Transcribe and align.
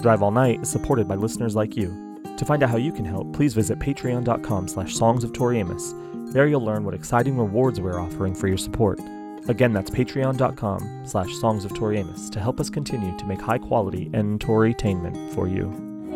Drive 0.00 0.22
All 0.22 0.30
Night 0.30 0.60
is 0.62 0.68
supported 0.68 1.08
by 1.08 1.16
listeners 1.16 1.56
like 1.56 1.76
you. 1.76 2.22
To 2.36 2.44
find 2.44 2.62
out 2.62 2.70
how 2.70 2.76
you 2.76 2.92
can 2.92 3.04
help, 3.04 3.32
please 3.32 3.52
visit 3.52 3.80
patreon.com 3.80 4.68
slash 4.68 4.94
songs 4.94 5.24
of 5.24 5.32
Tori 5.32 5.58
Amos. 5.58 5.92
There 6.32 6.46
you'll 6.46 6.64
learn 6.64 6.84
what 6.84 6.94
exciting 6.94 7.36
rewards 7.36 7.80
we're 7.80 7.98
offering 7.98 8.32
for 8.32 8.46
your 8.46 8.58
support. 8.58 9.00
Again, 9.48 9.72
that's 9.72 9.90
patreon.com 9.90 11.02
slash 11.04 11.34
songs 11.38 11.64
of 11.64 11.74
Tori 11.74 11.98
Amos 11.98 12.30
to 12.30 12.38
help 12.38 12.60
us 12.60 12.70
continue 12.70 13.16
to 13.18 13.24
make 13.24 13.40
high 13.40 13.58
quality 13.58 14.08
and 14.14 14.38
Torytainment 14.38 15.34
for 15.34 15.48
you. 15.48 15.64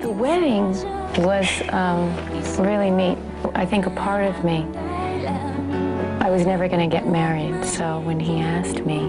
The 0.00 0.12
wedding 0.12 0.68
was 1.24 1.48
um, 1.70 2.14
really 2.64 2.90
neat. 2.90 3.18
I 3.56 3.66
think 3.66 3.86
a 3.86 3.90
part 3.90 4.24
of 4.24 4.44
me, 4.44 4.64
I 6.20 6.30
was 6.30 6.46
never 6.46 6.68
going 6.68 6.88
to 6.88 6.94
get 6.96 7.08
married, 7.08 7.64
so 7.64 7.98
when 8.00 8.20
he 8.20 8.38
asked 8.38 8.86
me, 8.86 9.00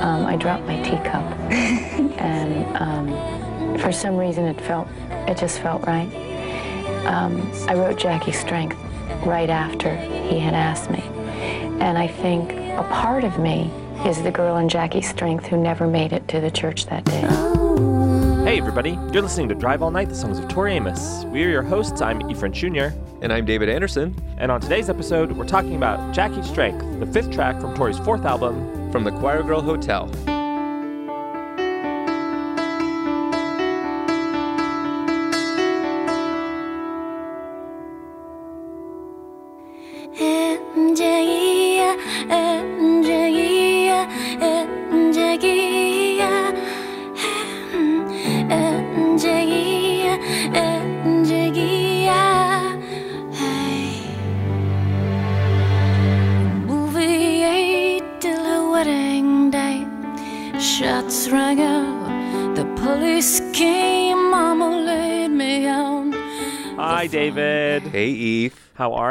um, 0.00 0.26
I 0.26 0.34
dropped 0.34 0.64
my 0.64 0.82
teacup. 0.82 1.22
and 2.20 2.76
um, 2.76 3.41
for 3.80 3.92
some 3.92 4.16
reason, 4.16 4.44
it 4.44 4.60
felt, 4.60 4.88
it 5.28 5.38
just 5.38 5.60
felt 5.60 5.86
right. 5.86 6.08
Um, 7.06 7.50
I 7.68 7.74
wrote 7.74 7.98
Jackie 7.98 8.32
Strength 8.32 8.76
right 9.24 9.50
after 9.50 9.96
he 9.96 10.38
had 10.38 10.54
asked 10.54 10.90
me. 10.90 11.02
And 11.80 11.98
I 11.98 12.06
think 12.06 12.52
a 12.52 12.86
part 12.90 13.24
of 13.24 13.38
me 13.38 13.70
is 14.06 14.22
the 14.22 14.30
girl 14.30 14.56
in 14.56 14.68
Jackie 14.68 15.02
Strength 15.02 15.46
who 15.46 15.56
never 15.56 15.86
made 15.86 16.12
it 16.12 16.26
to 16.28 16.40
the 16.40 16.50
church 16.50 16.86
that 16.86 17.04
day. 17.04 17.20
Hey, 18.44 18.58
everybody. 18.58 18.98
You're 19.12 19.22
listening 19.22 19.48
to 19.48 19.54
Drive 19.54 19.82
All 19.82 19.90
Night, 19.90 20.08
the 20.08 20.14
songs 20.14 20.38
of 20.38 20.48
Tori 20.48 20.74
Amos. 20.74 21.24
We 21.26 21.44
are 21.44 21.48
your 21.48 21.62
hosts. 21.62 22.00
I'm 22.00 22.28
Ephraim 22.30 22.52
Jr. 22.52 22.88
And 23.20 23.32
I'm 23.32 23.44
David 23.44 23.68
Anderson. 23.68 24.14
And 24.36 24.50
on 24.50 24.60
today's 24.60 24.90
episode, 24.90 25.32
we're 25.32 25.46
talking 25.46 25.76
about 25.76 26.12
Jackie 26.12 26.42
Strength, 26.42 27.00
the 27.00 27.06
fifth 27.06 27.30
track 27.30 27.60
from 27.60 27.74
Tori's 27.74 27.98
fourth 27.98 28.24
album, 28.24 28.90
From 28.90 29.04
the 29.04 29.12
Choir 29.12 29.42
Girl 29.42 29.62
Hotel. 29.62 30.10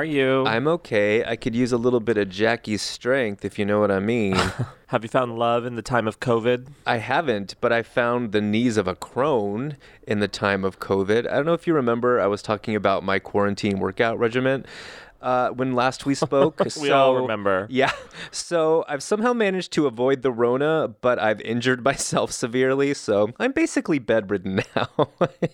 Are 0.02 0.06
you? 0.06 0.44
I'm 0.48 0.68
okay. 0.68 1.24
I 1.24 1.36
could 1.36 1.54
use 1.54 1.72
a 1.72 1.78
little 1.78 2.00
bit 2.00 2.18
of 2.18 2.28
Jackie's 2.28 2.82
strength, 2.82 3.46
if 3.46 3.60
you 3.60 3.66
know 3.66 3.80
what 3.80 3.92
I 3.92 4.00
mean. 4.00 4.36
Have 4.88 5.04
you 5.04 5.10
found 5.10 5.38
love 5.38 5.64
in 5.64 5.76
the 5.76 5.84
time 5.84 6.08
of 6.08 6.20
COVID? 6.20 6.70
I 6.88 6.98
haven't, 6.98 7.54
but 7.62 7.72
I 7.72 7.84
found 7.84 8.32
the 8.32 8.42
knees 8.42 8.78
of 8.78 8.88
a 8.88 8.96
crone 8.96 9.78
in 10.08 10.20
the 10.20 10.28
time 10.28 10.66
of 10.66 10.80
COVID. 10.80 11.30
I 11.30 11.36
don't 11.36 11.46
know 11.46 11.54
if 11.54 11.68
you 11.68 11.76
remember, 11.76 12.20
I 12.20 12.26
was 12.26 12.42
talking 12.42 12.76
about 12.76 13.04
my 13.04 13.20
quarantine 13.20 13.80
workout 13.80 14.18
regimen. 14.18 14.66
Uh, 15.22 15.50
when 15.52 15.76
last 15.76 16.06
we 16.06 16.16
spoke, 16.28 16.60
We 16.82 16.90
all 16.92 17.14
So- 17.16 17.22
remember. 17.22 17.68
Yeah, 17.70 17.92
so 18.32 18.84
I've 18.88 19.04
somehow 19.04 19.34
managed 19.34 19.72
to 19.74 19.86
avoid 19.88 20.22
the 20.22 20.32
Rona, 20.32 20.88
but 21.02 21.20
I've 21.20 21.42
injured 21.42 21.84
myself 21.92 22.32
severely, 22.32 22.94
so 22.94 23.30
I'm 23.40 23.52
basically 23.52 24.00
bedridden 24.00 24.62
now. 24.76 24.88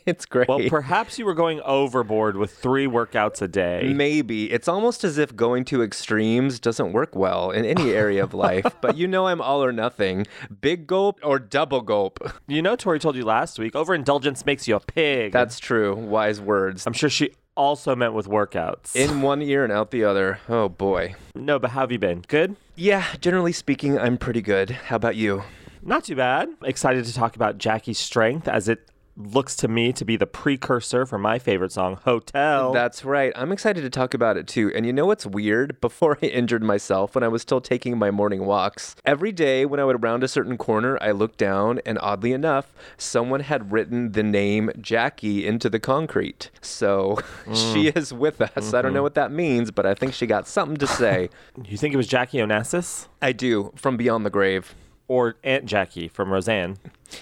it's 0.05 0.25
great. 0.25 0.47
Well, 0.47 0.61
perhaps 0.69 1.19
you 1.19 1.25
were 1.25 1.33
going 1.33 1.59
overboard 1.61 2.37
with 2.37 2.51
three 2.57 2.87
workouts 2.87 3.41
a 3.41 3.47
day. 3.47 3.91
Maybe. 3.93 4.51
It's 4.51 4.67
almost 4.67 5.03
as 5.03 5.17
if 5.17 5.35
going 5.35 5.65
to 5.65 5.81
extremes 5.83 6.59
doesn't 6.59 6.93
work 6.93 7.15
well 7.15 7.51
in 7.51 7.65
any 7.65 7.91
area 7.91 8.23
of 8.23 8.33
life. 8.33 8.65
But 8.81 8.95
you 8.97 9.07
know 9.07 9.27
I'm 9.27 9.41
all 9.41 9.63
or 9.63 9.71
nothing. 9.71 10.25
Big 10.61 10.87
gulp 10.87 11.19
or 11.23 11.39
double 11.39 11.81
gulp. 11.81 12.19
You 12.47 12.61
know, 12.61 12.75
Tori 12.75 12.99
told 12.99 13.15
you 13.15 13.25
last 13.25 13.59
week, 13.59 13.75
overindulgence 13.75 14.45
makes 14.45 14.67
you 14.67 14.75
a 14.75 14.79
pig. 14.79 15.31
That's 15.31 15.59
true. 15.59 15.95
Wise 15.95 16.39
words. 16.39 16.85
I'm 16.87 16.93
sure 16.93 17.09
she 17.09 17.31
also 17.57 17.95
meant 17.95 18.13
with 18.13 18.27
workouts. 18.27 18.95
In 18.95 19.21
one 19.21 19.41
ear 19.41 19.63
and 19.63 19.73
out 19.73 19.91
the 19.91 20.03
other. 20.03 20.39
Oh 20.47 20.69
boy. 20.69 21.15
no, 21.35 21.59
but 21.59 21.71
how 21.71 21.81
have 21.81 21.91
you 21.91 21.99
been? 21.99 22.23
Good? 22.27 22.55
Yeah, 22.75 23.03
generally 23.19 23.51
speaking, 23.51 23.97
I'm 23.99 24.17
pretty 24.17 24.41
good. 24.41 24.69
How 24.69 24.95
about 24.95 25.15
you? 25.15 25.43
Not 25.81 26.03
too 26.05 26.15
bad. 26.15 26.49
Excited 26.63 27.05
to 27.05 27.13
talk 27.13 27.35
about 27.35 27.57
Jackie's 27.57 27.97
strength 27.97 28.47
as 28.47 28.67
it 28.69 28.87
looks 29.17 29.55
to 29.57 29.67
me 29.67 29.91
to 29.91 30.05
be 30.05 30.15
the 30.15 30.27
precursor 30.27 31.05
for 31.05 31.17
my 31.17 31.39
favorite 31.39 31.71
song, 31.71 31.99
Hotel. 32.03 32.71
That's 32.71 33.03
right. 33.03 33.33
I'm 33.35 33.51
excited 33.51 33.81
to 33.81 33.89
talk 33.89 34.13
about 34.13 34.37
it 34.37 34.47
too. 34.47 34.71
And 34.75 34.85
you 34.85 34.93
know 34.93 35.05
what's 35.05 35.25
weird? 35.25 35.81
Before 35.87 36.17
I 36.21 36.27
injured 36.27 36.63
myself, 36.63 37.15
when 37.15 37.23
I 37.23 37.27
was 37.27 37.41
still 37.41 37.61
taking 37.61 37.97
my 37.97 38.11
morning 38.11 38.45
walks, 38.45 38.95
every 39.05 39.31
day 39.31 39.65
when 39.65 39.79
I 39.79 39.85
would 39.85 40.03
round 40.03 40.23
a 40.23 40.27
certain 40.27 40.57
corner, 40.57 40.97
I 41.01 41.11
looked 41.11 41.37
down, 41.37 41.79
and 41.85 41.97
oddly 41.99 42.31
enough, 42.31 42.73
someone 42.97 43.39
had 43.39 43.71
written 43.71 44.11
the 44.11 44.23
name 44.23 44.71
Jackie 44.79 45.47
into 45.47 45.69
the 45.69 45.79
concrete. 45.79 46.51
So 46.61 47.17
she 47.47 47.91
mm. 47.91 47.97
is 47.97 48.13
with 48.13 48.41
us. 48.41 48.51
I 48.55 48.61
don't 48.61 48.89
mm-hmm. 48.89 48.95
know 48.95 49.03
what 49.03 49.15
that 49.15 49.31
means, 49.31 49.71
but 49.71 49.85
I 49.85 49.95
think 49.95 50.13
she 50.13 50.27
got 50.27 50.47
something 50.47 50.77
to 50.77 50.87
say. 50.87 51.29
you 51.65 51.77
think 51.77 51.93
it 51.93 51.97
was 51.97 52.07
Jackie 52.07 52.37
Onassis? 52.37 53.07
I 53.21 53.31
do, 53.31 53.71
from 53.75 53.97
beyond 53.97 54.25
the 54.25 54.29
grave. 54.29 54.75
Or 55.07 55.35
Aunt 55.43 55.65
Jackie 55.65 56.07
from 56.07 56.31
Roseanne? 56.31 56.77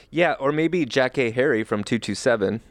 Yeah, 0.09 0.33
or 0.33 0.51
maybe 0.51 0.85
Jackée 0.85 1.33
Harry 1.33 1.63
from 1.63 1.83
227. 1.83 2.61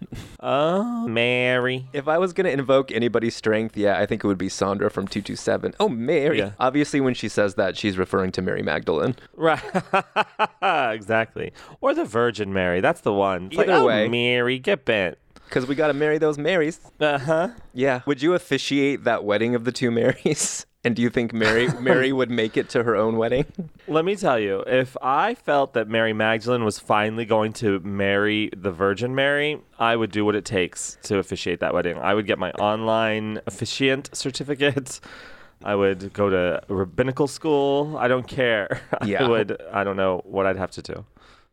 Oh, 0.41 1.07
Mary. 1.07 1.87
If 1.93 2.09
I 2.09 2.19
was 2.19 2.33
going 2.33 2.47
to 2.47 2.53
invoke 2.53 2.91
anybody's 2.91 3.37
strength, 3.37 3.77
yeah, 3.77 3.99
I 3.99 4.07
think 4.07 4.25
it 4.25 4.27
would 4.27 4.39
be 4.39 4.49
Sandra 4.49 4.91
from 4.91 5.07
227. 5.07 5.75
Oh, 5.79 5.89
Mary. 5.89 6.39
Yeah. 6.39 6.53
Obviously, 6.59 7.01
when 7.01 7.15
she 7.15 7.29
says 7.29 7.55
that, 7.55 7.77
she's 7.77 7.97
referring 7.97 8.33
to 8.33 8.43
Mary 8.43 8.63
Magdalene. 8.63 9.15
Right. 9.37 9.63
exactly. 10.93 11.53
Or 11.81 11.95
the 11.95 12.05
Virgin 12.05 12.53
Mary. 12.53 12.81
That's 12.81 13.03
the 13.03 13.13
one. 13.13 13.47
It's 13.47 13.57
like, 13.57 13.69
Either 13.69 13.79
oh, 13.79 13.87
way. 13.87 14.09
Mary, 14.09 14.59
get 14.59 14.85
bent. 14.85 15.19
Because 15.45 15.67
we 15.67 15.75
got 15.75 15.89
to 15.89 15.95
marry 15.95 16.19
those 16.19 16.39
Marys. 16.39 16.81
Uh 16.99 17.19
huh. 17.19 17.49
Yeah. 17.73 18.01
Would 18.07 18.23
you 18.23 18.35
officiate 18.35 19.05
that 19.05 19.25
wedding 19.25 19.55
of 19.55 19.65
the 19.65 19.73
two 19.73 19.91
Marys? 19.91 20.67
And 20.85 20.95
do 20.95 21.01
you 21.03 21.09
think 21.11 21.33
Mary 21.33 21.69
Mary 21.81 22.13
would 22.13 22.31
make 22.31 22.57
it 22.57 22.69
to 22.71 22.83
her 22.83 22.95
own 22.95 23.17
wedding? 23.17 23.47
Let 23.89 24.05
me 24.05 24.17
tell 24.17 24.39
you, 24.39 24.63
if 24.67 24.97
I 25.01 25.35
felt 25.35 25.73
that 25.75 25.89
Mary 25.89 26.13
Magdalene 26.13 26.63
was 26.65 26.79
finally 26.79 27.25
going 27.25 27.53
to 27.55 27.81
marry 27.81 28.51
the 28.55 28.71
Virgin 28.71 29.15
Mary, 29.15 29.61
I 29.79 29.97
would 29.97 30.11
do 30.11 30.25
what 30.25 30.35
it 30.35 30.45
takes 30.45 30.99
to 31.05 31.19
officiate 31.19 31.61
that 31.61 31.73
wedding. 31.73 31.97
I 31.99 32.13
would 32.15 32.27
get 32.27 32.39
my 32.39 32.51
online 32.53 33.41
officiant 33.47 34.11
certificate. 34.15 35.01
I 35.65 35.75
would 35.75 36.13
go 36.13 36.29
to 36.29 36.63
rabbinical 36.69 37.27
school. 37.29 37.97
I 37.97 38.07
don't 38.09 38.29
care. 38.29 38.83
I 39.01 39.07
Yeah. 39.07 39.27
would. 39.29 39.57
I 39.73 39.85
don't 39.85 39.97
know 39.97 40.21
what 40.27 40.45
I'd 40.45 40.57
have 40.59 40.73
to 40.73 40.83
do. 40.83 41.05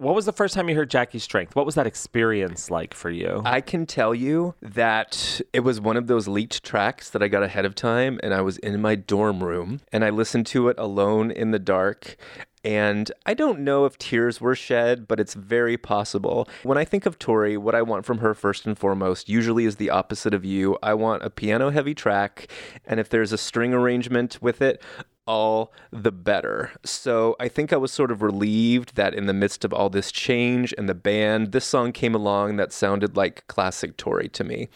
What 0.01 0.15
was 0.15 0.25
the 0.25 0.33
first 0.33 0.55
time 0.55 0.67
you 0.67 0.73
heard 0.73 0.89
Jackie's 0.89 1.21
Strength? 1.21 1.55
What 1.55 1.67
was 1.67 1.75
that 1.75 1.85
experience 1.85 2.71
like 2.71 2.95
for 2.95 3.11
you? 3.11 3.43
I 3.45 3.61
can 3.61 3.85
tell 3.85 4.15
you 4.15 4.55
that 4.59 5.39
it 5.53 5.59
was 5.59 5.79
one 5.79 5.95
of 5.95 6.07
those 6.07 6.27
leaked 6.27 6.63
tracks 6.63 7.11
that 7.11 7.21
I 7.21 7.27
got 7.27 7.43
ahead 7.43 7.65
of 7.65 7.75
time, 7.75 8.19
and 8.23 8.33
I 8.33 8.41
was 8.41 8.57
in 8.57 8.81
my 8.81 8.95
dorm 8.95 9.43
room 9.43 9.81
and 9.91 10.03
I 10.03 10.09
listened 10.09 10.47
to 10.47 10.69
it 10.69 10.79
alone 10.79 11.29
in 11.29 11.51
the 11.51 11.59
dark. 11.59 12.17
And 12.63 13.11
I 13.27 13.35
don't 13.35 13.59
know 13.59 13.85
if 13.85 13.97
tears 13.97 14.41
were 14.41 14.55
shed, 14.55 15.07
but 15.07 15.19
it's 15.19 15.35
very 15.35 15.77
possible. 15.77 16.47
When 16.63 16.77
I 16.77 16.85
think 16.85 17.05
of 17.05 17.17
Tori, 17.17 17.57
what 17.57 17.75
I 17.75 17.81
want 17.81 18.05
from 18.05 18.19
her 18.19 18.33
first 18.33 18.65
and 18.65 18.77
foremost 18.77 19.29
usually 19.29 19.65
is 19.65 19.77
the 19.77 19.89
opposite 19.89 20.33
of 20.33 20.45
you. 20.45 20.77
I 20.83 20.93
want 20.93 21.23
a 21.23 21.29
piano 21.29 21.69
heavy 21.69 21.95
track, 21.95 22.51
and 22.85 22.99
if 22.99 23.09
there's 23.09 23.31
a 23.31 23.37
string 23.37 23.73
arrangement 23.73 24.39
with 24.41 24.61
it, 24.61 24.81
all 25.27 25.71
the 25.91 26.11
better. 26.11 26.71
So 26.83 27.35
I 27.39 27.47
think 27.47 27.71
I 27.71 27.77
was 27.77 27.91
sort 27.91 28.11
of 28.11 28.21
relieved 28.21 28.95
that 28.95 29.13
in 29.13 29.27
the 29.27 29.33
midst 29.33 29.63
of 29.63 29.73
all 29.73 29.89
this 29.89 30.11
change 30.11 30.73
and 30.77 30.89
the 30.89 30.95
band, 30.95 31.51
this 31.51 31.65
song 31.65 31.91
came 31.91 32.15
along 32.15 32.57
that 32.57 32.73
sounded 32.73 33.15
like 33.15 33.45
classic 33.47 33.97
Tori 33.97 34.29
to 34.29 34.43
me. 34.43 34.69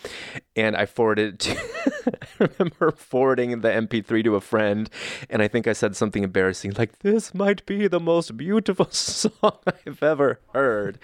And 0.55 0.75
I 0.75 0.85
forwarded 0.85 1.39
to, 1.41 1.57
I 2.39 2.49
remember 2.59 2.91
forwarding 2.91 3.61
the 3.61 3.69
MP3 3.69 4.23
to 4.23 4.35
a 4.35 4.41
friend, 4.41 4.89
and 5.29 5.41
I 5.41 5.47
think 5.47 5.67
I 5.67 5.73
said 5.73 5.95
something 5.95 6.23
embarrassing 6.23 6.73
like, 6.77 6.99
This 6.99 7.33
might 7.33 7.65
be 7.65 7.87
the 7.87 7.99
most 7.99 8.37
beautiful 8.37 8.87
song 8.91 9.57
I've 9.65 10.03
ever 10.03 10.39
heard. 10.53 10.99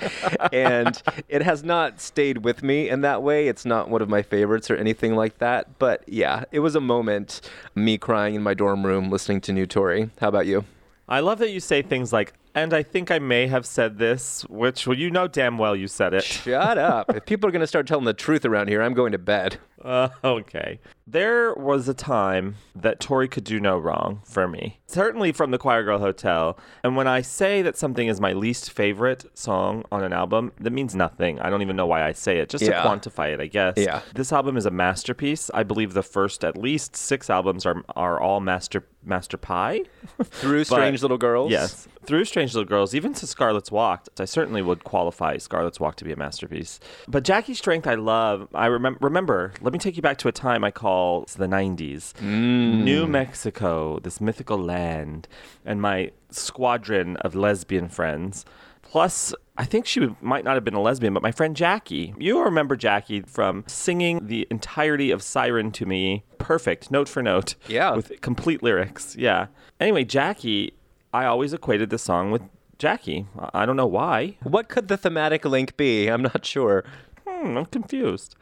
and 0.53 1.01
it 1.27 1.41
has 1.41 1.63
not 1.63 1.99
stayed 1.99 2.45
with 2.45 2.63
me 2.63 2.89
in 2.89 3.01
that 3.01 3.23
way. 3.23 3.47
It's 3.47 3.65
not 3.65 3.89
one 3.89 4.01
of 4.01 4.09
my 4.09 4.21
favorites 4.21 4.69
or 4.69 4.75
anything 4.75 5.15
like 5.15 5.39
that. 5.39 5.79
But 5.79 6.03
yeah, 6.07 6.43
it 6.51 6.59
was 6.59 6.75
a 6.75 6.81
moment, 6.81 7.41
me 7.75 7.97
crying 7.97 8.35
in 8.35 8.43
my 8.43 8.53
dorm 8.53 8.85
room 8.85 9.09
listening 9.09 9.30
to 9.41 9.53
New 9.53 9.65
Tori. 9.65 10.09
How 10.19 10.27
about 10.27 10.47
you? 10.47 10.65
I 11.07 11.21
love 11.21 11.39
that 11.39 11.51
you 11.51 11.59
say 11.59 11.81
things 11.81 12.11
like, 12.11 12.33
and 12.53 12.73
I 12.73 12.83
think 12.83 13.11
I 13.11 13.19
may 13.19 13.47
have 13.47 13.65
said 13.65 13.97
this, 13.97 14.43
which, 14.49 14.85
well, 14.87 14.97
you 14.97 15.09
know 15.09 15.27
damn 15.27 15.57
well 15.57 15.75
you 15.75 15.87
said 15.87 16.13
it. 16.13 16.23
Shut 16.23 16.77
up. 16.77 17.15
if 17.15 17.25
people 17.25 17.47
are 17.47 17.51
going 17.51 17.61
to 17.61 17.67
start 17.67 17.87
telling 17.87 18.05
the 18.05 18.13
truth 18.13 18.45
around 18.45 18.67
here, 18.67 18.81
I'm 18.81 18.93
going 18.93 19.13
to 19.13 19.17
bed. 19.17 19.57
Uh, 19.83 20.09
okay. 20.23 20.79
There 21.07 21.53
was 21.55 21.89
a 21.89 21.93
time 21.93 22.55
that 22.75 22.99
Tori 23.01 23.27
could 23.27 23.43
do 23.43 23.59
no 23.59 23.77
wrong 23.77 24.21
for 24.25 24.47
me. 24.47 24.79
Certainly 24.87 25.33
from 25.33 25.51
the 25.51 25.57
Choir 25.57 25.83
Girl 25.83 25.99
Hotel. 25.99 26.57
And 26.83 26.95
when 26.95 27.07
I 27.07 27.21
say 27.21 27.61
that 27.63 27.77
something 27.77 28.07
is 28.07 28.21
my 28.21 28.31
least 28.33 28.71
favorite 28.71 29.25
song 29.37 29.83
on 29.91 30.03
an 30.03 30.13
album, 30.13 30.53
that 30.59 30.71
means 30.71 30.95
nothing. 30.95 31.39
I 31.39 31.49
don't 31.49 31.61
even 31.61 31.75
know 31.75 31.85
why 31.85 32.03
I 32.07 32.13
say 32.13 32.37
it, 32.37 32.49
just 32.49 32.63
Yeah. 32.63 32.81
to 32.81 32.87
quantify 32.87 33.33
it, 33.33 33.41
I 33.41 33.47
guess. 33.47 33.73
Yeah. 33.77 34.01
This 34.15 34.31
album 34.31 34.55
is 34.55 34.65
a 34.65 34.71
masterpiece. 34.71 35.49
I 35.53 35.63
believe 35.63 35.93
the 35.93 36.03
first 36.03 36.45
at 36.45 36.55
least 36.57 36.95
six 36.95 37.29
albums 37.29 37.65
are 37.65 37.83
are 37.95 38.19
all 38.19 38.39
master 38.39 38.85
master 39.03 39.35
pie. 39.37 39.81
Through 40.23 40.63
Strange 40.65 41.01
Little 41.01 41.17
Girls. 41.17 41.51
Yes. 41.51 41.87
Through 42.05 42.25
Strange 42.25 42.53
Little 42.53 42.67
Girls, 42.67 42.95
even 42.95 43.13
to 43.15 43.27
Scarlet's 43.27 43.71
Walk, 43.71 44.07
I 44.19 44.25
certainly 44.25 44.61
would 44.61 44.83
qualify 44.83 45.37
Scarlet's 45.37 45.79
Walk 45.79 45.95
to 45.97 46.05
be 46.05 46.11
a 46.11 46.15
masterpiece. 46.15 46.79
But 47.07 47.23
Jackie's 47.23 47.57
Strength, 47.57 47.87
I 47.87 47.95
love. 47.95 48.47
I 48.53 48.67
remem- 48.69 48.97
remember, 49.01 49.53
let 49.71 49.75
me 49.75 49.79
take 49.79 49.95
you 49.95 50.01
back 50.01 50.17
to 50.17 50.27
a 50.27 50.33
time 50.33 50.65
I 50.65 50.71
call 50.71 51.21
the 51.37 51.47
90s. 51.47 52.13
New 52.21 53.07
Mexico, 53.07 53.99
this 53.99 54.19
mythical 54.19 54.57
land, 54.57 55.29
and 55.63 55.81
my 55.81 56.11
squadron 56.29 57.15
of 57.17 57.35
lesbian 57.35 57.87
friends. 57.87 58.43
Plus, 58.81 59.33
I 59.57 59.63
think 59.63 59.85
she 59.85 60.01
would- 60.01 60.21
might 60.21 60.43
not 60.43 60.55
have 60.55 60.65
been 60.65 60.73
a 60.73 60.81
lesbian, 60.81 61.13
but 61.13 61.23
my 61.23 61.31
friend 61.31 61.55
Jackie. 61.55 62.13
You 62.19 62.43
remember 62.43 62.75
Jackie 62.75 63.21
from 63.21 63.63
singing 63.65 64.27
the 64.27 64.45
entirety 64.51 65.09
of 65.09 65.23
Siren 65.23 65.71
to 65.71 65.85
me, 65.85 66.25
perfect, 66.37 66.91
note 66.91 67.07
for 67.07 67.23
note. 67.23 67.55
Yeah. 67.69 67.95
With 67.95 68.19
complete 68.19 68.61
lyrics. 68.61 69.15
Yeah. 69.15 69.47
Anyway, 69.79 70.03
Jackie, 70.03 70.73
I 71.13 71.23
always 71.23 71.53
equated 71.53 71.91
this 71.91 72.03
song 72.03 72.29
with 72.31 72.41
Jackie. 72.77 73.25
I 73.39 73.61
I 73.61 73.65
don't 73.65 73.77
know 73.77 73.87
why. 73.87 74.35
What 74.43 74.67
could 74.67 74.89
the 74.89 74.97
thematic 74.97 75.45
link 75.45 75.77
be? 75.77 76.07
I'm 76.09 76.23
not 76.23 76.45
sure. 76.45 76.83
Hmm, 77.25 77.57
I'm 77.57 77.65
confused. 77.67 78.35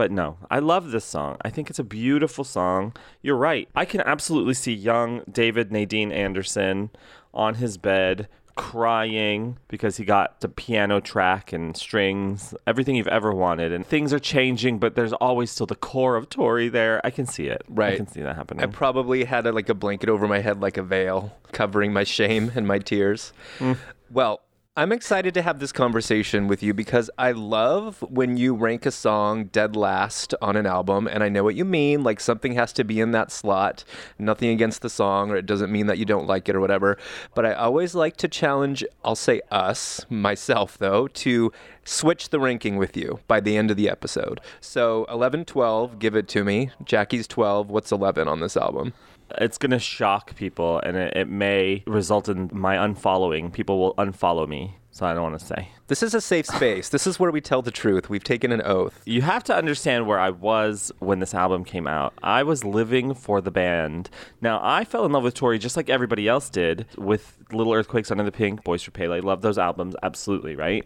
But 0.00 0.10
no, 0.10 0.38
I 0.50 0.60
love 0.60 0.92
this 0.92 1.04
song. 1.04 1.36
I 1.42 1.50
think 1.50 1.68
it's 1.68 1.78
a 1.78 1.84
beautiful 1.84 2.42
song. 2.42 2.94
You're 3.20 3.36
right. 3.36 3.68
I 3.76 3.84
can 3.84 4.00
absolutely 4.00 4.54
see 4.54 4.72
young 4.72 5.20
David 5.30 5.70
Nadine 5.70 6.10
Anderson 6.10 6.88
on 7.34 7.56
his 7.56 7.76
bed 7.76 8.26
crying 8.54 9.58
because 9.68 9.98
he 9.98 10.06
got 10.06 10.40
the 10.40 10.48
piano 10.48 11.02
track 11.02 11.52
and 11.52 11.76
strings, 11.76 12.54
everything 12.66 12.96
you've 12.96 13.08
ever 13.08 13.34
wanted. 13.34 13.72
And 13.72 13.86
things 13.86 14.14
are 14.14 14.18
changing, 14.18 14.78
but 14.78 14.94
there's 14.94 15.12
always 15.12 15.50
still 15.50 15.66
the 15.66 15.74
core 15.76 16.16
of 16.16 16.30
Tori 16.30 16.70
there. 16.70 17.02
I 17.04 17.10
can 17.10 17.26
see 17.26 17.48
it. 17.48 17.60
Right. 17.68 17.92
I 17.92 17.96
can 17.98 18.06
see 18.06 18.22
that 18.22 18.36
happening. 18.36 18.64
I 18.64 18.68
probably 18.68 19.24
had 19.24 19.46
a, 19.46 19.52
like 19.52 19.68
a 19.68 19.74
blanket 19.74 20.08
over 20.08 20.26
my 20.26 20.38
head, 20.38 20.62
like 20.62 20.78
a 20.78 20.82
veil, 20.82 21.36
covering 21.52 21.92
my 21.92 22.04
shame 22.04 22.52
and 22.54 22.66
my 22.66 22.78
tears. 22.78 23.34
Mm. 23.58 23.76
Well, 24.10 24.40
I'm 24.80 24.92
excited 24.92 25.34
to 25.34 25.42
have 25.42 25.58
this 25.58 25.72
conversation 25.72 26.48
with 26.48 26.62
you 26.62 26.72
because 26.72 27.10
I 27.18 27.32
love 27.32 28.00
when 28.00 28.38
you 28.38 28.54
rank 28.54 28.86
a 28.86 28.90
song 28.90 29.44
dead 29.44 29.76
last 29.76 30.34
on 30.40 30.56
an 30.56 30.64
album, 30.64 31.06
and 31.06 31.22
I 31.22 31.28
know 31.28 31.44
what 31.44 31.54
you 31.54 31.66
mean. 31.66 32.02
Like 32.02 32.18
something 32.18 32.54
has 32.54 32.72
to 32.72 32.84
be 32.84 32.98
in 32.98 33.10
that 33.10 33.30
slot. 33.30 33.84
Nothing 34.18 34.48
against 34.48 34.80
the 34.80 34.88
song, 34.88 35.30
or 35.30 35.36
it 35.36 35.44
doesn't 35.44 35.70
mean 35.70 35.86
that 35.88 35.98
you 35.98 36.06
don't 36.06 36.26
like 36.26 36.48
it 36.48 36.56
or 36.56 36.60
whatever. 36.60 36.96
But 37.34 37.44
I 37.44 37.52
always 37.52 37.94
like 37.94 38.16
to 38.16 38.26
challenge, 38.26 38.82
I'll 39.04 39.16
say 39.16 39.42
us, 39.50 40.06
myself 40.08 40.78
though, 40.78 41.08
to 41.08 41.52
switch 41.84 42.30
the 42.30 42.40
ranking 42.40 42.78
with 42.78 42.96
you 42.96 43.20
by 43.28 43.40
the 43.40 43.58
end 43.58 43.70
of 43.70 43.76
the 43.76 43.90
episode. 43.90 44.40
So 44.62 45.04
11, 45.10 45.44
12, 45.44 45.98
give 45.98 46.16
it 46.16 46.26
to 46.28 46.42
me. 46.42 46.70
Jackie's 46.86 47.26
12. 47.26 47.68
What's 47.68 47.92
11 47.92 48.28
on 48.28 48.40
this 48.40 48.56
album? 48.56 48.94
It's 49.38 49.58
going 49.58 49.70
to 49.70 49.78
shock 49.78 50.34
people 50.36 50.80
and 50.80 50.96
it, 50.96 51.16
it 51.16 51.28
may 51.28 51.82
result 51.86 52.28
in 52.28 52.50
my 52.52 52.76
unfollowing. 52.76 53.52
People 53.52 53.78
will 53.78 53.94
unfollow 53.94 54.48
me. 54.48 54.76
So 54.92 55.06
I 55.06 55.14
don't 55.14 55.22
want 55.22 55.38
to 55.38 55.46
say. 55.46 55.68
This 55.86 56.02
is 56.02 56.14
a 56.14 56.20
safe 56.20 56.46
space. 56.46 56.88
This 56.88 57.06
is 57.06 57.18
where 57.18 57.30
we 57.30 57.40
tell 57.40 57.62
the 57.62 57.70
truth. 57.70 58.10
We've 58.10 58.24
taken 58.24 58.50
an 58.50 58.60
oath. 58.62 59.00
You 59.06 59.22
have 59.22 59.44
to 59.44 59.54
understand 59.54 60.06
where 60.06 60.18
I 60.18 60.30
was 60.30 60.90
when 60.98 61.20
this 61.20 61.32
album 61.32 61.64
came 61.64 61.86
out. 61.86 62.12
I 62.22 62.42
was 62.42 62.64
living 62.64 63.14
for 63.14 63.40
the 63.40 63.52
band. 63.52 64.10
Now, 64.40 64.60
I 64.62 64.84
fell 64.84 65.06
in 65.06 65.12
love 65.12 65.22
with 65.22 65.34
Tori 65.34 65.58
just 65.58 65.76
like 65.76 65.88
everybody 65.88 66.26
else 66.26 66.50
did 66.50 66.86
with 66.98 67.36
Little 67.52 67.72
Earthquakes 67.72 68.10
Under 68.10 68.24
the 68.24 68.32
Pink, 68.32 68.64
Boys 68.64 68.82
for 68.82 68.90
Pele. 68.90 69.16
I 69.16 69.20
love 69.20 69.42
those 69.42 69.58
albums, 69.58 69.94
absolutely, 70.02 70.56
right? 70.56 70.84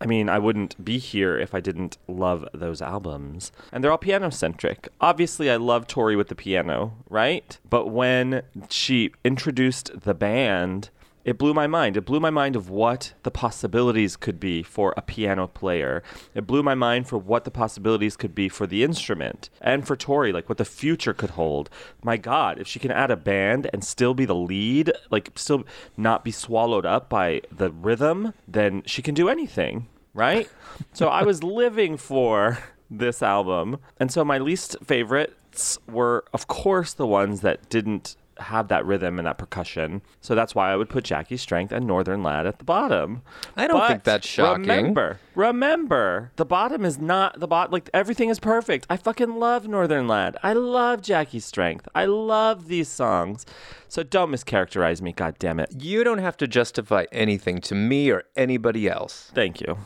I 0.00 0.06
mean, 0.06 0.28
I 0.28 0.38
wouldn't 0.38 0.84
be 0.84 0.98
here 0.98 1.38
if 1.38 1.54
I 1.54 1.60
didn't 1.60 1.96
love 2.06 2.46
those 2.52 2.82
albums. 2.82 3.52
And 3.72 3.82
they're 3.82 3.90
all 3.90 3.98
piano 3.98 4.30
centric. 4.30 4.88
Obviously, 5.00 5.50
I 5.50 5.56
love 5.56 5.86
Tori 5.86 6.16
with 6.16 6.28
the 6.28 6.34
piano, 6.34 6.92
right? 7.08 7.58
But 7.68 7.86
when 7.88 8.42
she 8.68 9.12
introduced 9.24 10.02
the 10.02 10.14
band, 10.14 10.90
it 11.26 11.38
blew 11.38 11.52
my 11.52 11.66
mind. 11.66 11.96
It 11.96 12.04
blew 12.04 12.20
my 12.20 12.30
mind 12.30 12.54
of 12.54 12.70
what 12.70 13.12
the 13.24 13.32
possibilities 13.32 14.16
could 14.16 14.38
be 14.38 14.62
for 14.62 14.94
a 14.96 15.02
piano 15.02 15.48
player. 15.48 16.04
It 16.36 16.46
blew 16.46 16.62
my 16.62 16.76
mind 16.76 17.08
for 17.08 17.18
what 17.18 17.44
the 17.44 17.50
possibilities 17.50 18.16
could 18.16 18.32
be 18.32 18.48
for 18.48 18.64
the 18.64 18.84
instrument 18.84 19.50
and 19.60 19.84
for 19.84 19.96
Tori, 19.96 20.32
like 20.32 20.48
what 20.48 20.58
the 20.58 20.64
future 20.64 21.12
could 21.12 21.30
hold. 21.30 21.68
My 22.00 22.16
God, 22.16 22.60
if 22.60 22.68
she 22.68 22.78
can 22.78 22.92
add 22.92 23.10
a 23.10 23.16
band 23.16 23.68
and 23.72 23.82
still 23.82 24.14
be 24.14 24.24
the 24.24 24.36
lead, 24.36 24.92
like 25.10 25.32
still 25.34 25.64
not 25.96 26.22
be 26.22 26.30
swallowed 26.30 26.86
up 26.86 27.10
by 27.10 27.42
the 27.50 27.72
rhythm, 27.72 28.32
then 28.46 28.84
she 28.86 29.02
can 29.02 29.16
do 29.16 29.28
anything, 29.28 29.88
right? 30.14 30.48
so 30.92 31.08
I 31.08 31.24
was 31.24 31.42
living 31.62 31.96
for 31.96 32.58
this 32.88 33.20
album. 33.20 33.78
And 33.98 34.12
so 34.12 34.24
my 34.24 34.38
least 34.38 34.76
favorites 34.84 35.76
were, 35.88 36.24
of 36.32 36.46
course, 36.46 36.92
the 36.92 37.06
ones 37.06 37.40
that 37.40 37.68
didn't 37.68 38.14
have 38.38 38.68
that 38.68 38.84
rhythm 38.84 39.18
and 39.18 39.26
that 39.26 39.38
percussion. 39.38 40.02
So 40.20 40.34
that's 40.34 40.54
why 40.54 40.72
I 40.72 40.76
would 40.76 40.88
put 40.88 41.04
Jackie's 41.04 41.42
Strength 41.42 41.72
and 41.72 41.86
Northern 41.86 42.22
Lad 42.22 42.46
at 42.46 42.58
the 42.58 42.64
bottom. 42.64 43.22
I 43.56 43.66
don't 43.66 43.86
think 43.88 44.04
that's 44.04 44.26
shocking. 44.26 44.62
Remember, 44.62 45.18
remember, 45.34 46.32
the 46.36 46.44
bottom 46.44 46.84
is 46.84 46.98
not 46.98 47.40
the 47.40 47.46
bottom. 47.46 47.72
Like 47.72 47.90
everything 47.94 48.28
is 48.28 48.38
perfect. 48.38 48.86
I 48.90 48.96
fucking 48.96 49.36
love 49.36 49.66
Northern 49.66 50.06
Lad. 50.06 50.36
I 50.42 50.52
love 50.52 51.02
Jackie's 51.02 51.44
Strength. 51.44 51.88
I 51.94 52.04
love 52.04 52.68
these 52.68 52.88
songs. 52.88 53.46
So 53.88 54.02
don't 54.02 54.30
mischaracterize 54.30 55.00
me. 55.00 55.12
God 55.12 55.36
damn 55.38 55.60
it. 55.60 55.72
You 55.78 56.04
don't 56.04 56.18
have 56.18 56.36
to 56.38 56.48
justify 56.48 57.06
anything 57.12 57.60
to 57.62 57.74
me 57.74 58.10
or 58.10 58.24
anybody 58.36 58.88
else. 58.88 59.30
Thank 59.34 59.60
you. 59.60 59.78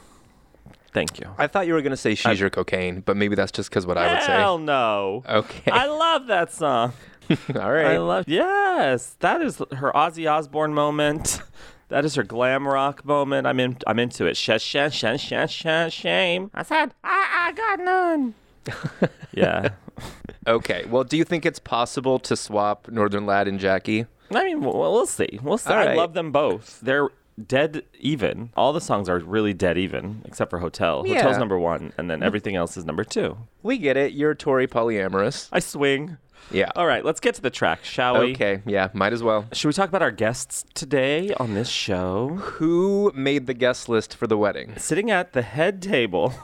Thank 0.93 1.21
you. 1.21 1.29
I 1.39 1.47
thought 1.47 1.69
you 1.69 1.75
were 1.75 1.83
going 1.83 1.91
to 1.91 1.97
say 1.97 2.17
she's 2.17 2.41
your 2.41 2.51
cocaine, 2.51 3.01
but 3.01 3.17
maybe 3.17 3.37
that's 3.37 3.53
just 3.53 3.71
because 3.71 3.87
what 3.87 3.97
I 3.97 4.13
would 4.13 4.23
say. 4.23 4.33
Hell 4.33 4.59
no. 4.59 5.23
Okay. 5.29 5.71
I 5.71 5.87
love 5.87 6.27
that 6.27 6.53
song. 6.53 6.93
All 7.55 7.61
I 7.61 7.97
love. 7.99 8.25
Yes, 8.29 9.17
that 9.21 9.41
is 9.43 9.59
her 9.77 9.93
Ozzy 9.95 10.31
Osbourne 10.31 10.75
moment. 10.75 11.41
That 11.91 12.05
is 12.05 12.15
her 12.15 12.23
glam 12.23 12.69
rock 12.69 13.05
moment. 13.05 13.49
I'm 13.49 13.59
in. 13.59 13.77
I'm 13.85 13.99
into 13.99 14.27
it. 14.27 14.37
Sh- 14.37 14.51
sh- 14.59 14.93
sh- 14.93 15.19
sh- 15.19 15.33
sh- 15.49 15.93
shame. 15.93 16.49
I 16.55 16.63
said 16.63 16.95
I, 17.03 17.49
I 17.49 17.53
got 17.53 17.81
none. 17.81 18.35
yeah. 19.35 19.71
okay. 20.47 20.85
Well, 20.89 21.03
do 21.03 21.17
you 21.17 21.25
think 21.25 21.45
it's 21.45 21.59
possible 21.59 22.21
to 22.21 22.37
swap 22.37 22.89
Northern 22.89 23.27
Lad 23.27 23.49
and 23.49 23.59
Jackie? 23.59 24.07
I 24.33 24.45
mean, 24.45 24.61
we'll, 24.61 24.79
we'll 24.79 25.05
see. 25.07 25.41
We'll 25.43 25.59
see. 25.59 25.73
All 25.73 25.81
I 25.81 25.87
right. 25.87 25.97
love 25.97 26.15
them 26.15 26.31
both. 26.31 26.79
They're 26.81 27.09
dead 27.45 27.83
even. 27.99 28.51
All 28.57 28.73
the 28.73 28.81
songs 28.81 29.09
are 29.09 29.19
really 29.19 29.53
dead 29.55 29.77
even, 29.77 30.23
except 30.25 30.51
for 30.51 30.61
Hotel. 30.61 31.03
Yeah. 31.05 31.17
Hotel's 31.17 31.39
number 31.39 31.59
one, 31.59 31.93
and 31.99 32.09
then 32.09 32.23
everything 32.23 32.55
else 32.55 32.77
is 32.77 32.85
number 32.85 33.03
two. 33.03 33.37
We 33.65 33.79
get 33.79 33.97
it. 33.97 34.13
You're 34.13 34.37
Tori 34.37 34.69
polyamorous. 34.69 35.49
I 35.51 35.59
swing. 35.59 36.19
Yeah. 36.51 36.71
All 36.75 36.87
right, 36.87 37.05
let's 37.05 37.21
get 37.21 37.35
to 37.37 37.43
the 37.43 37.51
track, 37.51 37.85
shall 37.85 38.21
we? 38.21 38.33
Okay. 38.33 38.63
Yeah. 38.67 38.89
Might 38.93 39.13
as 39.13 39.23
well. 39.23 39.47
Should 39.53 39.69
we 39.69 39.73
talk 39.75 39.89
about 39.89 40.03
our 40.03 40.11
guests 40.11 40.65
today 40.75 41.33
on 41.35 41.55
this 41.55 41.69
show? 41.69 42.37
Who 42.37 43.13
made 43.15 43.47
the 43.47 43.55
guest 43.55 43.89
list 43.89 44.17
for 44.17 44.27
the 44.27 44.37
wedding? 44.37 44.77
Sitting 44.77 45.11
at 45.11 45.33
the 45.33 45.43
head 45.43 45.81
table, 45.81 46.35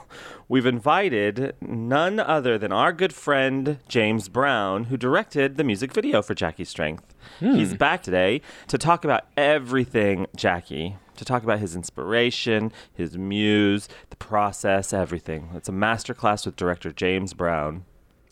we've 0.47 0.65
invited 0.65 1.55
none 1.61 2.19
other 2.19 2.57
than 2.57 2.71
our 2.71 2.93
good 2.93 3.13
friend 3.13 3.79
James 3.87 4.29
Brown, 4.29 4.85
who 4.85 4.97
directed 4.97 5.57
the 5.57 5.63
music 5.63 5.93
video 5.93 6.21
for 6.21 6.33
Jackie's 6.33 6.69
Strength. 6.69 7.13
Hmm. 7.39 7.55
He's 7.55 7.73
back 7.73 8.01
today 8.01 8.41
to 8.67 8.77
talk 8.77 9.03
about 9.03 9.25
everything 9.35 10.27
Jackie, 10.35 10.95
to 11.17 11.25
talk 11.25 11.43
about 11.43 11.59
his 11.59 11.75
inspiration, 11.75 12.71
his 12.93 13.17
muse, 13.17 13.89
the 14.09 14.15
process, 14.15 14.93
everything. 14.93 15.49
It's 15.53 15.67
a 15.69 15.73
masterclass 15.73 16.45
with 16.45 16.55
director 16.55 16.91
James 16.91 17.33
Brown. 17.33 17.83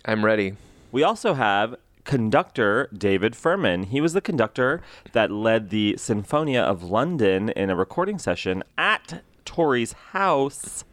I'm 0.06 0.24
ready. 0.24 0.56
We 0.96 1.04
also 1.04 1.34
have 1.34 1.76
conductor 2.06 2.88
David 2.98 3.34
Firman. 3.34 3.88
He 3.88 4.00
was 4.00 4.14
the 4.14 4.22
conductor 4.22 4.82
that 5.12 5.30
led 5.30 5.70
the 5.70 5.96
Sinfonia 5.96 6.62
of 6.62 6.84
London 6.84 7.50
in 7.50 7.70
a 7.70 7.76
recording 7.76 8.18
session 8.18 8.64
at 8.78 9.22
Tori's 9.44 9.92
house. 10.14 10.86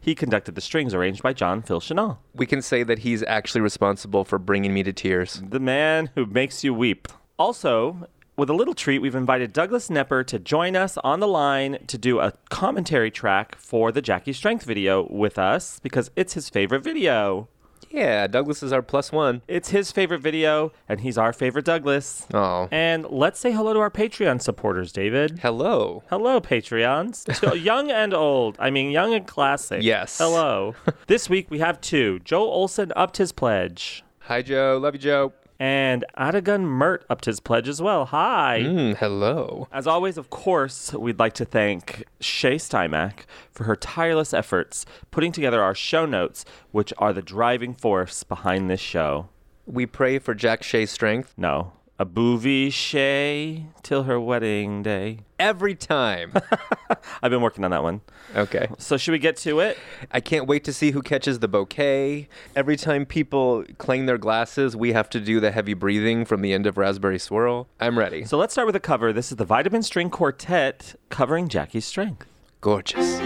He 0.00 0.14
conducted 0.14 0.54
the 0.54 0.62
strings 0.62 0.94
arranged 0.94 1.22
by 1.22 1.34
John 1.34 1.60
Phil 1.60 1.78
Shenale, 1.78 2.16
We 2.34 2.46
can 2.46 2.62
say 2.62 2.82
that 2.84 3.00
he's 3.00 3.22
actually 3.24 3.60
responsible 3.60 4.24
for 4.24 4.38
bringing 4.38 4.72
me 4.72 4.82
to 4.82 4.94
tears. 4.94 5.42
the 5.46 5.60
man 5.60 6.08
who 6.14 6.24
makes 6.24 6.64
you 6.64 6.72
weep. 6.72 7.06
Also, 7.38 8.08
with 8.38 8.48
a 8.48 8.54
little 8.54 8.72
treat, 8.72 9.00
we've 9.00 9.14
invited 9.14 9.52
Douglas 9.52 9.90
Nepper 9.90 10.26
to 10.28 10.38
join 10.38 10.74
us 10.74 10.96
on 11.04 11.20
the 11.20 11.28
line 11.28 11.84
to 11.86 11.98
do 11.98 12.18
a 12.18 12.32
commentary 12.48 13.10
track 13.10 13.58
for 13.58 13.92
the 13.92 14.00
Jackie 14.00 14.32
Strength 14.32 14.64
video 14.64 15.06
with 15.10 15.38
us 15.38 15.80
because 15.80 16.10
it's 16.16 16.32
his 16.32 16.48
favorite 16.48 16.82
video. 16.82 17.50
Yeah, 17.90 18.26
Douglas 18.28 18.62
is 18.62 18.72
our 18.72 18.82
plus 18.82 19.10
one. 19.10 19.42
It's 19.48 19.70
his 19.70 19.90
favorite 19.90 20.20
video, 20.20 20.72
and 20.88 21.00
he's 21.00 21.18
our 21.18 21.32
favorite 21.32 21.64
Douglas. 21.64 22.26
Oh. 22.32 22.68
And 22.70 23.04
let's 23.10 23.40
say 23.40 23.50
hello 23.50 23.74
to 23.74 23.80
our 23.80 23.90
Patreon 23.90 24.40
supporters, 24.40 24.92
David. 24.92 25.40
Hello. 25.40 26.04
Hello, 26.08 26.40
Patreons. 26.40 27.24
To 27.40 27.58
young 27.58 27.90
and 27.90 28.12
old. 28.12 28.56
I 28.58 28.70
mean, 28.70 28.90
young 28.90 29.14
and 29.14 29.26
classic. 29.26 29.82
Yes. 29.82 30.18
Hello. 30.18 30.74
this 31.06 31.28
week 31.30 31.50
we 31.50 31.58
have 31.60 31.80
two. 31.80 32.18
Joe 32.20 32.42
Olson 32.42 32.92
upped 32.94 33.16
his 33.16 33.32
pledge. 33.32 34.04
Hi, 34.20 34.42
Joe. 34.42 34.78
Love 34.80 34.94
you, 34.94 35.00
Joe. 35.00 35.32
And 35.60 36.06
Adagun 36.16 36.62
Mert 36.62 37.04
upped 37.10 37.26
his 37.26 37.38
pledge 37.38 37.68
as 37.68 37.82
well. 37.82 38.06
Hi. 38.06 38.60
Mm, 38.64 38.96
hello. 38.96 39.68
As 39.70 39.86
always, 39.86 40.16
of 40.16 40.30
course, 40.30 40.94
we'd 40.94 41.18
like 41.18 41.34
to 41.34 41.44
thank 41.44 42.04
Shay 42.18 42.56
Stymack 42.56 43.26
for 43.52 43.64
her 43.64 43.76
tireless 43.76 44.32
efforts 44.32 44.86
putting 45.10 45.32
together 45.32 45.62
our 45.62 45.74
show 45.74 46.06
notes, 46.06 46.46
which 46.70 46.94
are 46.96 47.12
the 47.12 47.20
driving 47.20 47.74
force 47.74 48.22
behind 48.24 48.70
this 48.70 48.80
show. 48.80 49.28
We 49.66 49.84
pray 49.84 50.18
for 50.18 50.34
Jack 50.34 50.62
Shay's 50.62 50.90
strength 50.90 51.34
No, 51.36 51.72
a 52.00 52.06
boovie 52.06 52.72
Shay 52.72 53.66
till 53.82 54.04
her 54.04 54.18
wedding 54.18 54.82
day. 54.82 55.18
every 55.38 55.74
time. 55.74 56.32
I've 57.22 57.30
been 57.30 57.42
working 57.42 57.62
on 57.62 57.72
that 57.72 57.82
one. 57.82 58.00
okay. 58.34 58.68
So, 58.78 58.96
should 58.96 59.12
we 59.12 59.18
get 59.18 59.36
to 59.38 59.60
it? 59.60 59.76
I 60.10 60.20
can't 60.20 60.46
wait 60.46 60.64
to 60.64 60.72
see 60.72 60.92
who 60.92 61.02
catches 61.02 61.40
the 61.40 61.46
bouquet. 61.48 62.26
Every 62.56 62.76
time 62.78 63.04
people 63.04 63.64
clang 63.76 64.06
their 64.06 64.16
glasses, 64.16 64.74
we 64.74 64.92
have 64.94 65.10
to 65.10 65.20
do 65.20 65.40
the 65.40 65.50
heavy 65.50 65.74
breathing 65.74 66.24
from 66.24 66.40
the 66.40 66.54
end 66.54 66.66
of 66.66 66.78
Raspberry 66.78 67.18
Swirl. 67.18 67.68
I'm 67.78 67.98
ready. 67.98 68.24
So, 68.24 68.38
let's 68.38 68.54
start 68.54 68.64
with 68.66 68.72
the 68.74 68.80
cover. 68.80 69.12
This 69.12 69.30
is 69.30 69.36
the 69.36 69.44
Vitamin 69.44 69.82
String 69.82 70.08
Quartet 70.08 70.94
covering 71.10 71.48
Jackie's 71.48 71.84
Strength. 71.84 72.26
Gorgeous. 72.62 73.20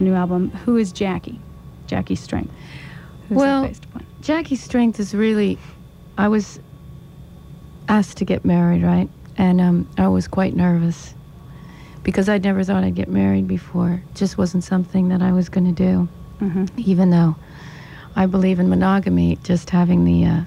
The 0.00 0.04
new 0.04 0.14
album. 0.14 0.50
Who 0.64 0.76
is 0.76 0.92
Jackie? 0.92 1.38
Jackie's 1.86 2.20
strength. 2.20 2.52
Who's 3.28 3.36
Well- 3.36 3.66
based 3.66 3.84
upon? 3.84 4.06
Jackie's 4.22 4.62
strength 4.62 4.98
is 5.00 5.14
really, 5.14 5.58
I 6.18 6.28
was 6.28 6.58
asked 7.88 8.16
to 8.18 8.24
get 8.24 8.44
married, 8.44 8.82
right? 8.82 9.08
And 9.38 9.60
um, 9.60 9.88
I 9.96 10.08
was 10.08 10.28
quite 10.28 10.54
nervous 10.54 11.14
because 12.02 12.28
I'd 12.28 12.42
never 12.42 12.62
thought 12.64 12.84
I'd 12.84 12.94
get 12.94 13.08
married 13.08 13.46
before. 13.48 14.02
It 14.10 14.14
just 14.14 14.36
wasn't 14.36 14.64
something 14.64 15.08
that 15.08 15.22
I 15.22 15.32
was 15.32 15.48
going 15.48 15.66
to 15.66 15.72
do, 15.72 16.08
hmm 16.38 16.64
even 16.76 17.10
though 17.10 17.34
I 18.16 18.26
believe 18.26 18.58
in 18.60 18.68
monogamy. 18.68 19.38
Just 19.42 19.70
having 19.70 20.04
the 20.04 20.24
uh, 20.26 20.40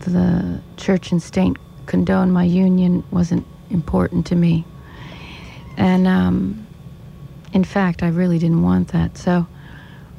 the 0.00 0.60
church 0.76 1.12
and 1.12 1.22
state 1.22 1.56
condone 1.86 2.30
my 2.30 2.44
union 2.44 3.04
wasn't 3.10 3.46
important 3.70 4.26
to 4.26 4.34
me. 4.36 4.64
And 5.78 6.06
um, 6.06 6.63
in 7.54 7.62
fact, 7.62 8.02
I 8.02 8.08
really 8.08 8.38
didn't 8.38 8.62
want 8.62 8.88
that. 8.88 9.16
So 9.16 9.46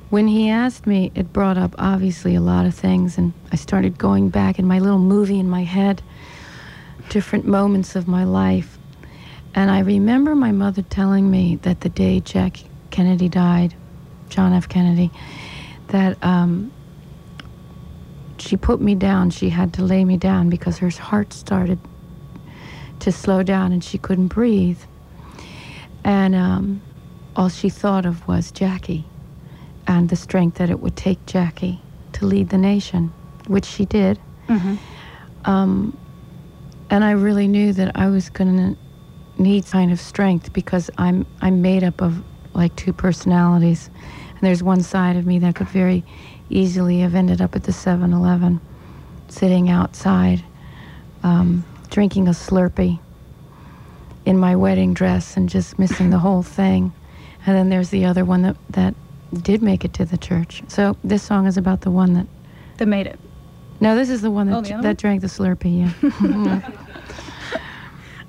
when 0.10 0.28
he 0.28 0.50
asked 0.50 0.88
me, 0.88 1.12
it 1.14 1.34
brought 1.34 1.58
up 1.58 1.76
obviously 1.78 2.34
a 2.34 2.42
lot 2.42 2.66
of 2.66 2.74
things, 2.74 3.18
and 3.18 3.34
I 3.52 3.58
started 3.58 3.98
going 3.98 4.30
back 4.30 4.58
in 4.58 4.66
my 4.66 4.80
little 4.80 5.00
movie 5.00 5.38
in 5.38 5.50
my 5.50 5.64
head, 5.64 6.02
different 7.10 7.46
moments 7.46 7.96
of 7.98 8.08
my 8.08 8.24
life. 8.24 8.78
And 9.54 9.70
I 9.70 9.80
remember 9.80 10.34
my 10.34 10.54
mother 10.54 10.82
telling 10.82 11.30
me 11.30 11.58
that 11.58 11.82
the 11.82 11.90
day 11.90 12.22
Jack 12.22 12.58
Kennedy 12.90 13.28
died, 13.28 13.76
John 14.30 14.54
F. 14.54 14.70
Kennedy, 14.70 15.12
that 15.88 16.24
um, 16.24 16.72
she 18.38 18.56
put 18.56 18.80
me 18.80 18.96
down. 18.96 19.30
She 19.30 19.50
had 19.50 19.74
to 19.74 19.84
lay 19.84 20.06
me 20.06 20.16
down 20.16 20.50
because 20.50 20.78
her 20.78 20.90
heart 20.90 21.34
started 21.34 21.80
to 23.00 23.12
slow 23.12 23.44
down 23.44 23.74
and 23.74 23.84
she 23.84 23.98
couldn't 23.98 24.28
breathe. 24.28 24.80
And 26.06 26.36
um, 26.36 26.82
all 27.36 27.50
she 27.50 27.70
thought 27.70 28.06
of 28.06 28.28
was 28.28 28.52
Jackie 28.52 29.04
and 29.88 30.10
the 30.10 30.16
strength 30.16 30.58
that 30.58 30.70
it 30.70 30.80
would 30.80 30.96
take 30.96 31.24
Jackie 31.26 31.80
to 32.14 32.26
lead 32.26 32.50
the 32.50 32.58
nation, 32.58 33.12
which 33.48 33.66
she 33.66 33.86
did. 33.86 34.18
hmm 34.48 34.76
Um, 35.46 35.98
and 36.90 37.04
I 37.04 37.12
really 37.12 37.48
knew 37.48 37.74
that 37.74 37.92
I 37.96 38.08
was 38.08 38.30
going 38.30 38.58
to 38.58 39.42
need 39.42 39.66
kind 39.66 39.92
of 39.92 40.00
strength 40.00 40.54
because 40.54 40.90
I'm 40.98 41.26
I'm 41.42 41.62
made 41.62 41.84
up 41.84 42.02
of 42.02 42.24
like 42.54 42.76
two 42.78 42.94
personalities, 42.94 43.90
and 44.30 44.40
there's 44.42 44.64
one 44.64 44.82
side 44.82 45.18
of 45.18 45.26
me 45.26 45.40
that 45.40 45.56
could 45.56 45.68
very 45.70 46.04
easily 46.50 47.00
have 47.02 47.16
ended 47.16 47.42
up 47.42 47.56
at 47.56 47.64
the 47.64 47.72
7-Eleven, 47.74 48.62
sitting 49.28 49.70
outside, 49.70 50.42
um, 51.24 51.66
drinking 51.90 52.28
a 52.28 52.32
Slurpee 52.32 53.00
in 54.26 54.38
my 54.38 54.56
wedding 54.56 54.94
dress 54.94 55.36
and 55.36 55.50
just 55.50 55.78
missing 55.78 56.12
the 56.12 56.20
whole 56.20 56.44
thing. 56.44 56.94
And 57.46 57.56
then 57.56 57.70
there's 57.70 57.90
the 57.90 58.06
other 58.06 58.26
one 58.26 58.42
that 58.44 58.56
that 58.72 58.96
did 59.42 59.62
make 59.62 59.84
it 59.86 59.94
to 59.94 60.06
the 60.06 60.18
church. 60.18 60.64
So 60.68 60.98
this 61.04 61.22
song 61.24 61.46
is 61.48 61.58
about 61.58 61.82
the 61.82 61.92
one 61.92 62.14
that 62.14 62.28
That 62.78 62.88
made 62.88 63.06
it. 63.08 63.20
no, 63.82 63.96
this 63.96 64.10
is 64.10 64.22
the 64.22 64.32
one 64.32 64.48
that, 64.48 64.56
Oh, 64.58 64.62
the 64.62 64.74
other 64.74 64.82
that 64.84 64.88
one? 64.90 64.96
drank 64.96 65.22
the 65.22 65.28
Slurpee. 65.28 65.92
Yeah, 66.02 66.72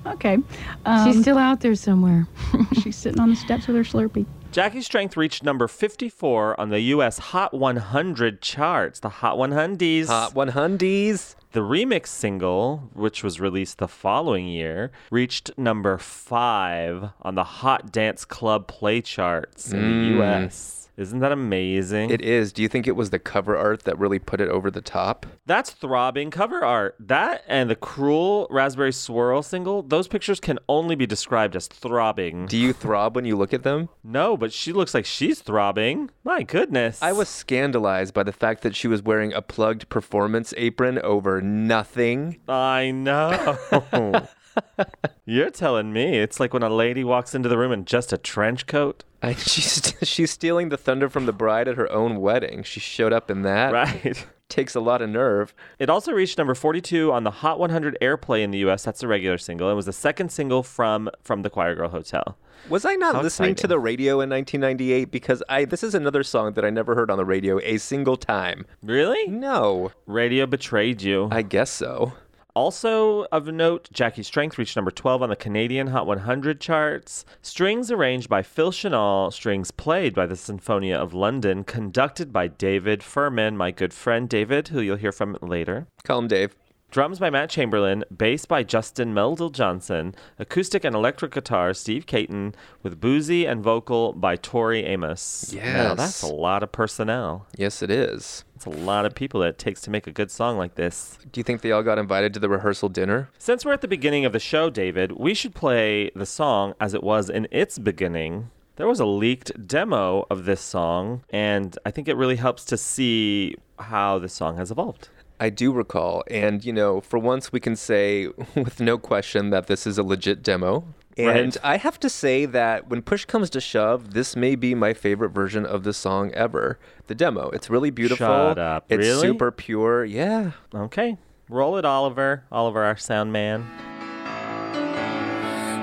Okay. 0.05 0.37
Um, 0.85 1.11
she's 1.11 1.21
still 1.21 1.37
out 1.37 1.59
there 1.59 1.75
somewhere. 1.75 2.27
she's 2.81 2.95
sitting 2.95 3.19
on 3.19 3.29
the 3.29 3.35
steps 3.35 3.67
with 3.67 3.75
her 3.75 3.83
Slurpee. 3.83 4.25
Jackie's 4.53 4.85
Strength 4.85 5.17
reached 5.17 5.43
number 5.43 5.67
54 5.67 6.57
on 6.59 6.69
the 6.69 6.79
U.S. 6.79 7.17
Hot 7.19 7.53
100 7.53 8.41
charts, 8.41 9.01
the 9.01 9.09
Hot 9.09 9.37
100s. 9.37 10.07
Hot 10.07 10.33
one 10.33 10.51
hundies. 10.51 11.35
The 11.57 11.63
remix 11.63 12.09
single, 12.09 12.91
which 12.93 13.23
was 13.23 13.39
released 13.39 13.79
the 13.79 13.87
following 13.87 14.47
year, 14.47 14.91
reached 15.09 15.57
number 15.57 15.97
five 15.97 17.09
on 17.23 17.33
the 17.33 17.43
Hot 17.43 17.91
Dance 17.91 18.25
Club 18.25 18.67
play 18.67 19.01
charts 19.01 19.73
in 19.73 19.81
the 19.81 19.87
mm. 19.87 20.15
U.S. 20.17 20.76
Isn't 20.97 21.19
that 21.19 21.31
amazing? 21.31 22.09
It 22.09 22.23
is. 22.23 22.51
Do 22.51 22.63
you 22.63 22.67
think 22.67 22.87
it 22.87 22.95
was 22.95 23.11
the 23.11 23.19
cover 23.19 23.55
art 23.55 23.83
that 23.83 23.99
really 23.99 24.17
put 24.17 24.41
it 24.41 24.49
over 24.49 24.71
the 24.71 24.81
top? 24.81 25.27
That's 25.45 25.69
throbbing 25.69 26.31
cover 26.31 26.65
art. 26.65 26.95
That 26.99 27.43
and 27.47 27.69
the 27.69 27.75
Cruel 27.75 28.47
Raspberry 28.49 28.91
Swirl 28.91 29.43
single, 29.43 29.83
those 29.83 30.07
pictures 30.07 30.39
can 30.39 30.57
only 30.67 30.95
be 30.95 31.05
described 31.05 31.55
as 31.55 31.67
throbbing. 31.67 32.47
Do 32.47 32.57
you 32.57 32.73
throb 32.73 33.15
when 33.15 33.25
you 33.25 33.35
look 33.35 33.53
at 33.53 33.61
them? 33.61 33.89
No, 34.03 34.35
but 34.35 34.51
she 34.51 34.73
looks 34.73 34.95
like 34.95 35.05
she's 35.05 35.39
throbbing. 35.39 36.09
My 36.23 36.41
goodness. 36.41 36.99
I 37.03 37.11
was 37.11 37.29
scandalized 37.29 38.15
by 38.15 38.23
the 38.23 38.33
fact 38.33 38.63
that 38.63 38.75
she 38.75 38.87
was 38.87 39.03
wearing 39.03 39.33
a 39.33 39.41
plugged 39.43 39.89
performance 39.89 40.51
apron 40.57 40.97
over 40.99 41.41
nothing. 41.41 42.39
I 42.47 42.89
know. 42.89 43.59
You're 45.25 45.49
telling 45.49 45.91
me 45.93 46.19
it's 46.19 46.39
like 46.39 46.53
when 46.53 46.63
a 46.63 46.69
lady 46.69 47.03
walks 47.03 47.35
into 47.35 47.49
the 47.49 47.57
room 47.57 47.71
in 47.71 47.85
just 47.85 48.13
a 48.13 48.17
trench 48.17 48.65
coat, 48.67 49.03
I, 49.21 49.33
she's 49.35 49.93
she's 50.03 50.31
stealing 50.31 50.69
the 50.69 50.77
thunder 50.77 51.09
from 51.09 51.25
the 51.25 51.33
bride 51.33 51.67
at 51.67 51.75
her 51.77 51.91
own 51.91 52.21
wedding. 52.21 52.63
She 52.63 52.79
showed 52.79 53.13
up 53.13 53.29
in 53.31 53.41
that. 53.43 53.73
right? 53.73 54.25
Takes 54.49 54.75
a 54.75 54.79
lot 54.79 55.01
of 55.01 55.09
nerve. 55.09 55.53
It 55.77 55.89
also 55.89 56.13
reached 56.13 56.37
number 56.37 56.55
42 56.55 57.11
on 57.11 57.25
the 57.25 57.31
Hot 57.31 57.59
100 57.59 57.97
airplay 58.01 58.43
in 58.43 58.51
the 58.51 58.59
US. 58.59 58.83
That's 58.83 59.01
the 59.01 59.07
regular 59.07 59.37
single. 59.37 59.69
It 59.69 59.73
was 59.73 59.85
the 59.87 59.93
second 59.93 60.31
single 60.31 60.63
from 60.63 61.09
from 61.21 61.41
the 61.41 61.49
Choir 61.49 61.75
Girl 61.75 61.89
Hotel. 61.89 62.37
Was 62.69 62.85
I 62.85 62.95
not 62.95 63.15
How 63.15 63.21
listening 63.21 63.55
to 63.55 63.67
the 63.67 63.77
radio 63.77 64.13
in 64.21 64.29
1998? 64.29 65.11
Because 65.11 65.43
I 65.49 65.65
this 65.65 65.83
is 65.83 65.93
another 65.93 66.23
song 66.23 66.53
that 66.53 66.63
I 66.63 66.69
never 66.69 66.95
heard 66.95 67.11
on 67.11 67.17
the 67.17 67.25
radio 67.25 67.59
a 67.61 67.77
single 67.77 68.15
time. 68.17 68.65
Really? 68.81 69.27
No, 69.27 69.91
Radio 70.05 70.45
betrayed 70.45 71.01
you. 71.01 71.27
I 71.29 71.41
guess 71.41 71.69
so. 71.69 72.13
Also 72.57 73.25
of 73.25 73.45
note, 73.45 73.87
Jackie 73.93 74.23
Strength 74.23 74.57
reached 74.57 74.75
number 74.75 74.89
12 74.89 75.21
on 75.21 75.29
the 75.29 75.35
Canadian 75.35 75.85
Hot 75.85 76.07
100 76.07 76.59
charts. 76.59 77.23
Strings 77.43 77.91
arranged 77.91 78.29
by 78.29 78.41
Phil 78.41 78.71
Shenale, 78.71 79.31
strings 79.31 79.69
played 79.69 80.15
by 80.15 80.25
the 80.25 80.33
Sinfonia 80.33 80.95
of 80.95 81.13
London, 81.13 81.63
conducted 81.63 82.33
by 82.33 82.47
David 82.47 83.01
Firman, 83.01 83.57
my 83.57 83.69
good 83.69 83.93
friend 83.93 84.27
David, 84.27 84.69
who 84.69 84.81
you'll 84.81 84.97
hear 84.97 85.11
from 85.11 85.37
later. 85.39 85.85
Call 86.03 86.17
him 86.17 86.27
Dave. 86.27 86.55
Drums 86.97 87.19
by 87.19 87.29
Matt 87.29 87.51
Chamberlain, 87.51 88.03
bass 88.09 88.45
by 88.45 88.63
Justin 88.63 89.13
Meldal 89.13 89.51
Johnson, 89.51 90.15
acoustic 90.39 90.83
and 90.83 90.95
electric 90.95 91.31
guitar 91.31 91.75
Steve 91.75 92.07
Caton, 92.07 92.55
with 92.81 92.99
boozy 92.99 93.45
and 93.45 93.63
vocal 93.63 94.13
by 94.13 94.35
Tori 94.35 94.83
Amos. 94.83 95.53
Now, 95.53 95.93
that's 95.93 96.23
a 96.23 96.33
lot 96.33 96.63
of 96.63 96.71
personnel. 96.71 97.45
Yes, 97.55 97.83
it 97.83 97.91
is. 97.91 98.45
It's 98.55 98.65
a 98.65 98.71
lot 98.71 99.05
of 99.05 99.13
people 99.13 99.41
that 99.41 99.49
it 99.49 99.57
takes 99.59 99.81
to 99.81 99.91
make 99.91 100.07
a 100.07 100.11
good 100.11 100.31
song 100.31 100.57
like 100.57 100.73
this. 100.73 101.19
Do 101.31 101.39
you 101.39 101.43
think 101.43 101.61
they 101.61 101.71
all 101.71 101.83
got 101.83 101.99
invited 101.99 102.33
to 102.33 102.39
the 102.39 102.49
rehearsal 102.49 102.89
dinner? 102.89 103.29
Since 103.37 103.63
we're 103.63 103.73
at 103.73 103.81
the 103.81 103.87
beginning 103.87 104.25
of 104.25 104.33
the 104.33 104.39
show, 104.39 104.71
David, 104.71 105.11
we 105.11 105.35
should 105.35 105.53
play 105.53 106.09
the 106.15 106.25
song 106.25 106.73
as 106.81 106.95
it 106.95 107.03
was 107.03 107.29
in 107.29 107.47
its 107.51 107.77
beginning. 107.77 108.49
There 108.77 108.87
was 108.87 108.99
a 108.99 109.05
leaked 109.05 109.67
demo 109.67 110.25
of 110.31 110.45
this 110.45 110.61
song, 110.61 111.23
and 111.29 111.77
I 111.85 111.91
think 111.91 112.07
it 112.07 112.17
really 112.17 112.37
helps 112.37 112.65
to 112.65 112.75
see 112.77 113.55
how 113.77 114.17
the 114.17 114.29
song 114.29 114.57
has 114.57 114.71
evolved. 114.71 115.09
I 115.39 115.49
do 115.49 115.71
recall, 115.71 116.23
and 116.31 116.63
you 116.65 116.73
know, 116.73 116.99
for 117.01 117.19
once 117.19 117.51
we 117.51 117.59
can 117.59 117.75
say 117.75 118.27
with 118.55 118.79
no 118.79 118.97
question 118.97 119.49
that 119.51 119.67
this 119.67 119.85
is 119.85 119.97
a 119.97 120.03
legit 120.03 120.41
demo. 120.43 120.83
And 121.17 121.55
Right. 121.55 121.57
I 121.63 121.77
have 121.77 121.99
to 122.01 122.09
say 122.09 122.45
that 122.45 122.89
when 122.89 123.01
push 123.01 123.25
comes 123.25 123.49
to 123.51 123.59
shove, 123.59 124.13
this 124.13 124.35
may 124.35 124.55
be 124.55 124.75
my 124.75 124.93
favorite 124.93 125.29
version 125.29 125.65
of 125.65 125.83
the 125.83 125.91
song 125.93 126.31
ever. 126.33 126.77
The 127.07 127.15
demo. 127.15 127.49
It's 127.49 127.71
really 127.71 127.89
beautiful. 127.89 128.27
Shut 128.27 128.59
up. 128.59 128.85
It's 128.89 128.99
Really? 128.99 129.27
super 129.27 129.49
pure. 129.51 130.05
Yeah. 130.05 130.51
Okay, 130.75 131.17
roll 131.49 131.77
it, 131.77 131.85
Oliver. 131.85 132.43
Oliver, 132.51 132.83
our 132.83 132.97
sound 132.97 133.33
man. 133.33 133.65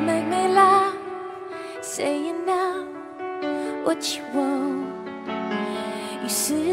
Make 0.06 0.26
me 0.26 0.48
laugh, 0.54 0.94
saying 1.80 2.44
now 2.46 2.84
what 3.84 4.16
you 4.16 4.22
want. 4.34 4.92
You 6.22 6.28
said 6.28 6.63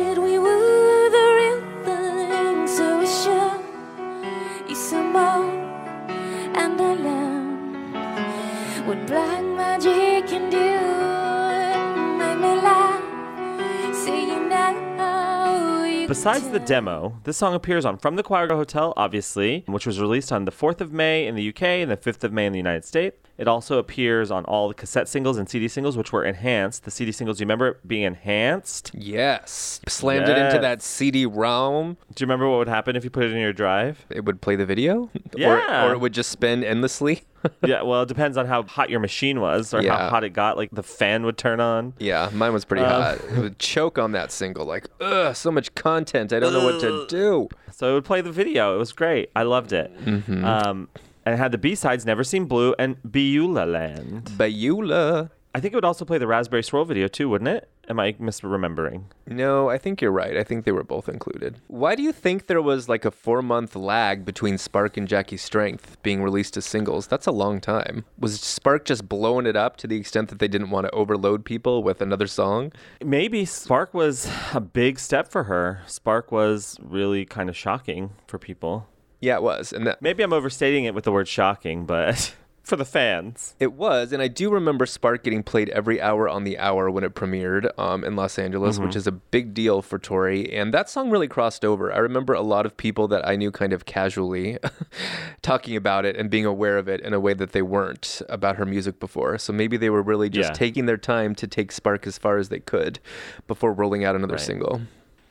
Besides 16.12 16.50
the 16.50 16.60
demo, 16.60 17.18
this 17.24 17.38
song 17.38 17.54
appears 17.54 17.86
on 17.86 17.98
From 17.98 18.18
the 18.18 18.22
Choir 18.22 18.50
Hotel, 18.50 18.92
obviously, 18.98 19.64
which 19.66 19.88
was 19.88 19.98
released 19.98 20.30
on 20.34 20.44
the 20.44 20.52
4th 20.52 20.82
of 20.82 20.92
May 20.92 21.26
in 21.26 21.36
the 21.36 21.48
UK 21.48 21.62
and 21.62 21.90
the 21.90 21.96
5th 21.96 22.26
of 22.26 22.34
May 22.34 22.46
in 22.46 22.52
the 22.52 22.60
United 22.60 22.84
States. 22.84 23.16
It 23.38 23.48
also 23.48 23.78
appears 23.78 24.30
on 24.30 24.44
all 24.44 24.68
the 24.68 24.74
cassette 24.74 25.08
singles 25.08 25.38
and 25.38 25.50
CD 25.50 25.70
singles, 25.70 25.96
which 25.96 26.12
were 26.12 26.26
enhanced. 26.26 26.84
The 26.84 26.92
CD 26.92 27.14
singles, 27.14 27.38
do 27.38 27.44
you 27.44 27.46
remember 27.46 27.68
it 27.70 27.88
being 27.88 28.04
enhanced? 28.04 28.92
Yes. 28.94 29.80
Slammed 29.88 30.28
it 30.28 30.38
into 30.38 30.60
that 30.60 30.82
CD 30.82 31.26
ROM. 31.26 31.96
Do 32.14 32.22
you 32.22 32.26
remember 32.26 32.50
what 32.50 32.58
would 32.58 32.68
happen 32.68 32.98
if 32.98 33.06
you 33.06 33.10
put 33.10 33.24
it 33.24 33.32
in 33.32 33.40
your 33.40 33.54
drive? 33.54 34.06
It 34.10 34.26
would 34.26 34.42
play 34.42 34.58
the 34.58 34.66
video. 34.66 35.10
Yeah. 35.34 35.86
Or, 35.86 35.92
or 35.92 35.94
it 35.94 36.02
would 36.02 36.14
just 36.14 36.30
spin 36.30 36.62
endlessly. 36.62 37.24
yeah, 37.66 37.82
well, 37.82 38.02
it 38.04 38.08
depends 38.08 38.38
on 38.38 38.46
how 38.46 38.64
hot 38.64 38.90
your 38.90 39.00
machine 39.00 39.40
was 39.42 39.74
or 39.74 39.82
how 39.84 40.10
hot 40.10 40.24
it 40.24 40.30
got. 40.32 40.58
Like 40.58 40.70
the 40.72 40.84
fan 40.84 41.24
would 41.26 41.38
turn 41.38 41.60
on. 41.60 41.94
yeah, 42.00 42.30
mine 42.34 42.54
was 42.54 42.66
pretty 42.66 42.84
Um, 42.84 43.02
hot. 43.02 43.16
It 43.36 43.38
would 43.40 43.60
choke 43.74 43.98
on 43.98 44.12
that 44.14 44.32
single. 44.32 44.66
Like, 44.66 44.88
ugh, 45.00 45.36
so 45.36 45.52
much 45.52 45.74
content. 45.76 46.34
I 46.34 46.40
don't 46.40 46.54
know 46.54 46.64
what 46.66 46.80
to 46.82 47.06
do. 47.08 47.48
So 47.72 47.92
it 47.92 47.94
would 47.94 48.06
play 48.06 48.22
the 48.22 48.32
video. 48.32 48.76
It 48.76 48.78
was 48.80 48.92
great. 48.94 49.30
I 49.36 49.44
loved 49.44 49.74
it. 49.74 49.96
Mm-hmm. 50.06 50.46
Um, 50.46 50.88
and 51.26 51.34
it 51.36 51.38
had 51.38 51.52
the 51.52 51.58
B 51.58 51.76
sides 51.76 52.06
Never 52.06 52.24
Seen 52.24 52.46
Blue 52.46 52.74
and 52.80 52.98
Beulah 53.10 53.66
Land. 53.66 54.26
Bayula. 54.38 55.30
I 55.54 55.60
think 55.60 55.74
it 55.74 55.78
would 55.78 55.86
also 55.86 56.06
play 56.06 56.18
the 56.18 56.28
Raspberry 56.28 56.64
Swirl 56.64 56.86
video 56.86 57.08
too, 57.08 57.28
wouldn't 57.30 57.50
it? 57.50 57.70
Am 57.92 58.00
I 58.00 58.14
misremembering? 58.14 59.04
No, 59.28 59.70
I 59.70 59.78
think 59.78 60.02
you're 60.02 60.14
right. 60.14 60.38
I 60.38 60.46
think 60.46 60.64
they 60.64 60.72
were 60.72 60.82
both 60.82 61.10
included. 61.10 61.60
Why 61.68 61.94
do 61.94 62.02
you 62.02 62.14
think 62.14 62.48
there 62.48 62.62
was 62.62 62.88
like 62.88 63.04
a 63.04 63.12
four 63.12 63.42
month 63.42 63.76
lag 63.76 64.24
between 64.24 64.58
Spark 64.58 64.96
and 64.96 65.10
Jackie's 65.10 65.42
Strength 65.42 66.02
being 66.02 66.24
released 66.24 66.56
as 66.56 66.64
singles? 66.64 67.06
That's 67.06 67.28
a 67.28 67.34
long 67.34 67.60
time. 67.60 68.06
Was 68.18 68.40
Spark 68.40 68.86
just 68.86 69.10
blowing 69.10 69.46
it 69.46 69.58
up 69.58 69.76
to 69.76 69.88
the 69.88 69.98
extent 69.98 70.30
that 70.30 70.40
they 70.40 70.48
didn't 70.48 70.70
want 70.70 70.86
to 70.86 70.92
overload 70.92 71.44
people 71.44 71.84
with 71.84 72.02
another 72.02 72.28
song? 72.28 72.72
Maybe 73.04 73.44
Spark 73.44 73.94
was 73.94 74.32
a 74.54 74.62
big 74.62 74.98
step 74.98 75.28
for 75.28 75.44
her. 75.44 75.82
Spark 75.86 76.32
was 76.32 76.78
really 76.82 77.26
kind 77.26 77.50
of 77.50 77.58
shocking 77.58 78.12
for 78.26 78.40
people. 78.40 78.88
Yeah, 79.20 79.36
it 79.36 79.44
was. 79.44 79.74
And 79.74 79.86
that 79.86 80.02
Maybe 80.02 80.24
I'm 80.24 80.32
overstating 80.32 80.86
it 80.86 80.96
with 80.96 81.04
the 81.04 81.12
word 81.12 81.28
shocking, 81.28 81.86
but 81.86 82.34
for 82.64 82.76
the 82.76 82.86
fans. 82.86 83.56
it 83.60 83.74
was. 83.74 84.12
And 84.14 84.22
I 84.22 84.28
do 84.28 84.52
remember 84.52 84.86
Spark 84.86 85.24
getting 85.24 85.44
played 85.44 85.70
every 85.70 86.00
hour 86.02 86.30
on 86.30 86.44
the 86.44 86.58
hour 86.60 86.90
when 86.92 87.04
it 87.04 87.16
premiered 87.16 87.70
um, 87.80 88.04
in 88.04 88.16
Los 88.16 88.38
Angeles, 88.40 88.78
which 88.80 88.96
is 88.96 89.08
a 89.08 89.12
big 89.12 89.54
deal 89.54 89.82
for 89.82 89.98
Tori. 89.98 90.52
And 90.54 90.74
that 90.74 90.90
song 90.90 91.10
really 91.10 91.28
crossed 91.28 91.66
over. 91.66 91.92
I 91.92 91.98
remember 91.98 92.34
a 92.34 92.42
lot 92.42 92.66
of 92.66 92.78
people 92.78 93.08
that 93.10 93.28
I 93.28 93.36
knew 93.36 93.52
kind 93.52 93.74
of 93.74 93.86
casually 93.86 94.58
talking 95.42 95.76
about 95.76 96.06
it 96.06 96.16
and 96.16 96.30
being 96.30 96.46
aware 96.46 96.78
of 96.78 96.88
it 96.88 97.02
in 97.02 97.14
a 97.14 97.20
way 97.20 97.34
that 97.34 97.52
they 97.52 97.62
weren't 97.62 98.22
about 98.30 98.56
her 98.58 98.66
music 98.66 99.00
before. 99.00 99.38
So 99.38 99.52
maybe 99.54 99.76
they 99.78 99.90
were 99.90 100.02
really 100.04 100.30
just 100.30 100.50
Yeah. 100.50 100.54
taking 100.54 100.86
their 100.86 100.98
time 100.98 101.36
to 101.36 101.48
take 101.48 101.72
Spark 101.72 102.06
as 102.08 102.18
far 102.18 102.38
as 102.38 102.50
they 102.50 102.60
could 102.60 103.00
before 103.48 103.74
rolling 103.74 104.04
out 104.06 104.16
another 104.16 104.34
Right. 104.36 104.42
single. 104.42 104.82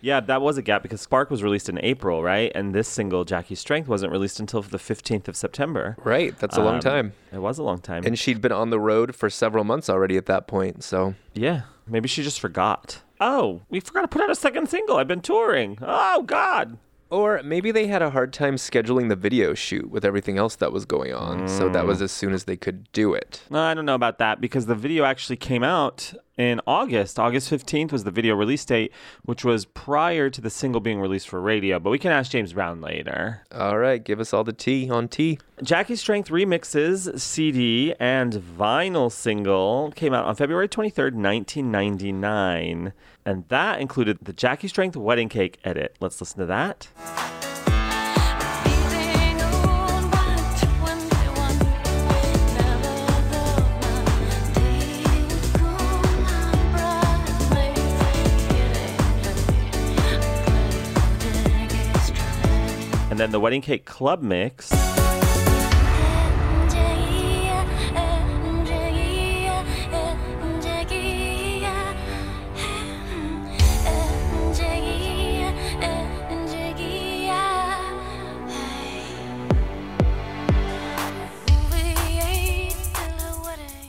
Yeah, 0.00 0.20
that 0.20 0.40
was 0.40 0.56
a 0.58 0.62
gap 0.62 0.82
because 0.82 1.00
Spark 1.00 1.30
was 1.30 1.42
released 1.42 1.68
in 1.68 1.78
April, 1.82 2.22
right? 2.22 2.50
And 2.54 2.74
this 2.74 2.88
single, 2.88 3.24
Jackie's 3.24 3.60
Strength, 3.60 3.86
wasn't 3.88 4.12
released 4.12 4.40
until 4.40 4.62
the 4.62 4.78
15th 4.78 5.28
of 5.28 5.36
September. 5.36 5.96
Right. 6.04 6.36
That's 6.38 6.56
a 6.56 6.62
long 6.62 6.74
Um, 6.76 6.80
time. 6.80 7.12
It 7.32 7.38
was 7.38 7.58
a 7.58 7.62
long 7.62 7.78
time. 7.80 8.04
And 8.06 8.18
she'd 8.18 8.40
been 8.40 8.52
on 8.52 8.70
the 8.70 8.80
road 8.80 9.14
for 9.14 9.28
several 9.28 9.64
months 9.64 9.90
already 9.90 10.16
at 10.16 10.26
that 10.26 10.46
point. 10.46 10.82
So 10.84 11.14
yeah, 11.34 11.62
maybe 11.86 12.08
she 12.08 12.22
just 12.22 12.40
forgot. 12.40 13.00
Oh, 13.20 13.60
we 13.68 13.80
forgot 13.80 14.00
to 14.02 14.08
put 14.08 14.22
out 14.22 14.30
a 14.30 14.34
second 14.34 14.70
single. 14.70 14.96
I've 14.96 15.06
been 15.08 15.20
touring. 15.20 15.76
Oh, 15.82 16.22
God. 16.22 16.78
Or 17.10 17.42
maybe 17.42 17.72
they 17.72 17.88
had 17.88 18.02
a 18.02 18.10
hard 18.10 18.32
time 18.32 18.54
scheduling 18.54 19.08
the 19.08 19.16
video 19.16 19.52
shoot 19.52 19.90
with 19.90 20.04
everything 20.04 20.38
else 20.38 20.54
that 20.56 20.72
was 20.72 20.84
going 20.84 21.12
on. 21.12 21.48
So 21.48 21.68
that 21.68 21.84
was 21.84 21.98
mm. 21.98 22.02
as 22.02 22.12
soon 22.12 22.32
as 22.32 22.44
they 22.44 22.56
could 22.56 22.90
do 22.92 23.14
it. 23.14 23.42
No, 23.50 23.60
I 23.60 23.74
don't 23.74 23.84
know 23.84 23.96
about 23.96 24.18
that 24.18 24.40
because 24.40 24.66
the 24.66 24.76
video 24.76 25.04
actually 25.04 25.36
came 25.36 25.64
out 25.64 26.14
in 26.38 26.60
August. 26.66 27.18
August 27.18 27.50
15th 27.50 27.92
was 27.92 28.04
the 28.04 28.10
video 28.10 28.34
release 28.34 28.64
date, 28.64 28.92
which 29.24 29.44
was 29.44 29.64
prior 29.64 30.30
to 30.30 30.40
the 30.40 30.48
single 30.48 30.80
being 30.80 31.00
released 31.00 31.28
for 31.28 31.40
radio. 31.40 31.80
But 31.80 31.90
we 31.90 31.98
can 31.98 32.12
ask 32.12 32.30
James 32.30 32.52
Brown 32.52 32.80
later. 32.80 33.42
All 33.52 33.76
right, 33.78 34.02
give 34.02 34.20
us 34.20 34.32
all 34.32 34.44
the 34.44 34.52
tea 34.52 34.88
on 34.88 35.08
tea. 35.08 35.38
Jackie 35.62 35.96
Strength 35.96 36.30
Remixes 36.30 37.20
CD 37.20 37.94
and 37.98 38.34
vinyl 38.34 39.10
single 39.10 39.92
came 39.96 40.14
out 40.14 40.24
on 40.24 40.36
February 40.36 40.68
23rd, 40.68 41.14
1999. 41.14 42.92
And 43.26 43.46
that 43.48 43.80
included 43.80 44.18
the 44.22 44.32
Jackie 44.32 44.68
Strength 44.68 44.96
Wedding 44.96 45.28
Cake 45.28 45.58
edit. 45.64 45.96
Let's 46.00 46.20
listen 46.20 46.38
to 46.40 46.46
that. 46.46 46.88
Feeling 48.64 49.40
old 49.42 50.10
by 50.10 50.36
21, 50.58 51.58
never 52.56 52.96
thought 53.28 53.72
my 53.82 54.40
day 54.54 55.04
would 55.26 55.44
go 55.58 55.72
my 56.22 56.50
bridesmaids. 56.72 57.90
And 63.10 63.20
then 63.20 63.30
the 63.32 63.40
Wedding 63.40 63.60
Cake 63.60 63.84
Club 63.84 64.22
Mix. 64.22 64.70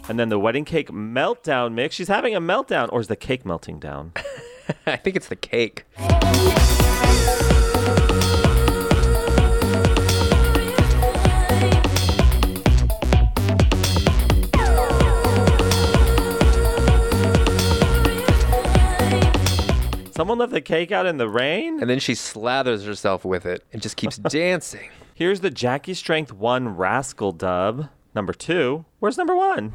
And 0.09 0.19
then 0.19 0.29
the 0.29 0.39
wedding 0.39 0.65
cake 0.65 0.89
meltdown 0.89 1.73
mix. 1.73 1.95
She's 1.95 2.07
having 2.07 2.35
a 2.35 2.41
meltdown, 2.41 2.89
or 2.91 2.99
is 2.99 3.07
the 3.07 3.15
cake 3.15 3.45
melting 3.45 3.79
down? 3.79 4.11
I 4.85 4.97
think 4.97 5.15
it's 5.15 5.27
the 5.27 5.35
cake. 5.35 5.85
Someone 20.13 20.37
left 20.37 20.51
the 20.51 20.61
cake 20.61 20.91
out 20.91 21.07
in 21.07 21.17
the 21.17 21.27
rain? 21.27 21.79
And 21.81 21.89
then 21.89 21.97
she 21.99 22.13
slathers 22.13 22.85
herself 22.85 23.25
with 23.25 23.45
it 23.45 23.63
and 23.73 23.81
just 23.81 23.97
keeps 23.97 24.17
dancing. 24.29 24.89
Here's 25.15 25.39
the 25.39 25.49
Jackie 25.49 25.93
Strength 25.95 26.31
1 26.33 26.75
Rascal 26.77 27.31
dub. 27.31 27.89
Number 28.13 28.33
2. 28.33 28.83
Where's 28.99 29.17
number 29.17 29.35
1? 29.35 29.73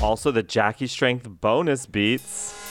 Also, 0.00 0.30
the 0.30 0.44
Jackie 0.44 0.86
Strength 0.86 1.28
bonus 1.40 1.84
beats. 1.86 2.67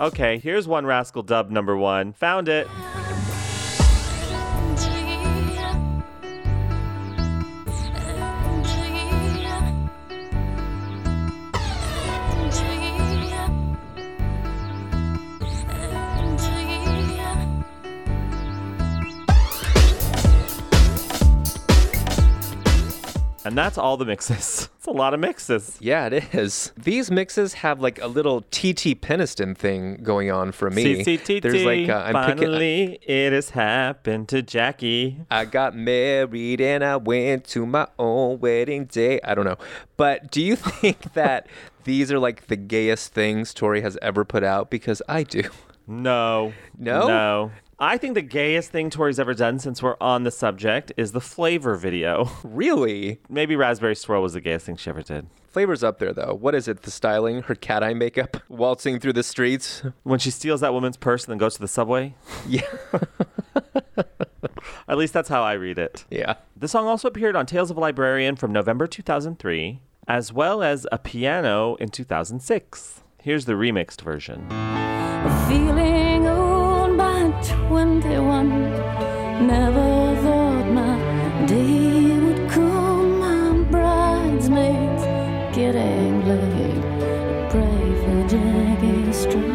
Okay, 0.00 0.38
here's 0.38 0.66
one 0.66 0.86
Rascal 0.86 1.22
dub 1.22 1.50
number 1.50 1.76
one. 1.76 2.14
Found 2.14 2.48
it. 2.48 2.66
And 23.50 23.58
that's 23.58 23.76
all 23.76 23.96
the 23.96 24.04
mixes. 24.04 24.68
It's 24.80 24.86
a 24.86 24.92
lot 24.92 25.12
of 25.12 25.20
mixes. 25.20 25.76
Yeah, 25.78 26.06
it 26.06 26.34
is. 26.34 26.72
These 26.74 27.10
mixes 27.10 27.52
have 27.52 27.82
like 27.82 28.00
a 28.00 28.06
little 28.06 28.40
TT 28.40 28.98
Peniston 28.98 29.54
thing 29.54 29.96
going 30.02 30.30
on 30.30 30.52
for 30.52 30.70
me. 30.70 31.04
CCTT. 31.04 31.42
There's 31.42 31.64
like 31.64 31.86
uh, 31.90 32.02
I'm 32.06 32.24
picking. 32.24 32.44
Finally, 32.48 32.98
it 33.02 33.34
has 33.34 33.50
happened 33.50 34.30
to 34.30 34.40
Jackie. 34.40 35.18
I 35.30 35.44
got 35.44 35.76
married 35.76 36.62
and 36.62 36.82
I 36.82 36.96
went 36.96 37.44
to 37.48 37.66
my 37.66 37.88
own 37.98 38.40
wedding 38.40 38.86
day. 38.86 39.20
I 39.22 39.34
don't 39.34 39.44
know. 39.44 39.58
But 39.98 40.30
do 40.30 40.40
you 40.40 40.56
think 40.56 41.12
that 41.12 41.46
these 41.84 42.10
are 42.10 42.18
like 42.18 42.46
the 42.46 42.56
gayest 42.56 43.12
things 43.12 43.52
Tori 43.52 43.82
has 43.82 43.98
ever 44.00 44.24
put 44.24 44.42
out? 44.42 44.70
Because 44.70 45.02
I 45.10 45.24
do. 45.24 45.42
No. 45.90 46.52
No? 46.78 47.08
No. 47.08 47.50
I 47.78 47.96
think 47.96 48.14
the 48.14 48.22
gayest 48.22 48.70
thing 48.70 48.90
Tori's 48.90 49.18
ever 49.18 49.34
done 49.34 49.58
since 49.58 49.82
we're 49.82 49.96
on 50.00 50.22
the 50.22 50.30
subject 50.30 50.92
is 50.96 51.12
the 51.12 51.20
flavor 51.20 51.74
video. 51.76 52.30
Really? 52.44 53.20
Maybe 53.28 53.56
Raspberry 53.56 53.96
Swirl 53.96 54.22
was 54.22 54.34
the 54.34 54.40
gayest 54.40 54.66
thing 54.66 54.76
she 54.76 54.90
ever 54.90 55.02
did. 55.02 55.26
Flavor's 55.48 55.82
up 55.82 55.98
there 55.98 56.12
though. 56.12 56.36
What 56.38 56.54
is 56.54 56.68
it? 56.68 56.82
The 56.82 56.90
styling? 56.90 57.42
Her 57.42 57.54
cat 57.54 57.82
eye 57.82 57.94
makeup? 57.94 58.36
Waltzing 58.48 59.00
through 59.00 59.14
the 59.14 59.22
streets? 59.22 59.82
When 60.04 60.18
she 60.20 60.30
steals 60.30 60.60
that 60.60 60.72
woman's 60.72 60.96
purse 60.96 61.24
and 61.24 61.32
then 61.32 61.38
goes 61.38 61.54
to 61.54 61.60
the 61.60 61.68
subway. 61.68 62.14
Yeah. 62.48 62.62
At 64.88 64.98
least 64.98 65.12
that's 65.12 65.28
how 65.28 65.42
I 65.42 65.52
read 65.54 65.78
it. 65.78 66.04
yeah. 66.10 66.34
The 66.56 66.68
song 66.68 66.86
also 66.86 67.06
appeared 67.08 67.36
on 67.36 67.46
Tales 67.46 67.70
of 67.70 67.76
a 67.76 67.80
Librarian 67.80 68.34
from 68.36 68.52
November 68.52 68.86
2003, 68.88 69.80
as 70.08 70.32
well 70.32 70.62
as 70.62 70.86
a 70.90 70.98
piano 70.98 71.76
in 71.76 71.88
2006. 71.90 73.02
Here's 73.22 73.44
the 73.44 73.52
remixed 73.52 74.00
version. 74.02 74.48
Feeling 77.42 77.72
old 77.72 78.02
by 78.02 78.08
21. 78.08 79.46
Never 79.46 80.16
thought 80.22 80.66
my 80.72 81.46
day 81.46 82.18
would 82.18 82.50
come. 82.50 83.20
My 83.20 83.62
bridesmaids 83.70 85.04
getting 85.56 86.28
laid. 86.28 86.82
Pray 87.50 87.94
for 88.04 88.28
Jackie 88.28 89.12
Straight. 89.12 89.50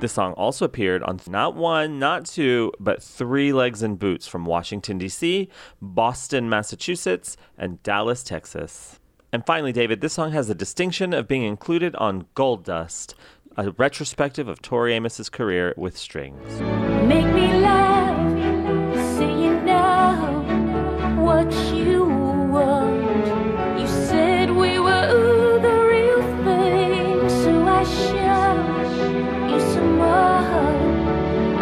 This 0.00 0.12
song 0.12 0.34
also 0.34 0.64
appeared 0.64 1.02
on 1.02 1.20
not 1.26 1.56
one, 1.56 1.98
not 1.98 2.26
two, 2.26 2.72
but 2.78 3.02
three 3.02 3.52
Legs 3.52 3.82
and 3.82 3.98
Boots 3.98 4.28
from 4.28 4.44
Washington, 4.44 4.98
D.C., 4.98 5.48
Boston, 5.80 6.48
Massachusetts, 6.48 7.36
and 7.58 7.82
Dallas, 7.82 8.22
Texas. 8.22 9.00
And 9.32 9.44
finally, 9.44 9.72
David, 9.72 10.00
this 10.00 10.12
song 10.12 10.32
has 10.32 10.48
the 10.48 10.54
distinction 10.54 11.12
of 11.12 11.26
being 11.26 11.42
included 11.42 11.96
on 11.96 12.26
Gold 12.34 12.64
Dust, 12.64 13.14
a 13.56 13.70
retrospective 13.72 14.48
of 14.48 14.60
Tori 14.60 14.94
Amos's 14.94 15.28
career 15.30 15.72
with 15.76 15.96
strings. 15.96 16.60
Make 17.08 17.26
me 17.34 17.54
laugh, 17.54 18.96
say 19.16 19.42
you 19.42 19.60
know 19.60 21.16
what 21.18 21.50
you 21.74 22.04
want. 22.04 23.80
You 23.80 23.86
said 23.86 24.50
we 24.50 24.78
were 24.78 25.58
the 25.60 25.84
real 25.88 26.22
thing, 26.44 27.28
so 27.30 27.66
I 27.66 27.84
showed 27.84 29.50
you 29.50 29.60
some 29.72 29.96
more, 29.96 30.04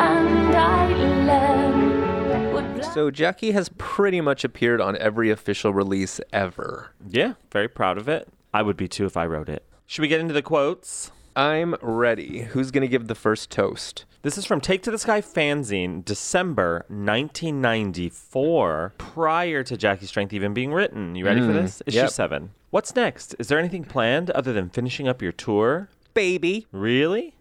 and 0.01 0.57
I 0.57 0.89
learned 1.27 2.53
what 2.53 2.85
So 2.93 3.11
Jackie 3.13 3.53
has 3.53 3.71
pretty 3.79 4.21
much 4.21 4.43
appeared 4.43 4.81
on 4.81 4.97
every 4.97 5.31
official 5.31 5.73
release 5.73 6.21
ever. 6.33 6.93
Yeah, 7.09 7.35
very 7.53 7.69
proud 7.69 7.99
of 7.99 8.09
it. 8.09 8.29
I 8.53 8.63
would 8.63 8.77
be 8.77 8.89
too 8.89 9.07
if 9.07 9.17
I 9.17 9.27
wrote 9.27 9.49
it. 9.49 9.65
Should 9.87 10.03
we 10.03 10.09
get 10.09 10.21
into 10.21 10.35
the 10.35 10.43
quotes? 10.43 11.13
I'm 11.37 11.75
ready. 11.83 12.43
Who's 12.43 12.71
going 12.71 12.83
to 12.83 12.89
give 12.89 13.09
the 13.09 13.17
first 13.17 13.51
toast? 13.51 14.05
This 14.23 14.39
is 14.39 14.45
from 14.45 14.61
Take 14.61 14.85
to 14.85 14.93
the 14.93 14.99
Sky 14.99 15.21
fanzine, 15.21 16.05
December 16.05 16.85
1994, 16.89 18.95
prior 18.99 19.65
to 19.65 19.77
Jackie 19.77 20.07
Strength 20.07 20.33
even 20.33 20.55
being 20.55 20.73
written. 20.73 21.17
You 21.17 21.27
ready 21.27 21.41
for 21.41 21.49
mm, 21.49 21.55
this? 21.55 21.83
Issue 21.87 21.97
yep. 21.97 22.11
7. 22.11 22.53
What's 22.71 22.95
next? 22.95 23.35
Is 23.41 23.49
there 23.49 23.59
anything 23.59 23.85
planned 23.85 24.31
other 24.31 24.53
than 24.53 24.71
finishing 24.71 25.09
up 25.09 25.21
your 25.21 25.33
tour? 25.33 25.89
Baby. 26.15 26.69
Really? 26.71 27.35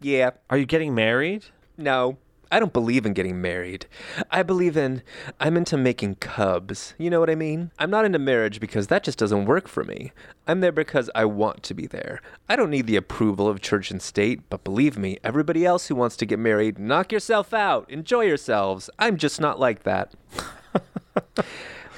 Yeah. 0.00 0.30
Are 0.50 0.58
you 0.58 0.66
getting 0.66 0.92
married? 0.92 1.44
No. 1.76 2.18
I 2.50 2.58
don't 2.58 2.72
believe 2.72 3.04
in 3.04 3.12
getting 3.12 3.40
married. 3.40 3.86
I 4.30 4.42
believe 4.42 4.76
in 4.76 5.02
I'm 5.38 5.56
into 5.56 5.76
making 5.76 6.16
cubs. 6.16 6.94
You 6.98 7.10
know 7.10 7.20
what 7.20 7.30
I 7.30 7.34
mean? 7.34 7.70
I'm 7.78 7.90
not 7.90 8.04
into 8.04 8.18
marriage 8.18 8.60
because 8.60 8.86
that 8.86 9.04
just 9.04 9.18
doesn't 9.18 9.44
work 9.44 9.68
for 9.68 9.84
me. 9.84 10.12
I'm 10.46 10.60
there 10.60 10.72
because 10.72 11.10
I 11.14 11.26
want 11.26 11.62
to 11.64 11.74
be 11.74 11.86
there. 11.86 12.22
I 12.48 12.56
don't 12.56 12.70
need 12.70 12.86
the 12.86 12.96
approval 12.96 13.48
of 13.48 13.60
church 13.60 13.90
and 13.90 14.00
state, 14.00 14.48
but 14.48 14.64
believe 14.64 14.96
me, 14.96 15.18
everybody 15.22 15.66
else 15.66 15.88
who 15.88 15.94
wants 15.94 16.16
to 16.18 16.26
get 16.26 16.38
married, 16.38 16.78
knock 16.78 17.12
yourself 17.12 17.52
out. 17.52 17.90
Enjoy 17.90 18.22
yourselves. 18.22 18.88
I'm 18.98 19.18
just 19.18 19.40
not 19.40 19.60
like 19.60 19.82
that. 19.82 20.14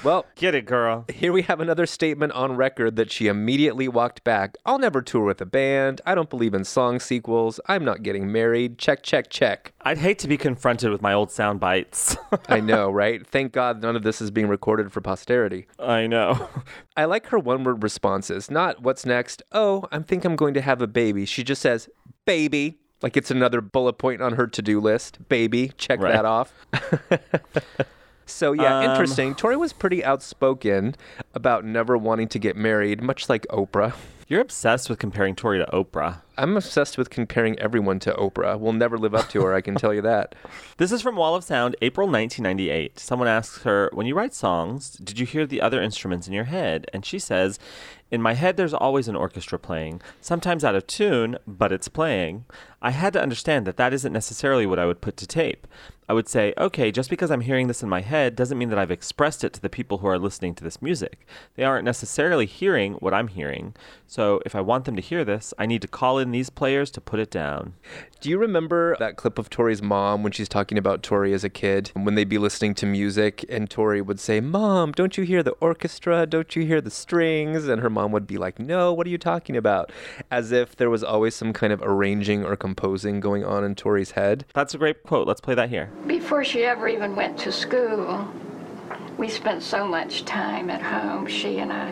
well, 0.03 0.25
Get 0.35 0.55
it, 0.55 0.65
girl. 0.65 1.05
here 1.13 1.31
we 1.31 1.43
have 1.43 1.59
another 1.59 1.85
statement 1.85 2.31
on 2.33 2.55
record 2.55 2.95
that 2.95 3.11
she 3.11 3.27
immediately 3.27 3.87
walked 3.87 4.23
back. 4.23 4.55
I'll 4.65 4.79
never 4.79 5.01
tour 5.01 5.25
with 5.25 5.41
a 5.41 5.45
band. 5.45 6.01
I 6.05 6.15
don't 6.15 6.29
believe 6.29 6.53
in 6.53 6.63
song 6.63 6.99
sequels. 6.99 7.59
I'm 7.67 7.85
not 7.85 8.01
getting 8.03 8.31
married. 8.31 8.77
Check, 8.77 9.03
check, 9.03 9.29
check. 9.29 9.73
I'd 9.81 9.99
hate 9.99 10.17
to 10.19 10.27
be 10.27 10.37
confronted 10.37 10.91
with 10.91 11.01
my 11.01 11.13
old 11.13 11.31
sound 11.31 11.59
bites. 11.59 12.15
I 12.49 12.59
know, 12.61 12.89
right? 12.89 13.25
Thank 13.27 13.51
God 13.53 13.81
none 13.81 13.95
of 13.95 14.03
this 14.03 14.21
is 14.21 14.31
being 14.31 14.47
recorded 14.47 14.91
for 14.91 15.01
posterity. 15.01 15.67
I 15.79 16.07
know. 16.07 16.49
I 16.97 17.05
like 17.05 17.27
her 17.27 17.39
one 17.39 17.63
word 17.63 17.83
responses, 17.83 18.49
not 18.49 18.81
what's 18.81 19.05
next. 19.05 19.43
Oh, 19.51 19.87
I 19.91 19.99
think 19.99 20.25
I'm 20.25 20.35
going 20.35 20.53
to 20.55 20.61
have 20.61 20.81
a 20.81 20.87
baby. 20.87 21.25
She 21.25 21.43
just 21.43 21.61
says, 21.61 21.89
baby. 22.25 22.79
Like 23.01 23.17
it's 23.17 23.31
another 23.31 23.61
bullet 23.61 23.93
point 23.93 24.21
on 24.21 24.33
her 24.33 24.45
to 24.45 24.61
do 24.61 24.79
list. 24.79 25.27
Baby, 25.27 25.71
check 25.77 25.99
Right. 25.99 26.13
that 26.13 26.25
off. 26.25 26.53
so, 28.31 28.53
yeah, 28.53 28.79
Um, 28.79 28.91
interesting. 28.91 29.35
Tori 29.35 29.55
was 29.57 29.73
pretty 29.73 30.03
outspoken 30.03 30.95
about 31.33 31.65
never 31.65 31.97
wanting 31.97 32.27
to 32.29 32.39
get 32.39 32.55
married, 32.55 33.01
much 33.01 33.29
like 33.29 33.45
Oprah. 33.47 33.93
You're 34.27 34.39
obsessed 34.39 34.89
with 34.89 34.97
comparing 34.97 35.35
Tori 35.35 35.57
to 35.59 35.65
Oprah. 35.73 36.21
I'm 36.37 36.55
obsessed 36.55 36.97
with 36.97 37.09
comparing 37.09 37.59
everyone 37.59 37.99
to 37.99 38.13
Oprah. 38.13 38.57
We'll 38.57 38.71
never 38.71 38.97
live 38.97 39.13
up 39.13 39.27
to 39.31 39.41
her, 39.43 39.53
I 39.53 39.59
can 39.59 39.75
tell 39.75 39.93
you 39.93 40.01
that. 40.03 40.35
This 40.77 40.93
is 40.93 41.01
from 41.03 41.15
Wall 41.17 41.35
of 41.35 41.43
Sound, 41.43 41.75
April 41.83 42.07
1998. 42.07 42.97
Someone 42.97 43.27
asks 43.27 43.61
her, 43.63 43.91
When 43.93 44.07
you 44.07 44.15
write 44.15 44.33
songs, 44.33 44.93
did 44.93 45.19
you 45.19 45.25
hear 45.27 45.45
the 45.45 45.61
other 45.61 45.79
instruments 45.81 46.27
in 46.27 46.33
your 46.33 46.45
head? 46.45 46.87
And 46.93 47.05
she 47.05 47.19
says, 47.19 47.59
In 48.09 48.21
my 48.21 48.33
head, 48.33 48.55
there's 48.57 48.73
always 48.73 49.07
an 49.07 49.15
orchestra 49.15 49.59
playing, 49.59 50.01
sometimes 50.21 50.63
out 50.63 50.73
of 50.75 50.87
tune, 50.87 51.37
but 51.45 51.71
it's 51.71 51.87
playing. 51.89 52.45
I 52.81 52.91
had 52.91 53.13
to 53.13 53.21
understand 53.21 53.67
that 53.67 53.77
that 53.77 53.93
isn't 53.93 54.13
necessarily 54.13 54.65
what 54.65 54.79
I 54.79 54.85
would 54.87 55.01
put 55.01 55.17
to 55.17 55.27
tape. 55.27 55.67
I 56.11 56.13
would 56.13 56.27
say, 56.27 56.53
okay, 56.57 56.91
just 56.91 57.09
because 57.09 57.31
I'm 57.31 57.39
hearing 57.39 57.67
this 57.67 57.81
in 57.81 57.87
my 57.87 58.01
head 58.01 58.35
doesn't 58.35 58.57
mean 58.57 58.67
that 58.67 58.77
I've 58.77 58.91
expressed 58.91 59.45
it 59.45 59.53
to 59.53 59.61
the 59.61 59.69
people 59.69 59.99
who 59.99 60.07
are 60.07 60.19
listening 60.19 60.53
to 60.55 60.63
this 60.65 60.81
music. 60.81 61.25
They 61.55 61.63
aren't 61.63 61.85
necessarily 61.85 62.45
hearing 62.45 62.95
what 62.95 63.13
I'm 63.13 63.29
hearing. 63.29 63.75
So 64.07 64.41
if 64.45 64.53
I 64.53 64.59
want 64.59 64.83
them 64.83 64.97
to 64.97 65.01
hear 65.01 65.23
this, 65.23 65.53
I 65.57 65.65
need 65.65 65.81
to 65.83 65.87
call 65.87 66.19
in 66.19 66.31
these 66.31 66.49
players 66.49 66.91
to 66.91 66.99
put 66.99 67.21
it 67.21 67.31
down. 67.31 67.75
Do 68.21 68.29
you 68.29 68.37
remember 68.37 68.95
that 68.99 69.15
clip 69.15 69.39
of 69.39 69.49
Tori's 69.49 69.81
mom 69.81 70.21
when 70.21 70.31
she's 70.31 70.47
talking 70.47 70.77
about 70.77 71.01
Tori 71.01 71.33
as 71.33 71.43
a 71.43 71.49
kid? 71.49 71.89
When 71.95 72.13
they'd 72.13 72.29
be 72.29 72.37
listening 72.37 72.75
to 72.75 72.85
music 72.85 73.43
and 73.49 73.67
Tori 73.67 73.99
would 73.99 74.19
say, 74.19 74.39
Mom, 74.39 74.91
don't 74.91 75.17
you 75.17 75.23
hear 75.23 75.41
the 75.41 75.53
orchestra? 75.53 76.27
Don't 76.27 76.55
you 76.55 76.63
hear 76.63 76.81
the 76.81 76.91
strings? 76.91 77.67
And 77.67 77.81
her 77.81 77.89
mom 77.89 78.11
would 78.11 78.27
be 78.27 78.37
like, 78.37 78.59
No, 78.59 78.93
what 78.93 79.07
are 79.07 79.09
you 79.09 79.17
talking 79.17 79.57
about? 79.57 79.91
As 80.29 80.51
if 80.51 80.75
there 80.75 80.91
was 80.91 81.03
always 81.03 81.33
some 81.33 81.51
kind 81.51 81.73
of 81.73 81.81
arranging 81.81 82.45
or 82.45 82.55
composing 82.55 83.21
going 83.21 83.43
on 83.43 83.63
in 83.63 83.73
Tori's 83.73 84.11
head. 84.11 84.45
That's 84.53 84.75
a 84.75 84.77
great 84.77 85.01
quote. 85.01 85.27
Let's 85.27 85.41
play 85.41 85.55
that 85.55 85.69
here. 85.69 85.89
Before 86.05 86.43
she 86.43 86.63
ever 86.63 86.87
even 86.87 87.15
went 87.15 87.39
to 87.39 87.51
school, 87.51 88.31
we 89.17 89.29
spent 89.29 89.63
so 89.63 89.87
much 89.87 90.25
time 90.25 90.69
at 90.69 90.83
home, 90.83 91.25
she 91.25 91.57
and 91.57 91.73
I, 91.73 91.91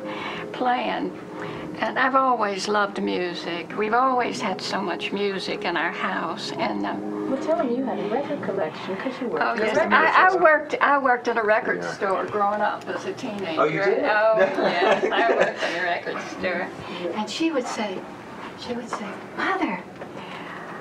playing. 0.53 1.19
And 1.81 1.97
I've 1.97 2.15
always 2.15 2.67
loved 2.67 3.01
music. 3.01 3.77
We've 3.77 3.93
always 3.93 4.41
had 4.41 4.61
so 4.61 4.81
much 4.81 5.13
music 5.13 5.63
in 5.63 5.77
our 5.77 5.91
house. 5.91 6.51
And 6.51 6.85
uh, 6.85 6.95
Well, 6.99 7.41
tell 7.41 7.63
me 7.63 7.77
you 7.77 7.85
had 7.85 7.97
a 7.99 8.09
record 8.09 8.43
collection 8.43 8.95
because 8.95 9.19
you 9.21 9.27
worked 9.27 9.43
oh 9.43 9.51
at 9.53 9.59
a 9.59 9.65
yes, 9.65 9.75
record 9.77 9.93
I, 9.93 10.27
I 10.27 10.35
worked. 10.35 10.75
I 10.81 10.97
worked 10.97 11.27
at 11.29 11.37
a 11.37 11.41
record 11.41 11.81
store 11.85 12.25
growing 12.25 12.59
up 12.59 12.85
as 12.89 13.05
a 13.05 13.13
teenager. 13.13 13.61
Oh, 13.61 13.63
you 13.63 13.81
did? 13.81 14.03
Oh 14.03 14.35
yes, 14.39 15.05
I 15.05 15.29
worked 15.33 15.63
at 15.63 15.79
a 15.79 15.83
record 15.83 16.21
store. 16.31 16.67
And 17.15 17.29
she 17.29 17.51
would 17.51 17.65
say, 17.65 17.97
she 18.59 18.73
would 18.73 18.89
say, 18.89 19.09
Mother. 19.37 19.81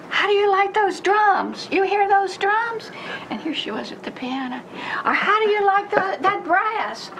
How 0.08 0.26
do 0.26 0.32
you 0.32 0.50
like 0.50 0.74
those 0.74 1.00
drums? 1.00 1.68
You 1.70 1.84
hear 1.84 2.08
those 2.08 2.36
drums? 2.36 2.90
And 3.30 3.40
here 3.40 3.54
she 3.54 3.70
was 3.70 3.92
at 3.92 4.02
the 4.02 4.10
piano. 4.10 4.60
Or 5.04 5.12
how 5.12 5.38
do 5.38 5.48
you 5.48 5.64
like 5.64 5.90
the, 5.90 6.18
that 6.20 6.42
brass? 6.44 7.12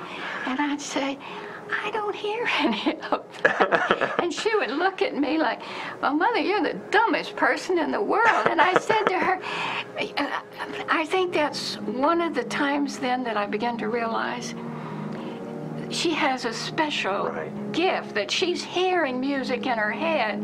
And 0.47 0.59
I'd 0.59 0.81
say, 0.81 1.17
I 1.71 1.91
don't 1.91 2.15
hear 2.15 2.49
any 2.59 2.99
of 3.11 3.25
and 4.19 4.33
she 4.33 4.55
would 4.57 4.71
look 4.71 5.03
at 5.03 5.17
me 5.17 5.39
like, 5.39 5.61
Well, 6.03 6.15
Mother, 6.15 6.39
you're 6.39 6.63
the 6.63 6.79
dumbest 6.91 7.37
person 7.37 7.79
in 7.79 7.91
the 7.91 8.01
world. 8.01 8.47
And 8.47 8.61
I 8.61 8.79
said 8.79 9.05
to 9.05 9.19
her, 9.19 9.41
"Uh, 9.99 10.41
I 10.89 11.05
think 11.07 11.33
that's 11.33 11.77
one 11.77 12.21
of 12.21 12.35
the 12.35 12.45
times 12.45 12.99
then 12.99 13.25
that 13.25 13.37
I 13.37 13.47
began 13.47 13.79
to 13.79 13.89
realize 13.89 14.55
she 15.91 16.13
has 16.13 16.45
a 16.45 16.53
special 16.53 17.33
gift 17.73 18.15
that 18.15 18.31
she's 18.31 18.63
hearing 18.63 19.21
music 19.21 19.67
in 19.67 19.79
her 19.79 19.91
head 19.91 20.39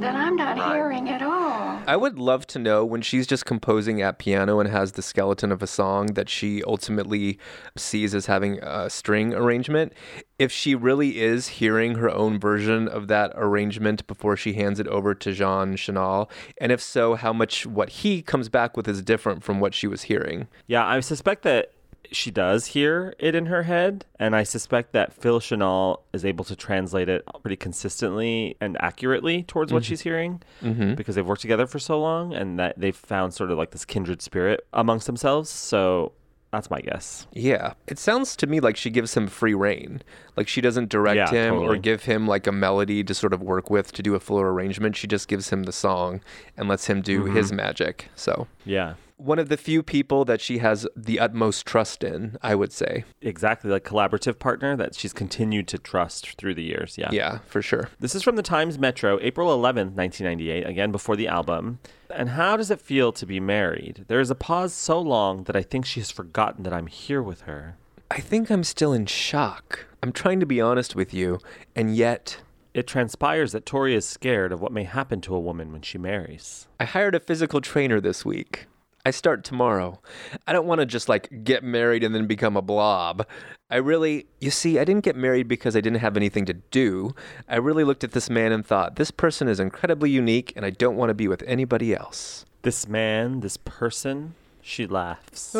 that 0.00 0.14
I'm 0.14 0.36
not 0.36 0.56
hearing 0.72 1.08
at 1.08 1.22
all. 1.22 1.80
I 1.86 1.96
would 1.96 2.18
love 2.18 2.46
to 2.48 2.58
know 2.58 2.84
when 2.84 3.02
she's 3.02 3.26
just 3.26 3.46
composing 3.46 4.02
at 4.02 4.18
piano 4.18 4.60
and 4.60 4.68
has 4.68 4.92
the 4.92 5.02
skeleton 5.02 5.52
of 5.52 5.62
a 5.62 5.66
song 5.66 6.06
that 6.14 6.28
she 6.28 6.62
ultimately 6.64 7.38
sees 7.76 8.14
as 8.14 8.26
having 8.26 8.58
a 8.62 8.90
string 8.90 9.34
arrangement, 9.34 9.92
if 10.38 10.50
she 10.50 10.74
really 10.74 11.20
is 11.20 11.48
hearing 11.48 11.96
her 11.96 12.10
own 12.10 12.38
version 12.38 12.88
of 12.88 13.08
that 13.08 13.32
arrangement 13.34 14.06
before 14.06 14.36
she 14.36 14.54
hands 14.54 14.80
it 14.80 14.88
over 14.88 15.14
to 15.14 15.32
Jean 15.32 15.76
Shenale, 15.76 16.30
and 16.58 16.72
if 16.72 16.80
so, 16.80 17.14
how 17.14 17.32
much 17.32 17.66
what 17.66 17.88
he 17.90 18.22
comes 18.22 18.48
back 18.48 18.76
with 18.76 18.88
is 18.88 19.02
different 19.02 19.42
from 19.42 19.60
what 19.60 19.74
she 19.74 19.86
was 19.86 20.02
hearing. 20.02 20.48
Yeah, 20.66 20.86
I 20.86 21.00
suspect 21.00 21.42
that 21.42 21.72
she 22.12 22.30
does 22.30 22.66
hear 22.66 23.14
it 23.18 23.34
in 23.34 23.46
her 23.46 23.62
head, 23.62 24.04
and 24.18 24.34
I 24.34 24.42
suspect 24.42 24.92
that 24.92 25.12
Phil 25.12 25.40
Shenale 25.40 26.00
is 26.12 26.24
able 26.24 26.44
to 26.46 26.56
translate 26.56 27.08
it 27.08 27.24
pretty 27.42 27.56
consistently 27.56 28.56
and 28.60 28.76
accurately 28.80 29.42
towards 29.42 29.72
what 29.72 29.82
mm-hmm. 29.82 29.88
she's 29.88 30.00
hearing 30.00 30.42
mm-hmm. 30.62 30.94
because 30.94 31.14
they've 31.14 31.26
worked 31.26 31.42
together 31.42 31.66
for 31.66 31.78
so 31.78 32.00
long 32.00 32.34
and 32.34 32.58
that 32.58 32.78
they've 32.78 32.96
found 32.96 33.34
sort 33.34 33.50
of 33.50 33.58
like 33.58 33.70
this 33.70 33.84
kindred 33.84 34.22
spirit 34.22 34.66
amongst 34.72 35.06
themselves. 35.06 35.48
So 35.48 36.12
that's 36.52 36.70
my 36.70 36.80
guess. 36.80 37.26
Yeah, 37.32 37.74
it 37.86 37.98
sounds 37.98 38.34
to 38.36 38.46
me 38.46 38.60
like 38.60 38.76
she 38.76 38.90
gives 38.90 39.14
him 39.14 39.28
free 39.28 39.54
reign. 39.54 40.02
Like 40.36 40.48
she 40.48 40.60
doesn't 40.60 40.88
direct 40.88 41.32
Yeah, 41.32 41.48
him 41.48 41.58
or 41.58 41.76
give 41.76 42.04
him 42.04 42.26
like 42.26 42.46
a 42.46 42.52
melody 42.52 43.04
to 43.04 43.14
sort 43.14 43.32
of 43.32 43.42
work 43.42 43.70
with 43.70 43.92
to 43.92 44.02
do 44.02 44.14
a 44.14 44.20
fuller 44.20 44.52
arrangement. 44.52 44.96
She 44.96 45.06
just 45.06 45.28
gives 45.28 45.50
him 45.50 45.62
the 45.62 45.72
song 45.72 46.20
and 46.56 46.68
lets 46.68 46.86
him 46.86 47.02
do 47.02 47.24
mm-hmm. 47.24 47.36
his 47.36 47.52
magic. 47.52 48.08
So, 48.16 48.48
Yeah. 48.64 48.94
One 49.20 49.38
of 49.38 49.48
the 49.48 49.56
few 49.56 49.82
people 49.82 50.24
that 50.24 50.40
she 50.40 50.58
has 50.58 50.86
the 50.96 51.20
utmost 51.20 51.66
trust 51.66 52.02
in, 52.02 52.36
I 52.42 52.54
would 52.54 52.72
say. 52.72 53.04
Exactly, 53.20 53.70
like 53.70 53.84
collaborative 53.84 54.38
partner 54.38 54.76
that 54.76 54.94
she's 54.94 55.12
continued 55.12 55.68
to 55.68 55.78
trust 55.78 56.36
through 56.38 56.54
the 56.54 56.62
years. 56.62 56.96
Yeah. 56.98 57.10
Yeah, 57.12 57.38
for 57.46 57.62
sure. 57.62 57.88
This 57.98 58.14
is 58.14 58.22
from 58.22 58.36
the 58.36 58.42
Times 58.42 58.78
Metro, 58.78 59.18
April 59.20 59.48
11th, 59.48 59.92
1998, 59.94 60.66
again 60.66 60.90
before 60.92 61.16
the 61.16 61.28
album. 61.28 61.78
And 62.14 62.30
how 62.30 62.56
does 62.56 62.70
it 62.70 62.80
feel 62.80 63.12
to 63.12 63.26
be 63.26 63.40
married? 63.40 64.04
There 64.08 64.20
is 64.20 64.30
a 64.30 64.34
pause 64.34 64.72
so 64.72 65.00
long 65.00 65.44
that 65.44 65.54
I 65.54 65.62
think 65.62 65.86
she 65.86 66.00
has 66.00 66.10
forgotten 66.10 66.64
that 66.64 66.72
I'm 66.72 66.88
here 66.88 67.22
with 67.22 67.42
her. 67.42 67.76
I 68.10 68.18
think 68.20 68.50
I'm 68.50 68.64
still 68.64 68.92
in 68.92 69.06
shock. 69.06 69.86
I'm 70.02 70.12
trying 70.12 70.40
to 70.40 70.46
be 70.46 70.60
honest 70.60 70.96
with 70.96 71.14
you, 71.14 71.38
and 71.76 71.94
yet 71.94 72.40
It 72.72 72.86
transpires 72.86 73.52
that 73.52 73.66
Tori 73.66 73.94
is 73.94 74.06
scared 74.06 74.52
of 74.52 74.60
what 74.60 74.72
may 74.72 74.84
happen 74.84 75.20
to 75.22 75.34
a 75.34 75.40
woman 75.40 75.72
when 75.72 75.82
she 75.82 75.98
marries. 75.98 76.68
I 76.78 76.84
hired 76.84 77.16
a 77.16 77.20
physical 77.20 77.60
trainer 77.60 78.00
this 78.00 78.24
week. 78.24 78.66
I 79.04 79.12
start 79.12 79.44
tomorrow. 79.44 80.00
I 80.46 80.52
don't 80.52 80.66
want 80.66 80.80
to 80.80 80.86
just 80.86 81.08
like 81.08 81.44
get 81.44 81.64
married 81.64 82.04
and 82.04 82.14
then 82.14 82.26
become 82.26 82.56
a 82.56 82.62
blob. 82.62 83.26
I 83.70 83.76
really, 83.76 84.26
you 84.40 84.50
see, 84.50 84.78
I 84.78 84.84
didn't 84.84 85.04
get 85.04 85.16
married 85.16 85.48
because 85.48 85.74
I 85.74 85.80
didn't 85.80 86.00
have 86.00 86.16
anything 86.16 86.44
to 86.46 86.54
do. 86.54 87.14
I 87.48 87.56
really 87.56 87.84
looked 87.84 88.04
at 88.04 88.12
this 88.12 88.28
man 88.28 88.52
and 88.52 88.66
thought, 88.66 88.96
this 88.96 89.10
person 89.10 89.48
is 89.48 89.58
incredibly 89.58 90.10
unique 90.10 90.52
and 90.54 90.66
I 90.66 90.70
don't 90.70 90.96
want 90.96 91.10
to 91.10 91.14
be 91.14 91.28
with 91.28 91.42
anybody 91.46 91.94
else. 91.94 92.44
This 92.62 92.86
man, 92.88 93.40
this 93.40 93.56
person, 93.56 94.34
she 94.62 94.86
laughs. 94.86 95.56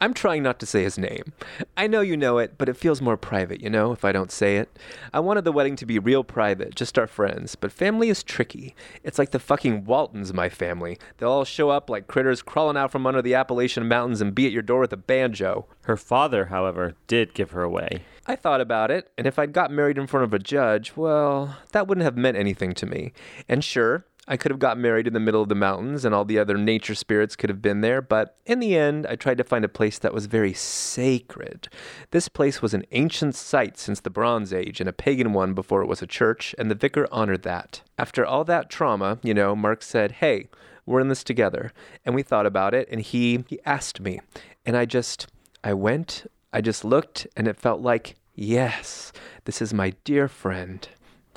I'm 0.00 0.14
trying 0.14 0.42
not 0.42 0.58
to 0.60 0.66
say 0.66 0.82
his 0.82 0.98
name. 0.98 1.32
I 1.76 1.86
know 1.86 2.00
you 2.00 2.16
know 2.16 2.38
it, 2.38 2.56
but 2.58 2.68
it 2.68 2.76
feels 2.76 3.00
more 3.00 3.16
private, 3.16 3.60
you 3.60 3.70
know, 3.70 3.92
if 3.92 4.04
I 4.04 4.12
don't 4.12 4.30
say 4.30 4.56
it. 4.56 4.78
I 5.12 5.20
wanted 5.20 5.44
the 5.44 5.52
wedding 5.52 5.76
to 5.76 5.86
be 5.86 5.98
real 5.98 6.24
private, 6.24 6.74
just 6.74 6.98
our 6.98 7.06
friends, 7.06 7.54
but 7.54 7.72
family 7.72 8.08
is 8.08 8.22
tricky. 8.22 8.74
It's 9.02 9.18
like 9.18 9.30
the 9.30 9.38
fucking 9.38 9.84
Waltons, 9.84 10.32
my 10.32 10.48
family. 10.48 10.98
They'll 11.18 11.30
all 11.30 11.44
show 11.44 11.70
up 11.70 11.90
like 11.90 12.06
critters 12.06 12.42
crawling 12.42 12.76
out 12.76 12.92
from 12.92 13.06
under 13.06 13.22
the 13.22 13.34
Appalachian 13.34 13.88
Mountains 13.88 14.20
and 14.20 14.34
be 14.34 14.46
at 14.46 14.52
your 14.52 14.62
door 14.62 14.80
with 14.80 14.92
a 14.92 14.96
banjo. 14.96 15.66
Her 15.82 15.96
father, 15.96 16.46
however, 16.46 16.94
did 17.06 17.34
give 17.34 17.50
her 17.50 17.62
away. 17.62 18.02
I 18.26 18.36
thought 18.36 18.62
about 18.62 18.90
it, 18.90 19.10
and 19.18 19.26
if 19.26 19.38
I'd 19.38 19.52
got 19.52 19.70
married 19.70 19.98
in 19.98 20.06
front 20.06 20.24
of 20.24 20.32
a 20.32 20.38
judge, 20.38 20.96
well, 20.96 21.58
that 21.72 21.86
wouldn't 21.86 22.04
have 22.04 22.16
meant 22.16 22.38
anything 22.38 22.72
to 22.74 22.86
me. 22.86 23.12
And 23.50 23.62
sure, 23.62 24.06
I 24.26 24.38
could 24.38 24.50
have 24.50 24.58
got 24.58 24.78
married 24.78 25.06
in 25.06 25.12
the 25.12 25.20
middle 25.20 25.42
of 25.42 25.50
the 25.50 25.54
mountains 25.54 26.04
and 26.04 26.14
all 26.14 26.24
the 26.24 26.38
other 26.38 26.56
nature 26.56 26.94
spirits 26.94 27.36
could 27.36 27.50
have 27.50 27.60
been 27.60 27.82
there, 27.82 28.00
but 28.00 28.38
in 28.46 28.58
the 28.58 28.74
end, 28.74 29.06
I 29.06 29.16
tried 29.16 29.36
to 29.38 29.44
find 29.44 29.64
a 29.64 29.68
place 29.68 29.98
that 29.98 30.14
was 30.14 30.26
very 30.26 30.54
sacred. 30.54 31.68
This 32.10 32.28
place 32.28 32.62
was 32.62 32.72
an 32.72 32.86
ancient 32.92 33.34
site 33.34 33.76
since 33.76 34.00
the 34.00 34.08
Bronze 34.08 34.52
Age 34.52 34.80
and 34.80 34.88
a 34.88 34.94
pagan 34.94 35.34
one 35.34 35.52
before 35.52 35.82
it 35.82 35.88
was 35.88 36.00
a 36.00 36.06
church, 36.06 36.54
and 36.58 36.70
the 36.70 36.74
vicar 36.74 37.06
honored 37.12 37.42
that. 37.42 37.82
After 37.98 38.24
all 38.24 38.44
that 38.44 38.70
trauma, 38.70 39.18
you 39.22 39.34
know, 39.34 39.54
Mark 39.54 39.82
said, 39.82 40.12
Hey, 40.12 40.48
we're 40.86 41.00
in 41.00 41.08
this 41.08 41.24
together. 41.24 41.72
And 42.04 42.14
we 42.14 42.22
thought 42.22 42.46
about 42.46 42.74
it, 42.74 42.88
and 42.90 43.00
he, 43.00 43.44
he 43.48 43.60
asked 43.64 44.00
me. 44.00 44.20
And 44.64 44.76
I 44.76 44.84
just, 44.84 45.26
I 45.62 45.74
went, 45.74 46.26
I 46.52 46.60
just 46.60 46.84
looked, 46.84 47.26
and 47.36 47.48
it 47.48 47.56
felt 47.56 47.80
like, 47.80 48.16
yes, 48.34 49.12
this 49.44 49.60
is 49.60 49.74
my 49.74 49.94
dear 50.04 50.28
friend. 50.28 50.88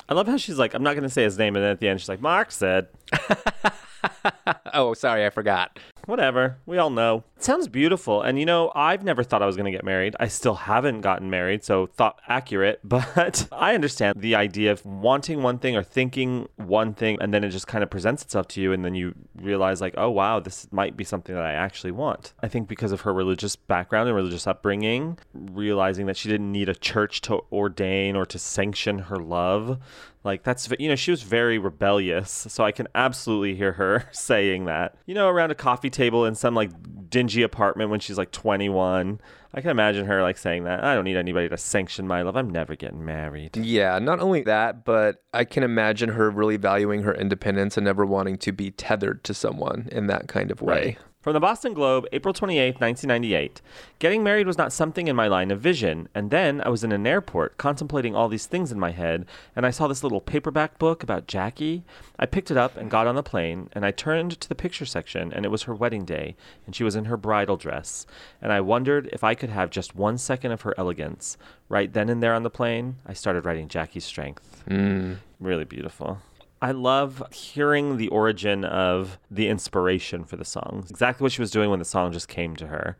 I 0.08 0.14
love 0.14 0.26
how 0.26 0.36
she's 0.36 0.58
like, 0.58 0.74
I'm 0.74 0.82
not 0.82 0.94
going 0.94 1.02
to 1.02 1.10
say 1.10 1.22
his 1.22 1.38
name. 1.38 1.54
And 1.54 1.64
then 1.64 1.70
at 1.72 1.80
the 1.80 1.88
end, 1.88 2.00
she's 2.00 2.08
like, 2.08 2.20
Mark 2.20 2.50
said, 2.50 2.88
oh, 4.72 4.94
sorry, 4.94 5.26
I 5.26 5.30
forgot. 5.30 5.78
whatever. 6.06 6.56
We 6.66 6.78
all 6.78 6.90
know. 6.90 7.24
Sounds 7.40 7.68
beautiful. 7.68 8.22
And 8.22 8.38
you 8.38 8.44
know, 8.44 8.72
I've 8.74 9.04
never 9.04 9.22
thought 9.22 9.42
I 9.42 9.46
was 9.46 9.56
going 9.56 9.66
to 9.66 9.70
get 9.70 9.84
married. 9.84 10.16
I 10.18 10.26
still 10.26 10.54
haven't 10.54 11.02
gotten 11.02 11.30
married, 11.30 11.64
so 11.64 11.86
thought 11.86 12.20
accurate. 12.28 12.80
But 12.88 13.48
I 13.52 13.74
understand 13.74 14.20
the 14.20 14.34
idea 14.34 14.72
of 14.72 14.84
wanting 14.84 15.42
one 15.42 15.58
thing 15.58 15.76
or 15.76 15.82
thinking 15.82 16.48
one 16.56 16.94
thing, 16.94 17.18
and 17.20 17.32
then 17.32 17.44
it 17.44 17.50
just 17.50 17.66
kind 17.66 17.84
of 17.84 17.90
presents 17.90 18.22
itself 18.22 18.48
to 18.48 18.60
you, 18.60 18.72
and 18.72 18.84
then 18.84 18.94
you 18.94 19.14
realize, 19.36 19.80
like, 19.80 19.94
oh, 19.96 20.10
wow, 20.10 20.40
this 20.40 20.66
might 20.72 20.96
be 20.96 21.04
something 21.04 21.34
that 21.34 21.44
I 21.44 21.52
actually 21.52 21.92
want. 21.92 22.32
I 22.42 22.48
think 22.48 22.66
because 22.66 22.92
of 22.92 23.02
her 23.02 23.12
religious 23.12 23.56
background 23.56 24.08
and 24.08 24.16
religious 24.16 24.46
upbringing, 24.46 25.18
realizing 25.32 26.06
that 26.06 26.16
she 26.16 26.28
didn't 26.28 26.50
need 26.50 26.68
a 26.68 26.74
church 26.74 27.20
to 27.22 27.40
ordain 27.52 28.16
or 28.16 28.26
to 28.26 28.38
sanction 28.38 28.98
her 28.98 29.16
love. 29.16 29.78
Like 30.24 30.42
that's 30.42 30.68
you 30.78 30.88
know 30.88 30.96
she 30.96 31.10
was 31.10 31.22
very 31.22 31.58
rebellious, 31.58 32.46
so 32.48 32.64
I 32.64 32.72
can 32.72 32.88
absolutely 32.94 33.54
hear 33.54 33.72
her 33.72 34.08
saying 34.12 34.64
that. 34.64 34.96
You 35.06 35.14
know, 35.14 35.28
around 35.28 35.52
a 35.52 35.54
coffee 35.54 35.90
table 35.90 36.26
in 36.26 36.34
some 36.34 36.54
like 36.54 36.70
dingy 37.08 37.27
apartment 37.36 37.90
when 37.90 38.00
she's 38.00 38.18
like 38.18 38.30
21. 38.30 39.20
I 39.54 39.60
can 39.60 39.70
imagine 39.70 40.06
her 40.06 40.22
like 40.22 40.36
saying 40.36 40.64
that. 40.64 40.84
I 40.84 40.94
don't 40.94 41.04
need 41.04 41.16
anybody 41.16 41.48
to 41.48 41.56
sanction 41.56 42.06
my 42.06 42.22
love. 42.22 42.36
I'm 42.36 42.50
never 42.50 42.76
getting 42.76 43.04
married. 43.04 43.56
Yeah, 43.56 43.98
not 43.98 44.20
only 44.20 44.42
that, 44.42 44.84
but 44.84 45.22
I 45.32 45.44
can 45.44 45.62
imagine 45.62 46.10
her 46.10 46.30
really 46.30 46.56
valuing 46.56 47.02
her 47.02 47.14
independence 47.14 47.76
and 47.76 47.84
never 47.84 48.04
wanting 48.04 48.36
to 48.38 48.52
be 48.52 48.70
tethered 48.70 49.24
to 49.24 49.34
someone 49.34 49.88
in 49.90 50.06
that 50.08 50.28
kind 50.28 50.50
of 50.50 50.60
way. 50.60 50.98
From 51.28 51.34
the 51.34 51.40
Boston 51.40 51.74
Globe, 51.74 52.06
April 52.10 52.32
28, 52.32 52.80
1998. 52.80 53.60
Getting 53.98 54.22
married 54.22 54.46
was 54.46 54.56
not 54.56 54.72
something 54.72 55.08
in 55.08 55.14
my 55.14 55.28
line 55.28 55.50
of 55.50 55.60
vision. 55.60 56.08
And 56.14 56.30
then 56.30 56.62
I 56.62 56.70
was 56.70 56.82
in 56.82 56.90
an 56.90 57.06
airport 57.06 57.58
contemplating 57.58 58.16
all 58.16 58.30
these 58.30 58.46
things 58.46 58.72
in 58.72 58.80
my 58.80 58.92
head, 58.92 59.26
and 59.54 59.66
I 59.66 59.70
saw 59.70 59.86
this 59.86 60.02
little 60.02 60.22
paperback 60.22 60.78
book 60.78 61.02
about 61.02 61.26
Jackie. 61.26 61.84
I 62.18 62.24
picked 62.24 62.50
it 62.50 62.56
up 62.56 62.78
and 62.78 62.90
got 62.90 63.06
on 63.06 63.14
the 63.14 63.22
plane, 63.22 63.68
and 63.72 63.84
I 63.84 63.90
turned 63.90 64.40
to 64.40 64.48
the 64.48 64.54
picture 64.54 64.86
section, 64.86 65.30
and 65.30 65.44
it 65.44 65.50
was 65.50 65.64
her 65.64 65.74
wedding 65.74 66.06
day, 66.06 66.34
and 66.64 66.74
she 66.74 66.82
was 66.82 66.96
in 66.96 67.04
her 67.04 67.18
bridal 67.18 67.58
dress. 67.58 68.06
And 68.40 68.50
I 68.50 68.62
wondered 68.62 69.10
if 69.12 69.22
I 69.22 69.34
could 69.34 69.50
have 69.50 69.68
just 69.68 69.94
one 69.94 70.16
second 70.16 70.52
of 70.52 70.62
her 70.62 70.74
elegance. 70.78 71.36
Right 71.68 71.92
then 71.92 72.08
and 72.08 72.22
there 72.22 72.32
on 72.32 72.42
the 72.42 72.48
plane, 72.48 72.96
I 73.04 73.12
started 73.12 73.44
writing 73.44 73.68
Jackie's 73.68 74.06
Strength. 74.06 74.64
Mm. 74.66 75.18
Really 75.40 75.66
beautiful. 75.66 76.22
I 76.60 76.72
love 76.72 77.22
hearing 77.32 77.96
the 77.98 78.08
origin 78.08 78.64
of 78.64 79.18
the 79.30 79.48
inspiration 79.48 80.24
for 80.24 80.36
the 80.36 80.44
song. 80.44 80.84
Exactly 80.90 81.24
what 81.24 81.32
she 81.32 81.40
was 81.40 81.50
doing 81.50 81.70
when 81.70 81.78
the 81.78 81.84
song 81.84 82.12
just 82.12 82.28
came 82.28 82.56
to 82.56 82.66
her. 82.66 82.96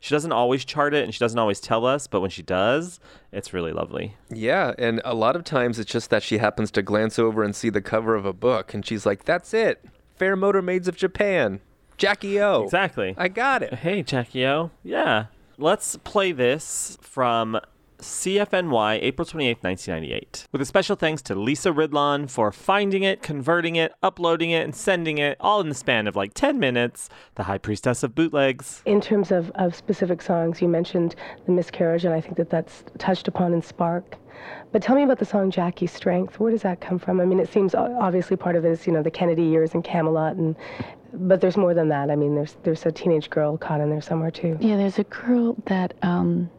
She 0.00 0.14
doesn't 0.14 0.32
always 0.32 0.64
chart 0.64 0.94
it 0.94 1.04
and 1.04 1.12
she 1.12 1.20
doesn't 1.20 1.38
always 1.38 1.60
tell 1.60 1.84
us, 1.84 2.06
but 2.06 2.20
when 2.20 2.30
she 2.30 2.42
does, 2.42 3.00
it's 3.30 3.52
really 3.52 3.72
lovely. 3.72 4.16
Yeah, 4.30 4.72
and 4.78 5.02
a 5.04 5.14
lot 5.14 5.36
of 5.36 5.44
times 5.44 5.78
it's 5.78 5.92
just 5.92 6.08
that 6.10 6.22
she 6.22 6.38
happens 6.38 6.70
to 6.72 6.82
glance 6.82 7.18
over 7.18 7.42
and 7.42 7.54
see 7.54 7.68
the 7.68 7.82
cover 7.82 8.14
of 8.14 8.24
a 8.24 8.32
book 8.32 8.72
and 8.72 8.84
she's 8.84 9.04
like, 9.04 9.24
that's 9.24 9.52
it. 9.52 9.84
Fair 10.16 10.34
Motor 10.36 10.62
Maids 10.62 10.88
of 10.88 10.96
Japan. 10.96 11.60
Jackie 11.98 12.40
O. 12.40 12.64
Exactly. 12.64 13.14
I 13.18 13.28
got 13.28 13.62
it. 13.62 13.74
Hey, 13.74 14.02
Jackie 14.02 14.46
O. 14.46 14.70
Yeah. 14.82 15.26
Let's 15.58 15.96
play 15.98 16.32
this 16.32 16.96
from 17.00 17.60
CFNY, 18.02 18.98
April 19.00 19.24
28th, 19.24 19.62
1998. 19.62 20.48
With 20.52 20.60
a 20.60 20.66
special 20.66 20.96
thanks 20.96 21.22
to 21.22 21.34
Lisa 21.34 21.70
Ridlon 21.70 22.28
for 22.28 22.52
finding 22.52 23.02
it, 23.02 23.22
converting 23.22 23.76
it, 23.76 23.92
uploading 24.02 24.50
it, 24.50 24.64
and 24.64 24.74
sending 24.74 25.18
it 25.18 25.36
all 25.40 25.60
in 25.60 25.68
the 25.68 25.74
span 25.74 26.06
of 26.06 26.16
like 26.16 26.34
10 26.34 26.58
minutes. 26.58 27.08
The 27.36 27.44
High 27.44 27.58
Priestess 27.58 28.02
of 28.02 28.14
Bootlegs. 28.14 28.82
In 28.84 29.00
terms 29.00 29.30
of, 29.30 29.50
of 29.54 29.74
specific 29.74 30.20
songs, 30.20 30.60
you 30.60 30.68
mentioned 30.68 31.14
The 31.46 31.52
Miscarriage, 31.52 32.04
and 32.04 32.14
I 32.14 32.20
think 32.20 32.36
that 32.36 32.50
that's 32.50 32.84
touched 32.98 33.28
upon 33.28 33.54
in 33.54 33.62
Spark. 33.62 34.16
But 34.72 34.82
tell 34.82 34.96
me 34.96 35.02
about 35.02 35.18
the 35.18 35.24
song 35.24 35.50
Jackie's 35.50 35.92
Strength. 35.92 36.40
Where 36.40 36.50
does 36.50 36.62
that 36.62 36.80
come 36.80 36.98
from? 36.98 37.20
I 37.20 37.24
mean, 37.24 37.38
it 37.38 37.52
seems 37.52 37.74
obviously 37.74 38.36
part 38.36 38.56
of 38.56 38.64
it 38.64 38.70
is, 38.70 38.86
you 38.86 38.92
know, 38.92 39.02
the 39.02 39.10
Kennedy 39.10 39.44
years 39.44 39.74
and 39.74 39.84
Camelot, 39.84 40.36
and 40.36 40.56
but 41.12 41.40
there's 41.40 41.56
more 41.56 41.74
than 41.74 41.88
that. 41.88 42.10
I 42.10 42.16
mean, 42.16 42.34
there's 42.34 42.56
there's 42.62 42.86
a 42.86 42.92
teenage 42.92 43.30
girl 43.30 43.58
caught 43.58 43.80
in 43.80 43.90
there 43.90 44.00
somewhere 44.00 44.30
too. 44.30 44.56
Yeah, 44.60 44.76
there's 44.76 44.98
a 44.98 45.04
girl 45.04 45.56
that 45.66 45.94
um, 46.02 46.50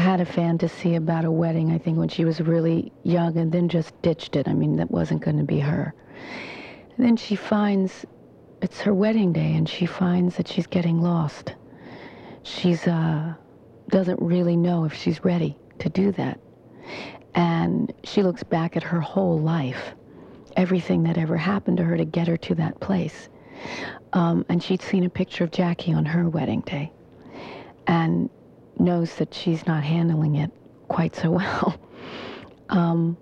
had 0.00 0.20
a 0.20 0.26
fantasy 0.26 0.94
about 0.94 1.24
a 1.24 1.30
wedding, 1.30 1.72
I 1.72 1.78
think, 1.78 1.98
when 1.98 2.08
she 2.08 2.24
was 2.24 2.40
really 2.40 2.92
young 3.02 3.36
and 3.36 3.50
then 3.50 3.68
just 3.68 4.00
ditched 4.02 4.36
it. 4.36 4.48
I 4.48 4.52
mean, 4.52 4.76
that 4.76 4.90
wasn't 4.90 5.22
going 5.22 5.38
to 5.38 5.44
be 5.44 5.60
her. 5.60 5.94
And 6.96 7.06
then 7.06 7.16
she 7.16 7.36
finds 7.36 8.04
it's 8.62 8.80
her 8.80 8.94
wedding 8.94 9.32
day 9.32 9.54
and 9.54 9.68
she 9.68 9.86
finds 9.86 10.36
that 10.36 10.48
she's 10.48 10.66
getting 10.66 11.00
lost. 11.02 11.54
She's, 12.42 12.86
uh, 12.86 13.34
doesn't 13.88 14.20
really 14.20 14.56
know 14.56 14.84
if 14.84 14.94
she's 14.94 15.24
ready 15.24 15.56
to 15.78 15.88
do 15.88 16.12
that. 16.12 16.40
And 17.34 17.92
she 18.04 18.22
looks 18.22 18.42
back 18.42 18.76
at 18.76 18.82
her 18.82 19.00
whole 19.00 19.38
life, 19.38 19.94
everything 20.56 21.02
that 21.04 21.18
ever 21.18 21.36
happened 21.36 21.76
to 21.78 21.84
her 21.84 21.96
to 21.96 22.04
get 22.04 22.28
her 22.28 22.36
to 22.38 22.54
that 22.56 22.80
place. 22.80 23.28
Um, 24.12 24.44
and 24.48 24.62
she'd 24.62 24.82
seen 24.82 25.04
a 25.04 25.10
picture 25.10 25.44
of 25.44 25.50
Jackie 25.50 25.92
on 25.92 26.04
her 26.06 26.28
wedding 26.28 26.62
day. 26.62 26.92
And 27.86 28.30
knows 28.78 29.14
that 29.16 29.34
she's 29.34 29.66
not 29.66 29.82
handling 29.82 30.36
it 30.36 30.50
quite 30.88 31.16
so 31.16 31.30
well. 31.42 31.78
Um, 32.68 33.16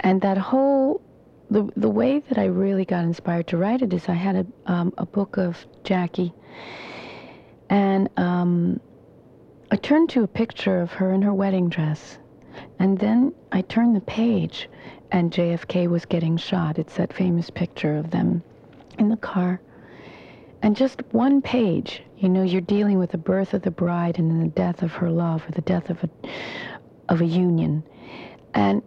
and 0.00 0.20
that 0.22 0.38
whole, 0.38 1.00
the, 1.50 1.70
the 1.76 1.88
way 1.88 2.18
that 2.18 2.38
I 2.38 2.46
really 2.46 2.84
got 2.84 3.04
inspired 3.04 3.46
to 3.48 3.56
write 3.56 3.82
it 3.82 3.92
is 3.92 4.08
I 4.08 4.14
had 4.14 4.36
a, 4.36 4.72
um, 4.72 4.92
a 4.98 5.06
book 5.06 5.36
of 5.36 5.64
Jackie, 5.84 6.32
and 7.70 8.08
um, 8.16 8.80
I 9.70 9.76
turned 9.76 10.10
to 10.10 10.22
a 10.22 10.28
picture 10.28 10.80
of 10.80 10.92
her 10.92 11.12
in 11.12 11.22
her 11.22 11.32
wedding 11.32 11.68
dress. 11.68 12.18
And 12.78 12.98
then 12.98 13.32
I 13.52 13.62
turned 13.62 13.96
the 13.96 14.02
page, 14.02 14.68
and 15.10 15.32
JFK 15.32 15.88
was 15.88 16.04
getting 16.04 16.36
shot. 16.36 16.78
It's 16.78 16.96
that 16.96 17.12
famous 17.12 17.48
picture 17.48 17.96
of 17.96 18.10
them 18.10 18.42
in 18.98 19.08
the 19.08 19.16
car. 19.16 19.60
And 20.62 20.76
just 20.76 21.02
one 21.10 21.42
page, 21.42 22.02
you 22.16 22.28
know, 22.28 22.44
you're 22.44 22.60
dealing 22.60 22.98
with 22.98 23.10
the 23.10 23.18
birth 23.18 23.52
of 23.52 23.62
the 23.62 23.70
bride 23.70 24.18
and 24.18 24.30
then 24.30 24.40
the 24.40 24.48
death 24.48 24.82
of 24.82 24.92
her 24.92 25.10
love 25.10 25.46
or 25.48 25.52
the 25.52 25.60
death 25.62 25.90
of 25.90 26.04
a, 26.04 26.10
of 27.08 27.20
a 27.20 27.24
union. 27.24 27.82
And 28.54 28.80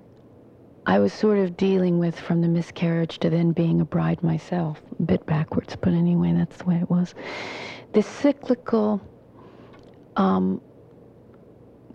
I 0.86 1.00
was 1.00 1.12
sort 1.12 1.38
of 1.40 1.58
dealing 1.58 2.00
with 2.00 2.18
from 2.18 2.42
the 2.42 2.48
miscarriage 2.48 3.20
to 3.20 3.30
then 3.30 3.52
being 3.52 3.82
a 3.82 3.86
bride 3.86 4.24
myself, 4.24 4.82
a 5.00 5.04
bit 5.04 5.26
backwards, 5.26 5.76
but 5.76 5.92
anyway, 5.92 6.32
that's 6.34 6.58
the 6.58 6.66
way 6.66 6.76
it 6.76 6.90
was. 6.90 7.14
This 7.92 8.08
cyclical, 8.08 9.02
um, 10.16 10.62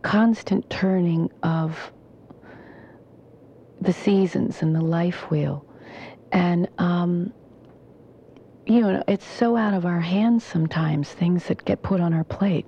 constant 0.03 0.69
turning 0.69 1.31
of 1.43 1.91
the 3.81 3.93
seasons 3.95 4.61
and 4.61 4.75
the 4.75 4.81
life 4.83 5.31
wheel. 5.31 5.65
And 6.33 6.69
um, 6.79 7.33
you 8.71 8.83
know, 8.83 9.03
it's 9.09 9.27
so 9.27 9.57
out 9.57 9.75
of 9.75 9.85
our 9.85 9.99
hands 9.99 10.45
sometimes, 10.45 11.09
things 11.11 11.47
that 11.47 11.65
get 11.65 11.83
put 11.83 12.01
on 12.01 12.15
our 12.15 12.23
plate. 12.23 12.67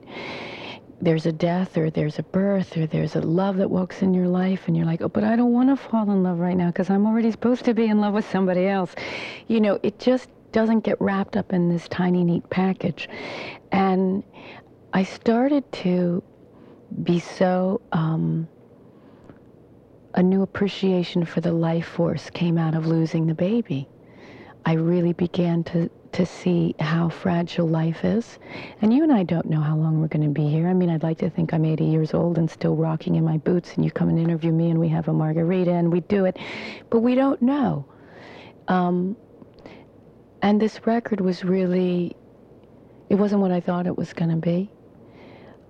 There's 1.00 1.26
a 1.26 1.32
death, 1.32 1.78
or 1.78 1.90
there's 1.90 2.18
a 2.18 2.24
birth, 2.24 2.76
or 2.76 2.88
there's 2.88 3.14
a 3.14 3.20
love 3.20 3.56
that 3.58 3.70
walks 3.70 4.02
in 4.02 4.12
your 4.12 4.26
life, 4.26 4.66
and 4.66 4.76
you're 4.76 4.86
like, 4.86 5.00
oh, 5.00 5.08
but 5.08 5.22
I 5.22 5.36
don't 5.36 5.52
want 5.52 5.68
to 5.68 5.76
fall 5.76 6.10
in 6.10 6.24
love 6.24 6.40
right 6.40 6.56
now 6.56 6.66
because 6.68 6.90
I'm 6.90 7.06
already 7.06 7.30
supposed 7.30 7.64
to 7.66 7.74
be 7.74 7.86
in 7.86 8.00
love 8.00 8.14
with 8.14 8.28
somebody 8.28 8.66
else. 8.66 8.96
You 9.46 9.60
know, 9.60 9.78
it 9.84 10.00
just 10.00 10.28
doesn't 10.50 10.80
get 10.80 11.00
wrapped 11.00 11.36
up 11.36 11.52
in 11.52 11.68
this 11.68 11.86
tiny, 11.86 12.24
neat 12.24 12.50
package. 12.50 13.08
And 13.70 14.24
I 14.92 15.04
started 15.04 15.70
to 15.84 16.20
be 17.04 17.20
so, 17.20 17.80
um, 17.92 18.48
a 20.14 20.22
new 20.22 20.42
appreciation 20.42 21.24
for 21.24 21.40
the 21.40 21.52
life 21.52 21.86
force 21.86 22.28
came 22.28 22.58
out 22.58 22.74
of 22.74 22.86
losing 22.86 23.28
the 23.28 23.34
baby. 23.34 23.88
I 24.64 24.74
really 24.74 25.12
began 25.12 25.64
to, 25.64 25.90
to 26.12 26.24
see 26.24 26.74
how 26.78 27.08
fragile 27.08 27.66
life 27.66 28.04
is. 28.04 28.38
And 28.80 28.94
you 28.94 29.02
and 29.02 29.12
I 29.12 29.24
don't 29.24 29.50
know 29.50 29.60
how 29.60 29.76
long 29.76 30.00
we're 30.00 30.08
going 30.08 30.26
to 30.26 30.32
be 30.32 30.48
here. 30.48 30.68
I 30.68 30.72
mean, 30.72 30.88
I'd 30.90 31.02
like 31.02 31.18
to 31.18 31.30
think 31.30 31.52
I'm 31.52 31.64
80 31.64 31.84
years 31.84 32.14
old 32.14 32.38
and 32.38 32.48
still 32.50 32.76
rocking 32.76 33.16
in 33.16 33.24
my 33.24 33.38
boots, 33.38 33.74
and 33.74 33.84
you 33.84 33.90
come 33.90 34.08
and 34.08 34.18
interview 34.18 34.52
me, 34.52 34.70
and 34.70 34.78
we 34.78 34.88
have 34.88 35.08
a 35.08 35.12
margarita, 35.12 35.72
and 35.72 35.90
we 35.90 36.00
do 36.00 36.26
it. 36.26 36.36
But 36.90 37.00
we 37.00 37.14
don't 37.14 37.42
know. 37.42 37.84
Um, 38.68 39.16
and 40.42 40.60
this 40.60 40.86
record 40.86 41.20
was 41.20 41.44
really, 41.44 42.16
it 43.08 43.16
wasn't 43.16 43.40
what 43.40 43.50
I 43.50 43.60
thought 43.60 43.86
it 43.86 43.96
was 43.96 44.12
going 44.12 44.30
to 44.30 44.36
be. 44.36 44.70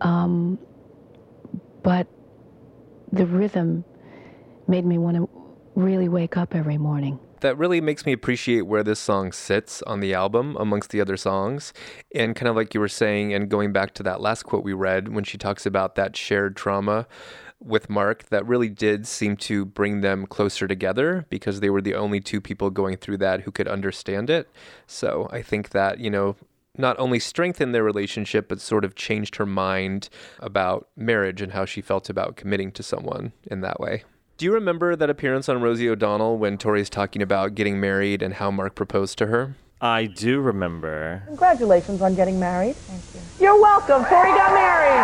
Um, 0.01 0.59
but 1.83 2.07
the 3.13 3.27
rhythm 3.27 3.85
made 4.69 4.85
me 4.85 4.99
want 4.99 5.17
to 5.17 5.29
really 5.75 6.09
wake 6.09 6.37
up 6.37 6.55
every 6.55 6.79
morning 6.79 7.19
that 7.43 7.59
really 7.59 7.81
makes 7.81 8.07
me 8.07 8.13
appreciate 8.13 8.63
where 8.63 8.83
this 8.83 8.99
song 8.99 9.33
sits 9.33 9.83
on 9.83 10.01
the 10.01 10.15
album 10.15 10.57
amongst 10.59 10.91
the 10.91 11.01
other 11.01 11.17
songs. 11.17 11.73
And 12.15 12.35
kind 12.35 12.49
of 12.49 12.57
like 12.57 12.75
you 12.75 12.81
were 12.81 12.89
saying, 12.89 13.35
and 13.35 13.49
going 13.49 13.73
back 13.73 13.95
to 13.95 14.03
that 14.05 14.21
last 14.21 14.45
quote 14.45 14.65
we 14.65 14.73
read 14.73 15.09
when 15.09 15.25
she 15.25 15.39
talks 15.39 15.67
about 15.67 15.95
that 15.97 16.17
shared 16.17 16.57
trauma 16.57 17.07
with 17.61 17.89
Mark, 17.89 18.29
that 18.31 18.47
really 18.47 18.69
did 18.69 19.07
seem 19.07 19.37
to 19.37 19.65
bring 19.65 20.01
them 20.01 20.27
closer 20.27 20.67
together 20.67 21.27
because 21.31 21.61
they 21.61 21.71
were 21.71 21.83
the 21.83 21.95
only 21.95 22.21
two 22.21 22.41
people 22.41 22.71
going 22.71 22.97
through 22.97 23.19
that 23.19 23.43
who 23.43 23.53
could 23.53 23.69
understand 23.69 24.31
it. 24.31 24.49
So 24.87 25.29
I 25.31 25.43
think 25.43 25.71
that, 25.71 26.01
you 26.01 26.11
know, 26.11 26.37
not 26.77 26.99
only 26.99 27.19
strengthened 27.19 27.75
their 27.75 27.85
relationship, 27.85 28.49
but 28.49 28.61
sort 28.61 28.85
of 28.85 28.95
changed 28.95 29.37
her 29.37 29.47
mind 29.47 30.09
about 30.41 30.89
marriage 30.97 31.43
and 31.43 31.53
how 31.53 31.65
she 31.65 31.81
felt 31.83 32.09
about 32.09 32.37
committing 32.37 32.73
to 32.73 32.83
someone 32.83 33.33
in 33.47 33.61
that 33.61 33.79
way. 33.79 34.05
Do 34.43 34.47
you 34.47 34.55
remember 34.55 34.97
that 34.97 35.09
appearance 35.09 35.49
on 35.49 35.63
Rosie 35.63 35.89
O'Donnell 35.89 36.37
when 36.37 36.59
Tori's 36.59 36.91
talking 36.91 37.23
about 37.23 37.55
getting 37.55 37.79
married 37.79 38.23
and 38.23 38.35
how 38.35 38.51
Mark 38.51 38.75
proposed 38.75 39.17
to 39.19 39.27
her? 39.27 39.55
I 39.81 40.07
do 40.07 40.41
remember. 40.41 41.23
Congratulations 41.29 42.03
on 42.03 42.17
getting 42.17 42.41
married. 42.41 42.75
Thank 42.75 43.03
you. 43.15 43.21
You're 43.45 43.63
welcome. 43.63 44.05
Tori 44.05 44.31
got 44.31 44.53
married. 44.53 44.99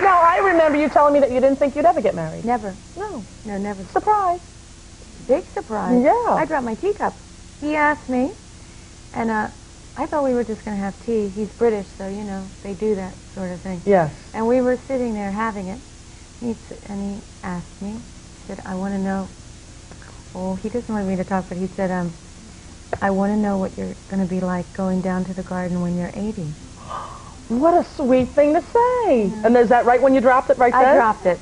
Now, 0.00 0.22
I 0.22 0.40
remember 0.42 0.78
you 0.78 0.88
telling 0.88 1.12
me 1.12 1.20
that 1.20 1.30
you 1.32 1.38
didn't 1.38 1.56
think 1.58 1.76
you'd 1.76 1.84
ever 1.84 2.00
get 2.00 2.14
married. 2.14 2.46
Never. 2.46 2.74
No. 2.96 3.22
No, 3.44 3.58
never. 3.58 3.84
Surprise. 3.84 4.40
Big 5.28 5.44
surprise. 5.44 6.02
Yeah. 6.02 6.12
I 6.30 6.46
dropped 6.46 6.64
my 6.64 6.76
teacup. 6.76 7.12
He 7.60 7.76
asked 7.76 8.08
me, 8.08 8.32
and 9.14 9.28
uh, 9.30 9.48
I 9.98 10.06
thought 10.06 10.24
we 10.24 10.32
were 10.32 10.44
just 10.44 10.64
going 10.64 10.78
to 10.78 10.82
have 10.82 10.98
tea. 11.04 11.28
He's 11.28 11.52
British, 11.58 11.88
so, 11.88 12.08
you 12.08 12.24
know, 12.24 12.42
they 12.62 12.72
do 12.72 12.94
that 12.94 13.14
sort 13.34 13.50
of 13.50 13.60
thing. 13.60 13.82
Yes. 13.84 14.14
And 14.32 14.46
we 14.46 14.62
were 14.62 14.78
sitting 14.78 15.12
there 15.12 15.30
having 15.30 15.66
it. 15.66 15.78
He, 16.44 16.54
and 16.88 17.16
he 17.16 17.20
asked 17.42 17.80
me, 17.80 17.92
he 17.92 17.98
said, 18.46 18.60
I 18.66 18.74
want 18.74 18.92
to 18.92 19.00
know, 19.00 19.28
oh, 20.34 20.56
he 20.56 20.68
doesn't 20.68 20.94
want 20.94 21.08
me 21.08 21.16
to 21.16 21.24
talk, 21.24 21.46
but 21.48 21.56
he 21.56 21.66
said, 21.68 21.90
um, 21.90 22.12
I 23.00 23.10
want 23.10 23.32
to 23.32 23.36
know 23.36 23.56
what 23.56 23.76
you're 23.78 23.94
going 24.10 24.22
to 24.22 24.28
be 24.28 24.40
like 24.40 24.70
going 24.74 25.00
down 25.00 25.24
to 25.24 25.32
the 25.34 25.42
garden 25.42 25.80
when 25.80 25.96
you're 25.96 26.12
80. 26.14 26.46
What 27.48 27.74
a 27.74 27.84
sweet 27.84 28.28
thing 28.28 28.54
to 28.54 28.62
say. 28.62 29.26
Yeah. 29.26 29.42
And 29.44 29.54
is 29.58 29.68
that 29.68 29.84
right 29.84 30.00
when 30.00 30.14
you 30.14 30.22
dropped 30.22 30.48
it 30.48 30.56
right 30.56 30.72
there? 30.72 30.92
I 30.92 30.94
dropped 30.94 31.26
it. 31.26 31.38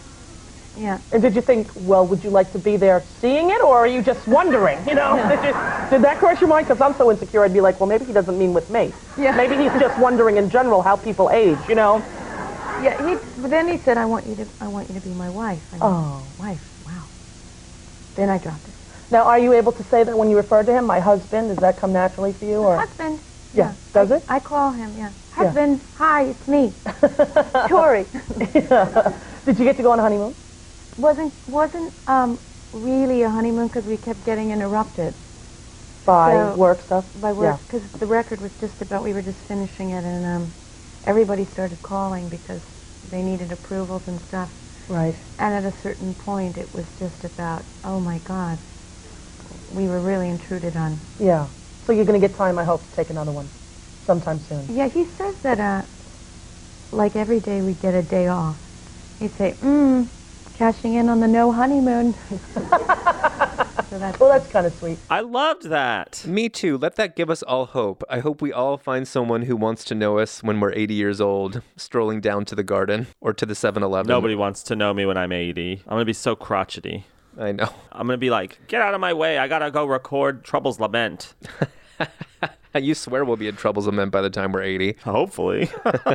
Yeah. 0.77 0.99
And 1.13 1.23
did 1.23 1.37
you 1.37 1.43
think, 1.43 1.69
well, 1.77 2.05
would 2.05 2.25
you 2.25 2.31
like 2.31 2.51
to 2.53 2.59
be 2.59 2.77
there 2.77 3.05
seeing 3.21 3.51
it, 3.51 3.63
or 3.63 3.79
are 3.79 3.87
you 3.87 4.03
just 4.03 4.27
wondering? 4.27 4.79
You 4.89 4.97
know, 4.97 5.15
did, 5.29 5.39
you, 5.45 5.53
did 5.91 6.03
that 6.03 6.17
cross 6.19 6.41
your 6.41 6.49
mind? 6.49 6.67
Because 6.67 6.81
I'm 6.81 6.95
so 6.95 7.13
insecure, 7.13 7.45
I'd 7.45 7.53
be 7.53 7.61
like, 7.61 7.79
well, 7.79 7.89
maybe 7.89 8.05
he 8.05 8.13
doesn't 8.13 8.37
mean 8.37 8.53
with 8.53 8.69
me. 8.69 8.93
Yeah. 9.17 9.37
Maybe 9.37 9.57
he's 9.57 9.73
just 9.81 9.97
wondering 10.01 10.39
in 10.39 10.51
general 10.51 10.83
how 10.83 10.97
people 10.97 11.31
age. 11.31 11.59
You 11.69 11.77
know. 11.77 12.03
Yeah, 12.83 13.09
he, 13.09 13.17
but 13.41 13.51
then 13.51 13.69
he 13.69 13.79
said, 13.79 13.97
I 13.99 14.05
want 14.05 14.27
you 14.27 14.37
to, 14.37 14.47
I 14.61 14.69
want 14.69 14.89
you 14.89 14.95
to 14.95 15.01
be 15.01 15.11
my 15.15 15.31
wife. 15.31 15.63
I 15.73 15.77
mean, 15.77 15.83
oh. 15.83 16.35
Wife, 16.39 16.63
wow. 16.87 17.09
Then 18.15 18.29
I 18.31 18.39
dropped 18.39 18.69
it. 18.69 18.75
Now, 19.11 19.25
are 19.25 19.39
you 19.39 19.53
able 19.53 19.73
to 19.73 19.83
say 19.85 20.05
that 20.05 20.17
when 20.17 20.31
you 20.31 20.37
refer 20.37 20.63
to 20.63 20.73
him, 20.73 20.87
my 20.87 21.01
husband? 21.01 21.49
Does 21.49 21.59
that 21.59 21.79
come 21.79 21.93
naturally 21.93 22.33
for 22.33 22.45
you? 22.45 22.57
Or? 22.59 22.77
Husband. 22.79 23.21
Yeah. 23.55 23.65
yeah. 23.65 23.75
Does 23.93 24.11
I, 24.11 24.17
it? 24.17 24.25
I 24.29 24.41
call 24.41 24.73
him, 24.73 24.97
yeah. 24.97 25.13
Husband, 25.31 25.81
yeah. 25.81 25.89
hi, 25.95 26.25
it's 26.25 26.49
me. 26.49 26.75
Tori. 27.69 28.07
yeah. 28.55 29.19
Did 29.47 29.59
you 29.59 29.65
get 29.65 29.77
to 29.79 29.83
go 29.83 29.93
on 29.93 29.99
a 29.99 30.03
honeymoon? 30.03 30.35
wasn't 30.99 31.35
wasn't 31.47 31.93
um, 32.07 32.39
really 32.73 33.23
a 33.23 33.31
honeymoon 33.31 33.69
because 33.69 33.87
we 33.87 33.97
kept 33.97 34.25
getting 34.25 34.51
interrupted 34.51 35.15
By 36.05 36.33
So- 36.33 36.57
work 36.57 36.83
stuff? 36.83 37.05
by 37.15 37.33
work 37.33 37.61
because 37.67 37.89
the 37.99 38.07
record 38.07 38.41
was 38.41 38.53
just 38.61 38.83
about 38.83 39.03
we 39.03 39.13
were 39.15 39.23
just 39.23 39.41
finishing 39.49 39.91
it 39.91 40.05
and 40.05 40.27
um, 40.27 40.55
everybody 41.05 41.45
started 41.45 41.81
calling 41.83 42.29
because 42.29 42.63
they 43.13 43.23
needed 43.23 43.53
approvals 43.53 44.03
and 44.09 44.21
stuff. 44.29 44.49
Right. 44.89 45.15
And 45.39 45.55
at 45.55 45.65
a 45.65 45.83
certain 45.83 46.15
point, 46.15 46.57
it 46.57 46.75
was 46.75 46.87
just 46.99 47.25
about 47.25 47.63
oh 47.85 48.01
my 48.01 48.19
God, 48.19 48.59
we 49.71 49.87
were 49.87 50.01
really 50.01 50.29
intruded 50.29 50.77
on. 50.77 50.99
Yeah. 51.21 51.47
So 51.87 51.93
you're 51.93 52.05
going 52.05 52.21
to 52.21 52.27
get 52.27 52.37
time, 52.37 52.59
I 52.59 52.65
hope, 52.65 52.89
to 52.89 52.97
take 52.97 53.11
another 53.11 53.33
one 53.33 53.49
sometime 54.07 54.41
soon. 54.41 54.77
Yeah, 54.77 54.89
he 54.89 55.05
says 55.19 55.35
that 55.43 55.61
uh, 55.61 55.83
like 56.91 57.15
every 57.17 57.41
day 57.41 57.61
we 57.61 57.75
get 57.75 57.95
a 57.95 58.03
day 58.03 58.29
off. 58.29 58.57
He'd 59.21 59.37
say, 59.37 59.55
mm, 59.63 60.09
cashing 60.57 60.95
in 60.95 61.09
on 61.09 61.21
the 61.21 61.29
no 61.29 61.53
honeymoon. 61.53 62.15
so 62.55 63.99
that's 63.99 64.19
Well, 64.21 64.31
that's 64.31 64.49
kind 64.51 64.67
of 64.67 64.75
sweet. 64.75 64.99
I 65.11 65.21
loved 65.21 65.69
that. 65.69 66.25
Me 66.27 66.49
too. 66.49 66.79
Let 66.79 66.97
that 66.97 67.17
give 67.17 67.31
us 67.31 67.43
all 67.43 67.67
hope. 67.67 68.03
I 68.09 68.21
hope 68.21 68.41
we 68.41 68.53
all 68.53 68.77
find 68.77 69.07
someone 69.07 69.43
who 69.43 69.57
wants 69.57 69.85
to 69.85 69.95
know 69.95 70.19
us 70.19 70.43
when 70.43 70.61
we're 70.61 70.73
80 70.73 70.95
years 70.95 71.21
old, 71.21 71.63
strolling 71.77 72.21
down 72.21 72.45
to 72.47 72.55
the 72.55 72.63
garden 72.63 73.07
or 73.21 73.33
to 73.33 73.45
the 73.47 73.55
7 73.55 73.83
Eleven. 73.83 74.09
Nobody 74.09 74.35
wants 74.35 74.63
to 74.65 74.77
know 74.77 74.95
me 74.95 75.07
when 75.07 75.17
I'm 75.17 75.33
80. 75.33 75.83
I'm 75.85 75.91
going 75.91 76.01
to 76.01 76.05
be 76.05 76.13
so 76.13 76.35
crotchety. 76.37 77.05
I 77.39 77.53
know. 77.53 77.69
I'm 77.91 78.07
going 78.07 78.17
to 78.17 78.21
be 78.21 78.31
like, 78.31 78.59
get 78.69 78.83
out 78.83 78.95
of 78.95 79.01
my 79.01 79.13
way. 79.13 79.39
I 79.39 79.49
got 79.49 79.61
to 79.61 79.71
go 79.71 79.87
record 79.87 80.45
Trouble's 80.45 80.79
Lament. 80.79 81.35
You 82.75 82.95
swear 82.95 83.25
we'll 83.25 83.37
be 83.37 83.49
in 83.49 83.57
Trouble's 83.57 83.87
Lament 83.87 84.13
by 84.13 84.23
the 84.23 84.31
time 84.31 84.53
we're 84.53 84.63
80. 84.63 84.97
Hopefully. 85.05 85.71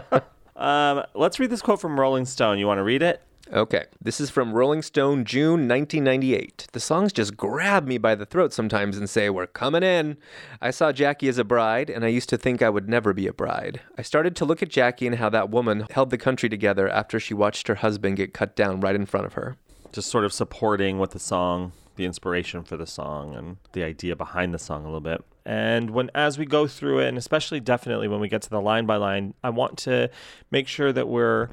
um, 0.55 1.03
let's 1.13 1.39
read 1.39 1.51
this 1.51 1.61
quote 1.61 1.79
from 1.79 1.99
Rolling 1.99 2.25
Stone. 2.25 2.57
You 2.57 2.65
want 2.65 2.79
to 2.79 2.83
read 2.83 3.03
it? 3.03 3.21
Okay, 3.53 3.85
this 4.01 4.19
is 4.19 4.29
from 4.29 4.51
Rolling 4.51 4.81
Stone, 4.81 5.23
June 5.23 5.69
1998. 5.69 6.67
The 6.73 6.81
songs 6.81 7.13
just 7.13 7.37
grab 7.37 7.87
me 7.87 7.97
by 7.97 8.13
the 8.13 8.25
throat 8.25 8.51
sometimes 8.51 8.97
and 8.97 9.09
say, 9.09 9.29
We're 9.29 9.47
coming 9.47 9.83
in. 9.83 10.17
I 10.61 10.71
saw 10.71 10.91
Jackie 10.91 11.29
as 11.29 11.37
a 11.37 11.45
bride, 11.45 11.89
and 11.89 12.03
I 12.03 12.09
used 12.09 12.27
to 12.29 12.37
think 12.37 12.61
I 12.61 12.69
would 12.69 12.89
never 12.89 13.13
be 13.13 13.25
a 13.25 13.31
bride. 13.31 13.79
I 13.97 14.01
started 14.01 14.35
to 14.35 14.45
look 14.45 14.61
at 14.61 14.67
Jackie 14.67 15.07
and 15.07 15.15
how 15.15 15.29
that 15.29 15.49
woman 15.49 15.85
held 15.91 16.09
the 16.09 16.17
country 16.17 16.49
together 16.49 16.89
after 16.89 17.21
she 17.21 17.33
watched 17.33 17.69
her 17.69 17.75
husband 17.75 18.17
get 18.17 18.33
cut 18.33 18.53
down 18.53 18.81
right 18.81 18.95
in 18.95 19.05
front 19.05 19.25
of 19.25 19.33
her. 19.33 19.55
Just 19.93 20.09
sort 20.09 20.25
of 20.25 20.33
supporting 20.33 20.97
what 20.97 21.11
the 21.11 21.19
song, 21.19 21.71
the 21.95 22.03
inspiration 22.03 22.63
for 22.63 22.75
the 22.75 22.87
song, 22.87 23.33
and 23.33 23.57
the 23.71 23.83
idea 23.83 24.17
behind 24.17 24.53
the 24.53 24.59
song 24.59 24.81
a 24.81 24.87
little 24.87 24.99
bit. 24.99 25.23
And 25.45 25.91
when 25.91 26.11
as 26.13 26.37
we 26.37 26.45
go 26.45 26.67
through 26.67 26.99
it, 26.99 27.07
and 27.07 27.17
especially 27.17 27.61
definitely 27.61 28.09
when 28.09 28.19
we 28.19 28.27
get 28.27 28.41
to 28.41 28.49
the 28.49 28.59
line 28.59 28.85
by 28.85 28.97
line, 28.97 29.35
I 29.41 29.51
want 29.51 29.77
to 29.79 30.09
make 30.51 30.67
sure 30.67 30.91
that 30.91 31.07
we're 31.07 31.47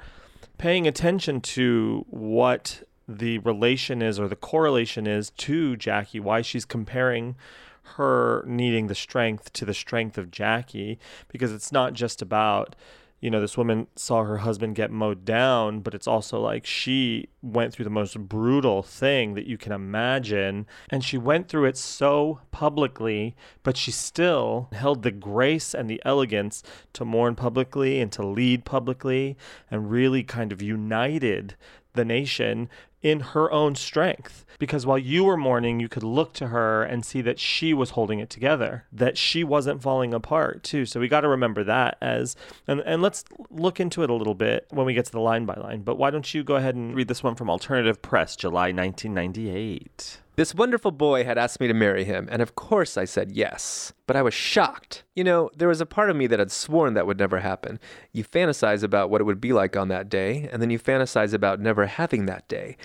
paying 0.59 0.87
attention 0.87 1.41
to 1.41 2.05
what 2.09 2.83
the 3.07 3.39
relation 3.39 4.01
is 4.01 4.19
or 4.19 4.29
the 4.29 4.37
correlation 4.37 5.07
is 5.07 5.31
to 5.31 5.77
Jackie, 5.77 6.21
why 6.21 6.43
she's 6.43 6.65
comparing 6.65 7.37
her 7.97 8.45
needing 8.47 8.87
the 8.87 8.95
strength 8.95 9.53
to 9.53 9.65
the 9.65 9.75
strength 9.75 10.17
of 10.17 10.31
Jackie, 10.31 10.99
because 11.29 11.53
it's 11.53 11.71
not 11.71 11.93
just 11.93 12.23
about, 12.23 12.75
you 13.21 13.31
know, 13.31 13.41
this 13.41 13.57
woman 13.57 13.87
saw 13.97 14.25
her 14.25 14.39
husband 14.39 14.75
get 14.75 14.91
mowed 14.91 15.25
down, 15.25 15.81
but 15.81 15.95
it's 15.95 16.07
also 16.07 16.39
like 16.41 16.67
she 16.67 17.29
went 17.43 17.73
through 17.73 17.85
the 17.85 17.91
most 17.91 18.19
brutal 18.19 18.83
thing 18.83 19.35
that 19.35 19.47
you 19.47 19.57
can 19.57 19.73
imagine. 19.73 20.67
And 20.91 21.03
she 21.03 21.17
went 21.17 21.49
through 21.49 21.65
it 21.65 21.77
so 21.79 22.41
publicly, 22.51 23.35
but 23.63 23.77
she 23.77 23.91
still 23.91 24.69
held 24.73 25.03
the 25.03 25.11
grace 25.11 25.75
and 25.75 25.89
the 25.89 26.03
elegance 26.05 26.63
to 26.93 27.05
mourn 27.05 27.35
publicly 27.35 28.01
and 28.01 28.13
to 28.13 28.27
lead 28.27 28.65
publicly 28.65 29.37
and 29.71 29.91
really 29.91 30.23
kind 30.23 30.53
of 30.53 30.61
united 30.61 31.57
the 31.95 32.05
nation 32.05 32.69
in 33.05 33.21
her 33.21 33.53
own 33.53 33.77
strength. 33.77 34.45
Because 34.59 34.87
while 34.87 34.99
you 34.99 35.25
were 35.25 35.37
mourning, 35.37 35.79
you 35.79 35.89
could 35.89 36.03
look 36.03 36.33
to 36.35 36.49
her 36.49 36.83
and 36.83 37.05
see 37.05 37.21
that 37.21 37.39
she 37.39 37.75
was 37.75 37.91
holding 37.91 38.19
it 38.19 38.31
together, 38.31 38.87
that 38.93 39.19
she 39.19 39.45
wasn't 39.45 39.83
falling 39.83 40.15
apart 40.15 40.63
too. 40.65 40.87
So 40.87 40.99
we 40.99 41.09
got 41.09 41.21
to 41.21 41.29
remember 41.29 41.63
that 41.65 41.99
as, 42.01 42.35
and, 42.67 42.81
and 42.81 43.03
let's 43.03 43.25
look 43.51 43.79
into 43.79 44.03
it 44.03 44.11
a 44.11 44.15
little 44.15 44.35
bit 44.35 44.67
when 44.71 44.87
we 44.87 44.95
get 44.95 45.05
to 45.07 45.13
the 45.13 45.21
line 45.21 45.45
by 45.45 45.55
line. 45.55 45.83
But 45.83 45.99
why 45.99 46.11
don't 46.11 46.33
you 46.33 46.43
go 46.43 46.57
ahead 46.57 46.77
and 46.77 46.95
read 46.95 47.09
this 47.09 47.23
one 47.23 47.35
from 47.35 47.51
Alternative 47.51 48.01
Press, 48.01 48.37
July 48.37 48.73
1998. 48.73 50.21
This 50.37 50.53
wonderful 50.53 50.91
boy 50.91 51.23
had 51.23 51.39
asked 51.39 51.61
me 51.61 51.69
to 51.69 51.75
marry 51.75 52.03
him, 52.03 52.29
and 52.29 52.43
of 52.43 52.57
course 52.57 52.97
I 52.97 53.05
said 53.05 53.31
yes. 53.31 53.93
But 54.09 54.17
I 54.17 54.23
was 54.23 54.35
shocked. 54.35 55.05
You 55.15 55.23
know, 55.23 55.49
there 55.57 55.69
was 55.69 55.81
a 55.81 55.87
part 55.87 56.11
of 56.11 56.17
me 56.17 56.27
that 56.27 56.41
had 56.41 56.51
sworn 56.51 56.95
that 56.95 57.07
would 57.07 57.21
never 57.21 57.39
happen. 57.39 57.79
You 58.11 58.25
fantasize 58.25 58.83
about 58.83 59.11
what 59.11 59.21
it 59.21 59.25
would 59.25 59.41
be 59.41 59.53
like 59.53 59.77
on 59.77 59.87
that 59.89 60.09
day, 60.09 60.49
and 60.51 60.61
then 60.61 60.71
you 60.71 60.79
fantasize 60.81 61.33
about 61.33 61.61
never 61.61 61.87
having 61.87 62.27
that 62.27 62.49
day. 62.49 62.77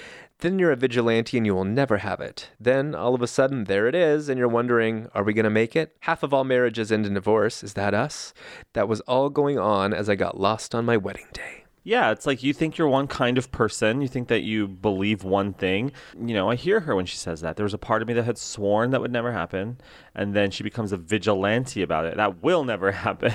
Then 0.42 0.60
you're 0.60 0.72
a 0.72 0.76
vigilante 0.76 1.38
and 1.38 1.46
you 1.46 1.56
will 1.56 1.66
never 1.66 1.98
have 1.98 2.22
it. 2.22 2.52
Then 2.60 2.94
all 2.94 3.16
of 3.16 3.22
a 3.24 3.28
sudden, 3.28 3.64
there 3.64 3.88
it 3.88 3.96
is, 3.96 4.30
and 4.30 4.38
you're 4.38 4.48
wondering, 4.48 5.10
are 5.16 5.24
we 5.24 5.34
going 5.34 5.44
to 5.44 5.50
make 5.50 5.76
it? 5.76 5.96
Half 6.02 6.22
of 6.22 6.32
all 6.32 6.44
marriages 6.44 6.92
end 6.92 7.08
in 7.08 7.16
divorce. 7.16 7.64
Is 7.64 7.74
that 7.74 7.96
us? 7.96 8.32
That 8.74 8.88
was 8.88 9.02
all 9.02 9.32
going 9.32 9.58
on 9.58 9.92
as 9.92 10.08
I 10.08 10.14
got 10.14 10.40
lost 10.40 10.76
on 10.76 10.86
my 10.86 10.98
wedding 10.98 11.28
day. 11.34 11.66
Yeah, 11.90 12.12
it's 12.12 12.28
like 12.28 12.44
you 12.44 12.54
think 12.54 12.78
you're 12.78 12.88
one 12.88 13.08
kind 13.08 13.40
of 13.40 13.52
person. 13.52 14.00
You 14.04 14.08
think 14.08 14.28
that 14.28 14.44
you 14.44 14.68
believe 14.68 15.24
one 15.24 15.54
thing. 15.54 15.92
You 16.16 16.36
know, 16.36 16.48
I 16.48 16.54
hear 16.54 16.82
her 16.82 16.96
when 16.96 17.08
she 17.08 17.18
says 17.18 17.42
that. 17.42 17.56
There 17.56 17.64
was 17.64 17.74
a 17.74 17.80
part 17.80 18.04
of 18.04 18.08
me 18.08 18.14
that 18.14 18.26
had 18.26 18.38
sworn 18.38 18.92
that 18.92 19.02
would 19.02 19.12
never 19.12 19.32
happen. 19.32 19.80
And 20.14 20.36
then 20.36 20.52
she 20.52 20.62
becomes 20.62 20.92
a 20.92 20.98
vigilante 20.98 21.82
about 21.82 22.06
it. 22.06 22.16
That 22.16 22.44
will 22.44 22.64
never 22.64 22.92
happen. 23.08 23.34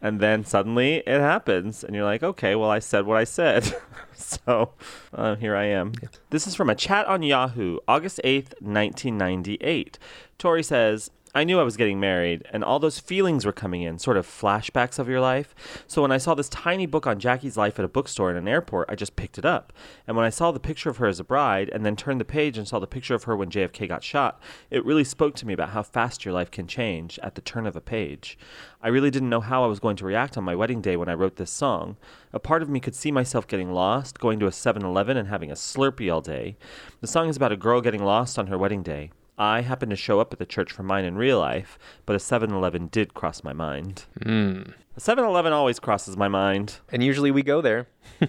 And 0.00 0.20
then 0.20 0.44
suddenly 0.44 0.98
it 0.98 1.20
happens. 1.20 1.82
And 1.82 1.92
you're 1.92 2.04
like, 2.04 2.22
okay, 2.22 2.54
well, 2.54 2.70
I 2.70 2.78
said 2.78 3.04
what 3.04 3.16
I 3.16 3.24
said. 3.24 3.74
so 4.14 4.74
uh, 5.12 5.34
here 5.34 5.56
I 5.56 5.64
am. 5.64 5.92
This 6.30 6.46
is 6.46 6.54
from 6.54 6.70
a 6.70 6.76
chat 6.76 7.04
on 7.06 7.24
Yahoo, 7.24 7.78
August 7.88 8.20
8th, 8.22 8.62
1998. 8.62 9.98
Tori 10.38 10.62
says, 10.62 11.10
I 11.34 11.44
knew 11.44 11.60
I 11.60 11.62
was 11.62 11.76
getting 11.76 12.00
married, 12.00 12.44
and 12.52 12.64
all 12.64 12.78
those 12.78 12.98
feelings 12.98 13.44
were 13.44 13.52
coming 13.52 13.82
in, 13.82 13.98
sort 13.98 14.16
of 14.16 14.26
flashbacks 14.26 14.98
of 14.98 15.08
your 15.08 15.20
life. 15.20 15.54
So 15.86 16.00
when 16.00 16.10
I 16.10 16.16
saw 16.16 16.34
this 16.34 16.48
tiny 16.48 16.86
book 16.86 17.06
on 17.06 17.20
Jackie's 17.20 17.56
life 17.56 17.78
at 17.78 17.84
a 17.84 17.88
bookstore 17.88 18.30
in 18.30 18.36
an 18.36 18.48
airport, 18.48 18.88
I 18.90 18.94
just 18.94 19.14
picked 19.14 19.36
it 19.36 19.44
up. 19.44 19.72
And 20.06 20.16
when 20.16 20.24
I 20.24 20.30
saw 20.30 20.52
the 20.52 20.58
picture 20.58 20.88
of 20.88 20.96
her 20.96 21.06
as 21.06 21.20
a 21.20 21.24
bride, 21.24 21.68
and 21.68 21.84
then 21.84 21.96
turned 21.96 22.20
the 22.20 22.24
page 22.24 22.56
and 22.56 22.66
saw 22.66 22.78
the 22.78 22.86
picture 22.86 23.14
of 23.14 23.24
her 23.24 23.36
when 23.36 23.50
JFK 23.50 23.86
got 23.86 24.02
shot, 24.02 24.40
it 24.70 24.84
really 24.84 25.04
spoke 25.04 25.34
to 25.36 25.46
me 25.46 25.52
about 25.52 25.70
how 25.70 25.82
fast 25.82 26.24
your 26.24 26.32
life 26.32 26.50
can 26.50 26.66
change 26.66 27.18
at 27.22 27.34
the 27.34 27.42
turn 27.42 27.66
of 27.66 27.76
a 27.76 27.80
page. 27.80 28.38
I 28.80 28.88
really 28.88 29.10
didn't 29.10 29.30
know 29.30 29.40
how 29.40 29.64
I 29.64 29.68
was 29.68 29.80
going 29.80 29.96
to 29.96 30.06
react 30.06 30.38
on 30.38 30.44
my 30.44 30.54
wedding 30.54 30.80
day 30.80 30.96
when 30.96 31.10
I 31.10 31.14
wrote 31.14 31.36
this 31.36 31.50
song. 31.50 31.96
A 32.32 32.38
part 32.38 32.62
of 32.62 32.70
me 32.70 32.80
could 32.80 32.94
see 32.94 33.12
myself 33.12 33.46
getting 33.46 33.72
lost, 33.72 34.18
going 34.18 34.38
to 34.40 34.46
a 34.46 34.52
7 34.52 34.82
Eleven 34.82 35.16
and 35.16 35.28
having 35.28 35.50
a 35.50 35.54
Slurpee 35.54 36.12
all 36.12 36.20
day. 36.20 36.56
The 37.00 37.06
song 37.06 37.28
is 37.28 37.36
about 37.36 37.52
a 37.52 37.56
girl 37.56 37.80
getting 37.80 38.02
lost 38.02 38.38
on 38.38 38.46
her 38.46 38.56
wedding 38.56 38.82
day. 38.82 39.10
I 39.38 39.60
happened 39.60 39.90
to 39.90 39.96
show 39.96 40.18
up 40.20 40.32
at 40.32 40.38
the 40.38 40.46
church 40.46 40.72
for 40.72 40.82
mine 40.82 41.04
in 41.04 41.16
real 41.16 41.38
life, 41.38 41.78
but 42.06 42.16
a 42.16 42.18
7 42.18 42.52
Eleven 42.52 42.88
did 42.88 43.14
cross 43.14 43.44
my 43.44 43.52
mind. 43.52 44.04
Mm. 44.20 44.72
A 44.96 45.00
7 45.00 45.24
Eleven 45.24 45.52
always 45.52 45.78
crosses 45.78 46.16
my 46.16 46.28
mind. 46.28 46.78
And 46.90 47.04
usually 47.04 47.30
we 47.30 47.42
go 47.42 47.60
there. 47.60 47.86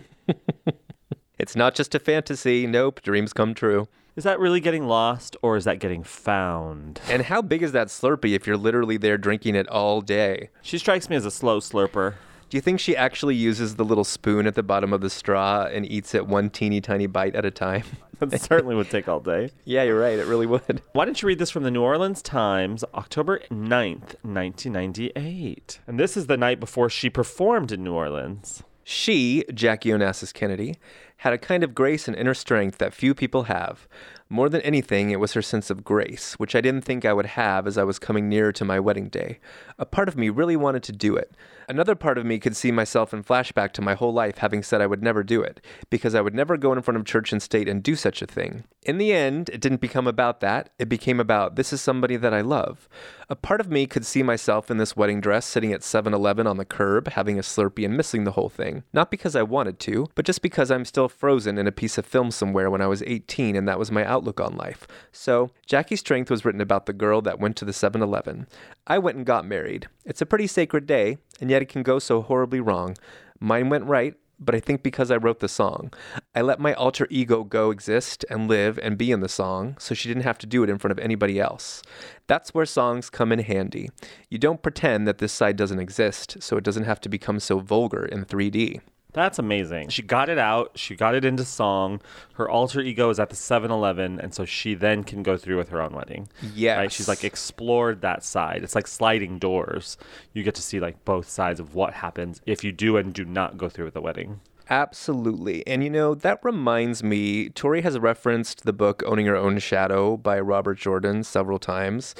it's 1.40 1.56
not 1.56 1.74
just 1.74 1.96
a 1.96 2.00
fantasy. 2.00 2.68
Nope, 2.68 3.02
dreams 3.02 3.34
come 3.34 3.56
true. 3.56 3.88
Is 4.16 4.24
that 4.24 4.40
really 4.40 4.60
getting 4.60 4.86
lost, 4.86 5.38
or 5.42 5.56
is 5.56 5.64
that 5.64 5.80
getting 5.80 6.04
found? 6.04 7.00
And 7.10 7.24
how 7.24 7.42
big 7.42 7.64
is 7.64 7.72
that 7.72 7.88
Slurpee 7.88 8.36
if 8.36 8.46
you're 8.46 8.58
literally 8.58 8.98
there 8.98 9.18
drinking 9.18 9.56
it 9.56 9.68
all 9.70 10.02
day? 10.02 10.50
She 10.62 10.78
strikes 10.78 11.10
me 11.10 11.16
as 11.16 11.26
a 11.26 11.32
slow 11.32 11.60
slurper. 11.60 12.16
Do 12.50 12.58
you 12.58 12.62
think 12.62 12.80
she 12.80 12.98
actually 12.98 13.36
uses 13.36 13.76
the 13.76 13.86
little 13.86 14.04
spoon 14.04 14.48
at 14.48 14.56
the 14.56 14.64
bottom 14.64 14.92
of 14.92 15.02
the 15.02 15.10
straw 15.12 15.68
and 15.72 15.86
eats 15.86 16.16
it 16.16 16.26
one 16.26 16.50
teeny 16.50 16.82
tiny 16.82 17.06
bite 17.06 17.36
at 17.36 17.46
a 17.46 17.52
time? 17.52 17.84
That 18.20 18.42
certainly 18.42 18.76
would 18.76 18.90
take 18.90 19.08
all 19.08 19.22
day. 19.22 19.50
Yeah, 19.64 19.84
you're 19.84 19.98
right. 19.98 20.20
It 20.20 20.26
really 20.26 20.46
would. 20.46 20.82
Why 20.92 21.06
don't 21.06 21.22
you 21.22 21.26
read 21.26 21.40
this 21.40 21.52
from 21.52 21.64
the 21.64 21.72
New 21.72 21.82
Orleans 21.82 22.22
Times, 22.22 22.84
October 22.94 23.40
9th, 23.50 24.16
1998? 24.24 25.80
And 25.88 25.98
this 25.98 26.18
is 26.18 26.28
the 26.28 26.36
night 26.36 26.60
before 26.60 26.90
she 26.90 27.10
performed 27.10 27.72
in 27.72 27.82
New 27.82 27.94
Orleans. 27.94 28.62
She, 28.84 29.46
Jackie 29.54 29.92
Onassis 29.92 30.34
Kennedy, 30.34 30.76
had 31.18 31.32
a 31.32 31.38
kind 31.38 31.64
of 31.64 31.74
grace 31.74 32.10
and 32.10 32.18
inner 32.18 32.34
strength 32.34 32.78
that 32.80 32.94
few 32.94 33.14
people 33.14 33.44
have. 33.44 33.88
More 34.28 34.50
than 34.50 34.62
anything, 34.62 35.12
it 35.12 35.20
was 35.22 35.32
her 35.34 35.42
sense 35.42 35.70
of 35.70 35.84
grace, 35.84 36.34
which 36.34 36.56
I 36.56 36.62
didn't 36.62 36.82
think 36.82 37.06
I 37.06 37.14
would 37.14 37.26
have 37.26 37.68
as 37.68 37.78
I 37.78 37.84
was 37.84 38.00
coming 38.00 38.28
nearer 38.28 38.52
to 38.52 38.66
my 38.66 38.80
wedding 38.82 39.08
day. 39.08 39.40
A 39.78 39.86
part 39.86 40.10
of 40.10 40.18
me 40.18 40.30
really 40.30 40.58
wanted 40.58 40.84
to 40.84 40.92
do 40.92 41.16
it. 41.16 41.32
Another 41.70 41.94
part 41.94 42.18
of 42.18 42.26
me 42.26 42.40
could 42.40 42.56
see 42.56 42.72
myself 42.72 43.14
in 43.14 43.24
flashback 43.24 43.74
to 43.74 43.82
my 43.84 43.94
whole 43.94 44.12
life 44.12 44.40
having 44.40 44.64
said 44.64 44.82
I 44.82 44.88
would 44.88 45.04
never 45.04 45.22
do 45.22 45.44
it, 45.44 45.64
because 45.92 46.16
I 46.16 46.22
would 46.22 46.34
never 46.34 46.58
go 46.58 46.74
in 46.74 46.82
front 46.82 46.98
of 46.98 47.06
church 47.06 47.32
and 47.32 47.40
state 47.40 47.70
and 47.70 47.84
do 47.84 47.96
such 47.96 48.24
a 48.24 48.26
thing. 48.26 48.64
In 48.82 48.98
the 48.98 49.14
end, 49.14 49.50
it 49.50 49.62
didn't 49.62 49.80
become 49.80 50.08
about 50.08 50.40
that. 50.40 50.72
It 50.80 50.90
became 50.90 51.20
about 51.20 51.58
this 51.58 51.72
is 51.72 51.80
somebody 51.80 52.16
that 52.18 52.34
I 52.34 52.42
love. 52.42 52.90
A 53.30 53.36
part 53.36 53.62
of 53.62 53.70
me 53.70 53.86
could 53.86 54.04
see 54.04 54.24
myself 54.24 54.72
in 54.72 54.78
this 54.78 54.96
wedding 54.96 55.22
dress 55.22 55.46
sitting 55.46 55.72
at 55.72 55.84
7 55.84 56.12
Eleven 56.12 56.48
on 56.48 56.58
the 56.58 56.66
curb, 56.66 57.10
having 57.10 57.38
a 57.38 57.44
Slurpee 57.44 57.86
and 57.86 57.96
missing 57.96 58.24
the 58.24 58.32
whole 58.32 58.50
thing. 58.50 58.84
Not 58.92 59.12
because 59.12 59.36
I 59.36 59.44
wanted 59.44 59.80
to, 59.82 60.08
but 60.16 60.26
just 60.26 60.42
because 60.42 60.72
I'm 60.72 60.86
still 60.86 61.08
frozen 61.08 61.60
in 61.60 61.68
a 61.68 61.72
piece 61.72 62.00
of 62.00 62.06
film 62.08 62.32
somewhere 62.32 62.72
when 62.72 62.82
I 62.82 62.88
was 62.88 63.04
18 63.04 63.56
and 63.56 63.68
that 63.68 63.78
was 63.78 63.92
my 63.92 64.04
outlook 64.04 64.40
on 64.40 64.58
life. 64.58 64.88
So, 65.12 65.52
Jackie's 65.68 66.00
Strength 66.00 66.32
was 66.32 66.44
written 66.44 66.62
about 66.62 66.88
the 66.88 66.94
girl 66.94 67.22
that 67.22 67.40
went 67.40 67.58
to 67.58 67.66
the 67.66 67.74
7 67.74 68.02
Eleven. 68.02 68.48
I 68.88 68.98
went 68.98 69.18
and 69.18 69.26
got 69.26 69.46
married. 69.46 69.88
It's 70.04 70.22
a 70.22 70.26
pretty 70.26 70.48
sacred 70.48 70.88
day, 70.88 71.20
and 71.40 71.50
yet 71.50 71.62
it 71.62 71.70
can 71.70 71.84
go 71.84 72.00
so 72.00 72.22
horribly 72.22 72.60
wrong. 72.60 72.96
Mine 73.40 73.70
went 73.70 73.86
right, 73.86 74.16
but 74.40 74.56
I 74.56 74.60
think 74.60 74.84
because 74.84 75.12
I 75.12 75.18
wrote 75.18 75.40
the 75.40 75.50
song. 75.50 75.92
I 76.34 76.42
let 76.42 76.60
my 76.60 76.74
alter 76.74 77.08
ego 77.10 77.44
go 77.44 77.72
exist 77.72 78.24
and 78.30 78.48
live 78.48 78.80
and 78.80 78.98
be 78.98 79.12
in 79.12 79.20
the 79.20 79.30
song, 79.30 79.76
so 79.80 79.94
she 79.94 80.08
didn't 80.08 80.24
have 80.24 80.38
to 80.40 80.48
do 80.48 80.64
it 80.64 80.70
in 80.70 80.78
front 80.78 80.92
of 80.92 81.00
anybody 81.00 81.40
else. 81.40 81.82
That's 82.28 82.54
where 82.54 82.66
songs 82.66 83.10
come 83.10 83.32
in 83.32 83.40
handy. 83.40 83.90
You 84.30 84.38
don't 84.38 84.62
pretend 84.62 85.08
that 85.08 85.18
this 85.18 85.34
side 85.34 85.58
doesn't 85.58 85.80
exist, 85.80 86.38
so 86.40 86.58
it 86.58 86.64
doesn't 86.64 86.86
have 86.86 87.02
to 87.02 87.10
become 87.10 87.40
so 87.40 87.60
vulgar 87.60 88.06
in 88.06 88.26
3D. 88.26 88.80
That's 89.12 89.40
amazing. 89.40 89.90
She 89.90 90.04
got 90.04 90.30
it 90.30 90.38
out. 90.38 90.74
She 90.76 90.96
got 90.96 91.16
it 91.16 91.26
into 91.26 91.44
song. 91.44 92.00
Her 92.34 92.48
alter 92.48 92.80
ego 92.80 93.10
is 93.10 93.20
at 93.20 93.30
the 93.30 93.36
7 93.36 93.72
Eleven, 93.72 94.20
and 94.20 94.34
so 94.34 94.46
she 94.46 94.76
then 94.76 95.04
can 95.04 95.24
go 95.24 95.36
through 95.36 95.58
with 95.58 95.70
her 95.70 95.82
own 95.82 95.94
wedding. 95.94 96.30
Yes. 96.54 96.78
Right? 96.78 96.92
She's 96.92 97.08
like 97.08 97.24
explored 97.24 98.02
that 98.02 98.24
side. 98.24 98.64
It's 98.64 98.76
like 98.76 98.88
sliding 98.88 99.40
doors. 99.40 99.98
You 100.34 100.44
get 100.44 100.56
to 100.56 100.62
see 100.62 100.80
like 100.80 101.04
both 101.06 101.28
sides 101.28 101.60
of 101.60 101.74
what 101.74 101.94
happens 101.96 102.40
if 102.46 102.64
you 102.64 102.72
do 102.72 102.98
and 102.98 103.12
do 103.12 103.26
not 103.26 103.58
go 103.58 103.68
through 103.68 103.86
with 103.86 103.96
the 103.96 104.02
wedding. 104.02 104.42
Absolutely. 104.70 105.66
And 105.66 105.84
you 105.84 105.90
know, 105.90 106.14
that 106.14 106.40
reminds 106.44 107.04
me, 107.04 107.50
Tori 107.50 107.82
has 107.82 107.98
referenced 107.98 108.66
the 108.66 108.74
book 108.74 109.02
Owning 109.06 109.26
Your 109.26 109.36
Own 109.36 109.58
Shadow 109.58 110.16
by 110.16 110.40
Robert 110.40 110.78
Jordan 110.78 111.24
several 111.24 111.58
times. 111.58 112.14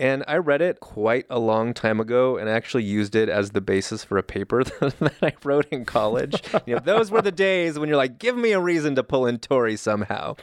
And 0.00 0.24
I 0.26 0.38
read 0.38 0.60
it 0.60 0.80
quite 0.80 1.26
a 1.30 1.38
long 1.38 1.72
time 1.72 2.00
ago 2.00 2.36
and 2.36 2.48
I 2.48 2.52
actually 2.52 2.84
used 2.84 3.14
it 3.14 3.28
as 3.28 3.50
the 3.50 3.60
basis 3.60 4.02
for 4.02 4.18
a 4.18 4.22
paper 4.22 4.64
that 4.80 5.14
I 5.22 5.32
wrote 5.44 5.66
in 5.70 5.84
college. 5.84 6.42
you 6.66 6.74
know, 6.74 6.80
those 6.80 7.10
were 7.10 7.22
the 7.22 7.32
days 7.32 7.78
when 7.78 7.88
you're 7.88 7.98
like, 7.98 8.18
give 8.18 8.36
me 8.36 8.52
a 8.52 8.60
reason 8.60 8.96
to 8.96 9.04
pull 9.04 9.26
in 9.26 9.38
Tori 9.38 9.76
somehow. 9.76 10.36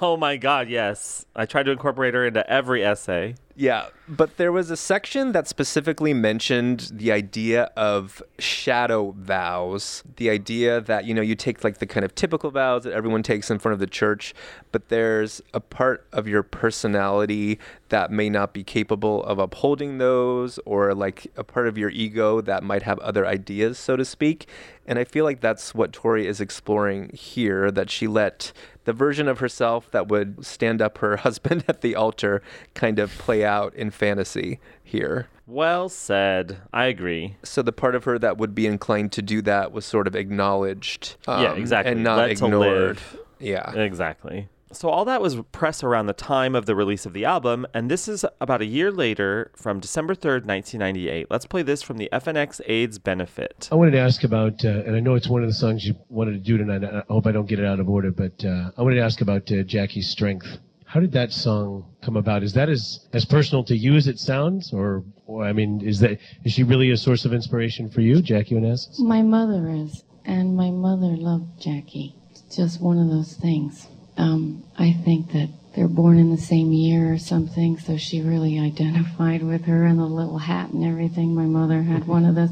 Oh 0.00 0.16
my 0.16 0.36
God, 0.36 0.68
yes. 0.68 1.26
I 1.36 1.46
tried 1.46 1.64
to 1.64 1.72
incorporate 1.72 2.14
her 2.14 2.26
into 2.26 2.48
every 2.50 2.84
essay. 2.84 3.34
Yeah, 3.56 3.86
but 4.08 4.36
there 4.36 4.50
was 4.50 4.70
a 4.72 4.76
section 4.76 5.30
that 5.30 5.46
specifically 5.46 6.12
mentioned 6.12 6.90
the 6.92 7.12
idea 7.12 7.70
of 7.76 8.20
shadow 8.36 9.14
vows. 9.16 10.02
The 10.16 10.28
idea 10.28 10.80
that, 10.80 11.04
you 11.04 11.14
know, 11.14 11.22
you 11.22 11.36
take 11.36 11.62
like 11.62 11.78
the 11.78 11.86
kind 11.86 12.04
of 12.04 12.16
typical 12.16 12.50
vows 12.50 12.82
that 12.82 12.92
everyone 12.92 13.22
takes 13.22 13.52
in 13.52 13.60
front 13.60 13.74
of 13.74 13.78
the 13.78 13.86
church, 13.86 14.34
but 14.72 14.88
there's 14.88 15.40
a 15.52 15.60
part 15.60 16.04
of 16.12 16.26
your 16.26 16.42
personality 16.42 17.60
that 17.90 18.10
may 18.10 18.28
not 18.28 18.52
be 18.52 18.64
capable 18.64 19.22
of 19.22 19.38
upholding 19.38 19.98
those, 19.98 20.58
or 20.64 20.92
like 20.92 21.28
a 21.36 21.44
part 21.44 21.68
of 21.68 21.78
your 21.78 21.90
ego 21.90 22.40
that 22.40 22.64
might 22.64 22.82
have 22.82 22.98
other 22.98 23.24
ideas, 23.24 23.78
so 23.78 23.94
to 23.94 24.04
speak. 24.04 24.48
And 24.84 24.98
I 24.98 25.04
feel 25.04 25.24
like 25.24 25.40
that's 25.40 25.74
what 25.74 25.92
Tori 25.92 26.26
is 26.26 26.40
exploring 26.40 27.10
here 27.14 27.70
that 27.70 27.88
she 27.88 28.08
let 28.08 28.52
the 28.84 28.92
version 28.92 29.28
of 29.28 29.38
herself 29.38 29.90
that 29.90 30.08
would 30.08 30.44
stand 30.44 30.80
up 30.80 30.98
her 30.98 31.16
husband 31.18 31.64
at 31.68 31.80
the 31.80 31.94
altar 31.94 32.42
kind 32.74 32.98
of 32.98 33.10
play 33.18 33.44
out 33.44 33.74
in 33.74 33.90
fantasy 33.90 34.60
here. 34.82 35.28
Well 35.46 35.88
said. 35.88 36.58
I 36.72 36.86
agree. 36.86 37.36
So 37.42 37.60
the 37.62 37.72
part 37.72 37.94
of 37.94 38.04
her 38.04 38.18
that 38.18 38.38
would 38.38 38.54
be 38.54 38.66
inclined 38.66 39.12
to 39.12 39.22
do 39.22 39.42
that 39.42 39.72
was 39.72 39.84
sort 39.84 40.06
of 40.06 40.16
acknowledged. 40.16 41.16
yeah, 41.26 41.52
um, 41.52 41.58
exactly. 41.58 41.92
And 41.92 42.02
not 42.02 42.18
Let 42.18 42.30
ignored. 42.30 42.98
Yeah. 43.38 43.72
Exactly. 43.72 44.48
So 44.74 44.88
all 44.88 45.04
that 45.04 45.22
was 45.22 45.36
press 45.52 45.84
around 45.84 46.06
the 46.06 46.12
time 46.12 46.54
of 46.54 46.66
the 46.66 46.74
release 46.74 47.06
of 47.06 47.12
the 47.12 47.24
album, 47.24 47.64
and 47.72 47.90
this 47.90 48.08
is 48.08 48.24
about 48.40 48.60
a 48.60 48.66
year 48.66 48.90
later 48.90 49.52
from 49.54 49.78
December 49.78 50.14
3rd, 50.14 50.46
1998. 50.46 51.28
Let's 51.30 51.46
play 51.46 51.62
this 51.62 51.80
from 51.80 51.96
the 51.96 52.08
FNX 52.12 52.60
AIDS 52.66 52.98
benefit. 52.98 53.68
I 53.70 53.76
wanted 53.76 53.92
to 53.92 54.00
ask 54.00 54.24
about, 54.24 54.64
uh, 54.64 54.68
and 54.68 54.96
I 54.96 55.00
know 55.00 55.14
it's 55.14 55.28
one 55.28 55.42
of 55.42 55.48
the 55.48 55.54
songs 55.54 55.84
you 55.84 55.94
wanted 56.08 56.32
to 56.32 56.38
do 56.38 56.58
tonight. 56.58 56.82
I 56.84 57.04
hope 57.08 57.26
I 57.26 57.32
don't 57.32 57.46
get 57.46 57.60
it 57.60 57.66
out 57.66 57.78
of 57.78 57.88
order, 57.88 58.10
but 58.10 58.44
uh, 58.44 58.70
I 58.76 58.82
wanted 58.82 58.96
to 58.96 59.02
ask 59.02 59.20
about 59.20 59.50
uh, 59.52 59.62
Jackie's 59.62 60.10
Strength. 60.10 60.58
How 60.84 61.00
did 61.00 61.12
that 61.12 61.32
song 61.32 61.86
come 62.02 62.16
about? 62.16 62.42
Is 62.42 62.54
that 62.54 62.68
as, 62.68 63.06
as 63.12 63.24
personal 63.24 63.64
to 63.64 63.76
you 63.76 63.94
as 63.94 64.06
it 64.08 64.18
sounds, 64.18 64.72
or, 64.72 65.04
or 65.26 65.44
I 65.44 65.52
mean, 65.52 65.80
is 65.80 66.00
that 66.00 66.18
is 66.44 66.52
she 66.52 66.62
really 66.62 66.90
a 66.90 66.96
source 66.96 67.24
of 67.24 67.32
inspiration 67.32 67.90
for 67.90 68.00
you, 68.00 68.20
Jackie 68.22 68.54
Onassis? 68.54 68.98
My 68.98 69.22
mother 69.22 69.70
is, 69.70 70.04
and 70.24 70.56
my 70.56 70.70
mother 70.70 71.16
loved 71.16 71.60
Jackie. 71.60 72.16
It's 72.30 72.56
just 72.56 72.80
one 72.80 72.98
of 72.98 73.08
those 73.08 73.34
things. 73.34 73.88
Um, 74.16 74.64
I 74.78 74.92
think 74.92 75.32
that 75.32 75.48
they're 75.74 75.88
born 75.88 76.18
in 76.18 76.30
the 76.30 76.38
same 76.40 76.72
year 76.72 77.12
or 77.12 77.18
something, 77.18 77.78
so 77.78 77.96
she 77.96 78.20
really 78.20 78.58
identified 78.58 79.42
with 79.42 79.64
her 79.64 79.84
and 79.84 79.98
the 79.98 80.04
little 80.04 80.38
hat 80.38 80.70
and 80.70 80.84
everything. 80.84 81.34
My 81.34 81.46
mother 81.46 81.82
had 81.82 82.06
one 82.06 82.24
of 82.24 82.34
those. 82.34 82.50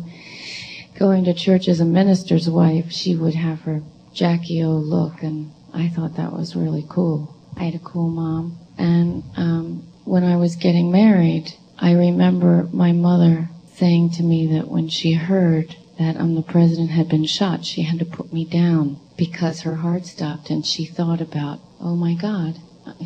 Going 0.99 1.25
to 1.25 1.35
church 1.35 1.69
as 1.69 1.81
a 1.81 1.85
minister's 1.85 2.51
wife, 2.51 2.91
she 2.91 3.17
would 3.17 3.35
have 3.35 3.63
her 3.63 3.83
Jackie 4.13 4.63
O 4.63 4.71
look, 4.71 5.23
and 5.23 5.53
I 5.73 5.89
thought 5.89 6.17
that 6.17 6.33
was 6.33 6.55
really 6.55 6.85
cool. 6.89 7.35
I 7.57 7.65
had 7.65 7.75
a 7.75 7.79
cool 7.79 8.09
mom. 8.09 8.59
And 8.77 9.23
um, 9.37 9.87
when 10.05 10.25
I 10.25 10.37
was 10.37 10.57
getting 10.57 10.91
married, 10.91 11.55
I 11.79 11.93
remember 11.93 12.69
my 12.73 12.93
mother 12.93 13.49
saying 13.75 14.11
to 14.13 14.23
me 14.23 14.47
that 14.59 14.69
when 14.69 14.89
she 14.89 15.15
heard 15.15 15.77
that 15.99 16.17
um, 16.17 16.35
the 16.35 16.43
president 16.43 16.91
had 16.91 17.09
been 17.09 17.25
shot, 17.25 17.65
she 17.65 17.83
had 17.83 17.99
to 17.99 18.05
put 18.05 18.33
me 18.33 18.45
down 18.45 18.99
because 19.17 19.61
her 19.61 19.77
heart 19.77 20.07
stopped 20.07 20.51
and 20.51 20.65
she 20.65 20.85
thought 20.85 21.21
about, 21.21 21.61
oh 21.81 21.95
my 21.95 22.15
God, 22.15 22.59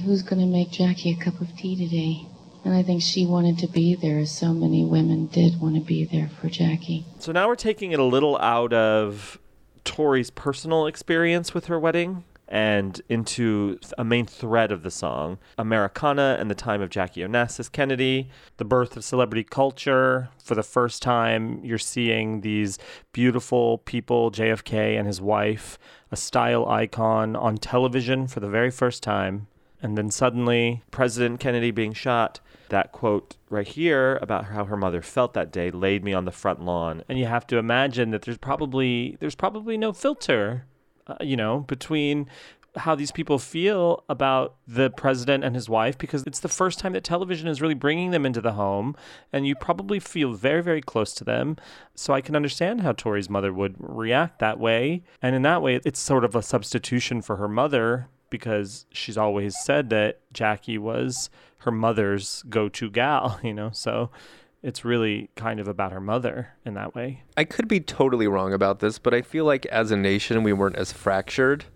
who's 0.05 0.23
going 0.23 0.41
to 0.41 0.47
make 0.47 0.71
Jackie 0.71 1.13
a 1.13 1.17
cup 1.17 1.41
of 1.41 1.57
tea 1.57 1.77
today? 1.77 2.27
And 2.65 2.75
I 2.75 2.83
think 2.83 3.03
she 3.03 3.27
wanted 3.27 3.59
to 3.59 3.69
be 3.69 3.95
there, 3.95 4.19
as 4.19 4.37
so 4.37 4.53
many 4.53 4.85
women 4.85 5.27
did 5.27 5.61
want 5.61 5.77
to 5.77 5.81
be 5.81 6.05
there 6.05 6.29
for 6.41 6.49
Jackie. 6.49 7.05
So 7.21 7.31
now 7.31 7.47
we're 7.47 7.55
taking 7.55 7.93
it 7.93 8.01
a 8.01 8.05
little 8.05 8.37
out 8.39 8.73
of 8.73 9.39
Tori's 9.85 10.31
personal 10.31 10.87
experience 10.87 11.55
with 11.55 11.67
her 11.67 11.79
wedding 11.79 12.25
and 12.49 13.01
into 13.09 13.79
a 13.99 14.05
main 14.05 14.27
thread 14.27 14.71
of 14.71 14.83
the 14.83 14.91
song 14.91 15.39
Americana 15.59 16.37
and 16.39 16.51
the 16.51 16.55
time 16.55 16.81
of 16.81 16.91
Jackie 16.91 17.23
Onassis 17.23 17.71
Kennedy, 17.71 18.29
the 18.57 18.65
birth 18.65 18.97
of 18.97 19.05
celebrity 19.05 19.45
culture. 19.45 20.29
For 20.43 20.55
the 20.55 20.63
first 20.63 21.03
time, 21.03 21.61
you're 21.65 21.79
seeing 21.79 22.41
these 22.43 22.79
beautiful 23.13 23.79
people, 23.79 24.31
JFK 24.31 24.99
and 24.99 25.07
his 25.07 25.21
wife, 25.21 25.79
a 26.11 26.17
style 26.17 26.69
icon 26.69 27.35
on 27.35 27.57
television 27.57 28.27
for 28.27 28.41
the 28.41 28.49
very 28.49 28.71
first 28.71 29.03
time. 29.03 29.49
And 29.83 29.99
then 29.99 30.11
suddenly, 30.11 30.83
President 30.91 31.41
Kennedy 31.41 31.71
being 31.71 31.93
shot. 31.93 32.41
That 32.71 32.91
quote 32.93 33.37
right 33.51 33.69
here 33.69 34.19
about 34.21 34.47
how 34.47 34.65
her 34.65 34.77
mother 34.77 35.03
felt 35.03 35.35
that 35.35 35.53
day 35.53 35.71
laid 35.71 36.03
me 36.03 36.13
on 36.13 36.25
the 36.25 36.33
front 36.33 36.61
lawn. 36.61 37.05
And 37.09 37.19
you 37.19 37.27
have 37.27 37.47
to 37.49 37.59
imagine 37.59 38.11
that 38.11 38.23
there's 38.23 38.39
probably 38.39 39.17
there's 39.21 39.37
probably 39.37 39.77
no 39.77 39.93
filter 39.93 40.65
uh, 41.07 41.17
you 41.21 41.37
know, 41.37 41.61
between 41.61 42.29
how 42.77 42.95
these 42.95 43.11
people 43.11 43.39
feel 43.39 44.05
about 44.09 44.57
the 44.67 44.91
president 44.91 45.45
and 45.45 45.55
his 45.55 45.69
wife 45.69 45.97
because 45.97 46.25
it's 46.27 46.41
the 46.41 46.49
first 46.49 46.79
time 46.79 46.93
that 46.93 47.05
television 47.05 47.49
is 47.49 47.63
really 47.63 47.75
bringing 47.75 48.11
them 48.11 48.27
into 48.27 48.41
the 48.41 48.53
home 48.53 48.95
and 49.33 49.47
you 49.47 49.55
probably 49.55 49.99
feel 49.99 50.33
very 50.33 50.63
very 50.63 50.81
close 50.81 51.15
to 51.15 51.25
them. 51.25 51.57
So 51.95 52.13
i 52.13 52.21
can 52.21 52.37
understand 52.37 52.83
how 52.83 52.93
tori's 52.93 53.31
mother 53.31 53.53
would 53.53 53.77
react 53.79 54.39
that 54.41 54.59
way. 54.59 55.03
And 55.23 55.35
in 55.35 55.43
that 55.43 55.63
way 55.63 55.81
it's 55.85 56.01
sort 56.01 56.25
of 56.25 56.35
a 56.35 56.43
substitution 56.43 57.23
for 57.23 57.37
her 57.37 57.49
mother 57.49 58.09
because 58.29 58.87
she's 58.93 59.17
always 59.17 59.57
said 59.65 59.91
that 59.91 60.21
jackie 60.33 60.79
was 60.79 61.31
her 61.59 61.71
mother's 61.71 62.43
go-to 62.49 62.91
gal 62.91 63.41
you 63.43 63.55
know? 63.55 63.71
So 63.73 64.11
it's 64.67 64.85
really 64.85 65.31
kind 65.37 65.61
of 65.61 65.69
about 65.69 65.93
her 65.93 66.01
mother 66.01 66.49
in 66.65 66.75
that 66.75 66.93
way. 66.93 67.23
I 67.37 67.45
could 67.45 67.69
be 67.69 67.79
totally 67.79 68.27
wrong 68.27 68.53
about 68.53 68.81
this, 68.81 68.99
but 68.99 69.15
I 69.15 69.23
feel 69.23 69.45
like 69.45 69.65
as 69.67 69.93
a 69.93 69.97
nation, 69.97 70.43
we 70.43 70.53
weren't 70.53 70.75
as 70.75 70.93
fractured 70.93 71.67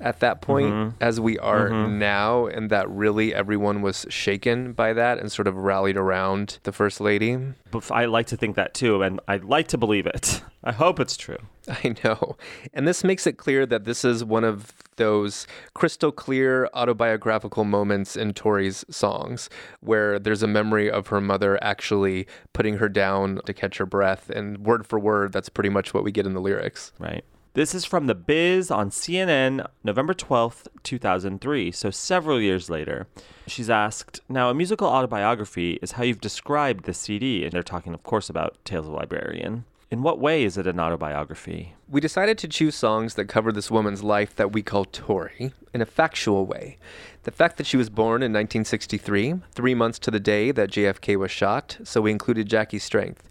at 0.00 0.20
that 0.20 0.40
point 0.42 0.72
Mhm. 0.72 0.92
as 1.00 1.18
we 1.20 1.38
are 1.38 1.70
Mhm. 1.70 1.92
now, 1.98 2.46
and 2.46 2.68
that 2.70 2.88
really 2.90 3.34
everyone 3.34 3.80
was 3.82 4.04
shaken 4.08 4.72
by 4.72 4.92
that 4.92 5.18
and 5.18 5.32
sort 5.32 5.48
of 5.48 5.56
rallied 5.56 5.96
around 5.96 6.58
the 6.64 6.72
First 6.72 7.00
Lady. 7.00 7.38
But 7.70 7.90
I 7.90 8.04
like 8.04 8.26
to 8.28 8.36
think 8.36 8.56
that 8.56 8.74
too, 8.74 9.02
and 9.02 9.20
I'd 9.26 9.44
like 9.44 9.68
to 9.68 9.78
believe 9.78 10.06
it. 10.06 10.42
I 10.64 10.72
hope 10.72 11.00
it's 11.00 11.16
true. 11.16 11.38
I 11.68 11.94
know. 12.04 12.36
And 12.74 12.86
this 12.86 13.04
makes 13.04 13.26
it 13.26 13.38
clear 13.38 13.64
that 13.66 13.84
this 13.84 14.04
is 14.04 14.22
one 14.24 14.44
of 14.44 14.72
those 14.96 15.46
crystal 15.74 16.10
clear 16.12 16.68
autobiographical 16.74 17.64
moments 17.64 18.16
in 18.16 18.32
Tori's 18.32 18.84
songs 18.90 19.48
where 19.80 20.18
there's 20.18 20.42
a 20.42 20.46
memory 20.48 20.90
of 20.90 21.08
her 21.08 21.20
mother 21.20 21.58
actually 21.62 22.26
putting 22.52 22.78
her 22.78 22.88
down 22.88 23.40
to 23.46 23.52
catch 23.52 23.78
her 23.78 23.86
breath. 23.86 24.30
And 24.30 24.58
word 24.58 24.86
for 24.86 24.98
word, 24.98 25.32
that's 25.32 25.48
pretty 25.50 25.68
much 25.70 25.92
what 25.94 26.02
we 26.04 26.12
get 26.12 26.26
in 26.26 26.32
the 26.34 26.40
lyrics. 26.40 26.92
Right. 26.98 27.24
This 27.56 27.74
is 27.74 27.86
from 27.86 28.06
The 28.06 28.14
Biz 28.14 28.70
on 28.70 28.90
CNN, 28.90 29.66
November 29.82 30.12
12th, 30.12 30.66
2003, 30.82 31.72
so 31.72 31.90
several 31.90 32.38
years 32.38 32.68
later. 32.68 33.06
She's 33.46 33.70
asked, 33.70 34.20
Now, 34.28 34.50
a 34.50 34.54
musical 34.54 34.86
autobiography 34.88 35.78
is 35.80 35.92
how 35.92 36.02
you've 36.02 36.20
described 36.20 36.84
the 36.84 36.92
CD, 36.92 37.44
and 37.44 37.52
they're 37.52 37.62
talking, 37.62 37.94
of 37.94 38.02
course, 38.02 38.28
about 38.28 38.62
Tales 38.66 38.84
of 38.84 38.92
Librarian. 38.92 39.64
In 39.90 40.02
what 40.02 40.18
way 40.18 40.44
is 40.44 40.58
it 40.58 40.66
an 40.66 40.78
autobiography? 40.78 41.72
We 41.88 42.02
decided 42.02 42.36
to 42.38 42.48
choose 42.48 42.74
songs 42.74 43.14
that 43.14 43.24
cover 43.24 43.50
this 43.50 43.70
woman's 43.70 44.02
life 44.02 44.36
that 44.36 44.52
we 44.52 44.62
call 44.62 44.84
Tori 44.84 45.52
in 45.72 45.80
a 45.80 45.86
factual 45.86 46.44
way. 46.44 46.76
The 47.22 47.30
fact 47.30 47.56
that 47.56 47.66
she 47.66 47.78
was 47.78 47.88
born 47.88 48.22
in 48.22 48.34
1963, 48.34 49.34
three 49.52 49.74
months 49.74 49.98
to 50.00 50.10
the 50.10 50.20
day 50.20 50.50
that 50.50 50.70
JFK 50.70 51.16
was 51.16 51.30
shot, 51.30 51.78
so 51.84 52.02
we 52.02 52.10
included 52.10 52.50
Jackie's 52.50 52.84
Strength. 52.84 53.30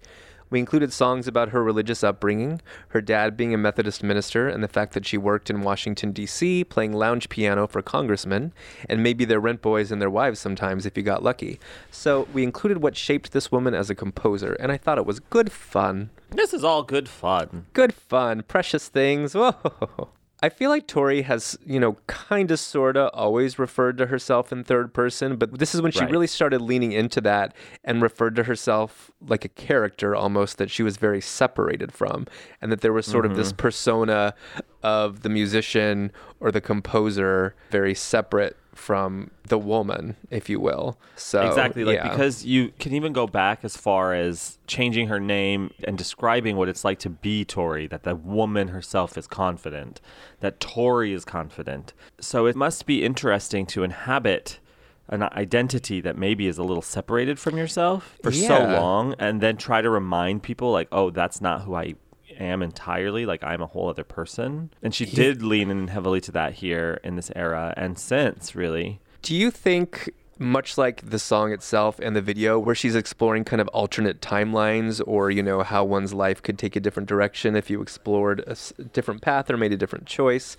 We 0.49 0.59
included 0.59 0.93
songs 0.93 1.27
about 1.27 1.49
her 1.49 1.63
religious 1.63 2.03
upbringing, 2.03 2.61
her 2.89 3.01
dad 3.01 3.35
being 3.35 3.53
a 3.53 3.57
Methodist 3.57 4.03
minister, 4.03 4.47
and 4.47 4.63
the 4.63 4.67
fact 4.67 4.93
that 4.93 5.05
she 5.05 5.17
worked 5.17 5.49
in 5.49 5.61
Washington, 5.61 6.11
D.C., 6.11 6.63
playing 6.65 6.93
lounge 6.93 7.29
piano 7.29 7.67
for 7.67 7.81
congressmen, 7.81 8.53
and 8.87 9.01
maybe 9.01 9.25
their 9.25 9.39
rent 9.39 9.61
boys 9.61 9.91
and 9.91 10.01
their 10.01 10.09
wives 10.09 10.39
sometimes 10.39 10.85
if 10.85 10.95
you 10.95 11.03
got 11.03 11.23
lucky. 11.23 11.59
So 11.91 12.27
we 12.33 12.43
included 12.43 12.81
what 12.81 12.95
shaped 12.95 13.31
this 13.31 13.51
woman 13.51 13.73
as 13.73 13.89
a 13.89 13.95
composer, 13.95 14.53
and 14.53 14.71
I 14.71 14.77
thought 14.77 14.97
it 14.97 15.05
was 15.05 15.19
good 15.19 15.51
fun. 15.51 16.11
This 16.29 16.53
is 16.53 16.63
all 16.63 16.83
good 16.83 17.09
fun. 17.09 17.65
Good 17.73 17.93
fun. 17.93 18.43
Precious 18.43 18.87
things. 18.87 19.33
Whoa. 19.35 20.09
I 20.43 20.49
feel 20.49 20.69
like 20.69 20.85
Tori 20.85 21.21
has, 21.23 21.57
you 21.65 21.79
know, 21.79 21.97
kind 22.07 22.51
of, 22.51 22.59
sort 22.59 22.97
of 22.97 23.09
always 23.13 23.57
referred 23.57 23.97
to 23.99 24.07
herself 24.07 24.51
in 24.51 24.63
third 24.63 24.93
person, 24.93 25.37
but 25.37 25.57
this 25.59 25.73
is 25.73 25.81
when 25.81 25.91
she 25.91 26.01
Right. 26.01 26.11
really 26.11 26.27
started 26.27 26.61
leaning 26.61 26.91
into 26.91 27.21
that 27.21 27.55
and 27.83 28.01
referred 28.01 28.35
to 28.35 28.43
herself 28.43 29.11
like 29.25 29.45
a 29.45 29.49
character 29.49 30.15
almost 30.15 30.57
that 30.57 30.69
she 30.69 30.83
was 30.83 30.97
very 30.97 31.21
separated 31.21 31.91
from, 31.91 32.27
and 32.61 32.71
that 32.71 32.81
there 32.81 32.93
was 32.93 33.05
sort 33.05 33.25
of 33.25 33.35
this 33.35 33.53
Mhm. 33.53 33.57
persona 33.57 34.33
of 34.83 35.21
the 35.21 35.29
musician 35.29 36.11
or 36.39 36.51
the 36.51 36.61
composer 36.61 37.55
very 37.71 37.95
separate 37.95 38.57
from 38.75 39.31
the 39.47 39.57
woman, 39.57 40.17
if 40.29 40.49
you 40.49 40.59
will. 40.59 40.99
So 41.15 41.47
exactly 41.47 41.85
like 41.85 41.95
yeah. 41.95 42.09
because 42.09 42.45
you 42.45 42.73
can 42.77 42.93
even 42.93 43.13
go 43.13 43.25
back 43.25 43.63
as 43.63 43.77
far 43.77 44.13
as 44.13 44.59
changing 44.67 45.07
her 45.07 45.19
name 45.19 45.71
and 45.85 45.97
describing 45.97 46.57
what 46.57 46.67
it's 46.67 46.83
like 46.83 46.99
to 46.99 47.09
be 47.09 47.45
Tori 47.45 47.87
that 47.87 48.03
the 48.03 48.15
woman 48.15 48.67
herself 48.67 49.17
is 49.17 49.27
confident 49.27 50.01
that 50.41 50.59
Tori 50.59 51.13
is 51.13 51.23
confident 51.23 51.93
so 52.19 52.45
it 52.45 52.55
must 52.55 52.85
be 52.85 53.03
interesting 53.03 53.65
to 53.67 53.83
inhabit 53.83 54.59
an 55.07 55.23
identity 55.23 56.01
that 56.01 56.17
maybe 56.17 56.47
is 56.47 56.57
a 56.57 56.63
little 56.63 56.81
separated 56.81 57.39
from 57.39 57.57
yourself 57.57 58.17
for 58.23 58.31
so 58.31 58.59
long 58.59 59.15
and 59.19 59.39
then 59.39 59.55
try 59.55 59.81
to 59.81 59.89
remind 59.89 60.43
people 60.43 60.71
like 60.71 60.87
oh 60.91 61.09
that's 61.11 61.39
not 61.39 61.61
who 61.61 61.75
I 61.75 61.95
am 62.39 62.61
entirely 62.61 63.25
like 63.25 63.43
I'm 63.43 63.61
a 63.61 63.67
whole 63.67 63.89
other 63.89 64.03
person. 64.03 64.71
And 64.81 64.93
she 64.93 65.05
did 65.05 65.41
lean 65.41 65.69
in 65.69 65.87
heavily 65.87 66.21
to 66.21 66.31
that 66.33 66.53
here 66.53 66.99
in 67.03 67.15
this 67.15 67.31
era 67.35 67.73
and 67.77 67.97
since 67.97 68.55
really. 68.55 68.99
Do 69.21 69.35
you 69.35 69.51
think, 69.51 70.11
much 70.37 70.77
like 70.77 71.09
the 71.09 71.19
song 71.19 71.51
itself 71.51 71.99
and 71.99 72.15
the 72.15 72.21
video, 72.21 72.59
where 72.59 72.75
she's 72.75 72.95
exploring 72.95 73.43
kind 73.43 73.61
of 73.61 73.67
alternate 73.69 74.21
timelines 74.21 75.01
or, 75.05 75.31
you 75.31 75.41
know, 75.41 75.63
how 75.63 75.83
one's 75.83 76.13
life 76.13 76.41
could 76.41 76.59
take 76.59 76.75
a 76.75 76.79
different 76.79 77.07
direction 77.07 77.55
if 77.55 77.69
you 77.69 77.81
explored 77.81 78.43
a 78.47 78.83
different 78.83 79.21
path 79.21 79.49
or 79.49 79.57
made 79.57 79.71
a 79.71 79.77
different 79.77 80.05
choice, 80.05 80.57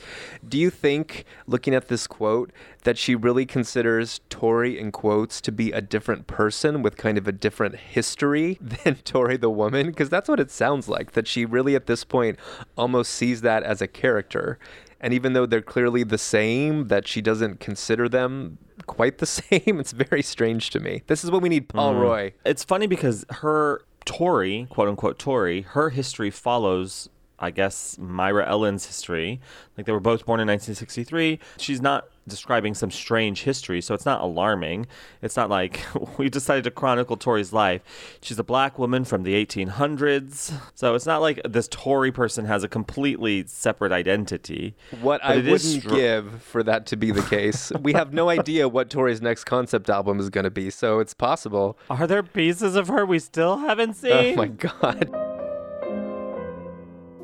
do 0.49 0.59
you 0.59 0.71
think, 0.71 1.25
looking 1.47 1.75
at 1.75 1.89
this 1.89 2.07
quote, 2.07 2.51
that 2.85 2.97
she 2.97 3.15
really 3.15 3.45
considers 3.45 4.21
Tori, 4.31 4.79
in 4.79 4.93
quotes, 4.93 5.41
to 5.43 5.53
be 5.53 5.73
a 5.73 5.81
different 5.81 6.27
person 6.27 6.83
with 6.83 6.97
kind 6.97 7.19
of 7.19 7.29
a 7.29 7.33
different 7.33 7.77
history 7.77 8.59
than 8.85 8.97
Tori 8.97 9.37
the 9.37 9.51
woman? 9.51 9.87
Because 9.89 10.09
that's 10.09 10.29
what 10.29 10.41
it 10.41 10.51
sounds 10.51 10.89
like, 10.89 11.13
that 11.13 11.27
she 11.27 11.45
really 11.45 11.75
at 11.75 11.87
this 11.87 12.05
point 12.05 12.39
almost 12.77 13.13
sees 13.13 13.43
that 13.43 13.63
as 13.63 13.83
a 13.83 13.87
character. 13.87 14.59
And 15.01 15.13
even 15.13 15.33
though 15.35 15.47
they're 15.47 15.61
clearly 15.63 16.03
the 16.05 16.19
same, 16.19 16.89
that 16.89 17.07
she 17.07 17.21
doesn't 17.21 17.61
consider 17.61 18.09
them 18.09 18.59
quite 18.87 19.19
the 19.19 19.27
same. 19.41 19.79
It's 19.81 19.93
very 19.93 20.23
strange 20.23 20.71
to 20.71 20.81
me. 20.81 21.03
This 21.07 21.23
is 21.25 21.31
what 21.31 21.43
we 21.43 21.49
need 21.49 21.69
Paul 21.69 21.95
Mm. 21.95 22.01
Roy. 22.01 22.33
It's 22.45 22.65
funny 22.65 22.87
because 22.87 23.25
her 23.31 23.83
Tori, 24.05 24.67
quote 24.71 24.89
unquote 24.89 25.19
Tori, 25.19 25.63
her 25.63 25.91
history 25.91 26.31
follows, 26.31 27.09
I 27.39 27.51
guess, 27.51 27.99
Myra 27.99 28.49
Ellen's 28.49 28.87
history. 28.87 29.41
Like 29.77 29.87
they 29.87 29.93
were 29.93 30.01
both 30.01 30.25
born 30.25 30.41
in 30.41 30.49
1963. 30.49 31.39
She's 31.59 31.83
not 31.83 32.09
describing 32.29 32.75
some 32.75 32.91
strange 32.91 33.43
history, 33.43 33.81
so 33.81 33.95
it's 33.95 34.07
not 34.07 34.21
alarming. 34.21 34.87
It's 35.23 35.37
not 35.37 35.51
like 35.51 35.81
we 36.19 36.29
decided 36.29 36.65
to 36.65 36.71
chronicle 36.71 37.17
Tori's 37.17 37.53
life. 37.53 37.83
She's 38.21 38.39
a 38.39 38.45
black 38.45 38.79
woman 38.79 39.05
from 39.05 39.23
the 39.23 39.35
1800s. 39.45 40.53
So 40.75 40.95
it's 40.95 41.07
not 41.07 41.21
like 41.21 41.41
this 41.45 41.69
Tori 41.71 42.11
person 42.11 42.47
has 42.47 42.65
a 42.65 42.69
completely 42.69 43.45
separate 43.47 43.93
identity. 43.93 44.75
What 45.01 45.21
But 45.23 45.31
I 45.31 45.37
wouldn't 45.37 45.61
str- 45.61 45.89
give 45.95 46.43
for 46.43 46.63
that 46.63 46.87
to 46.87 46.97
be 46.97 47.11
the 47.11 47.23
case. 47.23 47.71
we 47.81 47.93
have 47.93 48.13
no 48.13 48.29
idea 48.31 48.69
what 48.69 48.91
Tori's 48.91 49.21
next 49.21 49.45
concept 49.45 49.91
album 49.91 50.21
is 50.21 50.31
going 50.31 50.45
to 50.45 50.51
be, 50.51 50.71
so 50.71 51.01
it's 51.01 51.15
possible. 51.15 51.79
Are 51.91 52.07
there 52.07 52.23
pieces 52.23 52.77
of 52.77 52.89
her 52.89 53.05
we 53.05 53.19
still 53.19 53.59
haven't 53.59 53.95
seen? 53.95 54.13
Oh 54.13 54.37
my 54.37 54.49
god. 54.49 55.36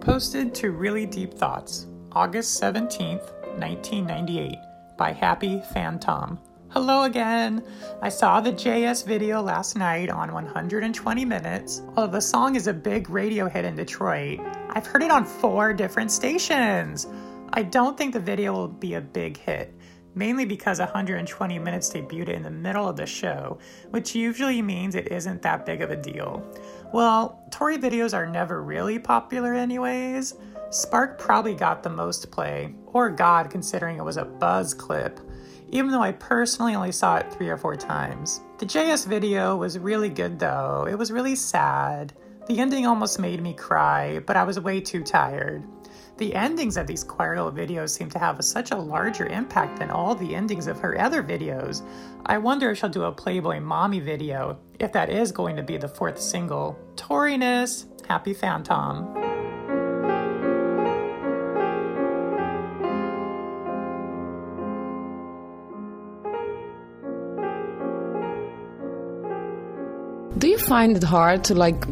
Posted 0.02 0.52
to 0.56 0.72
Really 0.72 1.06
Deep 1.06 1.32
Thoughts, 1.32 1.86
August 2.10 2.60
17th, 2.60 3.22
1998, 3.60 4.56
by 4.98 5.12
Happy 5.12 5.62
Phantom. 5.72 6.40
Hello 6.70 7.04
again! 7.04 7.62
I 8.02 8.08
saw 8.08 8.40
the 8.40 8.50
JS 8.50 9.06
video 9.06 9.40
last 9.40 9.76
night 9.76 10.10
on 10.10 10.32
120 10.32 11.24
Minutes. 11.24 11.82
Although 11.96 12.10
the 12.14 12.20
song 12.20 12.56
is 12.56 12.66
a 12.66 12.72
big 12.74 13.10
radio 13.10 13.48
hit 13.48 13.64
in 13.64 13.76
Detroit, 13.76 14.40
I've 14.70 14.88
heard 14.88 15.04
it 15.04 15.12
on 15.12 15.24
four 15.24 15.72
different 15.72 16.10
stations. 16.10 17.06
I 17.52 17.62
don't 17.62 17.96
think 17.96 18.12
the 18.12 18.18
video 18.18 18.52
will 18.54 18.66
be 18.66 18.94
a 18.94 19.00
big 19.00 19.36
hit, 19.36 19.72
mainly 20.16 20.44
because 20.44 20.80
120 20.80 21.58
Minutes 21.60 21.90
debuted 21.90 22.30
in 22.30 22.42
the 22.42 22.50
middle 22.50 22.88
of 22.88 22.96
the 22.96 23.06
show, 23.06 23.58
which 23.90 24.16
usually 24.16 24.62
means 24.62 24.96
it 24.96 25.12
isn't 25.12 25.42
that 25.42 25.64
big 25.64 25.80
of 25.80 25.90
a 25.92 25.96
deal. 25.96 26.44
Well, 26.92 27.42
Tori 27.50 27.78
videos 27.78 28.12
are 28.12 28.26
never 28.26 28.62
really 28.62 28.98
popular, 28.98 29.54
anyways. 29.54 30.34
Spark 30.68 31.18
probably 31.18 31.54
got 31.54 31.82
the 31.82 31.88
most 31.88 32.30
play, 32.30 32.74
or 32.86 33.08
God, 33.08 33.50
considering 33.50 33.96
it 33.96 34.04
was 34.04 34.18
a 34.18 34.26
buzz 34.26 34.74
clip, 34.74 35.18
even 35.70 35.90
though 35.90 36.02
I 36.02 36.12
personally 36.12 36.74
only 36.74 36.92
saw 36.92 37.16
it 37.16 37.32
three 37.32 37.48
or 37.48 37.56
four 37.56 37.76
times. 37.76 38.42
The 38.58 38.66
JS 38.66 39.06
video 39.06 39.56
was 39.56 39.78
really 39.78 40.10
good, 40.10 40.38
though. 40.38 40.86
It 40.86 40.98
was 40.98 41.10
really 41.10 41.34
sad. 41.34 42.12
The 42.46 42.58
ending 42.58 42.86
almost 42.86 43.18
made 43.18 43.42
me 43.42 43.54
cry, 43.54 44.18
but 44.18 44.36
I 44.36 44.44
was 44.44 44.60
way 44.60 44.80
too 44.80 45.02
tired. 45.02 45.64
The 46.22 46.36
endings 46.36 46.76
of 46.76 46.86
these 46.86 47.02
girl 47.02 47.50
videos 47.50 47.90
seem 47.90 48.08
to 48.10 48.18
have 48.20 48.44
such 48.44 48.70
a 48.70 48.76
larger 48.76 49.26
impact 49.26 49.80
than 49.80 49.90
all 49.90 50.14
the 50.14 50.36
endings 50.36 50.68
of 50.68 50.78
her 50.78 50.96
other 50.96 51.20
videos. 51.20 51.82
I 52.26 52.38
wonder 52.38 52.70
if 52.70 52.78
she'll 52.78 52.90
do 52.90 53.02
a 53.02 53.10
Playboy 53.10 53.58
Mommy 53.58 53.98
video, 53.98 54.56
if 54.78 54.92
that 54.92 55.10
is 55.10 55.32
going 55.32 55.56
to 55.56 55.64
be 55.64 55.78
the 55.78 55.88
fourth 55.88 56.20
single. 56.20 56.78
Toriness, 56.94 57.86
Happy 58.06 58.34
Phantom. 58.34 59.12
Do 70.38 70.46
you 70.46 70.58
find 70.58 70.96
it 70.96 71.02
hard 71.02 71.42
to 71.46 71.56
like 71.56 71.84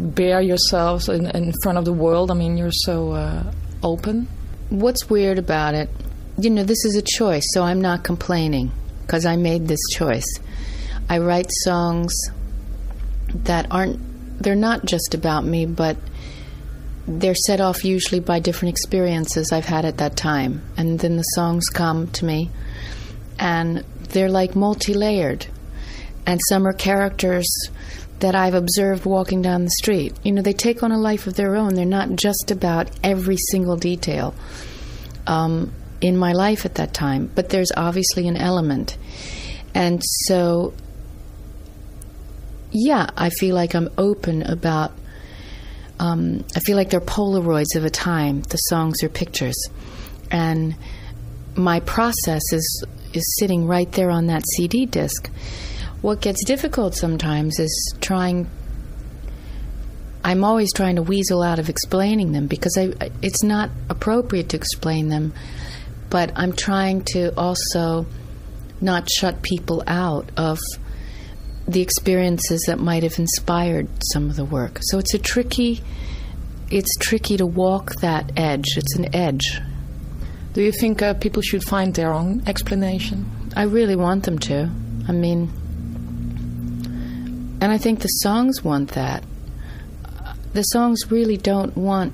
bear 0.00 0.40
yourselves 0.40 1.08
in, 1.08 1.30
in 1.30 1.52
front 1.62 1.78
of 1.78 1.84
the 1.84 1.92
world? 1.92 2.32
I 2.32 2.34
mean, 2.34 2.56
you're 2.58 2.72
so 2.72 3.12
uh, 3.12 3.52
open. 3.82 4.28
What's 4.68 5.08
weird 5.08 5.38
about 5.38 5.74
it? 5.74 5.88
You 6.38 6.50
know, 6.50 6.64
this 6.64 6.84
is 6.84 6.96
a 6.96 7.02
choice, 7.02 7.44
so 7.52 7.62
I'm 7.62 7.80
not 7.80 8.04
complaining 8.04 8.72
because 9.02 9.24
I 9.24 9.36
made 9.36 9.68
this 9.68 9.80
choice. 9.92 10.26
I 11.08 11.18
write 11.18 11.50
songs 11.64 12.12
that 13.34 13.66
aren't, 13.70 14.42
they're 14.42 14.54
not 14.54 14.84
just 14.84 15.14
about 15.14 15.44
me, 15.44 15.66
but 15.66 15.96
they're 17.06 17.34
set 17.34 17.60
off 17.60 17.84
usually 17.84 18.20
by 18.20 18.40
different 18.40 18.74
experiences 18.74 19.52
I've 19.52 19.66
had 19.66 19.84
at 19.84 19.98
that 19.98 20.16
time. 20.16 20.62
And 20.76 20.98
then 20.98 21.16
the 21.16 21.22
songs 21.22 21.68
come 21.68 22.08
to 22.08 22.24
me, 22.24 22.50
and 23.38 23.84
they're 24.08 24.30
like 24.30 24.56
multi 24.56 24.92
layered. 24.92 25.46
And 26.26 26.40
some 26.48 26.66
are 26.66 26.72
characters 26.72 27.46
that 28.20 28.34
I've 28.34 28.54
observed 28.54 29.04
walking 29.04 29.42
down 29.42 29.64
the 29.64 29.70
street. 29.70 30.14
You 30.22 30.32
know, 30.32 30.42
they 30.42 30.52
take 30.52 30.82
on 30.82 30.92
a 30.92 30.98
life 30.98 31.26
of 31.26 31.34
their 31.34 31.56
own. 31.56 31.74
They're 31.74 31.84
not 31.84 32.16
just 32.16 32.50
about 32.50 32.90
every 33.02 33.36
single 33.36 33.76
detail 33.76 34.34
um, 35.26 35.72
in 36.00 36.16
my 36.16 36.32
life 36.32 36.64
at 36.64 36.76
that 36.76 36.94
time, 36.94 37.30
but 37.34 37.50
there's 37.50 37.72
obviously 37.76 38.26
an 38.28 38.36
element. 38.36 38.96
And 39.74 40.02
so, 40.02 40.72
yeah, 42.70 43.10
I 43.16 43.30
feel 43.30 43.54
like 43.54 43.74
I'm 43.74 43.90
open 43.98 44.42
about. 44.42 44.92
Um, 45.98 46.44
I 46.54 46.60
feel 46.60 46.76
like 46.76 46.90
they're 46.90 47.00
Polaroids 47.00 47.74
of 47.74 47.84
a 47.84 47.90
time. 47.90 48.42
The 48.42 48.58
songs 48.58 49.02
are 49.02 49.08
pictures, 49.08 49.56
and 50.30 50.76
my 51.54 51.80
process 51.80 52.42
is 52.52 52.84
is 53.14 53.36
sitting 53.38 53.66
right 53.66 53.90
there 53.92 54.10
on 54.10 54.26
that 54.26 54.42
CD 54.46 54.86
disc. 54.86 55.30
What 56.06 56.20
gets 56.20 56.44
difficult 56.44 56.94
sometimes 56.94 57.58
is 57.58 57.94
trying. 58.00 58.48
I'm 60.22 60.44
always 60.44 60.72
trying 60.72 60.94
to 60.94 61.02
weasel 61.02 61.42
out 61.42 61.58
of 61.58 61.68
explaining 61.68 62.30
them 62.30 62.46
because 62.46 62.78
I, 62.78 62.92
it's 63.22 63.42
not 63.42 63.70
appropriate 63.90 64.50
to 64.50 64.56
explain 64.56 65.08
them, 65.08 65.34
but 66.08 66.30
I'm 66.36 66.52
trying 66.52 67.02
to 67.06 67.36
also 67.36 68.06
not 68.80 69.10
shut 69.10 69.42
people 69.42 69.82
out 69.88 70.30
of 70.36 70.60
the 71.66 71.80
experiences 71.80 72.62
that 72.68 72.78
might 72.78 73.02
have 73.02 73.18
inspired 73.18 73.88
some 74.12 74.30
of 74.30 74.36
the 74.36 74.44
work. 74.44 74.78
So 74.82 75.00
it's 75.00 75.12
a 75.12 75.18
tricky 75.18 75.82
it's 76.70 76.96
tricky 77.00 77.36
to 77.36 77.46
walk 77.46 77.96
that 77.96 78.30
edge. 78.36 78.76
It's 78.76 78.94
an 78.94 79.12
edge. 79.12 79.60
Do 80.52 80.62
you 80.62 80.70
think 80.70 81.02
uh, 81.02 81.14
people 81.14 81.42
should 81.42 81.64
find 81.64 81.94
their 81.94 82.12
own 82.12 82.44
explanation? 82.46 83.28
I 83.56 83.64
really 83.64 83.96
want 83.96 84.22
them 84.22 84.38
to. 84.38 84.70
I 85.08 85.12
mean, 85.12 85.50
and 87.60 87.72
I 87.72 87.78
think 87.78 88.00
the 88.00 88.08
songs 88.08 88.62
want 88.62 88.90
that. 88.92 89.24
the 90.56 90.62
songs 90.62 91.10
really 91.10 91.36
don't 91.36 91.76
want 91.76 92.12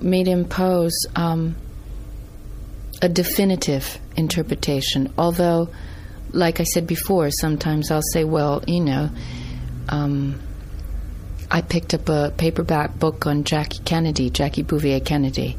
me 0.00 0.24
to 0.24 0.30
impose 0.30 0.92
um, 1.14 1.54
a 3.00 3.08
definitive 3.08 3.98
interpretation. 4.16 5.12
Although, 5.16 5.68
like 6.32 6.58
I 6.58 6.64
said 6.64 6.86
before, 6.86 7.30
sometimes 7.30 7.90
I'll 7.90 8.02
say, 8.12 8.24
well, 8.24 8.62
you 8.66 8.80
know, 8.80 9.10
um, 9.88 10.40
I 11.50 11.62
picked 11.62 11.94
up 11.94 12.08
a 12.08 12.32
paperback 12.36 12.98
book 12.98 13.26
on 13.26 13.44
Jackie 13.44 13.82
Kennedy, 13.84 14.28
Jackie 14.30 14.62
Bouvier 14.64 15.00
Kennedy. 15.00 15.56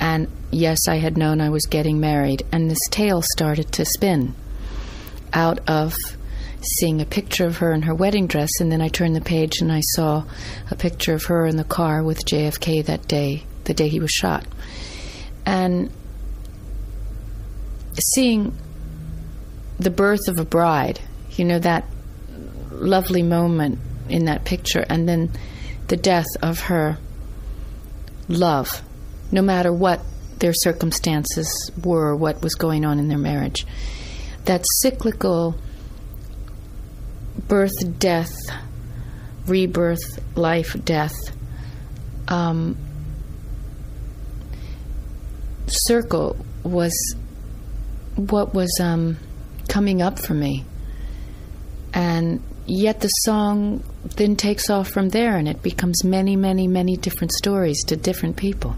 And 0.00 0.28
yes, 0.50 0.86
I 0.86 0.96
had 0.96 1.16
known 1.16 1.40
I 1.40 1.48
was 1.48 1.64
getting 1.64 2.00
married, 2.00 2.44
and 2.52 2.70
this 2.70 2.86
tale 2.90 3.22
started 3.22 3.72
to 3.72 3.84
spin 3.86 4.34
out 5.32 5.60
of 5.68 5.94
seeing 6.64 7.00
a 7.00 7.06
picture 7.06 7.46
of 7.46 7.58
her 7.58 7.72
in 7.72 7.82
her 7.82 7.94
wedding 7.94 8.26
dress, 8.26 8.50
and 8.60 8.70
then 8.70 8.80
I 8.80 8.88
turned 8.88 9.16
the 9.16 9.20
page 9.20 9.60
and 9.60 9.72
I 9.72 9.80
saw 9.80 10.24
a 10.70 10.76
picture 10.76 11.14
of 11.14 11.24
her 11.24 11.46
in 11.46 11.56
the 11.56 11.64
car 11.64 12.02
with 12.02 12.24
JFK 12.24 12.84
that 12.86 13.06
day, 13.08 13.44
the 13.64 13.74
day 13.74 13.88
he 13.88 14.00
was 14.00 14.10
shot. 14.10 14.46
And 15.46 15.90
seeing 18.14 18.56
the 19.78 19.90
birth 19.90 20.28
of 20.28 20.38
a 20.38 20.44
bride, 20.44 21.00
you 21.32 21.44
know, 21.44 21.58
that 21.58 21.86
lovely 22.70 23.22
moment 23.22 23.78
in 24.08 24.26
that 24.26 24.44
picture, 24.44 24.84
and 24.88 25.08
then 25.08 25.30
the 25.88 25.96
death 25.96 26.26
of 26.42 26.60
her 26.60 26.98
love, 28.28 28.82
no 29.30 29.42
matter 29.42 29.72
what 29.72 30.00
their 30.38 30.52
circumstances 30.52 31.70
were, 31.82 32.14
what 32.16 32.42
was 32.42 32.54
going 32.54 32.84
on 32.84 32.98
in 32.98 33.08
their 33.08 33.18
marriage. 33.18 33.66
That 34.44 34.64
cyclical 34.80 35.58
birth, 37.38 37.98
death, 37.98 38.32
rebirth, 39.46 40.20
life, 40.36 40.76
death 40.84 41.14
um, 42.28 42.76
circle 45.66 46.36
was 46.62 46.92
what 48.16 48.54
was 48.54 48.70
um, 48.80 49.16
coming 49.68 50.02
up 50.02 50.18
for 50.18 50.34
me. 50.34 50.64
And 51.92 52.42
yet 52.66 53.00
the 53.00 53.08
song 53.08 53.82
then 54.16 54.36
takes 54.36 54.70
off 54.70 54.88
from 54.88 55.10
there 55.10 55.36
and 55.36 55.48
it 55.48 55.62
becomes 55.62 56.04
many, 56.04 56.36
many, 56.36 56.66
many 56.66 56.96
different 56.96 57.32
stories 57.32 57.82
to 57.84 57.96
different 57.96 58.36
people. 58.36 58.74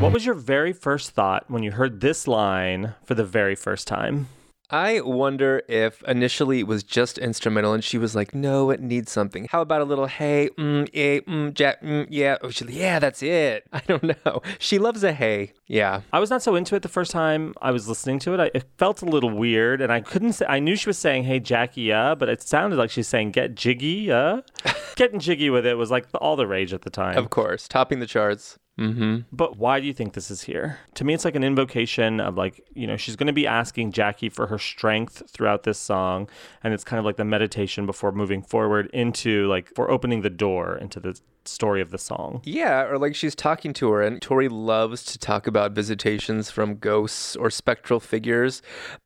What 0.00 0.12
was 0.12 0.24
your 0.24 0.36
very 0.36 0.72
first 0.72 1.10
thought 1.10 1.50
when 1.50 1.64
you 1.64 1.72
heard 1.72 2.00
this 2.00 2.28
line 2.28 2.94
for 3.04 3.16
the 3.16 3.24
very 3.24 3.56
first 3.56 3.88
time? 3.88 4.28
I 4.70 5.00
wonder 5.00 5.62
if 5.66 6.04
initially 6.04 6.60
it 6.60 6.68
was 6.68 6.84
just 6.84 7.18
instrumental 7.18 7.72
and 7.72 7.82
she 7.82 7.98
was 7.98 8.14
like, 8.14 8.32
no, 8.32 8.70
it 8.70 8.80
needs 8.80 9.10
something. 9.10 9.48
How 9.50 9.60
about 9.60 9.80
a 9.80 9.84
little, 9.84 10.06
hey, 10.06 10.50
mm, 10.56 10.88
eh, 10.94 11.20
mm, 11.26 11.52
jack, 11.52 11.82
mm, 11.82 12.06
yeah. 12.10 12.36
Oh, 12.42 12.50
yeah, 12.68 13.00
that's 13.00 13.24
it. 13.24 13.66
I 13.72 13.80
don't 13.88 14.04
know. 14.04 14.40
She 14.60 14.78
loves 14.78 15.02
a 15.02 15.12
hey. 15.12 15.52
Yeah. 15.66 16.02
I 16.12 16.20
was 16.20 16.30
not 16.30 16.42
so 16.42 16.54
into 16.54 16.76
it 16.76 16.82
the 16.82 16.88
first 16.88 17.10
time 17.10 17.54
I 17.60 17.72
was 17.72 17.88
listening 17.88 18.20
to 18.20 18.34
it. 18.34 18.40
I, 18.40 18.50
it 18.54 18.66
felt 18.76 19.02
a 19.02 19.06
little 19.06 19.30
weird 19.30 19.80
and 19.80 19.90
I 19.90 20.00
couldn't 20.00 20.34
say, 20.34 20.46
I 20.48 20.60
knew 20.60 20.76
she 20.76 20.88
was 20.88 20.98
saying, 20.98 21.24
hey, 21.24 21.40
Jackie, 21.40 21.82
yeah, 21.82 22.14
but 22.14 22.28
it 22.28 22.40
sounded 22.40 22.76
like 22.76 22.90
she's 22.90 23.08
saying, 23.08 23.32
get 23.32 23.56
jiggy, 23.56 24.04
yeah. 24.06 24.42
Getting 24.94 25.18
jiggy 25.18 25.50
with 25.50 25.66
it 25.66 25.74
was 25.74 25.90
like 25.90 26.06
all 26.20 26.36
the 26.36 26.46
rage 26.46 26.72
at 26.72 26.82
the 26.82 26.90
time. 26.90 27.18
Of 27.18 27.30
course. 27.30 27.66
Topping 27.66 27.98
the 27.98 28.06
charts. 28.06 28.58
Mm-hmm. 28.78 29.18
But 29.32 29.56
why 29.56 29.80
do 29.80 29.86
you 29.86 29.92
think 29.92 30.12
this 30.12 30.30
is 30.30 30.42
here? 30.42 30.78
To 30.94 31.04
me, 31.04 31.12
it's 31.12 31.24
like 31.24 31.34
an 31.34 31.44
invocation 31.44 32.20
of 32.20 32.36
like, 32.36 32.64
you 32.74 32.86
know, 32.86 32.96
she's 32.96 33.16
going 33.16 33.26
to 33.26 33.32
be 33.32 33.46
asking 33.46 33.92
Jackie 33.92 34.28
for 34.28 34.46
her 34.46 34.58
strength 34.58 35.22
throughout 35.28 35.64
this 35.64 35.78
song. 35.78 36.28
And 36.62 36.72
it's 36.72 36.84
kind 36.84 36.98
of 36.98 37.04
like 37.04 37.16
the 37.16 37.24
meditation 37.24 37.86
before 37.86 38.12
moving 38.12 38.42
forward 38.42 38.88
into 38.92 39.48
like, 39.48 39.74
for 39.74 39.90
opening 39.90 40.22
the 40.22 40.30
door 40.30 40.76
into 40.76 41.00
the 41.00 41.20
story 41.44 41.80
of 41.80 41.90
the 41.90 41.98
song. 41.98 42.40
Yeah, 42.44 42.84
or 42.84 42.98
like 42.98 43.14
she's 43.14 43.34
talking 43.34 43.72
to 43.74 43.90
her, 43.90 44.02
and 44.02 44.20
Tori 44.22 44.48
loves 44.48 45.02
to 45.06 45.18
talk 45.18 45.46
about 45.46 45.72
visitations 45.72 46.50
from 46.50 46.76
ghosts 46.76 47.34
or 47.34 47.50
spectral 47.50 48.00
figures. 48.00 48.62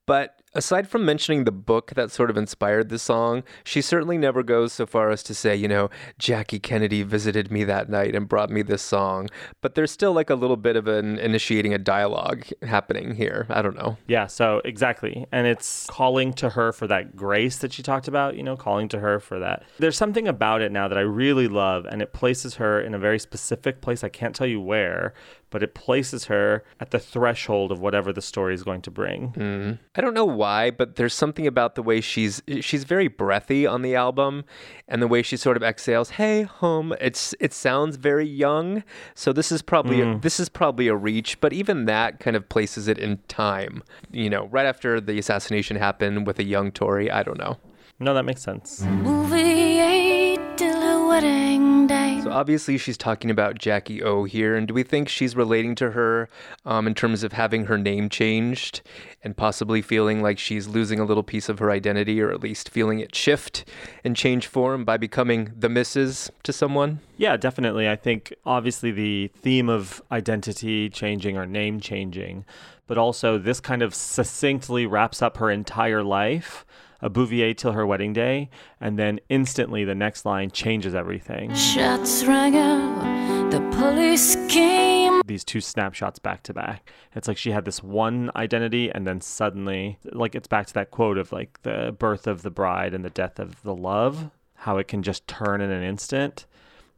But 0.06 0.41
aside 0.54 0.88
from 0.88 1.04
mentioning 1.04 1.44
the 1.44 1.52
book 1.52 1.92
that 1.94 2.10
sort 2.10 2.30
of 2.30 2.36
inspired 2.36 2.88
the 2.88 2.98
song, 2.98 3.42
she 3.64 3.80
certainly 3.80 4.18
never 4.18 4.42
goes 4.42 4.72
so 4.72 4.86
far 4.86 5.10
as 5.10 5.22
to 5.24 5.34
say, 5.34 5.54
you 5.56 5.68
know, 5.68 5.90
Jackie 6.18 6.58
Kennedy 6.58 7.02
visited 7.02 7.50
me 7.50 7.64
that 7.64 7.88
night 7.88 8.14
and 8.14 8.28
brought 8.28 8.50
me 8.50 8.62
this 8.62 8.82
song. 8.82 9.28
But 9.60 9.74
there's 9.74 9.90
still 9.90 10.12
like 10.12 10.30
a 10.30 10.34
little 10.34 10.56
bit 10.56 10.76
of 10.76 10.86
an 10.86 11.18
initiating 11.18 11.74
a 11.74 11.78
dialogue 11.78 12.46
happening 12.62 13.14
here. 13.14 13.46
I 13.48 13.62
don't 13.62 13.76
know. 13.76 13.96
Yeah, 14.06 14.26
so 14.26 14.60
exactly. 14.64 15.26
And 15.32 15.46
it's 15.46 15.86
calling 15.88 16.32
to 16.34 16.50
her 16.50 16.72
for 16.72 16.86
that 16.86 17.16
grace 17.16 17.58
that 17.58 17.72
she 17.72 17.82
talked 17.82 18.08
about, 18.08 18.36
you 18.36 18.42
know, 18.42 18.56
calling 18.56 18.88
to 18.88 19.00
her 19.00 19.20
for 19.20 19.38
that. 19.38 19.64
There's 19.78 19.96
something 19.96 20.28
about 20.28 20.60
it 20.60 20.72
now 20.72 20.88
that 20.88 20.98
I 20.98 21.02
really 21.02 21.48
love, 21.48 21.86
and 21.86 22.02
it 22.02 22.12
places 22.12 22.56
her 22.56 22.80
in 22.80 22.94
a 22.94 22.98
very 22.98 23.18
specific 23.18 23.80
place. 23.80 24.04
I 24.04 24.08
can't 24.08 24.34
tell 24.34 24.46
you 24.46 24.60
where, 24.60 25.14
but 25.52 25.62
it 25.62 25.74
places 25.74 26.24
her 26.24 26.64
at 26.80 26.90
the 26.90 26.98
threshold 26.98 27.70
of 27.70 27.78
whatever 27.78 28.12
the 28.12 28.22
story 28.22 28.54
is 28.54 28.64
going 28.64 28.82
to 28.82 28.90
bring. 28.90 29.32
Mm. 29.32 29.78
I 29.94 30.00
don't 30.00 30.14
know 30.14 30.24
why, 30.24 30.72
but 30.72 30.96
there's 30.96 31.14
something 31.14 31.46
about 31.46 31.76
the 31.76 31.82
way 31.82 32.00
she's 32.00 32.42
she's 32.60 32.82
very 32.82 33.06
breathy 33.06 33.66
on 33.66 33.82
the 33.82 33.94
album, 33.94 34.44
and 34.88 35.00
the 35.00 35.06
way 35.06 35.22
she 35.22 35.36
sort 35.36 35.56
of 35.56 35.62
exhales, 35.62 36.10
"Hey, 36.10 36.42
home." 36.42 36.94
It's 37.00 37.34
it 37.38 37.52
sounds 37.52 37.96
very 37.96 38.26
young, 38.26 38.82
so 39.14 39.32
this 39.32 39.52
is 39.52 39.62
probably 39.62 39.98
mm. 39.98 40.16
a, 40.16 40.18
this 40.18 40.40
is 40.40 40.48
probably 40.48 40.88
a 40.88 40.96
reach, 40.96 41.40
but 41.40 41.52
even 41.52 41.84
that 41.84 42.18
kind 42.18 42.34
of 42.34 42.48
places 42.48 42.88
it 42.88 42.98
in 42.98 43.18
time. 43.28 43.82
You 44.10 44.30
know, 44.30 44.46
right 44.46 44.66
after 44.66 45.00
the 45.00 45.18
assassination 45.18 45.76
happened 45.76 46.26
with 46.26 46.38
a 46.38 46.44
young 46.44 46.72
Tori. 46.72 47.10
I 47.10 47.22
don't 47.22 47.38
know. 47.38 47.58
No, 48.00 48.14
that 48.14 48.24
makes 48.24 48.42
sense. 48.42 48.80
Bouvier 48.80 50.56
till 50.56 50.80
her 50.80 50.91
wedding 51.12 51.86
day. 51.86 52.22
So 52.22 52.32
obviously 52.32 52.78
she's 52.78 52.96
talking 52.96 53.30
about 53.30 53.58
Jackie 53.58 54.02
O 54.02 54.24
here, 54.24 54.56
and 54.56 54.66
do 54.66 54.72
we 54.72 54.82
think 54.82 55.10
she's 55.10 55.36
relating 55.36 55.74
to 55.74 55.90
her 55.90 56.26
um, 56.64 56.86
in 56.86 56.94
terms 56.94 57.22
of 57.22 57.34
having 57.34 57.66
her 57.66 57.76
name 57.76 58.08
changed 58.08 58.80
and 59.22 59.36
possibly 59.36 59.82
feeling 59.82 60.22
like 60.22 60.38
she's 60.38 60.68
losing 60.68 60.98
a 60.98 61.04
little 61.04 61.22
piece 61.22 61.50
of 61.50 61.58
her 61.58 61.70
identity, 61.70 62.18
or 62.22 62.32
at 62.32 62.40
least 62.40 62.70
feeling 62.70 62.98
it 62.98 63.14
shift 63.14 63.66
and 64.02 64.16
change 64.16 64.46
form 64.46 64.86
by 64.86 64.96
becoming 64.96 65.52
the 65.54 65.68
Mrs. 65.68 66.30
to 66.44 66.50
someone? 66.50 67.00
Yeah, 67.18 67.36
definitely. 67.36 67.90
I 67.90 67.96
think 67.96 68.32
obviously 68.46 68.90
the 68.90 69.30
theme 69.42 69.68
of 69.68 70.00
identity 70.10 70.88
changing 70.88 71.36
or 71.36 71.44
name 71.44 71.78
changing, 71.78 72.46
but 72.86 72.96
also 72.96 73.36
this 73.36 73.60
kind 73.60 73.82
of 73.82 73.94
succinctly 73.94 74.86
wraps 74.86 75.20
up 75.20 75.36
her 75.36 75.50
entire 75.50 76.02
life 76.02 76.64
a 77.02 77.10
Bouvier 77.10 77.52
till 77.54 77.72
her 77.72 77.86
wedding 77.86 78.12
day, 78.12 78.48
and 78.80 78.98
then 78.98 79.20
instantly 79.28 79.84
the 79.84 79.94
next 79.94 80.24
line 80.24 80.50
changes 80.50 80.94
everything. 80.94 81.54
Shots 81.54 82.24
rang 82.24 82.56
out, 82.56 83.50
the 83.50 83.60
police 83.76 84.36
came. 84.48 85.20
These 85.26 85.44
two 85.44 85.60
snapshots 85.60 86.18
back 86.18 86.42
to 86.44 86.54
back. 86.54 86.90
It's 87.14 87.28
like 87.28 87.36
she 87.36 87.50
had 87.50 87.64
this 87.64 87.82
one 87.82 88.30
identity, 88.36 88.90
and 88.90 89.06
then 89.06 89.20
suddenly, 89.20 89.98
like 90.04 90.34
it's 90.34 90.48
back 90.48 90.66
to 90.68 90.74
that 90.74 90.90
quote 90.90 91.18
of 91.18 91.32
like 91.32 91.60
the 91.62 91.94
birth 91.98 92.26
of 92.26 92.42
the 92.42 92.50
bride 92.50 92.94
and 92.94 93.04
the 93.04 93.10
death 93.10 93.38
of 93.38 93.60
the 93.62 93.74
love, 93.74 94.30
how 94.54 94.78
it 94.78 94.88
can 94.88 95.02
just 95.02 95.26
turn 95.26 95.60
in 95.60 95.70
an 95.70 95.82
instant 95.82 96.46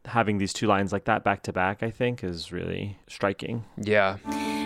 having 0.06 0.38
these 0.38 0.52
two 0.52 0.66
lines 0.66 0.92
like 0.92 1.04
that 1.04 1.24
back 1.24 1.42
to 1.42 1.52
back, 1.52 1.82
I 1.82 1.90
think, 1.90 2.22
is 2.22 2.52
really 2.52 2.98
striking. 3.08 3.64
Yeah. 3.78 4.18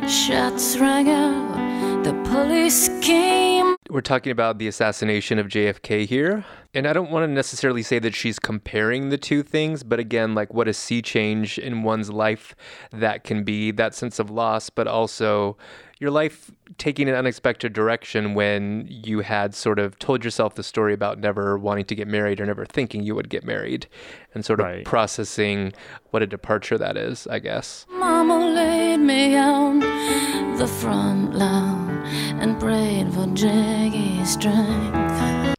Shots 0.09 0.77
rang 0.79 1.09
out, 1.09 2.03
the 2.05 2.13
police 2.29 2.89
came. 3.01 3.48
We're 3.91 4.03
talking 4.03 4.31
about 4.31 4.59
the 4.59 4.69
assassination 4.69 5.39
of 5.39 5.47
JFK 5.47 6.07
here. 6.07 6.45
And 6.75 6.87
I 6.87 6.93
don't 6.93 7.11
want 7.11 7.25
to 7.25 7.33
necessarily 7.33 7.83
say 7.83 7.99
that 8.01 8.15
she's 8.15 8.39
comparing 8.39 9.09
the 9.09 9.17
two 9.17 9.43
things, 9.43 9.83
but 9.83 9.99
again, 9.99 10.35
like 10.35 10.53
what 10.53 10.69
a 10.69 10.75
sea 10.75 11.01
change 11.01 11.59
in 11.59 11.83
one's 11.83 12.11
life 12.11 12.55
that 12.93 13.25
can 13.25 13.45
be, 13.45 13.71
that 13.73 13.95
sense 13.95 14.19
of 14.19 14.31
loss, 14.31 14.69
but 14.69 14.87
also 14.87 15.57
your 15.99 16.11
life 16.11 16.51
taking 16.77 17.09
an 17.09 17.15
unexpected 17.15 17.73
direction 17.73 18.35
when 18.35 18.87
you 18.89 19.21
had 19.21 19.55
sort 19.55 19.79
of 19.79 19.99
told 19.99 20.23
yourself 20.23 20.55
the 20.55 20.63
story 20.63 20.93
about 20.93 21.19
never 21.19 21.59
wanting 21.59 21.87
to 21.87 21.95
get 21.95 22.07
married 22.07 22.41
or 22.41 22.47
never 22.47 22.65
thinking 22.65 23.03
you 23.03 23.15
would 23.15 23.29
get 23.29 23.45
married 23.45 23.87
and 24.35 24.45
sort 24.45 24.61
of 24.61 24.67
right. 24.67 24.85
processing 24.85 25.73
what 26.11 26.23
a 26.23 26.27
departure 26.27 26.79
that 26.79 26.97
is, 26.97 27.27
I 27.27 27.39
guess. 27.39 27.87
Mama 27.91 28.39
laid 28.39 28.99
me 28.99 29.37
on 29.37 29.81
the 30.59 30.69
front 30.69 31.35
lawn 31.35 31.89
and 32.41 32.61
prayed 32.61 32.69
for 32.69 32.79
Jackie's 32.79 32.79
strength. 32.79 32.88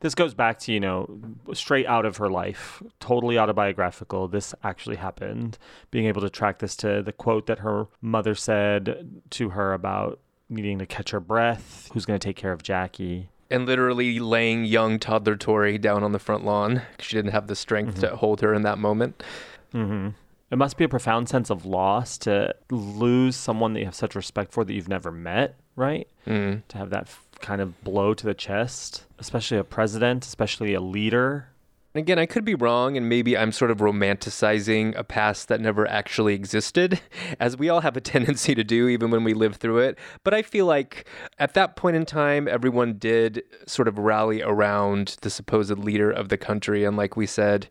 This 0.01 0.15
goes 0.15 0.33
back 0.33 0.59
to, 0.59 0.71
you 0.71 0.79
know, 0.79 1.19
straight 1.53 1.85
out 1.85 2.05
of 2.05 2.17
her 2.17 2.29
life, 2.29 2.81
totally 2.99 3.37
autobiographical. 3.37 4.27
This 4.27 4.55
actually 4.63 4.95
happened. 4.95 5.57
Being 5.91 6.05
able 6.05 6.21
to 6.21 6.29
track 6.29 6.59
this 6.59 6.75
to 6.77 7.01
the 7.01 7.11
quote 7.11 7.47
that 7.47 7.59
her 7.59 7.87
mother 8.01 8.35
said 8.35 9.21
to 9.31 9.49
her 9.49 9.73
about 9.73 10.19
needing 10.49 10.79
to 10.79 10.85
catch 10.85 11.11
her 11.11 11.19
breath, 11.19 11.89
who's 11.93 12.05
going 12.05 12.19
to 12.19 12.25
take 12.25 12.35
care 12.35 12.51
of 12.51 12.63
Jackie. 12.63 13.29
And 13.51 13.65
literally 13.65 14.19
laying 14.19 14.65
young 14.65 14.99
toddler 14.99 15.35
Tori 15.35 15.77
down 15.77 16.03
on 16.03 16.11
the 16.11 16.19
front 16.19 16.45
lawn 16.45 16.81
because 16.91 17.05
she 17.05 17.15
didn't 17.15 17.31
have 17.31 17.47
the 17.47 17.55
strength 17.55 17.95
mm-hmm. 17.95 18.11
to 18.11 18.15
hold 18.15 18.41
her 18.41 18.53
in 18.53 18.61
that 18.63 18.77
moment. 18.77 19.21
Mm-hmm. 19.73 20.09
it 20.49 20.57
must 20.57 20.77
be 20.77 20.83
a 20.83 20.89
profound 20.89 21.29
sense 21.29 21.51
of 21.51 21.63
loss 21.63 22.17
to 22.17 22.55
lose 22.71 23.35
someone 23.35 23.73
that 23.73 23.79
you 23.81 23.85
have 23.85 23.93
such 23.93 24.15
respect 24.15 24.51
for 24.51 24.63
that 24.63 24.73
you've 24.73 24.87
never 24.87 25.11
met, 25.11 25.59
right? 25.79 26.07
Mm. 26.27 26.61
To 26.67 26.77
have 26.77 26.89
that 26.91 27.03
f- 27.03 27.25
kind 27.39 27.61
of 27.61 27.81
blow 27.83 28.13
to 28.13 28.25
the 28.25 28.33
chest, 28.33 29.05
especially 29.17 29.57
a 29.57 29.63
president, 29.63 30.25
especially 30.25 30.73
a 30.73 30.81
leader. 30.81 31.47
Again, 31.95 32.19
I 32.19 32.27
could 32.27 32.45
be 32.45 32.53
wrong, 32.53 32.97
and 32.97 33.09
maybe 33.09 33.35
I'm 33.35 33.51
sort 33.51 33.71
of 33.71 33.79
romanticizing 33.79 34.95
a 34.95 35.03
past 35.03 35.47
that 35.47 35.59
never 35.59 35.87
actually 35.89 36.35
existed, 36.35 37.01
as 37.39 37.57
we 37.57 37.67
all 37.67 37.81
have 37.81 37.97
a 37.97 38.01
tendency 38.01 38.53
to 38.53 38.63
do, 38.63 38.87
even 38.89 39.09
when 39.09 39.23
we 39.23 39.33
live 39.33 39.55
through 39.55 39.79
it. 39.79 39.97
But 40.23 40.35
I 40.35 40.43
feel 40.43 40.67
like 40.67 41.07
at 41.39 41.55
that 41.55 41.75
point 41.75 41.95
in 41.95 42.05
time, 42.05 42.47
everyone 42.47 42.99
did 42.99 43.41
sort 43.65 43.87
of 43.87 43.97
rally 43.97 44.43
around 44.43 45.17
the 45.21 45.31
supposed 45.31 45.79
leader 45.79 46.11
of 46.11 46.29
the 46.29 46.37
country. 46.37 46.83
And 46.85 46.95
like 46.95 47.17
we 47.17 47.25
said 47.25 47.69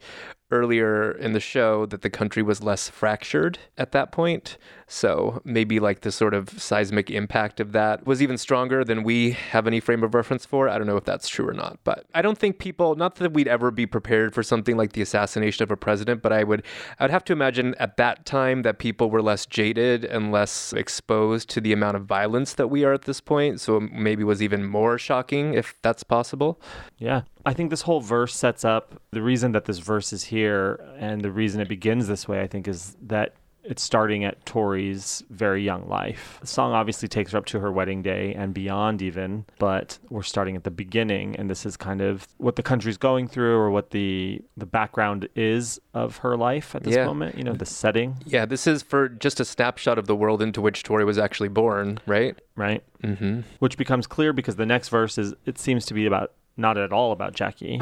earlier 0.50 1.12
in 1.12 1.32
the 1.32 1.40
show, 1.40 1.86
that 1.86 2.02
the 2.02 2.10
country 2.10 2.42
was 2.42 2.62
less 2.62 2.88
fractured 2.88 3.58
at 3.76 3.92
that 3.92 4.12
point. 4.12 4.56
So 4.86 5.42
maybe 5.44 5.80
like 5.80 6.00
the 6.00 6.10
sort 6.10 6.32
of 6.32 6.48
seismic 6.48 7.10
impact 7.10 7.60
of 7.60 7.72
that 7.72 8.06
was 8.06 8.22
even 8.22 8.38
stronger 8.38 8.84
than 8.84 9.02
we 9.02 9.32
have 9.32 9.66
any 9.66 9.80
frame 9.80 10.02
of 10.02 10.14
reference 10.14 10.46
for. 10.46 10.68
I 10.68 10.78
don't 10.78 10.86
know 10.86 10.96
if 10.96 11.04
that's 11.04 11.28
true 11.28 11.46
or 11.46 11.52
not, 11.52 11.78
but 11.84 12.06
I 12.14 12.22
don't 12.22 12.38
think 12.38 12.58
people, 12.58 12.94
not 12.94 13.16
that 13.16 13.34
we'd 13.34 13.48
ever 13.48 13.70
be 13.70 13.84
prepared 13.84 14.34
for 14.34 14.42
something 14.42 14.76
like 14.78 14.92
the 14.92 15.02
assassination 15.02 15.62
of 15.62 15.70
a 15.70 15.76
president, 15.76 16.22
but 16.22 16.32
I 16.32 16.42
would, 16.42 16.64
I 16.98 17.04
would 17.04 17.10
have 17.10 17.24
to 17.24 17.34
imagine 17.34 17.74
at 17.78 17.98
that 17.98 18.24
time 18.24 18.62
that 18.62 18.78
people 18.78 19.10
were 19.10 19.20
less 19.20 19.44
jaded 19.44 20.06
and 20.06 20.32
less 20.32 20.72
exposed 20.72 21.50
to 21.50 21.60
the 21.60 21.74
amount 21.74 21.96
of 21.96 22.06
violence 22.06 22.54
that 22.54 22.68
we 22.68 22.84
are 22.84 22.94
at 22.94 23.02
this 23.02 23.20
point. 23.20 23.60
So 23.60 23.80
maybe 23.80 24.24
was 24.24 24.42
even 24.42 24.64
more 24.64 24.96
shocking 24.96 25.52
if 25.52 25.74
that's 25.82 26.02
possible. 26.02 26.60
Yeah. 26.96 27.22
I 27.48 27.54
think 27.54 27.70
this 27.70 27.82
whole 27.82 28.00
verse 28.00 28.34
sets 28.34 28.62
up 28.64 29.00
the 29.10 29.22
reason 29.22 29.52
that 29.52 29.64
this 29.64 29.78
verse 29.78 30.12
is 30.12 30.24
here 30.24 30.84
and 30.98 31.22
the 31.22 31.30
reason 31.32 31.60
it 31.62 31.68
begins 31.68 32.06
this 32.06 32.28
way, 32.28 32.42
I 32.42 32.46
think, 32.46 32.68
is 32.68 32.94
that 33.02 33.34
it's 33.64 33.82
starting 33.82 34.22
at 34.24 34.44
Tori's 34.44 35.22
very 35.30 35.62
young 35.62 35.88
life. 35.88 36.36
The 36.42 36.46
song 36.46 36.72
obviously 36.72 37.08
takes 37.08 37.32
her 37.32 37.38
up 37.38 37.46
to 37.46 37.60
her 37.60 37.72
wedding 37.72 38.02
day 38.02 38.34
and 38.34 38.52
beyond, 38.52 39.00
even, 39.00 39.46
but 39.58 39.98
we're 40.10 40.22
starting 40.22 40.56
at 40.56 40.64
the 40.64 40.70
beginning, 40.70 41.36
and 41.36 41.48
this 41.48 41.64
is 41.64 41.76
kind 41.76 42.02
of 42.02 42.28
what 42.36 42.56
the 42.56 42.62
country's 42.62 42.98
going 42.98 43.28
through 43.28 43.56
or 43.56 43.70
what 43.70 43.90
the 43.90 44.40
the 44.58 44.66
background 44.66 45.26
is 45.34 45.80
of 45.94 46.18
her 46.18 46.36
life 46.36 46.74
at 46.74 46.82
this 46.82 46.96
Yeah. 46.96 47.06
moment. 47.06 47.36
You 47.38 47.44
know, 47.44 47.54
the 47.54 47.66
setting. 47.66 48.16
Yeah, 48.26 48.44
this 48.44 48.66
is 48.66 48.82
for 48.82 49.08
just 49.08 49.40
a 49.40 49.44
snapshot 49.44 49.98
of 49.98 50.06
the 50.06 50.16
world 50.16 50.42
into 50.42 50.60
which 50.60 50.82
Tori 50.82 51.04
was 51.04 51.16
actually 51.18 51.48
born, 51.48 51.98
right? 52.06 52.38
Right. 52.56 52.82
Mm-hmm. 53.02 53.40
Which 53.58 53.78
becomes 53.78 54.06
clear 54.06 54.32
because 54.34 54.56
the 54.56 54.66
next 54.66 54.88
verse 54.90 55.16
is 55.16 55.34
it 55.46 55.58
seems 55.58 55.86
to 55.86 55.94
be 55.94 56.04
about 56.06 56.32
not 56.58 56.76
at 56.76 56.92
all 56.92 57.12
about 57.12 57.34
Jackie. 57.34 57.78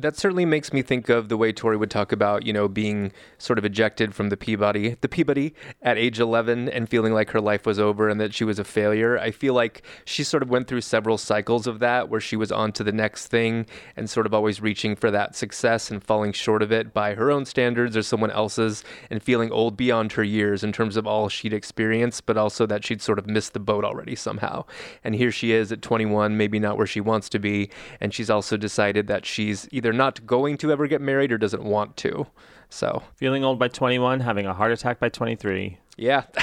That 0.00 0.16
certainly 0.16 0.46
makes 0.46 0.72
me 0.72 0.80
think 0.80 1.10
of 1.10 1.28
the 1.28 1.36
way 1.36 1.52
Tori 1.52 1.76
would 1.76 1.90
talk 1.90 2.10
about, 2.10 2.46
you 2.46 2.54
know, 2.54 2.68
being 2.68 3.12
sort 3.36 3.58
of 3.58 3.66
ejected 3.66 4.14
from 4.14 4.30
the 4.30 4.36
Peabody, 4.36 4.96
the 5.02 5.08
Peabody 5.08 5.54
at 5.82 5.98
age 5.98 6.18
11 6.18 6.70
and 6.70 6.88
feeling 6.88 7.12
like 7.12 7.30
her 7.30 7.40
life 7.40 7.66
was 7.66 7.78
over 7.78 8.08
and 8.08 8.18
that 8.18 8.32
she 8.32 8.42
was 8.42 8.58
a 8.58 8.64
failure. 8.64 9.18
I 9.18 9.30
feel 9.30 9.52
like 9.52 9.82
she 10.06 10.24
sort 10.24 10.42
of 10.42 10.48
went 10.48 10.68
through 10.68 10.80
several 10.80 11.18
cycles 11.18 11.66
of 11.66 11.80
that 11.80 12.08
where 12.08 12.20
she 12.20 12.34
was 12.34 12.50
on 12.50 12.72
to 12.72 12.84
the 12.84 12.92
next 12.92 13.26
thing 13.26 13.66
and 13.94 14.08
sort 14.08 14.24
of 14.24 14.32
always 14.32 14.62
reaching 14.62 14.96
for 14.96 15.10
that 15.10 15.36
success 15.36 15.90
and 15.90 16.02
falling 16.02 16.32
short 16.32 16.62
of 16.62 16.72
it 16.72 16.94
by 16.94 17.14
her 17.14 17.30
own 17.30 17.44
standards 17.44 17.94
or 17.94 18.02
someone 18.02 18.30
else's 18.30 18.82
and 19.10 19.22
feeling 19.22 19.52
old 19.52 19.76
beyond 19.76 20.12
her 20.12 20.24
years 20.24 20.64
in 20.64 20.72
terms 20.72 20.96
of 20.96 21.06
all 21.06 21.28
she'd 21.28 21.52
experienced, 21.52 22.24
but 22.24 22.38
also 22.38 22.64
that 22.64 22.86
she'd 22.86 23.02
sort 23.02 23.18
of 23.18 23.26
missed 23.26 23.52
the 23.52 23.60
boat 23.60 23.84
already 23.84 24.16
somehow. 24.16 24.64
And 25.04 25.14
here 25.14 25.30
she 25.30 25.52
is 25.52 25.70
at 25.70 25.82
21, 25.82 26.38
maybe 26.38 26.58
not 26.58 26.78
where 26.78 26.86
she 26.86 27.02
wants 27.02 27.28
to 27.28 27.38
be. 27.38 27.68
And 28.00 28.14
she's 28.14 28.30
also 28.30 28.56
decided 28.56 29.06
that 29.08 29.26
she's 29.26 29.68
either 29.70 29.89
not 29.92 30.26
going 30.26 30.56
to 30.58 30.70
ever 30.72 30.86
get 30.86 31.00
married 31.00 31.32
or 31.32 31.38
doesn't 31.38 31.64
want 31.64 31.96
to. 31.98 32.26
So, 32.68 33.02
Feeling 33.16 33.42
old 33.44 33.58
by 33.58 33.68
21, 33.68 34.20
having 34.20 34.46
a 34.46 34.54
heart 34.54 34.70
attack 34.72 35.00
by 35.00 35.08
23. 35.08 35.78
yeah. 35.96 36.22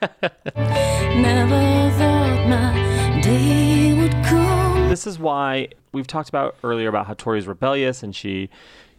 Never 0.56 1.90
thought 1.98 2.48
my 2.48 3.20
day 3.22 3.92
would 3.94 4.12
come. 4.24 4.88
This 4.88 5.06
is 5.06 5.18
why 5.18 5.68
we've 5.92 6.06
talked 6.06 6.28
about 6.28 6.56
earlier 6.64 6.88
about 6.88 7.06
how 7.06 7.14
Tori's 7.14 7.46
rebellious 7.46 8.02
and 8.02 8.14
she, 8.14 8.48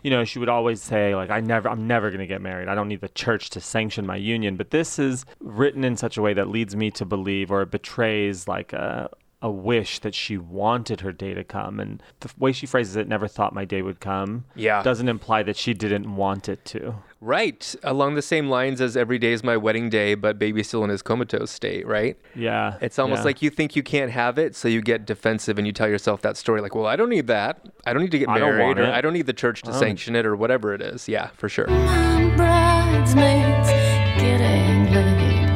you 0.04 0.10
know, 0.12 0.24
she 0.24 0.40
would 0.40 0.50
always 0.50 0.82
say 0.82 1.16
like 1.16 1.30
I 1.30 1.40
never 1.40 1.70
I'm 1.70 1.88
never 1.88 2.10
going 2.10 2.20
to 2.20 2.28
get 2.28 2.42
married. 2.42 2.68
I 2.68 2.76
don't 2.76 2.88
need 2.88 3.02
the 3.02 3.10
church 3.10 3.50
to 3.52 3.62
sanction 3.62 4.06
my 4.06 4.16
union, 4.16 4.56
but 4.56 4.70
this 4.72 5.00
is 5.00 5.26
written 5.40 5.84
in 5.84 5.98
such 5.98 6.18
a 6.18 6.22
way 6.22 6.34
that 6.34 6.48
leads 6.50 6.76
me 6.76 6.92
to 6.92 7.06
believe 7.06 7.52
or 7.52 7.62
it 7.64 7.72
betrays 7.72 8.48
like 8.48 8.72
a 8.74 9.10
a 9.46 9.52
wish 9.52 10.00
that 10.00 10.16
she 10.16 10.38
wanted 10.38 11.02
her 11.02 11.12
day 11.12 11.34
to 11.36 11.44
come 11.44 11.80
and 11.80 12.02
the 12.22 12.30
way 12.40 12.52
she 12.52 12.66
phrases 12.66 12.96
it 12.96 13.08
never 13.08 13.28
thought 13.28 13.54
my 13.54 13.64
day 13.64 13.82
would 13.84 14.00
come 14.00 14.44
Yeah. 14.56 14.82
doesn't 14.82 15.08
imply 15.08 15.44
that 15.44 15.56
she 15.56 15.74
didn't 15.76 16.16
want 16.16 16.50
it 16.50 16.66
to 16.66 16.96
Right. 17.22 17.76
Along 17.84 18.14
the 18.14 18.22
same 18.22 18.50
lines 18.50 18.80
as 18.82 18.96
every 18.96 19.18
day 19.18 19.32
is 19.34 19.44
my 19.44 19.58
wedding 19.58 19.90
day, 19.90 20.14
but 20.14 20.38
baby's 20.38 20.68
still 20.68 20.84
in 20.84 20.92
his 20.92 21.02
comatose 21.02 21.50
state, 21.52 21.86
right? 21.88 22.18
yeah 22.36 22.78
It's 22.82 23.00
almost 23.00 23.22
yeah. 23.22 23.26
like 23.26 23.42
you 23.42 23.50
think 23.50 23.76
you 23.76 23.82
can't 23.84 24.12
have 24.12 24.38
it, 24.38 24.56
so 24.56 24.68
you 24.68 24.82
get 24.82 25.06
defensive 25.06 25.58
and 25.58 25.66
you 25.66 25.74
tell 25.74 25.88
yourself 25.88 26.22
that 26.22 26.38
story 26.38 26.62
like, 26.62 26.76
well, 26.76 26.86
I 26.88 26.96
don't 26.96 27.10
need 27.10 27.28
that. 27.28 27.62
I 27.86 27.94
don't 27.94 28.02
need 28.04 28.12
to 28.12 28.20
get 28.20 28.30
I 28.30 28.38
don't 28.40 28.50
married 28.58 28.66
want 28.66 28.80
or 28.80 28.84
it. 28.84 28.90
I 28.94 29.02
don't 29.02 29.14
need 29.14 29.26
the 29.28 29.34
church 29.34 29.62
to 29.64 29.70
I 29.70 29.72
don't- 29.74 29.80
sanction 29.80 30.16
it 30.16 30.26
or 30.26 30.36
whatever 30.36 30.74
it 30.74 30.82
is. 30.82 31.08
Yeah, 31.08 31.30
for 31.36 31.50
sure. 31.50 31.68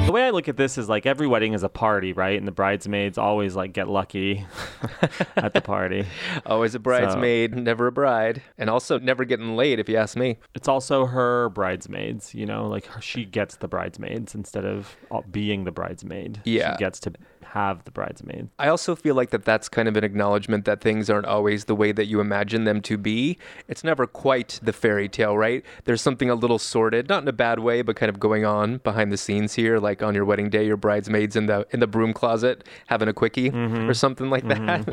The 0.10 0.14
way 0.14 0.26
I 0.26 0.32
look 0.32 0.50
at 0.50 0.58
this 0.58 0.80
is 0.80 0.90
like 0.90 1.06
every 1.06 1.28
wedding 1.28 1.54
is 1.54 1.62
a 1.62 1.70
party, 1.70 2.14
right? 2.14 2.36
And 2.36 2.48
the 2.48 2.52
bridesmaids 2.52 3.20
always 3.20 3.56
like 3.56 3.74
get 3.74 3.88
lucky 3.88 4.44
at 5.36 5.54
the 5.54 5.62
party. 5.62 6.08
Always 6.48 6.74
a 6.74 6.80
bridesmaid, 6.80 7.56
never 7.56 7.86
a 7.86 7.92
bride. 7.92 8.42
And 8.58 8.72
also 8.72 8.98
never 8.98 9.24
getting 9.24 9.56
laid, 9.56 9.80
if 9.80 9.88
you 9.88 9.98
ask 9.98 10.18
me. 10.18 10.40
It's 10.56 10.68
also 10.68 11.06
her 11.06 11.50
bridesmaids, 11.50 12.34
you 12.34 12.48
know, 12.48 12.68
like 12.68 12.90
she 13.02 13.24
gets 13.24 13.58
the 13.58 13.68
bridesmaids 13.68 14.34
instead 14.34 14.66
of 14.66 14.98
uh, 15.12 15.22
being 15.30 15.66
the 15.66 15.72
bridesmaid. 15.72 16.42
Yeah. 16.44 16.74
She 16.74 16.80
gets 16.80 17.00
to 17.02 17.14
have 17.54 17.84
the 17.84 17.92
bridesmaid. 17.92 18.50
I 18.58 18.68
also 18.68 18.96
feel 18.96 19.16
like 19.16 19.30
that 19.32 19.46
that's 19.46 19.70
kind 19.70 19.88
of 19.88 19.98
an 19.98 20.04
acknowledgement 20.04 20.66
that 20.66 20.82
things 20.82 21.10
aren't 21.10 21.26
always 21.26 21.66
the 21.66 21.76
way 21.76 21.92
that 21.92 22.06
you 22.06 22.20
imagine 22.20 22.64
them 22.64 22.82
to 22.82 22.98
be. 22.98 23.38
It's 23.68 23.84
never 23.84 24.08
quite 24.08 24.60
the 24.62 24.74
fairy 24.74 25.10
tale, 25.10 25.38
right? 25.38 25.64
There's 25.86 26.02
something 26.02 26.30
a 26.30 26.36
little 26.36 26.60
sordid, 26.60 27.10
not 27.10 27.24
in 27.24 27.28
a 27.28 27.34
bad 27.34 27.60
way, 27.60 27.82
but 27.82 27.96
kind 27.96 28.10
of 28.10 28.20
going 28.20 28.46
on 28.46 28.78
behind 28.78 29.12
the 29.12 29.18
scenes 29.18 29.54
here, 29.54 29.80
like 29.80 30.02
on 30.04 30.16
your 30.16 30.26
wedding 30.26 30.50
day, 30.50 30.66
your 30.66 30.78
bridesmaids 30.78 31.36
in 31.36 31.48
the 31.48 31.68
in 31.72 31.80
the 31.80 31.88
broom 31.88 32.14
closet 32.14 32.64
having 32.88 33.08
a 33.08 33.14
quickie 33.14 33.52
mm-hmm. 33.52 33.90
or 33.90 33.94
something 33.94 34.30
like 34.30 34.48
that. 34.48 34.86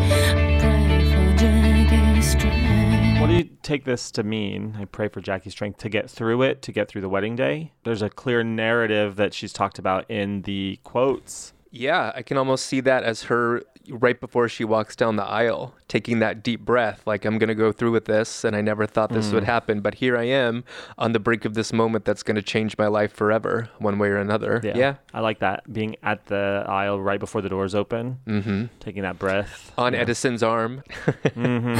Jackie 1.39 1.97
mm-hmm. 1.97 2.21
Strand. 2.21 3.21
What 3.21 3.29
do 3.29 3.35
you 3.35 3.49
take 3.63 3.85
this 3.85 4.11
to 4.13 4.23
mean? 4.23 4.77
I 4.79 4.85
pray 4.85 5.09
for 5.09 5.21
Jackie's 5.21 5.53
strength 5.53 5.79
to 5.79 5.89
get 5.89 6.11
through 6.11 6.43
it, 6.43 6.63
to 6.63 6.73
get 6.73 6.89
through 6.89 7.01
the 7.01 7.09
wedding 7.09 7.35
day. 7.35 7.73
There's 7.85 8.03
a 8.03 8.11
clear 8.11 8.45
narrative 8.45 9.17
that 9.17 9.35
she's 9.35 9.53
talked 9.53 9.79
about 9.79 10.11
in 10.11 10.43
the 10.43 10.79
quotes. 10.85 11.53
Yeah, 11.77 12.13
I 12.15 12.23
can 12.23 12.37
almost 12.37 12.67
see 12.67 12.81
that 12.81 13.05
as 13.05 13.25
her 13.25 13.63
right 13.89 14.19
before 14.19 14.49
she 14.49 14.65
walks 14.65 14.97
down 14.97 15.17
the 15.17 15.25
aisle, 15.25 15.75
taking 15.89 16.19
that 16.19 16.43
deep 16.43 16.61
breath, 16.61 17.03
like, 17.07 17.25
I'm 17.25 17.39
going 17.39 17.49
to 17.49 17.55
go 17.55 17.71
through 17.71 17.93
with 17.93 18.07
this, 18.07 18.43
and 18.45 18.57
I 18.57 18.61
never 18.61 18.87
thought 18.87 19.11
this 19.11 19.31
would 19.33 19.45
Mm. 19.45 19.47
happen, 19.47 19.81
but 19.81 19.95
here 19.95 20.17
I 20.17 20.25
am 20.25 20.65
on 20.99 21.13
the 21.13 21.21
brink 21.21 21.45
of 21.45 21.55
this 21.55 21.73
moment 21.73 22.05
that's 22.05 22.23
going 22.25 22.35
to 22.35 22.43
change 22.43 22.77
my 22.79 22.89
life 22.89 23.13
forever, 23.13 23.69
one 23.79 23.99
way 23.99 24.09
or 24.09 24.17
another. 24.17 24.61
Yeah. 24.65 24.77
yeah. 24.77 24.95
I 25.15 25.21
like 25.21 25.39
that. 25.41 25.73
Being 25.73 25.97
at 26.03 26.27
the 26.27 26.65
aisle 26.67 27.01
right 27.01 27.21
before 27.21 27.43
the 27.43 27.49
doors 27.49 27.75
open, 27.75 28.19
mm-hmm. 28.27 28.65
taking 28.81 29.03
that 29.03 29.19
breath. 29.19 29.73
On 29.79 29.95
Edison's 29.95 30.43
arm. 30.43 30.83
Mm-hmm. 31.25 31.77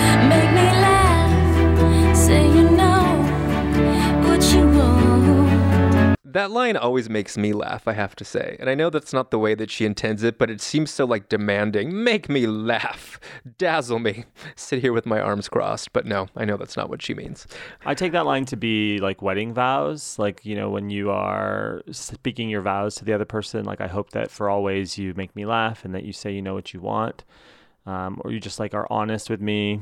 That 6.37 6.51
line 6.51 6.77
always 6.77 7.09
makes 7.09 7.39
me 7.39 7.55
laugh, 7.55 7.89
I 7.89 7.95
have 7.95 8.15
to 8.17 8.23
say. 8.23 8.59
And 8.61 8.69
I 8.69 8.75
know 8.75 8.91
that's 8.91 9.15
not 9.15 9.31
the 9.31 9.39
way 9.39 9.55
that 9.55 9.71
she 9.71 9.87
intends 9.87 10.23
it, 10.23 10.37
but 10.37 10.51
it 10.51 10.61
seems 10.61 10.91
so 10.91 11.07
like 11.07 11.31
demanding. 11.31 12.05
Make 12.05 12.29
me 12.29 12.47
laugh. 12.47 13.19
Dazzle 13.57 14.01
me. 14.01 14.27
Sit 14.55 14.83
here 14.83 14.93
with 14.93 15.07
my 15.07 15.19
arms 15.19 15.49
crossed. 15.49 15.95
But 15.95 16.05
no, 16.05 16.29
I 16.37 16.45
know 16.45 16.59
that's 16.59 16.77
not 16.77 16.91
what 16.91 17.01
she 17.01 17.15
means. 17.15 17.47
I 17.87 17.95
take 17.95 18.13
that 18.13 18.27
line 18.27 18.45
to 18.45 18.57
be 18.59 18.99
like 18.99 19.23
wedding 19.23 19.55
vows. 19.55 20.19
Like, 20.19 20.45
you 20.45 20.55
know, 20.55 20.69
when 20.69 20.91
you 20.91 21.11
are 21.11 21.81
speaking 21.91 22.51
your 22.51 22.61
vows 22.61 22.97
to 22.97 23.07
the 23.07 23.15
other 23.15 23.25
person, 23.25 23.65
like, 23.65 23.81
I 23.81 23.87
hope 23.87 24.11
that 24.11 24.31
for 24.31 24.51
always 24.51 24.99
you 24.99 25.15
make 25.17 25.35
me 25.35 25.47
laugh 25.47 25.87
and 25.87 25.95
that 25.95 26.05
you 26.05 26.13
say 26.13 26.33
you 26.33 26.43
know 26.43 26.53
what 26.53 26.75
you 26.75 26.83
want. 26.83 27.25
Um, 27.87 28.21
or 28.23 28.31
you 28.31 28.41
just 28.41 28.61
like 28.61 28.75
are 28.75 28.87
honest 28.91 29.31
with 29.31 29.41
me. 29.41 29.81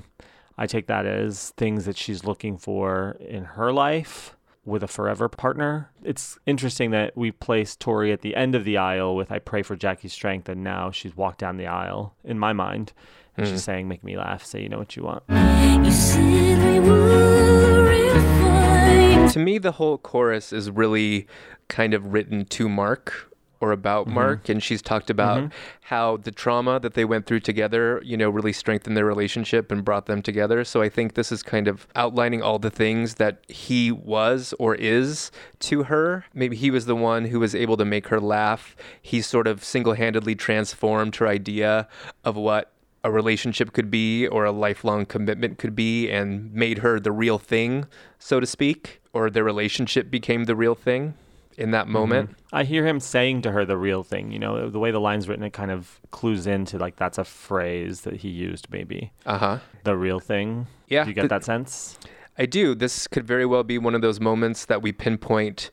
I 0.56 0.68
take 0.68 0.86
that 0.86 1.04
as 1.04 1.50
things 1.56 1.84
that 1.86 1.96
she's 1.96 2.22
looking 2.22 2.58
for 2.58 3.16
in 3.18 3.42
her 3.42 3.72
life 3.72 4.36
with 4.64 4.82
a 4.82 4.86
forever 4.88 5.28
partner. 5.28 5.90
It's 6.02 6.38
interesting 6.46 6.90
that 6.92 7.16
we 7.16 7.30
placed 7.30 7.80
Tori 7.80 8.12
at 8.12 8.22
the 8.22 8.34
end 8.36 8.54
of 8.54 8.64
the 8.64 8.76
aisle 8.78 9.14
with 9.16 9.30
I 9.30 9.38
pray 9.38 9.62
for 9.62 9.76
Jackie's 9.76 10.12
strength, 10.12 10.48
and 10.48 10.62
now 10.64 10.90
she's 10.90 11.16
walked 11.16 11.38
down 11.40 11.56
the 11.56 11.66
aisle 11.66 12.14
in 12.24 12.38
my 12.38 12.52
mind. 12.52 12.92
And 13.36 13.46
Mm. 13.46 13.50
she's 13.50 13.64
saying, 13.64 13.88
Make 13.88 14.04
me 14.04 14.16
laugh, 14.16 14.44
say 14.44 14.62
you 14.62 14.68
know 14.68 14.78
what 14.78 14.96
you 14.96 15.02
want. 15.02 15.24
You 15.28 15.90
said 15.90 16.22
we 16.62 16.80
were 16.80 17.90
real 17.90 18.14
fine. 18.14 19.28
To 19.30 19.38
me, 19.38 19.58
the 19.58 19.72
whole 19.72 19.98
chorus 19.98 20.52
is 20.52 20.70
really 20.70 21.26
kind 21.68 21.94
of 21.94 22.12
written 22.12 22.44
to 22.44 22.68
Mark 22.68 23.33
or 23.64 23.72
about 23.72 24.06
Mark, 24.06 24.50
and 24.50 24.62
she's 24.62 24.82
talked 24.82 25.08
about 25.08 25.44
Mhm. 25.44 25.52
how 25.84 26.18
the 26.18 26.30
trauma 26.30 26.78
that 26.80 26.92
they 26.92 27.04
went 27.06 27.24
through 27.24 27.40
together, 27.40 27.98
you 28.04 28.14
know, 28.14 28.28
really 28.28 28.52
strengthened 28.52 28.94
their 28.94 29.06
relationship 29.06 29.72
and 29.72 29.82
brought 29.82 30.04
them 30.04 30.20
together. 30.20 30.64
So 30.64 30.82
I 30.82 30.90
think 30.90 31.14
this 31.14 31.32
is 31.32 31.42
kind 31.42 31.66
of 31.66 31.86
outlining 31.96 32.42
all 32.42 32.58
the 32.58 32.68
things 32.68 33.14
that 33.14 33.38
he 33.48 33.90
was 33.90 34.52
or 34.58 34.74
is 34.74 35.30
to 35.60 35.84
her. 35.84 36.26
Maybe 36.34 36.56
he 36.56 36.70
was 36.70 36.84
the 36.84 36.94
one 36.94 37.24
who 37.26 37.40
was 37.40 37.54
able 37.54 37.78
to 37.78 37.86
make 37.86 38.08
her 38.08 38.20
laugh. 38.20 38.76
He 39.00 39.22
sort 39.22 39.46
of 39.46 39.64
single 39.64 39.94
handedly 39.94 40.34
transformed 40.34 41.16
her 41.16 41.26
idea 41.26 41.88
of 42.22 42.36
what 42.36 42.70
a 43.02 43.10
relationship 43.10 43.72
could 43.72 43.90
be 43.90 44.26
or 44.26 44.44
a 44.44 44.52
lifelong 44.52 45.06
commitment 45.06 45.56
could 45.58 45.74
be 45.74 46.10
and 46.10 46.52
made 46.52 46.78
her 46.78 47.00
the 47.00 47.12
real 47.12 47.38
thing, 47.38 47.86
so 48.18 48.40
to 48.40 48.46
speak, 48.46 49.00
or 49.14 49.30
their 49.30 49.44
relationship 49.44 50.10
became 50.10 50.44
the 50.44 50.56
real 50.56 50.74
thing 50.74 51.14
in 51.58 51.70
that 51.72 51.88
moment. 51.88 52.30
Mhm. 52.30 52.34
I 52.52 52.64
hear 52.64 52.86
him 52.86 53.00
saying 53.00 53.42
to 53.42 53.52
her 53.52 53.64
the 53.64 53.76
real 53.76 54.02
thing. 54.02 54.30
You 54.32 54.38
know, 54.38 54.68
the 54.70 54.78
way 54.78 54.90
the 54.90 55.00
line's 55.00 55.28
written, 55.28 55.44
it 55.44 55.52
kind 55.52 55.70
of 55.70 56.00
clues 56.10 56.46
into 56.46 56.78
like 56.78 56.96
that's 56.96 57.18
a 57.18 57.24
phrase 57.24 58.02
that 58.02 58.16
he 58.16 58.28
used, 58.28 58.68
maybe. 58.70 59.12
Uh 59.26 59.38
huh. 59.38 59.58
The 59.84 59.96
real 59.96 60.20
thing. 60.20 60.66
Yeah, 60.88 61.04
Do 61.04 61.10
you 61.10 61.14
get 61.14 61.22
th- 61.22 61.30
that 61.30 61.44
sense? 61.44 61.98
I 62.38 62.46
do. 62.46 62.74
This 62.74 63.06
could 63.06 63.26
very 63.26 63.46
well 63.46 63.62
be 63.62 63.78
one 63.78 63.94
of 63.94 64.02
those 64.02 64.20
moments 64.20 64.64
that 64.66 64.82
we 64.82 64.92
pinpoint 64.92 65.70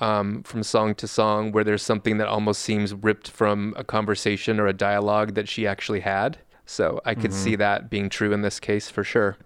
um, 0.00 0.42
from 0.42 0.62
song 0.62 0.94
to 0.96 1.06
song 1.06 1.52
where 1.52 1.62
there's 1.64 1.82
something 1.82 2.18
that 2.18 2.26
almost 2.28 2.60
seems 2.62 2.92
ripped 2.94 3.30
from 3.30 3.74
a 3.76 3.84
conversation 3.84 4.58
or 4.58 4.66
a 4.66 4.72
dialogue 4.72 5.34
that 5.34 5.48
she 5.48 5.66
actually 5.66 6.00
had. 6.00 6.38
So 6.66 7.00
I 7.04 7.14
could 7.14 7.30
Mhm. 7.30 7.34
see 7.34 7.56
that 7.56 7.90
being 7.90 8.08
true 8.08 8.32
in 8.32 8.42
this 8.42 8.58
case 8.58 8.88
for 8.90 9.04
sure. 9.04 9.36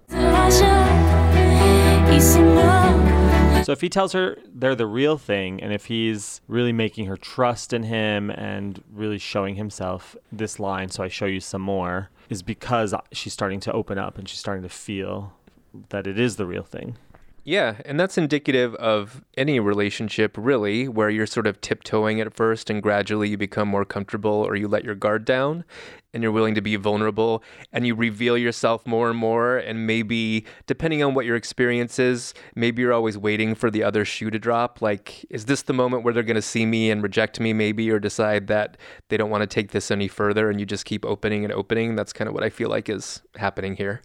So 3.68 3.72
if 3.72 3.82
he 3.82 3.90
tells 3.90 4.14
her 4.14 4.38
they're 4.46 4.74
the 4.74 4.86
real 4.86 5.18
thing, 5.18 5.62
and 5.62 5.74
if 5.74 5.84
he's 5.84 6.40
really 6.48 6.72
making 6.72 7.04
her 7.04 7.18
trust 7.18 7.74
in 7.74 7.82
him 7.82 8.30
and 8.30 8.82
really 8.90 9.18
showing 9.18 9.56
himself, 9.56 10.16
this 10.32 10.58
line, 10.58 10.88
so 10.88 11.02
I 11.02 11.08
show 11.08 11.26
you 11.26 11.40
some 11.40 11.60
more, 11.60 12.08
is 12.30 12.42
because 12.42 12.94
she's 13.12 13.34
starting 13.34 13.60
to 13.60 13.72
open 13.72 13.98
up 13.98 14.16
and 14.16 14.26
she's 14.26 14.38
starting 14.38 14.62
to 14.62 14.70
feel 14.70 15.34
that 15.90 16.06
it 16.06 16.18
is 16.18 16.36
the 16.36 16.46
real 16.46 16.62
thing. 16.62 16.96
Yeah, 17.48 17.76
and 17.86 17.98
that's 17.98 18.18
indicative 18.18 18.74
of 18.74 19.24
any 19.38 19.58
relationship, 19.58 20.36
really, 20.36 20.86
where 20.86 21.08
you're 21.08 21.24
sort 21.24 21.46
of 21.46 21.58
tiptoeing 21.62 22.20
at 22.20 22.34
first 22.34 22.68
and 22.68 22.82
gradually 22.82 23.30
you 23.30 23.38
become 23.38 23.68
more 23.68 23.86
comfortable 23.86 24.30
or 24.30 24.54
you 24.54 24.68
let 24.68 24.84
your 24.84 24.94
guard 24.94 25.24
down 25.24 25.64
and 26.12 26.22
you're 26.22 26.30
willing 26.30 26.54
to 26.56 26.60
be 26.60 26.76
vulnerable 26.76 27.42
and 27.72 27.86
you 27.86 27.94
reveal 27.94 28.36
yourself 28.36 28.86
more 28.86 29.08
and 29.08 29.18
more. 29.18 29.56
And 29.56 29.86
maybe, 29.86 30.44
depending 30.66 31.02
on 31.02 31.14
what 31.14 31.24
your 31.24 31.36
experience 31.36 31.98
is, 31.98 32.34
maybe 32.54 32.82
you're 32.82 32.92
always 32.92 33.16
waiting 33.16 33.54
for 33.54 33.70
the 33.70 33.82
other 33.82 34.04
shoe 34.04 34.28
to 34.28 34.38
drop. 34.38 34.82
Like, 34.82 35.24
is 35.30 35.46
this 35.46 35.62
the 35.62 35.72
moment 35.72 36.04
where 36.04 36.12
they're 36.12 36.22
going 36.22 36.34
to 36.34 36.42
see 36.42 36.66
me 36.66 36.90
and 36.90 37.02
reject 37.02 37.40
me, 37.40 37.54
maybe, 37.54 37.90
or 37.90 37.98
decide 37.98 38.48
that 38.48 38.76
they 39.08 39.16
don't 39.16 39.30
want 39.30 39.40
to 39.40 39.46
take 39.46 39.70
this 39.70 39.90
any 39.90 40.06
further 40.06 40.50
and 40.50 40.60
you 40.60 40.66
just 40.66 40.84
keep 40.84 41.02
opening 41.06 41.44
and 41.44 41.54
opening? 41.54 41.96
That's 41.96 42.12
kind 42.12 42.28
of 42.28 42.34
what 42.34 42.44
I 42.44 42.50
feel 42.50 42.68
like 42.68 42.90
is 42.90 43.22
happening 43.36 43.74
here. 43.74 44.02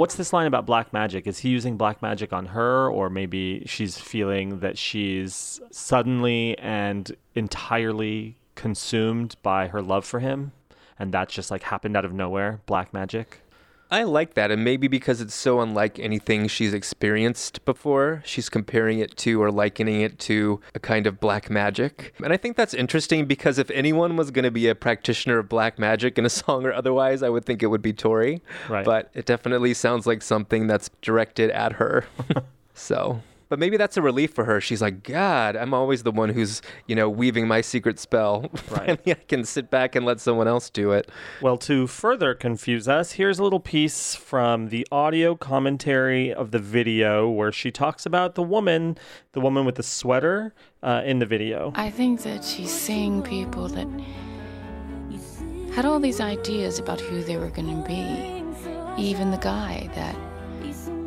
What's 0.00 0.14
this 0.14 0.32
line 0.32 0.46
about 0.46 0.66
black 0.66 0.92
magic? 0.92 1.26
Is 1.26 1.38
he 1.38 1.50
using 1.50 1.76
black 1.76 2.02
magic 2.02 2.32
on 2.32 2.46
her, 2.46 2.88
or 2.88 3.10
maybe 3.10 3.62
she's 3.66 3.98
feeling 3.98 4.60
that 4.60 4.76
she's 4.76 5.60
suddenly 5.70 6.58
and 6.58 7.14
entirely 7.34 8.36
consumed 8.54 9.36
by 9.42 9.68
her 9.68 9.80
love 9.80 10.04
for 10.04 10.18
him, 10.18 10.52
and 10.98 11.12
that 11.12 11.28
just 11.28 11.50
like 11.50 11.62
happened 11.62 11.96
out 11.96 12.04
of 12.04 12.12
nowhere? 12.12 12.60
Black 12.66 12.92
magic. 12.92 13.42
I 13.90 14.04
like 14.04 14.34
that, 14.34 14.50
and 14.50 14.62
maybe 14.62 14.86
because 14.86 15.20
it's 15.20 15.34
so 15.34 15.60
unlike 15.60 15.98
anything 15.98 16.46
she's 16.46 16.72
experienced 16.72 17.64
before, 17.64 18.22
she's 18.24 18.48
comparing 18.48 19.00
it 19.00 19.16
to 19.18 19.42
or 19.42 19.50
likening 19.50 20.00
it 20.00 20.18
to 20.20 20.60
a 20.74 20.78
kind 20.78 21.06
of 21.06 21.18
black 21.18 21.50
magic. 21.50 22.14
And 22.22 22.32
I 22.32 22.36
think 22.36 22.56
that's 22.56 22.72
interesting 22.72 23.26
because 23.26 23.58
if 23.58 23.70
anyone 23.70 24.16
was 24.16 24.30
going 24.30 24.44
to 24.44 24.50
be 24.50 24.68
a 24.68 24.74
practitioner 24.74 25.38
of 25.38 25.48
black 25.48 25.78
magic 25.78 26.18
in 26.18 26.24
a 26.24 26.30
song 26.30 26.64
or 26.64 26.72
otherwise, 26.72 27.22
I 27.22 27.28
would 27.28 27.44
think 27.44 27.62
it 27.62 27.66
would 27.66 27.82
be 27.82 27.92
Tori. 27.92 28.42
Right. 28.68 28.84
But 28.84 29.10
it 29.14 29.26
definitely 29.26 29.74
sounds 29.74 30.06
like 30.06 30.22
something 30.22 30.66
that's 30.66 30.90
directed 31.02 31.50
at 31.50 31.72
her. 31.72 32.04
so. 32.74 33.22
But 33.50 33.58
maybe 33.58 33.76
that's 33.76 33.96
a 33.96 34.02
relief 34.02 34.32
for 34.32 34.44
her. 34.44 34.60
She's 34.60 34.80
like, 34.80 35.02
God, 35.02 35.56
I'm 35.56 35.74
always 35.74 36.04
the 36.04 36.12
one 36.12 36.28
who's, 36.28 36.62
you 36.86 36.94
know, 36.94 37.10
weaving 37.10 37.46
my 37.46 37.60
secret 37.60 37.98
spell. 37.98 38.50
Right. 38.70 38.86
Finally, 38.86 39.12
I 39.12 39.24
can 39.26 39.44
sit 39.44 39.68
back 39.68 39.96
and 39.96 40.06
let 40.06 40.20
someone 40.20 40.46
else 40.46 40.70
do 40.70 40.92
it. 40.92 41.10
Well, 41.42 41.58
to 41.58 41.88
further 41.88 42.34
confuse 42.34 42.86
us, 42.86 43.12
here's 43.12 43.40
a 43.40 43.42
little 43.42 43.58
piece 43.58 44.14
from 44.14 44.68
the 44.68 44.86
audio 44.92 45.34
commentary 45.34 46.32
of 46.32 46.52
the 46.52 46.60
video 46.60 47.28
where 47.28 47.50
she 47.50 47.72
talks 47.72 48.06
about 48.06 48.36
the 48.36 48.44
woman, 48.44 48.96
the 49.32 49.40
woman 49.40 49.64
with 49.64 49.74
the 49.74 49.82
sweater 49.82 50.54
uh, 50.84 51.02
in 51.04 51.18
the 51.18 51.26
video. 51.26 51.72
I 51.74 51.90
think 51.90 52.22
that 52.22 52.44
she's 52.44 52.70
seeing 52.70 53.22
people 53.22 53.66
that 53.68 53.88
had 55.74 55.84
all 55.84 55.98
these 55.98 56.20
ideas 56.20 56.78
about 56.78 57.00
who 57.00 57.24
they 57.24 57.36
were 57.36 57.50
going 57.50 57.82
to 57.82 57.88
be. 57.88 59.02
Even 59.02 59.32
the 59.32 59.38
guy 59.38 59.90
that 59.96 60.14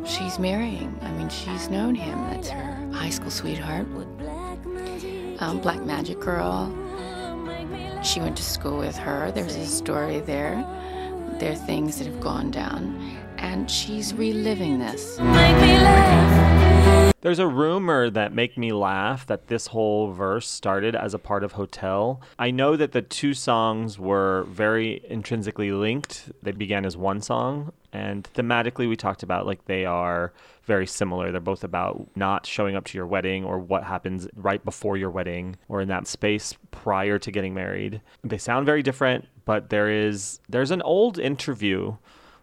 she's 0.04 0.38
marrying. 0.38 0.96
I 1.02 1.10
mean, 1.12 1.28
she's 1.28 1.68
known 1.70 1.94
him. 1.94 2.18
That's 2.30 2.48
her 2.48 2.90
high 2.92 3.10
school 3.10 3.30
sweetheart. 3.30 3.86
Um, 5.40 5.60
Black 5.60 5.82
Magic 5.82 6.20
Girl. 6.20 6.72
She 8.02 8.20
went 8.20 8.36
to 8.36 8.42
school 8.42 8.78
with 8.78 8.96
her. 8.96 9.30
There's 9.32 9.56
a 9.56 9.66
story 9.66 10.20
there. 10.20 10.64
There 11.38 11.52
are 11.52 11.56
things 11.56 11.98
that 11.98 12.06
have 12.06 12.20
gone 12.20 12.50
down. 12.50 13.18
And 13.38 13.70
she's 13.70 14.14
reliving 14.14 14.78
this. 14.78 15.18
There's 17.24 17.38
a 17.38 17.48
rumor 17.48 18.10
that 18.10 18.34
make 18.34 18.58
me 18.58 18.70
laugh 18.70 19.24
that 19.28 19.46
this 19.46 19.68
whole 19.68 20.12
verse 20.12 20.46
started 20.46 20.94
as 20.94 21.14
a 21.14 21.18
part 21.18 21.42
of 21.42 21.52
Hotel. 21.52 22.20
I 22.38 22.50
know 22.50 22.76
that 22.76 22.92
the 22.92 23.00
two 23.00 23.32
songs 23.32 23.98
were 23.98 24.44
very 24.50 25.00
intrinsically 25.08 25.72
linked. 25.72 26.30
They 26.42 26.52
began 26.52 26.84
as 26.84 26.98
one 26.98 27.22
song, 27.22 27.72
and 27.94 28.28
thematically 28.34 28.86
we 28.90 28.96
talked 28.96 29.22
about 29.22 29.46
like 29.46 29.64
they 29.64 29.86
are 29.86 30.34
very 30.64 30.86
similar. 30.86 31.32
They're 31.32 31.40
both 31.40 31.64
about 31.64 32.06
not 32.14 32.44
showing 32.44 32.76
up 32.76 32.84
to 32.84 32.98
your 32.98 33.06
wedding 33.06 33.42
or 33.42 33.58
what 33.58 33.84
happens 33.84 34.28
right 34.36 34.62
before 34.62 34.98
your 34.98 35.08
wedding 35.08 35.56
or 35.70 35.80
in 35.80 35.88
that 35.88 36.06
space 36.06 36.54
prior 36.72 37.18
to 37.20 37.30
getting 37.30 37.54
married. 37.54 38.02
They 38.22 38.36
sound 38.36 38.66
very 38.66 38.82
different, 38.82 39.28
but 39.46 39.70
there 39.70 39.88
is 39.88 40.40
there's 40.50 40.70
an 40.70 40.82
old 40.82 41.18
interview 41.18 41.96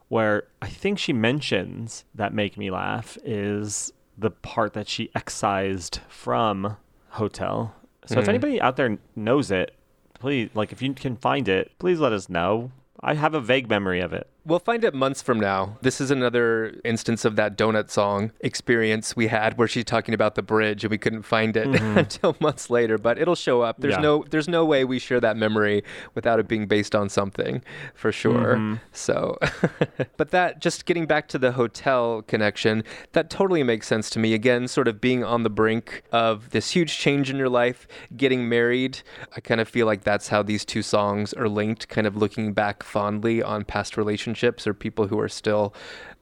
where 0.08 0.46
I 0.60 0.70
think 0.70 0.98
she 0.98 1.14
mentions 1.14 2.04
that 2.16 2.34
make 2.34 2.58
me 2.58 2.72
laugh 2.72 3.16
is 3.24 3.94
the 4.22 4.30
part 4.32 4.74
that 4.74 4.88
she 4.88 5.10
excised 5.16 6.00
from 6.08 6.78
Hotel. 7.10 7.76
So 8.06 8.20
if 8.20 8.26
Mhm. 8.26 8.30
anybody 8.30 8.62
out 8.62 8.78
there 8.78 8.98
knows 9.16 9.50
it, 9.52 9.76
please 10.14 10.50
like 10.54 10.72
if 10.72 10.82
you 10.82 10.94
can 10.94 11.16
find 11.18 11.50
it, 11.50 11.72
please 11.80 12.00
let 12.00 12.14
us 12.14 12.30
know. 12.30 12.72
I 13.02 13.16
have 13.16 13.34
a 13.34 13.42
vague 13.42 13.68
memory 13.68 14.00
of 14.00 14.14
it. 14.14 14.28
We'll 14.44 14.58
find 14.58 14.84
it 14.84 14.96
months 14.96 15.22
from 15.22 15.40
now. 15.40 15.78
This 15.84 16.02
is 16.02 16.10
another 16.10 16.74
instance 16.84 17.26
of 17.26 17.36
that 17.36 17.56
donut 17.56 17.92
song 17.92 18.32
experience 18.40 19.16
we 19.16 19.28
had 19.28 19.56
where 19.56 19.68
she's 19.68 19.84
talking 19.86 20.16
about 20.16 20.34
the 20.34 20.42
bridge 20.42 20.84
and 20.84 20.90
we 20.90 20.98
couldn't 20.98 21.22
find 21.22 21.56
it 21.56 21.68
Mhm. 21.68 21.96
until 21.98 22.36
months 22.40 22.72
later, 22.72 22.98
but 22.98 23.20
it'll 23.20 23.36
show 23.36 23.62
up. 23.62 23.76
There's 23.80 23.94
Yeah. 23.94 24.02
no 24.02 24.26
there's 24.32 24.48
no 24.48 24.66
way 24.66 24.84
we 24.84 24.98
share 24.98 25.20
that 25.20 25.38
memory 25.38 25.84
without 26.16 26.40
it 26.40 26.48
being 26.48 26.66
based 26.66 26.96
on 26.96 27.08
something 27.08 27.62
for 27.94 28.12
sure. 28.12 28.56
Mhm. 28.56 28.80
So 28.92 29.38
but 30.18 30.32
that 30.32 30.60
just 30.60 30.88
getting 30.88 31.06
back 31.06 31.28
to 31.28 31.38
the 31.38 31.52
hotel 31.52 32.24
connection, 32.28 32.84
that 33.12 33.30
totally 33.30 33.62
makes 33.62 33.86
sense 33.86 34.10
to 34.10 34.18
me. 34.20 34.34
Again, 34.34 34.68
sort 34.68 34.88
of 34.88 35.00
being 35.00 35.24
on 35.24 35.44
the 35.44 35.52
brink 35.52 36.02
of 36.12 36.50
this 36.50 36.72
huge 36.72 36.98
change 36.98 37.30
in 37.30 37.38
your 37.38 37.50
life, 37.50 37.88
getting 38.18 38.50
married. 38.50 39.02
I 39.38 39.40
kind 39.40 39.62
of 39.62 39.68
feel 39.70 39.86
like 39.86 40.04
that's 40.04 40.30
how 40.30 40.42
these 40.42 40.66
two 40.66 40.82
songs 40.82 41.32
are 41.34 41.48
linked, 41.48 41.90
kind 41.90 42.08
of 42.08 42.18
looking 42.18 42.54
back 42.54 42.82
fondly 42.82 43.44
on 43.44 43.66
past 43.66 43.98
relationships 43.98 44.31
or 44.68 44.74
people 44.74 45.08
who 45.08 45.20
are 45.20 45.30
still 45.30 45.74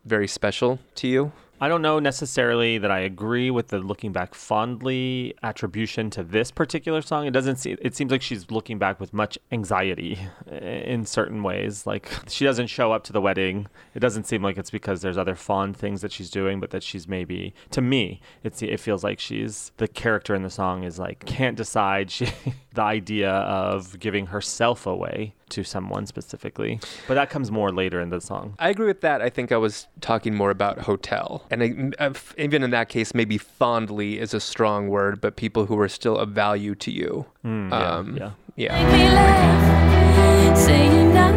very 0.05 0.27
special 0.27 0.79
to 0.95 1.07
you. 1.07 1.31
I 1.61 1.67
don't 1.67 1.81
know 1.81 1.99
necessarily 1.99 2.77
that 2.77 2.89
I 2.89 2.99
agree 2.99 3.51
with 3.51 3.67
the 3.67 3.79
looking 3.79 4.13
back 4.13 4.33
fondly 4.33 5.35
attribution 5.43 6.09
to 6.11 6.23
this 6.23 6.51
particular 6.51 7.01
song. 7.01 7.27
It 7.27 7.31
doesn't 7.31 7.57
see 7.57 7.75
it 7.81 7.95
seems 7.95 8.11
like 8.11 8.21
she's 8.21 8.49
looking 8.49 8.77
back 8.77 8.97
with 8.99 9.13
much 9.13 9.37
anxiety 9.51 10.17
in 10.49 11.05
certain 11.05 11.43
ways. 11.43 11.85
Like 11.85 12.09
she 12.29 12.45
doesn't 12.45 12.67
show 12.67 12.93
up 12.93 13.03
to 13.05 13.13
the 13.13 13.19
wedding. 13.19 13.67
It 13.93 13.99
doesn't 13.99 14.23
seem 14.23 14.41
like 14.41 14.57
it's 14.57 14.71
because 14.71 15.01
there's 15.01 15.17
other 15.17 15.35
fond 15.35 15.75
things 15.75 15.99
that 15.99 16.13
she's 16.13 16.29
doing, 16.29 16.61
but 16.61 16.69
that 16.69 16.81
she's 16.81 17.09
maybe 17.09 17.53
to 17.71 17.81
me, 17.81 18.21
it's 18.41 18.61
it 18.61 18.79
feels 18.79 19.03
like 19.03 19.19
she's 19.19 19.73
the 19.77 19.87
character 19.89 20.35
in 20.35 20.43
the 20.43 20.49
song 20.49 20.83
is 20.83 20.97
like 20.97 21.25
can't 21.25 21.57
decide. 21.57 22.09
She 22.19 22.27
the 22.73 22.81
idea 22.81 23.31
of 23.31 23.99
giving 23.99 24.27
herself 24.27 24.85
away 24.85 25.33
to 25.51 25.63
someone 25.63 26.05
specifically. 26.05 26.79
But 27.07 27.15
that 27.15 27.29
comes 27.29 27.51
more 27.51 27.71
later 27.71 27.99
in 27.99 28.09
the 28.09 28.21
song. 28.21 28.55
I 28.59 28.69
agree 28.69 28.87
with 28.87 29.01
that. 29.01 29.21
I 29.21 29.29
think 29.29 29.51
I 29.51 29.57
was 29.57 29.87
talking 30.01 30.35
more 30.35 30.51
about 30.51 30.79
hotel. 30.79 31.43
And 31.51 31.95
I, 31.99 32.13
even 32.37 32.63
in 32.63 32.71
that 32.71 32.89
case, 32.89 33.13
maybe 33.13 33.37
fondly 33.37 34.19
is 34.19 34.33
a 34.33 34.39
strong 34.39 34.89
word, 34.89 35.21
but 35.21 35.35
people 35.35 35.65
who 35.65 35.77
are 35.79 35.89
still 35.89 36.17
of 36.17 36.29
value 36.29 36.75
to 36.75 36.91
you. 36.91 37.25
Mm, 37.45 37.71
yeah, 37.71 37.77
um, 37.77 38.17
yeah. 38.17 38.31
yeah. 38.55 40.55
Saying 40.55 41.13
now 41.13 41.29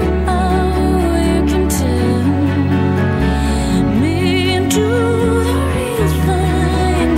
you 1.16 1.44
can 1.46 1.68
turn 1.68 2.40
me 4.00 4.54
into 4.54 4.80
the 4.80 5.12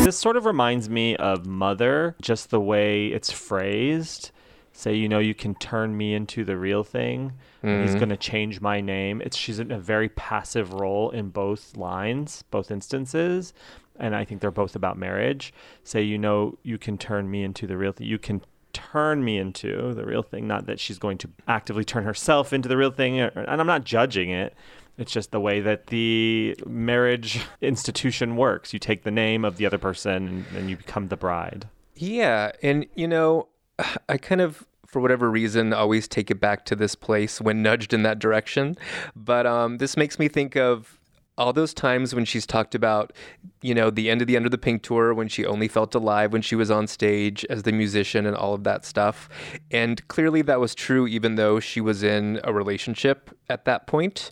real 0.05 0.13
sort 0.13 0.37
of 0.37 0.45
reminds 0.45 0.89
me 0.89 1.17
of 1.17 1.47
Mother, 1.47 2.17
just 2.21 2.51
the 2.51 2.61
way 2.61 3.09
it's 3.09 3.31
phrased. 3.31 4.31
Say, 4.77 4.95
you 4.95 5.09
know, 5.09 5.21
you 5.21 5.35
can 5.35 5.55
turn 5.55 5.97
me 5.97 6.15
into 6.15 6.45
the 6.45 6.57
real 6.57 6.83
thing. 6.83 7.33
and 7.63 7.83
He's 7.83 7.91
mm-hmm. 7.91 8.01
going 8.01 8.09
to 8.09 8.17
change 8.17 8.61
my 8.61 8.81
name. 8.81 9.23
It's 9.23 9.37
she's 9.37 9.61
in 9.61 9.71
a 9.71 9.79
very 9.79 10.09
passive 10.09 10.75
role 10.75 11.11
in 11.11 11.29
both 11.29 11.77
lines, 11.77 12.43
both 12.51 12.73
instances, 12.73 13.55
and 14.01 14.17
I 14.17 14.25
think 14.25 14.41
they're 14.41 14.51
both 14.51 14.75
about 14.75 14.99
marriage. 14.99 15.55
Say, 15.85 16.03
you 16.03 16.19
know, 16.19 16.59
you 16.65 16.77
can 16.77 16.99
turn 16.99 17.31
me 17.31 17.45
into 17.45 17.69
the 17.69 17.77
real 17.77 17.93
thing. 17.93 18.09
You 18.09 18.19
can 18.19 18.43
turn 18.73 19.25
me 19.25 19.39
into 19.39 19.95
the 19.95 20.05
real 20.05 20.25
thing. 20.25 20.49
Not 20.49 20.67
that 20.67 20.81
she's 20.81 20.99
going 20.99 21.19
to 21.19 21.31
actively 21.47 21.85
turn 21.85 22.03
herself 22.03 22.53
into 22.53 22.69
the 22.69 22.77
real 22.77 22.91
thing, 22.91 23.21
and 23.21 23.33
I'm 23.49 23.69
not 23.69 23.85
judging 23.85 24.31
it. 24.31 24.55
It's 24.99 25.13
just 25.13 25.31
the 25.31 25.41
way 25.41 25.61
that 25.61 25.87
the 25.87 26.57
marriage 26.67 27.41
institution 27.61 28.35
works. 28.35 28.73
You 28.73 28.81
take 28.81 29.05
the 29.05 29.13
name 29.13 29.45
of 29.45 29.57
the 29.57 29.67
other 29.67 29.79
person, 29.79 30.27
and 30.29 30.45
then 30.53 30.69
you 30.69 30.77
become 30.77 31.09
the 31.09 31.17
bride. 31.17 31.69
Yeah, 31.95 32.51
and 32.61 32.87
you 32.97 33.07
know, 33.07 33.47
I 34.09 34.17
kind 34.17 34.41
of 34.41 34.67
for 34.87 35.01
whatever 35.01 35.29
reason 35.29 35.73
always 35.73 36.07
take 36.07 36.31
it 36.31 36.41
back 36.41 36.65
to 36.67 36.77
this 36.77 36.95
place 36.95 37.41
when 37.41 37.63
nudged 37.63 37.93
in 37.93 38.05
that 38.05 38.21
direction. 38.21 38.77
But 39.17 39.45
um, 39.45 39.79
this 39.79 39.97
makes 39.97 40.21
me 40.21 40.29
think 40.29 40.57
of 40.57 41.01
all 41.37 41.53
those 41.53 41.75
times 41.75 42.15
when 42.15 42.25
she's 42.25 42.47
talked 42.47 42.77
about, 42.77 43.13
you 43.61 43.75
know, 43.75 43.91
the 43.91 44.09
end 44.09 44.21
of 44.21 44.29
the 44.29 44.37
Under 44.37 44.49
the 44.49 44.59
Pink 44.59 44.83
tour 44.83 45.13
when 45.13 45.27
she 45.27 45.45
only 45.45 45.67
felt 45.67 45.95
alive 45.95 46.33
when 46.33 46.43
she 46.43 46.55
was 46.55 46.71
on 46.71 46.87
stage 46.87 47.45
as 47.51 47.65
the 47.65 47.73
musician 47.73 48.25
and 48.25 48.37
all 48.37 48.55
of 48.55 48.63
that 48.65 48.85
stuff. 48.85 49.29
And 49.71 50.07
clearly 50.07 50.43
that 50.43 50.61
was 50.61 50.75
true 50.75 51.09
even 51.09 51.35
though 51.35 51.59
she 51.59 51.81
was 51.81 52.05
in 52.05 52.41
a 52.45 52.53
relationship 52.53 53.37
at 53.49 53.65
that 53.65 53.87
point. 53.87 54.31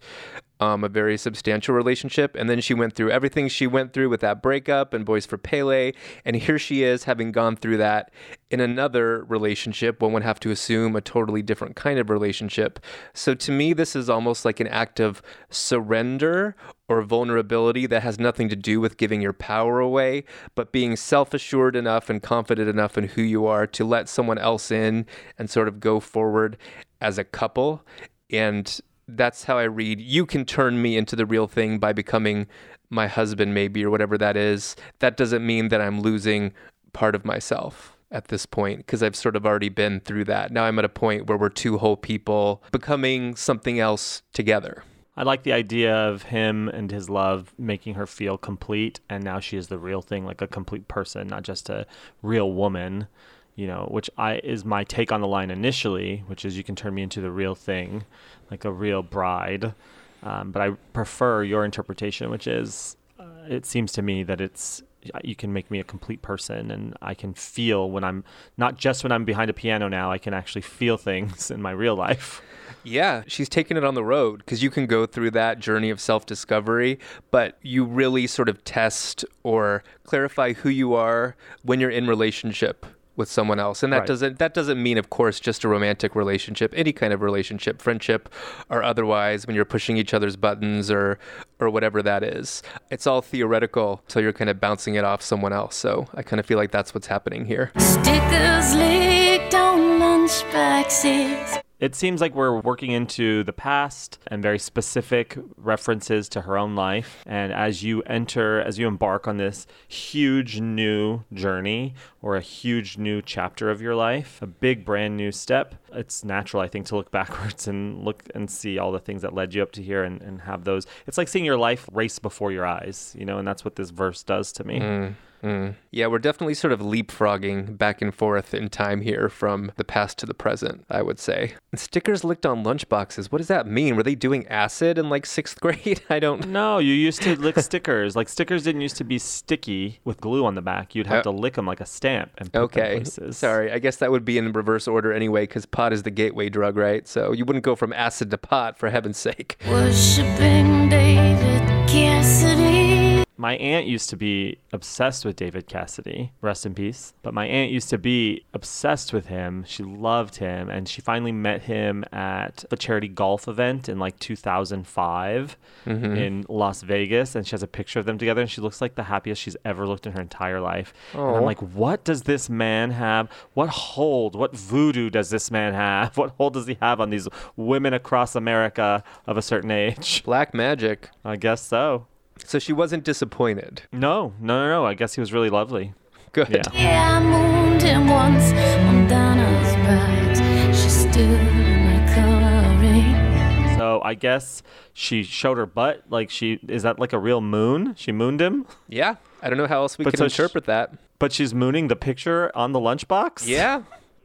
Um, 0.62 0.84
a 0.84 0.88
very 0.88 1.18
substantial 1.18 1.74
relationship. 1.74 2.36
And 2.36 2.48
then 2.48 2.60
she 2.60 2.72
went 2.72 2.94
through 2.94 3.10
everything 3.10 3.48
she 3.48 3.66
went 3.66 3.92
through 3.92 4.10
with 4.10 4.20
that 4.20 4.40
breakup 4.40 4.94
and 4.94 5.04
Boys 5.04 5.26
for 5.26 5.36
Pele. 5.36 5.90
And 6.24 6.36
here 6.36 6.56
she 6.56 6.84
is 6.84 7.02
having 7.02 7.32
gone 7.32 7.56
through 7.56 7.78
that 7.78 8.12
in 8.48 8.60
another 8.60 9.24
relationship. 9.24 10.00
One 10.00 10.12
would 10.12 10.22
have 10.22 10.38
to 10.38 10.52
assume 10.52 10.94
a 10.94 11.00
totally 11.00 11.42
different 11.42 11.74
kind 11.74 11.98
of 11.98 12.10
relationship. 12.10 12.78
So 13.12 13.34
to 13.34 13.50
me, 13.50 13.72
this 13.72 13.96
is 13.96 14.08
almost 14.08 14.44
like 14.44 14.60
an 14.60 14.68
act 14.68 15.00
of 15.00 15.20
surrender 15.50 16.54
or 16.88 17.02
vulnerability 17.02 17.86
that 17.86 18.04
has 18.04 18.20
nothing 18.20 18.48
to 18.48 18.54
do 18.54 18.80
with 18.80 18.98
giving 18.98 19.20
your 19.20 19.32
power 19.32 19.80
away, 19.80 20.22
but 20.54 20.70
being 20.70 20.94
self 20.94 21.34
assured 21.34 21.74
enough 21.74 22.08
and 22.08 22.22
confident 22.22 22.68
enough 22.68 22.96
in 22.96 23.08
who 23.08 23.22
you 23.22 23.46
are 23.46 23.66
to 23.66 23.84
let 23.84 24.08
someone 24.08 24.38
else 24.38 24.70
in 24.70 25.06
and 25.36 25.50
sort 25.50 25.66
of 25.66 25.80
go 25.80 25.98
forward 25.98 26.56
as 27.00 27.18
a 27.18 27.24
couple. 27.24 27.84
And 28.30 28.80
that's 29.16 29.44
how 29.44 29.58
I 29.58 29.64
read. 29.64 30.00
You 30.00 30.26
can 30.26 30.44
turn 30.44 30.80
me 30.80 30.96
into 30.96 31.16
the 31.16 31.26
real 31.26 31.46
thing 31.46 31.78
by 31.78 31.92
becoming 31.92 32.46
my 32.90 33.06
husband, 33.06 33.54
maybe, 33.54 33.84
or 33.84 33.90
whatever 33.90 34.18
that 34.18 34.36
is. 34.36 34.76
That 34.98 35.16
doesn't 35.16 35.44
mean 35.44 35.68
that 35.68 35.80
I'm 35.80 36.00
losing 36.00 36.52
part 36.92 37.14
of 37.14 37.24
myself 37.24 37.96
at 38.10 38.28
this 38.28 38.44
point 38.44 38.78
because 38.78 39.02
I've 39.02 39.16
sort 39.16 39.36
of 39.36 39.46
already 39.46 39.70
been 39.70 40.00
through 40.00 40.24
that. 40.24 40.52
Now 40.52 40.64
I'm 40.64 40.78
at 40.78 40.84
a 40.84 40.90
point 40.90 41.26
where 41.26 41.38
we're 41.38 41.48
two 41.48 41.78
whole 41.78 41.96
people 41.96 42.62
becoming 42.70 43.34
something 43.34 43.80
else 43.80 44.22
together. 44.32 44.84
I 45.16 45.24
like 45.24 45.42
the 45.42 45.52
idea 45.52 45.94
of 45.94 46.24
him 46.24 46.68
and 46.68 46.90
his 46.90 47.10
love 47.10 47.52
making 47.58 47.94
her 47.94 48.06
feel 48.06 48.38
complete, 48.38 49.00
and 49.10 49.22
now 49.22 49.40
she 49.40 49.56
is 49.58 49.68
the 49.68 49.78
real 49.78 50.00
thing, 50.00 50.24
like 50.24 50.40
a 50.40 50.46
complete 50.46 50.88
person, 50.88 51.26
not 51.26 51.42
just 51.42 51.68
a 51.68 51.86
real 52.22 52.52
woman. 52.52 53.08
You 53.54 53.66
know, 53.66 53.86
which 53.90 54.08
I 54.16 54.36
is 54.36 54.64
my 54.64 54.82
take 54.82 55.12
on 55.12 55.20
the 55.20 55.26
line 55.26 55.50
initially, 55.50 56.24
which 56.26 56.46
is 56.46 56.56
you 56.56 56.64
can 56.64 56.74
turn 56.74 56.94
me 56.94 57.02
into 57.02 57.20
the 57.20 57.30
real 57.30 57.54
thing, 57.54 58.04
like 58.52 58.66
a 58.66 58.70
real 58.70 59.02
bride. 59.02 59.74
Um, 60.22 60.52
but 60.52 60.60
I 60.62 60.70
prefer 60.92 61.42
your 61.42 61.64
interpretation, 61.64 62.30
which 62.30 62.46
is 62.46 62.96
uh, 63.18 63.24
it 63.48 63.64
seems 63.66 63.92
to 63.92 64.02
me 64.02 64.22
that 64.24 64.40
it's 64.40 64.82
you 65.24 65.34
can 65.34 65.52
make 65.52 65.68
me 65.68 65.80
a 65.80 65.84
complete 65.84 66.22
person 66.22 66.70
and 66.70 66.96
I 67.02 67.14
can 67.14 67.34
feel 67.34 67.90
when 67.90 68.04
I'm 68.04 68.22
not 68.56 68.76
just 68.76 69.02
when 69.02 69.10
I'm 69.10 69.24
behind 69.24 69.50
a 69.50 69.52
piano 69.52 69.88
now, 69.88 70.12
I 70.12 70.18
can 70.18 70.32
actually 70.32 70.62
feel 70.62 70.96
things 70.96 71.50
in 71.50 71.60
my 71.60 71.72
real 71.72 71.96
life. 71.96 72.40
Yeah, 72.84 73.22
she's 73.26 73.48
taking 73.48 73.76
it 73.76 73.84
on 73.84 73.94
the 73.94 74.04
road 74.04 74.38
because 74.38 74.62
you 74.62 74.70
can 74.70 74.86
go 74.86 75.06
through 75.06 75.32
that 75.32 75.58
journey 75.60 75.90
of 75.90 76.00
self 76.00 76.26
discovery, 76.26 76.98
but 77.30 77.56
you 77.62 77.84
really 77.84 78.26
sort 78.26 78.48
of 78.48 78.62
test 78.64 79.24
or 79.42 79.82
clarify 80.04 80.52
who 80.52 80.68
you 80.68 80.94
are 80.94 81.36
when 81.62 81.80
you're 81.80 81.90
in 81.90 82.06
relationship 82.06 82.86
with 83.16 83.30
someone 83.30 83.60
else 83.60 83.82
and 83.82 83.92
that 83.92 83.98
Right. 84.00 84.06
doesn't 84.08 84.38
that 84.38 84.54
doesn't 84.54 84.82
mean 84.82 84.96
of 84.96 85.10
course 85.10 85.38
just 85.38 85.64
a 85.64 85.68
romantic 85.68 86.14
relationship 86.14 86.72
any 86.76 86.92
kind 86.92 87.12
of 87.12 87.20
relationship 87.20 87.82
friendship 87.82 88.28
or 88.70 88.82
otherwise 88.82 89.46
when 89.46 89.54
you're 89.54 89.64
pushing 89.66 89.96
each 89.98 90.14
other's 90.14 90.34
buttons 90.36 90.90
or 90.90 91.18
or 91.60 91.68
whatever 91.68 92.02
that 92.02 92.22
is 92.22 92.62
it's 92.90 93.06
all 93.06 93.20
theoretical 93.20 94.00
until 94.06 94.22
you're 94.22 94.32
kind 94.32 94.48
of 94.50 94.58
bouncing 94.60 94.94
it 94.94 95.04
off 95.04 95.20
someone 95.20 95.52
else 95.52 95.76
so 95.76 96.06
i 96.14 96.22
kind 96.22 96.40
of 96.40 96.46
feel 96.46 96.56
like 96.58 96.70
that's 96.70 96.94
what's 96.94 97.06
happening 97.08 97.44
here 97.44 97.70
Stickers 97.78 98.74
licked 98.74 99.54
on 99.54 99.98
lunch 99.98 100.42
boxes. 100.52 101.61
It 101.82 101.96
seems 101.96 102.20
like 102.20 102.36
we're 102.36 102.60
working 102.60 102.92
into 102.92 103.42
the 103.42 103.52
past 103.52 104.20
and 104.28 104.40
very 104.40 104.60
specific 104.60 105.36
references 105.56 106.28
to 106.28 106.42
her 106.42 106.56
own 106.56 106.76
life. 106.76 107.24
And 107.26 107.52
as 107.52 107.82
you 107.82 108.02
enter, 108.02 108.60
as 108.60 108.78
you 108.78 108.86
embark 108.86 109.26
on 109.26 109.38
this 109.38 109.66
huge 109.88 110.60
new 110.60 111.24
journey 111.32 111.94
or 112.20 112.36
a 112.36 112.40
huge 112.40 112.98
new 112.98 113.20
chapter 113.20 113.68
of 113.68 113.82
your 113.82 113.96
life, 113.96 114.40
a 114.40 114.46
big 114.46 114.84
brand 114.84 115.16
new 115.16 115.32
step, 115.32 115.74
it's 115.94 116.24
natural, 116.24 116.62
I 116.62 116.68
think, 116.68 116.86
to 116.86 116.96
look 116.96 117.10
backwards 117.20 117.68
and 117.68 118.04
look 118.04 118.24
and 118.34 118.50
see 118.50 118.78
all 118.78 118.92
the 118.92 118.98
things 119.00 119.22
that 119.22 119.34
led 119.34 119.54
you 119.54 119.62
up 119.62 119.72
to 119.72 119.82
here 119.82 120.02
and, 120.04 120.20
and 120.22 120.42
have 120.42 120.64
those. 120.64 120.86
It's 121.06 121.18
like 121.18 121.28
seeing 121.28 121.44
your 121.44 121.56
life 121.58 121.88
race 121.92 122.18
before 122.18 122.52
your 122.52 122.66
eyes, 122.66 123.14
you 123.18 123.24
know, 123.24 123.38
and 123.38 123.46
that's 123.46 123.64
what 123.64 123.76
this 123.76 123.90
verse 123.90 124.22
does 124.22 124.52
to 124.52 124.64
me. 124.64 124.78
Mm, 124.80 125.14
mm. 125.42 125.74
Yeah, 125.90 126.06
we're 126.06 126.18
definitely 126.20 126.54
sort 126.54 126.72
of 126.72 126.80
leapfrogging 126.80 127.76
back 127.76 128.00
and 128.00 128.14
forth 128.14 128.54
in 128.54 128.68
time 128.70 129.02
here 129.02 129.28
from 129.28 129.72
the 129.76 129.84
past 129.84 130.16
to 130.18 130.26
the 130.26 130.32
present, 130.34 130.84
I 130.88 131.02
would 131.02 131.18
say. 131.18 131.54
And 131.70 131.78
stickers 131.80 132.24
licked 132.24 132.46
on 132.46 132.64
lunchboxes. 132.64 133.26
What 133.30 133.38
does 133.38 133.48
that 133.48 133.66
mean? 133.66 133.94
Were 133.96 134.02
they 134.02 134.14
doing 134.14 134.46
acid 134.48 134.96
in 134.98 135.10
like 135.10 135.26
sixth 135.26 135.60
grade? 135.60 136.00
I 136.08 136.18
don't 136.18 136.48
No, 136.52 136.78
you 136.78 136.94
used 136.94 137.20
to 137.22 137.36
lick 137.36 137.58
stickers. 137.58 138.16
Like 138.16 138.28
stickers 138.30 138.64
didn't 138.64 138.80
used 138.80 138.96
to 138.98 139.04
be 139.04 139.18
sticky 139.18 140.00
with 140.04 140.18
glue 140.20 140.46
on 140.46 140.54
the 140.54 140.62
back. 140.62 140.94
You'd 140.94 141.06
have 141.08 141.18
Uh, 141.20 141.22
to 141.24 141.30
lick 141.30 141.54
them 141.54 141.66
like 141.66 141.80
a 141.80 141.86
stamp 141.86 142.30
and 142.38 142.50
put 142.50 142.72
them 142.72 142.82
Okay. 142.82 142.94
places. 142.96 143.36
Sorry. 143.36 143.70
I 143.70 143.78
guess 143.78 143.96
that 143.96 144.10
would 144.10 144.24
be 144.24 144.38
in 144.38 144.52
reverse 144.52 144.88
order 144.88 145.12
anyway, 145.12 145.42
because 145.42 145.66
pot 145.82 145.92
is 145.92 146.04
the 146.04 146.12
gateway 146.12 146.48
drug, 146.48 146.76
right? 146.76 147.08
So 147.08 147.32
you 147.32 147.44
wouldn't 147.44 147.64
go 147.64 147.74
from 147.74 147.92
acid 147.92 148.30
to 148.30 148.38
pot, 148.38 148.78
for 148.78 148.88
heaven's 148.88 149.18
sake. 149.18 149.56
Worshipping 149.68 150.88
David 150.88 151.62
Cassidy. 151.88 153.01
My 153.38 153.54
aunt 153.56 153.86
used 153.86 154.10
to 154.10 154.16
be 154.16 154.58
obsessed 154.72 155.24
with 155.24 155.36
David 155.36 155.66
Cassidy, 155.66 156.32
rest 156.42 156.66
in 156.66 156.74
peace. 156.74 157.14
But 157.22 157.32
my 157.34 157.46
aunt 157.46 157.70
used 157.72 157.88
to 157.90 157.98
be 157.98 158.44
obsessed 158.52 159.12
with 159.12 159.26
him. 159.26 159.64
She 159.66 159.82
loved 159.82 160.36
him, 160.36 160.68
and 160.68 160.86
she 160.88 161.00
finally 161.00 161.32
met 161.32 161.62
him 161.62 162.04
at 162.12 162.64
the 162.68 162.76
charity 162.76 163.08
golf 163.08 163.48
event 163.48 163.88
in 163.88 163.98
like 163.98 164.18
2005 164.18 165.56
Mhm. 165.86 166.16
in 166.16 166.44
Las 166.48 166.82
Vegas. 166.82 167.34
And 167.34 167.46
she 167.46 167.52
has 167.52 167.62
a 167.62 167.66
picture 167.66 167.98
of 167.98 168.04
them 168.06 168.18
together, 168.18 168.40
and 168.40 168.50
she 168.50 168.60
looks 168.60 168.80
like 168.80 168.94
the 168.94 169.04
happiest 169.04 169.40
she's 169.42 169.56
ever 169.64 169.86
looked 169.86 170.06
in 170.06 170.12
her 170.12 170.20
entire 170.20 170.60
life. 170.60 170.92
And 171.12 171.22
I'm 171.36 171.44
like, 171.44 171.60
what 171.60 172.04
does 172.04 172.22
this 172.22 172.48
man 172.50 172.90
have? 172.92 173.28
What 173.54 173.70
hold? 173.70 174.36
What 174.36 174.54
voodoo 174.56 175.10
does 175.10 175.30
this 175.30 175.50
man 175.50 175.72
have? 175.74 176.16
What 176.22 176.34
hold 176.38 176.52
does 176.54 176.66
he 176.66 176.76
have 176.80 177.00
on 177.00 177.10
these 177.10 177.26
women 177.56 177.92
across 177.94 178.36
America 178.36 179.02
of 179.26 179.36
a 179.36 179.42
certain 179.42 179.70
age? 179.70 180.22
Black 180.24 180.54
magic. 180.54 181.08
I 181.24 181.36
guess 181.36 181.60
so. 181.62 182.06
So 182.44 182.58
she 182.58 182.72
wasn't 182.72 183.04
disappointed. 183.04 183.82
No, 183.92 184.34
no, 184.40 184.64
no, 184.64 184.68
no. 184.68 184.86
I 184.86 184.94
guess 184.94 185.14
he 185.14 185.20
was 185.20 185.32
really 185.32 185.50
lovely. 185.50 185.94
Good. 186.32 186.48
Yeah. 186.50 186.62
Yeah, 186.74 187.18
I 187.18 187.20
mooned 187.20 187.82
him 187.82 188.08
once 188.08 188.52
on 188.52 189.06
Donna's 189.08 189.74
bags. 189.86 190.38
She 190.82 190.88
stood 190.88 191.18
in 191.18 191.84
my 191.84 192.14
coloring. 192.14 193.78
So 193.78 194.00
I 194.02 194.14
guess 194.14 194.62
she 194.92 195.22
showed 195.22 195.58
her 195.58 195.66
butt. 195.66 196.04
Like 196.08 196.30
she 196.30 196.58
is 196.68 196.82
that 196.84 196.98
like 196.98 197.12
a 197.12 197.18
real 197.18 197.40
moon? 197.40 197.94
She 197.96 198.12
mooned 198.12 198.40
him. 198.40 198.66
Yeah. 198.88 199.16
I 199.42 199.48
don't 199.48 199.58
know 199.58 199.66
how 199.66 199.80
else 199.82 199.98
we 199.98 200.04
But 200.04 200.12
can 200.14 200.18
so 200.18 200.28
sh- 200.28 200.38
interpret 200.38 200.64
that. 200.66 200.92
But 201.18 201.32
she's 201.32 201.52
mooning 201.54 201.88
the 201.88 201.96
picture 201.96 202.50
on 202.56 202.72
the 202.72 202.78
lunchbox. 202.80 203.46
Yeah. 203.46 203.82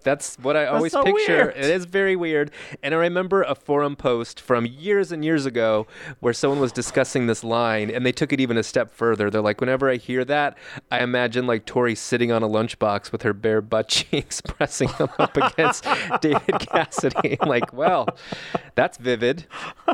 That's 0.07 0.37
what 0.37 0.55
I 0.55 0.67
always 0.67 0.93
so 0.93 1.03
picture. 1.03 1.13
weird. 1.27 1.57
It 1.57 1.65
is 1.65 1.83
very 1.83 2.15
weird. 2.15 2.51
And 2.81 2.93
I 2.95 2.97
remember 2.97 3.41
a 3.43 3.55
forum 3.55 3.97
post 3.97 4.39
from 4.39 4.65
years 4.65 5.11
and 5.11 5.25
years 5.25 5.45
ago 5.45 5.85
where 6.21 6.31
someone 6.31 6.61
was 6.61 6.71
discussing 6.71 7.27
this 7.27 7.43
line 7.43 7.89
and 7.91 8.05
they 8.05 8.13
took 8.13 8.31
it 8.31 8.39
even 8.39 8.57
a 8.57 8.63
step 8.63 8.89
further. 8.89 9.29
They're 9.29 9.41
like, 9.41 9.59
whenever 9.59 9.89
I 9.89 9.97
hear 9.97 10.23
that, 10.23 10.57
I 10.89 10.99
imagine 11.03 11.45
like 11.45 11.65
Tori 11.65 11.93
sitting 11.93 12.31
on 12.31 12.41
a 12.41 12.47
lunchbox 12.47 13.11
with 13.11 13.23
her 13.23 13.33
bare 13.33 13.59
butt 13.61 13.87
cheeks 13.89 14.39
pressing 14.39 14.89
them 14.97 15.09
up 15.19 15.35
against 15.35 15.85
David 16.21 16.59
Cassidy. 16.59 17.37
I'm 17.41 17.49
like, 17.49 17.73
well, 17.73 18.07
That's 18.75 18.97
vivid. 18.97 19.45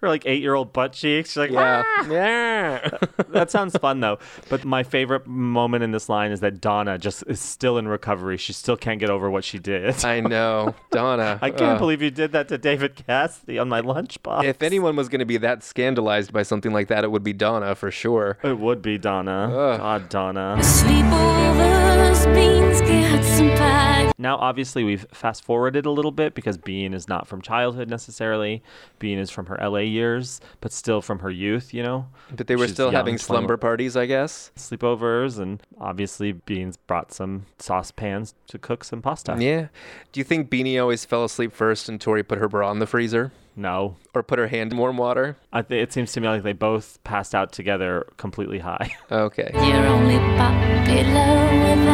Her 0.00 0.08
like 0.08 0.24
eight 0.26 0.42
year 0.42 0.54
old 0.54 0.72
butt 0.72 0.92
cheeks. 0.92 1.30
She's 1.30 1.36
like, 1.36 1.50
Yeah. 1.50 1.82
"Ah!" 1.86 2.06
Yeah. 2.10 2.88
that 3.28 3.50
sounds 3.50 3.76
fun 3.76 4.00
though. 4.00 4.18
But 4.48 4.64
my 4.64 4.82
favorite 4.82 5.26
moment 5.26 5.84
in 5.84 5.90
this 5.92 6.08
line 6.08 6.30
is 6.32 6.40
that 6.40 6.60
Donna 6.60 6.98
just 6.98 7.24
is 7.26 7.40
still 7.40 7.78
in 7.78 7.86
recovery. 7.88 8.36
She 8.36 8.52
still 8.52 8.76
can't 8.76 8.98
get 8.98 9.10
over 9.10 9.30
what 9.36 9.44
she 9.44 9.58
did. 9.58 10.02
I 10.02 10.20
know. 10.20 10.74
Donna. 10.90 11.38
I 11.42 11.50
can't 11.50 11.72
Ugh. 11.72 11.78
believe 11.78 12.00
you 12.00 12.10
did 12.10 12.32
that 12.32 12.48
to 12.48 12.56
David 12.56 12.96
Cassidy 13.06 13.58
on 13.58 13.68
my 13.68 13.82
lunchbox. 13.82 14.44
If 14.44 14.62
anyone 14.62 14.96
was 14.96 15.10
going 15.10 15.18
to 15.18 15.26
be 15.26 15.36
that 15.36 15.62
scandalized 15.62 16.32
by 16.32 16.42
something 16.42 16.72
like 16.72 16.88
that, 16.88 17.04
it 17.04 17.10
would 17.10 17.22
be 17.22 17.34
Donna 17.34 17.74
for 17.74 17.90
sure. 17.90 18.38
It 18.42 18.58
would 18.58 18.80
be 18.80 18.96
Donna. 18.96 19.76
God, 19.78 20.08
Donna. 20.08 20.56
Sleepovers, 20.60 22.34
beans, 22.34 22.80
get 22.80 23.22
some 23.22 23.50
pie. 23.50 24.12
Now, 24.18 24.36
obviously, 24.38 24.82
we've 24.82 25.06
fast 25.12 25.44
forwarded 25.44 25.84
a 25.84 25.90
little 25.90 26.10
bit 26.10 26.34
because 26.34 26.56
Bean 26.56 26.94
is 26.94 27.06
not 27.06 27.26
from 27.28 27.42
childhood 27.42 27.90
necessarily. 27.90 28.62
Bean 28.98 29.18
is 29.18 29.30
from 29.30 29.44
her 29.46 29.58
LA 29.60 29.80
years, 29.80 30.40
but 30.62 30.72
still 30.72 31.02
from 31.02 31.18
her 31.18 31.30
youth, 31.30 31.74
you 31.74 31.82
know? 31.82 32.06
But 32.34 32.46
they 32.46 32.56
were 32.56 32.64
She's 32.64 32.72
still 32.72 32.86
young, 32.86 32.94
having 32.94 33.16
21 33.16 33.18
slumber 33.18 33.56
parties, 33.58 33.94
I 33.94 34.06
guess. 34.06 34.50
Sleepovers, 34.56 35.38
and 35.38 35.62
obviously, 35.78 36.32
Beans 36.32 36.78
brought 36.78 37.12
some 37.12 37.44
saucepans 37.58 38.34
to 38.46 38.58
cook 38.58 38.84
some 38.84 39.02
pasta. 39.02 39.15
Yeah. 39.40 39.68
Do 40.12 40.20
you 40.20 40.24
think 40.24 40.50
Beanie 40.50 40.80
always 40.80 41.04
fell 41.04 41.24
asleep 41.24 41.52
first 41.52 41.88
and 41.88 42.00
Tori 42.00 42.22
put 42.22 42.38
her 42.38 42.48
bra 42.48 42.70
in 42.70 42.78
the 42.78 42.86
freezer? 42.86 43.32
No. 43.58 43.96
Or 44.14 44.22
put 44.22 44.38
her 44.38 44.48
hand 44.48 44.72
in 44.72 44.78
warm 44.78 44.98
water? 44.98 45.36
I 45.52 45.62
th- 45.62 45.82
it 45.82 45.92
seems 45.92 46.12
to 46.12 46.20
me 46.20 46.28
like 46.28 46.42
they 46.42 46.52
both 46.52 47.02
passed 47.04 47.34
out 47.34 47.52
together 47.52 48.06
completely 48.18 48.58
high. 48.58 48.94
Okay. 49.10 49.50
You're 49.54 49.86
only 49.86 50.18
popular 50.36 51.48
with 51.62 51.88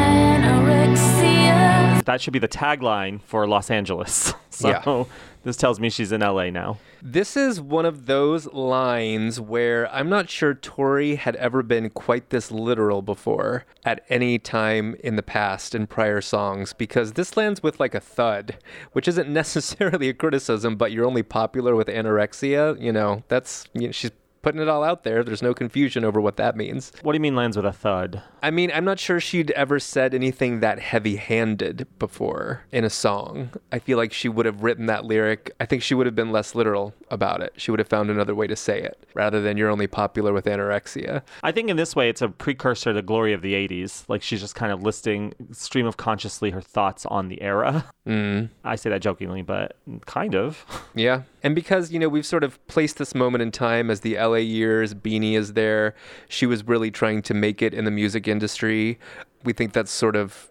anorexia. 0.82 2.04
that 2.04 2.20
should 2.20 2.32
be 2.32 2.38
the 2.38 2.48
tagline 2.48 3.20
for 3.22 3.46
Los 3.46 3.70
Angeles. 3.70 4.32
so 4.50 4.68
Yeah. 4.68 5.04
This 5.42 5.56
tells 5.56 5.80
me 5.80 5.90
she's 5.90 6.12
in 6.12 6.20
LA 6.20 6.50
now. 6.50 6.78
This 7.02 7.36
is 7.36 7.60
one 7.60 7.84
of 7.84 8.06
those 8.06 8.46
lines 8.52 9.40
where 9.40 9.92
I'm 9.92 10.08
not 10.08 10.30
sure 10.30 10.54
Tori 10.54 11.16
had 11.16 11.36
ever 11.36 11.62
been 11.62 11.90
quite 11.90 12.30
this 12.30 12.50
literal 12.50 13.02
before 13.02 13.64
at 13.84 14.04
any 14.08 14.38
time 14.38 14.94
in 15.02 15.16
the 15.16 15.22
past 15.22 15.74
in 15.74 15.86
prior 15.86 16.20
songs 16.20 16.72
because 16.72 17.12
this 17.12 17.36
lands 17.36 17.62
with 17.62 17.80
like 17.80 17.94
a 17.94 18.00
thud, 18.00 18.56
which 18.92 19.08
isn't 19.08 19.28
necessarily 19.32 20.08
a 20.08 20.14
criticism, 20.14 20.76
but 20.76 20.92
you're 20.92 21.06
only 21.06 21.22
popular 21.22 21.74
with 21.74 21.88
anorexia. 21.88 22.80
You 22.80 22.92
know, 22.92 23.24
that's, 23.28 23.66
you 23.74 23.88
know, 23.88 23.92
she's 23.92 24.12
putting 24.42 24.60
it 24.60 24.68
all 24.68 24.82
out 24.82 25.04
there. 25.04 25.22
There's 25.24 25.42
no 25.42 25.54
confusion 25.54 26.04
over 26.04 26.20
what 26.20 26.36
that 26.36 26.56
means. 26.56 26.92
What 27.02 27.12
do 27.12 27.16
you 27.16 27.20
mean 27.20 27.36
lands 27.36 27.56
with 27.56 27.66
a 27.66 27.72
thud? 27.72 28.22
I 28.42 28.50
mean, 28.50 28.70
I'm 28.74 28.84
not 28.84 28.98
sure 28.98 29.20
she'd 29.20 29.52
ever 29.52 29.78
said 29.78 30.14
anything 30.14 30.60
that 30.60 30.80
heavy 30.80 31.16
handed 31.16 31.86
before 31.98 32.64
in 32.72 32.84
a 32.84 32.90
song. 32.90 33.50
I 33.70 33.78
feel 33.78 33.96
like 33.98 34.12
she 34.12 34.28
would 34.28 34.46
have 34.46 34.62
written 34.62 34.86
that 34.86 35.04
lyric. 35.04 35.52
I 35.60 35.66
think 35.66 35.82
she 35.82 35.94
would 35.94 36.06
have 36.06 36.16
been 36.16 36.32
less 36.32 36.54
literal 36.54 36.92
about 37.10 37.40
it. 37.40 37.52
She 37.56 37.70
would 37.70 37.78
have 37.80 37.88
found 37.88 38.10
another 38.10 38.34
way 38.34 38.46
to 38.48 38.56
say 38.56 38.82
it 38.82 39.06
rather 39.14 39.40
than 39.40 39.56
you're 39.56 39.70
only 39.70 39.86
popular 39.86 40.32
with 40.32 40.46
anorexia. 40.46 41.22
I 41.42 41.52
think 41.52 41.70
in 41.70 41.76
this 41.76 41.94
way, 41.94 42.08
it's 42.08 42.22
a 42.22 42.28
precursor 42.28 42.92
to 42.92 43.02
Glory 43.02 43.32
of 43.32 43.42
the 43.42 43.54
80s. 43.54 44.04
Like 44.08 44.22
she's 44.22 44.40
just 44.40 44.54
kind 44.54 44.72
of 44.72 44.82
listing 44.82 45.34
stream 45.52 45.86
of 45.86 45.96
consciously 45.96 46.50
her 46.50 46.60
thoughts 46.60 47.06
on 47.06 47.28
the 47.28 47.40
era. 47.42 47.84
Mm. 48.06 48.48
I 48.64 48.74
say 48.76 48.90
that 48.90 49.02
jokingly, 49.02 49.42
but 49.42 49.76
kind 50.06 50.34
of. 50.34 50.66
Yeah. 50.94 51.22
And 51.42 51.54
because, 51.54 51.90
you 51.90 51.98
know, 51.98 52.08
we've 52.08 52.26
sort 52.26 52.44
of 52.44 52.64
placed 52.66 52.98
this 52.98 53.14
moment 53.14 53.40
in 53.40 53.50
time 53.50 53.90
as 53.90 54.00
the 54.00 54.18
Years, 54.40 54.94
Beanie 54.94 55.34
is 55.34 55.52
there. 55.52 55.94
She 56.28 56.46
was 56.46 56.66
really 56.66 56.90
trying 56.90 57.22
to 57.22 57.34
make 57.34 57.60
it 57.62 57.74
in 57.74 57.84
the 57.84 57.90
music 57.90 58.26
industry. 58.26 58.98
We 59.44 59.52
think 59.52 59.72
that's 59.72 59.90
sort 59.90 60.16
of 60.16 60.50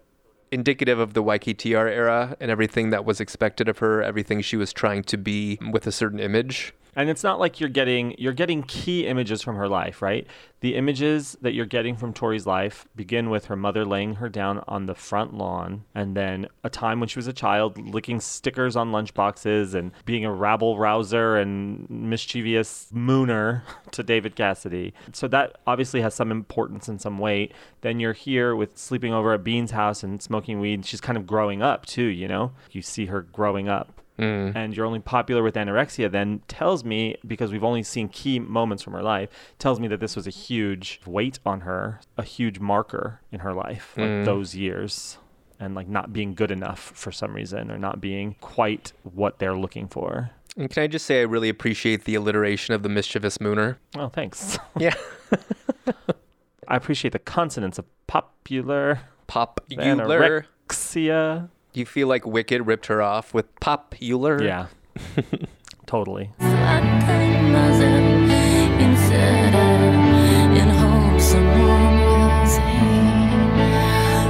indicative 0.50 0.98
of 0.98 1.14
the 1.14 1.22
YKTR 1.22 1.90
era 1.90 2.36
and 2.38 2.50
everything 2.50 2.90
that 2.90 3.04
was 3.04 3.20
expected 3.20 3.68
of 3.68 3.78
her, 3.78 4.02
everything 4.02 4.42
she 4.42 4.56
was 4.56 4.72
trying 4.72 5.02
to 5.04 5.16
be 5.16 5.58
with 5.70 5.86
a 5.86 5.92
certain 5.92 6.20
image. 6.20 6.74
And 6.94 7.08
it's 7.08 7.24
not 7.24 7.40
like 7.40 7.58
you're 7.58 7.70
getting 7.70 8.14
you're 8.18 8.32
getting 8.32 8.62
key 8.62 9.06
images 9.06 9.40
from 9.42 9.56
her 9.56 9.68
life, 9.68 10.02
right? 10.02 10.26
The 10.60 10.76
images 10.76 11.36
that 11.40 11.54
you're 11.54 11.66
getting 11.66 11.96
from 11.96 12.12
Tori's 12.12 12.46
life 12.46 12.86
begin 12.94 13.30
with 13.30 13.46
her 13.46 13.56
mother 13.56 13.84
laying 13.84 14.16
her 14.16 14.28
down 14.28 14.62
on 14.68 14.86
the 14.86 14.94
front 14.94 15.34
lawn, 15.34 15.84
and 15.94 16.16
then 16.16 16.46
a 16.62 16.70
time 16.70 17.00
when 17.00 17.08
she 17.08 17.18
was 17.18 17.26
a 17.26 17.32
child 17.32 17.78
licking 17.78 18.20
stickers 18.20 18.76
on 18.76 18.92
lunchboxes 18.92 19.74
and 19.74 19.92
being 20.04 20.24
a 20.24 20.32
rabble 20.32 20.78
rouser 20.78 21.36
and 21.36 21.88
mischievous 21.90 22.88
mooner 22.94 23.62
to 23.90 24.02
David 24.02 24.36
Cassidy. 24.36 24.92
So 25.12 25.26
that 25.28 25.56
obviously 25.66 26.02
has 26.02 26.14
some 26.14 26.30
importance 26.30 26.88
and 26.88 27.00
some 27.00 27.18
weight. 27.18 27.52
Then 27.80 27.98
you're 27.98 28.12
here 28.12 28.54
with 28.54 28.76
sleeping 28.76 29.12
over 29.14 29.32
at 29.32 29.42
Bean's 29.42 29.70
house 29.70 30.02
and 30.02 30.22
smoking 30.22 30.60
weed. 30.60 30.84
She's 30.84 31.00
kind 31.00 31.16
of 31.16 31.26
growing 31.26 31.62
up 31.62 31.86
too, 31.86 32.04
you 32.04 32.28
know? 32.28 32.52
You 32.70 32.82
see 32.82 33.06
her 33.06 33.22
growing 33.22 33.68
up 33.68 34.01
and 34.22 34.76
you're 34.76 34.86
only 34.86 35.00
popular 35.00 35.42
with 35.42 35.54
anorexia 35.54 36.10
then 36.10 36.40
tells 36.48 36.84
me 36.84 37.16
because 37.26 37.50
we've 37.52 37.64
only 37.64 37.82
seen 37.82 38.08
key 38.08 38.38
moments 38.38 38.82
from 38.82 38.92
her 38.92 39.02
life 39.02 39.28
tells 39.58 39.80
me 39.80 39.88
that 39.88 40.00
this 40.00 40.14
was 40.16 40.26
a 40.26 40.30
huge 40.30 41.00
weight 41.06 41.38
on 41.44 41.60
her 41.62 42.00
a 42.16 42.22
huge 42.22 42.58
marker 42.60 43.20
in 43.30 43.40
her 43.40 43.52
life 43.52 43.94
like 43.96 44.06
Mm. 44.08 44.24
those 44.24 44.54
years 44.54 45.18
and 45.60 45.74
like 45.74 45.88
not 45.88 46.12
being 46.12 46.34
good 46.34 46.50
enough 46.50 46.80
for 46.94 47.12
some 47.12 47.34
reason 47.34 47.70
or 47.70 47.78
not 47.78 48.00
being 48.00 48.34
quite 48.40 48.92
what 49.02 49.38
they're 49.38 49.56
looking 49.56 49.86
for 49.88 50.30
And 50.56 50.68
can 50.70 50.82
I 50.82 50.86
just 50.86 51.06
say 51.06 51.20
I 51.20 51.24
really 51.24 51.48
appreciate 51.48 52.04
the 52.04 52.14
alliteration 52.14 52.74
of 52.74 52.82
the 52.82 52.88
mischievous 52.88 53.38
mooner? 53.38 53.76
oh 53.96 54.08
thanks 54.08 54.58
Yeah. 54.78 54.94
i 56.68 56.76
appreciate 56.76 57.10
the 57.12 57.18
consonants 57.18 57.78
of 57.78 57.84
popular 58.06 59.00
Popular. 59.26 59.82
anorexia 60.68 61.48
You 61.74 61.86
feel 61.86 62.08
like 62.08 62.26
Wicked 62.26 62.66
ripped 62.66 62.86
her 62.86 63.00
off 63.02 63.32
with 63.34 63.54
popular? 63.60 64.42
yeah 64.42 64.66
totally 65.86 66.30
Instead 68.82 69.54
of 69.54 70.56
in 70.56 70.68
home, 70.68 71.20
someone 71.20 72.00
will 72.00 72.46
say, 72.46 72.82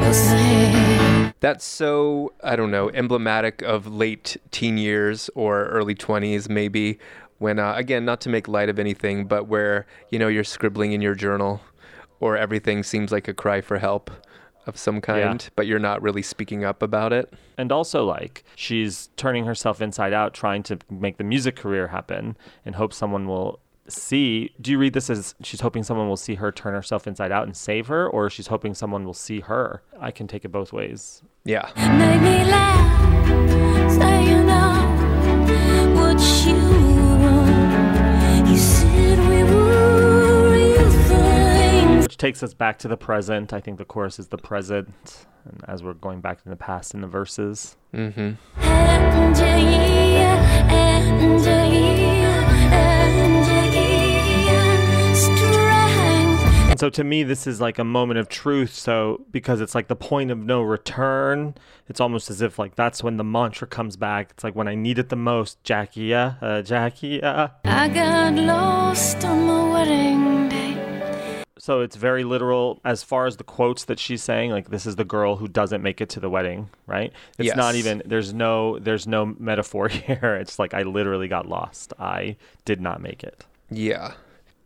will 0.01 0.13
say. 0.15 1.33
That's 1.41 1.65
so, 1.65 2.33
I 2.43 2.55
don't 2.57 2.71
know, 2.71 2.91
emblematic 2.91 3.63
of 3.63 3.87
late 3.87 4.37
teen 4.51 4.79
years 4.79 5.31
or 5.35 5.67
early 5.67 5.95
20s, 5.95 6.49
maybe, 6.49 6.99
when, 7.39 7.59
uh, 7.59 7.75
again, 7.77 8.05
not 8.05 8.21
to 8.23 8.29
make 8.29 8.47
light 8.47 8.69
of 8.69 8.79
anything, 8.79 9.27
but 9.27 9.47
where, 9.49 9.87
you 10.11 10.19
know, 10.19 10.29
you're 10.29 10.45
scribbling 10.45 10.93
in 10.93 11.01
your 11.01 11.15
journal 11.15 11.61
or 12.21 12.37
everything 12.37 12.83
seems 12.83 13.11
like 13.11 13.27
a 13.27 13.35
cry 13.35 13.61
for 13.61 13.79
help 13.79 14.11
of 14.67 14.77
some 14.77 15.01
kind, 15.01 15.49
but 15.57 15.67
you're 15.67 15.79
not 15.79 16.01
really 16.03 16.23
speaking 16.23 16.65
up 16.65 16.83
about 16.83 17.13
it. 17.13 17.33
and 17.59 17.71
also 17.73 18.05
like 18.05 18.45
she's 18.57 19.09
turning 19.17 19.45
herself 19.45 19.81
inside 19.83 20.13
out 20.13 20.33
trying 20.35 20.63
to 20.63 20.79
make 20.91 21.17
the 21.17 21.25
music 21.25 21.57
career 21.57 21.89
happen 21.89 22.37
and 22.65 22.75
hope 22.77 22.93
someone 22.93 23.27
will 23.27 23.59
see 23.89 24.53
do 24.61 24.71
you 24.71 24.79
read 24.79 24.93
this 24.93 25.11
as 25.11 25.35
she's 25.43 25.61
hoping 25.61 25.83
someone 25.83 26.09
will 26.09 26.17
see 26.17 26.37
her 26.37 26.53
turn 26.53 26.73
herself 26.73 27.07
inside 27.09 27.33
out 27.33 27.43
and 27.45 27.57
save 27.57 27.89
her 27.89 28.09
or 28.09 28.31
she's 28.31 28.47
hoping 28.47 28.73
someone 28.75 29.05
will 29.05 29.13
see 29.13 29.41
her 29.41 29.83
i 30.01 30.11
can 30.13 30.27
take 30.29 30.45
it 30.45 30.49
both 30.53 30.73
ways 30.73 31.23
Yeah. 31.45 31.69
Make 31.77 32.23
me 32.23 32.45
laugh, 32.49 33.91
say 33.91 34.25
you 34.31 34.45
know 34.45 34.73
which 42.13 42.19
takes 42.19 42.43
us 42.43 42.53
back 42.53 42.79
to 42.79 42.89
the 42.89 42.97
present 42.97 43.55
i 43.55 43.61
think 43.61 43.79
the 43.79 43.87
chorus 43.87 44.19
is 44.19 44.29
the 44.29 44.37
present 44.37 45.25
and 45.47 45.65
as 45.67 45.83
we're 45.83 45.95
going 45.95 46.21
back 46.21 46.41
in 46.45 46.51
the 46.51 46.57
past 46.57 46.93
in 46.93 47.01
the 47.01 47.07
verses 47.07 47.75
mm-hmm 47.95 48.33
And 56.71 56.81
so 56.81 56.89
to 56.91 57.05
me, 57.05 57.23
this 57.23 57.47
is 57.47 57.61
like 57.61 57.79
a 57.79 57.85
moment 57.85 58.19
of 58.19 58.29
truth. 58.29 58.75
So 58.75 59.25
because 59.31 59.61
it's 59.61 59.75
like 59.75 59.89
the 59.89 59.97
point 59.97 60.31
of 60.31 60.39
no 60.39 60.63
return, 60.63 61.55
it's 61.89 62.01
almost 62.01 62.31
as 62.31 62.41
if 62.41 62.59
like 62.59 62.75
that's 62.77 63.03
when 63.03 63.19
the 63.19 63.25
mantra 63.25 63.67
comes 63.67 63.97
back. 63.97 64.31
It's 64.31 64.43
like 64.45 64.55
when 64.55 64.69
I 64.69 64.75
need 64.75 64.99
it 64.99 65.11
the 65.11 65.17
most, 65.17 65.63
Jackie, 65.65 66.05
yeah, 66.05 66.35
uh, 66.41 66.63
Jackie, 66.63 67.21
yeah. 67.23 67.51
I 67.65 67.89
got 67.89 68.35
lost 68.35 69.25
on 69.25 69.47
my 69.47 69.73
wedding 69.73 70.49
day. 70.49 70.62
So 71.63 71.81
it's 71.81 71.95
very 71.95 72.25
literal 72.25 72.81
as 72.85 73.05
far 73.05 73.27
as 73.27 73.37
the 73.37 73.45
quotes 73.45 73.85
that 73.85 74.01
she's 74.01 74.21
saying. 74.21 74.51
Like 74.51 74.71
this 74.71 74.85
is 74.85 74.97
the 74.97 75.05
girl 75.05 75.37
who 75.37 75.47
doesn't 75.47 75.81
make 75.81 76.01
it 76.01 76.09
to 76.09 76.19
the 76.19 76.29
wedding, 76.29 76.71
right? 76.89 77.13
It's 77.39 77.55
not 77.55 77.77
even. 77.77 78.03
There's 78.05 78.35
no. 78.35 78.81
There's 78.81 79.07
no 79.07 79.27
metaphor 79.39 79.87
here. 79.89 80.37
It's 80.41 80.59
like 80.59 80.75
I 80.75 80.83
literally 80.83 81.29
got 81.29 81.49
lost. 81.49 81.93
I 82.01 82.35
did 82.65 82.81
not 82.81 83.01
make 83.01 83.23
it. 83.23 83.47
Yeah. 83.71 84.15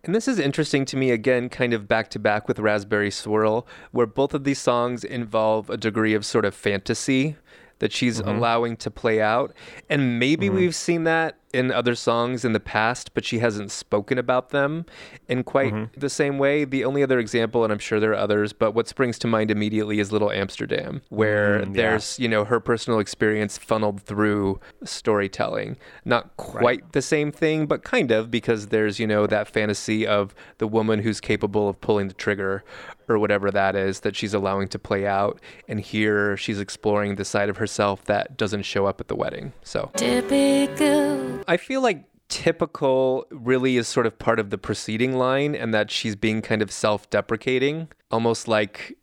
And 0.05 0.14
this 0.14 0.27
is 0.27 0.39
interesting 0.39 0.86
to 0.86 0.97
me, 0.97 1.10
again, 1.10 1.51
kind 1.51 1.74
of 1.74 1.86
back 1.86 2.09
to 2.12 2.18
back 2.18 2.48
with 2.48 2.59
Raspberry 2.59 3.10
Swirl, 3.10 3.66
where 3.90 4.06
both 4.06 4.32
of 4.32 4.44
these 4.44 4.59
songs 4.59 5.05
involve 5.05 5.68
a 5.68 5.77
degree 5.77 6.14
of 6.14 6.24
sort 6.24 6.47
of 6.47 6.55
fantasy 6.55 7.36
that 7.78 7.93
she's 7.93 8.20
mm-hmm. 8.20 8.31
allowing 8.31 8.74
to 8.78 8.90
play 8.90 9.20
out. 9.20 9.55
And 9.90 10.18
maybe 10.18 10.47
mm-hmm. 10.47 10.56
we've 10.56 10.74
seen 10.74 11.05
that 11.05 11.36
in 11.52 11.73
other 11.73 11.94
songs 11.94 12.44
in 12.44 12.52
the 12.52 12.60
past, 12.60 13.14
but 13.14 13.24
she 13.24 13.39
hasn't 13.39 13.70
spoken 13.70 14.18
about 14.18 14.51
them 14.51 14.85
in 15.28 15.43
quite 15.44 15.73
Mm-hmm. 15.73 15.98
the 16.01 16.10
same 16.10 16.39
way. 16.39 16.64
The 16.64 16.85
only 16.85 17.02
other 17.02 17.18
example, 17.18 17.64
and 17.64 17.73
I'm 17.73 17.78
sure 17.78 17.98
there 18.01 18.10
are 18.12 18.14
others, 18.14 18.52
but 18.52 18.73
what 18.73 18.89
springs 18.89 19.18
to 19.20 19.27
mind 19.27 19.51
immediately 19.51 19.98
is 20.01 20.12
Little 20.12 20.31
Amsterdam, 20.31 21.02
where 21.09 21.60
Mm, 21.60 21.66
yeah. 21.77 21.82
there's, 21.90 22.18
you 22.18 22.28
know, 22.28 22.44
her 22.44 22.60
personal 22.60 22.98
experience 22.98 23.56
funneled 23.59 24.02
through 24.02 24.60
storytelling. 24.85 25.77
Not 26.05 26.36
quite 26.36 26.93
the 26.93 27.02
same 27.02 27.31
thing, 27.32 27.66
but 27.66 27.82
kind 27.85 28.10
of, 28.10 28.31
because 28.31 28.68
there's, 28.68 28.98
you 28.98 29.06
know, 29.06 29.27
that 29.27 29.48
fantasy 29.48 30.06
of 30.06 30.35
the 30.59 30.66
woman 30.66 31.01
who's 31.01 31.20
capable 31.20 31.68
of 31.68 31.81
pulling 31.81 32.09
the 32.09 32.14
trigger 32.14 32.64
or 33.09 33.18
whatever 33.20 33.51
that 33.52 33.77
is 33.77 34.01
that 34.01 34.16
she's 34.16 34.35
allowing 34.35 34.66
to 34.68 34.78
play 34.78 35.06
out. 35.06 35.40
And 35.68 35.78
here 35.81 36.36
she's 36.36 36.59
exploring 36.60 37.14
the 37.14 37.24
side 37.24 37.48
of 37.48 37.56
herself 37.59 38.05
that 38.06 38.36
doesn't 38.36 38.62
show 38.64 38.86
up 38.86 39.01
at 39.01 39.06
the 39.09 39.14
wedding. 39.14 39.52
So 39.62 39.90
Typical. 39.97 41.35
I 41.48 41.56
feel 41.56 41.80
like 41.80 42.04
typical 42.28 43.26
really 43.30 43.76
is 43.76 43.86
sort 43.86 44.06
of 44.06 44.18
part 44.18 44.40
of 44.40 44.50
the 44.50 44.58
preceding 44.58 45.16
line 45.16 45.54
and 45.54 45.72
that 45.72 45.90
she's 45.90 46.16
being 46.16 46.42
kind 46.42 46.60
of 46.60 46.72
self-deprecating, 46.72 47.88
almost 48.10 48.48
like 48.48 48.96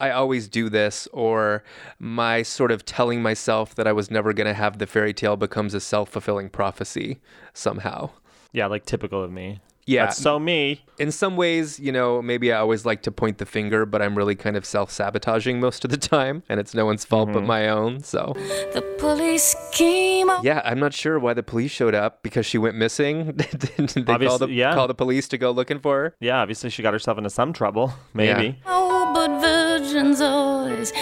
I 0.00 0.10
always 0.10 0.48
do 0.48 0.70
this 0.70 1.06
or 1.12 1.62
my 1.98 2.42
sort 2.42 2.72
of 2.72 2.86
telling 2.86 3.20
myself 3.22 3.74
that 3.74 3.86
I 3.86 3.92
was 3.92 4.10
never 4.10 4.32
going 4.32 4.46
to 4.46 4.54
have 4.54 4.78
the 4.78 4.86
fairy 4.86 5.12
tale 5.12 5.36
becomes 5.36 5.74
a 5.74 5.80
self-fulfilling 5.80 6.48
prophecy 6.50 7.20
somehow. 7.52 8.10
Yeah, 8.52 8.66
like 8.66 8.86
typical 8.86 9.22
of 9.22 9.30
me. 9.30 9.60
Yeah. 9.90 10.06
That's 10.06 10.18
so 10.18 10.38
me. 10.38 10.84
In 10.98 11.10
some 11.10 11.36
ways, 11.36 11.80
you 11.80 11.90
know, 11.90 12.22
maybe 12.22 12.52
I 12.52 12.58
always 12.58 12.86
like 12.86 13.02
to 13.02 13.10
point 13.10 13.38
the 13.38 13.46
finger, 13.46 13.84
but 13.84 14.00
I'm 14.00 14.16
really 14.16 14.36
kind 14.36 14.56
of 14.56 14.64
self-sabotaging 14.64 15.58
most 15.58 15.84
of 15.84 15.90
the 15.90 15.96
time 15.96 16.44
and 16.48 16.60
it's 16.60 16.74
no 16.74 16.86
one's 16.86 17.04
fault 17.04 17.32
but 17.32 17.38
mm-hmm. 17.38 17.48
my 17.48 17.68
own, 17.68 18.00
so 18.00 18.34
The 18.72 18.82
police 18.98 19.56
came 19.72 20.30
up. 20.30 20.44
Yeah, 20.44 20.62
I'm 20.64 20.78
not 20.78 20.94
sure 20.94 21.18
why 21.18 21.34
the 21.34 21.42
police 21.42 21.72
showed 21.72 21.94
up 21.94 22.22
because 22.22 22.46
she 22.46 22.56
went 22.56 22.76
missing. 22.76 23.32
Did 23.32 23.60
they 23.88 24.04
call 24.04 24.38
the, 24.38 24.48
yeah. 24.48 24.74
call 24.74 24.86
the 24.86 24.94
police 24.94 25.26
to 25.28 25.38
go 25.38 25.50
looking 25.50 25.80
for 25.80 25.96
her? 25.96 26.16
Yeah, 26.20 26.40
obviously 26.40 26.70
she 26.70 26.82
got 26.82 26.92
herself 26.92 27.18
into 27.18 27.30
some 27.30 27.52
trouble. 27.52 27.92
Maybe. 28.14 28.60
Oh, 28.66 29.10
but 29.12 29.40
virgins 29.40 30.20
always 30.20 30.92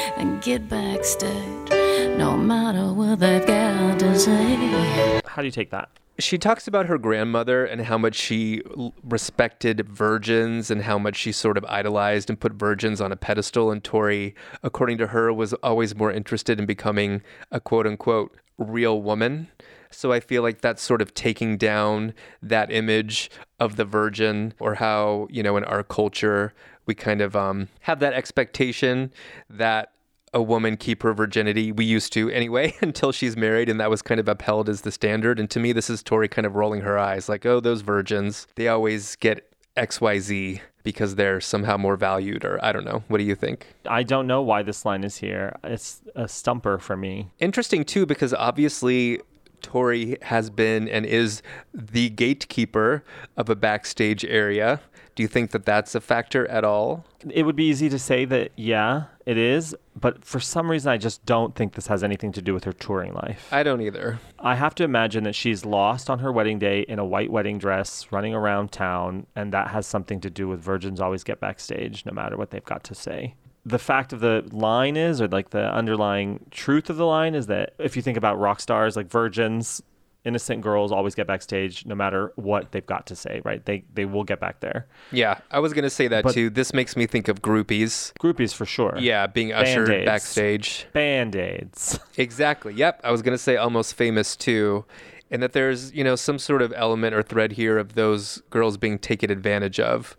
get 0.40 0.66
backstage, 0.68 1.70
no 2.16 2.38
matter 2.38 2.92
what 2.92 3.20
they've 3.20 3.46
got 3.46 3.98
to 3.98 4.18
say. 4.18 5.20
How 5.26 5.42
do 5.42 5.46
you 5.46 5.52
take 5.52 5.70
that? 5.72 5.90
She 6.20 6.36
talks 6.36 6.66
about 6.66 6.86
her 6.86 6.98
grandmother 6.98 7.64
and 7.64 7.82
how 7.82 7.96
much 7.96 8.16
she 8.16 8.62
respected 9.04 9.88
virgins 9.88 10.68
and 10.68 10.82
how 10.82 10.98
much 10.98 11.14
she 11.14 11.30
sort 11.30 11.56
of 11.56 11.64
idolized 11.66 12.28
and 12.28 12.40
put 12.40 12.54
virgins 12.54 13.00
on 13.00 13.12
a 13.12 13.16
pedestal. 13.16 13.70
And 13.70 13.84
Tori, 13.84 14.34
according 14.64 14.98
to 14.98 15.08
her, 15.08 15.32
was 15.32 15.52
always 15.54 15.94
more 15.94 16.10
interested 16.10 16.58
in 16.58 16.66
becoming 16.66 17.22
a 17.52 17.60
quote 17.60 17.86
unquote 17.86 18.36
real 18.58 19.00
woman. 19.00 19.48
So 19.90 20.12
I 20.12 20.20
feel 20.20 20.42
like 20.42 20.60
that's 20.60 20.82
sort 20.82 21.00
of 21.00 21.14
taking 21.14 21.56
down 21.56 22.14
that 22.42 22.70
image 22.72 23.30
of 23.60 23.76
the 23.76 23.84
virgin 23.84 24.54
or 24.58 24.74
how, 24.74 25.28
you 25.30 25.42
know, 25.42 25.56
in 25.56 25.64
our 25.64 25.82
culture, 25.82 26.52
we 26.86 26.94
kind 26.94 27.20
of 27.20 27.36
um, 27.36 27.68
have 27.82 28.00
that 28.00 28.12
expectation 28.12 29.12
that 29.48 29.92
a 30.32 30.42
woman 30.42 30.76
keep 30.76 31.02
her 31.02 31.12
virginity. 31.12 31.72
We 31.72 31.84
used 31.84 32.12
to 32.14 32.30
anyway 32.30 32.74
until 32.80 33.12
she's 33.12 33.36
married, 33.36 33.68
and 33.68 33.80
that 33.80 33.90
was 33.90 34.02
kind 34.02 34.20
of 34.20 34.28
upheld 34.28 34.68
as 34.68 34.82
the 34.82 34.92
standard. 34.92 35.38
And 35.38 35.50
to 35.50 35.60
me, 35.60 35.72
this 35.72 35.90
is 35.90 36.02
Tori 36.02 36.28
kind 36.28 36.46
of 36.46 36.54
rolling 36.54 36.82
her 36.82 36.98
eyes 36.98 37.28
like, 37.28 37.46
oh, 37.46 37.60
those 37.60 37.82
virgins, 37.82 38.46
they 38.54 38.68
always 38.68 39.16
get 39.16 39.50
XYZ 39.76 40.60
because 40.82 41.16
they're 41.16 41.40
somehow 41.40 41.76
more 41.76 41.96
valued, 41.96 42.44
or 42.44 42.62
I 42.64 42.72
don't 42.72 42.84
know. 42.84 43.04
What 43.08 43.18
do 43.18 43.24
you 43.24 43.34
think? 43.34 43.66
I 43.86 44.02
don't 44.02 44.26
know 44.26 44.42
why 44.42 44.62
this 44.62 44.84
line 44.84 45.04
is 45.04 45.16
here. 45.16 45.54
It's 45.64 46.00
a 46.14 46.26
stumper 46.26 46.78
for 46.78 46.96
me. 46.96 47.28
Interesting 47.38 47.84
too, 47.84 48.06
because 48.06 48.32
obviously 48.32 49.20
Tori 49.60 50.16
has 50.22 50.50
been 50.50 50.88
and 50.88 51.04
is 51.04 51.42
the 51.74 52.08
gatekeeper 52.10 53.04
of 53.36 53.48
a 53.50 53.56
backstage 53.56 54.24
area. 54.24 54.80
Do 55.18 55.22
you 55.22 55.28
think 55.28 55.50
that 55.50 55.64
that's 55.64 55.96
a 55.96 56.00
factor 56.00 56.46
at 56.46 56.62
all? 56.62 57.04
It 57.28 57.42
would 57.42 57.56
be 57.56 57.64
easy 57.64 57.88
to 57.88 57.98
say 57.98 58.24
that, 58.26 58.52
yeah, 58.54 59.06
it 59.26 59.36
is, 59.36 59.74
but 60.00 60.24
for 60.24 60.38
some 60.38 60.70
reason, 60.70 60.92
I 60.92 60.96
just 60.96 61.26
don't 61.26 61.56
think 61.56 61.74
this 61.74 61.88
has 61.88 62.04
anything 62.04 62.30
to 62.34 62.40
do 62.40 62.54
with 62.54 62.62
her 62.62 62.72
touring 62.72 63.14
life. 63.14 63.48
I 63.50 63.64
don't 63.64 63.80
either. 63.80 64.20
I 64.38 64.54
have 64.54 64.76
to 64.76 64.84
imagine 64.84 65.24
that 65.24 65.34
she's 65.34 65.64
lost 65.64 66.08
on 66.08 66.20
her 66.20 66.30
wedding 66.30 66.60
day 66.60 66.82
in 66.82 67.00
a 67.00 67.04
white 67.04 67.32
wedding 67.32 67.58
dress, 67.58 68.06
running 68.12 68.32
around 68.32 68.70
town, 68.70 69.26
and 69.34 69.52
that 69.52 69.70
has 69.70 69.88
something 69.88 70.20
to 70.20 70.30
do 70.30 70.46
with 70.46 70.60
virgins 70.60 71.00
always 71.00 71.24
get 71.24 71.40
backstage, 71.40 72.06
no 72.06 72.12
matter 72.12 72.36
what 72.36 72.52
they've 72.52 72.64
got 72.64 72.84
to 72.84 72.94
say. 72.94 73.34
The 73.66 73.80
fact 73.80 74.12
of 74.12 74.20
the 74.20 74.48
line 74.52 74.96
is, 74.96 75.20
or 75.20 75.26
like 75.26 75.50
the 75.50 75.68
underlying 75.68 76.46
truth 76.52 76.90
of 76.90 76.96
the 76.96 77.06
line, 77.06 77.34
is 77.34 77.48
that 77.48 77.74
if 77.80 77.96
you 77.96 78.02
think 78.02 78.16
about 78.16 78.38
rock 78.38 78.60
stars 78.60 78.94
like 78.94 79.10
virgins, 79.10 79.82
innocent 80.28 80.60
girls 80.60 80.92
always 80.92 81.14
get 81.16 81.26
backstage, 81.26 81.84
no 81.86 81.94
matter 81.96 82.32
what 82.36 82.70
they've 82.72 82.86
got 82.86 83.06
to 83.06 83.16
say, 83.16 83.40
right? 83.44 83.64
They 83.64 83.84
they 83.94 84.04
will 84.04 84.22
get 84.24 84.38
back 84.38 84.60
there. 84.60 84.86
Yeah, 85.10 85.38
I 85.50 85.58
was 85.58 85.72
gonna 85.72 85.90
say 85.90 86.06
that 86.08 86.22
But- 86.22 86.34
too. 86.34 86.50
This 86.50 86.72
makes 86.72 86.96
me 86.96 87.06
think 87.06 87.26
of 87.28 87.42
groupies. 87.42 88.12
Groupies 88.20 88.54
for 88.54 88.66
sure. 88.66 88.94
Yeah, 88.98 89.26
being 89.26 89.52
ushered 89.52 89.86
Band-Aids. 89.88 90.06
backstage. 90.06 90.86
Band 90.92 91.34
aids. 91.34 91.98
Exactly. 92.18 92.74
Yep. 92.74 93.00
I 93.04 93.10
was 93.12 93.22
going 93.22 93.32
to 93.34 93.42
say 93.42 93.56
almost 93.56 93.94
famous 93.94 94.36
too. 94.36 94.84
And 95.30 95.42
that 95.42 95.52
there's, 95.52 95.92
you 95.94 96.02
know, 96.02 96.16
some 96.16 96.38
sort 96.38 96.62
of 96.62 96.72
element 96.74 97.14
or 97.14 97.22
thread 97.22 97.52
here 97.52 97.78
of 97.78 97.94
those 97.94 98.42
girls 98.50 98.76
being 98.76 98.98
taken 98.98 99.30
advantage 99.30 99.78
of 99.78 100.16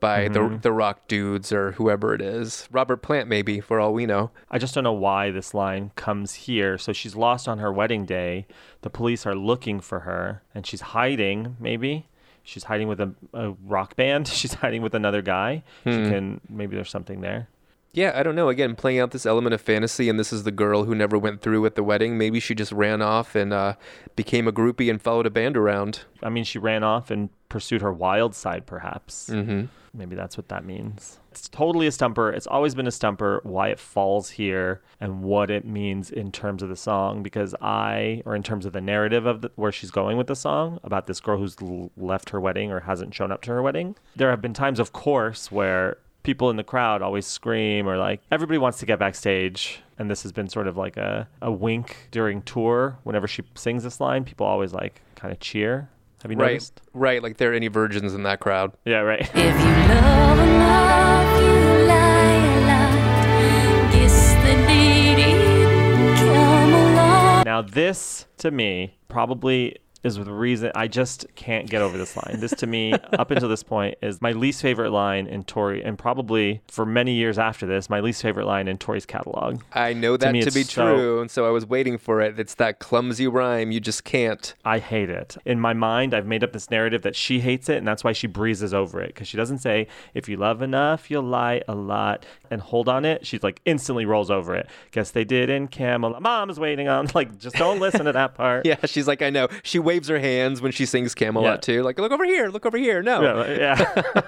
by 0.00 0.26
the 0.28 0.40
Mhm. 0.40 0.62
the 0.62 0.72
rock 0.72 1.06
dudes 1.08 1.52
or 1.52 1.72
whoever 1.72 2.12
it 2.14 2.20
is. 2.20 2.68
Robert 2.72 3.02
Plant 3.02 3.28
maybe 3.28 3.60
for 3.60 3.78
all 3.78 3.92
we 3.92 4.04
know. 4.06 4.30
I 4.50 4.58
just 4.58 4.74
don't 4.74 4.82
know 4.84 4.92
why 4.92 5.30
this 5.30 5.52
line 5.54 5.90
comes 5.94 6.34
here. 6.34 6.76
So 6.78 6.92
she's 6.92 7.14
lost 7.14 7.46
on 7.48 7.58
her 7.58 7.72
wedding 7.72 8.04
day. 8.06 8.46
The 8.82 8.90
police 8.90 9.26
are 9.26 9.34
looking 9.34 9.80
for 9.80 10.00
her, 10.00 10.42
and 10.54 10.66
she's 10.66 10.80
hiding. 10.80 11.56
Maybe 11.60 12.08
she's 12.42 12.64
hiding 12.64 12.88
with 12.88 13.00
a, 13.00 13.14
a 13.32 13.52
rock 13.64 13.94
band. 13.96 14.26
She's 14.40 14.54
hiding 14.54 14.82
with 14.82 14.94
another 14.94 15.22
guy. 15.22 15.62
She 15.84 15.90
Hmm. 16.04 16.10
can. 16.10 16.40
Maybe 16.48 16.74
there's 16.76 16.90
something 16.90 17.20
there. 17.20 17.48
Yeah, 17.94 18.12
I 18.14 18.22
don't 18.22 18.34
know. 18.34 18.48
Again, 18.48 18.74
playing 18.74 19.00
out 19.00 19.10
this 19.10 19.26
element 19.26 19.52
of 19.52 19.60
fantasy, 19.60 20.08
and 20.08 20.18
this 20.18 20.32
is 20.32 20.44
the 20.44 20.50
girl 20.50 20.84
who 20.84 20.94
never 20.94 21.18
went 21.18 21.42
through 21.42 21.60
with 21.60 21.74
the 21.74 21.82
wedding. 21.82 22.16
Maybe 22.16 22.40
she 22.40 22.54
just 22.54 22.72
ran 22.72 23.02
off 23.02 23.34
and 23.34 23.52
uh, 23.52 23.74
became 24.16 24.48
a 24.48 24.52
groupie 24.52 24.88
and 24.88 25.00
followed 25.00 25.26
a 25.26 25.30
band 25.30 25.58
around. 25.58 26.04
I 26.22 26.30
mean, 26.30 26.44
she 26.44 26.58
ran 26.58 26.84
off 26.84 27.10
and 27.10 27.28
pursued 27.50 27.82
her 27.82 27.92
wild 27.92 28.34
side, 28.34 28.64
perhaps. 28.64 29.28
Mm-hmm. 29.28 29.66
Maybe 29.92 30.16
that's 30.16 30.38
what 30.38 30.48
that 30.48 30.64
means. 30.64 31.18
It's 31.30 31.50
totally 31.50 31.86
a 31.86 31.92
stumper. 31.92 32.30
It's 32.30 32.46
always 32.46 32.74
been 32.74 32.86
a 32.86 32.90
stumper. 32.90 33.40
Why 33.42 33.68
it 33.68 33.78
falls 33.78 34.30
here 34.30 34.80
and 34.98 35.22
what 35.22 35.50
it 35.50 35.66
means 35.66 36.10
in 36.10 36.32
terms 36.32 36.62
of 36.62 36.70
the 36.70 36.76
song, 36.76 37.22
because 37.22 37.54
I, 37.60 38.22
or 38.24 38.34
in 38.34 38.42
terms 38.42 38.64
of 38.64 38.72
the 38.72 38.80
narrative 38.80 39.26
of 39.26 39.42
the, 39.42 39.50
where 39.56 39.70
she's 39.70 39.90
going 39.90 40.16
with 40.16 40.28
the 40.28 40.36
song 40.36 40.80
about 40.82 41.08
this 41.08 41.20
girl 41.20 41.36
who's 41.36 41.56
l- 41.60 41.90
left 41.98 42.30
her 42.30 42.40
wedding 42.40 42.72
or 42.72 42.80
hasn't 42.80 43.12
shown 43.12 43.30
up 43.30 43.42
to 43.42 43.50
her 43.50 43.60
wedding. 43.60 43.96
There 44.16 44.30
have 44.30 44.40
been 44.40 44.54
times, 44.54 44.80
of 44.80 44.94
course, 44.94 45.52
where 45.52 45.98
people 46.22 46.50
in 46.50 46.56
the 46.56 46.64
crowd 46.64 47.02
always 47.02 47.26
scream 47.26 47.88
or 47.88 47.96
like 47.96 48.20
everybody 48.30 48.58
wants 48.58 48.78
to 48.78 48.86
get 48.86 48.98
backstage. 48.98 49.80
And 49.98 50.10
this 50.10 50.22
has 50.22 50.32
been 50.32 50.48
sort 50.48 50.66
of 50.66 50.76
like 50.76 50.96
a, 50.96 51.28
a 51.40 51.50
wink 51.52 52.08
during 52.10 52.42
tour. 52.42 52.98
Whenever 53.04 53.28
she 53.28 53.42
sings 53.54 53.84
this 53.84 54.00
line, 54.00 54.24
people 54.24 54.46
always 54.46 54.72
like 54.72 55.00
kind 55.14 55.32
of 55.32 55.40
cheer. 55.40 55.88
Have 56.22 56.30
you 56.30 56.36
right, 56.36 56.52
noticed? 56.52 56.80
right. 56.92 57.22
Like 57.22 57.36
there 57.36 57.52
are 57.52 57.54
any 57.54 57.68
virgins 57.68 58.14
in 58.14 58.22
that 58.22 58.40
crowd. 58.40 58.72
Yeah, 58.84 58.98
right. 58.98 59.20
If 59.20 59.34
you 59.34 59.42
love 59.42 60.38
enough, 60.38 61.40
you 61.40 61.86
lie 61.86 62.34
a 62.56 62.66
lot. 62.66 63.92
Guess 63.92 64.34
the 64.34 64.54
day 64.66 65.14
didn't 65.16 66.16
come 66.16 66.72
along. 66.72 67.44
Now, 67.44 67.62
this 67.62 68.26
to 68.38 68.50
me 68.50 68.96
probably 69.08 69.78
is 70.02 70.16
the 70.16 70.32
reason 70.32 70.72
I 70.74 70.88
just 70.88 71.26
can't 71.34 71.68
get 71.68 71.80
over 71.82 71.96
this 71.96 72.16
line. 72.16 72.40
This 72.40 72.52
to 72.52 72.66
me, 72.66 72.92
up 73.12 73.30
until 73.30 73.48
this 73.48 73.62
point, 73.62 73.96
is 74.02 74.20
my 74.20 74.32
least 74.32 74.62
favorite 74.62 74.90
line 74.90 75.26
in 75.26 75.44
Tori, 75.44 75.82
and 75.82 75.98
probably 75.98 76.60
for 76.68 76.84
many 76.84 77.14
years 77.14 77.38
after 77.38 77.66
this, 77.66 77.88
my 77.88 78.00
least 78.00 78.22
favorite 78.22 78.46
line 78.46 78.68
in 78.68 78.78
Tori's 78.78 79.06
catalog. 79.06 79.60
I 79.72 79.92
know 79.92 80.16
that 80.16 80.32
me, 80.32 80.42
to, 80.42 80.50
be 80.50 80.62
so- 80.64 80.84
true, 80.94 81.20
and 81.20 81.30
so 81.30 81.46
I 81.46 81.50
was 81.50 81.66
waiting 81.66 81.98
for 81.98 82.20
it. 82.20 82.38
It's 82.38 82.54
that 82.54 82.78
clumsy 82.78 83.26
rhyme. 83.28 83.70
You 83.70 83.80
just 83.80 84.04
can't. 84.04 84.54
I 84.64 84.78
hate 84.78 85.10
it. 85.10 85.36
In 85.44 85.60
my 85.60 85.72
mind, 85.72 86.14
I've 86.14 86.26
made 86.26 86.42
up 86.42 86.52
this 86.52 86.70
narrative 86.70 87.02
that 87.02 87.14
she 87.16 87.40
hates 87.40 87.68
it, 87.68 87.76
and 87.78 87.86
that's 87.86 88.02
why 88.02 88.12
she 88.12 88.26
breezes 88.26 88.74
over 88.74 89.00
it. 89.00 89.08
Because 89.08 89.28
she 89.28 89.36
doesn't 89.36 89.58
say, 89.58 89.86
if 90.14 90.28
you 90.28 90.36
love 90.36 90.62
enough, 90.62 91.10
you'll 91.10 91.22
lie 91.22 91.62
a 91.68 91.74
lot 91.74 92.26
and 92.50 92.60
hold 92.60 92.88
on 92.88 93.04
it. 93.04 93.26
She's 93.26 93.42
like, 93.42 93.60
instantly 93.64 94.04
rolls 94.04 94.30
over 94.30 94.54
it. 94.54 94.68
Guess 94.90 95.12
they 95.12 95.24
did 95.24 95.48
in 95.48 95.68
Camelot. 95.68 96.20
Mom's 96.22 96.58
waiting 96.58 96.88
on. 96.88 97.08
Like, 97.14 97.38
just 97.38 97.56
don't 97.56 97.78
listen 97.78 98.06
to 98.06 98.12
that 98.12 98.34
part. 98.34 98.64
Yeah, 98.72 98.86
she's 98.86 99.06
like, 99.06 99.20
I 99.22 99.28
know. 99.28 99.48
She 99.62 99.78
waves 99.92 100.08
her 100.08 100.18
hands 100.18 100.60
when 100.62 100.72
she 100.72 100.86
sings 100.86 101.14
Camelot 101.14 101.44
Yeah. 101.44 101.56
too. 101.58 101.82
Like, 101.82 101.98
look 101.98 102.12
over 102.12 102.24
here, 102.24 102.48
look 102.48 102.64
over 102.66 102.78
here. 102.78 103.02
No. 103.02 103.44
Yeah, 103.44 103.84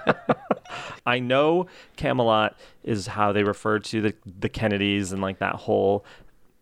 yeah. 0.07 0.13
I 1.07 1.19
know 1.19 1.67
Camelot 1.97 2.57
is 2.83 3.07
how 3.09 3.33
they 3.33 3.45
refer 3.45 3.79
to 3.79 4.01
the 4.01 4.15
the 4.41 4.49
Kennedys 4.49 5.13
and 5.13 5.21
like 5.23 5.39
that 5.39 5.55
whole 5.55 6.05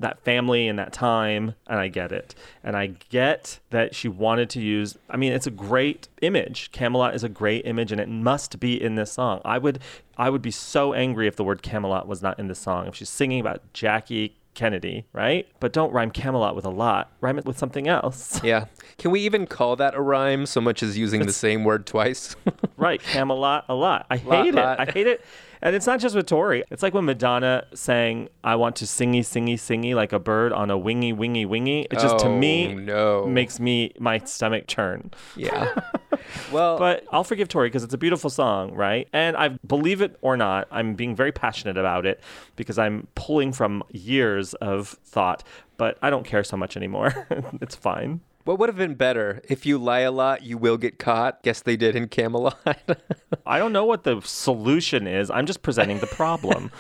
that 0.01 0.19
family 0.25 0.67
and 0.67 0.79
that 0.81 0.93
time 0.93 1.55
and 1.69 1.79
I 1.79 1.87
get 1.89 2.11
it. 2.13 2.35
And 2.65 2.77
I 2.77 2.95
get 3.09 3.61
that 3.71 3.95
she 3.95 4.09
wanted 4.09 4.51
to 4.51 4.61
use 4.61 4.97
I 5.09 5.17
mean 5.17 5.33
it's 5.33 5.47
a 5.47 5.51
great 5.51 6.09
image. 6.21 6.71
Camelot 6.73 7.15
is 7.15 7.23
a 7.25 7.29
great 7.29 7.65
image 7.67 7.93
and 7.93 8.01
it 8.01 8.09
must 8.09 8.59
be 8.61 8.81
in 8.81 8.97
this 8.97 9.13
song. 9.13 9.41
I 9.45 9.59
would 9.59 9.79
I 10.19 10.29
would 10.31 10.43
be 10.43 10.51
so 10.51 10.93
angry 10.93 11.27
if 11.29 11.37
the 11.37 11.45
word 11.45 11.63
Camelot 11.63 12.07
was 12.09 12.21
not 12.23 12.39
in 12.39 12.49
this 12.49 12.59
song. 12.59 12.87
If 12.89 12.95
she's 12.97 13.09
singing 13.11 13.41
about 13.41 13.61
Jackie 13.73 14.37
Kennedy, 14.55 15.05
right? 15.13 15.47
But 15.61 15.73
don't 15.73 15.93
rhyme 15.93 16.11
Camelot 16.11 16.55
with 16.55 16.65
a 16.65 16.71
lot. 16.71 17.11
Rhyme 17.21 17.39
it 17.39 17.45
with 17.45 17.59
something 17.59 17.89
else. 17.89 18.41
Yeah. 18.45 18.67
Can 18.99 19.11
we 19.11 19.21
even 19.21 19.47
call 19.47 19.77
that 19.77 19.95
a 19.95 20.01
rhyme 20.01 20.47
so 20.47 20.61
much 20.61 20.83
as 20.83 20.99
using 20.99 21.25
the 21.27 21.33
same 21.33 21.65
word 21.65 21.87
twice? 21.87 22.37
right. 22.77 23.01
Camelot 23.01 23.65
a 23.69 23.75
lot. 23.75 24.07
I 24.11 24.17
Lot, 24.17 24.45
hate 24.45 24.55
lot. 24.55 24.81
it. 24.81 24.89
I 24.89 24.93
hate 24.93 25.07
it. 25.07 25.25
And 25.63 25.77
it's 25.77 25.87
not 25.87 26.01
just 26.01 26.17
with 26.17 26.27
Tori. 26.27 26.65
It's 26.71 26.83
like 26.83 26.93
when 26.93 27.05
Madonna 27.05 27.67
sang, 27.73 28.29
I 28.43 28.57
want 28.57 28.75
to 28.77 28.85
singy, 28.85 29.21
singy, 29.21 29.55
singy 29.55 29.95
like 29.95 30.13
a 30.13 30.19
bird 30.19 30.53
on 30.53 30.71
a 30.71 30.77
wingy, 30.77 31.13
wingy, 31.13 31.47
wingy. 31.47 31.87
It 31.89 32.01
just, 32.01 32.19
to 32.19 32.27
Oh, 32.27 32.37
me, 32.37 32.75
no. 32.75 33.27
makes 33.27 33.61
me, 33.61 33.93
my 34.01 34.19
stomach 34.19 34.67
churn. 34.67 35.13
Yeah. 35.37 35.73
well, 36.53 36.79
but 36.79 37.05
I'll 37.13 37.23
forgive 37.23 37.47
Tori 37.47 37.69
because 37.69 37.85
it's 37.85 37.95
a 37.95 37.99
beautiful 37.99 38.29
song, 38.29 38.75
right? 38.75 39.09
And 39.13 39.37
I 39.37 39.51
believe 39.67 40.01
it 40.03 40.19
or 40.21 40.37
not, 40.37 40.67
I'm 40.73 40.95
being 40.95 41.15
very 41.15 41.31
passionate 41.31 41.77
about 41.77 42.07
it 42.07 42.21
because 42.57 42.77
I'm 42.77 43.07
pulling 43.15 43.53
from 43.53 43.85
years 43.93 44.55
of 44.55 44.89
thought, 45.05 45.45
but 45.77 45.97
I 46.03 46.11
don't 46.11 46.25
care 46.27 46.43
so 46.43 46.57
much 46.57 46.77
anymore. 46.77 47.29
it's 47.61 47.77
fine. 47.77 48.21
What 48.45 48.59
would 48.59 48.69
have 48.69 48.77
been 48.77 48.95
better? 48.95 49.41
If 49.49 49.65
you 49.65 49.79
lie 49.79 50.01
a 50.01 50.11
lot, 50.11 50.43
you 50.43 50.59
will 50.59 50.77
get 50.77 50.99
caught. 50.99 51.43
Guess 51.43 51.63
they 51.63 51.77
did 51.77 51.95
in 51.95 52.09
Camelot. 52.09 52.59
I 53.47 53.59
don't 53.59 53.73
know 53.73 53.85
what 53.85 54.03
the 54.03 54.21
solution 54.23 55.07
is. 55.07 55.31
I'm 55.31 55.47
just 55.47 55.63
presenting 55.63 56.01
the 56.01 56.09
problem. 56.09 56.73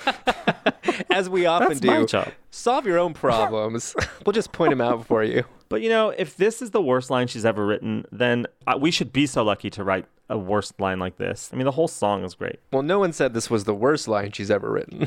As 1.10 1.28
we 1.28 1.47
often 1.47 1.78
do. 1.78 2.06
Solve 2.51 2.84
your 2.84 2.98
own 2.98 3.14
problems. 3.14 3.94
we'll 4.26 4.32
just 4.32 4.52
point 4.52 4.70
them 4.70 4.80
out 4.80 5.06
for 5.06 5.22
you. 5.22 5.44
But 5.68 5.82
you 5.82 5.89
know, 5.89 6.10
if 6.10 6.36
this 6.36 6.60
is 6.62 6.72
the 6.72 6.82
worst 6.82 7.10
line 7.10 7.28
she's 7.28 7.47
ever 7.47 7.64
written, 7.64 8.06
then 8.10 8.47
uh, 8.66 8.76
we 8.80 8.90
should 8.90 9.12
be 9.12 9.26
so 9.26 9.44
lucky 9.44 9.70
to 9.70 9.84
write 9.84 10.06
a 10.32 10.38
worst 10.38 10.80
line 10.80 10.98
like 10.98 11.18
this. 11.18 11.50
I 11.52 11.56
mean, 11.56 11.66
the 11.66 11.72
whole 11.72 11.86
song 11.86 12.24
is 12.24 12.34
great. 12.34 12.59
Well, 12.72 12.82
no 12.82 12.98
one 12.98 13.12
said 13.12 13.34
this 13.34 13.50
was 13.50 13.64
the 13.64 13.74
worst 13.74 14.09
line 14.09 14.32
she's 14.32 14.50
ever 14.50 14.70
written. 14.70 15.06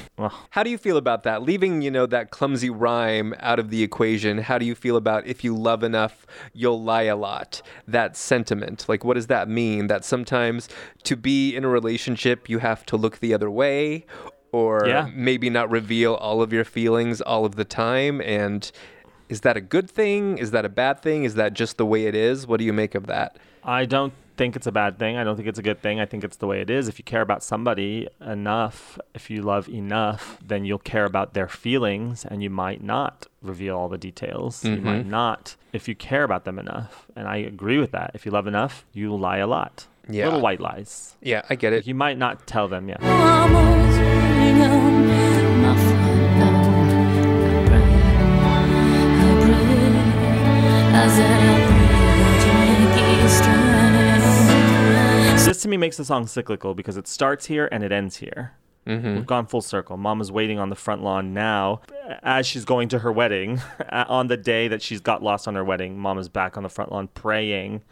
How 0.52 0.61
do 0.64 0.69
you 0.69 0.77
feel 0.77 0.97
about 0.97 1.23
that? 1.23 1.41
Leaving, 1.41 1.81
you 1.81 1.89
know, 1.89 2.06
that 2.06 2.30
clumsy 2.30 2.69
rhyme 2.69 3.34
out 3.39 3.57
of 3.57 3.72
the 3.72 3.81
equation. 3.81 4.38
How 4.38 4.57
do 4.60 4.65
you 4.65 4.76
feel 4.76 4.95
about 4.95 5.26
if 5.26 5.43
you 5.43 5.56
love 5.57 5.84
enough, 5.84 6.27
you'll 6.53 6.81
lie 6.81 7.03
a 7.03 7.15
lot? 7.15 7.61
That 7.88 8.15
sentiment. 8.15 8.85
Like, 8.88 9.03
what 9.03 9.15
does 9.15 9.27
that 9.27 9.49
mean? 9.49 9.88
That 9.88 10.06
sometimes 10.06 10.69
to 11.03 11.15
be 11.15 11.56
in 11.56 11.65
a 11.65 11.69
relationship, 11.69 12.47
you 12.47 12.60
have 12.60 12.85
to 12.85 12.95
look 12.95 13.19
the 13.19 13.34
other 13.34 13.49
way 13.49 14.06
or 14.52 14.85
Yeah. 14.88 15.10
maybe 15.14 15.49
not 15.49 15.69
reveal 15.72 16.14
all 16.14 16.41
of 16.43 16.53
your 16.53 16.64
feelings 16.64 17.19
all 17.19 17.45
of 17.45 17.56
the 17.56 17.65
time. 17.65 18.22
And 18.22 18.72
is 19.27 19.41
that 19.41 19.57
a 19.57 19.61
good 19.61 19.89
thing? 19.89 20.38
Is 20.38 20.52
that 20.52 20.65
a 20.65 20.69
bad 20.69 21.02
thing? 21.02 21.23
Is 21.23 21.34
that 21.34 21.53
just 21.56 21.77
the 21.77 21.85
way 21.85 22.06
it 22.06 22.14
is? 22.14 22.45
What 22.45 22.57
do 22.60 22.64
you 22.64 22.73
make 22.73 22.93
of 22.93 23.07
that? 23.07 23.38
I 23.64 23.85
don't 23.85 24.14
think 24.38 24.56
it's 24.56 24.68
a 24.68 24.72
bad 24.72 24.99
thing. 24.99 25.18
I 25.18 25.24
don't 25.24 25.36
think 25.36 25.48
it's 25.48 25.60
a 25.60 25.64
good 25.64 25.82
thing. 25.82 25.99
I 25.99 26.06
think 26.06 26.24
it's 26.24 26.38
the 26.38 26.48
way 26.48 26.62
it 26.62 26.70
is. 26.70 26.88
If 26.88 26.99
you 26.99 27.03
care 27.06 27.22
about 27.22 27.44
somebody 27.44 28.07
enough, 28.22 28.99
if 29.14 29.30
you 29.30 29.41
love 29.41 29.68
enough, 29.70 30.38
then 30.45 30.66
you'll 30.66 30.80
care 30.80 31.06
about 31.06 31.34
their 31.34 31.48
feelings 31.48 32.26
and 32.26 32.44
you 32.44 32.49
might 32.49 32.84
not 32.84 33.28
reveal 33.41 33.76
all 33.78 33.90
the 33.90 33.98
details. 33.98 34.64
You 34.66 34.78
might 34.78 35.06
Mhm. 35.06 35.10
not 35.10 35.56
if 35.74 35.88
you 35.88 35.95
care 35.95 36.24
about 36.24 36.45
them 36.45 36.57
enough. 36.60 37.06
And 37.16 37.28
I 37.28 37.38
agree 37.38 37.78
with 37.78 37.91
that. 37.91 38.12
If 38.14 38.26
you 38.26 38.32
love 38.32 38.48
enough, 38.48 38.86
you 38.94 39.16
lie 39.16 39.38
a 39.38 39.48
lot. 39.48 39.88
Yeah. 40.10 40.26
Little 40.26 40.41
white 40.41 40.60
lies. 40.60 41.16
Yeah, 41.22 41.41
I 41.49 41.56
get 41.56 41.74
it. 41.74 41.88
You 41.88 41.95
might 41.95 42.18
not 42.18 42.45
tell 42.45 42.68
them, 42.68 42.90
yeah. 42.90 42.98
Almost 43.02 43.95
This 55.45 55.61
to 55.61 55.67
me 55.67 55.77
makes 55.77 55.97
the 55.97 56.05
song 56.05 56.26
cyclical 56.26 56.73
because 56.73 56.97
it 56.97 57.07
starts 57.07 57.45
here 57.45 57.69
and 57.72 57.84
it 57.84 57.91
ends 57.91 58.17
here. 58.17 58.53
Mm-hmm. 58.88 59.15
We've 59.15 59.26
gone 59.26 59.45
full 59.45 59.61
circle. 59.61 59.95
Mama's 59.95 60.31
waiting 60.31 60.57
on 60.57 60.69
the 60.69 60.76
front 60.76 61.03
lawn 61.03 61.34
now 61.34 61.81
as 62.23 62.47
she's 62.47 62.65
going 62.65 62.89
to 62.89 62.99
her 62.99 63.11
wedding. 63.11 63.61
on 63.91 64.27
the 64.27 64.38
day 64.38 64.67
that 64.67 64.81
she's 64.81 65.01
got 65.01 65.22
lost 65.22 65.47
on 65.47 65.53
her 65.55 65.63
wedding, 65.63 65.99
Mama's 65.99 66.30
back 66.30 66.57
on 66.57 66.63
the 66.63 66.69
front 66.69 66.91
lawn 66.91 67.09
praying. 67.09 67.84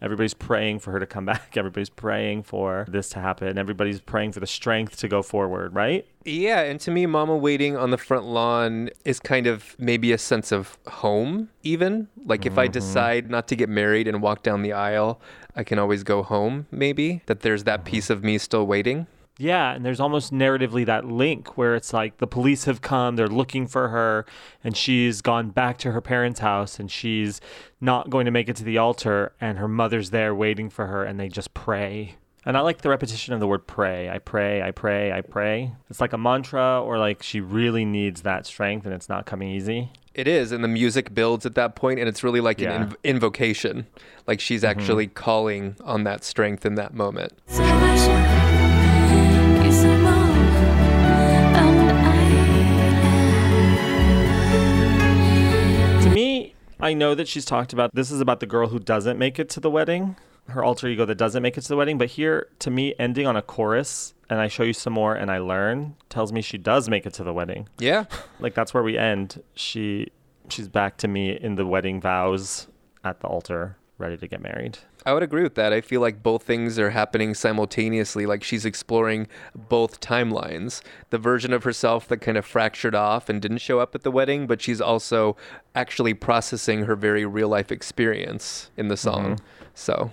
Everybody's 0.00 0.34
praying 0.34 0.78
for 0.78 0.92
her 0.92 1.00
to 1.00 1.06
come 1.06 1.24
back. 1.24 1.52
Everybody's 1.56 1.90
praying 1.90 2.44
for 2.44 2.86
this 2.88 3.08
to 3.10 3.20
happen. 3.20 3.58
Everybody's 3.58 4.00
praying 4.00 4.32
for 4.32 4.40
the 4.40 4.46
strength 4.46 4.96
to 4.98 5.08
go 5.08 5.22
forward, 5.22 5.74
right? 5.74 6.06
Yeah, 6.24 6.60
and 6.60 6.78
to 6.80 6.90
me, 6.90 7.06
Mama 7.06 7.36
waiting 7.36 7.76
on 7.76 7.90
the 7.90 7.98
front 7.98 8.24
lawn 8.24 8.90
is 9.04 9.18
kind 9.18 9.46
of 9.46 9.74
maybe 9.78 10.12
a 10.12 10.18
sense 10.18 10.52
of 10.52 10.78
home, 10.86 11.48
even. 11.62 12.08
Like 12.24 12.46
if 12.46 12.58
I 12.58 12.66
mm-hmm. 12.66 12.72
decide 12.72 13.30
not 13.30 13.48
to 13.48 13.56
get 13.56 13.68
married 13.68 14.06
and 14.06 14.22
walk 14.22 14.42
down 14.42 14.62
the 14.62 14.72
aisle, 14.72 15.20
I 15.56 15.64
can 15.64 15.78
always 15.78 16.02
go 16.02 16.22
home, 16.22 16.66
maybe. 16.70 17.22
That 17.26 17.40
there's 17.40 17.64
that 17.64 17.80
mm-hmm. 17.80 17.90
piece 17.90 18.10
of 18.10 18.22
me 18.22 18.38
still 18.38 18.66
waiting. 18.66 19.06
Yeah, 19.38 19.72
and 19.72 19.84
there's 19.84 20.00
almost 20.00 20.32
narratively 20.32 20.84
that 20.86 21.04
link 21.04 21.56
where 21.56 21.76
it's 21.76 21.92
like 21.92 22.18
the 22.18 22.26
police 22.26 22.64
have 22.64 22.82
come, 22.82 23.14
they're 23.14 23.28
looking 23.28 23.68
for 23.68 23.88
her, 23.88 24.26
and 24.64 24.76
she's 24.76 25.22
gone 25.22 25.50
back 25.50 25.78
to 25.78 25.92
her 25.92 26.00
parents' 26.00 26.40
house 26.40 26.80
and 26.80 26.90
she's 26.90 27.40
not 27.80 28.10
going 28.10 28.24
to 28.24 28.32
make 28.32 28.48
it 28.48 28.56
to 28.56 28.64
the 28.64 28.78
altar, 28.78 29.32
and 29.40 29.58
her 29.58 29.68
mother's 29.68 30.10
there 30.10 30.34
waiting 30.34 30.68
for 30.68 30.88
her, 30.88 31.04
and 31.04 31.20
they 31.20 31.28
just 31.28 31.54
pray. 31.54 32.16
And 32.44 32.56
I 32.56 32.60
like 32.60 32.80
the 32.80 32.88
repetition 32.88 33.34
of 33.34 33.40
the 33.40 33.46
word 33.46 33.66
pray. 33.66 34.08
I 34.08 34.18
pray, 34.18 34.62
I 34.62 34.72
pray, 34.72 35.12
I 35.12 35.20
pray. 35.20 35.72
It's 35.90 36.00
like 36.00 36.12
a 36.12 36.18
mantra, 36.18 36.82
or 36.82 36.98
like 36.98 37.22
she 37.22 37.40
really 37.40 37.84
needs 37.84 38.22
that 38.22 38.46
strength 38.46 38.86
and 38.86 38.94
it's 38.94 39.08
not 39.08 39.26
coming 39.26 39.50
easy. 39.50 39.90
It 40.14 40.26
is, 40.26 40.50
and 40.50 40.64
the 40.64 40.68
music 40.68 41.14
builds 41.14 41.46
at 41.46 41.54
that 41.54 41.76
point, 41.76 42.00
and 42.00 42.08
it's 42.08 42.24
really 42.24 42.40
like 42.40 42.58
Yeah. 42.58 42.72
an 42.72 42.88
inv- 42.88 42.96
invocation. 43.04 43.86
Like 44.26 44.40
she's 44.40 44.62
mm-hmm. 44.62 44.80
actually 44.80 45.06
calling 45.08 45.76
on 45.84 46.04
that 46.04 46.24
strength 46.24 46.66
in 46.66 46.74
that 46.74 46.94
moment. 46.94 47.34
I 56.80 56.94
know 56.94 57.14
that 57.14 57.28
she's 57.28 57.44
talked 57.44 57.72
about 57.72 57.94
this 57.94 58.10
is 58.10 58.20
about 58.20 58.40
the 58.40 58.46
girl 58.46 58.68
who 58.68 58.78
doesn't 58.78 59.18
make 59.18 59.38
it 59.38 59.48
to 59.50 59.60
the 59.60 59.70
wedding, 59.70 60.16
her 60.48 60.62
alter 60.64 60.86
ego 60.88 61.04
that 61.04 61.16
doesn't 61.16 61.42
make 61.42 61.58
it 61.58 61.62
to 61.62 61.68
the 61.68 61.76
wedding. 61.76 61.98
But 61.98 62.10
here, 62.10 62.48
to 62.60 62.70
me, 62.70 62.94
ending 62.98 63.26
on 63.26 63.36
a 63.36 63.42
chorus 63.42 64.14
and 64.30 64.40
I 64.40 64.48
show 64.48 64.62
you 64.62 64.72
some 64.72 64.92
more 64.92 65.14
and 65.14 65.30
I 65.30 65.38
learn 65.38 65.96
tells 66.08 66.32
me 66.32 66.42
she 66.42 66.58
does 66.58 66.88
make 66.88 67.06
it 67.06 67.14
to 67.14 67.24
the 67.24 67.32
wedding. 67.32 67.68
Yeah. 67.78 68.04
Like 68.40 68.54
that's 68.54 68.72
where 68.72 68.84
we 68.84 68.96
end. 68.96 69.42
She 69.54 70.12
she's 70.48 70.68
back 70.68 70.96
to 70.98 71.08
me 71.08 71.30
in 71.32 71.56
the 71.56 71.66
wedding 71.66 72.00
vows 72.00 72.68
at 73.02 73.18
the 73.18 73.26
altar, 73.26 73.76
ready 73.98 74.16
to 74.16 74.28
get 74.28 74.40
married. 74.40 74.78
I 75.08 75.14
would 75.14 75.22
agree 75.22 75.42
with 75.42 75.54
that. 75.54 75.72
I 75.72 75.80
feel 75.80 76.02
like 76.02 76.22
both 76.22 76.42
things 76.42 76.78
are 76.78 76.90
happening 76.90 77.32
simultaneously. 77.32 78.26
Like 78.26 78.44
she's 78.44 78.66
exploring 78.66 79.26
both 79.54 80.00
timelines. 80.00 80.82
The 81.08 81.16
version 81.16 81.54
of 81.54 81.64
herself 81.64 82.06
that 82.08 82.18
kind 82.18 82.36
of 82.36 82.44
fractured 82.44 82.94
off 82.94 83.30
and 83.30 83.40
didn't 83.40 83.58
show 83.58 83.80
up 83.80 83.94
at 83.94 84.02
the 84.02 84.10
wedding, 84.10 84.46
but 84.46 84.60
she's 84.60 84.82
also 84.82 85.34
actually 85.74 86.12
processing 86.12 86.84
her 86.84 86.94
very 86.94 87.24
real 87.24 87.48
life 87.48 87.72
experience 87.72 88.70
in 88.76 88.88
the 88.88 88.98
song. 88.98 89.36
Mm-hmm. 89.36 89.44
So, 89.72 90.10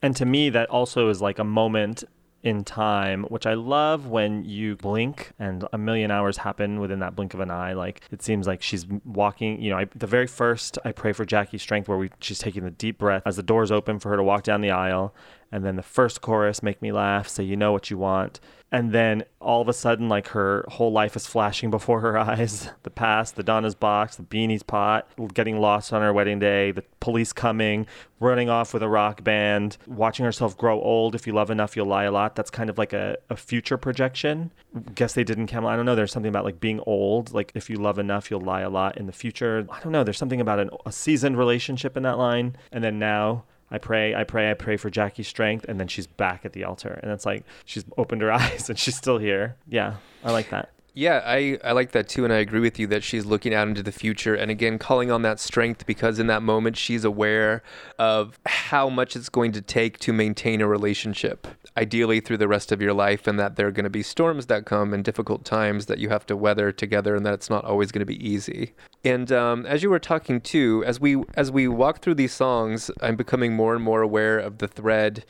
And 0.00 0.14
to 0.14 0.24
me, 0.24 0.48
that 0.50 0.70
also 0.70 1.08
is 1.08 1.20
like 1.20 1.40
a 1.40 1.44
moment 1.44 2.04
in 2.42 2.64
time, 2.64 3.24
which 3.24 3.46
I 3.46 3.54
love 3.54 4.06
when 4.06 4.44
you 4.44 4.76
blink 4.76 5.32
and 5.38 5.66
a 5.72 5.78
million 5.78 6.10
hours 6.10 6.38
happen 6.38 6.80
within 6.80 7.00
that 7.00 7.14
blink 7.14 7.34
of 7.34 7.40
an 7.40 7.50
eye. 7.50 7.74
Like 7.74 8.00
it 8.10 8.22
seems 8.22 8.46
like 8.46 8.62
she's 8.62 8.86
walking, 9.04 9.60
you 9.60 9.70
know, 9.70 9.78
I, 9.78 9.86
the 9.94 10.06
very 10.06 10.26
first 10.26 10.78
I 10.84 10.92
pray 10.92 11.12
for 11.12 11.24
Jackie's 11.24 11.62
strength 11.62 11.88
where 11.88 11.98
we 11.98 12.10
she's 12.20 12.38
taking 12.38 12.64
the 12.64 12.70
deep 12.70 12.98
breath 12.98 13.22
as 13.26 13.36
the 13.36 13.42
doors 13.42 13.70
open 13.70 13.98
for 13.98 14.08
her 14.10 14.16
to 14.16 14.22
walk 14.22 14.42
down 14.42 14.62
the 14.62 14.70
aisle. 14.70 15.14
And 15.52 15.64
then 15.64 15.76
the 15.76 15.82
first 15.82 16.20
chorus, 16.20 16.62
make 16.62 16.80
me 16.80 16.92
laugh, 16.92 17.28
say 17.28 17.42
you 17.42 17.56
know 17.56 17.72
what 17.72 17.90
you 17.90 17.98
want. 17.98 18.40
And 18.72 18.92
then 18.92 19.24
all 19.40 19.60
of 19.60 19.68
a 19.68 19.72
sudden, 19.72 20.08
like 20.08 20.28
her 20.28 20.64
whole 20.68 20.92
life 20.92 21.16
is 21.16 21.26
flashing 21.26 21.70
before 21.72 22.00
her 22.00 22.16
eyes. 22.16 22.70
The 22.84 22.90
past, 22.90 23.34
the 23.34 23.42
Donna's 23.42 23.74
box, 23.74 24.16
the 24.16 24.22
beanie's 24.22 24.62
pot, 24.62 25.08
getting 25.34 25.58
lost 25.60 25.92
on 25.92 26.02
her 26.02 26.12
wedding 26.12 26.38
day, 26.38 26.70
the 26.70 26.84
police 27.00 27.32
coming, 27.32 27.86
running 28.20 28.48
off 28.48 28.72
with 28.72 28.82
a 28.82 28.88
rock 28.88 29.24
band, 29.24 29.76
watching 29.86 30.24
herself 30.24 30.56
grow 30.56 30.80
old. 30.80 31.14
If 31.16 31.26
you 31.26 31.32
love 31.32 31.50
enough, 31.50 31.76
you'll 31.76 31.86
lie 31.86 32.04
a 32.04 32.12
lot. 32.12 32.36
That's 32.36 32.50
kind 32.50 32.70
of 32.70 32.78
like 32.78 32.92
a, 32.92 33.16
a 33.28 33.36
future 33.36 33.76
projection. 33.76 34.52
Guess 34.94 35.14
they 35.14 35.24
didn't 35.24 35.48
Camelot. 35.48 35.72
I 35.72 35.76
don't 35.76 35.86
know. 35.86 35.96
There's 35.96 36.12
something 36.12 36.28
about 36.28 36.44
like 36.44 36.60
being 36.60 36.80
old. 36.86 37.32
Like 37.32 37.50
if 37.56 37.68
you 37.68 37.76
love 37.76 37.98
enough, 37.98 38.30
you'll 38.30 38.40
lie 38.40 38.60
a 38.60 38.70
lot 38.70 38.98
in 38.98 39.06
the 39.06 39.12
future. 39.12 39.66
I 39.70 39.80
don't 39.80 39.90
know. 39.90 40.04
There's 40.04 40.18
something 40.18 40.40
about 40.40 40.60
an, 40.60 40.70
a 40.86 40.92
seasoned 40.92 41.36
relationship 41.36 41.96
in 41.96 42.04
that 42.04 42.18
line. 42.18 42.56
And 42.70 42.84
then 42.84 43.00
now 43.00 43.44
I 43.70 43.78
pray, 43.78 44.14
I 44.14 44.24
pray, 44.24 44.50
I 44.50 44.54
pray 44.54 44.76
for 44.76 44.90
Jackie's 44.90 45.28
strength, 45.28 45.64
and 45.68 45.78
then 45.78 45.86
she's 45.88 46.06
back 46.06 46.44
at 46.44 46.52
the 46.52 46.64
altar, 46.64 46.98
and 47.02 47.12
it's 47.12 47.24
like 47.24 47.44
she's 47.64 47.84
opened 47.96 48.22
her 48.22 48.32
eyes 48.40 48.68
and 48.68 48.78
she's 48.78 48.96
still 48.96 49.18
here. 49.18 49.56
Yeah, 49.68 49.96
I 50.24 50.32
like 50.32 50.50
that. 50.50 50.70
Yeah, 50.92 51.22
I, 51.24 51.58
I 51.62 51.72
like 51.72 51.92
that 51.92 52.08
too, 52.08 52.24
and 52.24 52.32
I 52.32 52.38
agree 52.38 52.60
with 52.60 52.78
you 52.78 52.86
that 52.88 53.04
she's 53.04 53.24
looking 53.24 53.54
out 53.54 53.68
into 53.68 53.82
the 53.82 53.92
future 53.92 54.34
and 54.34 54.50
again 54.50 54.78
calling 54.78 55.10
on 55.10 55.22
that 55.22 55.38
strength 55.38 55.86
because 55.86 56.18
in 56.18 56.26
that 56.26 56.42
moment 56.42 56.76
she's 56.76 57.04
aware 57.04 57.62
of 57.98 58.40
how 58.44 58.88
much 58.88 59.14
it's 59.14 59.28
going 59.28 59.52
to 59.52 59.62
take 59.62 59.98
to 60.00 60.12
maintain 60.12 60.60
a 60.60 60.66
relationship, 60.66 61.46
ideally 61.76 62.18
through 62.18 62.38
the 62.38 62.48
rest 62.48 62.72
of 62.72 62.82
your 62.82 62.92
life, 62.92 63.28
and 63.28 63.38
that 63.38 63.54
there 63.54 63.68
are 63.68 63.72
going 63.72 63.84
to 63.84 63.90
be 63.90 64.02
storms 64.02 64.46
that 64.46 64.66
come 64.66 64.92
and 64.92 65.04
difficult 65.04 65.44
times 65.44 65.86
that 65.86 65.98
you 65.98 66.08
have 66.08 66.26
to 66.26 66.36
weather 66.36 66.72
together, 66.72 67.14
and 67.14 67.24
that 67.24 67.34
it's 67.34 67.50
not 67.50 67.64
always 67.64 67.92
going 67.92 68.00
to 68.00 68.06
be 68.06 68.28
easy. 68.28 68.72
And 69.04 69.30
um, 69.30 69.66
as 69.66 69.84
you 69.84 69.90
were 69.90 70.00
talking 70.00 70.40
too, 70.40 70.82
as 70.86 70.98
we 71.00 71.22
as 71.34 71.52
we 71.52 71.68
walk 71.68 72.00
through 72.00 72.16
these 72.16 72.32
songs, 72.32 72.90
I'm 73.00 73.16
becoming 73.16 73.54
more 73.54 73.74
and 73.76 73.84
more 73.84 74.02
aware 74.02 74.38
of 74.38 74.58
the 74.58 74.68
thread 74.68 75.24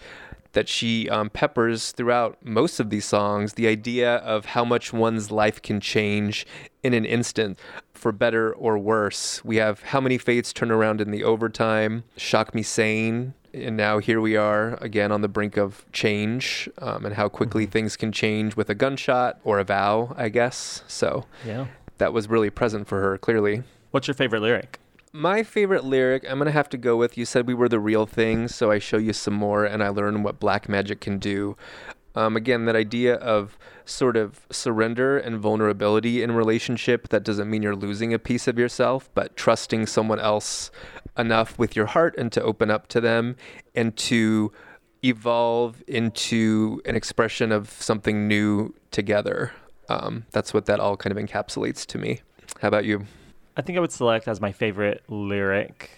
that 0.53 0.69
she 0.69 1.09
um, 1.09 1.31
peppers 1.31 1.93
throughout 1.93 2.37
most 2.45 2.81
of 2.81 2.91
these 2.91 3.05
songs 3.05 3.55
the 3.55 3.69
idea 3.69 4.17
of 4.17 4.47
how 4.47 4.65
much 4.65 4.93
one's 4.93 5.31
life 5.31 5.63
can 5.63 5.81
change 5.81 6.47
in 6.83 6.93
an 6.95 7.05
instant 7.05 7.59
for 7.93 8.13
better 8.13 8.53
or 8.55 8.79
worse. 8.79 9.45
We 9.45 9.57
have 9.57 9.83
How 9.83 10.01
Many 10.01 10.19
Fates 10.19 10.53
Turn 10.53 10.71
Around 10.71 11.01
in 11.01 11.11
the 11.11 11.23
Overtime, 11.23 12.05
Shock 12.17 12.55
Me 12.55 12.63
Sane, 12.63 13.35
and 13.53 13.77
now 13.77 13.99
here 13.99 14.21
we 14.21 14.37
are 14.37 14.75
again 14.81 15.13
on 15.13 15.21
the 15.23 15.29
brink 15.29 15.57
of 15.57 15.85
change 15.93 16.69
um, 16.79 17.05
and 17.05 17.15
how 17.15 17.29
quickly 17.29 17.65
Mm-hmm. 17.65 17.73
things 17.73 17.97
can 17.97 18.11
change 18.13 18.57
with 18.57 18.71
a 18.71 18.75
gunshot 18.75 19.39
or 19.45 19.59
a 19.59 19.65
vow, 19.65 20.15
I 20.17 20.29
guess. 20.31 20.83
So 20.89 21.27
Yeah. 21.45 21.67
that 21.99 22.13
was 22.13 22.29
really 22.29 22.49
present 22.51 22.87
for 22.89 23.01
her, 23.01 23.19
clearly. 23.19 23.63
What's 23.91 24.07
your 24.09 24.15
favorite 24.15 24.41
lyric? 24.41 24.79
My 25.13 25.43
favorite 25.43 25.85
lyric, 25.85 26.25
I'm 26.29 26.39
going 26.39 26.47
to 26.47 26.53
have 26.53 26.69
to 26.69 26.79
go 26.79 26.97
with 26.97 27.19
You 27.19 27.25
said 27.25 27.49
we 27.49 27.55
were 27.55 27.69
the 27.69 27.81
real 27.81 28.07
thing, 28.07 28.47
so 28.47 28.71
I 28.71 28.79
show 28.79 28.97
you 28.97 29.13
some 29.13 29.35
more 29.35 29.65
and 29.65 29.83
I 29.83 29.89
learn 29.89 30.23
what 30.23 30.39
black 30.39 30.69
magic 30.69 31.01
can 31.01 31.19
do. 31.19 31.57
Um, 32.15 32.37
again, 32.37 32.65
that 32.67 32.77
idea 32.77 33.17
of 33.17 33.59
sort 33.85 34.17
of 34.17 34.47
surrender 34.51 35.19
and 35.19 35.39
vulnerability 35.39 36.23
in 36.23 36.31
relationship. 36.31 37.09
That 37.09 37.25
doesn't 37.25 37.51
mean 37.51 37.61
you're 37.61 37.75
losing 37.75 38.15
a 38.15 38.21
piece 38.21 38.47
of 38.47 38.57
yourself, 38.57 39.11
but 39.15 39.37
trusting 39.37 39.87
someone 39.87 40.21
else 40.21 40.71
enough 41.19 41.59
with 41.59 41.75
your 41.75 41.87
heart 41.87 42.15
and 42.17 42.31
to 42.31 42.43
open 42.43 42.71
up 42.71 42.87
to 42.89 43.01
them 43.01 43.35
and 43.75 43.97
to 43.97 44.53
evolve 45.05 45.83
into 45.89 46.81
an 46.85 46.95
expression 46.95 47.51
of 47.51 47.71
something 47.71 48.29
new 48.29 48.75
together. 48.93 49.53
Um, 49.89 50.27
that's 50.31 50.55
what 50.55 50.67
that 50.67 50.79
all 50.79 50.97
kind 50.97 51.17
of 51.17 51.25
encapsulates 51.25 51.85
to 51.87 51.99
me. 51.99 52.21
How 52.61 52.69
about 52.69 52.85
you? 52.85 53.07
I 53.61 53.63
think 53.63 53.77
I 53.77 53.83
would 53.83 53.93
select 53.93 54.27
as 54.27 54.41
my 54.41 54.53
favorite 54.53 55.03
lyric. 55.07 55.91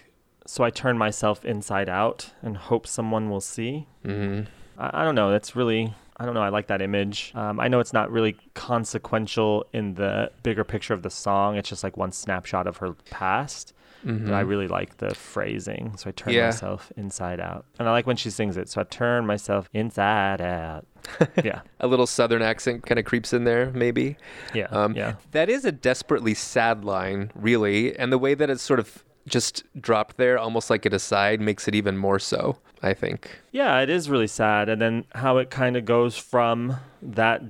So 0.45 0.65
I 0.65 0.69
turn 0.69 0.97
myself 0.97 1.45
inside 1.45 1.87
out 1.87 2.29
and 2.41 2.57
hope 2.57 2.85
someone 2.85 3.29
will 3.29 3.39
see. 3.39 3.87
Mm-hmm. 4.03 4.49
I, 4.77 5.01
I 5.01 5.05
don't 5.05 5.15
know. 5.15 5.31
That's 5.31 5.55
really, 5.55 5.95
I 6.17 6.25
don't 6.25 6.33
know. 6.33 6.41
I 6.41 6.49
like 6.49 6.67
that 6.67 6.81
image. 6.81 7.31
Um, 7.35 7.61
I 7.61 7.69
know 7.69 7.79
it's 7.79 7.93
not 7.93 8.11
really 8.11 8.35
consequential 8.53 9.65
in 9.71 9.93
the 9.93 10.29
bigger 10.43 10.65
picture 10.65 10.93
of 10.93 11.03
the 11.03 11.09
song. 11.09 11.55
It's 11.55 11.69
just 11.69 11.85
like 11.85 11.95
one 11.95 12.11
snapshot 12.11 12.67
of 12.67 12.75
her 12.77 12.95
past. 13.11 13.73
But 14.05 14.33
I 14.33 14.41
really 14.41 14.67
like 14.67 14.97
the 14.97 15.15
phrasing. 15.15 15.95
So 15.97 16.09
I 16.09 16.11
turn 16.11 16.33
Yeah. 16.33 16.45
myself 16.47 16.91
inside 16.97 17.39
out. 17.39 17.65
And 17.79 17.87
I 17.87 17.91
like 17.91 18.05
when 18.05 18.17
she 18.17 18.29
sings 18.29 18.57
it. 18.57 18.67
So 18.69 18.81
I 18.81 18.83
turn 18.83 19.25
myself 19.25 19.69
inside 19.73 20.41
out. 20.41 20.85
yeah. 21.43 21.61
a 21.81 21.87
little 21.87 22.07
southern 22.07 22.41
accent 22.41 22.85
kind 22.85 22.97
of 22.99 23.03
creeps 23.05 23.33
in 23.33 23.43
there, 23.43 23.71
maybe. 23.73 24.15
Yeah, 24.53 24.67
Um, 24.71 24.95
yeah. 24.95 25.15
That 25.31 25.49
is 25.49 25.65
a 25.65 25.71
desperately 25.71 26.33
sad 26.33 26.85
line, 26.85 27.29
really, 27.35 27.93
and 27.97 28.11
the 28.11 28.17
way 28.17 28.33
that 28.35 28.49
it's 28.49 28.63
sort 28.63 28.79
of 28.79 29.03
just 29.27 29.63
dropped 29.79 30.15
there, 30.17 30.37
almost 30.37 30.69
like 30.69 30.85
an 30.85 30.93
aside, 30.93 31.39
makes 31.41 31.67
it 31.67 31.75
even 31.75 31.97
more 31.97 32.19
so. 32.19 32.57
I 32.81 32.93
think. 32.93 33.39
Yeah, 33.51 33.79
it 33.79 33.89
is 33.89 34.09
really 34.09 34.27
sad. 34.27 34.67
And 34.67 34.81
then 34.81 35.05
how 35.15 35.37
it 35.37 35.49
kind 35.49 35.77
of 35.77 35.85
goes 35.85 36.17
from 36.17 36.75
that 37.01 37.41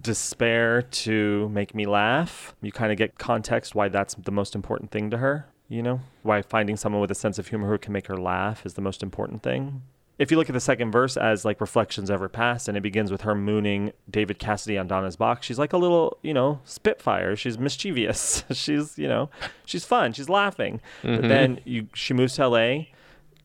despair 0.00 0.82
to 0.82 1.48
make 1.50 1.74
me 1.74 1.86
laugh. 1.86 2.54
You 2.62 2.72
kind 2.72 2.92
of 2.92 2.98
get 2.98 3.18
context 3.18 3.74
why 3.74 3.88
that's 3.88 4.14
the 4.14 4.30
most 4.32 4.54
important 4.54 4.90
thing 4.90 5.10
to 5.10 5.18
her, 5.18 5.46
you 5.70 5.82
know? 5.82 6.00
Why 6.22 6.42
finding 6.42 6.76
someone 6.76 7.00
with 7.00 7.10
a 7.10 7.14
sense 7.14 7.38
of 7.38 7.48
humor 7.48 7.68
who 7.70 7.78
can 7.78 7.94
make 7.94 8.08
her 8.08 8.16
laugh 8.18 8.66
is 8.66 8.74
the 8.74 8.82
most 8.82 9.02
important 9.02 9.42
thing. 9.42 9.80
If 10.18 10.30
you 10.30 10.36
look 10.36 10.50
at 10.50 10.52
the 10.52 10.60
second 10.60 10.90
verse 10.90 11.16
as 11.16 11.46
like 11.46 11.62
reflections 11.62 12.10
of 12.10 12.20
her 12.20 12.28
past, 12.28 12.68
and 12.68 12.76
it 12.76 12.82
begins 12.82 13.10
with 13.10 13.22
her 13.22 13.34
mooning 13.34 13.92
David 14.10 14.38
Cassidy 14.38 14.76
on 14.76 14.86
Donna's 14.86 15.16
box, 15.16 15.46
she's 15.46 15.58
like 15.58 15.72
a 15.72 15.78
little, 15.78 16.18
you 16.20 16.34
know, 16.34 16.60
spitfire. 16.64 17.34
She's 17.36 17.58
mischievous. 17.58 18.44
she's, 18.52 18.98
you 18.98 19.08
know, 19.08 19.30
she's 19.64 19.86
fun. 19.86 20.12
She's 20.12 20.28
laughing. 20.28 20.82
But 21.02 21.22
Mhm. 21.22 21.28
then 21.28 21.60
you, 21.64 21.86
she 21.94 22.12
moves 22.12 22.34
to 22.34 22.46
LA, 22.48 22.88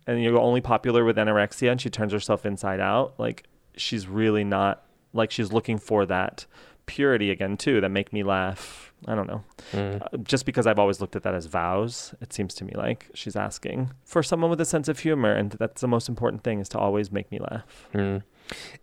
and 0.05 0.21
you're 0.21 0.37
only 0.37 0.59
popular 0.59 1.05
with 1.05 1.15
anorexia 1.15 1.71
and 1.71 1.79
she 1.79 1.89
turns 1.89 2.11
herself 2.11 2.45
inside 2.45 2.79
out 2.79 3.13
like 3.17 3.47
she's 3.77 4.05
really 4.07 4.43
not 4.43 4.83
like 5.13 5.31
she's 5.31 5.51
looking 5.53 5.77
for 5.79 6.05
that 6.05 6.45
purity 6.85 7.31
again 7.31 7.57
too 7.57 7.81
that 7.81 7.89
make 7.89 8.13
me 8.13 8.21
laugh 8.21 8.93
i 9.07 9.15
don't 9.15 9.27
know 9.27 9.43
Mm. 9.73 10.01
uh, 10.01 10.17
just 10.17 10.45
because 10.45 10.67
i've 10.67 10.77
always 10.79 11.01
looked 11.01 11.15
at 11.15 11.23
that 11.23 11.33
as 11.33 11.45
vows 11.47 12.13
it 12.21 12.31
seems 12.33 12.53
to 12.55 12.63
me 12.65 12.73
like 12.75 13.09
she's 13.13 13.35
asking 13.35 13.91
for 14.03 14.21
someone 14.23 14.49
with 14.49 14.61
a 14.61 14.65
sense 14.65 14.87
of 14.87 14.99
humor 14.99 15.33
and 15.33 15.51
that's 15.53 15.81
the 15.81 15.87
most 15.87 16.07
important 16.09 16.43
thing 16.43 16.59
is 16.59 16.69
to 16.69 16.77
always 16.77 17.11
make 17.11 17.31
me 17.31 17.39
laugh 17.39 17.87
Mm. 17.93 18.23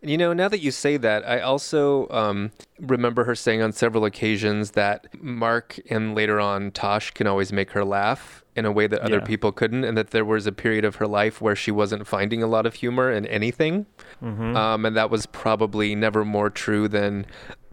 You 0.00 0.18
know, 0.18 0.32
now 0.32 0.48
that 0.48 0.58
you 0.58 0.72
say 0.72 0.96
that, 0.96 1.24
I 1.24 1.38
also 1.38 2.08
um, 2.08 2.50
remember 2.80 3.22
her 3.22 3.36
saying 3.36 3.62
on 3.62 3.70
several 3.70 4.04
occasions 4.04 4.72
that 4.72 5.06
Mark 5.22 5.78
and 5.88 6.16
later 6.16 6.40
on 6.40 6.72
Tash 6.72 7.12
can 7.12 7.28
always 7.28 7.52
make 7.52 7.70
her 7.70 7.84
laugh 7.84 8.42
in 8.56 8.64
a 8.64 8.72
way 8.72 8.88
that 8.88 9.00
other 9.02 9.18
Yeah. 9.18 9.24
people 9.24 9.52
couldn't, 9.52 9.84
and 9.84 9.96
that 9.96 10.10
there 10.10 10.24
was 10.24 10.48
a 10.48 10.52
period 10.52 10.84
of 10.84 10.96
her 10.96 11.06
life 11.06 11.40
where 11.40 11.54
she 11.54 11.70
wasn't 11.70 12.08
finding 12.08 12.42
a 12.42 12.48
lot 12.48 12.66
of 12.66 12.74
humor 12.74 13.12
in 13.12 13.24
anything. 13.26 13.86
Mhm. 14.20 14.56
Um, 14.56 14.84
and 14.84 14.96
that 14.96 15.10
was 15.10 15.26
probably 15.26 15.94
never 15.94 16.24
more 16.24 16.50
true 16.50 16.88
than 16.88 17.24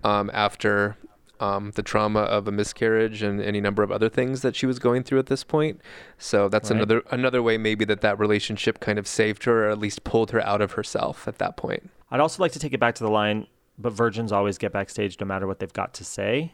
um, 0.04 0.30
after 0.32 0.96
um, 1.40 1.72
the 1.76 1.84
trauma 1.84 2.22
of 2.22 2.48
a 2.48 2.52
miscarriage 2.52 3.22
and 3.22 3.42
any 3.42 3.62
number 3.62 3.82
of 3.84 3.92
other 3.92 4.10
things 4.10 4.42
that 4.42 4.56
she 4.56 4.66
was 4.66 4.80
going 4.80 5.04
through 5.04 5.20
at 5.20 5.28
this 5.28 5.44
point. 5.44 5.80
So 6.18 6.50
that's 6.50 6.70
Right. 6.70 6.78
another 6.78 7.04
another 7.12 7.42
way 7.42 7.58
maybe 7.58 7.86
that 7.86 8.02
that 8.02 8.20
relationship 8.20 8.80
kind 8.80 9.00
of 9.00 9.08
saved 9.08 9.46
her 9.46 9.68
or 9.68 9.70
at 9.70 9.80
least 9.80 10.04
pulled 10.04 10.32
her 10.32 10.42
out 10.46 10.62
of 10.62 10.74
herself 10.74 11.28
at 11.28 11.38
that 11.38 11.56
point. 11.58 11.90
I'd 12.12 12.20
also 12.20 12.42
like 12.44 12.52
to 12.54 12.60
take 12.60 12.74
it 12.74 12.80
back 12.80 12.96
to 12.96 13.04
the 13.04 13.10
line, 13.10 13.48
but 13.78 13.94
virgins 13.94 14.32
always 14.32 14.58
get 14.58 14.74
backstage 14.74 15.18
no 15.20 15.26
matter 15.26 15.48
what 15.48 15.60
they've 15.60 15.72
got 15.74 15.94
to 15.96 16.04
say. 16.04 16.54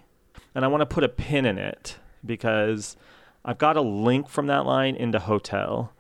And 0.54 0.64
I 0.66 0.68
want 0.68 0.82
to 0.82 0.86
put 0.86 1.04
a 1.04 1.10
pin 1.10 1.46
in 1.46 1.58
it 1.58 1.98
because 2.26 2.96
I've 3.44 3.58
got 3.58 3.78
a 3.78 3.82
link 3.82 4.28
from 4.30 4.48
that 4.48 4.66
line 4.66 4.96
into 4.96 5.20
Hotel. 5.20 5.92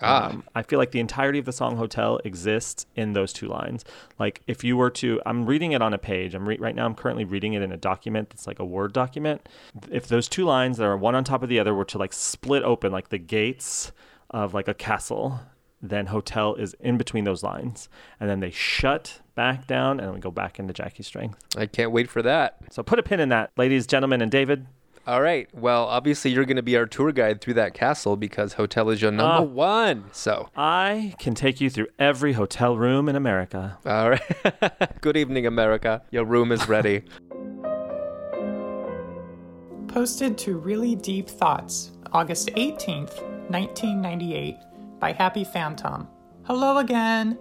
Ah. 0.00 0.30
Um, 0.30 0.44
I 0.54 0.62
feel 0.62 0.78
like 0.78 0.92
the 0.92 1.00
entirety 1.00 1.38
of 1.38 1.44
the 1.44 1.52
song 1.52 1.76
Hotel 1.76 2.20
exists 2.24 2.86
in 2.94 3.12
those 3.12 3.32
two 3.32 3.48
lines. 3.48 3.84
Like 4.18 4.42
if 4.46 4.62
you 4.62 4.76
were 4.76 4.90
to, 4.90 5.20
I'm 5.26 5.46
reading 5.46 5.72
it 5.72 5.82
on 5.82 5.92
a 5.92 5.98
page. 5.98 6.34
I'm 6.34 6.48
re- 6.48 6.58
right 6.58 6.74
now. 6.74 6.86
I'm 6.86 6.94
currently 6.94 7.24
reading 7.24 7.54
it 7.54 7.62
in 7.62 7.72
a 7.72 7.76
document 7.76 8.30
that's 8.30 8.46
like 8.46 8.58
a 8.58 8.64
Word 8.64 8.92
document. 8.92 9.48
If 9.90 10.06
those 10.08 10.28
two 10.28 10.44
lines 10.44 10.76
that 10.78 10.84
are 10.84 10.96
one 10.96 11.14
on 11.14 11.24
top 11.24 11.42
of 11.42 11.48
the 11.48 11.58
other 11.58 11.74
were 11.74 11.84
to 11.86 11.98
like 11.98 12.12
split 12.12 12.62
open 12.62 12.92
like 12.92 13.08
the 13.08 13.18
gates 13.18 13.92
of 14.30 14.54
like 14.54 14.68
a 14.68 14.74
castle, 14.74 15.40
then 15.80 16.06
Hotel 16.06 16.54
is 16.54 16.74
in 16.80 16.98
between 16.98 17.24
those 17.24 17.42
lines, 17.42 17.88
and 18.18 18.28
then 18.28 18.40
they 18.40 18.50
shut 18.50 19.20
back 19.34 19.66
down, 19.66 20.00
and 20.00 20.12
we 20.12 20.18
go 20.20 20.30
back 20.30 20.58
into 20.58 20.72
Jackie's 20.72 21.06
strength. 21.06 21.38
I 21.56 21.66
can't 21.66 21.92
wait 21.92 22.10
for 22.10 22.20
that. 22.22 22.56
So 22.70 22.82
put 22.82 22.98
a 22.98 23.02
pin 23.02 23.20
in 23.20 23.28
that, 23.28 23.52
ladies, 23.56 23.86
gentlemen, 23.86 24.20
and 24.20 24.30
David. 24.30 24.66
All 25.08 25.22
right. 25.22 25.48
Well, 25.54 25.86
obviously 25.86 26.30
you're 26.32 26.44
going 26.44 26.58
to 26.58 26.62
be 26.62 26.76
our 26.76 26.84
tour 26.84 27.12
guide 27.12 27.40
through 27.40 27.54
that 27.54 27.72
castle 27.72 28.14
because 28.18 28.52
Hotel 28.52 28.90
is 28.90 29.00
your 29.00 29.10
number 29.10 29.38
Ah. 29.38 29.40
one. 29.40 30.04
So 30.12 30.50
I 30.54 31.14
can 31.18 31.34
take 31.34 31.62
you 31.62 31.70
through 31.70 31.86
every 31.98 32.34
hotel 32.34 32.76
room 32.76 33.08
in 33.08 33.16
America. 33.16 33.78
All 33.86 34.10
right. 34.10 34.20
Good 35.00 35.16
evening, 35.16 35.46
America. 35.46 36.02
Your 36.10 36.26
room 36.26 36.52
is 36.52 36.68
ready. 36.68 37.04
Posted 39.88 40.36
to 40.38 40.58
Really 40.58 40.94
Deep 40.94 41.30
Thoughts, 41.30 41.92
August 42.12 42.50
18th, 42.50 43.22
1998, 43.50 44.56
by 45.00 45.12
Happy 45.12 45.44
Phantom. 45.44 46.06
Hello 46.44 46.76
again! 46.76 47.38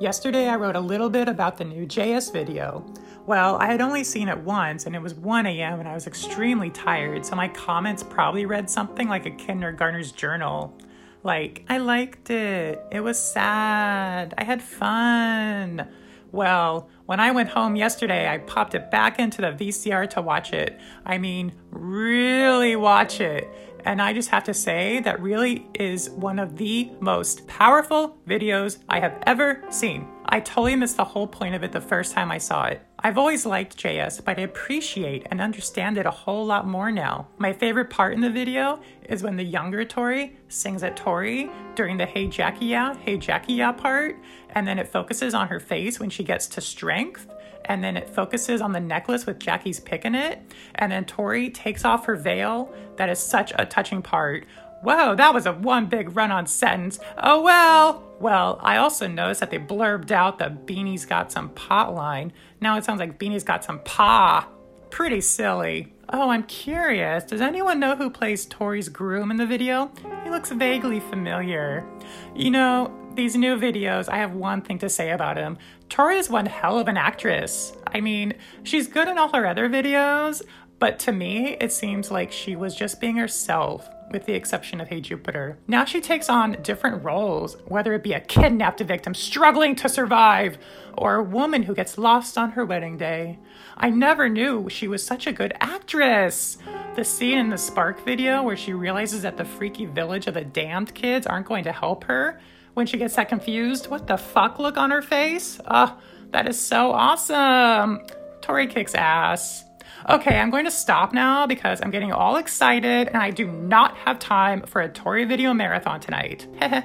Yesterday 0.00 0.48
I 0.48 0.54
wrote 0.54 0.76
a 0.76 0.80
little 0.80 1.10
bit 1.10 1.28
about 1.28 1.56
the 1.56 1.64
new 1.64 1.84
JS 1.84 2.32
video. 2.32 2.86
Well, 3.28 3.56
I 3.56 3.66
had 3.66 3.82
only 3.82 4.04
seen 4.04 4.30
it 4.30 4.38
once 4.38 4.86
and 4.86 4.96
it 4.96 5.02
was 5.02 5.12
1 5.12 5.44
a.m. 5.44 5.80
and 5.80 5.86
I 5.86 5.92
was 5.92 6.06
extremely 6.06 6.70
tired, 6.70 7.26
so 7.26 7.36
my 7.36 7.46
comments 7.48 8.02
probably 8.02 8.46
read 8.46 8.70
something 8.70 9.06
like 9.06 9.26
a 9.26 9.30
kindergartner's 9.30 10.12
journal. 10.12 10.74
Like, 11.22 11.62
I 11.68 11.76
liked 11.76 12.30
it. 12.30 12.82
It 12.90 13.00
was 13.00 13.22
sad. 13.22 14.32
I 14.38 14.44
had 14.44 14.62
fun. 14.62 15.86
Well, 16.32 16.88
when 17.04 17.20
I 17.20 17.32
went 17.32 17.50
home 17.50 17.76
yesterday, 17.76 18.26
I 18.26 18.38
popped 18.38 18.74
it 18.74 18.90
back 18.90 19.18
into 19.18 19.42
the 19.42 19.52
VCR 19.52 20.08
to 20.08 20.22
watch 20.22 20.54
it. 20.54 20.80
I 21.04 21.18
mean, 21.18 21.52
really 21.68 22.76
watch 22.76 23.20
it. 23.20 23.46
And 23.84 24.00
I 24.00 24.14
just 24.14 24.30
have 24.30 24.44
to 24.44 24.54
say 24.54 25.00
that 25.00 25.20
really 25.20 25.66
is 25.74 26.08
one 26.08 26.38
of 26.38 26.56
the 26.56 26.90
most 26.98 27.46
powerful 27.46 28.16
videos 28.26 28.78
I 28.88 29.00
have 29.00 29.22
ever 29.26 29.62
seen. 29.68 30.08
I 30.24 30.40
totally 30.40 30.76
missed 30.76 30.96
the 30.96 31.04
whole 31.04 31.26
point 31.26 31.54
of 31.54 31.62
it 31.62 31.72
the 31.72 31.80
first 31.82 32.14
time 32.14 32.32
I 32.32 32.38
saw 32.38 32.64
it. 32.64 32.87
I've 33.00 33.16
always 33.16 33.46
liked 33.46 33.76
JS, 33.76 34.24
but 34.24 34.38
I 34.38 34.42
appreciate 34.42 35.28
and 35.30 35.40
understand 35.40 35.98
it 35.98 36.06
a 36.06 36.10
whole 36.10 36.44
lot 36.44 36.66
more 36.66 36.90
now. 36.90 37.28
My 37.38 37.52
favorite 37.52 37.90
part 37.90 38.12
in 38.12 38.20
the 38.20 38.30
video 38.30 38.80
is 39.08 39.22
when 39.22 39.36
the 39.36 39.44
younger 39.44 39.84
Tori 39.84 40.36
sings 40.48 40.82
at 40.82 40.96
Tori 40.96 41.48
during 41.76 41.96
the 41.96 42.06
Hey 42.06 42.26
Jackie 42.26 42.66
Yeah, 42.66 42.96
Hey 42.96 43.16
Jackie 43.16 43.52
Yeah 43.52 43.70
part, 43.70 44.16
and 44.50 44.66
then 44.66 44.80
it 44.80 44.88
focuses 44.88 45.32
on 45.32 45.46
her 45.46 45.60
face 45.60 46.00
when 46.00 46.10
she 46.10 46.24
gets 46.24 46.48
to 46.48 46.60
strength 46.60 47.28
and 47.66 47.84
then 47.84 47.96
it 47.96 48.08
focuses 48.08 48.60
on 48.60 48.72
the 48.72 48.80
necklace 48.80 49.26
with 49.26 49.38
Jackie's 49.38 49.78
pick 49.78 50.04
in 50.04 50.14
it, 50.14 50.40
and 50.76 50.90
then 50.90 51.04
Tori 51.04 51.50
takes 51.50 51.84
off 51.84 52.06
her 52.06 52.16
veil. 52.16 52.72
That 52.96 53.10
is 53.10 53.18
such 53.18 53.52
a 53.56 53.66
touching 53.66 54.00
part. 54.00 54.46
Whoa, 54.82 55.14
that 55.16 55.34
was 55.34 55.46
a 55.46 55.52
one 55.52 55.86
big 55.86 56.16
run 56.16 56.30
on 56.30 56.46
sentence. 56.46 56.98
Oh 57.16 57.42
well. 57.42 58.04
Well, 58.20 58.58
I 58.62 58.78
also 58.78 59.06
noticed 59.06 59.40
that 59.40 59.50
they 59.50 59.58
blurbed 59.58 60.10
out 60.10 60.38
the 60.38 60.46
Beanie's 60.50 61.04
got 61.04 61.30
some 61.30 61.50
pot 61.50 61.94
line. 61.94 62.32
Now 62.60 62.76
it 62.76 62.84
sounds 62.84 62.98
like 62.98 63.18
Beanie's 63.18 63.44
got 63.44 63.64
some 63.64 63.80
pa. 63.80 64.48
Pretty 64.90 65.20
silly. 65.20 65.92
Oh, 66.10 66.30
I'm 66.30 66.44
curious. 66.44 67.24
Does 67.24 67.40
anyone 67.40 67.78
know 67.78 67.94
who 67.94 68.08
plays 68.08 68.46
Tori's 68.46 68.88
groom 68.88 69.30
in 69.30 69.36
the 69.36 69.46
video? 69.46 69.92
He 70.24 70.30
looks 70.30 70.50
vaguely 70.50 71.00
familiar. 71.00 71.86
You 72.34 72.50
know, 72.50 72.92
these 73.14 73.36
new 73.36 73.56
videos, 73.58 74.08
I 74.08 74.16
have 74.16 74.32
one 74.32 74.62
thing 74.62 74.78
to 74.78 74.88
say 74.88 75.10
about 75.10 75.36
him. 75.36 75.58
Tori 75.88 76.16
is 76.16 76.30
one 76.30 76.46
hell 76.46 76.78
of 76.78 76.88
an 76.88 76.96
actress. 76.96 77.72
I 77.86 78.00
mean, 78.00 78.34
she's 78.62 78.88
good 78.88 79.08
in 79.08 79.18
all 79.18 79.32
her 79.34 79.46
other 79.46 79.68
videos, 79.68 80.42
but 80.78 80.98
to 81.00 81.12
me, 81.12 81.56
it 81.60 81.72
seems 81.72 82.10
like 82.10 82.30
she 82.30 82.56
was 82.56 82.74
just 82.74 83.00
being 83.00 83.16
herself, 83.16 83.88
with 84.10 84.24
the 84.24 84.34
exception 84.34 84.80
of 84.80 84.88
Hey 84.88 85.00
Jupiter. 85.00 85.58
Now 85.66 85.84
she 85.84 86.00
takes 86.00 86.28
on 86.28 86.62
different 86.62 87.04
roles, 87.04 87.56
whether 87.66 87.92
it 87.94 88.02
be 88.02 88.12
a 88.12 88.20
kidnapped 88.20 88.80
victim 88.80 89.14
struggling 89.14 89.76
to 89.76 89.88
survive, 89.88 90.58
or 90.96 91.16
a 91.16 91.22
woman 91.22 91.64
who 91.64 91.74
gets 91.74 91.98
lost 91.98 92.38
on 92.38 92.52
her 92.52 92.64
wedding 92.64 92.96
day. 92.96 93.38
I 93.76 93.90
never 93.90 94.28
knew 94.28 94.68
she 94.68 94.88
was 94.88 95.04
such 95.04 95.26
a 95.26 95.32
good 95.32 95.52
actress. 95.60 96.58
The 96.96 97.04
scene 97.04 97.38
in 97.38 97.50
the 97.50 97.58
Spark 97.58 98.04
video 98.04 98.42
where 98.42 98.56
she 98.56 98.72
realizes 98.72 99.22
that 99.22 99.36
the 99.36 99.44
freaky 99.44 99.86
village 99.86 100.26
of 100.26 100.34
the 100.34 100.44
damned 100.44 100.94
kids 100.94 101.26
aren't 101.26 101.46
going 101.46 101.64
to 101.64 101.72
help 101.72 102.04
her, 102.04 102.40
when 102.74 102.86
she 102.86 102.96
gets 102.96 103.16
that 103.16 103.28
confused, 103.28 103.88
what 103.88 104.06
the 104.06 104.16
fuck 104.16 104.60
look 104.60 104.76
on 104.76 104.92
her 104.92 105.02
face? 105.02 105.58
Oh, 105.66 105.98
that 106.30 106.48
is 106.48 106.60
so 106.60 106.92
awesome. 106.92 108.06
Tori 108.40 108.68
kicks 108.68 108.94
ass. 108.94 109.64
Okay, 110.08 110.38
I'm 110.38 110.50
going 110.50 110.64
to 110.64 110.70
stop 110.70 111.12
now 111.12 111.46
because 111.46 111.80
I'm 111.82 111.90
getting 111.90 112.12
all 112.12 112.36
excited 112.36 113.08
and 113.08 113.16
I 113.16 113.30
do 113.30 113.46
not 113.46 113.96
have 113.98 114.18
time 114.18 114.62
for 114.62 114.80
a 114.80 114.88
Tori 114.88 115.24
video 115.24 115.52
marathon 115.52 116.00
tonight. 116.00 116.46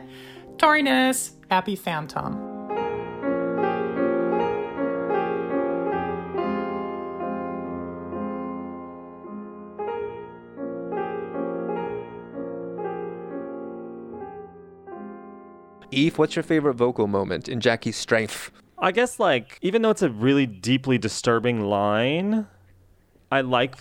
Toriness, 0.58 1.34
happy 1.50 1.76
Phantom. 1.76 2.52
Eve, 15.92 16.18
what's 16.18 16.36
your 16.36 16.42
favorite 16.42 16.74
vocal 16.74 17.06
moment 17.06 17.48
in 17.48 17.62
Jackie's 17.62 17.96
Strength? 17.96 18.52
I 18.80 18.92
guess 18.92 19.20
like 19.20 19.60
even 19.62 19.84
though 19.84 19.92
it's 19.92 20.02
a 20.02 20.10
really 20.10 20.48
deeply 20.48 20.98
disturbing 20.98 21.62
line, 21.62 22.48
I 23.38 23.42
like 23.42 23.76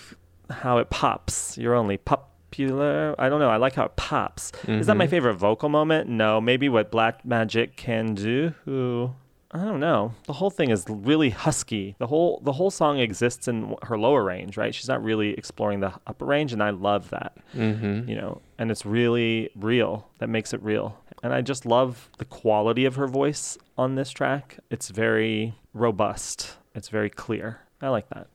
how 0.50 0.78
it 0.78 0.88
pops. 0.90 1.56
You're 1.58 1.74
only 1.74 1.96
popular. 1.98 3.14
I 3.18 3.28
don't 3.28 3.40
know. 3.40 3.50
I 3.50 3.56
like 3.56 3.74
how 3.74 3.84
it 3.84 3.96
pops. 3.96 4.52
Is 4.68 4.86
that 4.86 4.96
my 4.96 5.06
Mhm. 5.06 5.10
favorite 5.10 5.34
vocal 5.34 5.68
moment? 5.68 6.08
No. 6.08 6.40
Maybe 6.40 6.68
what 6.68 6.90
Black 6.90 7.24
Magic 7.24 7.76
can 7.76 8.14
do. 8.14 8.54
Who 8.64 9.12
I 9.54 9.64
don't 9.66 9.80
know. 9.80 10.12
The 10.24 10.32
whole 10.32 10.48
thing 10.48 10.70
is 10.70 10.86
really 10.88 11.28
husky. 11.28 11.94
The 11.98 12.06
whole 12.06 12.40
the 12.42 12.52
whole 12.52 12.70
song 12.70 12.98
exists 12.98 13.46
in 13.48 13.76
her 13.82 13.98
lower 13.98 14.22
range, 14.24 14.56
right? 14.56 14.74
She's 14.74 14.88
not 14.88 15.04
really 15.04 15.30
exploring 15.34 15.80
the 15.80 15.92
upper 16.06 16.24
range, 16.24 16.54
and 16.54 16.62
I 16.62 16.70
love 16.70 17.10
that. 17.10 17.32
Mhm. 17.54 18.08
You 18.08 18.16
know, 18.16 18.40
and 18.58 18.70
it's 18.70 18.86
really 18.86 19.50
real. 19.54 20.08
That 20.20 20.28
makes 20.30 20.54
it 20.54 20.62
real. 20.62 20.96
And 21.22 21.34
I 21.34 21.42
just 21.42 21.66
love 21.66 22.08
the 22.16 22.24
quality 22.24 22.86
of 22.86 22.96
her 22.96 23.06
voice 23.06 23.58
on 23.76 23.94
this 23.94 24.10
track. 24.10 24.56
It's 24.70 24.88
very 24.88 25.54
robust. 25.74 26.56
It's 26.74 26.88
very 26.88 27.10
clear. 27.10 27.60
I 27.82 27.88
like 27.90 28.08
that. 28.08 28.28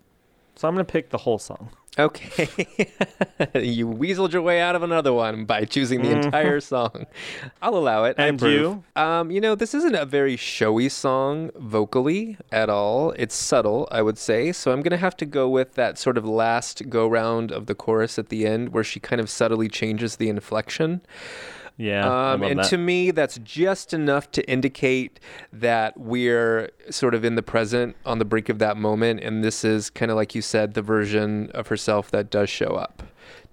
So 0.58 0.68
I'm 0.68 0.74
gonna 0.74 0.84
pick 0.86 1.10
the 1.10 1.18
whole 1.20 1.38
song. 1.40 1.70
Okay. 2.00 2.48
you 3.56 3.88
weaseled 3.88 4.32
your 4.32 4.44
way 4.44 4.62
out 4.62 4.76
of 4.76 4.84
another 4.84 5.12
one 5.12 5.46
by 5.46 5.66
choosing 5.66 6.04
the 6.04 6.10
Mhm. 6.10 6.26
entire 6.26 6.60
song. 6.60 7.08
I'll 7.60 7.76
allow 7.76 8.04
it. 8.04 8.16
I 8.20 8.28
And 8.28 8.40
approve. 8.40 8.78
Um, 8.96 9.32
you 9.32 9.42
know, 9.42 9.56
this 9.56 9.74
isn't 9.74 9.96
a 9.96 10.06
very 10.06 10.36
showy 10.36 10.90
song 10.90 11.50
vocally 11.56 12.38
at 12.52 12.70
all. 12.70 13.12
It's 13.18 13.34
subtle, 13.34 13.88
I 13.92 14.04
would 14.04 14.20
say. 14.20 14.52
So 14.52 14.72
I'm 14.72 14.84
going 14.84 14.92
to 14.92 14.98
have 14.98 15.18
to 15.18 15.26
go 15.26 15.50
with 15.50 15.74
that 15.74 15.98
sort 15.98 16.20
of 16.20 16.26
last 16.26 16.88
go 16.88 17.08
round 17.08 17.52
of 17.52 17.66
the 17.66 17.74
chorus 17.74 18.20
at 18.20 18.30
the 18.30 18.46
end 18.46 18.74
where 18.74 18.84
she 18.84 19.00
kind 19.00 19.20
of 19.20 19.28
subtly 19.28 19.68
changes 19.68 20.18
the 20.18 20.30
inflection. 20.30 21.02
Yeah, 21.78 22.32
Um, 22.34 22.42
and 22.42 22.60
that. 22.60 22.70
to 22.70 22.78
me, 22.78 23.12
that's 23.12 23.38
just 23.44 23.94
enough 23.94 24.32
to 24.32 24.50
indicate 24.50 25.20
that 25.54 25.98
we're 26.00 26.72
sort 26.90 27.14
of 27.14 27.24
in 27.24 27.36
the 27.36 27.44
present 27.44 27.96
on 28.04 28.18
the 28.18 28.26
brink 28.26 28.50
of 28.50 28.58
that 28.60 28.78
moment. 28.78 29.20
And 29.22 29.44
this 29.44 29.64
is 29.64 29.92
kind 29.92 30.10
of 30.10 30.18
like 30.18 30.34
you 30.34 30.42
said, 30.42 30.74
the 30.74 30.82
version 30.82 31.52
of 31.54 31.68
herself 31.68 32.10
that 32.12 32.32
does 32.32 32.50
show 32.50 32.70
up. 32.70 33.04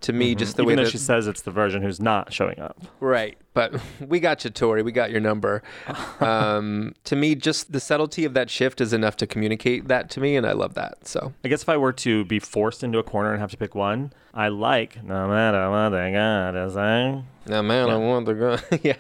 To 0.03 0.13
me, 0.13 0.35
Mhm. 0.35 0.39
just 0.39 0.57
the 0.57 0.63
Even 0.65 0.77
way 0.79 0.85
that 0.85 0.91
she 0.91 0.99
says 0.99 1.27
it's 1.27 1.41
the 1.43 1.51
version 1.51 1.81
who's 1.83 1.99
not 2.01 2.31
showing 2.33 2.59
up. 2.61 2.77
Right. 3.01 3.39
But 3.55 3.73
we 4.07 4.21
got 4.21 4.45
you, 4.45 4.51
Tori. 4.51 4.83
We 4.83 4.93
got 4.93 5.11
your 5.11 5.21
number. 5.21 5.63
um, 6.21 6.95
to 7.05 7.17
me, 7.17 7.35
just 7.35 7.73
the 7.73 7.81
subtlety 7.81 8.25
of 8.25 8.35
that 8.35 8.51
shift 8.51 8.81
is 8.81 8.93
enough 8.93 9.17
to 9.19 9.27
communicate 9.27 9.89
that 9.89 10.11
to 10.11 10.21
me, 10.21 10.37
and 10.37 10.47
I 10.47 10.53
love 10.53 10.75
that. 10.75 11.07
So 11.07 11.33
I 11.45 11.49
guess 11.49 11.63
if 11.63 11.69
I 11.69 11.77
were 11.77 11.93
to 11.95 12.25
be 12.27 12.39
forced 12.39 12.83
into 12.85 12.99
a 12.99 13.03
corner 13.03 13.31
and 13.33 13.41
have 13.41 13.51
to 13.53 13.57
pick 13.57 13.75
one, 13.75 14.13
I 14.35 14.49
like 14.49 15.03
no 15.03 15.29
matter 15.29 15.71
what 15.71 15.91
they 15.91 16.13
gotta 16.13 16.71
say. 16.71 17.23
No 17.47 17.63
man, 17.63 17.89
I 17.91 17.97
want 17.97 18.27
the 18.27 18.35
go. 18.35 18.59
yeah. 18.83 18.97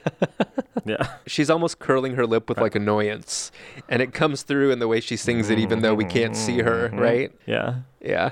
Yeah. 0.86 1.16
She's 1.26 1.48
almost 1.50 1.78
curling 1.78 2.14
her 2.14 2.26
lip 2.26 2.48
with 2.48 2.58
like 2.58 2.74
annoyance, 2.74 3.50
and 3.88 4.00
it 4.02 4.12
comes 4.12 4.42
through 4.42 4.70
in 4.70 4.78
the 4.78 4.88
way 4.88 5.00
she 5.00 5.16
sings 5.16 5.50
it, 5.50 5.58
even 5.58 5.80
though 5.82 5.94
we 5.94 6.04
can't 6.04 6.36
see 6.36 6.60
her. 6.60 6.90
Mhm. 6.90 7.00
Right? 7.00 7.32
Yeah. 7.46 7.76
Yeah. 8.02 8.30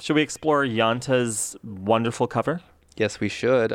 Should 0.00 0.14
we 0.14 0.22
explore 0.22 0.64
Yanta's 0.64 1.56
wonderful 1.64 2.26
cover? 2.28 2.60
Yes, 2.96 3.20
we 3.20 3.28
should. 3.28 3.72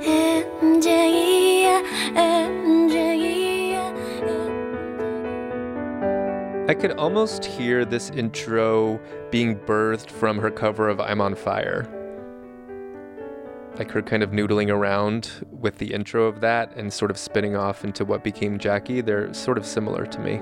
MJ야, 0.00 1.82
MJ야. 2.14 3.08
I 6.68 6.74
could 6.74 6.92
almost 6.92 7.44
hear 7.44 7.84
this 7.84 8.10
intro 8.10 9.00
being 9.30 9.56
birthed 9.56 10.10
from 10.10 10.38
her 10.38 10.50
cover 10.50 10.88
of 10.88 11.00
I'm 11.00 11.20
on 11.20 11.34
Fire. 11.34 11.88
Like 13.78 13.92
her 13.92 14.02
kind 14.02 14.24
of 14.24 14.30
noodling 14.32 14.70
around 14.70 15.46
with 15.52 15.78
the 15.78 15.94
intro 15.94 16.24
of 16.24 16.40
that 16.40 16.74
and 16.74 16.92
sort 16.92 17.12
of 17.12 17.16
spinning 17.16 17.54
off 17.54 17.84
into 17.84 18.04
what 18.04 18.24
became 18.24 18.58
Jackie. 18.58 19.00
They're 19.00 19.32
sort 19.32 19.56
of 19.56 19.64
similar 19.64 20.04
to 20.04 20.18
me. 20.18 20.38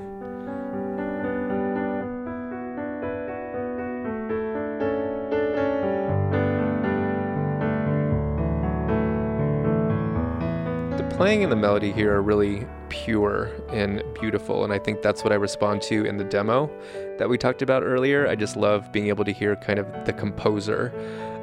The 10.97 11.05
playing 11.15 11.43
and 11.43 11.53
the 11.53 11.57
melody 11.57 11.93
here 11.93 12.15
are 12.15 12.23
really 12.23 12.67
pure 12.89 13.51
and 13.69 14.03
beautiful, 14.19 14.65
and 14.65 14.73
I 14.73 14.79
think 14.79 15.03
that's 15.03 15.23
what 15.23 15.33
I 15.35 15.37
respond 15.37 15.83
to 15.83 16.07
in 16.07 16.17
the 16.17 16.25
demo 16.25 16.71
that 17.19 17.29
we 17.29 17.37
talked 17.37 17.61
about 17.61 17.83
earlier. 17.83 18.27
I 18.27 18.35
just 18.35 18.57
love 18.57 18.91
being 18.93 19.09
able 19.09 19.27
to 19.27 19.33
hear 19.33 19.57
kind 19.57 19.79
of 19.79 19.87
the 20.07 20.15
composer 20.15 20.91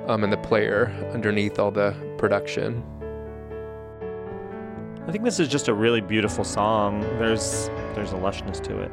um, 0.08 0.24
and 0.24 0.32
the 0.32 0.38
player 0.38 0.92
underneath 1.14 1.60
all 1.60 1.72
the 1.72 1.96
production. 2.18 2.84
I 5.08 5.12
think 5.12 5.24
this 5.24 5.40
is 5.40 5.48
just 5.48 5.68
a 5.68 5.74
really 5.74 6.02
beautiful 6.02 6.44
song. 6.44 7.02
There's 7.20 7.70
there's 7.94 8.14
a 8.14 8.16
lushness 8.16 8.62
to 8.64 8.80
it. 8.80 8.92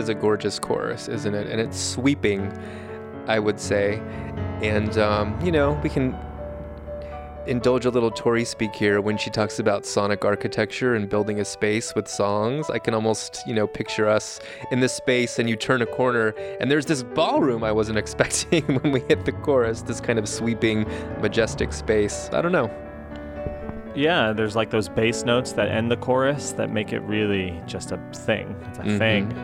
Is 0.00 0.08
a 0.08 0.14
gorgeous 0.14 0.58
chorus, 0.58 1.06
isn't 1.08 1.34
it? 1.34 1.46
And 1.46 1.60
it's 1.60 1.78
sweeping, 1.78 2.52
I 3.28 3.38
would 3.38 3.60
say. 3.60 4.00
And, 4.62 4.98
um, 4.98 5.38
you 5.44 5.52
know, 5.52 5.78
we 5.84 5.88
can 5.88 6.16
indulge 7.46 7.84
a 7.86 7.90
little 7.90 8.10
Tori 8.10 8.44
speak 8.44 8.74
here 8.74 9.00
when 9.00 9.16
she 9.16 9.30
talks 9.30 9.58
about 9.58 9.86
sonic 9.86 10.24
architecture 10.24 10.94
and 10.94 11.08
building 11.08 11.40
a 11.40 11.44
space 11.44 11.94
with 11.94 12.06
songs. 12.08 12.68
I 12.70 12.78
can 12.78 12.92
almost, 12.94 13.42
you 13.46 13.54
know, 13.54 13.66
picture 13.66 14.08
us 14.08 14.40
in 14.70 14.80
this 14.80 14.92
space 14.92 15.38
and 15.38 15.48
you 15.48 15.56
turn 15.56 15.80
a 15.82 15.86
corner 15.86 16.28
and 16.60 16.70
there's 16.70 16.86
this 16.86 17.02
ballroom 17.02 17.62
I 17.64 17.72
wasn't 17.72 17.98
expecting 18.04 18.62
when 18.66 18.92
we 18.92 19.00
hit 19.00 19.24
the 19.24 19.32
chorus, 19.32 19.82
this 19.82 20.00
kind 20.00 20.18
of 20.18 20.28
sweeping, 20.28 20.84
majestic 21.20 21.72
space. 21.72 22.28
I 22.32 22.42
don't 22.42 22.52
know. 22.52 22.70
Yeah, 23.96 24.32
there's 24.32 24.54
like 24.54 24.70
those 24.70 24.88
bass 24.88 25.24
notes 25.24 25.52
that 25.52 25.68
end 25.68 25.90
the 25.90 25.96
chorus 25.96 26.52
that 26.52 26.70
make 26.70 26.92
it 26.92 27.00
really 27.00 27.60
just 27.66 27.90
a 27.90 27.98
thing. 28.12 28.54
It's 28.68 28.78
a 28.78 28.82
Mhm. 28.82 28.98
thing 28.98 29.34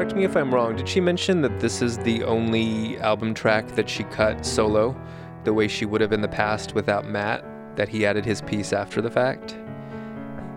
correct 0.00 0.16
me 0.16 0.24
if 0.24 0.36
I'm 0.36 0.52
wrong, 0.52 0.76
did 0.76 0.88
she 0.88 1.00
mention 1.00 1.42
that 1.42 1.60
this 1.60 1.82
is 1.82 1.98
the 1.98 2.24
only 2.24 2.98
album 2.98 3.34
track 3.34 3.68
that 3.72 3.88
she 3.88 4.02
cut 4.04 4.44
solo? 4.44 4.96
The 5.44 5.52
way 5.52 5.68
she 5.68 5.86
would 5.86 6.00
have 6.00 6.12
in 6.12 6.20
the 6.20 6.28
past 6.28 6.74
without 6.74 7.06
Matt? 7.06 7.44
That 7.76 7.88
he 7.88 8.04
added 8.04 8.24
his 8.24 8.42
piece 8.42 8.72
after 8.72 9.00
the 9.00 9.10
fact. 9.10 9.56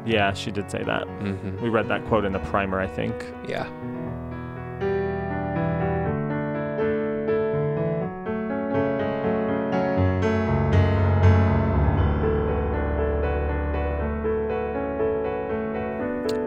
Yeah, 0.06 0.34
she 0.34 0.52
did 0.52 0.70
say 0.70 0.84
that. 0.84 1.04
Mm-hmm. 1.04 1.62
We 1.62 1.70
read 1.70 1.88
that 1.88 2.06
quote 2.08 2.26
in 2.26 2.34
the 2.34 2.40
primer, 2.40 2.80
I 2.80 2.88
think. 2.88 3.14
Yeah. 3.48 3.70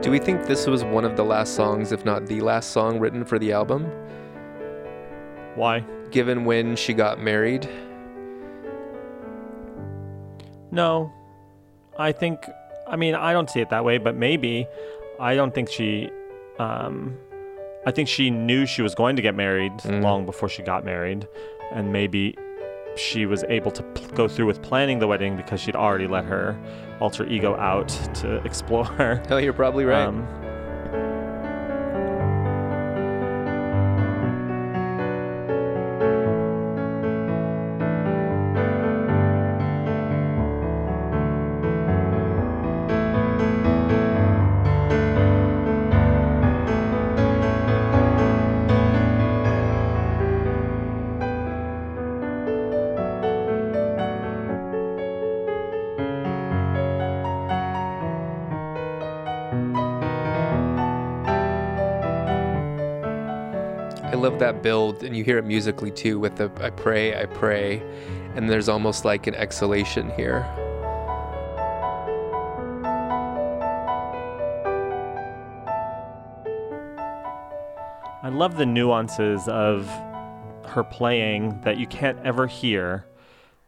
Do 0.02 0.12
we 0.12 0.18
think 0.18 0.46
this 0.46 0.66
was 0.66 0.84
one 0.84 1.04
of 1.04 1.16
the 1.16 1.24
last 1.24 1.54
songs, 1.54 1.90
if 1.90 2.04
not 2.04 2.26
the 2.26 2.40
last 2.40 2.70
song 2.70 3.00
written 3.00 3.24
for 3.24 3.38
the 3.38 3.52
album? 3.52 3.90
Why? 5.54 5.80
Given 6.10 6.44
when 6.44 6.76
she 6.76 6.92
got 6.94 7.18
married? 7.20 7.68
No. 10.77 11.12
I 11.98 12.12
think, 12.12 12.39
I 12.86 12.97
mean, 12.97 13.15
I 13.15 13.32
don't 13.32 13.48
see 13.51 13.61
it 13.61 13.70
that 13.70 13.85
way, 13.85 13.98
but 13.98 14.15
maybe. 14.15 14.66
I 15.19 15.35
don't 15.35 15.55
think 15.55 15.70
she, 15.70 16.11
um, 16.59 17.16
I 17.86 17.90
think 17.90 18.09
she 18.09 18.28
knew 18.31 18.66
she 18.66 18.82
was 18.82 18.94
going 18.94 19.16
to 19.16 19.23
get 19.23 19.35
married 19.35 19.73
long 19.86 20.27
before 20.27 20.48
she 20.48 20.62
got 20.62 20.85
married. 20.85 21.27
And 21.73 21.93
maybe 21.93 22.36
she 22.97 23.27
was 23.27 23.43
able 23.48 23.70
to 23.73 23.82
p- 23.82 24.07
go 24.15 24.28
through 24.28 24.47
with 24.47 24.61
planning 24.62 24.98
the 24.98 25.07
wedding 25.07 25.36
because 25.36 25.61
she'd 25.61 25.77
already 25.77 26.07
let 26.07 26.24
her 26.27 26.57
alter 27.01 27.27
ego 27.27 27.57
out 27.57 27.89
to 28.15 28.36
explore. 28.44 29.23
Oh, 29.31 29.39
you're 29.39 29.53
probably 29.53 29.85
right. 29.85 30.05
Um, 30.07 30.27
build, 64.97 65.06
and 65.06 65.16
you 65.16 65.24
hear 65.24 65.39
it 65.39 65.44
musically 65.44 65.90
too 65.90 66.18
with 66.18 66.36
the 66.36 66.51
I 66.60 66.70
pray, 66.70 67.20
I 67.20 67.27
pray, 67.27 67.82
and 68.35 68.48
there's 68.51 68.68
almost 68.68 69.05
like 69.05 69.27
an 69.27 69.35
exhalation 69.35 70.10
here. 70.16 70.47
I 78.23 78.28
love 78.28 78.56
the 78.56 78.66
nuances 78.66 79.47
of 79.47 79.86
her 80.64 80.82
playing 80.82 81.60
that 81.62 81.78
you 81.78 81.86
can't 81.86 82.18
ever 82.24 82.47
hear 82.48 83.06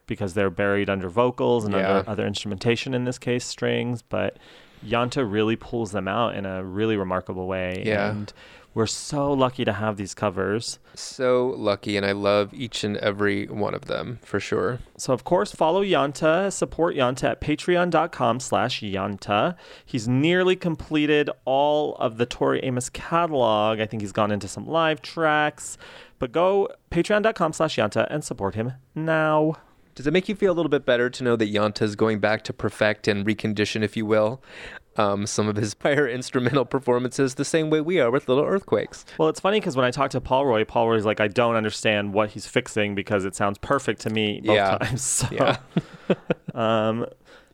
because 0.07 0.35
they're 0.35 0.51
buried 0.51 0.91
under 0.91 1.09
vocals 1.09 1.65
and 1.65 1.75
Yeah. 1.75 1.99
under 1.99 2.11
other 2.11 2.27
instrumentation, 2.27 2.93
in 2.95 3.05
this 3.05 3.19
case, 3.19 3.45
strings. 3.45 4.03
But 4.03 4.37
Yanta 4.85 5.31
really 5.31 5.55
pulls 5.55 5.93
them 5.93 6.09
out 6.09 6.35
in 6.35 6.45
a 6.45 6.65
really 6.65 6.97
remarkable 6.97 7.47
way. 7.47 7.83
Yeah. 7.87 8.11
And 8.11 8.33
we're 8.79 8.87
so 8.87 9.33
lucky 9.33 9.65
to 9.65 9.73
have 9.73 9.97
these 9.97 10.15
covers. 10.15 10.79
So 10.95 11.49
lucky, 11.57 11.97
and 11.97 12.07
I 12.07 12.13
love 12.13 12.55
each 12.55 12.85
and 12.85 12.97
every 12.99 13.47
one 13.47 13.75
of 13.75 13.87
them 13.87 14.21
for 14.23 14.39
sure. 14.39 14.79
So 14.97 15.13
of 15.13 15.25
course, 15.25 15.51
follow 15.51 15.83
Yanta, 15.83 16.53
support 16.53 16.95
Yanta 16.95 17.25
at 17.25 17.41
patreon.com 17.41 18.39
slash 18.39 18.81
Yanta. 18.81 19.57
He's 19.85 20.07
nearly 20.07 20.55
completed 20.55 21.29
all 21.45 21.97
of 21.97 22.19
the 22.19 22.27
Tori 22.27 22.61
Amos 22.63 22.89
catalog. 22.89 23.81
I 23.81 23.87
think 23.87 24.01
he's 24.01 24.13
gone 24.13 24.31
into 24.31 24.47
some 24.47 24.69
live 24.69 25.03
tracks. 25.03 25.77
But 26.21 26.31
go 26.31 26.69
patreon.com 26.93 27.55
slash 27.55 27.75
Yanta 27.75 28.07
and 28.09 28.23
support 28.23 28.55
him 28.55 28.75
now. 28.95 29.57
Does 29.97 30.07
it 30.07 30.13
make 30.13 30.29
you 30.29 30.37
feel 30.37 30.53
a 30.53 30.55
little 30.55 30.71
bit 30.71 30.87
better 30.87 31.11
to 31.11 31.25
know 31.25 31.35
that 31.35 31.53
Yanta 31.53 31.83
is 31.83 31.97
going 31.97 32.21
back 32.21 32.45
to 32.45 32.53
perfect 32.53 33.09
and 33.09 33.27
recondition, 33.27 33.83
if 33.83 33.97
you 33.97 34.07
will, 34.07 34.41
um, 34.99 35.27
some 35.27 35.49
of 35.49 35.57
his 35.57 35.75
prior 35.85 36.09
instrumental 36.09 36.65
performances 36.65 37.37
the 37.37 37.45
same 37.45 37.71
way 37.71 37.81
we 37.81 38.01
are 38.01 38.11
with 38.11 38.29
Little 38.29 38.45
Earthquakes? 38.45 39.05
Well, 39.19 39.29
it's 39.29 39.41
funny 39.41 39.61
because 39.61 39.77
when 39.77 39.85
I 39.85 39.91
talk 39.91 40.11
to 40.11 40.21
Paul 40.21 40.47
Roy, 40.47 40.65
Paul 40.65 40.89
Roy's 40.91 41.05
like, 41.07 41.21
I 41.21 41.29
don't 41.29 41.55
understand 41.57 42.13
what 42.13 42.31
he's 42.31 42.47
fixing 42.47 42.95
because 42.95 43.25
it 43.25 43.35
sounds 43.35 43.59
perfect 43.59 44.01
to 44.03 44.11
me 44.11 44.41
both 44.45 44.57
Yeah. 44.57 44.79
times. 44.79 45.03
So, 45.03 45.29
Yeah. 45.31 45.57
um, 46.55 47.07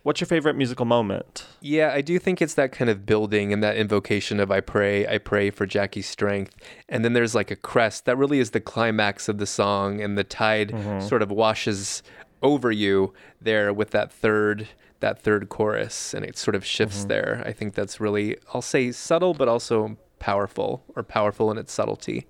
what's 0.03 0.21
your 0.21 0.27
favorite 0.27 0.55
musical 0.57 0.85
moment? 0.87 1.47
Yeah, 1.61 1.91
I 1.93 2.01
do 2.01 2.19
think 2.19 2.41
it's 2.43 2.55
that 2.55 2.73
kind 2.73 2.91
of 2.91 3.07
building 3.07 3.53
and 3.53 3.63
that 3.63 3.77
invocation 3.77 4.41
of 4.41 4.51
I 4.51 4.61
pray, 4.61 5.07
I 5.07 5.19
pray 5.19 5.51
for 5.51 5.67
Jackie's 5.67 6.09
strength. 6.09 6.55
And 6.89 7.05
then 7.05 7.13
there's 7.13 7.35
like 7.35 7.51
a 7.51 7.57
crest 7.57 8.05
that 8.07 8.17
really 8.17 8.39
is 8.39 8.51
the 8.51 8.61
climax 8.61 9.29
of 9.29 9.39
the 9.39 9.47
song, 9.47 10.01
and 10.01 10.17
the 10.19 10.25
tide 10.25 10.71
Mhm. 10.71 11.03
sort 11.03 11.23
of 11.23 11.31
washes 11.31 12.03
over 12.43 12.71
you 12.71 13.15
there 13.41 13.73
with 13.73 13.91
that 13.91 14.13
third 14.13 14.69
that 15.05 15.21
third 15.27 15.49
chorus 15.49 16.15
and 16.15 16.25
it 16.25 16.37
sort 16.39 16.55
of 16.55 16.65
shifts 16.65 17.05
Mhm. 17.05 17.09
there. 17.09 17.43
I 17.45 17.53
think 17.53 17.75
that's 17.75 18.01
really 18.01 18.27
I'll 18.53 18.63
say 18.75 18.91
subtle 18.93 19.35
but 19.35 19.49
also 19.49 19.97
powerful 20.19 20.71
or 20.97 21.03
powerful 21.03 21.51
in 21.53 21.59
its 21.59 21.73
subtlety. 21.73 22.27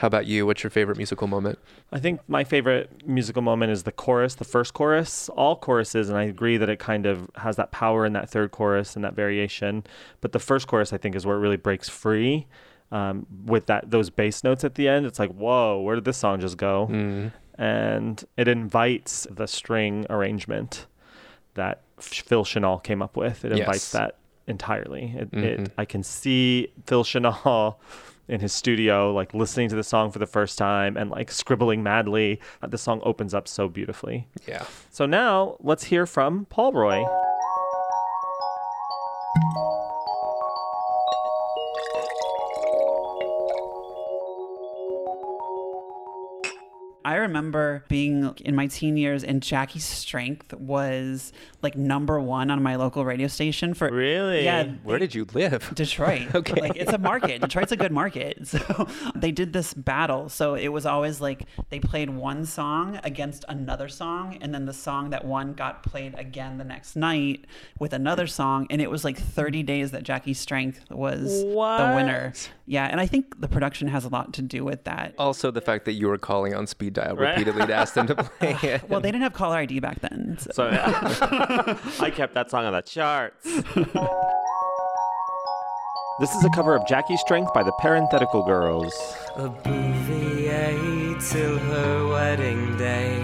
How 0.00 0.06
about 0.08 0.26
you? 0.26 0.44
What's 0.46 0.62
your 0.62 0.70
favorite 0.70 0.98
musical 0.98 1.26
moment? 1.26 1.58
I 1.90 1.98
think 1.98 2.20
my 2.28 2.44
favorite 2.44 2.86
musical 3.06 3.40
moment 3.42 3.72
is 3.72 3.82
the 3.84 3.92
chorus, 4.04 4.34
the 4.34 4.44
first 4.44 4.74
chorus, 4.74 5.28
all 5.30 5.56
choruses, 5.56 6.08
and 6.10 6.18
I 6.18 6.24
agree 6.24 6.58
that 6.58 6.68
it 6.68 6.78
kind 6.78 7.06
of 7.06 7.30
has 7.36 7.56
that 7.56 7.70
power 7.72 8.04
in 8.06 8.12
that 8.12 8.28
third 8.28 8.50
chorus 8.50 8.94
and 8.94 9.02
that 9.06 9.14
variation. 9.14 9.84
But 10.20 10.32
the 10.32 10.38
first 10.38 10.66
chorus, 10.68 10.92
I 10.92 10.98
think, 10.98 11.16
is 11.16 11.24
where 11.26 11.36
it 11.36 11.40
really 11.40 11.56
breaks 11.68 11.88
free 11.88 12.46
um, 12.92 13.26
with 13.46 13.64
that 13.66 13.90
those 13.90 14.10
bass 14.10 14.44
notes 14.44 14.62
at 14.64 14.74
the 14.74 14.86
end. 14.86 15.06
It's 15.06 15.18
like, 15.18 15.32
whoa, 15.32 15.80
where 15.80 15.94
did 15.96 16.04
this 16.04 16.18
song 16.18 16.40
just 16.40 16.56
go? 16.58 16.76
And 17.58 18.22
it 18.36 18.48
invites 18.48 19.26
the 19.30 19.46
string 19.46 20.04
arrangement 20.10 20.86
that 21.54 21.80
Phil 21.98 22.44
Shenale 22.44 22.82
came 22.82 23.02
up 23.02 23.16
with. 23.16 23.44
It 23.44 23.52
invites 23.52 23.92
Yes. 23.92 23.92
that 23.92 24.16
entirely. 24.46 25.14
It, 25.16 25.30
Mhm. 25.32 25.42
it 25.44 25.72
I 25.78 25.84
can 25.84 26.02
see 26.02 26.68
Phil 26.86 27.04
Shenale 27.04 27.76
in 28.28 28.40
his 28.40 28.52
studio, 28.52 29.12
like 29.12 29.32
listening 29.34 29.68
to 29.68 29.76
the 29.76 29.82
song 29.84 30.10
for 30.10 30.18
the 30.18 30.26
first 30.26 30.58
time 30.58 30.96
and 30.96 31.10
like 31.10 31.30
scribbling 31.30 31.82
madly. 31.82 32.40
Uh, 32.62 32.66
The 32.66 32.78
song 32.78 33.00
opens 33.04 33.34
up 33.34 33.46
so 33.48 33.68
beautifully. 33.68 34.26
Yeah. 34.46 34.64
So 34.90 35.06
now 35.06 35.56
let's 35.60 35.84
hear 35.84 36.06
from 36.06 36.46
Paul 36.46 36.72
Roy. 36.72 37.04
I 47.04 47.15
remember 47.26 47.84
being 47.88 48.34
in 48.44 48.54
my 48.54 48.66
teen 48.66 48.96
years 48.96 49.22
and 49.24 49.42
Jackie's 49.42 49.84
Strength 49.84 50.54
was 50.54 51.32
like 51.62 51.76
number 51.76 52.20
one 52.20 52.50
on 52.50 52.62
my 52.62 52.76
local 52.76 53.04
radio 53.04 53.26
station 53.26 53.74
for 53.74 53.90
really 53.90 54.44
yeah 54.44 54.64
Where 54.84 54.98
did 54.98 55.14
you 55.14 55.26
live? 55.34 55.70
Detroit. 55.74 56.28
Okay. 56.36 56.60
Like 56.60 56.76
it's 56.76 56.92
a 56.92 56.98
market. 56.98 57.40
Detroit's 57.40 57.72
a 57.72 57.76
good 57.76 57.92
market. 57.92 58.38
So 58.56 58.88
they 59.14 59.32
did 59.32 59.52
this 59.52 59.74
battle. 59.74 60.28
So 60.28 60.54
it 60.54 60.68
was 60.68 60.86
always 60.86 61.20
like 61.20 61.44
they 61.70 61.80
played 61.80 62.10
one 62.10 62.44
song 62.46 62.98
against 63.04 63.44
another 63.48 63.88
song 63.88 64.38
and 64.40 64.54
then 64.54 64.66
the 64.66 64.72
song 64.72 65.10
that 65.10 65.24
won 65.24 65.54
got 65.54 65.82
played 65.82 66.14
again 66.16 66.58
the 66.58 66.64
next 66.64 66.96
night 66.96 67.44
with 67.78 67.92
another 67.92 68.26
song 68.26 68.66
and 68.70 68.80
it 68.80 68.90
was 68.90 69.04
like 69.04 69.18
30 69.18 69.62
days 69.62 69.90
that 69.90 70.02
Jackie's 70.04 70.38
Strength 70.38 70.90
was 70.90 71.42
the 71.42 71.92
winner. 71.96 72.32
Yeah, 72.66 72.86
and 72.86 73.00
I 73.00 73.06
think 73.06 73.40
the 73.40 73.48
production 73.48 73.88
has 73.88 74.04
a 74.04 74.08
lot 74.08 74.32
to 74.34 74.42
do 74.42 74.64
with 74.64 74.84
that. 74.84 75.14
Also 75.18 75.50
the 75.50 75.60
fact 75.60 75.84
that 75.86 75.92
you 75.92 76.08
were 76.08 76.18
calling 76.18 76.54
on 76.54 76.66
speed 76.66 76.92
dial 76.94 77.15
Right. 77.20 77.30
repeatedly 77.30 77.66
to 77.66 77.74
ask 77.74 77.94
them 77.94 78.06
to 78.08 78.14
play 78.38 78.56
it. 78.62 78.88
Well, 78.88 79.00
they 79.00 79.10
didn't 79.10 79.22
have 79.22 79.32
caller 79.32 79.56
ID 79.56 79.80
back 79.80 80.00
then. 80.00 80.36
So, 80.38 80.50
So 80.52 80.68
I 82.00 82.12
kept 82.14 82.34
that 82.34 82.50
song 82.50 82.64
on 82.66 82.72
the 82.74 82.82
charts. 82.82 83.44
This 86.18 86.34
is 86.34 86.44
a 86.44 86.50
cover 86.50 86.74
of 86.74 86.86
Jackie's 86.86 87.20
Strength 87.20 87.52
by 87.52 87.62
the 87.62 87.72
Parenthetical 87.80 88.42
Girls. 88.42 88.94
A 89.36 89.48
Bouvier 89.50 91.18
till 91.30 91.58
her 91.58 92.06
wedding 92.08 92.76
day. 92.78 93.22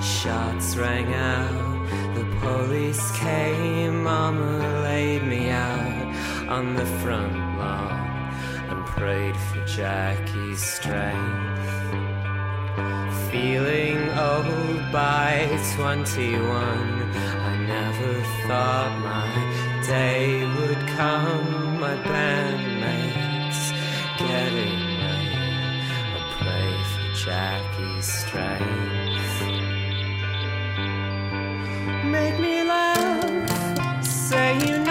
Shots 0.00 0.76
rang 0.76 1.12
out, 1.14 2.14
the 2.14 2.24
police 2.40 3.10
came. 3.18 4.04
Mama 4.04 4.82
laid 4.84 5.24
me 5.24 5.50
out 5.50 6.48
on 6.48 6.74
the 6.76 6.86
front 7.02 7.32
lawn 7.58 8.30
and 8.70 8.86
prayed 8.86 9.36
for 9.36 9.64
Jackie's 9.66 10.62
strength. 10.62 11.57
Feeling 13.40 14.02
old 14.18 14.90
by 14.90 15.46
21, 15.76 16.50
I 16.50 17.56
never 17.72 18.14
thought 18.48 18.92
my 19.10 19.30
day 19.86 20.44
would 20.56 20.82
come. 20.98 21.78
My 21.78 21.96
bandmates 21.98 23.62
getting 24.18 24.80
late. 25.04 25.86
I 26.16 26.20
pray 26.40 26.72
for 26.90 27.06
Jackie's 27.24 28.06
strength. 28.22 29.30
Make 32.06 32.36
me 32.40 32.64
laugh, 32.64 34.04
say 34.04 34.58
you 34.66 34.87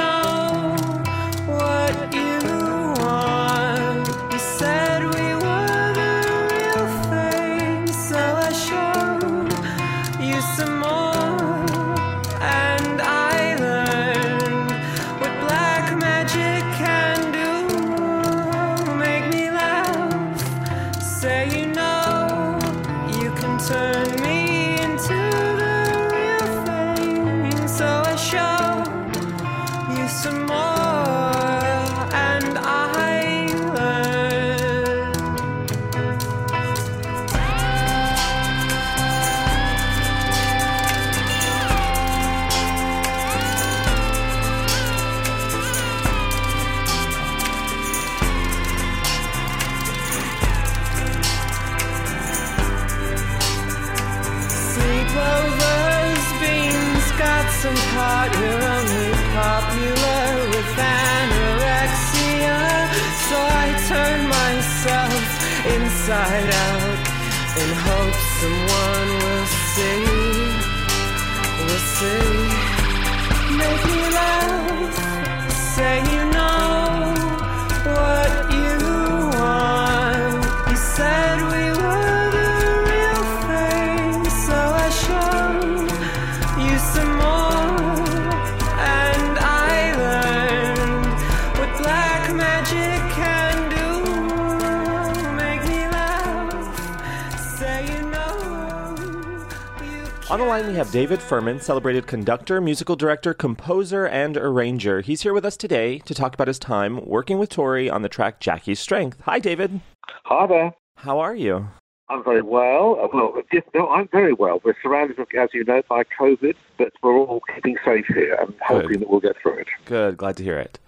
line, 100.62 100.72
we 100.72 100.78
have 100.78 100.92
David 100.92 101.20
Firman, 101.20 101.62
celebrated 101.62 102.08
conductor, 102.08 102.60
musical 102.60 102.96
director, 102.96 103.34
composer, 103.34 104.08
and 104.08 104.38
arranger. 104.38 105.02
He's 105.02 105.22
here 105.22 105.34
with 105.34 105.46
us 105.46 105.56
today 105.58 106.00
to 106.00 106.14
talk 106.14 106.34
about 106.34 106.48
his 106.48 106.58
time 106.60 107.06
working 107.06 107.38
with 107.38 107.50
Tori 107.50 107.90
on 107.90 108.02
the 108.02 108.10
track 108.10 108.40
Jackie's 108.40 108.80
Strength. 108.80 109.22
Hi, 109.26 109.40
David. 109.40 109.82
Hi 110.26 110.48
there. 110.48 110.74
How 110.98 111.20
are 111.20 111.36
you? 111.36 111.68
I'm 112.10 112.24
very 112.24 112.42
well. 112.42 113.00
Uh, 113.04 113.08
Well, 113.14 113.42
yes, 113.52 113.64
no, 113.76 113.90
I'm 113.90 114.08
very 114.12 114.34
well. 114.34 114.62
We're 114.64 114.76
surrounded, 114.82 115.20
as 115.38 115.50
you 115.54 115.64
know, 115.64 115.82
by 115.90 116.04
COVID, 116.20 116.56
but 116.78 116.92
we're 117.04 117.18
all 117.18 117.42
keeping 117.54 117.78
safe 117.86 118.06
here 118.08 118.36
and 118.40 118.54
hoping 118.66 119.00
that 119.00 119.10
we'll 119.10 119.20
get 119.20 119.36
through 119.42 119.60
it. 119.60 119.68
Good. 119.86 120.18
Glad 120.18 120.38
to 120.38 120.44
hear 120.44 120.58
it. 120.58 120.80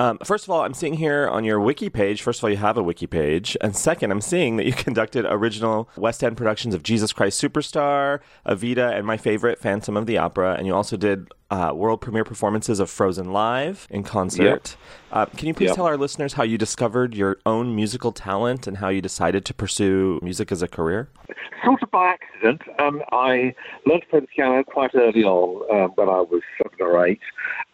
Um, 0.00 0.16
first 0.24 0.44
of 0.44 0.50
all, 0.50 0.62
I'm 0.62 0.72
seeing 0.72 0.94
here 0.94 1.28
on 1.28 1.44
your 1.44 1.60
wiki 1.60 1.90
page. 1.90 2.22
First 2.22 2.40
of 2.40 2.44
all, 2.44 2.50
you 2.50 2.56
have 2.56 2.78
a 2.78 2.82
wiki 2.82 3.06
page, 3.06 3.54
and 3.60 3.76
second, 3.76 4.10
I'm 4.10 4.22
seeing 4.22 4.56
that 4.56 4.64
you 4.64 4.72
conducted 4.86 5.26
original 5.28 5.90
West 5.94 6.24
End 6.24 6.38
productions 6.38 6.74
of 6.74 6.82
Jesus 6.82 7.12
Christ 7.12 7.40
Superstar, 7.40 8.20
Evita, 8.46 8.96
and 8.96 9.06
my 9.06 9.18
favorite, 9.18 9.58
Phantom 9.58 9.98
of 9.98 10.06
the 10.06 10.16
Opera. 10.16 10.54
And 10.54 10.66
you 10.66 10.74
also 10.74 10.96
did 10.96 11.28
uh, 11.50 11.72
world 11.74 12.00
premiere 12.00 12.24
performances 12.24 12.78
of 12.80 12.88
Frozen 12.88 13.32
live 13.32 13.86
in 13.90 14.02
concert. 14.02 14.76
Uh, 15.10 15.26
can 15.26 15.48
you 15.48 15.54
please 15.54 15.68
Yep. 15.68 15.76
tell 15.76 15.86
our 15.86 15.96
listeners 15.96 16.34
how 16.34 16.44
you 16.44 16.56
discovered 16.56 17.14
your 17.14 17.38
own 17.44 17.74
musical 17.74 18.12
talent 18.12 18.66
and 18.66 18.76
how 18.76 18.88
you 18.88 19.00
decided 19.00 19.44
to 19.46 19.54
pursue 19.54 20.20
music 20.22 20.52
as 20.52 20.62
a 20.62 20.68
career? 20.68 21.08
Sort 21.64 21.82
of 21.82 21.90
by 21.90 22.14
accident, 22.14 22.62
um, 22.78 23.02
I 23.12 23.54
learned 23.84 24.02
to 24.02 24.08
play 24.08 24.20
the 24.20 24.26
piano 24.28 24.64
quite 24.64 24.94
early 24.94 25.24
on 25.24 25.62
um, 25.70 25.90
when 25.96 26.08
I 26.08 26.20
was 26.20 26.40
seven 26.56 26.78
or 26.80 27.04
eight, 27.04 27.20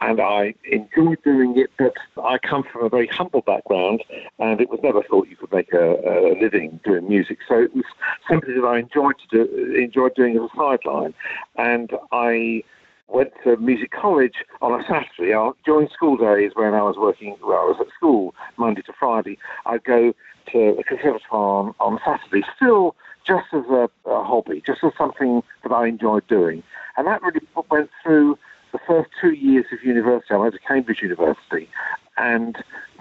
and 0.00 0.20
I 0.20 0.54
enjoyed 0.64 1.22
doing 1.22 1.56
it. 1.56 1.70
But 1.78 1.94
I 2.22 2.38
come 2.38 2.64
from 2.64 2.84
a 2.84 2.88
very 2.88 3.06
humble 3.06 3.42
background, 3.42 4.02
and 4.38 4.60
it 4.60 4.70
was 4.70 4.80
never 4.82 5.02
thought 5.02 5.28
you 5.28 5.36
could 5.36 5.52
make 5.52 5.72
a, 5.72 5.94
a 5.94 6.34
living 6.40 6.80
doing 6.84 7.08
music. 7.08 7.38
So 7.46 7.60
it 7.62 7.74
was 7.74 7.84
something 8.28 8.60
that 8.60 8.66
I 8.66 8.78
enjoyed 8.78 9.14
to 9.30 9.46
do, 9.46 9.74
enjoyed 9.74 10.14
doing 10.16 10.36
as 10.36 10.42
a 10.42 10.56
sideline, 10.56 11.14
and 11.56 11.90
I 12.10 12.64
went 13.08 13.32
to 13.44 13.56
music 13.56 13.90
college 13.90 14.44
on 14.60 14.78
a 14.78 14.84
Saturday 14.86 15.32
during 15.64 15.88
school 15.88 16.16
days 16.16 16.52
when 16.54 16.74
I 16.74 16.82
was 16.82 16.96
working, 16.96 17.36
where 17.40 17.58
I 17.58 17.64
was 17.64 17.76
at 17.80 17.86
school 17.94 18.34
Monday 18.56 18.82
to 18.82 18.92
Friday. 18.92 19.38
I'd 19.64 19.84
go 19.84 20.14
to 20.52 20.58
a 20.78 20.84
conservatoire 20.84 21.20
on, 21.30 21.74
on 21.80 22.00
Saturday, 22.04 22.46
still 22.56 22.94
just 23.26 23.46
as 23.52 23.64
a, 23.70 23.88
a 24.06 24.24
hobby, 24.24 24.62
just 24.64 24.84
as 24.84 24.92
something 24.96 25.42
that 25.62 25.72
I 25.72 25.86
enjoyed 25.86 26.26
doing. 26.28 26.62
And 26.96 27.06
that 27.06 27.22
really 27.22 27.40
went 27.70 27.90
through 28.02 28.38
the 28.72 28.78
first 28.86 29.10
two 29.20 29.32
years 29.32 29.66
of 29.72 29.82
university. 29.84 30.34
I 30.34 30.36
went 30.36 30.54
to 30.54 30.60
Cambridge 30.60 31.02
University, 31.02 31.68
and 32.16 32.56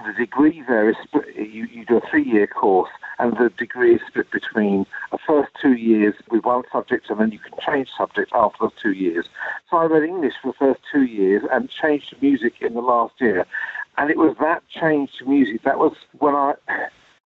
the 0.05 0.13
degree 0.13 0.63
there 0.67 0.89
is 0.89 0.95
you, 1.35 1.65
you 1.65 1.85
do 1.85 1.97
a 1.97 2.01
three-year 2.09 2.47
course, 2.47 2.89
and 3.19 3.33
the 3.37 3.49
degree 3.57 3.95
is 3.95 4.01
split 4.07 4.29
between 4.31 4.85
the 5.11 5.17
first 5.17 5.51
two 5.61 5.73
years 5.73 6.15
with 6.29 6.43
one 6.43 6.63
subject, 6.71 7.09
and 7.09 7.19
then 7.19 7.31
you 7.31 7.39
can 7.39 7.53
change 7.65 7.89
subject 7.97 8.31
after 8.33 8.65
those 8.65 8.73
two 8.81 8.91
years. 8.91 9.27
So 9.69 9.77
I 9.77 9.85
read 9.85 10.03
English 10.03 10.33
for 10.41 10.49
the 10.51 10.57
first 10.57 10.81
two 10.91 11.03
years 11.03 11.43
and 11.51 11.69
changed 11.69 12.09
to 12.09 12.17
music 12.21 12.53
in 12.61 12.73
the 12.73 12.81
last 12.81 13.13
year. 13.19 13.45
And 13.97 14.09
it 14.09 14.17
was 14.17 14.35
that 14.39 14.63
change 14.67 15.11
to 15.19 15.25
music 15.25 15.63
that 15.63 15.79
was 15.79 15.93
when 16.19 16.35
I 16.35 16.55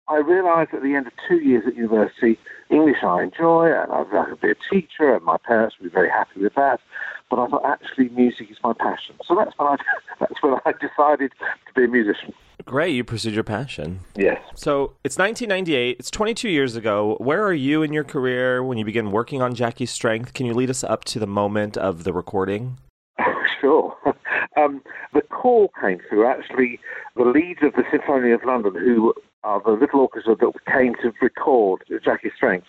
I 0.09 0.16
realised 0.16 0.73
at 0.73 0.82
the 0.82 0.94
end 0.94 1.06
of 1.06 1.12
two 1.28 1.36
years 1.36 1.65
at 1.66 1.77
university, 1.77 2.39
English 2.70 3.02
I 3.02 3.23
enjoy, 3.23 3.66
and 3.66 3.93
I, 3.93 4.05
I 4.19 4.24
could 4.24 4.40
be 4.40 4.51
a 4.51 4.55
teacher, 4.70 5.15
and 5.15 5.23
my 5.23 5.36
parents 5.36 5.77
would 5.78 5.90
be 5.90 5.94
very 5.94 6.09
happy 6.09 6.40
with 6.40 6.55
that. 6.55 6.81
But 7.30 7.40
I 7.40 7.46
thought 7.48 7.64
actually 7.64 8.09
music 8.10 8.50
is 8.50 8.56
my 8.62 8.72
passion. 8.72 9.16
So 9.26 9.34
that's 9.34 9.52
when 9.59 9.68
I 9.68 9.76
that's 10.20 10.42
when 10.42 10.55
I 10.64 10.72
decided 10.72 11.32
to 11.38 11.74
be 11.74 11.84
a 11.84 11.88
musician. 11.88 12.32
Great, 12.64 12.94
you 12.94 13.05
pursued 13.05 13.34
your 13.34 13.44
passion. 13.44 14.00
Yes. 14.16 14.40
So 14.55 14.94
it's 15.05 15.16
1998. 15.16 15.96
It's 15.98 16.10
22 16.10 16.48
years 16.48 16.76
ago. 16.76 17.16
Where 17.18 17.42
are 17.44 17.55
you 17.55 17.82
in 17.82 17.92
your 17.92 18.05
career 18.05 18.62
when 18.62 18.76
you 18.78 18.84
begin 18.84 19.10
working 19.10 19.40
on 19.40 19.55
Jackie's 19.55 19.90
Strength? 19.90 20.34
Can 20.34 20.44
you 20.44 20.55
lead 20.55 20.68
us 20.68 20.84
up 20.84 21.05
to 21.06 21.18
the 21.18 21.26
moment 21.26 21.76
of 21.76 22.05
the 22.05 22.12
recording? 22.12 22.78
Sure. 23.60 23.96
Um, 24.56 24.82
the 25.14 25.20
call 25.22 25.70
came 25.80 26.00
through 26.09 26.26
actually 26.26 26.80
the 27.14 27.22
leads 27.22 27.60
of 27.62 27.74
the 27.74 27.82
Sinfonia 27.82 28.34
of 28.34 28.44
London, 28.44 28.74
who 28.74 29.14
are 29.44 29.62
the 29.65 29.70
little 29.70 30.01
orchestra 30.01 30.36
that 30.36 30.52
came 30.73 30.94
to 30.97 31.12
record 31.20 31.85
Jackie 32.05 32.31
Strength. 32.36 32.66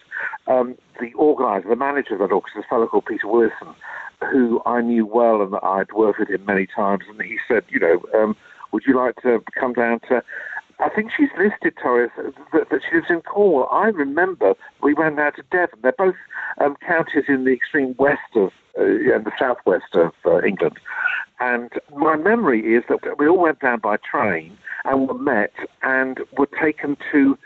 Um, 0.48 0.76
the 1.00 1.14
organizer, 1.14 1.70
the 1.70 1.76
manager 1.76 2.14
of 2.14 2.20
that 2.20 2.34
orchestra, 2.34 2.62
a 2.62 2.68
fellow 2.68 2.88
called 2.88 3.06
Peter 3.06 3.28
Willison, 3.28 3.74
who 4.32 4.62
I 4.66 4.82
knew 4.82 5.06
well 5.06 5.42
and 5.42 5.56
I'd 5.64 5.92
worked 5.94 6.20
with 6.20 6.30
him 6.30 6.46
many 6.46 6.68
times. 6.68 7.04
And 7.10 7.22
he 7.22 7.38
said, 7.48 7.64
you 7.70 7.80
know, 7.80 8.04
um, 8.14 8.36
would 8.72 8.84
you 8.86 8.96
like 8.96 9.16
to 9.24 9.44
come 9.60 9.74
down 9.74 10.00
to 10.10 10.24
I 10.82 10.90
think 10.90 11.12
she's 11.16 11.30
listed, 11.38 11.74
Torres, 11.82 12.10
that, 12.18 12.70
that 12.70 12.82
she 12.90 12.96
lives 12.96 13.08
in 13.10 13.22
Cornwall. 13.22 13.68
I 13.70 13.88
remember 13.88 14.54
we 14.82 14.94
went 14.94 15.18
down 15.18 15.34
to 15.34 15.44
Devon. 15.52 15.80
They're 15.82 15.92
both 15.98 16.16
um, 16.62 16.78
counties 16.86 17.26
in 17.28 17.44
the 17.44 17.52
extreme 17.52 17.96
west 18.00 18.20
of 18.36 18.52
uh, 18.78 18.84
and 18.84 19.26
the 19.26 19.32
southwest 19.38 19.94
of 19.94 20.12
uh, 20.26 20.42
England. 20.42 20.78
And 21.40 21.70
my 21.96 22.16
memory 22.18 22.76
is 22.76 22.84
that 22.90 23.18
we 23.18 23.28
all 23.28 23.38
went 23.38 23.60
down 23.60 23.80
by 23.80 23.98
train 23.98 24.58
and 24.86 25.08
were 25.08 25.14
met 25.18 25.54
and 25.84 26.20
were 26.38 26.50
taken 26.62 26.98
to 27.12 27.38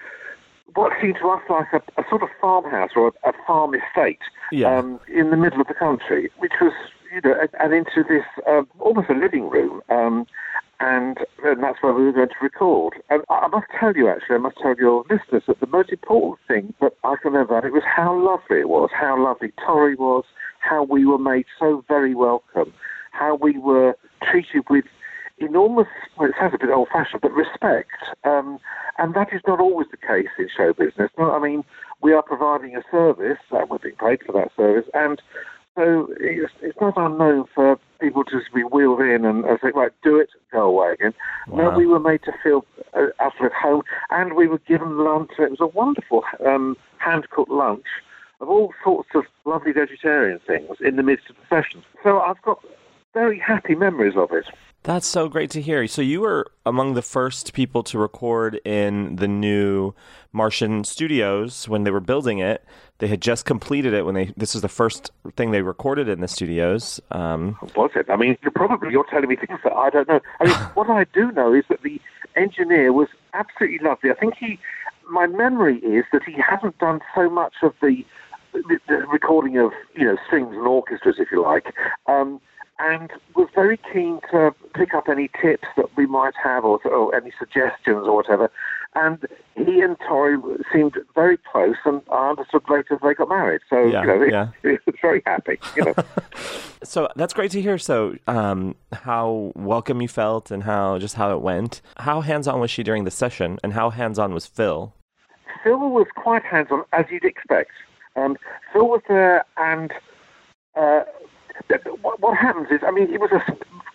what 0.75 0.91
seemed 1.01 1.17
to 1.21 1.29
us 1.29 1.41
like 1.49 1.67
a, 1.73 2.01
a 2.01 2.03
sort 2.09 2.23
of 2.23 2.29
farmhouse 2.41 2.91
or 2.95 3.13
a, 3.23 3.29
a 3.29 3.33
farm 3.45 3.75
estate 3.75 4.19
Yeah. 4.51 4.75
um, 4.77 4.99
in 5.07 5.29
the 5.29 5.37
middle 5.37 5.61
of 5.61 5.67
the 5.67 5.73
country, 5.75 6.31
which 6.39 6.53
was, 6.59 6.73
you 7.13 7.21
know, 7.23 7.35
and, 7.59 7.73
into 7.73 8.03
this 8.07 8.25
um, 8.47 8.67
almost 8.79 9.09
a 9.09 9.13
living 9.13 9.49
room. 9.49 9.81
Um, 9.89 10.25
and, 10.79 11.19
and 11.43 11.63
that's 11.63 11.81
where 11.81 11.93
we 11.93 12.03
were 12.03 12.11
going 12.11 12.29
to 12.29 12.35
record. 12.41 12.95
And 13.09 13.21
I 13.29 13.43
I 13.43 13.47
must 13.47 13.67
tell 13.79 13.95
you, 13.95 14.09
actually, 14.09 14.35
I 14.35 14.39
must 14.39 14.57
tell 14.57 14.75
your 14.75 15.05
listeners 15.09 15.43
that 15.47 15.59
the 15.59 15.67
most 15.67 15.91
important 15.91 16.39
thing 16.47 16.73
that 16.81 16.93
I 17.03 17.15
can 17.21 17.31
remember 17.31 17.53
about 17.53 17.65
it 17.65 17.73
was 17.73 17.83
how 17.85 18.11
lovely 18.19 18.59
it 18.61 18.69
was, 18.69 18.89
how 18.91 19.21
lovely 19.23 19.51
Tori 19.65 19.95
was, 19.95 20.25
how 20.59 20.83
we 20.83 21.05
were 21.05 21.19
made 21.19 21.45
so 21.59 21.85
very 21.87 22.15
welcome, 22.15 22.73
how 23.13 23.35
we 23.35 23.57
were 23.57 23.95
treated 24.29 24.63
with 24.69 24.85
enormous, 25.37 25.87
well, 26.17 26.29
it 26.29 26.35
sounds 26.39 26.53
a 26.53 26.57
bit 26.57 26.69
old 26.69 26.89
fashioned, 26.91 27.21
but 27.21 27.31
respect. 27.31 27.91
Um, 28.23 28.59
and 28.97 29.13
that 29.13 29.33
is 29.33 29.41
not 29.47 29.59
always 29.59 29.87
the 29.91 29.97
case 29.97 30.27
in 30.37 30.49
show 30.55 30.73
business. 30.73 31.09
No, 31.17 31.31
I 31.31 31.39
mean, 31.39 31.63
we 32.01 32.13
are 32.13 32.21
providing 32.21 32.75
a 32.75 32.83
service, 32.91 33.39
and 33.51 33.69
we're 33.69 33.77
being 33.79 33.95
paid 33.95 34.21
for 34.25 34.33
that 34.33 34.51
service, 34.55 34.89
and 34.93 35.21
so 35.75 36.07
it's, 36.19 36.53
it's 36.61 36.79
not 36.79 36.93
unknown 36.97 37.45
for 37.55 37.79
people 37.99 38.23
to 38.25 38.39
just 38.39 38.53
be 38.53 38.61
wheeled 38.61 39.01
in 39.01 39.25
and, 39.25 39.43
and 39.45 39.57
say, 39.63 39.71
right, 39.73 39.91
do 40.03 40.17
it, 40.17 40.29
go 40.51 40.61
away 40.61 40.93
again. 40.93 41.13
No, 41.51 41.71
we 41.71 41.87
were 41.87 41.99
made 41.99 42.21
to 42.23 42.33
feel 42.43 42.65
uh, 42.93 43.07
at 43.19 43.51
home, 43.53 43.81
and 44.11 44.33
we 44.33 44.47
were 44.47 44.59
given 44.59 44.99
lunch. 44.99 45.31
It 45.39 45.49
was 45.49 45.61
a 45.61 45.67
wonderful 45.67 46.23
um, 46.45 46.77
hand-cooked 46.97 47.49
lunch 47.49 47.85
of 48.39 48.49
all 48.49 48.73
sorts 48.83 49.09
of 49.15 49.23
lovely 49.45 49.71
vegetarian 49.71 50.39
things 50.45 50.77
in 50.79 50.95
the 50.95 51.03
midst 51.03 51.29
of 51.29 51.37
the 51.37 51.55
sessions. 51.55 51.85
So 52.03 52.19
I've 52.19 52.41
got 52.43 52.63
very 53.13 53.39
happy 53.39 53.75
memories 53.75 54.15
of 54.15 54.31
it. 54.31 54.45
That's 54.83 55.07
so 55.07 55.29
great 55.29 55.49
to 55.51 55.61
hear. 55.61 55.87
So 55.87 56.01
you 56.01 56.19
were 56.19 56.51
among 56.65 56.93
the 56.93 57.01
first 57.01 57.53
people 57.53 57.83
to 57.83 57.97
record 57.97 58.59
in 58.65 59.15
the 59.15 59.29
new 59.29 59.93
Martian 60.33 60.83
Studios 60.83 61.69
when 61.69 61.83
they 61.83 61.91
were 61.91 62.01
building 62.01 62.39
it. 62.39 62.65
They 62.97 63.07
had 63.07 63.21
just 63.21 63.45
completed 63.45 63.93
it 63.93 64.05
when 64.05 64.15
they. 64.15 64.33
This 64.35 64.53
was 64.53 64.61
the 64.61 64.67
first 64.67 65.11
thing 65.37 65.51
they 65.51 65.61
recorded 65.61 66.09
in 66.09 66.19
the 66.19 66.27
studios. 66.27 66.99
Um, 67.11 67.57
Was 67.75 67.91
it? 67.95 68.09
I 68.09 68.17
mean, 68.17 68.37
you're 68.41 68.51
probably 68.51 68.91
you're 68.91 69.05
telling 69.09 69.29
me 69.29 69.37
things 69.37 69.59
that 69.63 69.73
I 69.73 69.89
don't 69.89 70.07
know. 70.07 70.19
I 70.41 70.45
mean, 70.45 70.55
what 70.73 70.89
I 70.89 71.05
do 71.13 71.31
know 71.31 71.53
is 71.53 71.63
that 71.69 71.81
the 71.81 72.01
engineer 72.35 72.91
was 72.91 73.07
absolutely 73.33 73.79
lovely. 73.79 74.11
I 74.11 74.15
think 74.15 74.35
he, 74.37 74.59
my 75.09 75.27
memory 75.27 75.77
is 75.77 76.03
that 76.11 76.23
he 76.23 76.33
hasn't 76.41 76.77
done 76.79 76.99
so 77.15 77.29
much 77.29 77.53
of 77.61 77.73
the, 77.81 78.05
the, 78.53 78.79
the 78.87 78.95
recording 79.11 79.57
of 79.57 79.71
you 79.95 80.05
know 80.05 80.17
strings 80.27 80.55
and 80.55 80.67
orchestras, 80.67 81.15
if 81.19 81.31
you 81.31 81.41
like, 81.41 81.73
um, 82.07 82.41
and 82.83 83.11
was 83.35 83.47
very 83.55 83.79
keen 83.91 84.19
to 84.31 84.53
pick 84.75 84.93
up 84.93 85.07
any 85.07 85.29
tips 85.41 85.67
that 85.77 85.95
we 85.95 86.05
might 86.05 86.33
have 86.41 86.65
or, 86.65 86.79
or 86.85 87.15
any 87.15 87.31
suggestions 87.39 88.05
or 88.07 88.15
whatever. 88.15 88.51
And 88.95 89.25
he 89.55 89.81
and 89.81 89.97
Tori 90.07 90.37
seemed 90.71 90.97
very 91.15 91.37
close, 91.51 91.77
and 91.85 92.01
I 92.11 92.29
understood 92.29 92.61
later 92.69 92.99
they 93.01 93.13
got 93.13 93.29
married. 93.29 93.61
So 93.69 93.85
Yeah, 93.85 94.01
you 94.01 94.07
know, 94.07 94.23
yeah. 94.25 94.47
he 94.61 94.77
was 94.85 94.95
very 95.01 95.23
happy. 95.25 95.59
You 95.75 95.85
know. 95.85 95.93
so 96.83 97.07
that's 97.15 97.33
great 97.33 97.51
to 97.51 97.61
hear. 97.61 97.77
So 97.77 98.15
um, 98.27 98.75
how 98.91 99.51
welcome 99.55 100.01
you 100.01 100.07
felt 100.07 100.51
and 100.51 100.63
how 100.63 100.99
just 100.99 101.15
how 101.15 101.33
it 101.33 101.41
went. 101.41 101.81
How 101.97 102.21
hands 102.21 102.47
on 102.47 102.59
was 102.59 102.69
she 102.69 102.83
during 102.83 103.05
the 103.05 103.11
session, 103.11 103.57
and 103.63 103.73
how 103.73 103.89
hands 103.89 104.19
on 104.19 104.33
was 104.33 104.45
Phil? 104.45 104.93
Phil 105.63 105.77
was 105.77 106.07
quite 106.15 106.43
hands-on, 106.43 106.83
as 106.91 107.05
you'd 107.09 107.23
expect. 107.23 107.71
Um, 108.15 108.37
Phil 108.73 108.87
was 108.87 109.01
there, 109.07 109.45
and 109.57 109.91
uh, 110.75 111.03
th- 111.03 111.05
th- 111.05 111.32
what, 112.01 112.37
happens 112.37 112.67
is, 112.71 112.81
I 112.85 112.91
mean, 112.91 113.13
it 113.13 113.19
was 113.19 113.31
a, 113.31 113.41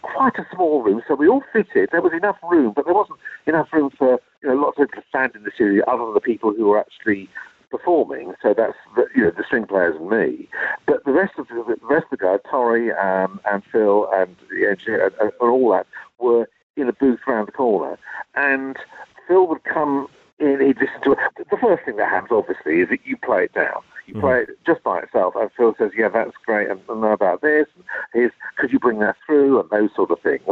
quite 0.03 0.39
a 0.39 0.47
small 0.55 0.83
room, 0.83 1.03
so 1.07 1.15
we 1.15 1.29
all 1.29 1.43
fitted. 1.53 1.91
There 1.93 2.03
was 2.03 2.13
enough 2.13 2.37
room, 2.43 2.73
but 2.75 2.85
there 2.85 2.95
wasn't 2.95 3.19
enough 3.47 3.73
room 3.73 3.91
for 3.91 4.21
you 4.43 4.49
know 4.49 4.55
lots 4.55 4.79
of 4.79 4.89
people 4.89 5.03
to 5.03 5.09
stand 5.09 5.37
in 5.37 5.45
the 5.45 5.51
studio, 5.55 5.85
other 5.87 6.05
than 6.05 6.15
the 6.15 6.21
people 6.21 6.53
who 6.53 6.67
were 6.67 6.79
actually 6.79 7.29
performing. 7.71 8.35
So 8.43 8.55
that's 8.55 8.77
the, 8.97 9.07
you 9.15 9.25
know 9.25 9.31
the 9.31 9.45
string 9.45 9.67
players 9.67 9.97
and 9.97 10.09
me. 10.09 10.49
But 10.87 11.05
the 11.05 11.13
rest 11.13 11.35
of 11.39 11.49
the, 11.49 11.77
the 11.81 11.87
rest 11.87 12.07
of 12.11 12.19
the 12.19 12.25
guys, 12.25 12.41
Tori 12.51 12.93
um, 12.93 13.41
and 13.51 13.63
Phil 13.71 14.09
and 14.13 14.35
the 14.51 14.69
engineer 14.69 15.07
and, 15.07 15.15
and 15.21 15.33
all 15.41 15.71
that, 15.73 15.87
were 16.19 16.49
in 16.77 16.89
a 16.89 16.93
booth 16.93 17.21
round 17.27 17.49
the 17.49 17.53
corner, 17.53 17.99
and 18.35 18.77
Phil 19.27 19.47
would 19.47 19.65
come 19.65 20.09
in, 20.39 20.61
he'd 20.61 20.79
listen 20.79 21.03
to 21.03 21.13
it. 21.13 21.19
The 21.51 21.57
first 21.57 21.85
thing 21.85 21.97
that 21.97 22.09
happens, 22.09 22.31
obviously, 22.33 22.81
is 22.81 22.89
that 22.91 23.01
you 23.05 23.17
play 23.17 23.45
it 23.45 23.55
down. 23.55 23.83
You 24.09 24.21
play 24.21 24.41
it 24.41 24.59
just 24.65 24.83
by 24.83 25.01
itself, 25.01 25.35
and 25.37 25.51
Phil 25.57 25.75
says, 25.79 25.91
"Yeah, 25.97 26.09
that's 26.09 26.37
great, 26.47 26.71
and, 26.71 26.81
and 26.89 27.01
know 27.01 27.13
about 27.13 27.43
this. 27.43 27.67
And 27.75 27.85
here's, 28.15 28.33
could 28.57 28.73
you 28.73 28.79
bring 28.79 29.01
that 29.01 29.17
through?" 29.27 29.61
and 29.61 29.69
those 29.71 29.91
sort 29.95 30.11
of 30.11 30.21
things. 30.21 30.43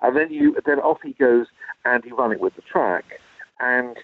And 0.00 0.16
then 0.16 0.32
you, 0.32 0.56
then 0.64 0.78
off 0.78 0.98
he 1.02 1.12
goes, 1.12 1.46
and 1.84 2.02
you 2.04 2.16
run 2.16 2.32
it 2.32 2.40
with 2.40 2.56
the 2.56 2.62
track, 2.62 3.04
and 3.60 3.98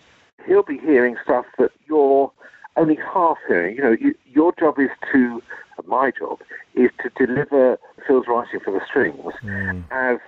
he'll 0.46 0.62
be 0.62 0.78
hearing 0.78 1.16
stuff 1.24 1.46
that 1.58 1.70
you're 1.86 2.30
only 2.76 2.96
half 2.96 3.38
hearing. 3.46 3.76
You 3.76 3.82
know, 3.82 3.96
you, 3.98 4.14
your 4.26 4.52
job 4.58 4.78
is 4.78 4.90
to, 5.12 5.42
my 5.86 6.12
job 6.16 6.40
is 6.74 6.90
to 7.02 7.26
deliver 7.26 7.78
Phil's 8.06 8.26
writing 8.28 8.60
for 8.60 8.72
the 8.72 8.80
strings 8.86 9.32
mm. 9.42 9.84
as 9.90 10.18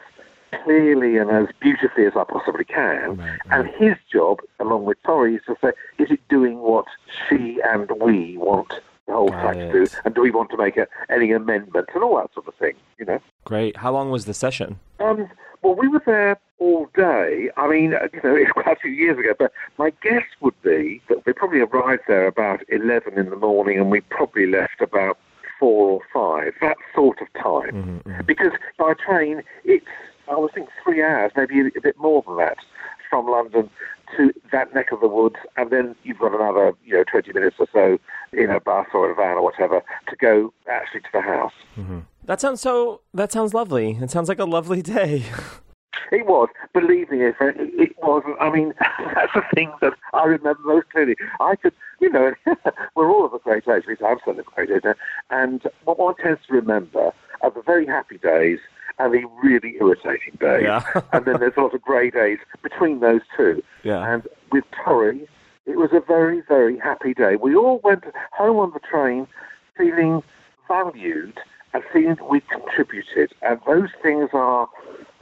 clearly 0.65 1.17
and 1.17 1.31
as 1.31 1.47
beautifully 1.61 2.07
as 2.07 2.13
I 2.17 2.25
possibly 2.25 2.65
can. 2.65 3.21
And 3.51 3.69
his 3.69 3.97
job, 4.13 4.41
along 4.59 4.85
with 4.85 5.03
Tori, 5.05 5.37
is 5.37 5.43
to 5.47 5.57
say, 5.61 5.73
is 5.99 6.11
it 6.11 6.21
doing 6.29 6.59
what 6.59 6.87
she 7.29 7.61
and 7.71 7.91
we 8.01 8.37
want 8.37 8.73
the 9.07 9.13
whole 9.13 9.29
track 9.29 9.57
to 9.57 9.73
do? 9.73 9.87
And 10.05 10.15
do 10.15 10.23
we 10.23 10.31
want 10.31 10.51
to 10.51 10.57
make 10.57 10.77
a, 10.77 10.87
any 11.09 11.33
amendments 11.33 11.91
and 11.95 12.03
all 12.03 12.17
that 12.17 12.33
sort 12.35 12.49
of 12.49 12.55
thing, 12.55 12.75
you 12.99 13.05
know? 13.05 13.21
Great. 13.45 13.77
How 13.79 13.93
long 13.93 14.11
was 14.11 14.27
the 14.27 14.35
session? 14.35 14.79
Um, 14.99 15.29
well, 15.63 15.75
we 15.75 15.89
were 15.89 16.03
there 16.05 16.39
all 16.59 16.89
day. 16.95 17.51
I 17.57 17.69
mean, 17.69 17.95
uh, 17.95 18.09
you 18.13 18.21
know, 18.23 18.37
it's 18.37 18.53
quite 18.53 18.67
a 18.67 18.77
few 18.77 18.91
years 18.91 19.19
ago, 19.19 19.35
but 19.39 19.53
my 19.79 19.93
guess 20.03 20.25
would 20.41 20.61
be 20.63 21.01
that 21.09 21.25
we 21.27 21.33
probably 21.33 21.61
arrived 21.61 22.03
there 22.09 22.27
about 22.27 22.61
11 22.69 23.19
in 23.19 23.31
the 23.31 23.37
morning 23.37 23.79
and 23.79 23.91
we 23.91 24.01
probably 24.03 24.47
left 24.47 24.81
about 24.81 25.19
four 25.59 25.91
or 25.91 26.01
five, 26.13 26.55
that 26.63 26.79
sort 26.95 27.19
of 27.21 27.29
time. 27.41 28.03
Because 28.25 28.53
by 28.79 28.95
train, 28.95 29.43
it's, 29.65 29.85
I 30.31 30.35
was 30.35 30.51
thinking 30.55 30.73
three 30.85 31.03
hours, 31.03 31.33
maybe 31.37 31.61
a 31.77 31.81
bit 31.81 31.99
more 31.99 32.23
than 32.27 32.37
that, 32.37 32.59
from 33.09 33.27
London 33.27 33.69
to 34.17 34.33
that 34.53 34.73
neck 34.75 34.93
of 34.93 35.01
the 35.01 35.09
woods, 35.09 35.37
and 35.57 35.71
then 35.71 35.95
you've 36.05 36.19
got 36.19 36.35
another, 36.35 36.73
you 36.85 36.95
know, 36.95 37.05
20 37.11 37.33
minutes 37.33 37.57
or 37.59 37.67
so 37.73 37.99
in 38.33 38.51
a 38.51 38.61
bus 38.61 38.87
or 38.95 39.11
a 39.11 39.15
van 39.15 39.37
or 39.37 39.43
whatever 39.43 39.83
to 40.09 40.17
go 40.17 40.53
actually 40.69 41.01
to 41.01 41.09
the 41.13 41.21
house. 41.21 41.53
Mm-hmm. 41.77 42.01
That 42.25 42.41
sounds 42.41 42.61
so. 42.61 43.01
That 43.13 43.33
sounds 43.33 43.55
lovely. 43.55 43.99
It 44.01 44.11
sounds 44.11 44.29
like 44.29 44.39
a 44.39 44.45
lovely 44.45 44.83
day. 44.83 45.25
It 46.13 46.27
was, 46.27 46.49
believe 46.75 47.11
me, 47.11 47.23
it, 47.23 47.37
it 47.41 47.97
was. 48.03 48.25
I 48.41 48.51
mean, 48.51 48.75
that's 49.15 49.33
the 49.33 49.43
thing 49.55 49.73
that 49.81 49.93
I 50.13 50.25
remember 50.25 50.61
most 50.65 50.91
clearly. 50.91 51.15
I 51.39 51.55
could, 51.55 51.73
you 52.01 52.11
know, 52.11 52.33
we're 52.97 53.09
all 53.09 53.25
of 53.25 53.33
a 53.33 53.39
great 53.39 53.69
age, 53.69 53.85
at 53.85 53.87
least 53.87 54.03
I'm 54.03 54.19
of 54.27 54.39
a 54.39 54.43
great 54.43 54.71
age, 54.71 54.83
and 55.31 55.63
what 55.85 56.01
one 56.01 56.17
tends 56.17 56.41
to 56.49 56.55
remember 56.55 57.13
are 57.43 57.51
the 57.51 57.63
very 57.63 57.87
happy 57.87 58.19
days 58.19 58.59
and 59.01 59.15
the 59.15 59.25
really 59.43 59.77
irritating 59.81 60.37
days. 60.39 60.65
Yeah. 60.65 60.83
and 61.13 61.25
then 61.25 61.41
there's 61.41 61.55
a 61.57 61.61
lot 61.61 61.75
of 61.75 61.83
grey 61.83 62.11
days 62.11 62.39
between 62.63 63.01
those 63.01 63.23
two. 63.37 63.63
Yeah. 63.83 64.13
And 64.13 64.29
with 64.53 64.65
Tori, 64.85 65.27
it 65.67 65.77
was 65.77 65.91
a 65.93 66.01
very, 66.01 66.43
very 66.47 66.79
happy 66.79 67.15
day. 67.15 67.37
We 67.37 67.55
all 67.55 67.81
went 67.83 68.05
home 68.33 68.59
on 68.59 68.73
the 68.73 68.81
train 68.81 69.27
feeling 69.77 70.23
valued 70.69 71.39
and 71.73 71.83
feeling 71.93 72.17
that 72.17 72.29
we 72.29 72.41
contributed. 72.41 73.33
And 73.43 73.61
those 73.67 73.89
things 74.03 74.31
are 74.33 74.69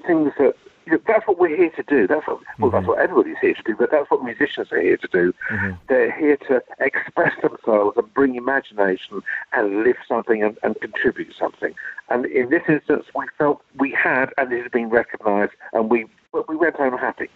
things 0.07 0.33
that 0.39 0.55
you 0.89 0.97
know, 0.97 1.02
that's 1.06 1.27
what 1.27 1.39
we're 1.39 1.55
here 1.55 1.70
to 1.70 1.82
do. 1.82 2.06
That's 2.06 2.27
what, 2.27 2.40
well, 2.59 2.70
that's 2.70 2.82
mm-hmm. 2.82 2.89
what 2.89 2.98
everybody's 2.98 3.36
here 3.40 3.55
to 3.55 3.62
do, 3.62 3.77
but 3.78 3.90
that's 3.90 4.10
what 4.10 4.24
musicians 4.24 4.73
are 4.73 4.81
here 4.81 4.97
to 4.97 5.09
do. 5.12 5.35
Mm-hmm. 5.51 5.73
They're 5.89 6.19
here 6.19 6.36
to 6.48 6.62
express 6.81 7.35
themselves 7.43 7.97
and 7.97 8.12
bring 8.15 8.36
imagination 8.36 9.23
and 9.52 9.85
lift 9.85 10.01
something 10.09 10.43
and, 10.43 10.56
and 10.62 10.81
contribute 10.81 11.35
something. 11.39 11.74
And 12.09 12.24
in 12.27 12.48
this 12.48 12.62
instance, 12.69 13.05
we 13.15 13.27
felt 13.36 13.62
we 13.78 13.90
had, 13.90 14.31
and 14.39 14.51
it 14.52 14.62
has 14.62 14.70
been 14.70 14.89
recognised, 14.89 15.52
and 15.73 15.90
we 15.90 16.06
we 16.48 16.56
went 16.56 16.77
home 16.77 16.97
happy. 16.97 17.28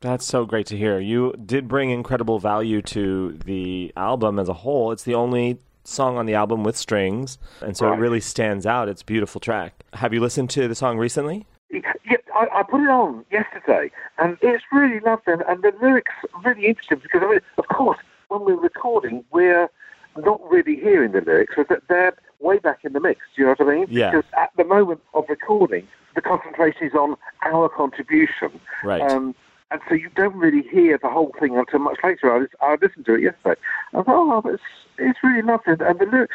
That's 0.00 0.24
so 0.24 0.44
great 0.44 0.66
to 0.66 0.76
hear. 0.76 0.98
You 0.98 1.32
did 1.44 1.68
bring 1.68 1.90
incredible 1.90 2.38
value 2.38 2.82
to 2.82 3.38
the 3.44 3.92
album 3.96 4.38
as 4.38 4.48
a 4.48 4.52
whole. 4.52 4.92
It's 4.92 5.04
the 5.04 5.14
only 5.14 5.58
song 5.84 6.16
on 6.16 6.26
the 6.26 6.34
album 6.34 6.62
with 6.62 6.76
strings, 6.76 7.38
and 7.60 7.76
so 7.76 7.92
it 7.92 7.96
really 7.96 8.20
stands 8.20 8.66
out. 8.66 8.88
It's 8.88 9.02
a 9.02 9.04
beautiful 9.04 9.40
track. 9.40 9.84
Have 9.94 10.12
you 10.14 10.20
listened 10.20 10.50
to 10.50 10.68
the 10.68 10.74
song 10.74 10.98
recently? 10.98 11.46
Yeah, 11.72 12.16
I, 12.34 12.46
I 12.52 12.62
put 12.62 12.82
it 12.82 12.88
on 12.90 13.24
yesterday, 13.30 13.90
and 14.18 14.36
it's 14.42 14.62
really 14.70 15.00
lovely, 15.00 15.32
and, 15.32 15.42
and 15.48 15.62
the 15.62 15.72
lyrics 15.80 16.12
are 16.34 16.42
really 16.42 16.66
interesting 16.66 17.00
because, 17.02 17.22
I 17.24 17.30
mean, 17.30 17.40
of 17.56 17.66
course, 17.68 17.98
when 18.28 18.42
we're 18.42 18.60
recording, 18.60 19.24
we're 19.32 19.70
not 20.16 20.40
really 20.50 20.76
hearing 20.76 21.12
the 21.12 21.22
lyrics, 21.22 21.54
but 21.56 21.68
that 21.70 21.82
they're 21.88 22.14
way 22.40 22.58
back 22.58 22.80
in 22.84 22.92
the 22.92 23.00
mix. 23.00 23.20
Do 23.34 23.42
you 23.42 23.46
know 23.46 23.54
what 23.58 23.68
I 23.68 23.74
mean? 23.74 23.86
Yeah. 23.88 24.10
Because 24.10 24.30
at 24.38 24.50
the 24.56 24.64
moment 24.64 25.00
of 25.14 25.24
recording, 25.28 25.88
the 26.14 26.20
concentration 26.20 26.86
is 26.86 26.94
on 26.94 27.16
our 27.44 27.68
contribution. 27.68 28.60
Right. 28.84 29.00
Um, 29.00 29.34
and 29.70 29.80
so 29.88 29.94
you 29.94 30.10
don't 30.14 30.36
really 30.36 30.68
hear 30.68 30.98
the 31.00 31.08
whole 31.08 31.34
thing 31.40 31.56
until 31.56 31.78
much 31.78 31.98
later. 32.04 32.48
I, 32.60 32.66
I 32.66 32.76
listened 32.82 33.06
to 33.06 33.14
it 33.14 33.22
yesterday. 33.22 33.58
I 33.94 34.02
thought, 34.02 34.44
oh, 34.44 34.48
it's, 34.50 34.62
it's 34.98 35.18
really 35.22 35.40
lovely. 35.40 35.72
And 35.80 35.98
the 35.98 36.04
lyrics 36.04 36.34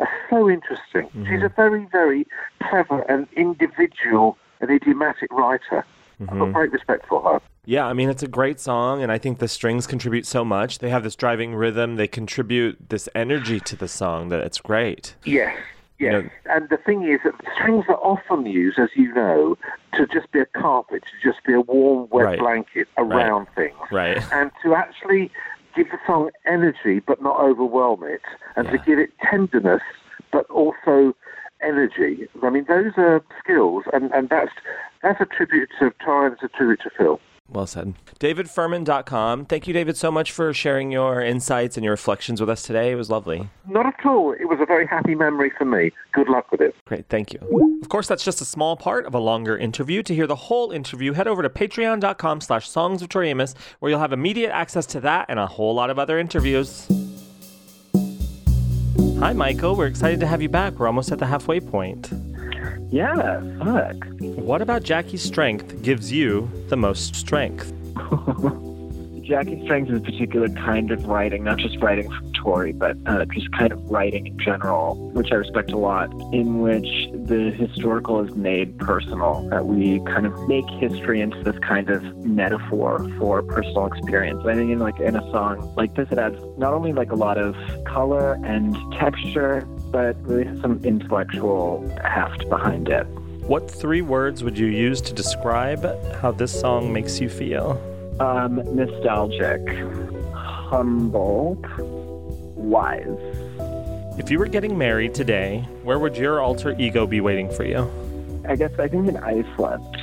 are 0.00 0.08
so 0.28 0.50
interesting. 0.50 1.08
She's 1.28 1.44
a 1.44 1.52
very, 1.54 1.86
very 1.92 2.26
clever 2.68 3.02
and 3.02 3.28
individual 3.36 4.36
and 4.62 4.70
idiomatic 4.70 5.30
writer. 5.32 5.84
I've 6.20 6.28
got 6.28 6.36
mm-hmm. 6.36 6.52
great 6.52 6.72
respect 6.72 7.06
for 7.08 7.20
her. 7.22 7.40
Yeah, 7.64 7.86
I 7.86 7.92
mean, 7.92 8.08
it's 8.08 8.22
a 8.22 8.28
great 8.28 8.58
song, 8.58 9.02
and 9.02 9.12
I 9.12 9.18
think 9.18 9.38
the 9.38 9.48
strings 9.48 9.86
contribute 9.86 10.26
so 10.26 10.44
much. 10.44 10.78
They 10.78 10.90
have 10.90 11.02
this 11.02 11.16
driving 11.16 11.54
rhythm, 11.54 11.96
they 11.96 12.08
contribute 12.08 12.88
this 12.88 13.08
energy 13.14 13.60
to 13.60 13.76
the 13.76 13.88
song 13.88 14.28
that 14.30 14.40
it's 14.40 14.60
great. 14.60 15.14
Yes, 15.24 15.56
yes. 15.98 16.24
And 16.46 16.68
the 16.70 16.76
thing 16.76 17.04
is 17.08 17.20
that 17.24 17.34
strings 17.54 17.84
are 17.88 17.96
often 17.96 18.46
used, 18.46 18.78
as 18.78 18.88
you 18.96 19.12
know, 19.14 19.56
to 19.94 20.06
just 20.08 20.30
be 20.32 20.40
a 20.40 20.46
carpet, 20.46 21.02
to 21.04 21.30
just 21.30 21.44
be 21.44 21.52
a 21.52 21.60
warm, 21.60 22.08
wet 22.10 22.24
Right. 22.24 22.38
blanket 22.38 22.88
around 22.98 23.46
things. 23.54 23.76
Right. 23.90 24.22
And 24.32 24.50
to 24.64 24.74
actually 24.74 25.30
give 25.76 25.90
the 25.90 25.98
song 26.06 26.30
energy 26.46 27.00
but 27.00 27.22
not 27.22 27.40
overwhelm 27.40 28.02
it, 28.04 28.22
and 28.56 28.68
to 28.68 28.78
give 28.78 28.98
it 28.98 29.10
tenderness 29.20 29.82
but 30.32 30.48
also 30.50 31.14
energy. 31.62 32.28
I 32.42 32.50
mean, 32.50 32.66
those 32.68 32.92
are 32.96 33.22
skills, 33.42 33.84
and, 33.92 34.10
and 34.12 34.28
that's 34.28 34.52
that's 35.02 35.20
a 35.20 35.26
tribute 35.26 35.70
to 35.78 35.92
and 36.06 36.32
it's 36.32 36.42
a 36.42 36.48
tribute 36.48 36.80
to 36.82 36.90
Phil. 36.96 37.20
Well 37.52 37.66
said. 37.66 37.94
DavidFirman.com. 38.18 39.46
Thank 39.46 39.66
you, 39.66 39.74
David, 39.74 39.96
so 39.96 40.10
much 40.10 40.32
for 40.32 40.54
sharing 40.54 40.90
your 40.90 41.20
insights 41.20 41.76
and 41.76 41.84
your 41.84 41.92
reflections 41.92 42.40
with 42.40 42.48
us 42.48 42.62
today. 42.62 42.92
It 42.92 42.94
was 42.94 43.10
lovely. 43.10 43.50
Not 43.68 43.86
at 43.86 44.06
all. 44.06 44.32
It 44.32 44.48
was 44.48 44.58
a 44.60 44.66
very 44.66 44.86
happy 44.86 45.14
memory 45.14 45.52
for 45.56 45.64
me. 45.64 45.90
Good 46.12 46.28
luck 46.28 46.50
with 46.50 46.60
it. 46.60 46.74
Great, 46.86 47.06
thank 47.08 47.32
you. 47.32 47.40
Of 47.82 47.88
course, 47.88 48.06
that's 48.06 48.24
just 48.24 48.40
a 48.40 48.44
small 48.44 48.76
part 48.76 49.04
of 49.06 49.14
a 49.14 49.18
longer 49.18 49.56
interview. 49.56 50.02
To 50.04 50.14
hear 50.14 50.26
the 50.26 50.36
whole 50.36 50.70
interview, 50.70 51.12
head 51.12 51.28
over 51.28 51.42
to 51.42 51.50
patreon.com 51.50 52.40
slash 52.40 52.68
songs 52.68 53.02
of 53.02 53.08
Tori 53.08 53.28
Amos, 53.28 53.54
where 53.80 53.90
you'll 53.90 54.00
have 54.00 54.12
immediate 54.12 54.50
access 54.50 54.86
to 54.86 55.00
that 55.00 55.26
and 55.28 55.38
a 55.38 55.46
whole 55.46 55.74
lot 55.74 55.90
of 55.90 55.98
other 55.98 56.18
interviews. 56.18 56.88
Hi, 59.18 59.32
Michael. 59.32 59.76
We're 59.76 59.86
excited 59.86 60.20
to 60.20 60.26
have 60.26 60.42
you 60.42 60.48
back. 60.48 60.78
We're 60.78 60.86
almost 60.86 61.10
at 61.12 61.18
the 61.18 61.26
halfway 61.26 61.60
point. 61.60 62.10
Yeah, 62.90 63.40
fuck. 63.58 63.96
What 64.20 64.62
about 64.62 64.82
Jackie's 64.82 65.22
strength 65.22 65.82
gives 65.82 66.12
you 66.12 66.50
the 66.68 66.76
most 66.76 67.16
strength? 67.16 67.72
Is 69.24 69.90
a 69.90 70.00
particular 70.00 70.48
kind 70.48 70.90
of 70.90 71.06
writing, 71.06 71.44
not 71.44 71.58
just 71.58 71.78
writing 71.80 72.10
from 72.10 72.32
Tori, 72.32 72.72
but 72.72 72.96
uh, 73.06 73.24
just 73.26 73.50
kind 73.52 73.72
of 73.72 73.80
writing 73.90 74.26
in 74.26 74.38
general, 74.38 75.10
which 75.12 75.30
I 75.30 75.36
respect 75.36 75.70
a 75.70 75.78
lot, 75.78 76.10
in 76.32 76.60
which 76.60 77.08
the 77.12 77.50
historical 77.50 78.20
is 78.20 78.34
made 78.34 78.78
personal, 78.78 79.48
that 79.48 79.66
we 79.66 80.00
kind 80.00 80.26
of 80.26 80.48
make 80.48 80.68
history 80.68 81.20
into 81.20 81.42
this 81.42 81.56
kind 81.60 81.88
of 81.88 82.02
metaphor 82.26 83.08
for 83.18 83.42
personal 83.42 83.86
experience. 83.86 84.44
I 84.44 84.54
think 84.54 84.70
in 84.70 84.80
like 84.80 84.98
in 84.98 85.16
a 85.16 85.22
song 85.30 85.72
like 85.76 85.94
this, 85.94 86.08
it 86.10 86.18
adds 86.18 86.38
not 86.58 86.74
only 86.74 86.92
like 86.92 87.12
a 87.12 87.16
lot 87.16 87.38
of 87.38 87.56
color 87.84 88.34
and 88.44 88.76
texture, 88.92 89.66
but 89.90 90.20
really 90.26 90.44
some 90.60 90.80
intellectual 90.84 91.88
heft 92.04 92.48
behind 92.48 92.88
it. 92.88 93.04
What 93.46 93.70
three 93.70 94.02
words 94.02 94.44
would 94.44 94.58
you 94.58 94.66
use 94.66 95.00
to 95.02 95.14
describe 95.14 95.84
how 96.20 96.32
this 96.32 96.58
song 96.58 96.92
makes 96.92 97.20
you 97.20 97.28
feel? 97.28 97.91
Um, 98.20 98.62
nostalgic, 98.76 99.60
humble, 100.32 101.56
wise. 102.56 103.06
If 104.18 104.30
you 104.30 104.38
were 104.38 104.46
getting 104.46 104.76
married 104.76 105.14
today, 105.14 105.66
where 105.82 105.98
would 105.98 106.16
your 106.16 106.40
alter 106.40 106.76
ego 106.78 107.06
be 107.06 107.20
waiting 107.20 107.50
for 107.50 107.64
you? 107.64 107.90
I 108.46 108.56
guess 108.56 108.72
I 108.78 108.88
think 108.88 109.08
in 109.08 109.16
Iceland, 109.16 109.96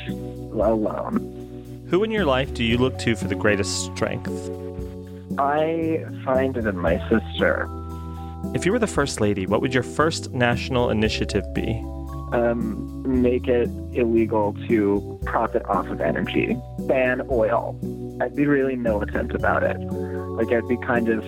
alone. 0.52 1.86
Who 1.90 2.04
in 2.04 2.12
your 2.12 2.26
life 2.26 2.54
do 2.54 2.64
you 2.64 2.78
look 2.78 2.98
to 3.00 3.16
for 3.16 3.28
the 3.28 3.36
greatest 3.36 3.86
strength? 3.86 4.30
I 5.38 6.06
find 6.26 6.58
it 6.58 6.66
in 6.66 6.78
my 6.78 6.98
sister. 7.10 7.68
If 8.54 8.66
you 8.66 8.72
were 8.72 8.80
the 8.80 8.88
first 8.88 9.22
lady, 9.22 9.46
what 9.46 9.62
would 9.62 9.74
your 9.74 9.84
first 9.84 10.32
national 10.32 10.90
initiative 10.90 11.54
be? 11.54 11.84
Um, 12.32 13.22
make 13.22 13.48
it 13.48 13.70
illegal 13.94 14.56
to 14.68 15.20
profit 15.26 15.66
off 15.66 15.88
of 15.88 16.02
energy. 16.02 16.58
Ban 16.80 17.28
oil. 17.30 17.78
I'd 18.22 18.36
be 18.36 18.46
really 18.46 18.76
militant 18.76 19.34
about 19.34 19.64
it. 19.64 19.78
Like 19.80 20.52
I'd 20.52 20.68
be 20.68 20.78
kind 20.78 21.08
of, 21.08 21.24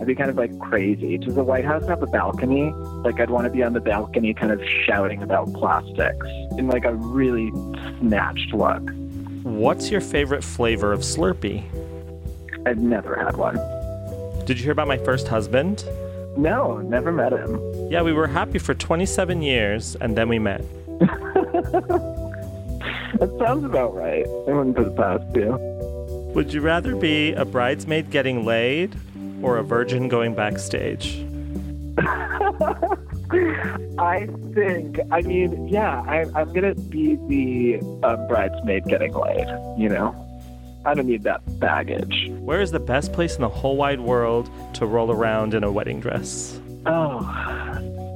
I'd 0.00 0.06
be 0.06 0.14
kind 0.14 0.28
of 0.28 0.36
like 0.36 0.58
crazy. 0.58 1.16
Does 1.16 1.34
the 1.34 1.44
White 1.44 1.64
House 1.64 1.86
have 1.86 2.02
a 2.02 2.06
balcony? 2.06 2.70
Like 2.70 3.18
I'd 3.18 3.30
want 3.30 3.44
to 3.44 3.50
be 3.50 3.62
on 3.62 3.72
the 3.72 3.80
balcony, 3.80 4.34
kind 4.34 4.52
of 4.52 4.60
shouting 4.84 5.22
about 5.22 5.52
plastics 5.54 6.26
in 6.58 6.68
like 6.68 6.84
a 6.84 6.94
really 6.94 7.50
snatched 7.98 8.52
look. 8.52 8.82
What's 9.42 9.90
your 9.90 10.00
favorite 10.00 10.44
flavor 10.44 10.92
of 10.92 11.00
Slurpee? 11.00 11.64
I've 12.66 12.78
never 12.78 13.14
had 13.14 13.36
one. 13.36 13.56
Did 14.44 14.58
you 14.58 14.64
hear 14.64 14.72
about 14.72 14.88
my 14.88 14.98
first 14.98 15.28
husband? 15.28 15.84
No, 16.36 16.78
never 16.78 17.12
met 17.12 17.32
him. 17.32 17.58
Yeah, 17.90 18.02
we 18.02 18.12
were 18.12 18.26
happy 18.26 18.58
for 18.58 18.74
27 18.74 19.40
years 19.40 19.96
and 19.96 20.16
then 20.16 20.28
we 20.28 20.38
met. 20.38 20.62
That 23.20 23.30
sounds 23.38 23.64
about 23.64 23.94
right. 23.94 24.26
I 24.26 24.52
wouldn't 24.52 24.74
put 24.74 24.88
it 24.88 24.96
past 24.96 25.24
you. 25.36 25.52
Would 26.34 26.52
you 26.52 26.60
rather 26.62 26.96
be 26.96 27.32
a 27.32 27.44
bridesmaid 27.44 28.10
getting 28.10 28.44
laid 28.44 28.96
or 29.40 29.58
a 29.58 29.62
virgin 29.62 30.08
going 30.08 30.34
backstage? 30.34 31.24
I 33.96 34.28
think, 34.52 34.98
I 35.12 35.20
mean, 35.22 35.68
yeah, 35.68 36.00
I, 36.00 36.26
I'm 36.34 36.52
going 36.52 36.74
to 36.74 36.80
be 36.88 37.14
the 37.28 37.80
um, 38.04 38.26
bridesmaid 38.26 38.84
getting 38.86 39.14
laid, 39.14 39.46
you 39.78 39.88
know? 39.88 40.12
I 40.84 40.94
don't 40.94 41.06
need 41.06 41.22
that 41.22 41.40
baggage. 41.60 42.28
Where 42.40 42.60
is 42.60 42.72
the 42.72 42.80
best 42.80 43.12
place 43.12 43.36
in 43.36 43.42
the 43.42 43.48
whole 43.48 43.76
wide 43.76 44.00
world 44.00 44.50
to 44.74 44.86
roll 44.86 45.12
around 45.12 45.54
in 45.54 45.62
a 45.62 45.70
wedding 45.70 46.00
dress? 46.00 46.60
Oh, 46.84 47.20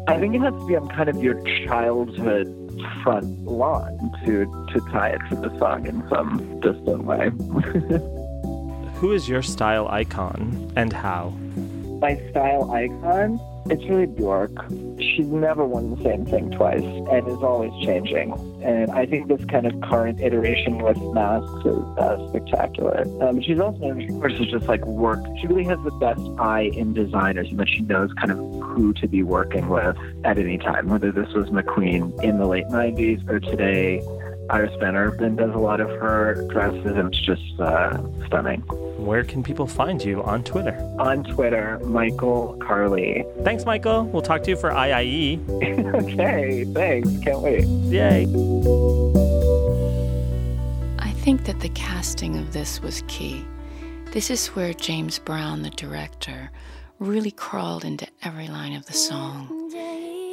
I 0.08 0.18
think 0.18 0.34
it 0.34 0.40
has 0.40 0.52
to 0.54 0.66
be 0.66 0.74
on 0.74 0.88
kind 0.88 1.08
of 1.08 1.22
your 1.22 1.40
childhood 1.66 2.48
front 3.02 3.44
lawn 3.44 4.12
to, 4.24 4.44
to 4.72 4.80
tie 4.90 5.10
it 5.10 5.20
to 5.30 5.36
the 5.36 5.56
song 5.58 5.86
in 5.86 6.06
some 6.08 6.60
distant 6.60 7.04
way. 7.04 7.30
Who 8.98 9.12
is 9.12 9.28
your 9.28 9.42
style 9.42 9.88
icon 9.88 10.72
and 10.76 10.92
how? 10.92 11.30
My 12.00 12.16
style 12.30 12.70
icon? 12.70 13.40
It's 13.70 13.84
really 13.84 14.06
Bjork. 14.06 14.50
She's 14.98 15.26
never 15.26 15.66
worn 15.66 15.94
the 15.94 16.02
same 16.02 16.24
thing 16.24 16.50
twice 16.50 16.82
and 16.82 17.28
is 17.28 17.42
always 17.42 17.70
changing. 17.84 18.32
And 18.62 18.90
I 18.90 19.04
think 19.04 19.28
this 19.28 19.44
kind 19.44 19.66
of 19.66 19.78
current 19.82 20.20
iteration 20.20 20.78
with 20.78 20.96
masks 21.12 21.66
is 21.66 21.98
uh, 21.98 22.28
spectacular. 22.30 23.04
Um, 23.22 23.42
she's 23.42 23.60
also, 23.60 23.90
of 23.90 24.08
course, 24.20 24.32
is 24.34 24.46
just 24.46 24.66
like 24.68 24.84
work. 24.86 25.20
She 25.40 25.46
really 25.46 25.64
has 25.64 25.78
the 25.84 25.90
best 25.92 26.22
eye 26.38 26.70
in 26.72 26.94
designers 26.94 27.50
and 27.50 27.58
that 27.60 27.68
she 27.68 27.80
knows 27.80 28.10
kind 28.14 28.30
of 28.30 28.38
who 28.38 28.94
to 28.94 29.06
be 29.06 29.22
working 29.22 29.68
with 29.68 29.98
at 30.24 30.38
any 30.38 30.56
time, 30.56 30.88
whether 30.88 31.12
this 31.12 31.28
was 31.34 31.48
McQueen 31.50 32.22
in 32.24 32.38
the 32.38 32.46
late 32.46 32.66
90s 32.68 33.28
or 33.28 33.38
today. 33.38 34.00
Iris 34.50 34.74
Van 34.80 34.94
Herpen 34.94 35.36
does 35.36 35.54
a 35.54 35.58
lot 35.58 35.80
of 35.80 35.90
her 35.90 36.46
dresses, 36.48 36.96
and 36.96 37.12
it's 37.12 37.20
just 37.20 37.60
uh, 37.60 37.98
stunning. 38.26 38.60
Where 38.62 39.22
can 39.22 39.42
people 39.42 39.66
find 39.66 40.02
you 40.02 40.22
on 40.22 40.42
Twitter? 40.42 40.74
On 40.98 41.22
Twitter, 41.22 41.78
Michael 41.80 42.56
Carly. 42.60 43.26
Thanks, 43.42 43.66
Michael. 43.66 44.04
We'll 44.04 44.22
talk 44.22 44.42
to 44.44 44.50
you 44.50 44.56
for 44.56 44.70
Iieee. 44.70 45.38
okay, 46.12 46.64
thanks. 46.64 47.10
Can't 47.24 47.40
wait. 47.40 47.66
Yay. 47.66 48.22
I 50.98 51.12
think 51.12 51.44
that 51.44 51.60
the 51.60 51.68
casting 51.74 52.38
of 52.38 52.54
this 52.54 52.80
was 52.80 53.02
key. 53.06 53.44
This 54.12 54.30
is 54.30 54.46
where 54.48 54.72
James 54.72 55.18
Brown, 55.18 55.60
the 55.60 55.70
director, 55.70 56.50
really 56.98 57.30
crawled 57.30 57.84
into 57.84 58.06
every 58.22 58.48
line 58.48 58.72
of 58.72 58.86
the 58.86 58.94
song. 58.94 59.70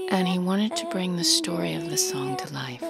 And 0.09 0.25
he 0.25 0.39
wanted 0.39 0.77
to 0.77 0.89
bring 0.89 1.17
the 1.17 1.23
story 1.25 1.73
of 1.73 1.89
the 1.89 1.97
song 1.97 2.37
to 2.37 2.53
life. 2.53 2.83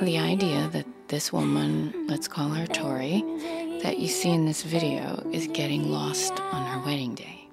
The 0.00 0.18
idea 0.18 0.68
that 0.72 0.86
this 1.06 1.32
woman, 1.32 2.06
let's 2.08 2.26
call 2.26 2.48
her 2.48 2.66
Tori, 2.66 3.22
that 3.82 3.98
you 3.98 4.08
see 4.08 4.30
in 4.30 4.44
this 4.44 4.64
video 4.64 5.22
is 5.32 5.46
getting 5.46 5.88
lost 5.88 6.32
on 6.32 6.66
her 6.66 6.84
wedding 6.84 7.14
day. 7.14 7.48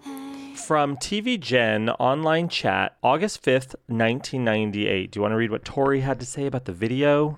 From 0.55 0.97
TV 0.97 1.39
Gen 1.39 1.89
online 1.91 2.49
chat, 2.49 2.97
August 3.03 3.43
5th, 3.43 3.76
1998. 3.88 5.11
Do 5.11 5.18
you 5.18 5.22
want 5.22 5.34
to 5.34 5.35
read 5.35 5.51
what 5.51 5.63
Tori 5.63 6.01
had 6.01 6.19
to 6.19 6.26
say 6.26 6.47
about 6.47 6.65
the 6.65 6.73
video? 6.73 7.38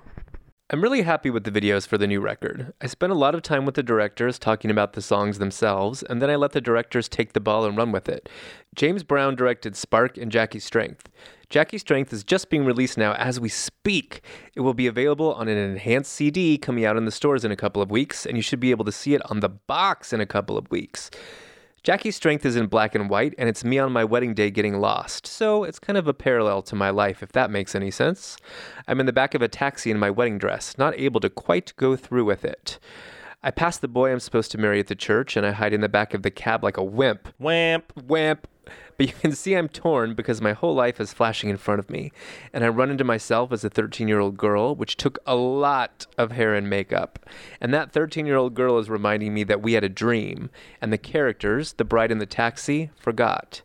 I'm 0.69 0.81
really 0.81 1.01
happy 1.01 1.29
with 1.29 1.43
the 1.43 1.51
videos 1.51 1.85
for 1.85 1.97
the 1.97 2.07
new 2.07 2.21
record. 2.21 2.73
I 2.79 2.87
spent 2.87 3.11
a 3.11 3.15
lot 3.15 3.35
of 3.35 3.41
time 3.41 3.65
with 3.65 3.75
the 3.75 3.83
directors 3.83 4.39
talking 4.39 4.71
about 4.71 4.93
the 4.93 5.01
songs 5.01 5.37
themselves, 5.37 6.03
and 6.03 6.21
then 6.21 6.29
I 6.29 6.37
let 6.37 6.53
the 6.53 6.61
directors 6.61 7.09
take 7.09 7.33
the 7.33 7.41
ball 7.41 7.65
and 7.65 7.75
run 7.75 7.91
with 7.91 8.07
it. 8.07 8.29
James 8.73 9.03
Brown 9.03 9.35
directed 9.35 9.75
Spark 9.75 10.17
and 10.17 10.31
Jackie 10.31 10.61
Strength. 10.61 11.09
Jackie 11.49 11.77
Strength 11.77 12.13
is 12.13 12.23
just 12.23 12.49
being 12.49 12.63
released 12.63 12.97
now 12.97 13.13
as 13.15 13.41
we 13.41 13.49
speak. 13.49 14.21
It 14.55 14.61
will 14.61 14.73
be 14.73 14.87
available 14.87 15.33
on 15.33 15.49
an 15.49 15.57
enhanced 15.57 16.13
CD 16.13 16.57
coming 16.57 16.85
out 16.85 16.95
in 16.95 17.03
the 17.03 17.11
stores 17.11 17.43
in 17.43 17.51
a 17.51 17.57
couple 17.57 17.81
of 17.81 17.91
weeks, 17.91 18.25
and 18.25 18.37
you 18.37 18.41
should 18.41 18.61
be 18.61 18.71
able 18.71 18.85
to 18.85 18.91
see 18.91 19.13
it 19.13 19.21
on 19.29 19.41
the 19.41 19.49
box 19.49 20.13
in 20.13 20.21
a 20.21 20.25
couple 20.25 20.57
of 20.57 20.71
weeks. 20.71 21.11
Jackie's 21.83 22.15
Strength 22.15 22.45
is 22.45 22.55
in 22.55 22.67
black 22.67 22.95
and 22.95 23.09
white, 23.09 23.35
and 23.37 23.49
it's 23.49 23.65
me 23.65 23.77
on 23.77 23.91
my 23.91 24.05
wedding 24.05 24.33
day 24.33 24.49
getting 24.49 24.79
lost, 24.79 25.27
so 25.27 25.65
it's 25.65 25.79
kind 25.79 25.97
of 25.97 26.07
a 26.07 26.13
parallel 26.13 26.61
to 26.61 26.77
my 26.77 26.89
life, 26.89 27.21
if 27.21 27.33
that 27.33 27.51
makes 27.51 27.75
any 27.75 27.91
sense. 27.91 28.37
I'm 28.87 29.01
in 29.01 29.05
the 29.05 29.11
back 29.11 29.35
of 29.35 29.41
a 29.41 29.49
taxi 29.49 29.91
in 29.91 29.99
my 29.99 30.09
wedding 30.09 30.37
dress, 30.37 30.77
not 30.77 30.97
able 30.97 31.19
to 31.19 31.29
quite 31.29 31.73
go 31.75 31.97
through 31.97 32.23
with 32.23 32.45
it. 32.45 32.79
I 33.43 33.51
pass 33.51 33.77
the 33.77 33.89
boy 33.89 34.13
I'm 34.13 34.21
supposed 34.21 34.49
to 34.51 34.57
marry 34.57 34.79
at 34.79 34.87
the 34.87 34.95
church, 34.95 35.35
and 35.35 35.45
I 35.45 35.51
hide 35.51 35.73
in 35.73 35.81
the 35.81 35.89
back 35.89 36.13
of 36.13 36.23
the 36.23 36.31
cab 36.31 36.63
like 36.63 36.77
a 36.77 36.83
wimp. 36.83 37.27
Wimp. 37.37 37.91
Wimp. 38.01 38.47
But 38.97 39.07
you 39.07 39.13
can 39.13 39.31
see 39.33 39.55
I'm 39.55 39.67
torn 39.67 40.13
because 40.13 40.41
my 40.41 40.53
whole 40.53 40.75
life 40.75 40.99
is 40.99 41.13
flashing 41.13 41.49
in 41.49 41.57
front 41.57 41.79
of 41.79 41.89
me, 41.89 42.11
and 42.53 42.63
I 42.63 42.69
run 42.69 42.91
into 42.91 43.03
myself 43.03 43.51
as 43.51 43.63
a 43.63 43.69
13 43.69 44.07
year 44.07 44.19
old 44.19 44.37
girl, 44.37 44.75
which 44.75 44.97
took 44.97 45.19
a 45.25 45.35
lot 45.35 46.05
of 46.17 46.31
hair 46.31 46.53
and 46.53 46.69
makeup. 46.69 47.19
And 47.59 47.73
that 47.73 47.91
13 47.91 48.25
year 48.25 48.37
old 48.37 48.53
girl 48.53 48.77
is 48.77 48.89
reminding 48.89 49.33
me 49.33 49.43
that 49.45 49.61
we 49.61 49.73
had 49.73 49.83
a 49.83 49.89
dream, 49.89 50.49
and 50.81 50.93
the 50.93 50.97
characters, 50.97 51.73
the 51.73 51.85
bride 51.85 52.11
in 52.11 52.19
the 52.19 52.25
taxi, 52.25 52.91
forgot. 52.95 53.61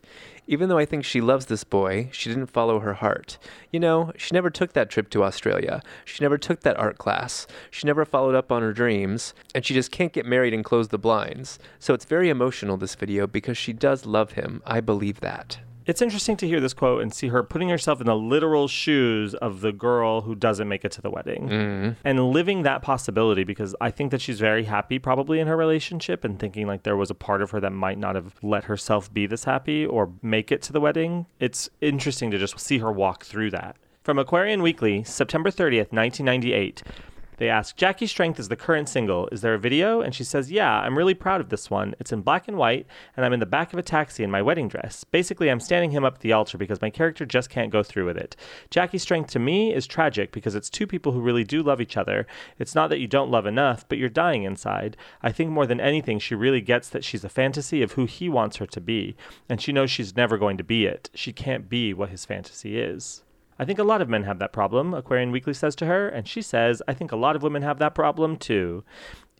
Even 0.51 0.67
though 0.67 0.79
I 0.79 0.85
think 0.85 1.05
she 1.05 1.21
loves 1.21 1.45
this 1.45 1.63
boy, 1.63 2.09
she 2.11 2.27
didn't 2.27 2.47
follow 2.47 2.79
her 2.79 2.95
heart. 2.95 3.37
You 3.71 3.79
know, 3.79 4.11
she 4.17 4.33
never 4.33 4.49
took 4.49 4.73
that 4.73 4.89
trip 4.89 5.11
to 5.11 5.23
Australia. 5.23 5.83
She 6.05 6.23
never 6.23 6.39
took 6.39 6.61
that 6.61 6.75
art 6.75 6.97
class. 6.97 7.45
She 7.69 7.85
never 7.85 8.03
followed 8.03 8.33
up 8.33 8.51
on 8.51 8.63
her 8.63 8.73
dreams. 8.73 9.35
And 9.53 9.63
she 9.63 9.75
just 9.75 9.91
can't 9.91 10.11
get 10.11 10.25
married 10.25 10.55
and 10.55 10.65
close 10.65 10.87
the 10.87 10.97
blinds. 10.97 11.59
So 11.77 11.93
it's 11.93 12.05
very 12.05 12.29
emotional, 12.29 12.77
this 12.77 12.95
video, 12.95 13.27
because 13.27 13.59
she 13.59 13.73
does 13.73 14.07
love 14.07 14.31
him. 14.31 14.63
I 14.65 14.81
believe 14.81 15.19
that. 15.19 15.59
It's 15.85 16.01
interesting 16.01 16.37
to 16.37 16.47
hear 16.47 16.59
this 16.59 16.73
quote 16.73 17.01
and 17.01 17.11
see 17.13 17.29
her 17.29 17.41
putting 17.41 17.69
herself 17.69 17.99
in 17.99 18.05
the 18.05 18.15
literal 18.15 18.67
shoes 18.67 19.33
of 19.35 19.61
the 19.61 19.71
girl 19.71 20.21
who 20.21 20.35
doesn't 20.35 20.67
make 20.67 20.85
it 20.85 20.91
to 20.93 21.01
the 21.01 21.09
wedding 21.09 21.49
Mhm. 21.49 21.95
and 22.03 22.29
living 22.31 22.61
that 22.63 22.81
possibility 22.81 23.43
because 23.43 23.75
I 23.81 23.89
think 23.89 24.11
that 24.11 24.21
she's 24.21 24.39
very 24.39 24.65
happy 24.65 24.99
probably 24.99 25.39
in 25.39 25.47
her 25.47 25.57
relationship 25.57 26.23
and 26.23 26.37
thinking 26.37 26.67
like 26.67 26.83
there 26.83 26.97
was 26.97 27.09
a 27.09 27.15
part 27.15 27.41
of 27.41 27.51
her 27.51 27.59
that 27.61 27.71
might 27.71 27.97
not 27.97 28.15
have 28.15 28.35
let 28.43 28.65
herself 28.65 29.11
be 29.11 29.25
this 29.25 29.45
happy 29.45 29.85
or 29.85 30.11
make 30.21 30.51
it 30.51 30.61
to 30.63 30.73
the 30.73 30.81
wedding. 30.81 31.25
It's 31.39 31.69
interesting 31.81 32.29
to 32.31 32.37
just 32.37 32.59
see 32.59 32.77
her 32.79 32.91
walk 32.91 33.25
through 33.25 33.49
that. 33.51 33.75
From 34.03 34.19
Aquarian 34.19 34.61
Weekly, 34.61 35.03
September 35.03 35.49
30th, 35.49 35.91
1998. 35.91 36.83
They 37.39 37.47
ask, 37.47 37.77
Jackie 37.77 38.05
Strength 38.05 38.37
is 38.37 38.49
the 38.49 38.57
current 38.57 38.89
single. 38.89 39.29
Is 39.31 39.39
there 39.39 39.53
a 39.53 39.59
video? 39.59 40.01
And 40.01 40.13
she 40.13 40.25
says, 40.25 40.51
Yeah, 40.51 40.81
I'm 40.81 40.97
really 40.97 41.13
proud 41.13 41.39
of 41.39 41.47
this 41.47 41.69
one. 41.69 41.95
It's 41.97 42.11
in 42.11 42.21
black 42.21 42.49
and 42.49 42.57
white, 42.57 42.85
and 43.15 43.25
I'm 43.25 43.31
in 43.31 43.39
the 43.39 43.45
back 43.45 43.71
of 43.71 43.79
a 43.79 43.81
taxi 43.81 44.25
in 44.25 44.29
my 44.29 44.41
wedding 44.41 44.67
dress. 44.67 45.05
Basically, 45.05 45.49
I'm 45.49 45.61
standing 45.61 45.91
him 45.91 46.03
up 46.03 46.15
at 46.15 46.19
the 46.19 46.33
altar 46.33 46.57
because 46.57 46.81
my 46.81 46.89
character 46.89 47.25
just 47.25 47.49
can't 47.49 47.71
go 47.71 47.81
through 47.81 48.05
with 48.05 48.17
it. 48.17 48.35
Jackie 48.69 48.97
Strength 48.97 49.31
to 49.31 49.39
me 49.39 49.73
is 49.73 49.87
tragic 49.87 50.33
because 50.33 50.53
it's 50.53 50.69
two 50.69 50.85
people 50.85 51.13
who 51.13 51.21
really 51.21 51.45
do 51.45 51.63
love 51.63 51.79
each 51.79 51.95
other. 51.95 52.27
It's 52.57 52.75
not 52.75 52.89
that 52.89 52.99
you 52.99 53.07
don't 53.07 53.31
love 53.31 53.45
enough, 53.45 53.87
but 53.87 53.97
you're 53.97 54.09
dying 54.09 54.43
inside. 54.43 54.97
I 55.23 55.31
think 55.31 55.49
more 55.49 55.65
than 55.65 55.79
anything, 55.79 56.19
she 56.19 56.35
really 56.35 56.59
gets 56.59 56.89
that 56.89 57.05
she's 57.05 57.23
a 57.23 57.29
fantasy 57.29 57.81
of 57.81 57.93
who 57.93 58.05
he 58.05 58.27
wants 58.27 58.57
her 58.57 58.65
to 58.65 58.81
be, 58.81 59.15
and 59.47 59.61
she 59.61 59.71
knows 59.71 59.89
she's 59.89 60.13
never 60.13 60.37
going 60.37 60.57
to 60.57 60.63
be 60.65 60.85
it. 60.85 61.09
She 61.13 61.31
can't 61.31 61.69
be 61.69 61.93
what 61.93 62.09
his 62.09 62.25
fantasy 62.25 62.77
is. 62.77 63.23
I 63.59 63.65
think 63.65 63.77
a 63.77 63.83
lot 63.83 64.01
of 64.01 64.07
men 64.07 64.23
have 64.23 64.39
that 64.39 64.53
problem, 64.53 64.93
Aquarian 64.93 65.31
Weekly 65.31 65.53
says 65.53 65.75
to 65.75 65.85
her, 65.85 66.07
and 66.07 66.25
she 66.25 66.41
says, 66.41 66.81
I 66.87 66.93
think 66.93 67.11
a 67.11 67.17
lot 67.17 67.35
of 67.35 67.43
women 67.43 67.61
have 67.61 67.77
that 67.79 67.93
problem 67.93 68.37
too. 68.37 68.85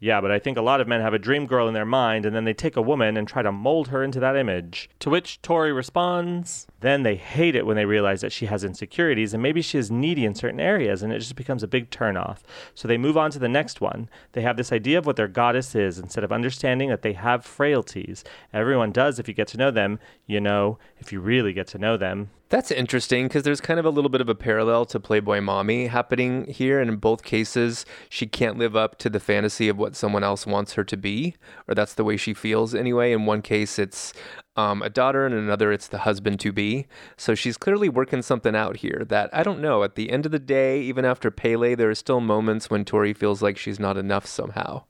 Yeah, 0.01 0.21
but 0.21 0.31
I 0.31 0.39
think 0.39 0.57
a 0.57 0.61
lot 0.61 0.79
of 0.79 0.87
men 0.87 1.01
have 1.01 1.13
a 1.13 1.19
dream 1.19 1.45
girl 1.45 1.67
in 1.67 1.73
their 1.73 1.85
mind 1.85 2.25
and 2.25 2.33
then 2.33 2.45
they 2.45 2.53
take 2.53 2.77
a 2.77 2.81
woman 2.81 3.17
and 3.17 3.27
try 3.27 3.41
to 3.41 3.51
mold 3.51 3.89
her 3.89 4.01
into 4.01 4.21
that 4.21 4.37
image. 4.37 4.89
To 4.99 5.09
which 5.09 5.41
Tori 5.41 5.73
responds, 5.73 6.67
then 6.79 7.03
they 7.03 7.15
hate 7.15 7.53
it 7.53 7.65
when 7.65 7.75
they 7.75 7.83
realize 7.83 8.21
that 8.21 8.31
she 8.31 8.45
has 8.45 8.63
insecurities 8.63 9.33
and 9.33 9.43
maybe 9.43 9.61
she 9.61 9.77
is 9.77 9.91
needy 9.91 10.25
in 10.25 10.35
certain 10.35 10.61
areas 10.61 11.03
and 11.03 11.11
it 11.11 11.19
just 11.19 11.35
becomes 11.35 11.63
a 11.63 11.67
big 11.67 11.89
turnoff. 11.89 12.39
So 12.75 12.87
they 12.87 12.97
move 12.97 13.17
on 13.17 13.31
to 13.31 13.39
the 13.39 13.49
next 13.49 13.81
one. 13.81 14.09
They 14.31 14.41
have 14.41 14.55
this 14.55 14.71
idea 14.71 14.97
of 14.97 15.05
what 15.05 15.17
their 15.17 15.27
goddess 15.27 15.75
is 15.75 15.99
instead 15.99 16.23
of 16.23 16.31
understanding 16.31 16.87
that 16.89 17.01
they 17.01 17.13
have 17.13 17.45
frailties. 17.45 18.23
Everyone 18.53 18.93
does 18.93 19.19
if 19.19 19.27
you 19.27 19.33
get 19.33 19.49
to 19.49 19.57
know 19.57 19.71
them, 19.71 19.99
you 20.25 20.39
know, 20.39 20.79
if 20.97 21.11
you 21.11 21.19
really 21.19 21.51
get 21.51 21.67
to 21.67 21.77
know 21.77 21.97
them. 21.97 22.29
That's 22.49 22.71
interesting 22.71 23.27
because 23.27 23.43
there's 23.43 23.61
kind 23.61 23.79
of 23.79 23.85
a 23.85 23.91
little 23.91 24.09
bit 24.09 24.21
of 24.21 24.29
a 24.29 24.33
parallel 24.33 24.85
to 24.85 24.99
Playboy 24.99 25.39
Mommy 25.39 25.85
happening 25.85 26.45
here. 26.45 26.79
And 26.79 26.89
in 26.89 26.97
both 26.97 27.23
cases, 27.23 27.85
she 28.09 28.25
can't 28.25 28.57
live 28.57 28.75
up 28.75 28.97
to 28.99 29.09
the 29.09 29.19
fantasy 29.19 29.69
of 29.69 29.77
what 29.77 29.95
someone 29.95 30.23
else 30.23 30.47
wants 30.47 30.73
her 30.73 30.83
to 30.83 30.97
be, 30.97 31.35
or 31.67 31.75
that's 31.75 31.93
the 31.93 32.03
way 32.03 32.17
she 32.17 32.33
feels 32.33 32.73
anyway. 32.73 33.11
In 33.11 33.27
one 33.27 33.43
case, 33.43 33.77
it's 33.77 34.13
um, 34.55 34.81
a 34.81 34.89
daughter, 34.89 35.27
and 35.27 35.35
in 35.35 35.43
another, 35.43 35.71
it's 35.71 35.87
the 35.87 35.99
husband 35.99 36.39
to 36.39 36.51
be. 36.51 36.87
So 37.17 37.35
she's 37.35 37.55
clearly 37.55 37.87
working 37.87 38.23
something 38.23 38.55
out 38.55 38.77
here 38.77 39.05
that 39.09 39.29
I 39.31 39.43
don't 39.43 39.61
know. 39.61 39.83
At 39.83 39.93
the 39.93 40.09
end 40.09 40.25
of 40.25 40.31
the 40.31 40.39
day, 40.39 40.81
even 40.81 41.05
after 41.05 41.29
Pele, 41.29 41.75
there 41.75 41.91
are 41.91 41.95
still 41.95 42.19
moments 42.19 42.71
when 42.71 42.83
Tori 42.83 43.13
feels 43.13 43.43
like 43.43 43.59
she's 43.59 43.79
not 43.79 43.95
enough 43.95 44.25
somehow, 44.25 44.85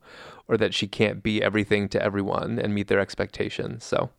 or 0.48 0.56
that 0.56 0.74
she 0.74 0.88
can't 0.88 1.22
be 1.22 1.44
everything 1.44 1.90
to 1.90 2.02
everyone 2.02 2.58
and 2.58 2.74
meet 2.74 2.88
their 2.88 3.02
expectations. 3.02 3.84
So. 3.84 4.12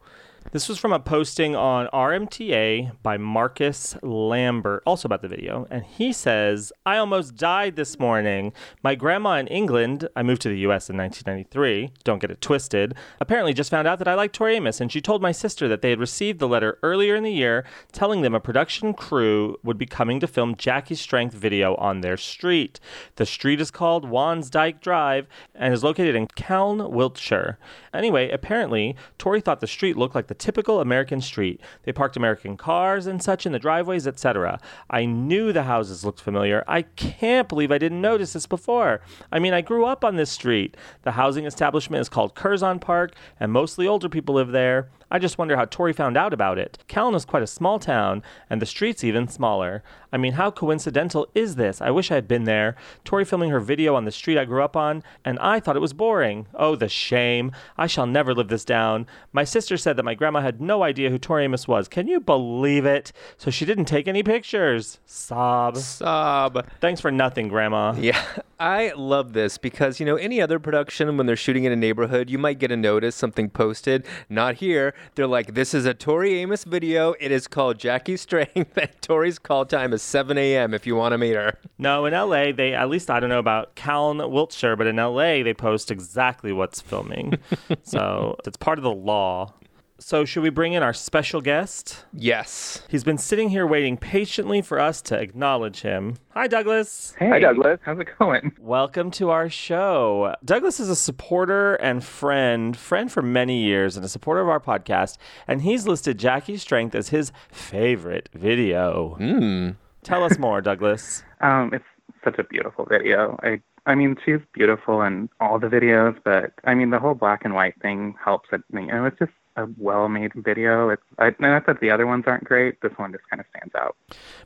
This 0.53 0.69
was 0.69 0.79
from 0.79 0.93
a 0.93 0.99
posting 0.99 1.55
on 1.55 1.87
RMTA 1.93 2.91
by 3.05 3.17
Marcus 3.17 3.97
Lambert, 4.03 4.83
also 4.85 5.07
about 5.07 5.23
the 5.23 5.29
video. 5.29 5.69
And 5.71 5.85
he 5.85 6.13
says, 6.13 6.73
I 6.85 6.97
almost 6.97 7.37
died 7.37 7.77
this 7.77 8.01
morning. 8.01 8.53
My 8.83 8.97
grandma 8.97 9.35
in 9.35 9.47
England, 9.47 10.09
I 10.17 10.25
moved 10.25 10.43
to 10.43 10.49
the 10.49 10.59
US 10.67 10.91
in 10.91 10.97
1993, 10.97 11.93
don't 12.03 12.21
get 12.21 12.33
it 12.33 12.41
twisted, 12.41 12.97
apparently 13.21 13.55
just 13.55 13.71
found 13.71 13.87
out 13.87 14.01
that 14.01 14.09
I 14.09 14.15
like 14.15 14.33
Tori 14.33 14.57
Amos. 14.57 14.81
And 14.81 14.91
she 14.91 15.01
told 15.01 15.23
my 15.23 15.31
sister 15.31 15.69
that 15.69 15.83
they 15.83 15.91
had 15.91 16.01
received 16.01 16.41
the 16.41 16.49
letter 16.49 16.81
earlier 16.83 17.15
in 17.15 17.23
the 17.23 17.31
year 17.31 17.65
telling 17.93 18.23
them 18.23 18.35
a 18.35 18.41
production 18.41 18.93
crew 18.93 19.57
would 19.63 19.79
be 19.79 19.87
coming 19.87 20.19
to 20.19 20.27
film 20.27 20.57
Jackie's 20.57 21.01
Strength 21.01 21.35
video 21.35 21.77
on 21.77 22.01
their 22.01 22.17
street. 22.17 22.81
The 23.15 23.27
street 23.27 23.61
is 23.61 23.71
called 23.71 24.11
Wansdyke 24.11 24.81
Drive 24.81 25.29
and 25.55 25.73
is 25.73 25.85
located 25.85 26.17
in 26.17 26.27
Calne, 26.27 26.91
Wiltshire. 26.91 27.57
Anyway, 27.95 28.29
apparently, 28.31 28.97
Tori 29.17 29.41
thought 29.41 29.61
the 29.61 29.69
street 29.69 29.97
looked 29.97 30.17
like 30.17 30.27
the 30.27 30.40
typical 30.41 30.81
American 30.81 31.21
street. 31.21 31.61
They 31.85 31.93
parked 31.93 32.17
American 32.17 32.57
cars 32.57 33.07
and 33.07 33.23
such 33.23 33.47
in 33.47 33.53
the 33.53 33.59
driveways, 33.59 34.07
etc. 34.07 34.59
I 34.89 35.05
knew 35.05 35.53
the 35.53 35.63
houses 35.63 36.05
looked 36.05 36.21
familiar. 36.21 36.65
I 36.67 36.83
can't 36.83 37.49
believe 37.49 37.71
I 37.71 37.79
didn't 37.79 38.01
notice 38.01 38.33
this 38.33 38.47
before. 38.47 39.01
I 39.31 39.39
mean, 39.39 39.53
I 39.53 39.61
grew 39.61 39.85
up 39.85 40.05
on 40.05 40.17
this 40.17 40.31
street. 40.31 40.77
The 41.03 41.13
housing 41.13 41.45
establishment 41.45 42.01
is 42.01 42.09
called 42.09 42.35
Curzon 42.35 42.81
Park, 42.81 43.15
and 43.39 43.53
mostly 43.53 43.87
older 43.87 44.09
people 44.09 44.35
live 44.35 44.51
there. 44.51 44.89
I 45.11 45.19
just 45.19 45.39
wonder 45.39 45.57
how 45.57 45.65
Tori 45.65 45.93
found 45.93 46.17
out 46.17 46.33
about 46.33 46.59
it. 46.59 46.79
Callan 46.89 47.15
is 47.15 47.25
quite 47.25 47.43
a 47.43 47.47
small 47.47 47.79
town, 47.79 48.23
and 48.49 48.63
the 48.63 48.67
street's 48.67 49.03
even 49.03 49.29
smaller. 49.29 49.83
I 50.13 50.17
mean, 50.17 50.33
how 50.33 50.51
coincidental 50.51 51.29
is 51.35 51.57
this? 51.57 51.81
I 51.81 51.91
wish 51.91 52.11
I 52.11 52.15
had 52.15 52.29
been 52.29 52.45
there. 52.45 52.77
Tori 53.05 53.25
filming 53.25 53.51
her 53.51 53.61
video 53.61 53.95
on 53.95 54.05
the 54.05 54.13
street 54.13 54.39
I 54.39 54.45
grew 54.45 54.63
up 54.63 54.77
on, 54.77 55.03
and 55.25 55.39
I 55.39 55.61
thought 55.61 55.77
it 55.77 55.81
was 55.81 55.93
boring. 55.93 56.47
Oh, 56.55 56.77
the 56.77 56.89
shame. 56.89 57.53
I 57.77 57.87
shall 57.87 58.07
never 58.07 58.35
live 58.35 58.49
this 58.49 58.65
down. 58.65 59.07
My 59.33 59.45
sister 59.45 59.77
said 59.77 59.97
that 59.97 60.05
my 60.05 60.15
grandma 60.15 60.41
had 60.41 60.61
no 60.61 60.83
idea 60.83 61.11
who 61.11 61.19
Tori 61.19 61.45
Amos 61.45 61.67
was. 61.67 61.89
Can 61.89 62.07
you 62.07 62.21
believe 62.21 62.85
it? 62.87 63.13
So 63.37 63.51
she 63.51 63.65
didn't 63.65 63.87
take 63.87 64.09
any 64.09 64.23
pictures. 64.23 64.99
Sob. 65.07 65.77
Sob. 65.77 66.67
Thanks 66.81 67.01
for 67.01 67.11
nothing, 67.11 67.49
Grandma. 67.49 67.95
Yeah, 67.97 68.23
I 68.61 68.93
love 68.97 69.33
this 69.33 69.59
because, 69.59 70.01
you 70.01 70.07
know, 70.07 70.17
any 70.17 70.41
other 70.41 70.59
production, 70.59 71.17
when 71.17 71.27
they're 71.27 71.37
shooting 71.37 71.65
in 71.65 71.73
a 71.73 71.77
neighborhood, 71.77 72.31
you 72.31 72.39
might 72.39 72.59
get 72.59 72.71
a 72.71 72.77
notice, 72.77 73.17
something 73.17 73.49
posted. 73.49 74.07
Not 74.29 74.57
here. 74.57 74.95
They're 75.15 75.27
like, 75.27 75.55
this 75.55 75.75
is 75.75 75.87
a 75.87 75.95
Tori 75.95 76.39
Amos 76.39 76.65
video. 76.65 77.15
It 77.21 77.31
is 77.31 77.47
called 77.47 77.79
Jackie 77.79 78.17
Strength, 78.17 78.77
and 78.77 78.91
Tori's 79.01 79.39
call 79.39 79.65
time 79.67 79.93
is 79.93 80.03
7 80.03 80.37
a.m. 80.39 80.75
if 80.75 80.87
you 80.87 80.97
want 80.97 81.13
to 81.13 81.19
meet 81.19 81.35
her. 81.35 81.59
No, 81.79 82.07
in 82.07 82.13
LA, 82.13 82.53
they, 82.53 82.75
at 82.75 82.89
least 82.89 83.11
I 83.11 83.21
don't 83.21 83.31
know 83.31 83.39
about 83.39 83.75
Calne, 83.77 84.31
Wiltshire, 84.31 84.77
but 84.77 84.87
in 84.87 84.97
LA, 84.97 85.43
they 85.43 85.55
post 85.55 85.91
exactly 85.91 86.53
what's 86.53 86.81
filming. 86.81 87.39
so 87.83 88.37
it's 88.47 88.57
part 88.57 88.79
of 88.79 88.85
the 88.85 88.93
law. 88.93 89.55
So, 90.03 90.25
should 90.25 90.43
we 90.43 90.49
bring 90.49 90.73
in 90.73 90.83
our 90.83 90.95
special 90.95 91.43
guest? 91.43 92.07
Yes. 92.15 92.83
He's 92.89 93.05
been 93.05 93.19
sitting 93.19 93.51
here 93.51 93.67
waiting 93.67 93.99
patiently 93.99 94.63
for 94.63 94.81
us 94.81 95.03
to 95.03 95.21
acknowledge 95.21 95.83
him. 95.83 96.17
Hi, 96.31 96.47
Douglas. 96.47 97.15
Hey. 97.19 97.29
Hi, 97.29 97.39
Douglas. 97.39 97.79
How's 97.83 97.99
it 97.99 98.09
going? 98.19 98.53
Welcome 98.59 99.11
to 99.13 99.29
our 99.29 99.51
show. 99.51 100.35
Douglas 100.43 100.81
is 100.81 100.89
a 100.89 100.97
supporter 100.97 101.75
and 101.75 102.03
friend, 102.03 102.75
friend 102.75 103.13
for 103.13 103.21
many 103.21 103.63
years, 103.63 103.95
and 103.95 104.05
a 104.05 104.09
supporter 104.09 104.41
of 104.41 104.49
our 104.49 104.59
podcast. 104.59 105.19
And 105.47 105.61
he's 105.61 105.87
listed 105.87 106.17
Jackie's 106.17 106.63
Strength 106.63 106.95
as 106.95 107.11
his 107.11 107.31
favorite 107.51 108.31
video. 108.33 109.19
Mm. 109.21 109.77
Tell 110.03 110.25
us 110.25 110.39
more, 110.39 110.63
Douglas. 110.63 111.23
Um, 111.43 111.73
it's 111.73 111.85
such 112.23 112.39
a 112.39 112.45
beautiful 112.45 112.85
video. 112.85 113.41
I 113.43 113.63
I 113.87 113.95
mean, 113.95 114.17
she's 114.27 114.41
beautiful 114.53 115.01
in 115.01 115.31
all 115.41 115.59
the 115.59 115.69
videos, 115.69 116.19
but 116.23 116.53
I 116.65 116.75
mean, 116.75 116.91
the 116.91 116.99
whole 116.99 117.15
black 117.15 117.47
and 117.47 117.55
white 117.55 117.81
thing 117.81 118.15
helps 118.23 118.51
it. 118.53 118.61
You 118.75 118.87
know, 118.87 119.07
it's 119.07 119.19
just 119.19 119.33
a 119.61 119.69
well-made 119.77 120.33
video. 120.35 120.89
It's 120.91 121.03
I, 121.19 121.35
not 121.39 121.67
that 121.67 121.81
the 121.81 121.91
other 121.91 122.07
ones 122.07 122.25
aren't 122.27 122.45
great. 122.45 122.81
This 122.81 122.93
one 122.97 123.13
just 123.13 123.29
kind 123.29 123.41
of 123.41 123.47
stands 123.51 123.75
out. 123.75 123.97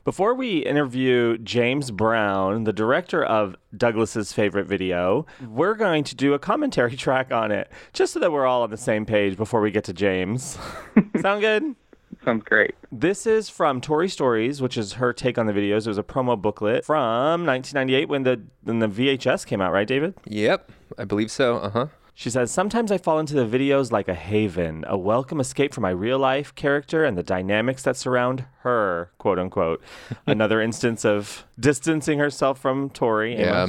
Before 0.03 0.33
we 0.33 0.59
interview 0.59 1.37
James 1.39 1.91
Brown, 1.91 2.65
the 2.65 2.73
director 2.73 3.23
of 3.23 3.55
Douglas's 3.75 4.33
favorite 4.33 4.67
video, 4.67 5.25
we're 5.47 5.75
going 5.75 6.03
to 6.05 6.15
do 6.15 6.33
a 6.33 6.39
commentary 6.39 6.95
track 6.95 7.31
on 7.31 7.51
it, 7.51 7.71
just 7.93 8.13
so 8.13 8.19
that 8.19 8.31
we're 8.31 8.45
all 8.45 8.63
on 8.63 8.69
the 8.69 8.77
same 8.77 9.05
page 9.05 9.37
before 9.37 9.61
we 9.61 9.71
get 9.71 9.83
to 9.85 9.93
James. 9.93 10.57
Sound 11.21 11.41
good? 11.41 11.75
Sounds 12.23 12.43
great. 12.43 12.73
This 12.91 13.27
is 13.27 13.49
from 13.49 13.81
Tori 13.81 14.09
Stories, 14.09 14.61
which 14.61 14.77
is 14.77 14.93
her 14.93 15.13
take 15.13 15.37
on 15.37 15.45
the 15.45 15.53
videos. 15.53 15.85
It 15.85 15.87
was 15.87 15.97
a 15.97 16.03
promo 16.03 16.41
booklet 16.41 16.83
from 16.85 17.45
1998 17.45 18.09
when 18.09 18.23
the 18.23 18.41
when 18.63 18.79
the 18.79 18.87
VHS 18.87 19.45
came 19.45 19.61
out, 19.61 19.71
right, 19.71 19.87
David? 19.87 20.15
Yep, 20.25 20.71
I 20.97 21.05
believe 21.05 21.29
so. 21.29 21.57
Uh 21.57 21.69
huh. 21.69 21.87
She 22.17 22.29
says, 22.29 22.49
Sometimes 22.49 22.93
I 22.93 22.97
fall 22.97 23.19
into 23.19 23.33
the 23.33 23.45
videos 23.45 23.91
like 23.91 24.07
a 24.07 24.15
haven, 24.15 24.85
a 24.87 24.97
welcome 24.97 25.41
escape 25.41 25.73
from 25.73 25.81
my 25.81 25.89
real 25.89 26.17
life 26.17 26.55
character 26.55 27.03
and 27.03 27.17
the 27.17 27.23
dynamics 27.23 27.83
that 27.83 27.97
surround 27.97 28.45
her, 28.59 29.11
quote 29.17 29.37
unquote. 29.37 29.83
Another 30.25 30.61
instance 30.61 31.03
of 31.03 31.45
distancing 31.59 32.17
herself 32.17 32.57
from 32.57 32.89
Tori. 32.89 33.37
Yeah. 33.37 33.67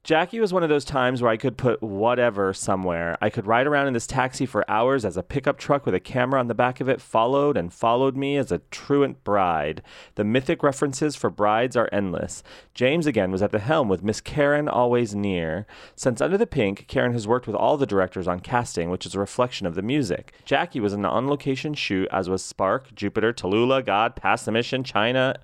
Jackie 0.10 0.40
was 0.40 0.52
one 0.52 0.64
of 0.64 0.70
those 0.70 0.86
times 0.86 1.22
where 1.22 1.30
I 1.30 1.38
could 1.38 1.56
put 1.56 1.84
whatever 1.84 2.52
somewhere. 2.52 3.16
I 3.22 3.30
could 3.30 3.46
ride 3.46 3.68
around 3.68 3.86
in 3.86 3.94
this 3.94 4.08
taxi 4.08 4.48
for 4.48 4.66
hours 4.68 5.06
as 5.06 5.18
a 5.18 5.22
pickup 5.22 5.60
truck 5.60 5.86
with 5.86 5.94
a 5.94 6.00
camera 6.00 6.40
on 6.40 6.48
the 6.48 6.56
back 6.56 6.82
of 6.82 6.90
it 6.90 7.00
followed 7.00 7.56
and 7.56 7.72
followed 7.72 8.18
me 8.18 8.36
as 8.36 8.52
a 8.52 8.58
truant 8.72 9.24
bride. 9.24 9.84
The 10.16 10.24
mythic 10.24 10.64
references 10.64 11.16
for 11.16 11.30
brides 11.30 11.78
are 11.78 11.90
endless. 11.92 12.42
James 12.74 13.06
again 13.06 13.32
was 13.32 13.44
at 13.44 13.52
the 13.52 13.60
helm 13.60 13.88
with 13.88 14.02
Miss 14.02 14.20
Karen 14.20 14.68
always 14.68 15.14
near. 15.14 15.68
Since 15.96 16.22
Under 16.22 16.40
the 16.40 16.48
Pink, 16.48 16.88
Karen 16.88 17.14
has 17.14 17.28
worked 17.28 17.46
with 17.46 17.56
all 17.56 17.78
the 17.78 17.86
directors 17.86 18.28
on 18.28 18.40
casting, 18.40 18.90
which 18.90 19.06
is 19.06 19.14
a 19.14 19.20
reflection 19.20 19.68
of 19.68 19.76
the 19.76 19.84
music. 19.84 20.34
Jackie 20.44 20.80
was 20.80 20.94
in 20.94 21.02
an 21.02 21.06
on 21.06 21.28
location 21.28 21.76
shoot, 21.76 22.08
as 22.12 22.28
was 22.28 22.44
Spark, 22.44 22.96
Jupiter, 22.96 23.32
Tallulah, 23.32 23.86
God, 23.86 24.16
Past 24.16 24.48
the 24.48 24.52
Mission, 24.52 24.84
China. 24.84 25.36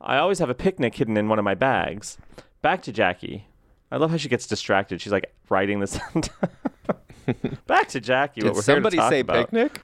I 0.00 0.16
always 0.16 0.40
have 0.40 0.50
a 0.50 0.54
picnic 0.54 0.96
hidden 0.96 1.16
in 1.16 1.28
one 1.28 1.38
of 1.38 1.44
my 1.44 1.54
bags. 1.54 2.18
Back 2.60 2.82
to 2.82 2.92
Jackie. 2.92 3.46
I 3.94 3.96
love 3.96 4.10
how 4.10 4.16
she 4.16 4.28
gets 4.28 4.48
distracted. 4.48 5.00
She's 5.00 5.12
like 5.12 5.32
writing 5.48 5.78
this. 5.78 5.96
Back 7.66 7.88
to 7.88 8.00
Jackie. 8.00 8.42
Did 8.42 8.56
somebody 8.56 8.96
here 8.96 9.02
to 9.02 9.08
talk 9.08 9.10
say 9.10 9.20
about. 9.20 9.50
picnic? 9.50 9.82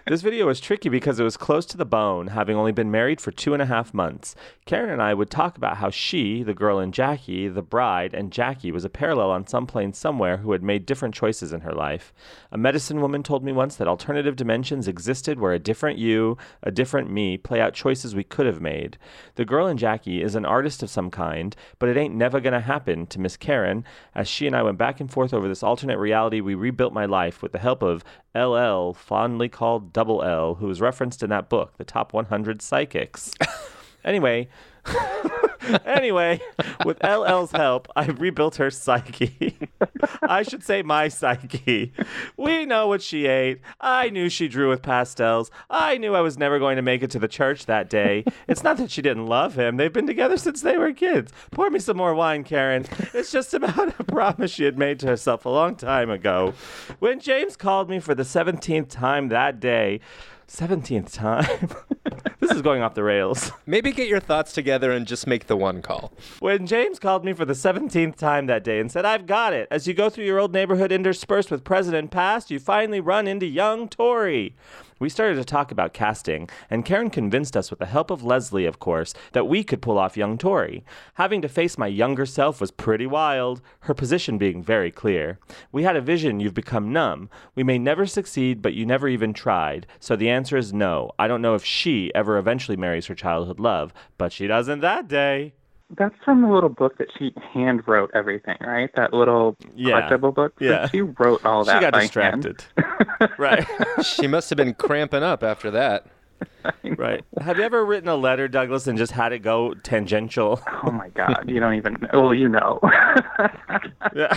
this 0.06 0.22
video 0.22 0.46
was 0.46 0.60
tricky 0.60 0.88
because 0.88 1.18
it 1.18 1.24
was 1.24 1.36
close 1.36 1.66
to 1.66 1.76
the 1.76 1.84
bone, 1.84 2.28
having 2.28 2.56
only 2.56 2.72
been 2.72 2.90
married 2.90 3.20
for 3.20 3.30
two 3.30 3.52
and 3.52 3.62
a 3.62 3.66
half 3.66 3.94
months. 3.94 4.34
Karen 4.66 4.90
and 4.90 5.02
I 5.02 5.14
would 5.14 5.30
talk 5.30 5.56
about 5.56 5.78
how 5.78 5.90
she, 5.90 6.42
the 6.42 6.54
girl 6.54 6.78
in 6.78 6.92
Jackie, 6.92 7.48
the 7.48 7.62
bride, 7.62 8.14
and 8.14 8.32
Jackie 8.32 8.70
was 8.70 8.84
a 8.84 8.90
parallel 8.90 9.30
on 9.30 9.46
some 9.46 9.66
plane 9.66 9.92
somewhere 9.92 10.38
who 10.38 10.52
had 10.52 10.62
made 10.62 10.86
different 10.86 11.14
choices 11.14 11.52
in 11.52 11.62
her 11.62 11.72
life. 11.72 12.12
A 12.50 12.58
medicine 12.58 13.00
woman 13.00 13.22
told 13.22 13.42
me 13.42 13.52
once 13.52 13.76
that 13.76 13.88
alternative 13.88 14.36
dimensions 14.36 14.86
existed 14.86 15.40
where 15.40 15.52
a 15.52 15.58
different 15.58 15.98
you, 15.98 16.36
a 16.62 16.70
different 16.70 17.10
me, 17.10 17.36
play 17.36 17.60
out 17.60 17.74
choices 17.74 18.14
we 18.14 18.24
could 18.24 18.46
have 18.46 18.60
made. 18.60 18.98
The 19.36 19.44
girl 19.44 19.66
in 19.66 19.78
Jackie 19.78 20.22
is 20.22 20.34
an 20.34 20.44
artist 20.44 20.82
of 20.82 20.90
some 20.90 21.10
kind, 21.10 21.56
but 21.78 21.88
it 21.88 21.96
ain't 21.96 22.14
never 22.14 22.40
gonna 22.40 22.60
happen 22.60 23.06
to 23.06 23.20
Miss 23.20 23.36
Karen. 23.36 23.84
As 24.14 24.28
she 24.28 24.46
and 24.46 24.54
I 24.54 24.62
went 24.62 24.78
back 24.78 25.00
and 25.00 25.10
forth 25.10 25.32
over 25.32 25.48
this 25.48 25.62
alternate 25.62 25.98
reality, 25.98 26.41
we 26.42 26.54
rebuilt 26.54 26.92
my 26.92 27.06
life 27.06 27.42
with 27.42 27.52
the 27.52 27.58
help 27.58 27.82
of 27.82 28.04
LL, 28.34 28.92
fondly 28.92 29.48
called 29.48 29.92
Double 29.92 30.22
L, 30.22 30.56
who 30.56 30.66
was 30.66 30.80
referenced 30.80 31.22
in 31.22 31.30
that 31.30 31.48
book, 31.48 31.76
The 31.76 31.84
Top 31.84 32.12
100 32.12 32.60
Psychics. 32.60 33.32
anyway, 34.04 34.48
anyway, 35.84 36.40
with 36.84 37.02
LL's 37.04 37.52
help, 37.52 37.88
I 37.94 38.06
rebuilt 38.06 38.56
her 38.56 38.70
psyche. 38.70 39.56
I 40.22 40.42
should 40.42 40.64
say 40.64 40.82
my 40.82 41.08
psyche. 41.08 41.92
We 42.36 42.66
know 42.66 42.88
what 42.88 43.02
she 43.02 43.26
ate. 43.26 43.60
I 43.80 44.10
knew 44.10 44.28
she 44.28 44.48
drew 44.48 44.68
with 44.68 44.82
pastels. 44.82 45.50
I 45.70 45.98
knew 45.98 46.14
I 46.14 46.20
was 46.20 46.38
never 46.38 46.58
going 46.58 46.76
to 46.76 46.82
make 46.82 47.02
it 47.02 47.10
to 47.12 47.18
the 47.18 47.28
church 47.28 47.66
that 47.66 47.88
day. 47.88 48.24
It's 48.48 48.64
not 48.64 48.76
that 48.78 48.90
she 48.90 49.02
didn't 49.02 49.26
love 49.26 49.54
him. 49.54 49.76
They've 49.76 49.92
been 49.92 50.06
together 50.06 50.36
since 50.36 50.62
they 50.62 50.76
were 50.76 50.92
kids. 50.92 51.32
Pour 51.52 51.70
me 51.70 51.78
some 51.78 51.96
more 51.96 52.14
wine, 52.14 52.44
Karen. 52.44 52.86
It's 53.14 53.30
just 53.30 53.54
about 53.54 53.98
a 53.98 54.04
promise 54.04 54.50
she 54.50 54.64
had 54.64 54.78
made 54.78 54.98
to 55.00 55.06
herself 55.06 55.44
a 55.44 55.50
long 55.50 55.76
time 55.76 56.10
ago. 56.10 56.54
When 56.98 57.20
James 57.20 57.56
called 57.56 57.88
me 57.88 58.00
for 58.00 58.14
the 58.14 58.22
17th 58.24 58.88
time 58.88 59.28
that 59.28 59.60
day, 59.60 60.00
17th 60.48 61.12
time? 61.12 61.68
this 62.42 62.50
is 62.50 62.60
going 62.60 62.82
off 62.82 62.94
the 62.94 63.04
rails. 63.04 63.52
Maybe 63.66 63.92
get 63.92 64.08
your 64.08 64.18
thoughts 64.18 64.52
together 64.52 64.90
and 64.90 65.06
just 65.06 65.28
make 65.28 65.46
the 65.46 65.56
one 65.56 65.80
call. 65.80 66.12
When 66.40 66.66
James 66.66 66.98
called 66.98 67.24
me 67.24 67.32
for 67.32 67.44
the 67.44 67.52
17th 67.52 68.16
time 68.16 68.46
that 68.46 68.64
day 68.64 68.80
and 68.80 68.90
said, 68.90 69.04
I've 69.04 69.26
got 69.26 69.52
it. 69.52 69.68
As 69.70 69.86
you 69.86 69.94
go 69.94 70.10
through 70.10 70.24
your 70.24 70.40
old 70.40 70.52
neighborhood 70.52 70.90
interspersed 70.90 71.52
with 71.52 71.62
President 71.62 72.10
Past, 72.10 72.50
you 72.50 72.58
finally 72.58 72.98
run 72.98 73.28
into 73.28 73.46
young 73.46 73.88
Tori. 73.88 74.56
We 75.02 75.08
started 75.08 75.34
to 75.34 75.44
talk 75.44 75.72
about 75.72 75.94
casting, 75.94 76.48
and 76.70 76.84
Karen 76.84 77.10
convinced 77.10 77.56
us, 77.56 77.70
with 77.70 77.80
the 77.80 77.86
help 77.86 78.12
of 78.12 78.22
Leslie, 78.22 78.66
of 78.66 78.78
course, 78.78 79.14
that 79.32 79.48
we 79.48 79.64
could 79.64 79.82
pull 79.82 79.98
off 79.98 80.16
young 80.16 80.38
Tori. 80.38 80.84
Having 81.14 81.42
to 81.42 81.48
face 81.48 81.76
my 81.76 81.88
younger 81.88 82.24
self 82.24 82.60
was 82.60 82.70
pretty 82.70 83.08
wild, 83.08 83.60
her 83.80 83.94
position 83.94 84.38
being 84.38 84.62
very 84.62 84.92
clear. 84.92 85.40
We 85.72 85.82
had 85.82 85.96
a 85.96 86.00
vision 86.00 86.38
you've 86.38 86.54
become 86.54 86.92
numb. 86.92 87.30
We 87.56 87.64
may 87.64 87.80
never 87.80 88.06
succeed, 88.06 88.62
but 88.62 88.74
you 88.74 88.86
never 88.86 89.08
even 89.08 89.32
tried. 89.32 89.88
So 89.98 90.14
the 90.14 90.30
answer 90.30 90.56
is 90.56 90.72
no. 90.72 91.10
I 91.18 91.26
don't 91.26 91.42
know 91.42 91.56
if 91.56 91.64
she 91.64 92.14
ever 92.14 92.38
eventually 92.38 92.76
marries 92.76 93.06
her 93.06 93.16
childhood 93.16 93.58
love, 93.58 93.92
but 94.18 94.32
she 94.32 94.46
doesn't 94.46 94.82
that 94.82 95.08
day. 95.08 95.54
That's 95.98 96.14
from 96.24 96.42
the 96.42 96.48
little 96.48 96.68
book 96.70 96.96
that 96.98 97.08
she 97.18 97.32
hand 97.52 97.82
wrote 97.86 98.10
everything, 98.14 98.56
right? 98.60 98.90
That 98.96 99.12
little 99.12 99.56
Yeah. 99.74 100.08
collectible 100.08 100.34
book. 100.34 100.54
So 100.58 100.64
Yeah. 100.64 100.86
she 100.88 101.02
wrote 101.02 101.44
all 101.44 101.64
that. 101.64 101.74
She 101.76 101.80
got 101.80 101.92
by 101.92 102.00
distracted. 102.00 102.64
right. 103.38 103.66
she 104.04 104.26
must 104.26 104.48
have 104.50 104.56
been 104.56 104.74
cramping 104.74 105.22
up 105.22 105.42
after 105.42 105.70
that. 105.72 106.06
Right. 106.96 107.24
Have 107.40 107.58
you 107.58 107.64
ever 107.64 107.84
written 107.84 108.08
a 108.08 108.14
letter, 108.16 108.46
Douglas, 108.48 108.86
and 108.86 108.98
just 108.98 109.12
had 109.12 109.32
it 109.32 109.40
go 109.40 109.74
tangential? 109.74 110.60
Oh 110.84 110.90
my 110.90 111.08
God, 111.10 111.44
you 111.48 111.58
don't 111.60 111.74
even. 111.74 111.94
Know. 111.94 112.08
Well, 112.20 112.34
you 112.34 112.48
know. 112.48 112.80
Yeah. 114.14 114.34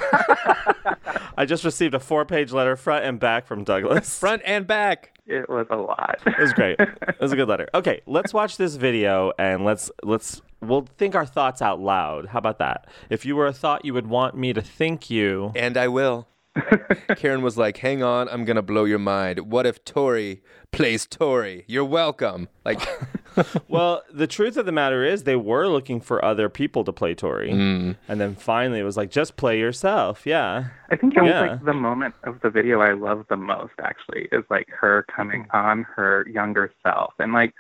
I 1.37 1.45
just 1.45 1.63
received 1.65 1.93
a 1.93 1.99
four-page 1.99 2.51
letter, 2.51 2.75
front 2.75 3.03
and 3.05 3.19
back, 3.19 3.45
from 3.47 3.63
Douglas. 3.63 4.17
front 4.19 4.41
and 4.45 4.65
back. 4.65 5.17
It 5.27 5.49
was 5.49 5.67
a 5.69 5.75
lot. 5.75 6.19
It 6.25 6.37
was 6.39 6.53
great. 6.53 6.79
It 6.79 7.19
was 7.19 7.31
a 7.31 7.35
good 7.35 7.49
letter. 7.49 7.67
Okay, 7.73 8.01
let's 8.05 8.33
watch 8.33 8.57
this 8.57 8.75
video 8.75 9.31
and 9.39 9.65
let's 9.65 9.89
let's 10.03 10.41
we'll 10.61 10.87
think 10.97 11.15
our 11.15 11.25
thoughts 11.25 11.61
out 11.61 11.79
loud. 11.79 12.27
How 12.27 12.39
about 12.39 12.59
that? 12.59 12.87
If 13.09 13.25
you 13.25 13.35
were 13.35 13.47
a 13.47 13.53
thought 13.53 13.85
you 13.85 13.93
would 13.93 14.07
want 14.07 14.35
me 14.35 14.53
to 14.53 14.61
think 14.61 15.09
you, 15.09 15.51
And 15.55 15.77
I 15.77 15.87
will. 15.87 16.27
Karen 17.17 17.41
was 17.41 17.57
like, 17.57 17.77
"Hang 17.77 18.01
on, 18.01 18.29
I'm 18.29 18.45
gonna 18.45 18.61
blow 18.61 18.85
your 18.85 18.99
mind. 18.99 19.51
What 19.51 19.65
if 19.65 19.83
Tori 19.83 20.41
plays 20.71 21.05
Tori? 21.05 21.65
You're 21.67 21.83
welcome." 21.83 22.47
Like, 22.63 22.79
well, 23.67 24.01
the 24.13 24.25
truth 24.27 24.55
of 24.55 24.65
the 24.65 24.71
matter 24.71 25.03
is 25.03 25.23
they 25.23 25.35
were 25.35 25.67
looking 25.67 25.99
for 25.99 26.23
other 26.23 26.47
people 26.47 26.85
to 26.85 26.93
play 26.93 27.13
Tori, 27.13 27.51
Mm. 27.51 27.97
and 28.07 28.21
then 28.21 28.35
finally 28.35 28.79
it 28.79 28.83
was 28.83 28.95
like 28.95 29.11
just 29.11 29.35
play 29.35 29.59
yourself. 29.59 30.25
Yeah. 30.25 30.67
I 30.89 30.95
think 30.95 31.17
it 31.17 31.21
was 31.21 31.29
Yeah. 31.31 31.41
like 31.41 31.65
the 31.65 31.73
moment 31.73 32.15
of 32.23 32.39
the 32.39 32.49
video 32.49 32.79
I 32.79 32.93
love 32.93 33.25
the 33.29 33.35
most 33.35 33.73
actually 33.83 34.29
is 34.31 34.45
like 34.49 34.69
her 34.69 35.05
coming 35.13 35.47
on 35.51 35.83
her 35.95 36.25
younger 36.31 36.71
self 36.83 37.13
and 37.19 37.33
like 37.33 37.53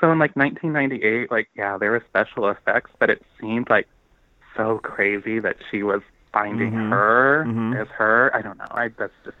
so 0.00 0.10
in 0.12 0.18
like 0.18 0.34
1998 0.36 1.30
like 1.30 1.48
yeah 1.54 1.76
there 1.78 1.90
were 1.90 2.02
special 2.08 2.48
effects 2.48 2.90
but 2.98 3.10
it 3.10 3.22
seemed 3.40 3.68
like 3.70 3.86
so 4.56 4.78
crazy 4.78 5.38
that 5.38 5.56
she 5.70 5.82
was 5.82 6.02
finding 6.32 6.72
Mhm. 6.72 6.90
her 6.90 7.44
Mhm. 7.46 7.80
as 7.80 7.88
her 7.88 8.30
I 8.34 8.42
don't 8.42 8.58
know 8.58 8.66
I 8.70 8.88
that's 8.88 9.12
just 9.24 9.36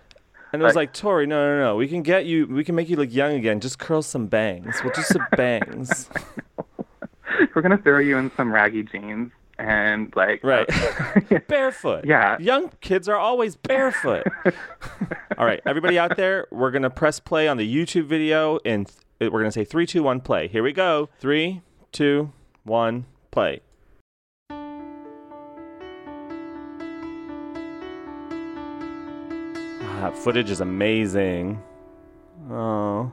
And 0.52 0.62
it 0.62 0.64
was 0.64 0.74
like, 0.76 0.94
Tori, 0.94 1.26
no, 1.26 1.36
no, 1.56 1.60
no. 1.62 1.76
We 1.76 1.88
can 1.88 2.00
get 2.02 2.24
you. 2.24 2.46
We 2.46 2.64
can 2.64 2.74
make 2.74 2.88
you 2.88 2.96
look 2.96 3.12
young 3.12 3.34
again. 3.34 3.60
Just 3.60 3.78
curl 3.78 4.00
some 4.00 4.28
bangs. 4.28 4.80
We'll 4.82 4.94
do 4.94 5.02
some 5.02 5.26
bangs. 5.36 6.08
we're 7.54 7.60
gonna 7.60 7.76
throw 7.76 7.98
you 7.98 8.16
in 8.16 8.30
some 8.34 8.50
raggy 8.50 8.82
jeans 8.82 9.30
and 9.58 10.10
like 10.16 10.42
Right. 10.42 10.66
barefoot. 11.48 12.06
Yeah. 12.06 12.38
Young 12.38 12.70
kids 12.80 13.10
are 13.10 13.16
always 13.16 13.56
barefoot. 13.56 14.26
All 15.36 15.44
right, 15.44 15.60
everybody 15.66 15.98
out 15.98 16.16
there, 16.16 16.46
we're 16.50 16.70
gonna 16.70 16.88
press 16.88 17.20
play 17.20 17.46
on 17.46 17.58
the 17.58 17.68
YouTube 17.68 18.04
video, 18.06 18.58
and 18.64 18.90
we're 19.20 19.30
gonna 19.40 19.52
say 19.52 19.64
three, 19.64 19.86
two, 19.86 20.02
one, 20.02 20.20
play. 20.20 20.48
Here 20.48 20.62
we 20.62 20.72
go. 20.72 21.08
Three, 21.18 21.62
two, 21.92 22.32
one, 22.64 23.06
play. 23.30 23.60
Ah, 29.80 30.00
That 30.02 30.16
footage 30.16 30.50
is 30.50 30.60
amazing. 30.60 31.62
Oh. 32.50 33.10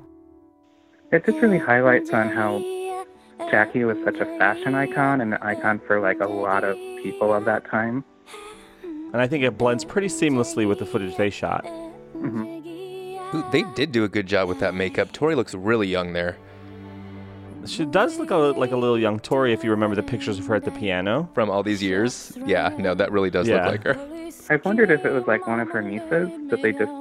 it 1.11 1.25
just 1.25 1.37
really 1.39 1.57
highlights 1.57 2.11
on 2.11 2.29
how 2.29 2.59
Jackie 3.51 3.83
was 3.83 3.97
such 4.05 4.15
a 4.17 4.25
fashion 4.37 4.75
icon 4.75 5.19
and 5.21 5.33
an 5.33 5.39
icon 5.41 5.79
for 5.79 5.99
like 5.99 6.19
a 6.21 6.27
lot 6.27 6.63
of 6.63 6.75
people 7.03 7.33
of 7.33 7.45
that 7.45 7.65
time. 7.65 8.03
And 8.83 9.17
I 9.21 9.27
think 9.27 9.43
it 9.43 9.57
blends 9.57 9.83
pretty 9.85 10.07
seamlessly 10.07 10.67
with 10.67 10.79
the 10.79 10.85
footage 10.85 11.15
they 11.17 11.29
shot. 11.29 11.65
Ooh, 12.15 12.61
they 13.51 13.63
did 13.75 13.91
do 13.91 14.03
a 14.03 14.09
good 14.09 14.27
job 14.27 14.47
with 14.47 14.59
that 14.59 14.73
makeup. 14.73 15.11
Tori 15.11 15.35
looks 15.35 15.53
really 15.53 15.87
young 15.87 16.13
there. 16.13 16.37
She 17.65 17.85
does 17.85 18.19
look 18.19 18.29
a, 18.29 18.35
like 18.35 18.71
a 18.71 18.77
little 18.77 18.97
young 18.99 19.19
Tori 19.19 19.51
if 19.51 19.63
you 19.63 19.71
remember 19.71 19.95
the 19.95 20.03
pictures 20.03 20.37
of 20.37 20.45
her 20.47 20.55
at 20.55 20.65
the 20.65 20.71
piano. 20.71 21.27
From 21.33 21.49
all 21.49 21.63
these 21.63 21.81
years? 21.81 22.37
Yeah, 22.45 22.75
no, 22.77 22.93
that 22.93 23.11
really 23.11 23.31
does 23.31 23.47
Yeah. 23.47 23.67
look 23.69 23.85
like 23.85 23.95
her. 23.95 24.31
I 24.49 24.57
wondered 24.63 24.91
if 24.91 25.03
it 25.05 25.11
was 25.11 25.25
like 25.25 25.47
one 25.47 25.59
of 25.59 25.69
her 25.71 25.81
nieces 25.81 26.29
that 26.49 26.61
they 26.61 26.71
just 26.71 26.91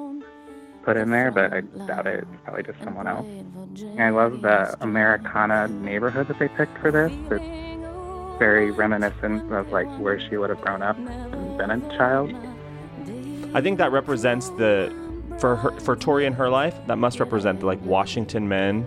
put 0.82 0.96
in 0.96 1.10
there, 1.10 1.30
but 1.30 1.52
I 1.52 1.60
doubt 1.86 2.06
it. 2.06 2.20
It's 2.32 2.42
probably 2.44 2.62
just 2.62 2.82
someone 2.82 3.06
else. 3.06 3.26
And 3.26 4.00
I 4.02 4.10
love 4.10 4.40
the 4.40 4.74
Americana 4.82 5.68
neighborhood 5.68 6.28
that 6.28 6.38
they 6.38 6.48
picked 6.48 6.78
for 6.78 6.90
this. 6.90 7.12
It's 7.30 8.38
very 8.38 8.70
reminiscent 8.70 9.52
of 9.52 9.70
like 9.70 9.88
where 9.98 10.18
she 10.28 10.38
would 10.38 10.48
have 10.50 10.60
grown 10.62 10.80
up 10.82 10.96
and 10.96 11.58
been 11.58 11.70
a 11.70 11.80
child. 11.98 12.32
I 13.54 13.60
think 13.60 13.76
that 13.78 13.92
represents 13.92 14.48
the 14.50 14.92
for 15.38 15.56
her 15.56 15.70
for 15.80 15.96
Tori 15.96 16.26
in 16.26 16.32
her 16.32 16.48
life. 16.48 16.74
That 16.86 16.98
must 16.98 17.20
represent 17.20 17.60
the 17.60 17.66
like 17.66 17.82
Washington 17.84 18.48
men 18.48 18.86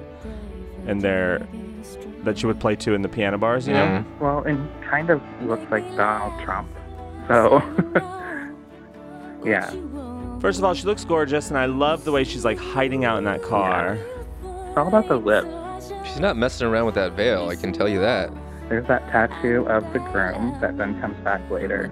and 0.85 1.01
their 1.01 1.47
that 2.23 2.37
she 2.37 2.45
would 2.45 2.59
play 2.59 2.75
to 2.75 2.93
in 2.93 3.01
the 3.01 3.09
piano 3.09 3.37
bars. 3.37 3.67
You 3.67 3.73
know. 3.73 3.85
Mm-hmm. 3.85 4.23
Well, 4.23 4.43
and 4.43 4.69
kind 4.83 5.09
of 5.09 5.21
looks 5.41 5.69
like 5.71 5.83
Donald 5.95 6.39
Trump. 6.43 6.69
So, 7.27 7.61
yeah. 9.45 9.69
First 10.39 10.59
of 10.59 10.63
all, 10.63 10.73
she 10.73 10.85
looks 10.85 11.03
gorgeous, 11.03 11.49
and 11.49 11.57
I 11.57 11.65
love 11.65 12.03
the 12.03 12.11
way 12.11 12.23
she's 12.23 12.45
like 12.45 12.57
hiding 12.57 13.05
out 13.05 13.17
in 13.17 13.23
that 13.25 13.41
car. 13.41 13.97
It's 14.43 14.77
all 14.77 14.87
about 14.87 15.07
the 15.07 15.17
lips. 15.17 15.91
She's 16.05 16.19
not 16.19 16.37
messing 16.37 16.67
around 16.67 16.85
with 16.85 16.95
that 16.95 17.13
veil, 17.13 17.49
I 17.49 17.55
can 17.55 17.73
tell 17.73 17.89
you 17.89 17.99
that. 17.99 18.31
There's 18.69 18.87
that 18.87 19.07
tattoo 19.09 19.65
of 19.67 19.91
the 19.93 19.99
groom 19.99 20.57
that 20.61 20.77
then 20.77 20.99
comes 20.99 21.17
back 21.23 21.41
later. 21.49 21.91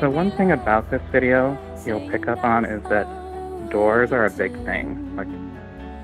So 0.00 0.10
one 0.10 0.32
thing 0.32 0.50
about 0.50 0.90
this 0.90 1.02
video 1.12 1.56
you'll 1.86 2.08
pick 2.10 2.26
up 2.26 2.42
on 2.44 2.64
is 2.64 2.82
that 2.90 3.06
doors 3.70 4.12
are 4.12 4.26
a 4.26 4.30
big 4.30 4.52
thing. 4.64 5.16
Like 5.16 5.28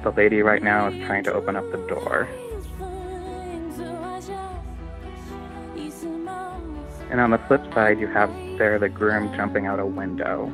the 0.05 0.11
lady 0.11 0.43
right 0.43 0.63
now 0.63 0.89
is 0.89 1.07
trying 1.07 1.25
to 1.25 1.33
open 1.33 1.57
up 1.57 1.71
the 1.73 1.79
door. 1.89 2.29
And 7.11 7.21
on 7.21 7.31
the 7.31 7.39
flip 7.49 7.63
side, 7.75 7.99
you 7.99 8.07
have 8.07 8.31
there 8.57 8.79
the 8.79 8.89
groom 8.89 9.35
jumping 9.35 9.67
out 9.67 9.81
a 9.81 9.87
window. 9.87 10.53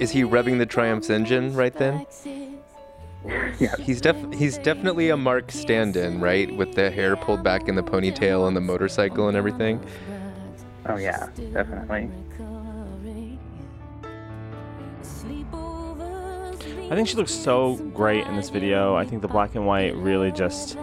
Is 0.00 0.10
he 0.10 0.22
revving 0.22 0.58
the 0.58 0.66
Triumph's 0.66 1.08
engine 1.08 1.54
right 1.54 1.72
then? 1.72 2.04
Yeah. 3.58 3.76
He's 3.78 4.00
def 4.00 4.16
he's 4.34 4.58
definitely 4.58 5.10
a 5.10 5.16
Mark 5.16 5.52
stand-in, 5.52 6.20
right? 6.20 6.54
With 6.56 6.74
the 6.74 6.90
hair 6.90 7.16
pulled 7.16 7.44
back 7.44 7.68
in 7.68 7.76
the 7.76 7.82
ponytail 7.82 8.48
and 8.48 8.56
the 8.56 8.60
motorcycle 8.60 9.28
and 9.28 9.36
everything. 9.36 9.80
Oh 10.86 10.96
yeah, 10.96 11.28
definitely. 11.52 12.10
I 16.90 16.94
think 16.94 17.08
she 17.08 17.16
looks 17.16 17.32
so 17.32 17.76
great 17.94 18.26
in 18.26 18.36
this 18.36 18.50
video. 18.50 18.94
I 18.94 19.04
think 19.04 19.22
the 19.22 19.28
black 19.28 19.54
and 19.54 19.66
white 19.66 19.96
really 19.96 20.30
just 20.30 20.76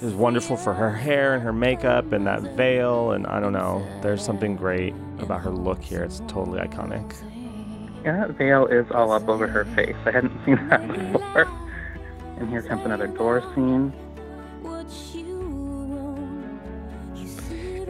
is 0.00 0.14
wonderful 0.14 0.56
for 0.56 0.72
her 0.74 0.92
hair 0.92 1.34
and 1.34 1.42
her 1.42 1.52
makeup 1.52 2.12
and 2.12 2.26
that 2.26 2.42
veil. 2.56 3.12
And 3.12 3.26
I 3.26 3.40
don't 3.40 3.52
know, 3.52 3.86
there's 4.02 4.24
something 4.24 4.56
great 4.56 4.94
about 5.18 5.40
her 5.42 5.50
look 5.50 5.82
here. 5.82 6.04
It's 6.04 6.20
totally 6.28 6.60
iconic. 6.60 7.12
Yeah, 8.04 8.26
that 8.26 8.38
veil 8.38 8.66
is 8.66 8.86
all 8.92 9.12
up 9.12 9.28
over 9.28 9.46
her 9.46 9.64
face. 9.76 9.96
I 10.06 10.12
hadn't 10.12 10.44
seen 10.44 10.56
that 10.68 10.86
before. 10.86 11.48
And 12.38 12.48
here 12.48 12.62
comes 12.62 12.84
another 12.84 13.06
door 13.08 13.42
scene. 13.54 13.92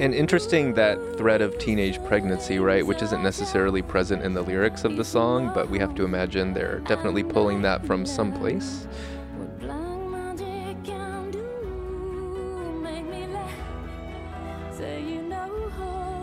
And 0.03 0.13
interesting 0.17 0.75
that 0.75 0.99
thread 1.17 1.43
of 1.43 1.57
teenage 1.59 2.03
pregnancy, 2.03 2.59
right, 2.59 2.85
which 2.85 3.03
isn't 3.03 3.23
necessarily 3.23 3.83
present 3.83 4.25
in 4.25 4.35
the 4.35 4.43
lyrics 4.43 4.83
of 4.83 4.97
the 4.97 5.05
song, 5.05 5.53
but 5.55 5.71
we 5.71 5.79
have 5.79 5.95
to 5.95 6.05
imagine 6.05 6.53
they're 6.53 6.81
definitely 6.81 7.23
pulling 7.23 7.63
that 7.63 7.87
from 7.87 8.05
someplace. 8.05 8.89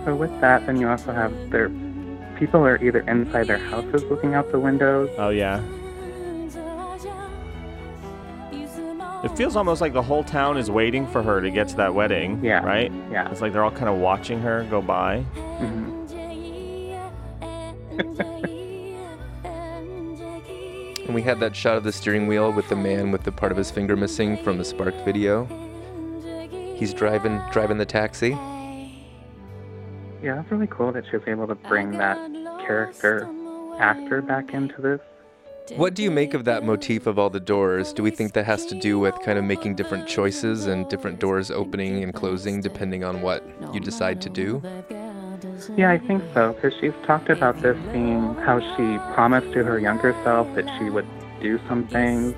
So 0.03 0.13
with 0.13 0.41
that, 0.41 0.65
then 0.65 0.75
you 0.81 0.89
also 0.89 1.13
have 1.13 1.31
their 1.49 1.71
people 2.37 2.65
are 2.65 2.83
either 2.83 2.99
inside 3.07 3.47
their 3.47 3.59
houses 3.59 4.03
looking 4.09 4.33
out 4.33 4.51
the 4.51 4.59
windows. 4.59 5.09
Oh 5.17 5.29
yeah. 5.29 5.63
It 9.23 9.35
feels 9.35 9.55
almost 9.57 9.81
like 9.81 9.91
the 9.93 10.01
whole 10.01 10.23
town 10.23 10.57
is 10.57 10.71
waiting 10.71 11.05
for 11.05 11.21
her 11.21 11.41
to 11.41 11.51
get 11.51 11.67
to 11.69 11.75
that 11.77 11.93
wedding. 11.93 12.43
Yeah. 12.43 12.63
Right? 12.63 12.91
Yeah. 13.11 13.29
It's 13.29 13.41
like 13.41 13.51
they're 13.51 13.63
all 13.63 13.71
kind 13.71 13.89
of 13.89 13.97
watching 13.97 14.39
her 14.39 14.65
go 14.69 14.81
by. 14.81 15.25
Mhm. 15.37 15.95
And 21.05 21.15
we 21.15 21.21
had 21.23 21.39
that 21.39 21.55
shot 21.55 21.75
of 21.75 21.83
the 21.83 21.91
steering 21.91 22.27
wheel 22.27 22.51
with 22.51 22.69
the 22.69 22.75
man 22.75 23.11
with 23.11 23.23
the 23.23 23.31
part 23.31 23.51
of 23.51 23.57
his 23.57 23.71
finger 23.71 23.97
missing 23.97 24.37
from 24.37 24.57
the 24.57 24.63
Spark 24.63 24.93
video. 25.03 25.45
He's 26.75 26.93
driving 26.93 27.41
driving 27.51 27.77
the 27.77 27.85
taxi. 27.85 28.29
Yeah, 30.21 30.39
it's 30.39 30.51
really 30.51 30.67
cool 30.67 30.91
that 30.91 31.05
she 31.09 31.17
was 31.17 31.27
able 31.27 31.47
to 31.47 31.55
bring 31.55 31.91
that 31.91 32.17
character 32.65 33.27
actor 33.79 34.21
back 34.21 34.53
into 34.53 34.81
this. 34.81 35.01
What 35.75 35.93
do 35.93 36.03
you 36.03 36.11
make 36.11 36.33
of 36.33 36.45
that 36.45 36.63
motif 36.63 37.05
of 37.05 37.19
all 37.19 37.29
the 37.29 37.39
doors? 37.39 37.93
Do 37.93 38.03
we 38.03 38.11
think 38.11 38.33
that 38.33 38.45
has 38.45 38.65
to 38.67 38.75
do 38.75 38.99
with 38.99 39.15
kind 39.21 39.37
of 39.37 39.45
making 39.45 39.75
different 39.75 40.07
choices 40.07 40.65
and 40.65 40.87
different 40.89 41.19
doors 41.19 41.51
opening 41.51 42.03
and 42.03 42.13
closing 42.13 42.61
depending 42.61 43.03
on 43.03 43.21
what 43.21 43.43
you 43.73 43.79
decide 43.79 44.21
to 44.21 44.29
do? 44.29 44.61
Yeah, 45.75 45.91
I 45.91 45.97
think 45.97 46.23
so, 46.33 46.53
because 46.53 46.73
she's 46.79 46.93
talked 47.05 47.29
about 47.29 47.61
this 47.61 47.77
being 47.91 48.35
how 48.35 48.59
she 48.59 48.97
promised 49.13 49.51
to 49.53 49.63
her 49.63 49.79
younger 49.79 50.13
self 50.23 50.53
that 50.55 50.69
she 50.77 50.89
would 50.89 51.07
do 51.41 51.59
something 51.67 52.33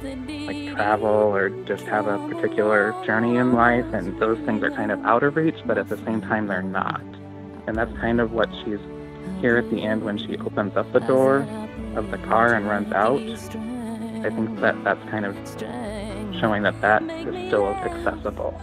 like 0.46 0.76
travel 0.76 1.10
or 1.10 1.50
just 1.66 1.86
have 1.86 2.08
a 2.08 2.18
particular 2.30 2.94
journey 3.06 3.38
in 3.38 3.54
life, 3.54 3.86
and 3.94 4.20
those 4.20 4.40
things 4.46 4.64
are 4.64 4.72
kind 4.72 4.92
of 4.92 5.04
out 5.06 5.24
of 5.24 5.36
reach, 5.36 5.58
but 5.66 5.78
at 5.78 5.90
the 5.90 5.98
same 6.06 6.22
time, 6.22 6.48
they're 6.48 6.62
not. 6.62 7.02
And 7.68 7.76
that's 7.76 7.96
kind 7.98 8.20
of 8.20 8.32
what 8.32 8.50
she's 8.64 8.80
here 9.40 9.58
at 9.58 9.70
the 9.72 9.82
end 9.84 10.04
when 10.04 10.18
she 10.18 10.38
opens 10.38 10.76
up 10.76 10.92
the 10.94 11.00
door 11.00 11.48
of 11.96 12.12
the 12.12 12.18
car 12.20 12.54
and 12.54 12.68
runs 12.68 12.92
out. 12.94 13.20
I 13.22 14.30
think 14.30 14.60
that 14.60 14.84
that's 14.84 15.04
kind 15.10 15.26
of 15.26 15.36
showing 16.40 16.64
that 16.64 16.80
that 16.82 17.04
is 17.04 17.48
still 17.48 17.68
accessible. 17.68 18.60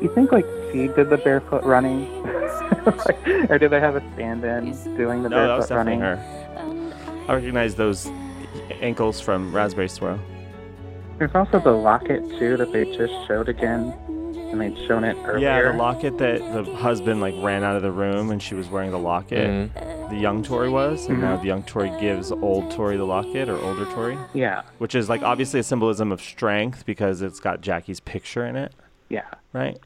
You 0.00 0.10
think 0.14 0.32
like 0.32 0.44
she 0.72 0.88
did 0.88 1.08
the 1.08 1.16
barefoot 1.16 1.64
running, 1.64 2.22
Like, 2.86 3.26
or 3.50 3.58
did 3.58 3.70
they 3.70 3.80
have 3.80 3.96
a 3.96 4.12
stand-in 4.14 4.72
doing 4.96 5.22
the 5.22 5.28
No, 5.30 5.46
that 5.48 5.56
was 5.56 5.68
barefoot 5.68 5.90
definitely 5.92 6.02
running? 6.02 6.90
her. 6.90 7.24
I 7.28 7.34
recognize 7.36 7.74
those 7.74 8.06
ankles 8.82 9.20
from 9.20 9.54
Raspberry 9.54 9.88
Swirl. 9.88 10.18
There's 11.18 11.34
also 11.34 11.58
the 11.60 11.70
locket 11.72 12.20
too 12.38 12.56
that 12.58 12.72
they 12.72 12.84
just 12.96 13.14
showed 13.26 13.48
again, 13.48 13.94
and 14.60 14.76
they'd 14.76 14.86
shown 14.86 15.04
it 15.04 15.16
earlier. 15.24 15.38
Yeah, 15.38 15.72
the 15.72 15.76
locket 15.78 16.16
that 16.18 16.38
the 16.64 16.74
husband 16.76 17.20
like 17.20 17.34
ran 17.38 17.62
out 17.64 17.76
of 17.76 17.82
the 17.82 17.90
room 17.92 18.30
and 18.30 18.42
she 18.42 18.54
was 18.54 18.68
wearing 18.68 18.90
the 18.90 18.98
locket. 18.98 19.72
The 20.10 20.16
young 20.16 20.42
Tori 20.42 20.68
was, 20.68 21.06
and 21.06 21.20
now 21.20 21.36
Mhm. 21.36 21.40
the 21.40 21.46
young 21.46 21.62
Tori 21.64 21.90
gives 22.00 22.30
old 22.30 22.70
Tori 22.70 22.96
the 22.96 23.04
locket 23.04 23.48
or 23.48 23.56
older 23.58 23.84
Tori. 23.86 24.16
Yeah. 24.32 24.62
Which 24.78 24.94
is 24.94 25.08
like 25.08 25.22
obviously 25.22 25.60
a 25.60 25.62
symbolism 25.62 26.12
of 26.12 26.20
strength 26.20 26.86
because 26.86 27.20
it's 27.22 27.40
got 27.40 27.60
Jackie's 27.60 28.00
picture 28.00 28.44
in 28.46 28.54
it. 28.56 28.72
Yeah. 29.08 29.24
Right? 29.52 29.78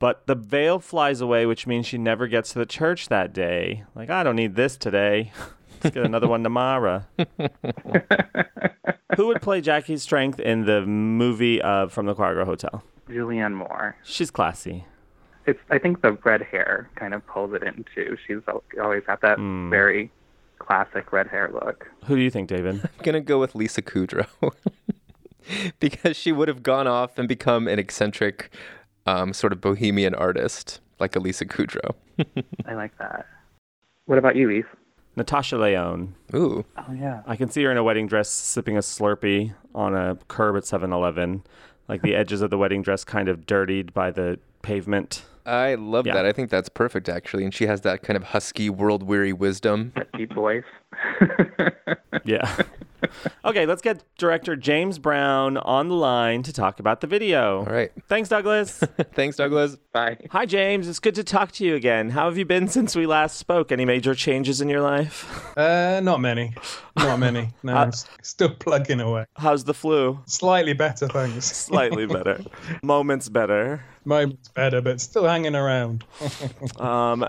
But 0.00 0.26
the 0.26 0.34
veil 0.34 0.78
flies 0.78 1.20
away, 1.20 1.44
which 1.46 1.66
means 1.66 1.86
she 1.86 1.98
never 1.98 2.26
gets 2.28 2.52
to 2.52 2.58
the 2.60 2.66
church 2.66 3.08
that 3.08 3.32
day. 3.32 3.84
Like, 3.94 4.10
I 4.10 4.22
don't 4.22 4.36
need 4.36 4.54
this 4.54 4.76
today. 4.76 5.32
Let's 5.82 5.94
get 5.94 6.04
another 6.04 6.26
one 6.28 6.42
tomorrow. 6.42 7.04
Who 9.16 9.26
would 9.28 9.42
play 9.42 9.60
Jackie's 9.60 10.02
strength 10.02 10.38
in 10.38 10.64
the 10.66 10.82
movie 10.82 11.60
of 11.60 11.92
From 11.92 12.06
the 12.06 12.14
Choir 12.14 12.34
Girl 12.34 12.44
Hotel? 12.44 12.82
Julianne 13.08 13.54
Moore. 13.54 13.96
She's 14.04 14.30
classy. 14.30 14.84
It's 15.46 15.60
I 15.70 15.78
think 15.78 16.02
the 16.02 16.12
red 16.24 16.42
hair 16.42 16.90
kind 16.96 17.14
of 17.14 17.26
pulls 17.26 17.54
it 17.54 17.62
in 17.62 17.84
too. 17.94 18.16
She's 18.26 18.38
always 18.80 19.02
had 19.06 19.20
that 19.22 19.38
Hmm. 19.38 19.70
very 19.70 20.10
classic 20.58 21.12
red 21.12 21.26
hair 21.28 21.50
look. 21.52 21.88
Who 22.04 22.16
do 22.16 22.22
you 22.22 22.30
think, 22.30 22.48
David? 22.48 22.80
I'm 22.84 23.02
gonna 23.04 23.20
go 23.20 23.38
with 23.38 23.54
Lisa 23.54 23.80
Kudrow 23.82 24.26
because 25.80 26.16
she 26.16 26.32
would 26.32 26.48
have 26.48 26.62
gone 26.62 26.86
off 26.86 27.18
and 27.18 27.26
become 27.28 27.68
an 27.68 27.78
eccentric, 27.78 28.50
um, 29.06 29.32
sort 29.32 29.52
of 29.52 29.60
bohemian 29.60 30.14
artist 30.14 30.80
like 30.98 31.16
a 31.16 31.20
Lisa 31.20 31.46
Kudrow. 31.46 31.94
I 32.66 32.74
like 32.74 32.96
that. 32.98 33.26
What 34.06 34.18
about 34.18 34.36
you, 34.36 34.50
Eve? 34.50 34.66
Natasha 35.16 35.56
Lyonne. 35.56 36.14
Ooh. 36.34 36.64
Oh 36.76 36.92
yeah. 36.92 37.22
I 37.26 37.36
can 37.36 37.48
see 37.48 37.62
her 37.64 37.70
in 37.70 37.76
a 37.76 37.82
wedding 37.82 38.06
dress 38.06 38.28
sipping 38.30 38.76
a 38.76 38.80
Slurpee 38.80 39.54
on 39.74 39.94
a 39.94 40.16
curb 40.28 40.56
at 40.56 40.62
7-Eleven. 40.64 41.42
Like 41.88 42.02
the 42.02 42.14
edges 42.14 42.42
of 42.42 42.50
the 42.50 42.58
wedding 42.58 42.82
dress 42.82 43.02
kind 43.04 43.28
of 43.28 43.46
dirtied 43.46 43.92
by 43.94 44.10
the 44.10 44.38
pavement. 44.62 45.24
I 45.46 45.76
love 45.76 46.06
Yeah. 46.06 46.12
that. 46.14 46.26
I 46.26 46.32
think 46.32 46.50
that's 46.50 46.68
perfect 46.68 47.08
actually, 47.08 47.44
and 47.44 47.54
she 47.54 47.66
has 47.66 47.80
that 47.80 48.02
kind 48.02 48.16
of 48.16 48.22
husky, 48.24 48.68
world-weary 48.68 49.32
wisdom. 49.32 49.92
That 49.96 50.12
Deep 50.12 50.32
voice. 50.34 50.64
Yeah. 52.24 52.62
Okay, 53.44 53.66
let's 53.66 53.82
get 53.82 54.02
director 54.18 54.56
James 54.56 54.98
Brown 54.98 55.56
on 55.58 55.88
the 55.88 55.94
line 55.94 56.42
to 56.44 56.52
talk 56.52 56.80
about 56.80 57.00
the 57.00 57.06
video. 57.06 57.58
All 57.58 57.64
right. 57.66 57.90
Thanks, 58.08 58.28
Douglas. 58.28 58.78
Thanks, 59.14 59.36
Douglas. 59.36 59.76
Bye. 59.92 60.18
Hi, 60.30 60.46
James. 60.46 60.88
It's 60.88 60.98
good 60.98 61.14
to 61.16 61.24
talk 61.24 61.52
to 61.52 61.64
you 61.64 61.74
again. 61.74 62.10
How 62.10 62.26
have 62.26 62.38
you 62.38 62.44
been 62.44 62.68
since 62.68 62.94
we 62.96 63.06
last 63.06 63.36
spoke? 63.36 63.70
Any 63.72 63.84
major 63.84 64.14
changes 64.14 64.60
in 64.60 64.68
your 64.68 64.80
life? 64.82 65.56
Uh, 65.56 66.00
not 66.02 66.20
many. 66.20 66.54
Not 66.96 67.18
many. 67.18 67.50
No, 67.62 67.74
Uh, 67.74 67.90
still 68.22 68.50
plugging 68.54 69.00
away. 69.00 69.24
How's 69.36 69.64
the 69.64 69.74
flu? 69.74 70.20
Slightly 70.26 70.72
better, 70.74 71.08
thanks. 71.08 71.44
Slightly 71.44 72.06
better. 72.06 72.40
Moments 72.82 73.28
better. 73.28 73.82
Moments 74.08 74.48
better, 74.48 74.80
but 74.80 75.02
still 75.02 75.28
hanging 75.28 75.54
around. 75.54 76.02
Um, 76.80 77.26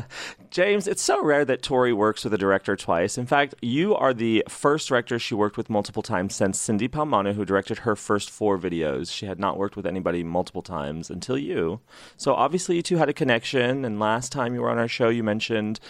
James, 0.50 0.86
it's 0.86 1.02
so 1.02 1.22
rare 1.22 1.44
that 1.44 1.62
Tori 1.62 1.92
works 1.92 2.22
with 2.22 2.34
a 2.34 2.38
director 2.38 2.76
twice. 2.76 3.16
In 3.16 3.26
fact, 3.26 3.54
you 3.62 3.94
are 3.94 4.12
the 4.12 4.44
first 4.48 4.88
director 4.88 5.18
she 5.18 5.34
worked 5.34 5.56
with 5.56 5.70
multiple 5.70 6.02
times 6.02 6.34
since 6.34 6.58
Cindy 6.58 6.88
Palmano, 6.88 7.34
who 7.34 7.44
directed 7.44 7.78
her 7.78 7.96
first 7.96 8.30
four 8.30 8.58
videos. 8.58 9.12
She 9.12 9.26
had 9.26 9.38
not 9.38 9.56
worked 9.56 9.76
with 9.76 9.86
anybody 9.86 10.22
multiple 10.22 10.62
times 10.62 11.08
until 11.10 11.38
you. 11.38 11.80
So 12.16 12.34
obviously, 12.34 12.76
you 12.76 12.82
two 12.82 12.98
had 12.98 13.08
a 13.08 13.14
connection. 13.14 13.84
And 13.84 13.98
last 13.98 14.30
time 14.32 14.54
you 14.54 14.60
were 14.60 14.70
on 14.70 14.78
our 14.78 14.88
show, 14.88 15.08
you 15.08 15.24
mentioned 15.24 15.80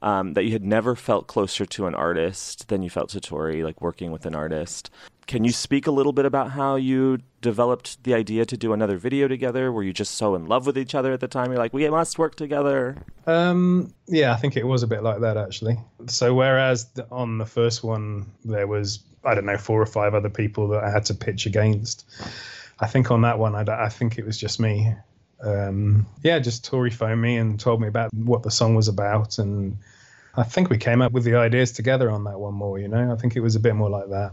um, 0.00 0.34
that 0.34 0.44
you 0.44 0.52
had 0.52 0.64
never 0.64 0.94
felt 0.94 1.26
closer 1.26 1.66
to 1.66 1.86
an 1.86 1.94
artist 1.94 2.68
than 2.68 2.82
you 2.82 2.90
felt 2.90 3.10
to 3.10 3.20
Tori, 3.20 3.62
like 3.62 3.80
working 3.80 4.12
with 4.12 4.26
an 4.26 4.34
artist. 4.34 4.90
Can 5.30 5.44
you 5.44 5.52
speak 5.52 5.86
a 5.86 5.92
little 5.92 6.12
bit 6.12 6.24
about 6.24 6.50
how 6.50 6.74
you 6.74 7.20
developed 7.40 8.02
the 8.02 8.14
idea 8.14 8.44
to 8.44 8.56
do 8.56 8.72
another 8.72 8.96
video 8.96 9.28
together? 9.28 9.70
Were 9.70 9.84
you 9.84 9.92
just 9.92 10.16
so 10.16 10.34
in 10.34 10.46
love 10.46 10.66
with 10.66 10.76
each 10.76 10.92
other 10.92 11.12
at 11.12 11.20
the 11.20 11.28
time? 11.28 11.52
You're 11.52 11.60
like, 11.60 11.72
we 11.72 11.88
must 11.88 12.18
work 12.18 12.34
together. 12.34 12.96
Um, 13.28 13.94
yeah, 14.08 14.32
I 14.32 14.36
think 14.38 14.56
it 14.56 14.66
was 14.66 14.82
a 14.82 14.88
bit 14.88 15.04
like 15.04 15.20
that 15.20 15.36
actually. 15.36 15.78
So 16.08 16.34
whereas 16.34 16.90
on 17.12 17.38
the 17.38 17.46
first 17.46 17.84
one 17.84 18.26
there 18.44 18.66
was 18.66 19.04
I 19.24 19.36
don't 19.36 19.46
know 19.46 19.56
four 19.56 19.80
or 19.80 19.86
five 19.86 20.14
other 20.14 20.30
people 20.30 20.66
that 20.70 20.82
I 20.82 20.90
had 20.90 21.04
to 21.04 21.14
pitch 21.14 21.46
against, 21.46 22.06
I 22.80 22.88
think 22.88 23.12
on 23.12 23.22
that 23.22 23.38
one 23.38 23.54
I 23.54 23.88
think 23.88 24.18
it 24.18 24.26
was 24.26 24.36
just 24.36 24.58
me. 24.58 24.92
Um, 25.44 26.08
yeah, 26.24 26.40
just 26.40 26.64
Tori 26.64 26.90
phoned 26.90 27.22
me 27.22 27.36
and 27.36 27.60
told 27.60 27.80
me 27.80 27.86
about 27.86 28.12
what 28.14 28.42
the 28.42 28.50
song 28.50 28.74
was 28.74 28.88
about, 28.88 29.38
and 29.38 29.78
I 30.34 30.42
think 30.42 30.70
we 30.70 30.76
came 30.76 31.00
up 31.00 31.12
with 31.12 31.22
the 31.22 31.36
ideas 31.36 31.70
together 31.70 32.10
on 32.10 32.24
that 32.24 32.40
one 32.40 32.54
more. 32.54 32.80
You 32.80 32.88
know, 32.88 33.12
I 33.12 33.14
think 33.14 33.36
it 33.36 33.40
was 33.42 33.54
a 33.54 33.60
bit 33.60 33.76
more 33.76 33.88
like 33.88 34.08
that 34.08 34.32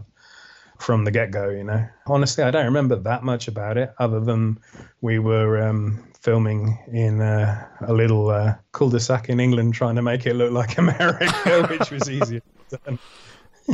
from 0.78 1.04
the 1.04 1.10
get 1.10 1.30
go. 1.30 1.48
You 1.48 1.64
know, 1.64 1.86
honestly, 2.06 2.44
I 2.44 2.50
don't 2.50 2.64
remember 2.64 2.96
that 2.96 3.22
much 3.22 3.48
about 3.48 3.76
it 3.76 3.92
other 3.98 4.20
than 4.20 4.58
we 5.00 5.18
were 5.18 5.62
um, 5.62 6.04
filming 6.20 6.78
in 6.92 7.20
uh, 7.20 7.66
a 7.86 7.92
little 7.92 8.30
uh, 8.30 8.54
cul-de-sac 8.72 9.28
in 9.28 9.40
England, 9.40 9.74
trying 9.74 9.96
to 9.96 10.02
make 10.02 10.26
it 10.26 10.34
look 10.34 10.52
like 10.52 10.78
America, 10.78 11.66
which 11.70 11.90
was 11.90 12.08
easier. 12.10 12.42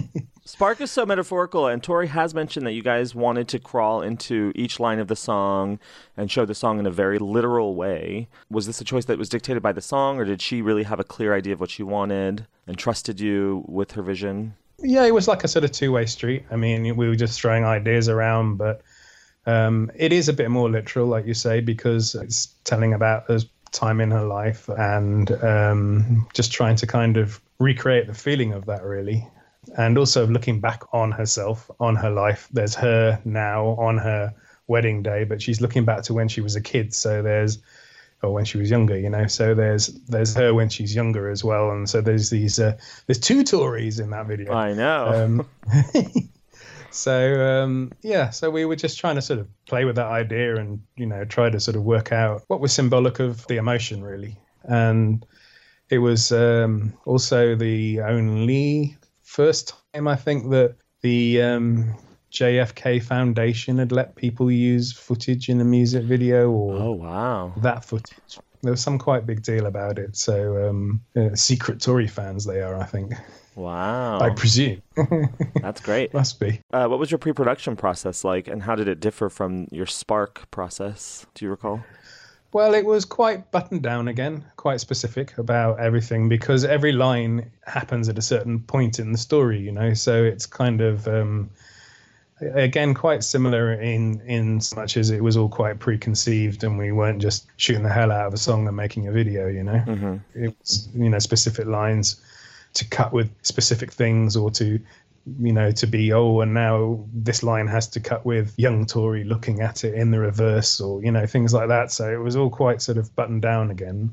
Spark 0.44 0.80
is 0.80 0.90
so 0.90 1.06
metaphorical, 1.06 1.66
and 1.66 1.82
Tori 1.82 2.08
has 2.08 2.34
mentioned 2.34 2.66
that 2.66 2.72
you 2.72 2.82
guys 2.82 3.14
wanted 3.14 3.48
to 3.48 3.58
crawl 3.58 4.02
into 4.02 4.52
each 4.54 4.78
line 4.78 4.98
of 4.98 5.08
the 5.08 5.16
song 5.16 5.78
and 6.16 6.30
show 6.30 6.44
the 6.44 6.54
song 6.54 6.78
in 6.78 6.86
a 6.86 6.90
very 6.90 7.18
literal 7.18 7.74
way. 7.74 8.28
Was 8.50 8.66
this 8.66 8.80
a 8.80 8.84
choice 8.84 9.04
that 9.06 9.18
was 9.18 9.28
dictated 9.28 9.62
by 9.62 9.72
the 9.72 9.80
song, 9.80 10.18
or 10.18 10.24
did 10.24 10.42
she 10.42 10.62
really 10.62 10.84
have 10.84 11.00
a 11.00 11.04
clear 11.04 11.34
idea 11.34 11.54
of 11.54 11.60
what 11.60 11.70
she 11.70 11.82
wanted 11.82 12.46
and 12.66 12.76
trusted 12.76 13.20
you 13.20 13.64
with 13.66 13.92
her 13.92 14.02
vision? 14.02 14.54
Yeah, 14.78 15.04
it 15.04 15.14
was 15.14 15.28
like 15.28 15.44
a 15.44 15.48
sort 15.48 15.64
of 15.64 15.72
two-way 15.72 16.06
street. 16.06 16.44
I 16.50 16.56
mean, 16.56 16.96
we 16.96 17.08
were 17.08 17.16
just 17.16 17.40
throwing 17.40 17.64
ideas 17.64 18.08
around, 18.08 18.56
but 18.56 18.82
um, 19.46 19.90
it 19.94 20.12
is 20.12 20.28
a 20.28 20.32
bit 20.32 20.50
more 20.50 20.70
literal, 20.70 21.06
like 21.06 21.26
you 21.26 21.34
say, 21.34 21.60
because 21.60 22.14
it's 22.14 22.54
telling 22.64 22.92
about 22.92 23.30
a 23.30 23.44
time 23.72 24.00
in 24.00 24.10
her 24.10 24.24
life 24.24 24.68
and 24.68 25.30
um, 25.42 26.26
just 26.34 26.52
trying 26.52 26.76
to 26.76 26.86
kind 26.86 27.16
of 27.16 27.40
recreate 27.58 28.06
the 28.06 28.14
feeling 28.14 28.52
of 28.52 28.66
that, 28.66 28.82
really 28.82 29.26
and 29.76 29.98
also 29.98 30.26
looking 30.26 30.60
back 30.60 30.82
on 30.92 31.12
herself, 31.12 31.70
on 31.80 31.96
her 31.96 32.10
life. 32.10 32.48
There's 32.52 32.74
her 32.74 33.20
now 33.24 33.68
on 33.78 33.98
her 33.98 34.34
wedding 34.66 35.02
day, 35.02 35.24
but 35.24 35.42
she's 35.42 35.60
looking 35.60 35.84
back 35.84 36.02
to 36.04 36.14
when 36.14 36.28
she 36.28 36.40
was 36.40 36.56
a 36.56 36.60
kid. 36.60 36.94
So 36.94 37.22
there's, 37.22 37.58
or 38.24 38.32
when 38.32 38.44
she 38.44 38.58
was 38.58 38.70
younger, 38.70 38.98
you 38.98 39.10
know. 39.10 39.26
So 39.26 39.54
there's 39.54 39.88
there's 40.08 40.34
her 40.34 40.54
when 40.54 40.68
she's 40.68 40.94
younger 40.94 41.30
as 41.30 41.44
well, 41.44 41.70
and 41.70 41.88
so 41.88 42.00
there's 42.00 42.30
these 42.30 42.58
uh, 42.58 42.76
there's 43.06 43.18
two 43.18 43.44
Tories 43.44 44.00
in 44.00 44.10
that 44.10 44.26
video. 44.26 44.52
I 44.52 44.72
know. 44.72 45.06
Um, 45.06 45.48
so 46.90 47.62
um, 47.62 47.92
yeah, 48.02 48.30
so 48.30 48.50
we 48.50 48.64
were 48.64 48.76
just 48.76 48.98
trying 48.98 49.16
to 49.16 49.22
sort 49.22 49.40
of 49.40 49.48
play 49.66 49.84
with 49.84 49.96
that 49.96 50.06
idea 50.06 50.56
and 50.56 50.80
you 50.96 51.06
know 51.06 51.24
try 51.24 51.50
to 51.50 51.60
sort 51.60 51.76
of 51.76 51.82
work 51.82 52.12
out 52.12 52.42
what 52.48 52.60
was 52.60 52.72
symbolic 52.72 53.20
of 53.20 53.46
the 53.46 53.56
emotion 53.56 54.02
really, 54.02 54.36
and 54.64 55.24
it 55.90 55.98
was 55.98 56.32
um, 56.32 56.92
also 57.04 57.54
the 57.54 58.00
only 58.00 58.96
first 59.22 59.74
time 59.92 60.08
I 60.08 60.16
think 60.16 60.50
that 60.50 60.76
the 61.02 61.42
um, 61.42 61.96
JFK 62.34 63.02
Foundation 63.02 63.78
had 63.78 63.92
let 63.92 64.16
people 64.16 64.50
use 64.50 64.92
footage 64.92 65.48
in 65.48 65.60
a 65.60 65.64
music 65.64 66.02
video 66.02 66.50
or 66.50 66.74
oh 66.76 66.92
wow 66.92 67.52
that 67.58 67.84
footage. 67.84 68.38
There 68.62 68.72
was 68.72 68.82
some 68.82 68.98
quite 68.98 69.26
big 69.26 69.42
deal 69.42 69.66
about 69.66 69.98
it. 69.98 70.16
So 70.16 70.68
um, 70.68 71.00
uh, 71.14 71.34
secret 71.34 71.80
Tori 71.80 72.08
fans 72.08 72.44
they 72.44 72.60
are, 72.62 72.80
I 72.80 72.84
think. 72.84 73.12
Wow. 73.54 74.20
I 74.20 74.30
presume. 74.30 74.82
That's 75.60 75.80
great. 75.80 76.12
Must 76.14 76.40
be. 76.40 76.60
Uh, 76.72 76.86
what 76.88 76.98
was 76.98 77.10
your 77.10 77.18
pre-production 77.18 77.76
process 77.76 78.24
like, 78.24 78.48
and 78.48 78.62
how 78.62 78.74
did 78.74 78.88
it 78.88 79.00
differ 79.00 79.28
from 79.28 79.68
your 79.70 79.86
Spark 79.86 80.50
process? 80.50 81.26
Do 81.34 81.44
you 81.44 81.50
recall? 81.50 81.84
Well, 82.52 82.74
it 82.74 82.84
was 82.84 83.04
quite 83.04 83.50
buttoned 83.50 83.82
down 83.82 84.08
again, 84.08 84.44
quite 84.56 84.80
specific 84.80 85.36
about 85.38 85.78
everything 85.78 86.28
because 86.28 86.64
every 86.64 86.92
line 86.92 87.50
happens 87.66 88.08
at 88.08 88.16
a 88.16 88.22
certain 88.22 88.60
point 88.60 88.98
in 88.98 89.12
the 89.12 89.18
story, 89.18 89.60
you 89.60 89.72
know. 89.72 89.92
So 89.94 90.24
it's 90.24 90.46
kind 90.46 90.80
of 90.80 91.06
um, 91.06 91.50
again 92.40 92.94
quite 92.94 93.22
similar 93.22 93.72
in 93.74 94.20
in 94.22 94.60
so 94.60 94.76
much 94.76 94.96
as 94.96 95.10
it 95.10 95.22
was 95.22 95.36
all 95.36 95.48
quite 95.48 95.78
preconceived 95.78 96.64
and 96.64 96.76
we 96.76 96.90
weren't 96.92 97.22
just 97.22 97.46
shooting 97.56 97.82
the 97.82 97.92
hell 97.92 98.10
out 98.10 98.26
of 98.26 98.34
a 98.34 98.38
song 98.38 98.66
and 98.66 98.76
making 98.76 99.06
a 99.06 99.12
video, 99.12 99.46
you 99.46 99.62
know. 99.62 99.82
Mm-hmm. 99.86 100.16
It 100.34 100.56
was 100.58 100.88
you 100.94 101.08
know 101.08 101.18
specific 101.18 101.66
lines 101.66 102.20
to 102.74 102.84
cut 102.88 103.12
with 103.12 103.30
specific 103.42 103.92
things 103.92 104.36
or 104.36 104.50
to 104.50 104.80
you 105.40 105.52
know, 105.52 105.70
to 105.70 105.86
be, 105.86 106.12
oh, 106.12 106.40
and 106.40 106.52
now 106.52 107.02
this 107.12 107.42
line 107.42 107.66
has 107.66 107.88
to 107.88 108.00
cut 108.00 108.26
with 108.26 108.52
young 108.58 108.84
Tori 108.84 109.24
looking 109.24 109.60
at 109.60 109.84
it 109.84 109.94
in 109.94 110.10
the 110.10 110.18
reverse 110.18 110.80
or, 110.80 111.02
you 111.02 111.10
know, 111.10 111.26
things 111.26 111.54
like 111.54 111.68
that. 111.68 111.90
So 111.90 112.12
it 112.12 112.18
was 112.20 112.36
all 112.36 112.50
quite 112.50 112.82
sort 112.82 112.98
of 112.98 113.14
buttoned 113.16 113.42
down 113.42 113.70
again. 113.70 114.12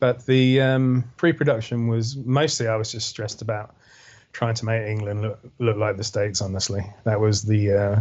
But 0.00 0.24
the 0.26 0.60
um, 0.60 1.04
pre 1.16 1.32
production 1.32 1.88
was 1.88 2.16
mostly, 2.16 2.68
I 2.68 2.76
was 2.76 2.92
just 2.92 3.08
stressed 3.08 3.42
about 3.42 3.74
trying 4.38 4.54
to 4.54 4.64
make 4.64 4.86
England 4.86 5.22
look, 5.22 5.40
look 5.58 5.76
like 5.76 5.96
the 5.96 6.04
States, 6.04 6.40
honestly. 6.40 6.84
That 7.02 7.18
was 7.18 7.42
the, 7.42 7.72
uh, 7.72 8.00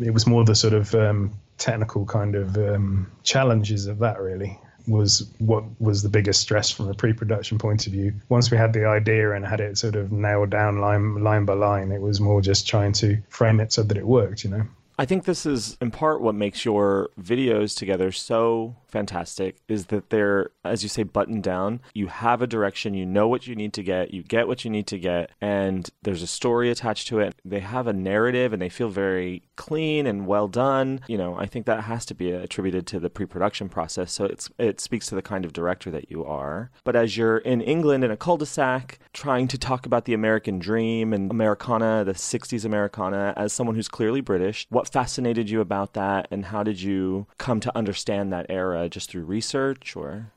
it 0.00 0.14
was 0.14 0.26
more 0.26 0.42
the 0.42 0.54
sort 0.54 0.72
of 0.72 0.94
um, 0.94 1.32
technical 1.58 2.06
kind 2.06 2.34
of 2.34 2.56
um, 2.56 3.12
challenges 3.24 3.86
of 3.86 3.98
that, 3.98 4.18
really 4.18 4.58
was 4.88 5.30
what 5.38 5.62
was 5.78 6.02
the 6.02 6.08
biggest 6.08 6.40
stress 6.40 6.70
from 6.70 6.88
a 6.88 6.94
pre-production 6.94 7.58
point 7.58 7.86
of 7.86 7.92
view. 7.92 8.14
Once 8.30 8.50
we 8.50 8.56
had 8.56 8.72
the 8.72 8.86
idea 8.86 9.32
and 9.32 9.44
had 9.44 9.60
it 9.60 9.76
sort 9.76 9.94
of 9.94 10.10
nailed 10.10 10.48
down 10.48 10.78
line 10.78 11.22
line 11.22 11.44
by 11.44 11.52
line, 11.52 11.92
it 11.92 12.00
was 12.00 12.20
more 12.20 12.40
just 12.40 12.66
trying 12.66 12.94
to 12.94 13.18
frame 13.28 13.60
it 13.60 13.70
so 13.70 13.82
that 13.82 13.98
it 13.98 14.06
worked, 14.06 14.42
you 14.42 14.50
know. 14.50 14.62
I 14.98 15.04
think 15.04 15.26
this 15.26 15.44
is 15.44 15.76
in 15.82 15.90
part 15.90 16.22
what 16.22 16.34
makes 16.34 16.64
your 16.64 17.10
videos 17.20 17.76
together 17.76 18.10
so 18.12 18.76
fantastic 18.90 19.56
is 19.68 19.86
that 19.86 20.10
they're, 20.10 20.50
as 20.64 20.82
you 20.82 20.88
say, 20.88 21.02
buttoned 21.02 21.42
down. 21.42 21.80
You 21.94 22.08
have 22.08 22.42
a 22.42 22.46
direction, 22.46 22.94
you 22.94 23.06
know 23.06 23.28
what 23.28 23.46
you 23.46 23.54
need 23.54 23.72
to 23.74 23.82
get, 23.82 24.12
you 24.12 24.22
get 24.22 24.48
what 24.48 24.64
you 24.64 24.70
need 24.70 24.86
to 24.88 24.98
get, 24.98 25.30
and 25.40 25.88
there's 26.02 26.22
a 26.22 26.26
story 26.26 26.70
attached 26.70 27.08
to 27.08 27.18
it. 27.20 27.34
They 27.44 27.60
have 27.60 27.86
a 27.86 27.92
narrative 27.92 28.52
and 28.52 28.60
they 28.60 28.68
feel 28.68 28.88
very 28.88 29.42
clean 29.56 30.06
and 30.06 30.26
well 30.26 30.48
done. 30.48 31.00
You 31.06 31.18
know, 31.18 31.36
I 31.36 31.46
think 31.46 31.66
that 31.66 31.84
has 31.84 32.04
to 32.06 32.14
be 32.14 32.30
attributed 32.30 32.86
to 32.88 33.00
the 33.00 33.10
pre 33.10 33.26
production 33.26 33.68
process. 33.68 34.12
So 34.12 34.24
it's, 34.24 34.50
it 34.58 34.80
speaks 34.80 35.06
to 35.08 35.14
the 35.14 35.22
kind 35.22 35.44
of 35.44 35.52
director 35.52 35.90
that 35.90 36.10
you 36.10 36.24
are. 36.24 36.70
But 36.84 36.96
as 36.96 37.16
you're 37.16 37.38
in 37.38 37.60
England 37.60 38.04
in 38.04 38.10
a 38.10 38.16
cul 38.16 38.36
de 38.36 38.46
sac, 38.46 38.98
trying 39.12 39.48
to 39.48 39.58
talk 39.58 39.86
about 39.86 40.04
the 40.04 40.14
American 40.14 40.58
dream 40.58 41.12
and 41.12 41.30
Americana, 41.30 42.04
the 42.04 42.12
60s 42.12 42.64
Americana, 42.64 43.34
as 43.36 43.52
someone 43.52 43.76
who's 43.76 43.88
clearly 43.88 44.20
British, 44.20 44.66
what 44.70 44.88
fascinated 44.88 45.50
you 45.50 45.60
about 45.60 45.94
that 45.94 46.28
and 46.30 46.46
how 46.46 46.62
did 46.62 46.80
you 46.80 47.26
come 47.38 47.60
to 47.60 47.76
understand 47.76 48.32
that 48.32 48.46
era? 48.48 48.79
Uh, 48.80 48.88
just 48.88 49.10
through 49.10 49.24
research 49.24 49.96
or? 49.96 50.30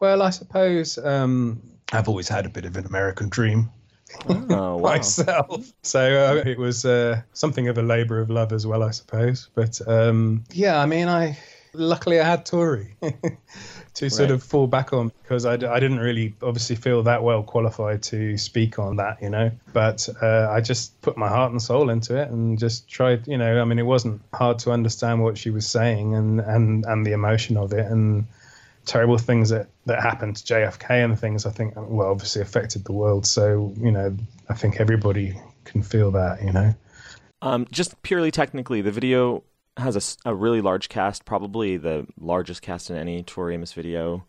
Well, 0.00 0.22
I 0.22 0.30
suppose 0.30 0.98
um, 0.98 1.62
I've 1.92 2.08
always 2.08 2.28
had 2.28 2.46
a 2.46 2.48
bit 2.48 2.64
of 2.64 2.76
an 2.76 2.86
American 2.86 3.28
dream. 3.28 3.70
Oh, 4.28 4.76
wow. 4.76 4.78
myself. 4.78 5.72
So 5.82 6.00
uh, 6.00 6.48
it 6.48 6.58
was 6.58 6.84
uh, 6.84 7.22
something 7.32 7.68
of 7.68 7.78
a 7.78 7.82
labour 7.82 8.20
of 8.20 8.30
love 8.30 8.52
as 8.52 8.66
well, 8.66 8.82
I 8.82 8.90
suppose. 8.90 9.48
But 9.54 9.80
um, 9.86 10.44
yeah, 10.52 10.80
I 10.80 10.86
mean, 10.86 11.08
I 11.08 11.38
luckily 11.76 12.20
I 12.20 12.24
had 12.24 12.44
Tori 12.46 12.94
to 13.94 14.10
sort 14.10 14.28
Right. 14.28 14.34
of 14.34 14.42
fall 14.42 14.66
back 14.66 14.92
on 14.92 15.12
because 15.22 15.46
I 15.46 15.56
didn't 15.56 15.98
really 15.98 16.34
obviously 16.42 16.76
feel 16.76 17.02
that 17.04 17.22
well 17.22 17.42
qualified 17.42 18.02
to 18.04 18.36
speak 18.38 18.78
on 18.78 18.96
that, 18.96 19.22
you 19.22 19.30
know. 19.30 19.50
But 19.72 20.08
uh, 20.22 20.48
I 20.50 20.60
just 20.60 21.00
put 21.02 21.16
my 21.16 21.28
heart 21.28 21.52
and 21.52 21.60
soul 21.62 21.90
into 21.90 22.16
it 22.16 22.30
and 22.30 22.58
just 22.58 22.88
tried, 22.88 23.26
you 23.28 23.38
know. 23.38 23.60
I 23.60 23.64
mean, 23.64 23.78
it 23.78 23.86
wasn't 23.86 24.20
hard 24.34 24.58
to 24.60 24.72
understand 24.72 25.22
what 25.22 25.38
she 25.38 25.50
was 25.50 25.66
saying 25.66 26.14
and 26.14 26.40
and 26.40 26.84
and 26.84 27.06
the 27.06 27.12
emotion 27.12 27.56
of 27.56 27.72
it 27.72 27.86
and 27.90 28.26
terrible 28.84 29.18
things 29.18 29.48
that 29.50 29.66
that 29.86 30.00
happened 30.00 30.36
to 30.36 30.44
JFK 30.54 31.04
and 31.04 31.18
things 31.18 31.44
I 31.44 31.50
think 31.50 31.74
well 31.76 32.10
obviously 32.10 32.42
affected 32.42 32.84
the 32.84 32.92
world. 32.92 33.26
So 33.26 33.72
you 33.80 33.90
know, 33.90 34.16
I 34.48 34.54
think 34.54 34.80
everybody 34.80 35.34
can 35.64 35.82
feel 35.82 36.10
that, 36.12 36.42
you 36.42 36.52
know. 36.52 36.74
Um, 37.42 37.66
just 37.70 38.00
purely 38.02 38.30
technically, 38.30 38.80
the 38.80 38.90
video 38.92 39.42
has 39.76 40.16
a 40.24 40.34
really 40.34 40.60
large 40.60 40.88
cast, 40.88 41.24
probably 41.24 41.76
the 41.76 42.06
largest 42.20 42.62
cast 42.62 42.90
in 42.90 42.96
any 42.96 43.22
Tori 43.22 43.54
Amos 43.54 43.72
video. 43.72 44.24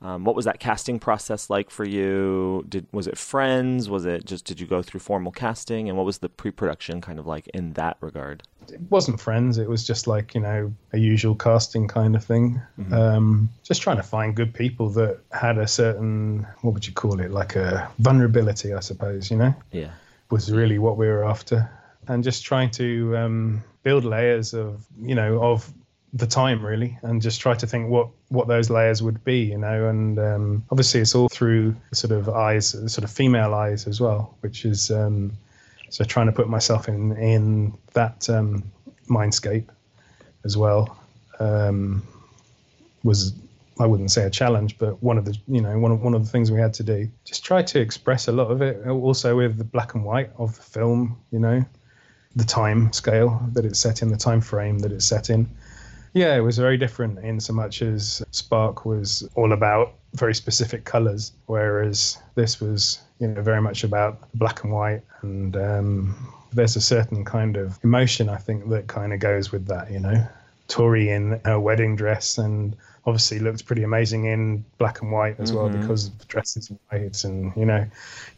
Um, 0.00 0.24
what 0.24 0.34
was 0.34 0.46
that 0.46 0.58
casting 0.58 0.98
process 0.98 1.48
like 1.48 1.70
for 1.70 1.84
you? 1.84 2.64
Did 2.68 2.86
was 2.90 3.06
it 3.06 3.16
friends? 3.16 3.88
Was 3.88 4.04
it 4.04 4.24
just 4.24 4.44
did 4.44 4.58
you 4.58 4.66
go 4.66 4.82
through 4.82 4.98
formal 4.98 5.30
casting? 5.30 5.88
And 5.88 5.96
what 5.96 6.04
was 6.04 6.18
the 6.18 6.28
pre-production 6.28 7.00
kind 7.00 7.20
of 7.20 7.26
like 7.26 7.46
in 7.48 7.74
that 7.74 7.98
regard? 8.00 8.42
It 8.68 8.80
wasn't 8.90 9.20
friends. 9.20 9.58
It 9.58 9.68
was 9.68 9.86
just 9.86 10.08
like 10.08 10.34
you 10.34 10.40
know 10.40 10.72
a 10.92 10.98
usual 10.98 11.36
casting 11.36 11.86
kind 11.86 12.16
of 12.16 12.24
thing. 12.24 12.60
Mhm. 12.80 12.92
Um, 12.92 13.48
just 13.62 13.80
trying 13.80 13.98
to 13.98 14.02
find 14.02 14.34
good 14.34 14.52
people 14.54 14.88
that 14.90 15.20
had 15.30 15.56
a 15.58 15.68
certain 15.68 16.48
what 16.62 16.74
would 16.74 16.86
you 16.86 16.92
call 16.92 17.20
it, 17.20 17.30
like 17.30 17.54
a 17.54 17.88
vulnerability, 18.00 18.74
I 18.74 18.80
suppose. 18.80 19.30
You 19.30 19.36
know, 19.36 19.54
Yeah. 19.70 19.90
was 20.30 20.50
really 20.50 20.78
what 20.80 20.96
we 20.96 21.06
were 21.06 21.24
after, 21.24 21.70
and 22.08 22.24
just 22.24 22.44
trying 22.44 22.70
to 22.70 23.16
um, 23.16 23.62
build 23.82 24.04
layers 24.04 24.54
of 24.54 24.84
you 25.00 25.14
know 25.14 25.42
of 25.42 25.70
the 26.14 26.26
time 26.26 26.64
really 26.64 26.98
and 27.02 27.22
just 27.22 27.40
try 27.40 27.54
to 27.54 27.66
think 27.66 27.88
what 27.88 28.08
what 28.28 28.46
those 28.46 28.68
layers 28.68 29.02
would 29.02 29.24
be 29.24 29.38
you 29.38 29.58
know 29.58 29.88
and 29.88 30.18
um, 30.18 30.64
obviously 30.70 31.00
it's 31.00 31.14
all 31.14 31.28
through 31.28 31.74
sort 31.92 32.12
of 32.12 32.28
eyes 32.28 32.68
sort 32.68 33.04
of 33.04 33.10
female 33.10 33.54
eyes 33.54 33.86
as 33.86 34.00
well 34.00 34.36
which 34.40 34.64
is 34.64 34.90
um, 34.90 35.32
so 35.88 36.04
trying 36.04 36.26
to 36.26 36.32
put 36.32 36.48
myself 36.48 36.88
in 36.88 37.16
in 37.16 37.72
that 37.94 38.28
um, 38.28 38.62
mindscape 39.08 39.68
as 40.44 40.56
well 40.56 40.98
um, 41.40 42.02
was 43.02 43.34
I 43.80 43.86
wouldn't 43.86 44.10
say 44.10 44.24
a 44.24 44.30
challenge, 44.30 44.78
but 44.78 45.02
one 45.02 45.18
of 45.18 45.24
the 45.24 45.36
you 45.48 45.60
know 45.60 45.78
one 45.78 45.92
of 45.92 46.02
one 46.02 46.14
of 46.14 46.24
the 46.24 46.30
things 46.30 46.50
we 46.50 46.60
had 46.60 46.74
to 46.74 46.82
do. 46.82 47.08
Just 47.24 47.44
try 47.44 47.62
to 47.62 47.80
express 47.80 48.28
a 48.28 48.32
lot 48.32 48.50
of 48.50 48.60
it, 48.60 48.86
also 48.86 49.36
with 49.36 49.56
the 49.56 49.64
black 49.64 49.94
and 49.94 50.04
white 50.04 50.30
of 50.36 50.54
the 50.56 50.62
film. 50.62 51.18
You 51.30 51.38
know, 51.38 51.64
the 52.36 52.44
time 52.44 52.92
scale 52.92 53.40
that 53.52 53.64
it's 53.64 53.78
set 53.78 54.02
in, 54.02 54.08
the 54.08 54.16
time 54.16 54.40
frame 54.40 54.78
that 54.80 54.92
it's 54.92 55.04
set 55.04 55.30
in. 55.30 55.48
Yeah, 56.14 56.36
it 56.36 56.40
was 56.40 56.58
very 56.58 56.76
different 56.76 57.18
in 57.20 57.40
so 57.40 57.52
much 57.54 57.80
as 57.82 58.22
Spark 58.32 58.84
was 58.84 59.26
all 59.34 59.52
about 59.52 59.94
very 60.14 60.34
specific 60.34 60.84
colors, 60.84 61.32
whereas 61.46 62.18
this 62.34 62.60
was 62.60 63.00
you 63.18 63.28
know 63.28 63.40
very 63.40 63.62
much 63.62 63.82
about 63.84 64.18
black 64.34 64.62
and 64.64 64.72
white 64.72 65.02
and 65.22 65.56
um, 65.56 66.14
there's 66.52 66.76
a 66.76 66.80
certain 66.82 67.24
kind 67.24 67.56
of 67.56 67.78
emotion 67.82 68.28
I 68.28 68.36
think 68.36 68.68
that 68.70 68.88
kind 68.88 69.12
of 69.14 69.20
goes 69.20 69.52
with 69.52 69.66
that. 69.68 69.90
You 69.90 70.00
know, 70.00 70.26
Tori 70.68 71.08
in 71.10 71.40
her 71.46 71.58
wedding 71.58 71.96
dress 71.96 72.36
and 72.36 72.76
obviously 73.06 73.38
looked 73.38 73.64
pretty 73.64 73.82
amazing 73.82 74.26
in 74.26 74.64
black 74.78 75.00
and 75.00 75.10
white 75.10 75.36
as 75.40 75.52
well 75.52 75.68
Mhm. 75.70 75.80
because 75.80 76.10
the 76.10 76.24
dress 76.26 76.56
is 76.56 76.70
white 76.90 77.24
and 77.24 77.52
you 77.56 77.64
know 77.64 77.86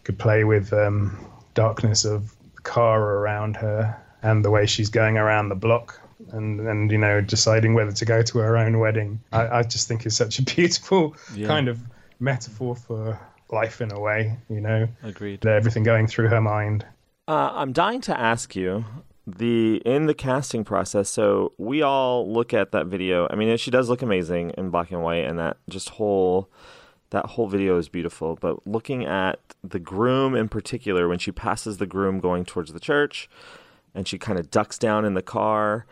could 0.04 0.18
play 0.18 0.44
with 0.44 0.72
um, 0.72 1.18
darkness 1.54 2.04
of 2.04 2.34
car 2.64 3.00
around 3.18 3.56
her 3.56 3.96
and 4.22 4.44
the 4.44 4.50
way 4.50 4.66
she's 4.66 4.88
going 4.90 5.16
around 5.18 5.48
the 5.50 5.54
block 5.54 6.00
and 6.32 6.60
and 6.60 6.90
you 6.90 6.98
know 6.98 7.20
deciding 7.20 7.74
whether 7.74 7.92
to 7.92 8.04
go 8.04 8.22
to 8.22 8.38
her 8.38 8.56
own 8.56 8.78
wedding. 8.78 9.20
I, 9.32 9.58
I 9.58 9.62
just 9.62 9.86
think 9.88 10.04
is 10.06 10.16
such 10.16 10.38
a 10.38 10.42
beautiful 10.54 11.14
Yeah. 11.34 11.46
kind 11.46 11.68
of 11.68 11.78
metaphor 12.20 12.74
for 12.76 13.18
life 13.50 13.80
in 13.80 13.92
a 13.92 14.00
way. 14.00 14.36
You 14.48 14.60
know, 14.60 14.88
Agreed. 15.02 15.44
Everything 15.46 15.82
going 15.82 16.06
through 16.06 16.28
her 16.28 16.40
mind. 16.40 16.84
Uh, 17.28 17.50
I'm 17.54 17.72
dying 17.72 18.00
to 18.02 18.18
ask 18.18 18.54
you 18.56 18.84
the 19.26 19.80
in 19.86 20.06
the 20.06 20.14
casting 20.14 20.64
process. 20.64 21.08
So 21.08 21.52
we 21.58 21.82
all 21.82 22.30
look 22.32 22.52
at 22.54 22.72
that 22.72 22.86
video. 22.86 23.26
I 23.30 23.34
mean, 23.36 23.56
she 23.56 23.70
does 23.70 23.88
look 23.88 24.02
amazing 24.02 24.50
in 24.58 24.70
black 24.70 24.90
and 24.90 25.02
white, 25.02 25.24
and 25.24 25.38
that 25.38 25.56
just 25.68 25.90
whole 25.90 26.50
that 27.14 27.26
whole 27.26 27.46
video 27.46 27.78
is 27.78 27.88
beautiful. 27.88 28.36
But 28.40 28.66
looking 28.66 29.04
at 29.04 29.38
the 29.62 29.78
groom 29.78 30.34
in 30.34 30.48
particular, 30.48 31.08
when 31.08 31.18
she 31.18 31.32
passes 31.32 31.78
the 31.78 31.86
groom 31.86 32.20
going 32.20 32.44
towards 32.44 32.72
the 32.72 32.80
church, 32.80 33.30
and 33.94 34.06
she 34.06 34.18
kind 34.18 34.38
of 34.38 34.50
ducks 34.50 34.76
down 34.76 35.04
in 35.04 35.14
the 35.14 35.22
car. 35.22 35.86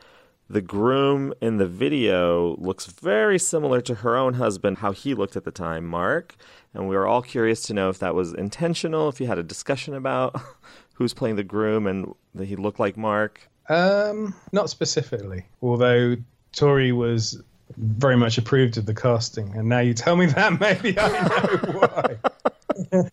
The 0.50 0.60
groom 0.60 1.32
in 1.40 1.56
the 1.56 1.68
video 1.68 2.56
looks 2.56 2.86
very 2.86 3.38
similar 3.38 3.80
to 3.82 3.94
her 3.96 4.16
own 4.16 4.34
husband, 4.34 4.78
how 4.78 4.92
he 4.92 5.14
looked 5.14 5.36
at 5.36 5.44
the 5.44 5.52
time, 5.52 5.86
Mark. 5.86 6.34
And 6.74 6.88
we 6.88 6.96
were 6.96 7.06
all 7.06 7.22
curious 7.22 7.62
to 7.62 7.74
know 7.74 7.88
if 7.88 8.00
that 8.00 8.14
was 8.14 8.34
intentional, 8.34 9.08
if 9.08 9.20
you 9.20 9.28
had 9.28 9.38
a 9.38 9.42
discussion 9.42 9.94
about 9.94 10.38
who's 10.94 11.14
playing 11.14 11.36
the 11.36 11.44
groom 11.44 11.86
and 11.86 12.12
that 12.34 12.46
he 12.46 12.56
looked 12.56 12.80
like 12.80 12.96
Mark. 12.96 13.48
Um, 13.68 14.34
not 14.50 14.68
specifically, 14.68 15.46
although 15.62 16.16
Tori 16.52 16.92
was 16.92 17.40
very 17.76 18.16
much 18.16 18.38
approved 18.38 18.76
of 18.78 18.86
the 18.86 18.94
casting, 18.94 19.54
and 19.56 19.68
now 19.68 19.80
you 19.80 19.94
tell 19.94 20.16
me 20.16 20.26
that, 20.26 20.60
maybe 20.60 20.98
I 20.98 21.08
know 21.08 21.80
why. 21.80 23.02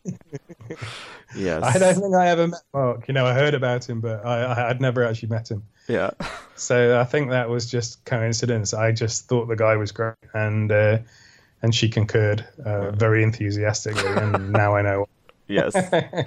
Yes. 1.36 1.64
I 1.64 1.78
don't 1.78 1.94
think 1.96 2.16
I 2.16 2.28
ever 2.30 2.48
met 2.48 2.62
Mark. 2.74 3.08
You 3.08 3.14
know, 3.14 3.26
I 3.26 3.34
heard 3.34 3.54
about 3.54 3.88
him, 3.88 4.02
but 4.02 4.26
I, 4.26 4.44
I 4.44 4.70
I'd 4.70 4.82
never 4.82 5.04
actually 5.04 5.30
met 5.30 5.50
him. 5.50 5.64
Yeah. 5.88 6.12
So 6.56 7.00
I 7.00 7.04
think 7.04 7.30
that 7.30 7.50
was 7.50 7.70
just 7.70 8.04
coincidence. 8.06 8.74
I 8.74 8.92
just 8.92 9.28
thought 9.28 9.48
the 9.48 9.56
guy 9.56 9.76
was 9.76 9.92
great, 9.92 10.16
and 10.34 10.72
uh, 10.72 11.00
and 11.62 11.74
she 11.74 11.90
concurred 11.90 12.46
uh, 12.66 12.92
very 12.92 13.24
enthusiastically, 13.24 14.10
and 14.10 14.52
now 14.52 14.76
I 14.76 14.82
know. 14.82 15.08
Yes. 15.48 15.76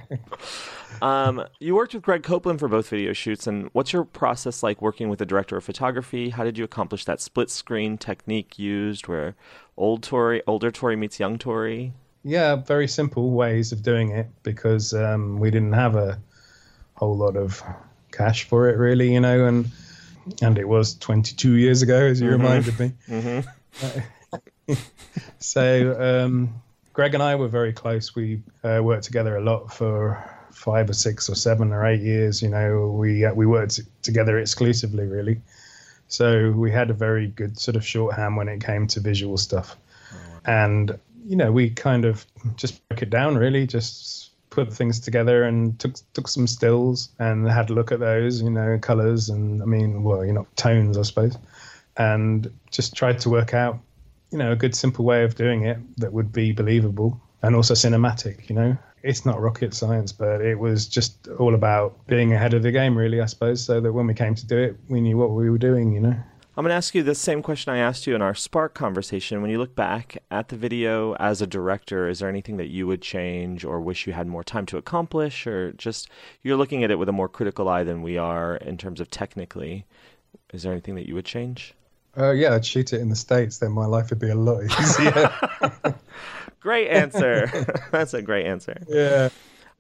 um, 1.03 1.45
you 1.61 1.75
worked 1.75 1.95
with 1.95 2.03
Greg 2.03 2.23
Copeland 2.23 2.61
for 2.61 2.69
both 2.69 2.89
video 2.89 3.13
shoots, 3.13 3.47
and 3.47 3.69
what's 3.73 3.93
your 3.93 4.05
process 4.05 4.63
like 4.63 4.81
working 4.81 5.09
with 5.09 5.19
the 5.19 5.27
director 5.27 5.57
of 5.57 5.65
photography? 5.65 6.31
How 6.31 6.45
did 6.45 6.57
you 6.57 6.65
accomplish 6.65 7.05
that 7.07 7.21
split 7.21 7.51
screen 7.51 7.99
technique 7.99 8.59
used, 8.59 9.09
where 9.09 9.35
old 9.77 10.03
Tori, 10.03 10.43
older 10.47 10.71
Tori 10.71 10.97
meets 10.97 11.19
young 11.19 11.39
Tori? 11.39 11.93
Yeah, 12.25 12.55
very 12.57 12.87
simple 12.87 13.33
ways 13.33 13.73
of 13.73 13.83
doing 13.83 14.11
it 14.11 14.29
because 14.45 14.95
um, 14.95 15.39
we 15.41 15.51
didn't 15.51 15.73
have 15.73 15.97
a 15.97 16.21
whole 16.95 17.17
lot 17.17 17.37
of 17.37 17.61
cash 18.13 18.45
for 18.45 18.69
it, 18.69 18.79
really, 18.79 19.13
you 19.13 19.21
know, 19.21 19.45
and 19.47 19.69
and 20.41 20.57
it 20.57 20.69
was 20.69 20.95
22 20.99 21.55
years 21.57 21.83
ago, 21.83 21.99
as 21.99 22.21
you 22.21 22.29
Mhm. 22.29 22.33
reminded 22.33 22.79
me. 22.79 22.93
Mhm. 23.09 23.45
so 25.39 26.25
um, 26.25 26.63
Greg 26.93 27.15
and 27.15 27.23
I 27.23 27.35
were 27.35 27.49
very 27.49 27.73
close. 27.73 28.15
We 28.15 28.43
uh, 28.63 28.81
worked 28.83 29.05
together 29.05 29.37
a 29.37 29.41
lot 29.41 29.73
for 29.73 30.23
five 30.53 30.89
or 30.89 30.95
six 30.95 31.29
or 31.29 31.35
seven 31.35 31.73
or 31.73 31.87
eight 31.87 32.01
years. 32.01 32.43
You 32.43 32.49
know, 32.49 32.89
we 32.89 33.25
uh, 33.25 33.35
we 33.35 33.47
worked 33.47 33.81
together 34.03 34.39
exclusively, 34.39 35.07
really. 35.07 35.41
So 36.09 36.53
we 36.53 36.71
had 36.71 36.91
a 36.91 36.95
very 36.95 37.29
good 37.29 37.59
sort 37.59 37.77
of 37.77 37.87
shorthand 37.87 38.37
when 38.37 38.49
it 38.49 38.63
came 38.63 38.87
to 38.89 39.01
visual 39.01 39.39
stuff, 39.39 39.77
and 40.45 40.99
you 41.27 41.37
know, 41.37 41.53
we 41.53 41.71
kind 41.71 42.05
of 42.05 42.27
just 42.57 42.87
broke 42.89 43.03
it 43.03 43.11
down, 43.11 43.37
really, 43.37 43.67
just 43.67 44.31
put 44.51 44.73
things 44.73 45.01
together 45.01 45.45
and 45.45 45.79
took 45.79 45.95
took 46.13 46.29
some 46.29 46.47
stills 46.47 47.09
and 47.19 47.49
had 47.49 47.71
a 47.71 47.73
look 47.73 47.91
at 47.91 48.01
those, 48.01 48.43
you 48.43 48.51
know, 48.51 48.79
colors 48.79 49.29
and 49.29 49.63
I 49.63 49.65
mean, 49.65 50.03
well, 50.03 50.25
you 50.25 50.33
know, 50.33 50.47
tones, 50.57 50.99
I 50.99 51.03
suppose, 51.03 51.37
and 51.97 52.53
just 52.71 52.95
tried 52.95 53.19
to 53.21 53.31
work 53.31 53.55
out, 53.55 53.79
you 54.31 54.39
know, 54.39 54.53
a 54.53 54.57
good 54.57 54.75
simple 54.75 55.05
way 55.05 55.25
of 55.25 55.35
doing 55.35 55.65
it 55.65 55.79
that 55.97 56.13
would 56.13 56.33
be 56.33 56.53
believable 56.53 57.21
and 57.41 57.57
also 57.57 57.75
cinematic. 57.75 58.49
You 58.49 58.57
know, 58.57 58.77
it's 59.03 59.27
not 59.27 59.41
rocket 59.41 59.75
science, 59.75 60.13
but 60.13 60.41
it 60.41 60.59
was 60.59 60.87
just 60.87 61.29
all 61.39 61.55
about 61.55 62.07
being 62.07 62.33
ahead 62.33 62.55
of 62.55 62.63
the 62.63 62.71
game, 62.71 62.97
really, 62.97 63.21
I 63.21 63.27
suppose, 63.27 63.65
so 63.65 63.81
that 63.81 63.93
when 63.93 64.07
we 64.07 64.15
came 64.15 64.35
to 64.35 64.47
do 64.47 64.59
it, 64.59 64.77
we 64.89 65.01
knew 65.01 65.17
what 65.17 65.31
we 65.31 65.51
were 65.51 65.59
doing. 65.59 65.93
You 65.93 66.01
know. 66.01 66.17
I'm 66.55 66.65
going 66.65 66.71
to 66.71 66.77
ask 66.77 66.95
you 66.95 67.03
the 67.03 67.15
same 67.15 67.43
question 67.43 67.73
I 67.73 67.79
asked 67.79 68.07
you 68.07 68.15
in 68.15 68.21
our 68.21 68.35
Spark 68.35 68.75
conversation. 68.75 69.41
When 69.41 69.51
you 69.51 69.59
look 69.59 69.75
back 69.75 70.19
at 70.31 70.51
the 70.51 70.57
video 70.57 71.15
as 71.15 71.41
a 71.41 71.47
director, 71.47 72.09
is 72.09 72.19
there 72.19 72.29
anything 72.29 72.59
that 72.59 72.69
you 72.69 72.87
would 72.87 73.01
change 73.01 73.65
or 73.65 73.81
wish 73.81 74.07
you 74.07 74.13
had 74.13 74.27
more 74.27 74.45
time 74.45 74.67
to 74.67 74.77
accomplish? 74.77 75.47
Or 75.47 75.73
just 75.73 76.11
you're 76.43 76.59
looking 76.59 76.85
at 76.85 76.91
it 76.91 76.99
with 76.99 77.09
a 77.09 77.13
more 77.13 77.29
critical 77.29 77.71
eye 77.71 77.85
than 77.85 78.03
we 78.03 78.19
are 78.19 78.57
in 78.57 78.77
terms 78.77 79.01
of 79.01 79.09
technically. 79.09 79.87
Is 80.53 80.63
there 80.63 80.73
anything 80.73 80.95
that 80.97 81.09
you 81.09 81.15
would 81.15 81.25
change? 81.25 81.75
Uh, 82.17 82.33
yeah, 82.33 82.55
I'd 82.55 82.67
shoot 82.67 82.93
it 82.93 83.01
in 83.01 83.09
the 83.09 83.17
states, 83.17 83.59
then 83.59 83.73
my 83.73 83.87
life 83.87 84.11
would 84.11 84.19
be 84.19 84.31
a 84.31 84.35
lot 84.35 84.63
easier. 84.81 85.31
Great 86.61 86.89
answer. 86.89 87.47
That's 87.91 88.15
a 88.15 88.23
great 88.23 88.47
answer. 88.47 88.83
Yeah. 88.89 89.31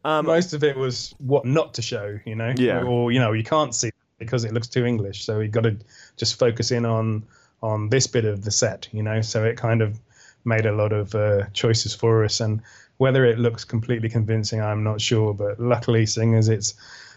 Most 0.05 0.53
of 0.53 0.65
it 0.65 0.77
was 0.77 1.15
what 1.19 1.45
not 1.45 1.75
to 1.75 1.83
show, 1.83 2.19
you 2.25 2.35
know. 2.35 2.53
Yeah. 2.57 2.83
Or 2.83 3.13
you 3.13 3.21
know, 3.21 3.33
you 3.33 3.45
can't 3.45 3.75
see 3.75 3.91
because 4.19 4.45
it 4.45 4.53
looks 4.53 4.69
too 4.69 4.85
English, 4.85 5.25
so 5.25 5.41
you 5.41 5.49
got 5.49 5.63
to 5.63 5.77
just 6.17 6.39
focus 6.39 6.71
in 6.71 6.85
on 6.85 7.25
on 7.63 7.89
this 7.89 8.07
bit 8.07 8.25
of 8.25 8.45
the 8.45 8.51
set, 8.51 8.89
you 8.93 9.03
know. 9.03 9.21
So 9.21 9.45
it 9.45 9.57
kind 9.57 9.83
of 9.83 10.01
made 10.45 10.67
a 10.67 10.73
lot 10.73 10.93
of 10.93 11.15
uh, 11.15 11.45
choices 11.53 11.95
for 11.95 12.25
us, 12.25 12.41
and 12.41 12.63
whether 12.97 13.25
it 13.25 13.39
looks 13.39 13.65
completely 13.65 14.09
convincing, 14.09 14.61
I'm 14.61 14.83
not 14.83 15.01
sure. 15.01 15.35
But 15.35 15.61
luckily, 15.61 16.07
seeing 16.07 16.35
as 16.35 16.49
it's 16.49 16.75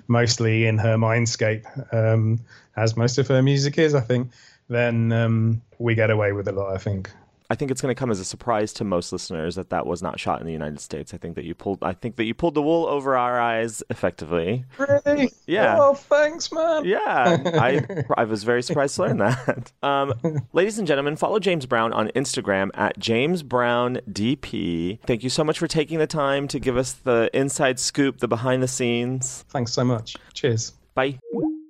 mostly 0.07 0.67
in 0.67 0.77
her 0.77 0.97
mindscape, 0.97 1.65
um, 1.93 2.39
as 2.75 2.95
most 2.95 3.17
of 3.17 3.27
her 3.29 3.41
music 3.41 3.77
is, 3.79 3.95
I 3.95 4.01
think, 4.01 4.29
then 4.67 5.11
um, 5.11 5.61
we 5.79 5.95
get 5.95 6.09
away 6.09 6.31
with 6.31 6.47
a 6.47 6.51
lot. 6.51 6.73
I 6.73 6.77
think. 6.77 7.09
I 7.49 7.55
think 7.55 7.69
it's 7.69 7.81
going 7.81 7.93
to 7.93 7.99
come 7.99 8.09
as 8.09 8.19
a 8.19 8.25
surprise 8.25 8.73
to 8.73 8.83
most 8.83 9.11
listeners 9.11 9.55
that 9.55 9.69
that 9.69 9.85
was 9.85 10.01
not 10.01 10.19
shot 10.19 10.39
in 10.39 10.47
the 10.47 10.53
United 10.53 10.79
States. 10.79 11.13
I 11.13 11.17
think 11.17 11.35
that 11.35 11.45
you 11.45 11.53
pulled 11.53 11.83
I 11.83 11.93
think 11.93 12.15
that 12.15 12.23
you 12.23 12.33
pulled 12.33 12.55
the 12.55 12.61
wool 12.61 12.87
over 12.87 13.15
our 13.15 13.39
eyes 13.39 13.83
effectively. 13.89 14.65
Really? 14.77 15.31
Yeah. 15.45 15.77
Oh, 15.79 15.93
thanks, 15.93 16.51
man. 16.51 16.85
Yeah, 16.85 17.37
I 17.53 17.85
I 18.17 18.23
was 18.23 18.43
very 18.43 18.63
surprised 18.63 18.95
to 18.95 19.03
learn 19.03 19.17
that. 19.19 19.71
Um, 19.83 20.13
ladies 20.53 20.79
and 20.79 20.87
gentlemen, 20.87 21.15
follow 21.15 21.37
James 21.37 21.67
Brown 21.67 21.93
on 21.93 22.09
Instagram 22.09 22.71
at 22.73 22.97
James 22.97 23.43
Brown 23.43 23.99
DP. 24.09 24.99
Thank 25.05 25.23
you 25.23 25.29
so 25.29 25.43
much 25.43 25.59
for 25.59 25.67
taking 25.67 25.99
the 25.99 26.07
time 26.07 26.47
to 26.47 26.59
give 26.59 26.77
us 26.77 26.93
the 26.93 27.29
inside 27.33 27.79
scoop, 27.79 28.17
the 28.17 28.27
behind 28.27 28.63
the 28.63 28.67
scenes. 28.67 29.45
Thanks 29.49 29.71
so 29.71 29.83
much. 29.83 30.15
Cheers. 30.33 30.73
Bye. 30.95 31.19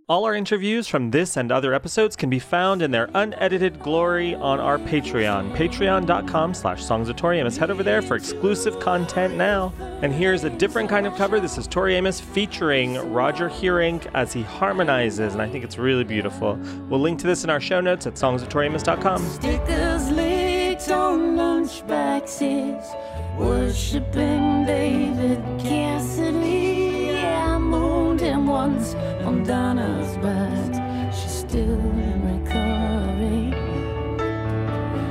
All 0.07 0.25
our 0.25 0.35
interviews 0.35 0.87
from 0.87 1.09
this 1.09 1.35
and 1.35 1.51
other 1.51 1.73
episodes 1.73 2.15
can 2.15 2.29
be 2.29 2.37
found 2.37 2.83
in 2.83 2.91
their 2.91 3.09
unedited 3.15 3.79
glory 3.79 4.35
on 4.35 4.59
our 4.59 4.77
Patreon, 4.77 5.57
patreon.com 5.57 6.53
slash 6.53 6.85
songs 6.85 7.09
of 7.09 7.15
Tori 7.15 7.39
Amos. 7.39 7.57
Head 7.57 7.71
over 7.71 7.81
there 7.81 8.03
for 8.03 8.15
exclusive 8.15 8.79
content 8.79 9.33
now. 9.33 9.73
And 10.03 10.13
here's 10.13 10.43
a 10.43 10.51
different 10.51 10.91
kind 10.91 11.07
of 11.07 11.15
cover. 11.15 11.39
This 11.39 11.57
is 11.57 11.65
Tori 11.65 11.95
Amos 11.95 12.19
featuring 12.19 13.11
Roger 13.11 13.49
Hearink 13.49 14.07
as 14.13 14.31
he 14.31 14.43
harmonizes, 14.43 15.33
and 15.33 15.41
I 15.41 15.49
think 15.49 15.63
it's 15.63 15.79
really 15.79 16.03
beautiful. 16.03 16.53
We'll 16.87 16.99
link 16.99 17.17
to 17.21 17.27
this 17.27 17.43
in 17.43 17.49
our 17.49 17.59
show 17.59 17.81
notes 17.81 18.05
at 18.05 18.13
songsoftoriamos.com. 18.13 19.27
Stickers 19.27 20.11
licked 20.11 20.91
on 20.91 21.35
lunchboxes, 21.35 23.39
worshiping 23.39 24.67
David 24.67 25.41
Cassidy. 25.59 27.17
I 27.17 27.57
mooned 27.57 28.19
him 28.19 28.45
once 28.45 28.93
on 29.25 29.43
Donna's 29.43 30.17
back. 30.17 31.13
She's 31.13 31.31
still 31.31 31.79
in 32.07 32.19
recovery. 32.33 33.53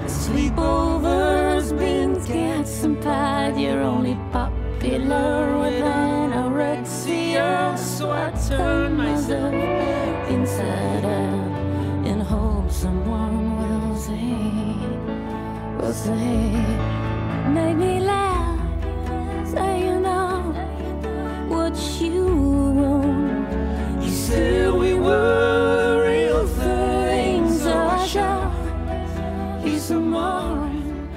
Sleepovers, 0.07 1.77
beans, 1.79 2.27
cats, 2.27 2.85
and. 2.85 3.59
You're 3.59 3.83
only 3.83 4.17
popular 4.33 5.59
with 5.61 5.83
anorexia, 5.83 7.49
so 7.77 8.11
I 8.11 8.31
turn 8.49 8.97
myself 8.97 9.55
inside 10.31 11.05
out 11.05 12.07
in 12.07 12.21
hope 12.21 12.71
someone 12.71 13.57
will 13.59 13.97
say, 13.97 14.37
will 15.79 15.93
say, 15.93 16.53
make 17.53 17.77
me 17.77 18.01
laugh, 18.01 18.61
say 19.47 19.87
you 19.87 20.01
know 20.01 20.53
what 21.49 21.77
you 22.01 22.27
want. 22.27 23.04
You 24.25 24.31
said 24.31 24.73
we 24.73 24.95
were 24.95 26.07
real 26.09 26.47
things, 26.47 27.61
so 27.61 27.77
I 27.77 28.07
shall. 28.07 29.61
He's 29.61 29.91
a 29.91 30.01
morning, 30.01 31.11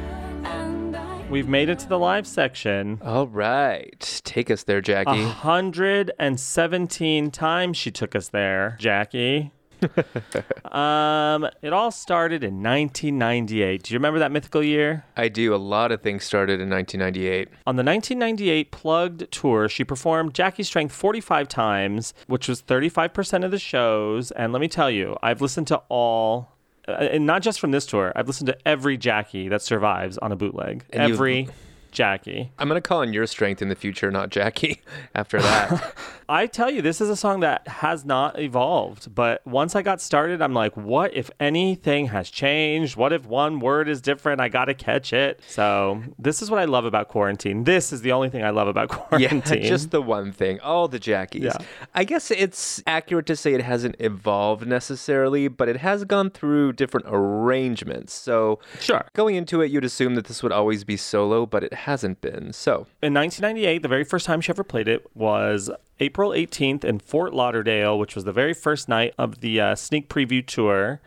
and 0.43 0.93
I. 0.93 1.25
We've 1.29 1.47
made 1.47 1.69
it 1.69 1.79
to 1.79 1.87
the 1.87 1.97
live 1.97 2.27
section. 2.27 2.99
All 3.01 3.29
right. 3.29 4.21
Take 4.25 4.51
us 4.51 4.63
there, 4.63 4.81
Jackie. 4.81 5.23
Hundred 5.23 6.11
and 6.19 6.37
seventeen 6.37 7.31
times 7.31 7.77
she 7.77 7.91
took 7.91 8.13
us 8.13 8.27
there, 8.27 8.75
Jackie. 8.77 9.53
um, 10.71 11.47
it 11.61 11.73
all 11.73 11.91
started 11.91 12.43
in 12.43 12.63
1998. 12.63 13.83
Do 13.83 13.93
you 13.93 13.97
remember 13.97 14.19
that 14.19 14.31
mythical 14.31 14.63
year? 14.63 15.05
I 15.15 15.27
do. 15.27 15.53
A 15.53 15.57
lot 15.57 15.91
of 15.91 16.01
things 16.01 16.23
started 16.23 16.59
in 16.59 16.69
1998. 16.69 17.49
On 17.65 17.75
the 17.75 17.83
1998 17.83 18.71
Plugged 18.71 19.31
tour, 19.31 19.69
she 19.69 19.83
performed 19.83 20.33
Jackie 20.33 20.63
Strength 20.63 20.93
45 20.93 21.47
times, 21.47 22.13
which 22.27 22.47
was 22.47 22.61
35% 22.61 23.45
of 23.45 23.51
the 23.51 23.59
shows. 23.59 24.31
And 24.31 24.53
let 24.53 24.59
me 24.59 24.67
tell 24.67 24.89
you, 24.91 25.17
I've 25.21 25.41
listened 25.41 25.67
to 25.67 25.81
all. 25.89 26.53
Uh, 26.87 26.91
and 26.93 27.25
not 27.25 27.41
just 27.41 27.59
from 27.59 27.71
this 27.71 27.85
tour, 27.85 28.13
I've 28.15 28.27
listened 28.27 28.47
to 28.47 28.57
every 28.67 28.97
Jackie 28.97 29.49
that 29.49 29.61
survives 29.61 30.17
on 30.19 30.31
a 30.31 30.35
bootleg. 30.35 30.85
And 30.91 31.11
every 31.11 31.49
Jackie. 31.91 32.51
I'm 32.57 32.67
going 32.67 32.81
to 32.81 32.87
call 32.87 33.01
on 33.01 33.13
your 33.13 33.25
strength 33.27 33.61
in 33.61 33.69
the 33.69 33.75
future, 33.75 34.11
not 34.11 34.29
Jackie, 34.29 34.81
after 35.15 35.41
that. 35.41 35.95
I 36.29 36.45
tell 36.45 36.69
you, 36.69 36.81
this 36.81 36.99
is 36.99 37.09
a 37.09 37.15
song 37.15 37.39
that 37.39 37.65
has 37.67 38.03
not 38.03 38.37
evolved. 38.39 39.13
But 39.15 39.45
once 39.47 39.75
I 39.75 39.81
got 39.81 40.01
started, 40.01 40.41
I'm 40.41 40.53
like, 40.53 40.75
what 40.75 41.13
if 41.13 41.31
anything 41.39 42.07
has 42.07 42.29
changed? 42.29 42.97
What 42.97 43.13
if 43.13 43.25
one 43.25 43.59
word 43.59 43.87
is 43.87 44.01
different? 44.01 44.41
I 44.41 44.49
got 44.49 44.65
to 44.65 44.73
catch 44.73 45.13
it. 45.13 45.39
So, 45.47 46.03
this 46.19 46.41
is 46.41 46.51
what 46.51 46.59
I 46.59 46.65
love 46.65 46.83
about 46.83 47.07
quarantine. 47.07 47.63
This 47.63 47.93
is 47.93 48.01
the 48.01 48.11
only 48.11 48.29
thing 48.29 48.43
I 48.43 48.49
love 48.49 48.67
about 48.67 48.89
quarantine. 48.89 49.63
Yeah, 49.63 49.69
just 49.69 49.91
the 49.91 50.01
one 50.01 50.33
thing. 50.33 50.59
All 50.59 50.89
the 50.89 50.99
Jackies. 50.99 51.43
Yeah. 51.43 51.57
I 51.95 52.03
guess 52.03 52.29
it's 52.29 52.83
accurate 52.85 53.25
to 53.27 53.37
say 53.37 53.53
it 53.53 53.61
hasn't 53.61 53.95
evolved 53.99 54.67
necessarily, 54.67 55.47
but 55.47 55.69
it 55.69 55.77
has 55.77 56.03
gone 56.03 56.29
through 56.29 56.73
different 56.73 57.05
arrangements. 57.09 58.13
So, 58.13 58.59
sure. 58.81 59.05
Going 59.13 59.35
into 59.35 59.61
it, 59.61 59.71
you'd 59.71 59.85
assume 59.85 60.15
that 60.15 60.25
this 60.25 60.43
would 60.43 60.51
always 60.51 60.83
be 60.83 60.97
solo, 60.97 61.45
but 61.45 61.63
it 61.63 61.73
hasn't 61.77 62.21
been. 62.21 62.53
So, 62.53 62.87
In 63.01 63.13
1998, 63.13 63.81
the 63.81 63.87
very 63.87 64.03
first 64.03 64.25
time 64.25 64.41
she 64.41 64.49
ever 64.51 64.63
played 64.63 64.87
it 64.87 65.05
was 65.15 65.69
April 65.99 66.31
18th 66.31 66.83
in 66.83 66.99
Fort 66.99 67.33
Lauderdale, 67.33 67.97
which 67.97 68.15
was 68.15 68.23
the 68.23 68.31
very 68.31 68.53
first 68.53 68.87
night 68.89 69.13
of 69.17 69.39
the 69.41 69.59
uh, 69.59 69.75
sneak 69.75 70.09
preview 70.09 70.45
tour, 70.45 71.01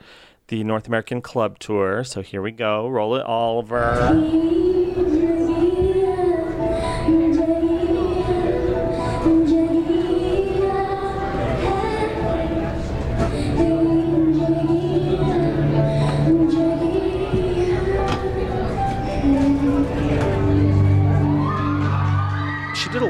the 0.48 0.64
North 0.64 0.88
American 0.88 1.20
Club 1.22 1.58
Tour. 1.58 2.02
So 2.04 2.22
here 2.22 2.42
we 2.42 2.50
go. 2.50 2.88
Roll 2.88 3.14
it, 3.16 3.22
Oliver. 3.24 4.99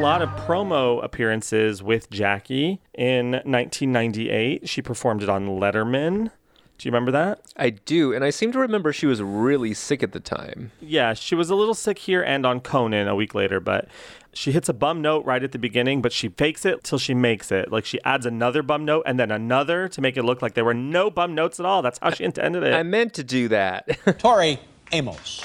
Lot 0.01 0.23
of 0.23 0.31
promo 0.31 1.05
appearances 1.05 1.83
with 1.83 2.09
Jackie 2.09 2.81
in 2.95 3.33
1998. 3.33 4.67
She 4.67 4.81
performed 4.81 5.23
it 5.23 5.29
on 5.29 5.47
Letterman. 5.47 6.31
Do 6.79 6.89
you 6.89 6.91
remember 6.91 7.11
that? 7.13 7.43
I 7.59 7.69
do, 7.69 8.15
and 8.15 8.25
I 8.25 8.31
seem 8.31 8.51
to 8.53 8.59
remember 8.59 8.95
she 8.95 9.05
was 9.05 9.21
really 9.21 9.75
sick 9.75 10.03
at 10.03 10.13
the 10.13 10.21
time. 10.21 10.73
Yeah, 10.81 11.13
she 11.13 11.35
was 11.35 11.51
a 11.51 11.55
little 11.55 11.75
sick 11.75 11.99
here 11.99 12.23
and 12.23 12.47
on 12.47 12.61
Conan 12.61 13.09
a 13.09 13.15
week 13.15 13.35
later, 13.35 13.61
but 13.61 13.89
she 14.33 14.53
hits 14.53 14.71
a 14.71 14.73
bum 14.73 15.03
note 15.03 15.27
right 15.27 15.45
at 15.45 15.53
the 15.53 15.59
beginning, 15.59 16.01
but 16.01 16.15
she 16.15 16.31
fakes 16.31 16.65
it 16.65 16.83
till 16.83 16.99
she 16.99 17.13
makes 17.13 17.53
it. 17.53 17.71
Like 17.71 17.85
she 17.85 18.03
adds 18.03 18.25
another 18.25 18.63
bum 18.63 18.87
note 18.87 19.03
and 19.05 19.21
then 19.21 19.31
another 19.31 19.87
to 19.89 20.01
make 20.01 20.17
it 20.17 20.23
look 20.23 20.41
like 20.41 20.55
there 20.55 20.65
were 20.65 20.73
no 20.73 21.11
bum 21.11 21.35
notes 21.35 21.61
at 21.61 21.67
all. 21.67 21.83
That's 21.83 21.99
how 21.99 22.09
she 22.09 22.25
intended 22.25 22.63
it. 22.63 22.73
I 22.73 22.85
meant 22.85 23.13
to 23.15 23.23
do 23.23 23.49
that. 23.49 23.99
Tori 24.19 24.59
Amos. 24.93 25.43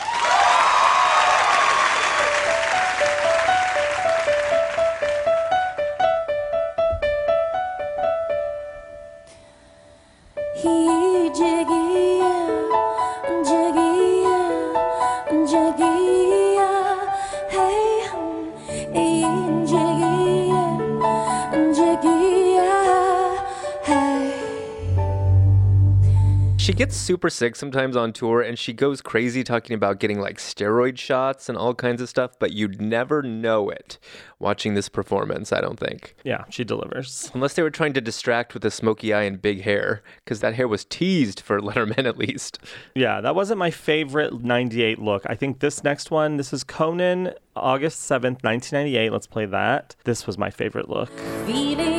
She 26.66 26.74
gets 26.74 26.98
super 26.98 27.30
sick 27.30 27.56
sometimes 27.56 27.95
on 27.95 28.11
tour 28.11 28.42
and 28.42 28.58
she 28.58 28.74
goes 28.74 29.00
crazy 29.00 29.44
talking 29.44 29.76
about 29.76 30.00
getting 30.00 30.19
like 30.19 30.40
steroid 30.40 30.98
shots 30.98 31.48
and 31.48 31.56
all 31.56 31.76
kinds 31.76 32.02
of 32.02 32.10
stuff, 32.10 32.40
but 32.40 32.53
you'd 32.53 32.82
never 32.82 33.22
know 33.22 33.69
it 33.69 34.00
watching 34.40 34.74
this 34.74 34.90
performance, 34.90 35.53
I 35.53 35.61
don't 35.61 35.80
think. 35.80 36.16
Yeah, 36.24 36.45
she 36.50 36.64
delivers. 36.64 37.30
Unless 37.35 37.53
they 37.53 37.61
were 37.61 37.69
trying 37.69 37.94
to 37.94 38.02
distract 38.02 38.56
with 38.56 38.66
a 38.66 38.72
smoky 38.72 39.14
eye 39.14 39.22
and 39.22 39.40
big 39.40 39.61
hair, 39.61 40.02
because 40.24 40.40
that 40.40 40.56
hair 40.56 40.68
was 40.68 40.85
teased 40.85 41.40
for 41.40 41.61
Letterman 41.61 42.08
at 42.08 42.18
least. 42.18 42.58
Yeah, 42.95 43.22
that 43.22 43.35
wasn't 43.35 43.60
my 43.60 43.69
favorite 43.69 44.44
98 44.44 44.98
look. 44.98 45.22
I 45.27 45.35
think 45.35 45.60
this 45.60 45.84
next 45.84 46.10
one, 46.10 46.38
this 46.38 46.52
is 46.52 46.64
Conan, 46.64 47.35
August 47.56 48.10
7th, 48.10 48.44
1998. 48.44 49.11
Let's 49.11 49.27
play 49.27 49.45
that. 49.45 49.95
This 50.03 50.26
was 50.26 50.40
my 50.40 50.50
favorite 50.50 50.90
look. 50.90 51.11
Feeling 51.45 51.94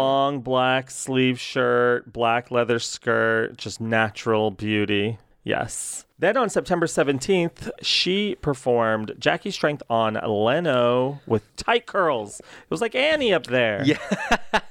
Long 0.00 0.40
black 0.40 0.90
sleeve 0.90 1.38
shirt, 1.38 2.10
black 2.10 2.50
leather 2.50 2.78
skirt, 2.78 3.58
just 3.58 3.82
natural 3.82 4.50
beauty. 4.50 5.18
Yes. 5.44 6.06
Then 6.20 6.36
on 6.36 6.50
September 6.50 6.84
17th, 6.84 7.70
she 7.80 8.34
performed 8.42 9.14
Jackie 9.18 9.50
Strength 9.50 9.82
on 9.88 10.14
Leno 10.22 11.20
with 11.26 11.56
tight 11.56 11.86
curls. 11.86 12.40
It 12.40 12.70
was 12.70 12.82
like 12.82 12.94
Annie 12.94 13.32
up 13.32 13.46
there. 13.46 13.84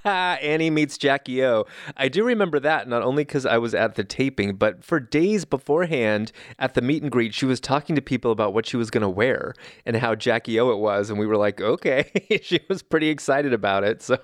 Yeah, 0.06 0.38
Annie 0.42 0.70
meets 0.70 0.98
Jackie 0.98 1.44
O. 1.44 1.66
I 1.96 2.08
do 2.08 2.24
remember 2.24 2.60
that 2.60 2.88
not 2.88 3.02
only 3.02 3.24
because 3.24 3.46
I 3.46 3.58
was 3.58 3.74
at 3.74 3.96
the 3.96 4.04
taping, 4.04 4.56
but 4.56 4.84
for 4.84 5.00
days 5.00 5.46
beforehand 5.46 6.32
at 6.58 6.74
the 6.74 6.82
meet 6.82 7.02
and 7.02 7.12
greet, 7.12 7.34
she 7.34 7.46
was 7.46 7.60
talking 7.60 7.96
to 7.96 8.02
people 8.02 8.32
about 8.32 8.54
what 8.54 8.66
she 8.66 8.78
was 8.78 8.90
going 8.90 9.02
to 9.02 9.10
wear 9.10 9.54
and 9.86 9.98
how 9.98 10.16
Jackie 10.16 10.60
O 10.60 10.72
it 10.72 10.80
was. 10.80 11.10
And 11.10 11.20
we 11.20 11.26
were 11.26 11.38
like, 11.38 11.62
okay. 11.62 12.10
she 12.42 12.60
was 12.68 12.82
pretty 12.82 13.10
excited 13.10 13.54
about 13.54 13.84
it. 13.84 14.02
So, 14.02 14.18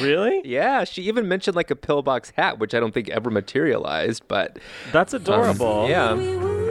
really? 0.00 0.42
yeah, 0.44 0.84
she 0.84 1.02
even 1.02 1.28
mentioned 1.28 1.56
like 1.56 1.70
a 1.70 1.76
pillbox 1.76 2.30
hat, 2.30 2.58
which 2.58 2.74
I 2.74 2.80
don't 2.80 2.92
think 2.92 3.08
ever 3.10 3.30
materialized, 3.30 4.24
but 4.28 4.58
that's 4.92 5.12
adorable. 5.12 5.88
yeah. 5.88 6.65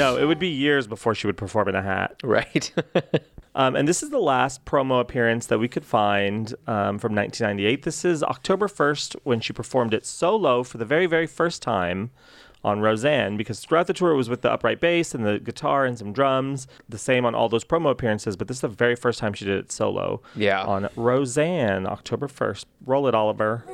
No, 0.00 0.16
it 0.16 0.24
would 0.24 0.38
be 0.38 0.48
years 0.48 0.86
before 0.86 1.14
she 1.14 1.26
would 1.26 1.36
perform 1.36 1.68
in 1.68 1.74
a 1.74 1.82
hat. 1.82 2.16
Right. 2.24 2.72
um, 3.54 3.74
and 3.74 3.88
this 3.88 4.02
is 4.02 4.10
the 4.10 4.18
last 4.18 4.64
promo 4.64 5.00
appearance 5.00 5.46
that 5.46 5.58
we 5.58 5.68
could 5.68 5.84
find 5.84 6.54
um, 6.66 6.98
from 6.98 7.14
1998. 7.14 7.82
This 7.82 8.04
is 8.04 8.22
October 8.22 8.68
1st 8.68 9.16
when 9.24 9.40
she 9.40 9.52
performed 9.52 9.92
it 9.92 10.06
solo 10.06 10.62
for 10.62 10.78
the 10.78 10.84
very, 10.84 11.06
very 11.06 11.26
first 11.26 11.62
time 11.62 12.10
on 12.62 12.80
Roseanne 12.80 13.36
because 13.36 13.60
throughout 13.60 13.86
the 13.86 13.92
tour 13.92 14.12
it 14.12 14.16
was 14.16 14.28
with 14.28 14.42
the 14.42 14.52
upright 14.52 14.80
bass 14.80 15.14
and 15.14 15.26
the 15.26 15.38
guitar 15.38 15.84
and 15.84 15.98
some 15.98 16.12
drums, 16.12 16.68
the 16.88 16.98
same 16.98 17.24
on 17.24 17.34
all 17.34 17.48
those 17.48 17.64
promo 17.64 17.90
appearances, 17.90 18.36
but 18.36 18.48
this 18.48 18.58
is 18.58 18.60
the 18.62 18.68
very 18.68 18.94
first 18.94 19.18
time 19.18 19.32
she 19.32 19.44
did 19.44 19.58
it 19.58 19.72
solo. 19.72 20.22
Yeah. 20.36 20.62
On 20.64 20.88
Roseanne, 20.94 21.86
October 21.86 22.28
1st. 22.28 22.66
Roll 22.86 23.08
it, 23.08 23.14
Oliver. 23.14 23.64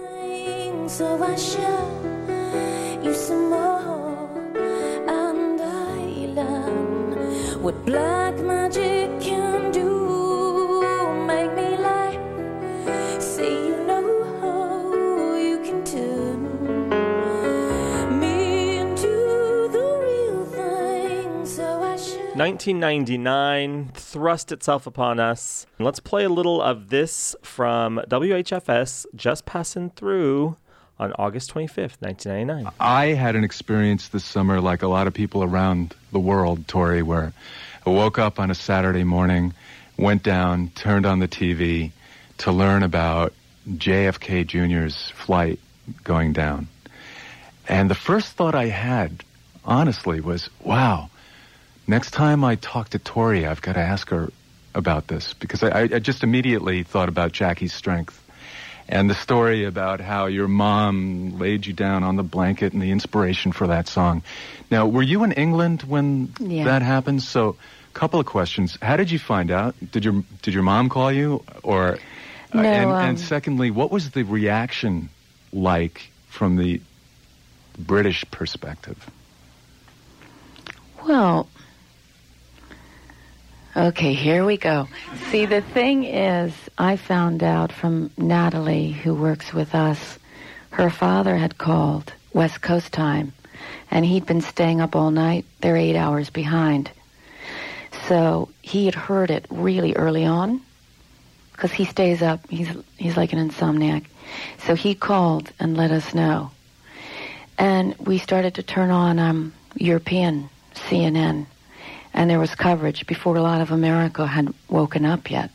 So 0.88 1.22
I 1.22 1.34
show 1.34 3.00
you 3.02 3.12
some 3.12 3.50
more, 3.50 4.56
and 4.56 5.60
I 5.60 6.00
learn 6.32 7.62
what 7.62 7.84
black 7.84 8.38
magic 8.38 8.95
1999 22.36 23.92
thrust 23.94 24.52
itself 24.52 24.86
upon 24.86 25.18
us. 25.18 25.66
Let's 25.78 26.00
play 26.00 26.24
a 26.24 26.28
little 26.28 26.60
of 26.60 26.90
this 26.90 27.34
from 27.40 27.98
WHFS, 28.08 29.06
just 29.14 29.46
passing 29.46 29.88
through 29.88 30.56
on 30.98 31.14
August 31.14 31.54
25th, 31.54 32.02
1999. 32.02 32.70
I 32.78 33.06
had 33.06 33.36
an 33.36 33.44
experience 33.44 34.08
this 34.08 34.24
summer, 34.24 34.60
like 34.60 34.82
a 34.82 34.86
lot 34.86 35.06
of 35.06 35.14
people 35.14 35.44
around 35.44 35.94
the 36.12 36.18
world, 36.18 36.68
Tori, 36.68 37.02
where 37.02 37.32
I 37.86 37.90
woke 37.90 38.18
up 38.18 38.38
on 38.38 38.50
a 38.50 38.54
Saturday 38.54 39.04
morning, 39.04 39.54
went 39.96 40.22
down, 40.22 40.68
turned 40.74 41.06
on 41.06 41.20
the 41.20 41.28
TV 41.28 41.92
to 42.38 42.52
learn 42.52 42.82
about 42.82 43.32
JFK 43.66 44.46
Jr.'s 44.46 45.10
flight 45.10 45.58
going 46.04 46.34
down. 46.34 46.68
And 47.66 47.88
the 47.88 47.94
first 47.94 48.34
thought 48.34 48.54
I 48.54 48.66
had, 48.66 49.24
honestly, 49.64 50.20
was, 50.20 50.50
wow, 50.62 51.08
next 51.86 52.10
time 52.12 52.44
I 52.44 52.56
talk 52.56 52.90
to 52.90 52.98
Tori, 52.98 53.46
I've 53.46 53.62
got 53.62 53.74
to 53.74 53.80
ask 53.80 54.08
her 54.10 54.30
about 54.74 55.08
this 55.08 55.34
because 55.34 55.62
I, 55.62 55.82
I 55.82 55.98
just 55.98 56.22
immediately 56.22 56.82
thought 56.82 57.08
about 57.08 57.32
Jackie's 57.32 57.72
strength 57.72 58.22
and 58.88 59.10
the 59.10 59.14
story 59.14 59.64
about 59.64 60.00
how 60.00 60.26
your 60.26 60.48
mom 60.48 61.38
laid 61.38 61.66
you 61.66 61.72
down 61.72 62.04
on 62.04 62.16
the 62.16 62.22
blanket 62.22 62.72
and 62.72 62.80
the 62.80 62.90
inspiration 62.90 63.52
for 63.52 63.66
that 63.68 63.88
song. 63.88 64.22
Now, 64.70 64.86
were 64.86 65.02
you 65.02 65.24
in 65.24 65.32
England 65.32 65.82
when 65.82 66.32
Yeah. 66.38 66.64
that 66.64 66.82
happened? 66.82 67.22
So, 67.22 67.56
a 67.94 67.98
couple 67.98 68.20
of 68.20 68.26
questions. 68.26 68.78
How 68.80 68.96
did 68.96 69.10
you 69.10 69.18
find 69.18 69.50
out? 69.50 69.74
Did 69.90 70.04
your 70.04 70.22
did 70.42 70.54
your 70.54 70.62
mom 70.62 70.88
call 70.88 71.10
you, 71.10 71.42
or 71.62 71.94
uh, 71.94 71.98
No, 72.54 72.62
and, 72.62 72.90
um, 72.92 72.96
and 73.00 73.18
secondly, 73.20 73.70
what 73.70 73.90
was 73.90 74.10
the 74.10 74.22
reaction 74.22 75.08
like 75.52 76.02
from 76.28 76.56
the 76.56 76.80
British 77.78 78.24
perspective? 78.30 78.98
Well, 81.06 81.48
okay, 83.76 84.14
here 84.14 84.44
we 84.44 84.56
go. 84.56 84.88
See, 85.30 85.46
the 85.46 85.60
thing 85.60 86.04
is, 86.04 86.52
I 86.78 86.96
found 86.96 87.42
out 87.42 87.72
from 87.72 88.10
Natalie, 88.16 88.92
who 88.92 89.14
works 89.14 89.52
with 89.52 89.74
us, 89.74 90.18
her 90.70 90.90
father 90.90 91.36
had 91.36 91.58
called 91.58 92.12
West 92.32 92.60
Coast 92.60 92.92
time, 92.92 93.32
and 93.90 94.04
he'd 94.04 94.26
been 94.26 94.40
staying 94.40 94.80
up 94.80 94.96
all 94.96 95.10
night. 95.10 95.44
They're 95.60 95.76
eight 95.76 95.96
hours 95.96 96.30
behind. 96.30 96.90
So 98.08 98.50
he 98.62 98.84
had 98.86 98.94
heard 98.94 99.30
it 99.30 99.46
really 99.50 99.94
early 99.94 100.24
on, 100.24 100.60
because 101.52 101.72
he 101.72 101.84
stays 101.84 102.22
up. 102.22 102.48
He's 102.50 102.68
he's 102.98 103.16
like 103.16 103.32
an 103.32 103.50
insomniac. 103.50 104.04
So 104.66 104.74
he 104.74 104.94
called 104.94 105.50
and 105.58 105.76
let 105.76 105.90
us 105.90 106.14
know, 106.14 106.50
and 107.58 107.96
we 107.98 108.18
started 108.18 108.54
to 108.54 108.62
turn 108.62 108.90
on 108.90 109.18
um, 109.18 109.54
European 109.76 110.50
CNN, 110.74 111.46
and 112.16 112.30
there 112.30 112.40
was 112.40 112.54
coverage 112.54 113.06
before 113.06 113.36
a 113.36 113.42
lot 113.42 113.60
of 113.60 113.70
America 113.70 114.26
had 114.26 114.52
woken 114.68 115.04
up 115.04 115.30
yet. 115.30 115.50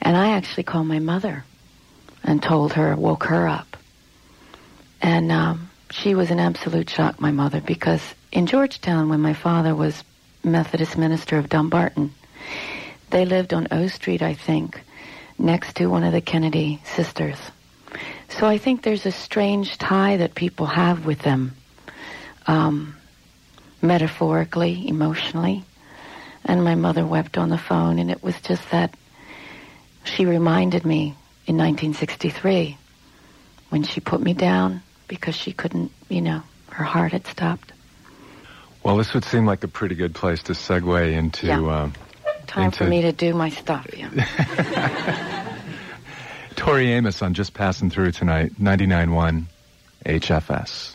And 0.00 0.16
I 0.16 0.30
actually 0.30 0.62
called 0.62 0.86
my 0.86 1.00
mother 1.00 1.44
and 2.22 2.40
told 2.40 2.74
her, 2.74 2.94
woke 2.94 3.24
her 3.24 3.48
up. 3.48 3.76
And 5.02 5.32
um, 5.32 5.70
she 5.90 6.14
was 6.14 6.30
in 6.30 6.38
absolute 6.38 6.88
shock, 6.88 7.20
my 7.20 7.32
mother, 7.32 7.60
because 7.60 8.14
in 8.30 8.46
Georgetown, 8.46 9.08
when 9.08 9.20
my 9.20 9.34
father 9.34 9.74
was 9.74 10.04
Methodist 10.44 10.96
minister 10.96 11.38
of 11.38 11.48
Dumbarton, 11.48 12.14
they 13.10 13.24
lived 13.24 13.52
on 13.52 13.66
O 13.72 13.88
Street, 13.88 14.22
I 14.22 14.34
think, 14.34 14.80
next 15.38 15.76
to 15.76 15.86
one 15.86 16.04
of 16.04 16.12
the 16.12 16.20
Kennedy 16.20 16.80
sisters. 16.84 17.38
So 18.28 18.46
I 18.46 18.58
think 18.58 18.82
there's 18.82 19.06
a 19.06 19.12
strange 19.12 19.76
tie 19.78 20.18
that 20.18 20.34
people 20.36 20.66
have 20.66 21.04
with 21.04 21.20
them. 21.20 21.56
Um, 22.46 22.96
metaphorically, 23.84 24.88
emotionally. 24.88 25.64
And 26.44 26.64
my 26.64 26.74
mother 26.74 27.06
wept 27.06 27.38
on 27.38 27.48
the 27.48 27.58
phone, 27.58 27.98
and 27.98 28.10
it 28.10 28.22
was 28.22 28.38
just 28.40 28.70
that 28.70 28.94
she 30.04 30.26
reminded 30.26 30.84
me 30.84 31.14
in 31.46 31.56
1963 31.56 32.76
when 33.70 33.82
she 33.82 34.00
put 34.00 34.20
me 34.20 34.34
down 34.34 34.82
because 35.08 35.34
she 35.34 35.52
couldn't, 35.52 35.90
you 36.08 36.20
know, 36.20 36.42
her 36.70 36.84
heart 36.84 37.12
had 37.12 37.26
stopped. 37.26 37.72
Well, 38.82 38.98
this 38.98 39.14
would 39.14 39.24
seem 39.24 39.46
like 39.46 39.64
a 39.64 39.68
pretty 39.68 39.94
good 39.94 40.14
place 40.14 40.42
to 40.44 40.52
segue 40.52 41.12
into. 41.12 41.46
Yeah. 41.46 41.60
Um, 41.60 41.94
Time 42.46 42.70
for 42.70 42.84
me 42.84 43.02
to 43.02 43.12
do 43.12 43.32
my 43.32 43.48
stuff, 43.48 43.86
yeah. 43.96 45.40
Tori 46.56 46.92
Amos 46.92 47.22
on 47.22 47.32
Just 47.32 47.54
Passing 47.54 47.88
Through 47.90 48.12
tonight, 48.12 48.52
99.1 48.60 49.46
HFS. 50.04 50.94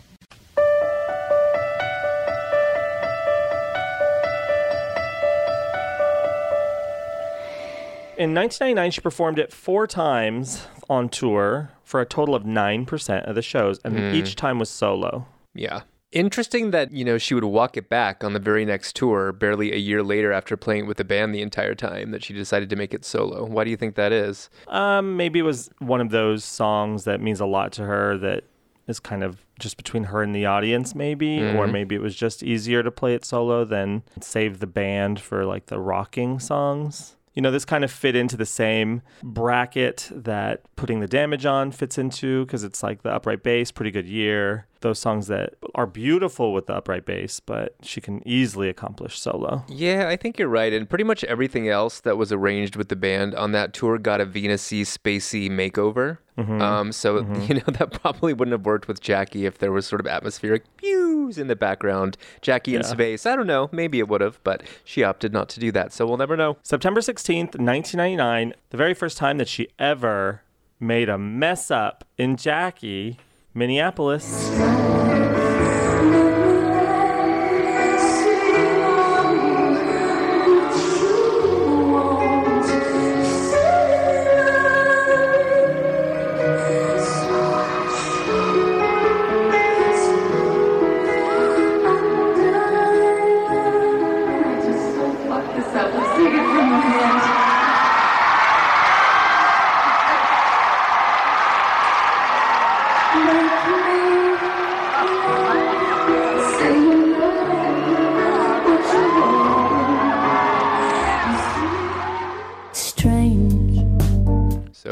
In 8.19 8.33
1999, 8.33 8.91
she 8.91 8.99
performed 8.99 9.39
it 9.39 9.53
four 9.53 9.87
times 9.87 10.67
on 10.89 11.07
tour 11.07 11.71
for 11.85 12.01
a 12.01 12.05
total 12.05 12.35
of 12.35 12.43
9% 12.43 13.23
of 13.25 13.33
the 13.33 13.41
shows, 13.41 13.79
and 13.85 13.97
Hmm. 13.97 14.13
each 14.13 14.35
time 14.35 14.59
was 14.59 14.69
solo. 14.69 15.25
Yeah. 15.55 15.83
Interesting 16.11 16.71
that, 16.71 16.91
you 16.91 17.05
know, 17.05 17.17
she 17.17 17.33
would 17.33 17.45
walk 17.45 17.77
it 17.77 17.87
back 17.87 18.21
on 18.25 18.33
the 18.33 18.39
very 18.39 18.65
next 18.65 18.97
tour, 18.97 19.31
barely 19.31 19.71
a 19.71 19.77
year 19.77 20.03
later 20.03 20.33
after 20.33 20.57
playing 20.57 20.85
with 20.85 20.97
the 20.97 21.05
band 21.05 21.33
the 21.33 21.41
entire 21.41 21.75
time, 21.75 22.11
that 22.11 22.21
she 22.21 22.33
decided 22.33 22.69
to 22.71 22.75
make 22.75 22.93
it 22.93 23.05
solo. 23.05 23.45
Why 23.45 23.63
do 23.63 23.69
you 23.69 23.77
think 23.77 23.95
that 23.95 24.11
is? 24.11 24.49
Um, 24.67 25.15
maybe 25.15 25.39
it 25.39 25.43
was 25.43 25.69
one 25.79 26.01
of 26.01 26.09
those 26.09 26.43
songs 26.43 27.05
that 27.05 27.21
means 27.21 27.39
a 27.39 27.45
lot 27.45 27.71
to 27.73 27.83
her 27.85 28.17
that 28.17 28.43
is 28.85 28.99
kind 28.99 29.23
of 29.23 29.45
just 29.59 29.77
between 29.77 30.05
her 30.05 30.21
and 30.23 30.35
the 30.35 30.45
audience, 30.45 30.93
maybe, 30.93 31.41
or 31.41 31.67
Mhm. 31.67 31.71
maybe 31.71 31.95
it 31.95 32.01
was 32.01 32.15
just 32.15 32.43
easier 32.43 32.81
to 32.83 32.91
play 32.91 33.13
it 33.13 33.23
solo 33.23 33.63
than 33.63 34.01
save 34.19 34.59
the 34.59 34.67
band 34.67 35.21
for 35.21 35.45
like 35.45 35.67
the 35.67 35.79
rocking 35.79 36.39
songs. 36.39 37.15
You 37.33 37.41
know, 37.41 37.51
this 37.51 37.65
kind 37.65 37.83
of 37.83 37.91
fit 37.91 38.15
into 38.15 38.35
the 38.35 38.45
same 38.45 39.01
bracket 39.23 40.09
that 40.11 40.63
Putting 40.75 40.99
the 40.99 41.07
Damage 41.07 41.45
On 41.45 41.71
fits 41.71 41.97
into 41.97 42.45
because 42.45 42.63
it's 42.63 42.81
like 42.83 43.03
the 43.03 43.11
upright 43.11 43.43
bass, 43.43 43.71
pretty 43.71 43.91
good 43.91 44.07
year. 44.07 44.65
Those 44.81 44.97
songs 44.99 45.27
that 45.27 45.55
are 45.75 45.85
beautiful 45.85 46.53
with 46.53 46.67
the 46.67 46.73
upright 46.75 47.05
bass, 47.05 47.41
but 47.41 47.75
she 47.81 47.99
can 47.99 48.25
easily 48.25 48.69
accomplish 48.69 49.19
solo. 49.19 49.65
Yeah, 49.67 50.07
I 50.07 50.15
think 50.15 50.39
you're 50.39 50.47
right. 50.47 50.71
And 50.71 50.87
pretty 50.89 51.03
much 51.03 51.23
everything 51.25 51.67
else 51.67 51.99
that 51.99 52.17
was 52.17 52.31
arranged 52.31 52.77
with 52.77 52.87
the 52.87 52.95
band 52.95 53.35
on 53.35 53.51
that 53.51 53.73
tour 53.73 53.97
got 53.97 54.21
a 54.21 54.25
Venusy, 54.25 54.81
spacey 54.83 55.49
makeover. 55.49 56.19
Mhm. 56.37 56.61
Um, 56.61 56.91
so, 56.93 57.15
Mhm. 57.23 57.49
you 57.49 57.55
know, 57.55 57.73
that 57.77 57.91
probably 58.01 58.31
wouldn't 58.31 58.53
have 58.53 58.65
worked 58.65 58.87
with 58.87 59.01
Jackie 59.01 59.45
if 59.45 59.57
there 59.57 59.73
was 59.73 59.85
sort 59.85 59.99
of 59.99 60.07
atmospheric 60.07 60.63
pews 60.77 61.37
in 61.37 61.47
the 61.47 61.57
background. 61.57 62.15
Jackie 62.41 62.75
in 62.75 62.81
Yeah. 62.81 62.87
space. 62.87 63.25
I 63.25 63.35
don't 63.35 63.47
know. 63.47 63.67
Maybe 63.73 63.99
it 63.99 64.07
would 64.07 64.21
have, 64.21 64.39
but 64.45 64.63
she 64.85 65.03
opted 65.03 65.33
not 65.33 65.49
to 65.49 65.59
do 65.59 65.73
that. 65.73 65.91
So 65.91 66.07
we'll 66.07 66.15
never 66.15 66.37
know. 66.37 66.55
September 66.63 67.01
16th, 67.01 67.57
1999, 67.59 68.53
the 68.69 68.77
very 68.77 68.93
first 68.93 69.17
time 69.17 69.37
that 69.39 69.49
she 69.49 69.67
ever 69.77 70.41
made 70.79 71.09
a 71.09 71.17
mess 71.17 71.69
up 71.69 72.05
in 72.17 72.37
Jackie, 72.37 73.17
Minneapolis. 73.53 74.49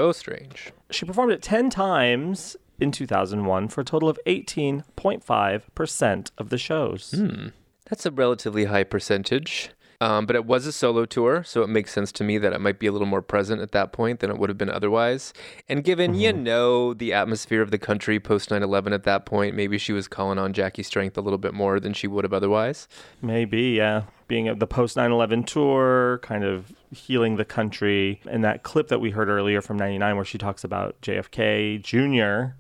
So 0.08 0.14
strange. 0.14 0.72
She 0.90 1.06
performed 1.06 1.34
it 1.34 1.42
10 1.42 1.70
times 1.70 2.56
in 2.80 2.94
2001 2.94 3.68
for 3.68 3.82
a 3.82 3.84
total 3.84 4.08
of 4.08 4.18
18.5% 4.26 6.32
of 6.38 6.50
the 6.50 6.58
shows. 6.58 7.12
Hmm. 7.12 7.48
That's 7.90 8.06
a 8.06 8.12
relatively 8.12 8.64
high 8.66 8.86
percentage. 8.86 9.72
Um, 10.00 10.28
but 10.28 10.36
it 10.36 10.46
was 10.46 10.68
a 10.68 10.72
solo 10.72 11.06
tour, 11.06 11.44
so 11.44 11.64
it 11.64 11.70
makes 11.70 11.92
sense 11.92 12.12
to 12.14 12.24
me 12.24 12.38
that 12.38 12.54
it 12.54 12.62
might 12.62 12.78
be 12.78 12.86
a 12.86 12.92
little 12.92 13.08
more 13.08 13.24
present 13.24 13.62
at 13.62 13.72
that 13.72 13.92
point 13.92 14.20
than 14.20 14.30
it 14.30 14.38
would 14.38 14.50
have 14.50 14.58
been 14.58 14.70
otherwise. 14.70 15.34
And 15.68 15.84
given, 15.84 16.14
you 16.14 16.32
know, 16.32 16.94
the 16.94 17.14
atmosphere 17.14 17.64
of 17.64 17.72
the 17.72 17.80
country 17.80 18.20
post 18.20 18.52
9 18.52 18.62
11 18.62 18.94
at 18.94 19.04
that 19.06 19.26
point, 19.26 19.56
maybe 19.56 19.80
she 19.80 19.94
was 19.94 20.08
calling 20.08 20.38
on 20.38 20.54
Jackie's 20.54 20.86
strength 20.86 21.18
a 21.18 21.22
little 21.22 21.40
bit 21.40 21.56
more 21.56 21.80
than 21.80 21.94
she 21.94 22.06
would 22.06 22.24
have 22.24 22.34
otherwise. 22.34 22.88
Maybe, 23.24 23.70
yeah. 23.72 24.04
Being 24.28 24.48
at 24.48 24.60
the 24.60 24.68
post 24.68 24.98
9 24.98 25.12
11 25.12 25.44
tour, 25.46 26.20
kind 26.22 26.44
of 26.44 26.72
healing 26.92 27.38
the 27.38 27.46
country. 27.46 28.22
And 28.30 28.44
that 28.44 28.62
clip 28.62 28.90
that 28.90 29.00
we 29.00 29.10
heard 29.10 29.30
earlier 29.30 29.62
from 29.62 29.78
99, 29.78 30.16
where 30.16 30.26
she 30.26 30.38
talks 30.38 30.64
about 30.64 31.02
JFK 31.02 31.82
Jr., 31.82 32.56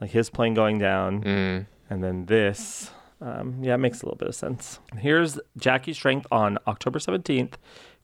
like 0.00 0.12
his 0.12 0.30
plane 0.30 0.54
going 0.54 0.78
down. 0.78 1.24
Mm. 1.24 1.66
And 1.90 2.04
then 2.04 2.26
this. 2.26 2.92
Um, 3.20 3.62
yeah, 3.62 3.74
it 3.74 3.78
makes 3.78 4.02
a 4.02 4.06
little 4.06 4.16
bit 4.16 4.28
of 4.28 4.34
sense. 4.34 4.80
Here's 4.96 5.38
Jackie 5.56 5.92
Strength 5.92 6.26
on 6.30 6.58
October 6.66 6.98
17th, 6.98 7.54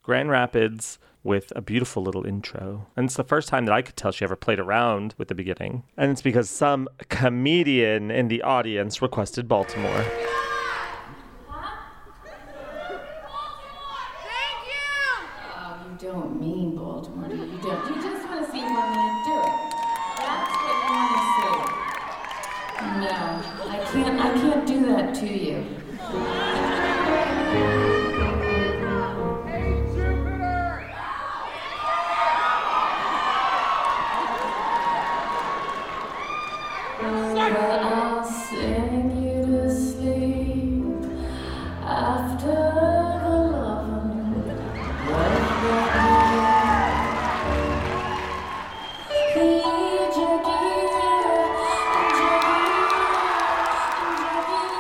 Grand 0.03 0.31
Rapids, 0.31 0.99
with 1.23 1.53
a 1.57 1.61
beautiful 1.61 2.03
little 2.03 2.25
intro. 2.25 2.87
And 2.97 3.07
it's 3.07 3.17
the 3.17 3.25
first 3.25 3.49
time 3.49 3.65
that 3.65 3.73
I 3.73 3.83
could 3.83 3.97
tell 3.97 4.13
she 4.13 4.25
ever 4.25 4.37
played 4.37 4.61
around 4.61 5.15
with 5.19 5.29
the 5.29 5.35
beginning. 5.35 5.83
And 5.97 6.13
it's 6.13 6.23
because 6.23 6.49
some 6.49 6.89
comedian 7.09 8.11
in 8.11 8.29
the 8.29 8.43
audience 8.43 9.03
requested 9.03 9.49
Baltimore. 9.49 10.05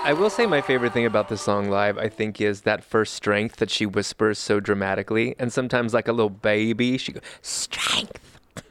I 0.06 0.12
will 0.12 0.30
say 0.30 0.46
my 0.46 0.60
favorite 0.60 0.92
thing 0.92 1.04
about 1.04 1.28
the 1.28 1.36
song 1.36 1.68
live, 1.68 1.98
I 1.98 2.08
think, 2.08 2.40
is 2.40 2.60
that 2.60 2.84
first 2.84 3.14
strength 3.14 3.56
that 3.56 3.70
she 3.70 3.86
whispers 3.86 4.38
so 4.38 4.60
dramatically, 4.60 5.34
and 5.36 5.52
sometimes 5.52 5.92
like 5.92 6.06
a 6.06 6.12
little 6.12 6.30
baby, 6.30 6.96
she 6.96 7.10
goes 7.10 7.24
strength. 7.42 8.38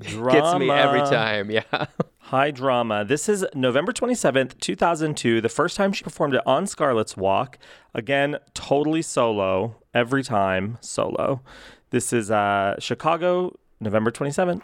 Gets 0.00 0.58
me 0.58 0.70
every 0.70 1.02
time. 1.02 1.50
Yeah. 1.50 1.84
High 2.20 2.52
drama. 2.52 3.04
This 3.04 3.28
is 3.28 3.44
November 3.54 3.92
27th, 3.92 4.58
2002, 4.60 5.42
the 5.42 5.50
first 5.50 5.76
time 5.76 5.92
she 5.92 6.04
performed 6.04 6.32
it 6.32 6.42
on 6.46 6.64
Scarlet's 6.64 7.18
Walk. 7.18 7.58
Again, 7.92 8.38
totally 8.54 9.02
solo, 9.02 9.76
every 9.92 10.22
time 10.22 10.78
solo. 10.80 11.42
This 11.90 12.14
is 12.14 12.30
uh, 12.30 12.76
Chicago, 12.78 13.58
November 13.78 14.10
27th. 14.10 14.62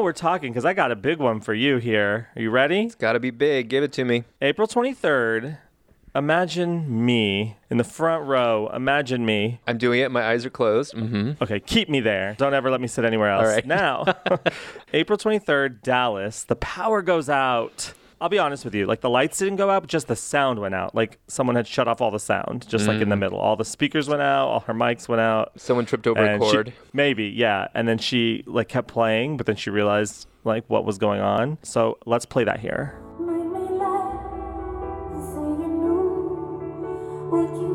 Now 0.00 0.04
we're 0.04 0.12
talking 0.14 0.50
because 0.50 0.64
I 0.64 0.72
got 0.72 0.90
a 0.90 0.96
big 0.96 1.18
one 1.18 1.42
for 1.42 1.52
you 1.52 1.76
here. 1.76 2.30
Are 2.34 2.40
you 2.40 2.48
ready? 2.48 2.84
It's 2.84 2.94
got 2.94 3.12
to 3.12 3.20
be 3.20 3.28
big. 3.28 3.68
Give 3.68 3.84
it 3.84 3.92
to 3.92 4.04
me. 4.06 4.24
April 4.40 4.66
23rd. 4.66 5.58
Imagine 6.14 7.04
me 7.04 7.58
in 7.68 7.76
the 7.76 7.84
front 7.84 8.24
row. 8.24 8.70
Imagine 8.74 9.26
me. 9.26 9.60
I'm 9.66 9.76
doing 9.76 10.00
it. 10.00 10.10
My 10.10 10.26
eyes 10.26 10.46
are 10.46 10.50
closed. 10.50 10.94
Mm-hmm. 10.94 11.42
Okay, 11.42 11.60
keep 11.60 11.90
me 11.90 12.00
there. 12.00 12.34
Don't 12.38 12.54
ever 12.54 12.70
let 12.70 12.80
me 12.80 12.86
sit 12.88 13.04
anywhere 13.04 13.28
else. 13.28 13.46
All 13.46 13.52
right. 13.52 13.66
Now, 13.66 14.06
April 14.94 15.18
23rd, 15.18 15.82
Dallas. 15.82 16.44
The 16.44 16.56
power 16.56 17.02
goes 17.02 17.28
out. 17.28 17.92
I'll 18.20 18.28
be 18.28 18.38
honest 18.38 18.64
with 18.66 18.74
you. 18.74 18.84
Like 18.86 19.00
the 19.00 19.08
lights 19.08 19.38
didn't 19.38 19.56
go 19.56 19.70
out, 19.70 19.82
but 19.82 19.88
just 19.90 20.06
the 20.08 20.16
sound 20.16 20.58
went 20.58 20.74
out. 20.74 20.94
Like 20.94 21.18
someone 21.26 21.56
had 21.56 21.66
shut 21.66 21.88
off 21.88 22.00
all 22.02 22.10
the 22.10 22.18
sound, 22.20 22.68
just 22.68 22.86
like 22.86 23.00
in 23.00 23.08
the 23.08 23.16
Mm. 23.16 23.20
middle. 23.20 23.38
All 23.38 23.56
the 23.56 23.64
speakers 23.64 24.08
went 24.08 24.20
out. 24.20 24.46
All 24.48 24.60
her 24.60 24.74
mics 24.74 25.08
went 25.08 25.20
out. 25.22 25.52
Someone 25.56 25.86
tripped 25.86 26.06
over 26.06 26.22
a 26.22 26.34
And 26.34 26.44
she- 26.44 26.50
cord. 26.50 26.72
maybe, 26.92 27.24
yeah. 27.24 27.68
And 27.74 27.88
then 27.88 27.96
she 27.98 28.44
like 28.46 28.68
kept 28.68 28.88
playing, 28.88 29.36
but 29.38 29.46
then 29.46 29.56
she 29.56 29.70
realized 29.70 30.26
like 30.44 30.64
what 30.68 30.84
was 30.84 30.98
going 30.98 31.20
on. 31.22 31.56
So 31.62 31.96
let's 32.04 32.26
play 32.26 32.44
that 32.44 32.60
here. 32.60 32.94
Don't 37.30 37.69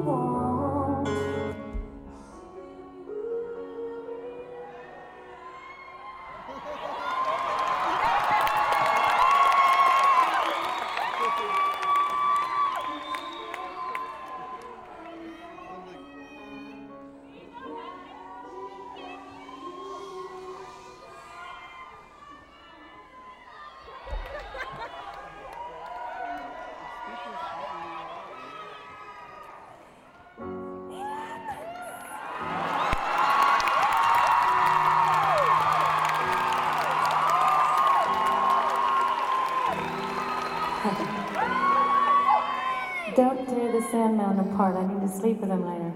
apart. 44.40 44.76
I 44.76 44.86
need 44.86 45.02
to 45.02 45.08
sleep 45.08 45.40
with 45.42 45.50
him 45.50 45.66
later. 45.66 45.94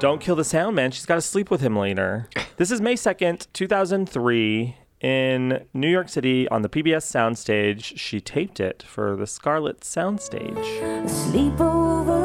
Don't 0.00 0.20
kill 0.20 0.34
the 0.34 0.44
sound 0.44 0.76
man. 0.76 0.90
She's 0.92 1.04
got 1.04 1.16
to 1.16 1.20
sleep 1.20 1.50
with 1.50 1.60
him 1.60 1.76
later. 1.76 2.26
This 2.56 2.70
is 2.70 2.80
May 2.80 2.94
2nd, 2.94 3.48
2003, 3.52 4.76
in 5.02 5.66
New 5.74 5.88
York 5.88 6.08
City 6.08 6.48
on 6.48 6.62
the 6.62 6.70
PBS 6.70 7.04
soundstage. 7.04 7.98
She 7.98 8.18
taped 8.18 8.60
it 8.60 8.82
for 8.82 9.14
the 9.14 9.26
Scarlet 9.26 9.80
soundstage. 9.80 10.56
Sleepovers, 11.06 12.19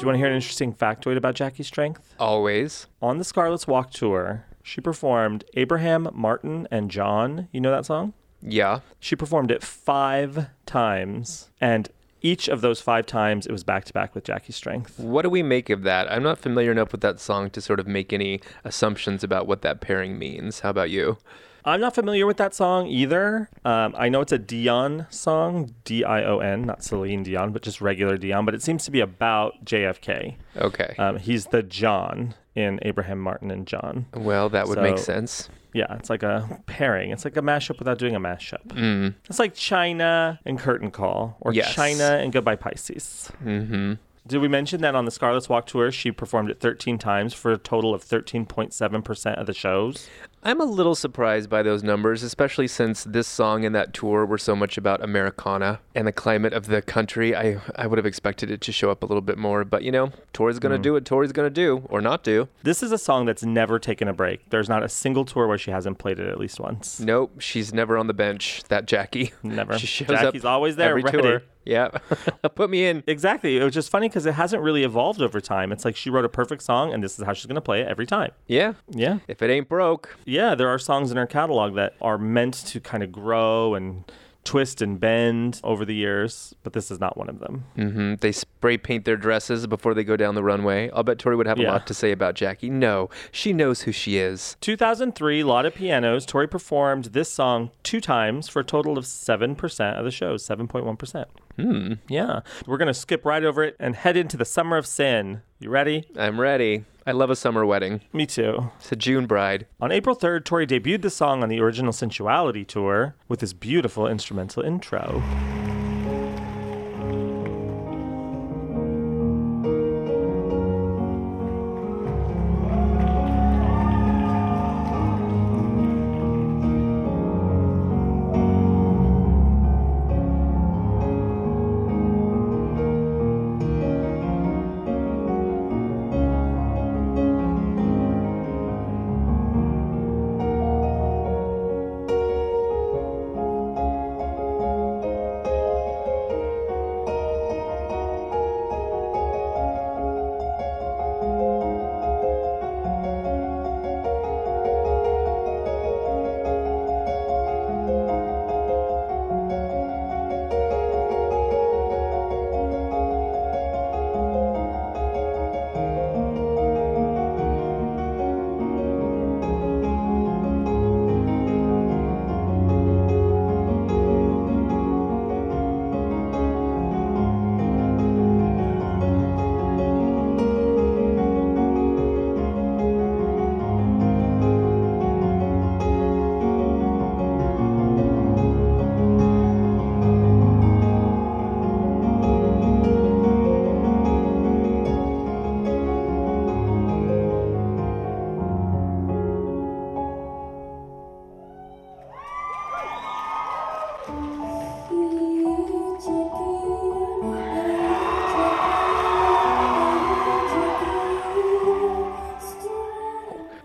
you 0.00 0.06
want 0.06 0.14
to 0.14 0.18
hear 0.18 0.28
an 0.28 0.34
interesting 0.34 0.72
factoid 0.72 1.16
about 1.16 1.34
Jackie 1.34 1.62
Strength? 1.62 2.14
Always. 2.18 2.86
On 3.02 3.18
the 3.18 3.24
Scarlet's 3.24 3.66
Walk 3.66 3.90
tour, 3.90 4.46
she 4.62 4.80
performed 4.80 5.44
Abraham, 5.54 6.08
Martin, 6.12 6.66
and 6.70 6.90
John. 6.90 7.48
You 7.52 7.60
know 7.60 7.70
that 7.70 7.86
song? 7.86 8.14
Yeah. 8.40 8.80
She 8.98 9.14
performed 9.16 9.50
it 9.50 9.62
five 9.62 10.46
times, 10.64 11.50
and 11.60 11.88
each 12.22 12.48
of 12.48 12.60
those 12.60 12.80
five 12.80 13.06
times 13.06 13.46
it 13.46 13.52
was 13.52 13.64
back 13.64 13.84
to 13.84 13.92
back 13.92 14.14
with 14.14 14.24
Jackie 14.24 14.52
Strength. 14.52 14.98
What 14.98 15.22
do 15.22 15.30
we 15.30 15.42
make 15.42 15.70
of 15.70 15.82
that? 15.82 16.10
I'm 16.10 16.22
not 16.22 16.38
familiar 16.38 16.72
enough 16.72 16.92
with 16.92 17.00
that 17.02 17.20
song 17.20 17.50
to 17.50 17.60
sort 17.60 17.80
of 17.80 17.86
make 17.86 18.12
any 18.12 18.40
assumptions 18.64 19.22
about 19.22 19.46
what 19.46 19.62
that 19.62 19.80
pairing 19.80 20.18
means. 20.18 20.60
How 20.60 20.70
about 20.70 20.90
you? 20.90 21.18
I'm 21.64 21.80
not 21.80 21.94
familiar 21.94 22.26
with 22.26 22.36
that 22.38 22.54
song 22.54 22.86
either. 22.86 23.48
Um, 23.64 23.94
I 23.96 24.08
know 24.08 24.20
it's 24.20 24.32
a 24.32 24.38
Dion 24.38 25.06
song, 25.10 25.74
D 25.84 26.04
I 26.04 26.24
O 26.24 26.38
N, 26.38 26.62
not 26.62 26.82
Celine 26.82 27.22
Dion, 27.22 27.52
but 27.52 27.62
just 27.62 27.80
regular 27.80 28.16
Dion. 28.16 28.44
But 28.44 28.54
it 28.54 28.62
seems 28.62 28.84
to 28.84 28.90
be 28.90 29.00
about 29.00 29.64
JFK. 29.64 30.36
Okay. 30.56 30.94
Um, 30.98 31.18
he's 31.18 31.46
the 31.46 31.62
John 31.62 32.34
in 32.54 32.78
Abraham 32.82 33.20
Martin 33.20 33.50
and 33.50 33.66
John. 33.66 34.06
Well, 34.14 34.48
that 34.50 34.68
would 34.68 34.78
make 34.80 34.98
sense. 34.98 35.48
Yeah, 35.72 35.94
it's 35.94 36.10
like 36.10 36.24
a 36.24 36.60
pairing. 36.66 37.10
It's 37.12 37.24
like 37.24 37.36
a 37.36 37.42
mashup 37.42 37.78
without 37.78 37.98
doing 37.98 38.16
a 38.16 38.20
mashup. 38.20 38.66
Mm. 38.68 39.14
It's 39.28 39.38
like 39.38 39.54
China 39.54 40.40
and 40.44 40.58
Curtain 40.58 40.90
Call, 40.90 41.36
or 41.40 41.52
Yes. 41.52 41.72
China 41.72 42.18
and 42.20 42.32
Goodbye 42.32 42.56
Pisces. 42.56 43.30
Mm-hmm. 43.44 43.92
Did 44.26 44.38
we 44.40 44.48
mention 44.48 44.80
that 44.82 44.94
on 44.94 45.04
the 45.06 45.10
Scarlet's 45.10 45.48
Walk 45.48 45.66
tour, 45.66 45.90
she 45.92 46.10
performed 46.12 46.50
it 46.50 46.60
13 46.60 46.98
times 46.98 47.34
for 47.34 47.52
a 47.52 47.56
total 47.58 47.94
of 47.94 48.04
13.7% 48.04 49.34
of 49.40 49.46
the 49.46 49.54
shows? 49.54 50.08
I'm 50.42 50.58
a 50.58 50.64
little 50.64 50.94
surprised 50.94 51.50
by 51.50 51.62
those 51.62 51.82
numbers, 51.82 52.22
especially 52.22 52.66
since 52.66 53.04
this 53.04 53.28
song 53.28 53.66
and 53.66 53.74
that 53.74 53.92
tour 53.92 54.24
were 54.24 54.38
so 54.38 54.56
much 54.56 54.78
about 54.78 55.02
Americana 55.04 55.80
and 55.94 56.06
the 56.06 56.12
climate 56.12 56.54
of 56.54 56.66
the 56.66 56.80
country. 56.80 57.36
I, 57.36 57.60
I 57.76 57.86
would 57.86 57.98
have 57.98 58.06
expected 58.06 58.50
it 58.50 58.62
to 58.62 58.72
show 58.72 58.90
up 58.90 59.02
a 59.02 59.06
little 59.06 59.20
bit 59.20 59.36
more, 59.36 59.66
but 59.66 59.82
you 59.82 59.92
know, 59.92 60.12
Tori's 60.32 60.58
going 60.58 60.72
to 60.72 60.78
Mm. 60.78 60.82
do 60.82 60.92
what 60.94 61.04
Tori's 61.04 61.32
going 61.32 61.44
to 61.46 61.54
do 61.54 61.82
or 61.90 62.00
not 62.00 62.22
do. 62.24 62.48
This 62.62 62.82
is 62.82 62.90
a 62.90 62.96
song 62.96 63.26
that's 63.26 63.42
never 63.44 63.78
taken 63.78 64.08
a 64.08 64.14
break. 64.14 64.48
There's 64.48 64.68
not 64.68 64.82
a 64.82 64.88
single 64.88 65.26
tour 65.26 65.46
where 65.46 65.58
she 65.58 65.72
hasn't 65.72 65.98
played 65.98 66.18
it 66.18 66.26
at 66.28 66.38
least 66.38 66.58
once. 66.58 67.00
Nope, 67.00 67.38
she's 67.40 67.74
never 67.74 67.98
on 67.98 68.06
the 68.06 68.14
bench, 68.14 68.62
that 68.68 68.86
Jackie. 68.86 69.32
Never. 69.42 69.78
She 69.78 69.86
shows 69.86 70.08
Jackie's 70.08 70.44
up 70.46 70.52
always 70.52 70.76
there, 70.76 70.88
every 70.90 71.02
ready. 71.02 71.20
tour. 71.20 71.42
Yeah. 71.64 71.88
Put 72.54 72.70
me 72.70 72.86
in. 72.86 73.02
Exactly. 73.06 73.58
It 73.58 73.64
was 73.64 73.74
just 73.74 73.90
funny 73.90 74.08
because 74.08 74.26
it 74.26 74.32
hasn't 74.34 74.62
really 74.62 74.82
evolved 74.84 75.20
over 75.20 75.40
time. 75.40 75.72
It's 75.72 75.84
like 75.84 75.96
she 75.96 76.10
wrote 76.10 76.24
a 76.24 76.28
perfect 76.28 76.62
song 76.62 76.92
and 76.92 77.02
this 77.04 77.18
is 77.18 77.24
how 77.24 77.32
she's 77.32 77.46
going 77.46 77.54
to 77.56 77.60
play 77.60 77.80
it 77.82 77.88
every 77.88 78.06
time. 78.06 78.32
Yeah. 78.46 78.74
Yeah. 78.88 79.18
If 79.28 79.42
it 79.42 79.50
ain't 79.50 79.68
broke. 79.68 80.16
Yeah, 80.24 80.54
there 80.54 80.68
are 80.68 80.78
songs 80.78 81.10
in 81.10 81.16
her 81.16 81.26
catalog 81.26 81.74
that 81.74 81.94
are 82.00 82.18
meant 82.18 82.54
to 82.66 82.80
kind 82.80 83.02
of 83.02 83.12
grow 83.12 83.74
and 83.74 84.04
twist 84.42 84.80
and 84.80 84.98
bend 84.98 85.60
over 85.62 85.84
the 85.84 85.94
years, 85.94 86.54
but 86.62 86.72
this 86.72 86.90
is 86.90 86.98
not 86.98 87.14
one 87.14 87.28
of 87.28 87.40
them. 87.40 87.64
hmm 87.76 88.14
They 88.14 88.32
spray 88.32 88.78
paint 88.78 89.04
their 89.04 89.18
dresses 89.18 89.66
before 89.66 89.92
they 89.92 90.02
go 90.02 90.16
down 90.16 90.34
the 90.34 90.42
runway. 90.42 90.88
I'll 90.94 91.02
bet 91.02 91.18
Tori 91.18 91.36
would 91.36 91.46
have 91.46 91.58
a 91.58 91.62
lot 91.62 91.86
to 91.88 91.94
say 91.94 92.10
about 92.10 92.36
Jackie. 92.36 92.70
No, 92.70 93.10
she 93.30 93.52
knows 93.52 93.82
who 93.82 93.92
she 93.92 94.16
is. 94.16 94.56
2003, 94.62 95.42
Lottapianos. 95.42 96.26
Tori 96.26 96.48
performed 96.48 97.04
this 97.06 97.30
song 97.30 97.70
two 97.82 98.00
times 98.00 98.48
for 98.48 98.60
a 98.60 98.64
total 98.64 98.96
of 98.96 99.04
7% 99.04 99.98
of 99.98 100.04
the 100.06 100.10
shows, 100.10 100.44
7.1%. 100.46 101.26
Hmm. 101.60 101.92
Yeah. 102.08 102.40
We're 102.66 102.78
going 102.78 102.88
to 102.88 102.94
skip 102.94 103.24
right 103.24 103.44
over 103.44 103.62
it 103.62 103.76
and 103.78 103.96
head 103.96 104.16
into 104.16 104.36
the 104.36 104.44
Summer 104.44 104.76
of 104.76 104.86
Sin. 104.86 105.42
You 105.58 105.70
ready? 105.70 106.06
I'm 106.16 106.40
ready. 106.40 106.84
I 107.06 107.12
love 107.12 107.30
a 107.30 107.36
summer 107.36 107.66
wedding. 107.66 108.02
Me 108.12 108.26
too. 108.26 108.70
It's 108.78 108.92
a 108.92 108.96
June 108.96 109.26
bride. 109.26 109.66
On 109.80 109.90
April 109.90 110.14
3rd, 110.14 110.44
Tori 110.44 110.66
debuted 110.66 111.02
the 111.02 111.10
song 111.10 111.42
on 111.42 111.48
the 111.48 111.60
original 111.60 111.92
Sinsuality 111.92 112.66
tour 112.66 113.14
with 113.28 113.40
this 113.40 113.52
beautiful 113.52 114.06
instrumental 114.06 114.62
intro. 114.62 115.22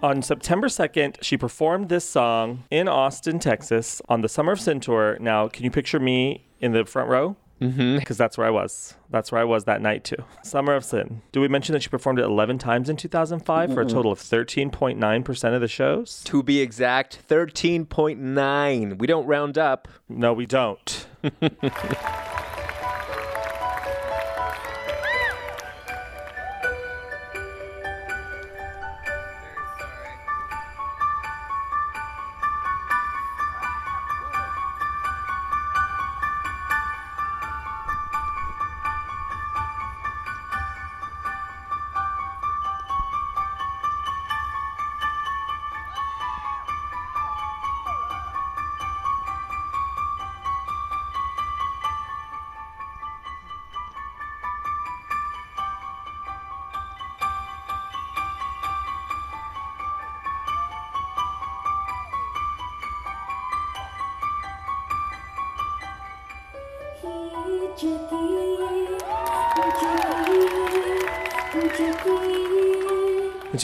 On 0.06 0.22
September 0.22 0.68
2nd, 0.68 1.16
she 1.24 1.36
performed 1.36 1.90
this 1.90 2.08
song 2.08 2.66
in 2.70 2.88
Austin, 2.88 3.40
Texas 3.40 4.04
on 4.08 4.22
the 4.22 4.30
Summer 4.30 4.52
of 4.52 4.62
Sin 4.62 4.80
tour. 4.80 5.18
Now, 5.20 5.48
can 5.48 5.64
you 5.64 5.72
picture 5.72 6.00
me 6.00 6.46
in 6.60 6.74
the 6.74 6.86
front 6.86 7.10
row? 7.10 7.36
Mm-hmm. 7.60 7.98
Because 7.98 8.16
that's 8.16 8.38
where 8.38 8.46
I 8.46 8.52
was. 8.52 8.94
That's 9.10 9.32
where 9.32 9.42
I 9.42 9.46
was 9.46 9.64
that 9.64 9.82
night, 9.82 10.04
too. 10.04 10.24
Summer 10.44 10.76
of 10.76 10.86
Sin. 10.86 11.24
Do 11.32 11.42
we 11.42 11.48
mention 11.48 11.74
that 11.74 11.82
she 11.82 11.90
performed 11.90 12.20
it 12.20 12.26
11 12.26 12.60
times 12.60 12.88
in 12.88 12.98
2005 12.98 13.74
for 13.74 13.82
a 13.82 13.86
total 13.88 14.12
of 14.12 14.20
13.9% 14.20 15.56
of 15.56 15.62
the 15.62 15.68
shows? 15.68 16.22
To 16.26 16.44
be 16.44 16.62
exact, 16.62 17.28
13.9. 17.28 19.00
We 19.00 19.08
don't 19.08 19.26
round 19.26 19.58
up. 19.58 19.88
No, 20.08 20.34
we 20.34 20.46
don't. 20.46 21.08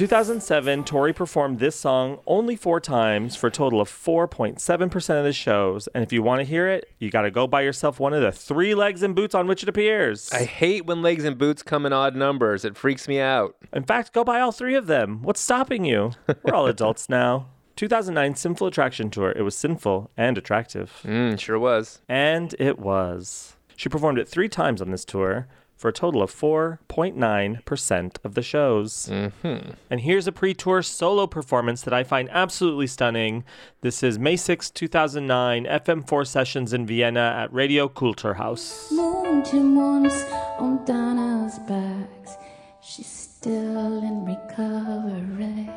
2007, 0.02 0.84
Tori 0.84 1.14
performed 1.14 1.60
this 1.60 1.76
song 1.76 2.18
only 2.26 2.56
four 2.56 2.80
times 2.80 3.36
for 3.36 3.46
a 3.46 3.52
total 3.52 3.80
of 3.80 3.88
4.7% 3.88 5.20
of 5.20 5.24
the 5.24 5.32
shows. 5.32 5.88
And 5.94 6.04
if 6.04 6.12
you 6.12 6.24
want 6.24 6.40
to 6.40 6.44
hear 6.44 6.68
it, 6.68 6.90
you 6.98 7.12
got 7.12 7.22
to 7.22 7.30
go 7.30 7.46
buy 7.46 7.62
yourself 7.62 8.00
one 8.00 8.12
of 8.12 8.24
the 8.24 8.32
three 8.32 8.74
legs 8.74 9.04
and 9.04 9.14
boots 9.14 9.36
on 9.36 9.46
which 9.46 9.62
it 9.62 9.70
appears. 9.70 10.32
I 10.32 10.46
hate 10.46 10.88
when 10.88 11.04
legs 11.04 11.24
and 11.24 11.38
boots 11.38 11.62
come 11.62 11.86
in 11.86 11.94
odd 11.94 12.16
numbers. 12.16 12.66
It 12.66 12.78
freaks 12.78 13.08
me 13.08 13.20
out. 13.20 13.56
In 13.72 13.84
fact, 13.84 14.12
go 14.12 14.24
buy 14.24 14.40
all 14.42 14.52
three 14.52 14.74
of 14.74 14.88
them. 14.88 15.22
What's 15.22 15.40
stopping 15.40 15.86
you? 15.86 16.14
We're 16.42 16.56
all 16.56 16.66
adults 16.66 17.08
now. 17.08 17.50
2009 17.76 18.34
Sinful 18.34 18.66
Attraction 18.66 19.12
Tour. 19.12 19.32
It 19.34 19.44
was 19.44 19.56
sinful 19.56 20.10
and 20.18 20.36
attractive. 20.36 21.00
Mm, 21.04 21.40
sure 21.40 21.60
was. 21.60 22.02
And 22.10 22.56
it 22.58 22.80
was. 22.80 23.56
She 23.76 23.88
performed 23.88 24.18
it 24.18 24.28
three 24.28 24.50
times 24.50 24.82
on 24.82 24.90
this 24.90 25.06
tour 25.06 25.48
for 25.82 25.88
a 25.88 25.93
total 25.93 26.22
of 26.22 26.32
4.9% 26.32 28.16
of 28.24 28.35
the 28.35 28.43
shows. 28.43 29.10
Mm-hmm. 29.11 29.72
And 29.90 30.01
here's 30.01 30.27
a 30.27 30.32
pre 30.32 30.53
tour 30.53 30.84
solo 30.84 31.26
performance 31.26 31.82
that 31.82 31.93
I 31.93 32.03
find 32.03 32.30
absolutely 32.32 32.85
stunning. 32.85 33.43
This 33.82 34.03
is 34.03 34.19
May 34.19 34.35
6, 34.35 34.69
2009, 34.69 35.66
FM4 35.66 36.27
sessions 36.27 36.72
in 36.72 36.85
Vienna 36.85 37.35
at 37.35 37.51
Radio 37.51 37.90
Kulturhaus. 37.90 38.92
Mountain 38.92 39.76
once 39.76 40.24
on 40.60 40.85
Donna's 40.85 41.58
backs. 41.68 42.38
She's 42.84 43.08
still 43.08 44.03
in 44.03 44.24
recovery. 44.24 45.68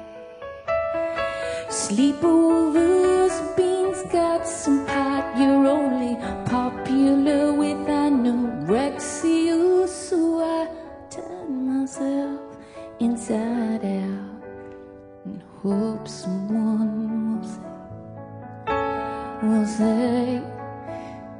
Sleepovers, 1.69 3.57
beans, 3.57 4.03
got 4.13 4.47
some 4.47 4.85
pot. 4.85 5.35
You're 5.39 5.67
only 5.67 6.17
popular 6.45 7.55
with 7.55 7.89
anorexia 7.89 9.45
so 10.15 10.39
I 10.39 10.63
uh, 10.63 10.67
turn 11.11 11.49
myself 11.71 12.41
inside 13.01 13.85
out 13.85 14.43
and 15.25 15.43
hope 15.61 16.07
someone 16.07 17.41
will 17.41 17.49
say, 17.55 17.71
will 19.43 19.67
say, 19.67 20.43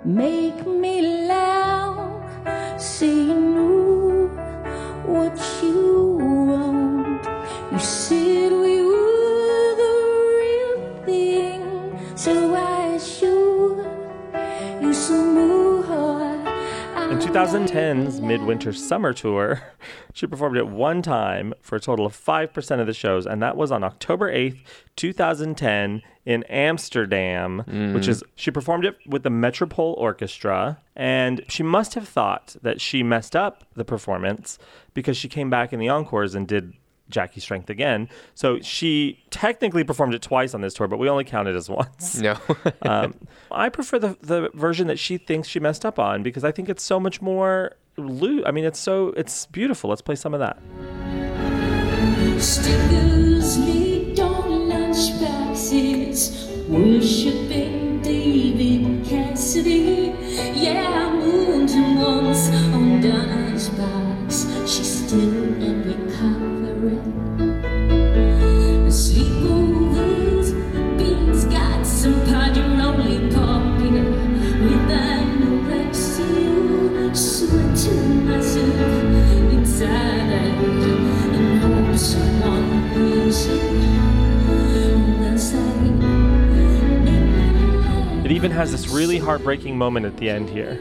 make 0.05 0.67
me 0.67 0.95
loud, 1.29 2.19
say 2.81 3.27
no, 3.27 4.27
what 5.07 5.39
you 5.63 6.19
want. 6.27 7.25
You 7.71 7.79
said 7.79 8.51
we 8.65 8.74
2010's 17.35 18.21
Midwinter 18.21 18.73
Summer 18.73 19.13
Tour, 19.13 19.61
she 20.15 20.25
performed 20.25 20.57
it 20.57 20.69
one 20.69 21.03
time 21.03 21.53
for 21.61 21.75
a 21.75 21.81
total 21.81 22.07
of 22.07 22.17
5% 22.17 22.81
of 22.81 22.87
the 22.87 22.95
shows, 22.95 23.27
and 23.27 23.43
that 23.43 23.57
was 23.57 23.73
on 23.73 23.83
October 23.83 24.33
8th, 24.33 24.61
2010, 24.95 26.03
in 26.25 26.45
Amsterdam, 26.45 27.65
mm. 27.67 27.93
which 27.93 28.07
is, 28.07 28.23
she 28.37 28.53
performed 28.53 28.85
it 28.85 28.97
with 29.09 29.25
the 29.25 29.31
Metropole 29.31 29.95
Orchestra, 29.95 30.79
and 30.95 31.45
she 31.49 31.65
must 31.65 31.95
have 31.95 32.07
thought 32.07 32.55
that 32.63 32.81
she 32.81 33.03
messed 33.03 33.35
up 33.35 33.65
the 33.75 33.85
performance 33.85 34.57
because 34.95 35.17
she 35.17 35.29
came 35.29 35.51
back 35.51 35.73
in 35.73 35.81
the 35.81 35.89
encores 35.89 36.37
and 36.37 36.47
did 36.47 36.73
Jackie 37.09 37.41
Strength 37.41 37.71
again. 37.71 38.09
So 38.35 38.61
she 38.61 39.23
technically 39.31 39.85
performed 39.85 40.15
it 40.15 40.23
twice 40.23 40.55
on 40.55 40.61
this 40.61 40.75
tour, 40.75 40.89
but 40.89 40.99
we 40.99 41.09
only 41.09 41.25
counted 41.25 41.57
as 41.57 41.69
once. 41.81 42.21
No. 42.21 42.37
um, 42.83 43.15
I 43.51 43.69
prefer 43.69 43.99
the 43.99 44.17
the 44.21 44.51
version 44.55 44.87
that 44.89 44.99
she 44.99 45.19
thinks 45.19 45.49
she 45.49 45.61
messed 45.61 45.85
up 45.85 45.99
on 45.99 46.23
because 46.23 46.45
I 46.45 46.53
think 46.53 46.69
it's 46.69 46.83
so 46.83 46.99
much 46.99 47.21
more 47.21 47.77
loo. 47.97 48.43
I 48.45 48.51
mean, 48.51 48.65
it's 48.65 48.81
so 48.81 49.09
it's 49.17 49.47
beautiful. 49.47 49.91
Let's 49.91 50.03
play 50.03 50.17
some 50.17 50.35
of 50.35 50.41
that. 50.41 50.59
Stickers 52.43 53.59
leaked 53.59 54.21
on 54.21 54.69
lunchboxes, 54.71 56.67
worshipping 56.69 58.03
David 58.03 59.07
Cassidy. 59.07 60.15
Yeah, 60.55 61.11
I 61.11 61.15
moved 61.15 61.73
him 61.73 62.01
once 62.01 62.49
on 62.49 63.01
Donna's 63.01 63.69
box. 63.71 64.47
She's 64.67 65.07
still 65.07 65.44
has 88.55 88.71
this 88.71 88.89
really 88.89 89.19
heartbreaking 89.19 89.77
moment 89.77 90.07
at 90.07 90.17
the 90.17 90.31
end 90.31 90.49
here. 90.49 90.81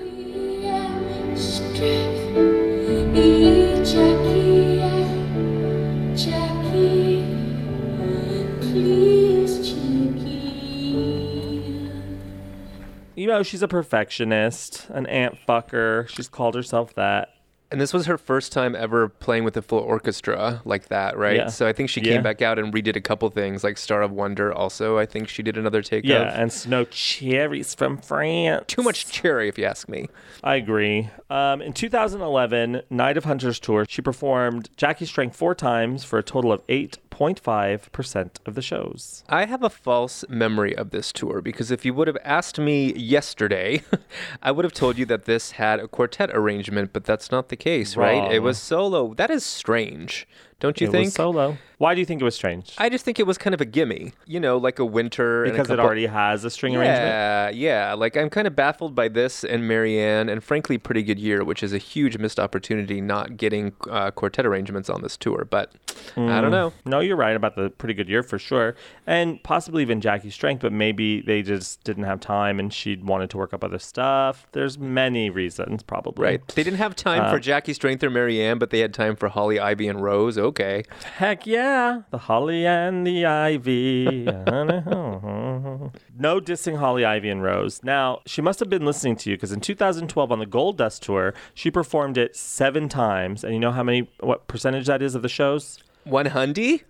You 13.15 13.27
know, 13.27 13.41
she's 13.41 13.63
a 13.63 13.67
perfectionist, 13.67 14.87
an 14.89 15.07
ant 15.07 15.37
fucker. 15.47 16.07
She's 16.07 16.27
called 16.27 16.53
herself 16.53 16.93
that. 16.93 17.32
And 17.73 17.81
this 17.81 17.91
was 17.91 18.05
her 18.05 18.19
first 18.19 18.51
time 18.51 18.75
ever 18.75 19.09
playing 19.09 19.45
with 19.45 19.57
a 19.57 19.63
full 19.63 19.79
orchestra 19.79 20.61
like 20.63 20.89
that, 20.89 21.17
right? 21.17 21.37
Yeah. 21.37 21.47
So 21.47 21.67
I 21.67 21.73
think 21.73 21.89
she 21.89 22.01
Yeah. 22.01 22.13
came 22.13 22.21
back 22.21 22.39
out 22.43 22.59
and 22.59 22.71
redid 22.71 22.95
a 22.95 23.01
couple 23.01 23.27
things, 23.31 23.63
like 23.63 23.79
Star 23.79 24.03
of 24.03 24.11
Wonder. 24.11 24.53
Also, 24.53 24.99
I 24.99 25.07
think 25.07 25.27
she 25.27 25.41
did 25.41 25.57
another 25.57 25.81
take 25.81 26.05
Yeah, 26.05 26.31
of. 26.31 26.39
and 26.39 26.53
snow 26.53 26.85
cherries 26.85 27.73
from 27.73 27.97
France. 27.97 28.65
Too 28.67 28.83
much 28.83 29.07
cherry, 29.11 29.49
if 29.49 29.57
you 29.57 29.65
ask 29.65 29.89
me. 29.89 30.07
I 30.43 30.53
agree. 30.53 31.09
Um, 31.31 31.63
in 31.63 31.73
2011, 31.73 32.83
Night 32.91 33.17
of 33.17 33.25
Hunters 33.25 33.59
tour, 33.59 33.87
she 33.89 34.03
performed 34.03 34.69
Jackie 34.77 35.05
Strength 35.07 35.35
four 35.35 35.55
times 35.55 36.03
for 36.03 36.19
a 36.19 36.23
total 36.23 36.51
of 36.51 36.61
8.5% 36.67 38.39
of 38.45 38.53
the 38.55 38.61
shows. 38.61 39.23
I 39.29 39.45
have 39.45 39.63
a 39.63 39.69
false 39.69 40.23
memory 40.29 40.75
of 40.77 40.91
this 40.91 41.11
tour 41.11 41.41
because 41.41 41.71
if 41.71 41.85
you 41.85 41.93
would 41.95 42.07
have 42.07 42.17
asked 42.23 42.59
me 42.59 42.93
yesterday, 42.93 43.81
I 44.43 44.51
would 44.51 44.65
have 44.65 44.73
told 44.73 44.97
you 44.99 45.05
that 45.07 45.25
this 45.25 45.51
had 45.51 45.79
a 45.79 45.87
quartet 45.87 46.29
arrangement, 46.33 46.91
but 46.93 47.05
that's 47.05 47.31
not 47.31 47.49
the 47.49 47.55
case, 47.63 47.95
right? 47.97 48.31
It 48.31 48.39
was 48.39 48.57
solo. 48.57 49.13
That 49.13 49.29
is 49.31 49.43
strange, 49.45 50.27
don't 50.59 50.79
you 50.81 50.87
It 50.87 50.91
think? 50.91 51.05
was 51.05 51.13
solo. 51.13 51.57
Why 51.83 51.93
do 51.95 51.99
you 51.99 52.05
think 52.05 52.21
it 52.21 52.23
was 52.23 52.33
strange? 52.33 52.73
I 52.77 52.87
just 52.87 53.03
think 53.03 53.19
it 53.19 53.27
was 53.27 53.37
kind 53.37 53.53
of 53.53 53.59
a 53.59 53.65
gimme, 53.65 54.13
you 54.25 54.39
know, 54.39 54.55
like 54.55 54.79
a 54.79 54.85
winter. 54.85 55.43
and 55.43 55.51
a 55.51 55.53
Because 55.53 55.69
it 55.69 55.81
already 55.81 56.05
has 56.05 56.45
a 56.45 56.49
string 56.49 56.77
arrangement? 56.77 57.01
Yeah, 57.09 57.49
yeah. 57.49 57.93
Like 57.93 58.15
I'm 58.15 58.29
kind 58.29 58.47
of 58.47 58.55
baffled 58.55 58.95
by 58.95 59.09
this 59.09 59.43
and 59.43 59.67
Marianne, 59.67 60.29
and 60.29 60.41
frankly, 60.41 60.77
Pretty 60.77 61.03
Good 61.03 61.19
Year, 61.19 61.43
which 61.43 61.61
is 61.61 61.73
a 61.73 61.77
huge 61.77 62.17
missed 62.17 62.39
opportunity 62.39 63.01
not 63.01 63.35
getting 63.35 63.73
uh, 63.89 64.11
quartet 64.11 64.45
arrangements 64.45 64.89
on 64.89 65.01
this 65.01 65.17
tour. 65.17 65.45
But 65.49 65.73
I 66.15 66.39
don't 66.39 66.43
Mm. 66.45 66.51
know. 66.51 66.73
No, 66.85 66.99
you're 67.01 67.17
right 67.17 67.35
about 67.35 67.57
the 67.57 67.69
pretty 67.71 67.95
good 67.95 68.07
year 68.07 68.23
for 68.23 68.39
sure. 68.39 68.75
And 69.05 69.43
possibly 69.43 69.81
even 69.81 69.99
Jackie's 69.99 70.33
strength, 70.35 70.61
but 70.61 70.71
maybe 70.71 71.19
they 71.19 71.41
just 71.41 71.83
didn't 71.83 72.03
have 72.05 72.21
time 72.21 72.61
and 72.61 72.73
she 72.73 72.95
wanted 72.95 73.29
to 73.31 73.37
work 73.37 73.53
up 73.53 73.61
other 73.61 73.77
stuff. 73.79 74.47
There's 74.53 74.77
many 74.79 75.29
reasons, 75.29 75.83
probably. 75.83 76.23
Right. 76.23 76.47
They 76.55 76.63
didn't 76.63 76.79
have 76.79 76.95
time 76.95 77.29
for 77.29 77.35
Uh, 77.35 77.39
Jackie 77.39 77.73
Strength 77.73 78.05
or 78.05 78.09
Marianne, 78.09 78.57
but 78.57 78.69
they 78.69 78.79
had 78.79 78.93
time 78.93 79.17
for 79.17 79.27
Holly, 79.27 79.59
Ivy, 79.59 79.89
and 79.89 80.01
Rose. 80.01 80.37
Okay. 80.37 80.83
Heck 81.17 81.45
yeah. 81.45 81.72
The 82.11 82.17
Holly 82.17 82.65
and 82.65 83.05
the 83.05 83.25
Ivy. 83.25 84.05
no 84.25 85.91
dissing 86.39 86.77
Holly, 86.77 87.03
Ivy, 87.03 87.29
and 87.29 87.41
Rose. 87.41 87.83
Now, 87.83 88.21
she 88.25 88.41
must 88.41 88.59
have 88.59 88.69
been 88.69 88.85
listening 88.85 89.15
to 89.17 89.29
you 89.29 89.35
because 89.35 89.51
in 89.51 89.59
2012 89.59 90.31
on 90.31 90.39
the 90.39 90.45
Gold 90.45 90.77
Dust 90.77 91.03
Tour, 91.03 91.33
she 91.53 91.71
performed 91.71 92.17
it 92.17 92.35
seven 92.35 92.89
times. 92.89 93.43
And 93.43 93.53
you 93.53 93.59
know 93.59 93.71
how 93.71 93.83
many, 93.83 94.09
what 94.19 94.47
percentage 94.47 94.87
that 94.87 95.01
is 95.01 95.15
of 95.15 95.21
the 95.21 95.29
shows? 95.29 95.79
100? 96.03 96.81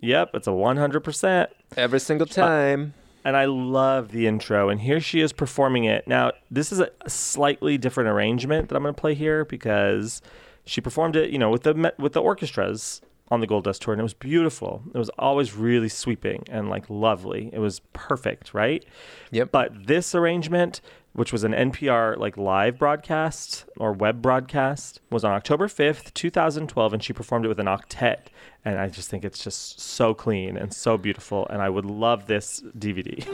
Yep, 0.00 0.30
it's 0.34 0.46
a 0.46 0.50
100%. 0.50 1.48
Every 1.76 2.00
single 2.00 2.26
time. 2.26 2.94
and 3.24 3.36
I 3.36 3.44
love 3.44 4.12
the 4.12 4.26
intro. 4.26 4.68
And 4.68 4.80
here 4.80 5.00
she 5.00 5.20
is 5.20 5.32
performing 5.32 5.84
it. 5.84 6.08
Now, 6.08 6.32
this 6.50 6.72
is 6.72 6.80
a 6.80 6.90
slightly 7.06 7.78
different 7.78 8.08
arrangement 8.08 8.68
that 8.68 8.76
I'm 8.76 8.82
going 8.82 8.94
to 8.94 9.00
play 9.00 9.14
here 9.14 9.44
because 9.44 10.22
she 10.64 10.80
performed 10.80 11.16
it, 11.16 11.30
you 11.30 11.38
know, 11.38 11.50
with 11.50 11.64
the 11.64 11.92
with 11.98 12.12
the 12.12 12.22
orchestras 12.22 13.02
on 13.30 13.40
the 13.40 13.46
Gold 13.46 13.64
Dust 13.64 13.82
tour, 13.82 13.94
and 13.94 14.00
it 14.00 14.02
was 14.02 14.14
beautiful. 14.14 14.82
It 14.92 14.98
was 14.98 15.10
always 15.10 15.54
really 15.54 15.88
sweeping 15.88 16.44
and 16.50 16.68
like 16.68 16.90
lovely. 16.90 17.50
It 17.52 17.60
was 17.60 17.80
perfect, 17.92 18.52
right? 18.52 18.84
Yep. 19.30 19.52
But 19.52 19.86
this 19.86 20.14
arrangement, 20.14 20.80
which 21.12 21.32
was 21.32 21.44
an 21.44 21.52
NPR 21.52 22.16
like 22.16 22.36
live 22.36 22.78
broadcast 22.78 23.66
or 23.76 23.92
web 23.92 24.20
broadcast, 24.20 25.00
was 25.10 25.24
on 25.24 25.32
October 25.32 25.68
5th, 25.68 26.12
2012, 26.14 26.92
and 26.92 27.02
she 27.02 27.12
performed 27.12 27.44
it 27.44 27.48
with 27.48 27.60
an 27.60 27.66
octet. 27.66 28.26
And 28.64 28.78
I 28.78 28.88
just 28.88 29.08
think 29.08 29.24
it's 29.24 29.42
just 29.42 29.80
so 29.80 30.12
clean 30.12 30.56
and 30.56 30.74
so 30.74 30.98
beautiful. 30.98 31.46
And 31.48 31.62
I 31.62 31.68
would 31.68 31.86
love 31.86 32.26
this 32.26 32.62
DVD. 32.76 33.24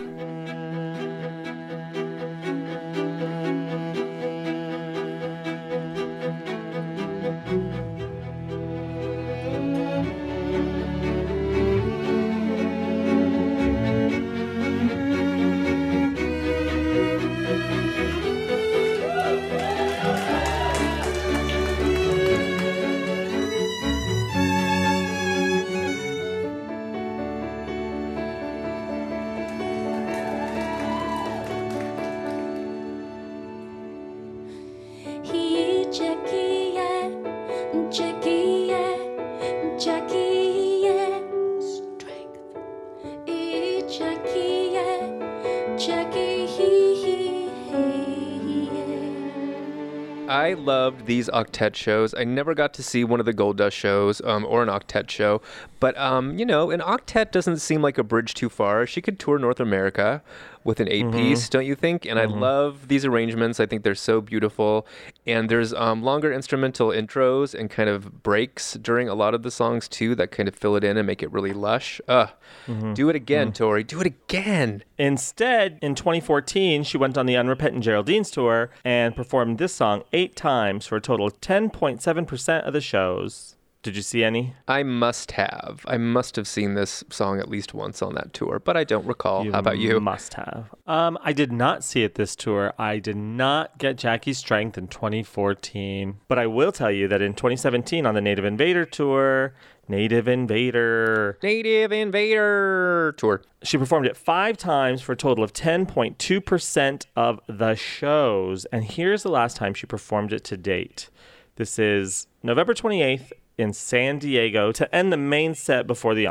I 50.37 50.53
loved 50.53 51.07
these 51.07 51.31
octet 51.31 51.75
shows. 51.77 52.15
I 52.15 52.25
never 52.25 52.55
got 52.55 52.75
to 52.75 52.83
see 52.83 53.05
one 53.05 53.21
of 53.21 53.27
the 53.27 53.33
Gold 53.33 53.57
Dust 53.57 53.75
shows 53.75 54.21
um, 54.21 54.45
or 54.45 54.63
an 54.63 54.69
octet 54.69 55.09
show, 55.09 55.41
but 55.81 55.97
um, 55.97 56.39
you 56.39 56.45
know, 56.45 56.71
an 56.71 56.81
octet 56.81 57.31
doesn't 57.31 57.57
seem 57.57 57.81
like 57.81 57.97
a 57.97 58.05
bridge 58.05 58.35
too 58.35 58.51
far. 58.51 58.87
She 58.87 59.01
could 59.01 59.19
tour 59.19 59.39
North 59.39 59.61
America 59.61 60.23
with 60.67 60.81
an 60.81 60.89
8 60.91 61.07
Mhm. 61.07 61.13
piece, 61.13 61.49
don't 61.49 61.65
you 61.65 61.75
think? 61.75 62.05
And 62.05 62.19
I 62.19 62.27
Mhm. 62.27 62.41
love 62.41 62.89
these 62.89 63.05
arrangements. 63.05 63.61
I 63.61 63.67
think 63.67 63.83
they're 63.85 63.95
so 63.95 64.21
beautiful. 64.21 64.87
And 65.27 65.49
there's 65.49 65.73
um, 65.73 66.03
longer 66.03 66.33
instrumental 66.33 66.89
intros 66.89 67.55
and 67.59 67.71
kind 67.71 67.89
of 67.89 68.23
breaks 68.23 68.75
during 68.75 69.09
a 69.09 69.15
lot 69.15 69.33
of 69.35 69.43
the 69.43 69.51
songs 69.51 69.89
too 69.89 70.15
that 70.17 70.31
kind 70.31 70.49
of 70.49 70.55
fill 70.55 70.77
it 70.77 70.85
in 70.85 70.97
and 70.97 71.07
make 71.07 71.23
it 71.23 71.33
really 71.33 71.53
lush. 71.53 72.01
Uh, 72.09 72.27
Mhm. 72.67 72.95
Do 72.95 73.09
it 73.09 73.17
again, 73.17 73.51
Mhm. 73.51 73.55
Tori. 73.55 73.85
Do 73.85 74.01
it 74.01 74.07
again. 74.07 74.83
Instead, 74.99 75.79
in 75.81 75.95
2014, 75.95 76.83
she 76.83 76.99
went 76.99 77.17
on 77.17 77.27
the 77.27 77.37
Unrepentant 77.37 77.85
Geraldine's 77.85 78.31
tour 78.31 78.71
and 78.85 79.15
performed 79.15 79.59
this 79.59 79.73
song 79.75 80.03
eight 80.13 80.35
times 80.37 80.87
for 80.87 80.97
a 80.97 81.01
total 81.01 81.27
of 81.27 81.41
10.7% 81.41 82.67
of 82.67 82.73
the 82.73 82.81
shows. 82.81 83.56
Did 83.87 83.95
you 83.95 84.03
see 84.03 84.25
any? 84.25 84.53
I 84.67 84.83
must 84.83 85.31
have. 85.31 85.85
I 85.87 85.97
must 85.97 86.35
have 86.35 86.49
seen 86.49 86.75
this 86.75 87.05
song 87.09 87.39
at 87.39 87.49
least 87.49 87.73
once 87.73 88.03
on 88.03 88.17
that 88.17 88.33
tour, 88.33 88.59
but 88.59 88.77
I 88.77 88.83
don't 88.83 89.07
recall. 89.07 89.49
How 89.49 89.61
about 89.61 89.79
you? 89.79 90.01
Must 90.01 90.35
have. 90.35 90.75
Um, 90.89 91.17
I 91.23 91.33
did 91.33 91.53
not 91.53 91.85
see 91.85 92.03
it 92.03 92.17
this 92.17 92.35
tour. 92.35 92.75
I 92.81 92.99
did 92.99 93.15
not 93.15 93.79
get 93.79 93.97
Jackie's 93.97 94.39
Strength 94.39 94.77
in 94.77 94.89
2014. 94.89 96.17
But 96.27 96.37
I 96.37 96.49
will 96.49 96.73
tell 96.73 96.91
you 96.91 97.07
that 97.07 97.23
in 97.23 97.35
2017 97.35 98.05
on 98.05 98.17
the 98.17 98.21
Native 98.21 98.45
Invader 98.45 98.85
tour, 98.85 99.55
Native 99.87 100.27
Invader. 100.27 101.39
Native 101.41 101.93
Invader 101.93 103.15
tour. 103.17 103.43
She 103.63 103.79
performed 103.79 104.07
it 104.07 104.17
five 104.17 104.57
times 104.57 105.01
for 105.01 105.13
a 105.13 105.17
total 105.17 105.45
of 105.45 105.53
10.2% 105.53 107.07
of 107.15 107.41
the 107.47 107.77
shows. 107.77 108.65
And 108.65 108.83
here's 108.83 109.23
the 109.23 109.31
last 109.31 109.57
time 109.57 109.75
she 109.75 109.87
performed 109.87 110.33
it 110.33 110.43
to 110.43 110.57
date. 110.57 111.09
This 111.55 111.79
is 111.79 112.27
November 112.43 112.75
28th 112.75 113.31
in 113.59 113.73
San 113.73 114.19
Diego 114.19 114.71
to 114.71 114.95
end 114.95 115.11
the 115.11 115.17
main 115.17 115.55
set 115.55 115.87
before 115.87 116.15
the 116.15 116.27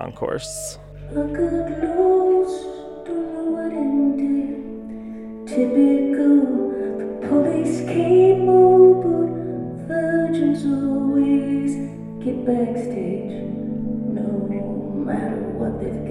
get 12.24 12.46
backstage, 12.46 13.32
no 14.14 14.48
matter 15.04 15.42
what 15.58 15.80
they've 15.82 16.06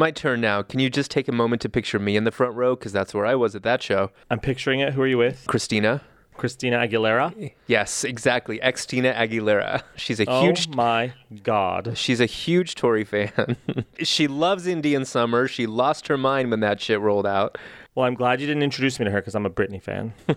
my 0.00 0.10
turn 0.10 0.40
now. 0.40 0.62
Can 0.62 0.80
you 0.80 0.90
just 0.90 1.10
take 1.12 1.28
a 1.28 1.32
moment 1.32 1.62
to 1.62 1.68
picture 1.68 2.00
me 2.00 2.16
in 2.16 2.24
the 2.24 2.32
front 2.32 2.56
row? 2.56 2.74
Because 2.74 2.92
that's 2.92 3.14
where 3.14 3.24
I 3.26 3.36
was 3.36 3.54
at 3.54 3.62
that 3.62 3.80
show. 3.82 4.10
I'm 4.30 4.40
picturing 4.40 4.80
it. 4.80 4.94
Who 4.94 5.02
are 5.02 5.06
you 5.06 5.18
with? 5.18 5.44
Christina. 5.46 6.02
Christina 6.36 6.78
Aguilera. 6.78 7.52
Yes, 7.66 8.02
exactly. 8.02 8.62
Ex 8.62 8.86
Tina 8.86 9.12
Aguilera. 9.12 9.82
She's 9.96 10.18
a 10.20 10.24
Oh 10.26 10.40
huge. 10.40 10.68
my 10.68 11.12
God. 11.42 11.92
She's 11.98 12.18
a 12.18 12.24
huge 12.26 12.74
Tori 12.74 13.04
fan. 13.04 13.56
she 14.02 14.26
loves 14.26 14.66
Indian 14.66 15.04
Summer. 15.04 15.46
She 15.46 15.66
lost 15.66 16.08
her 16.08 16.16
mind 16.16 16.50
when 16.50 16.60
that 16.60 16.80
shit 16.80 16.98
rolled 16.98 17.26
out. 17.26 17.58
Well, 17.94 18.06
I'm 18.06 18.14
glad 18.14 18.40
you 18.40 18.46
didn't 18.46 18.62
introduce 18.62 18.98
me 18.98 19.04
to 19.04 19.10
her 19.10 19.20
because 19.20 19.34
I'm 19.34 19.44
a 19.44 19.50
Britney 19.50 19.82
fan. 19.82 20.14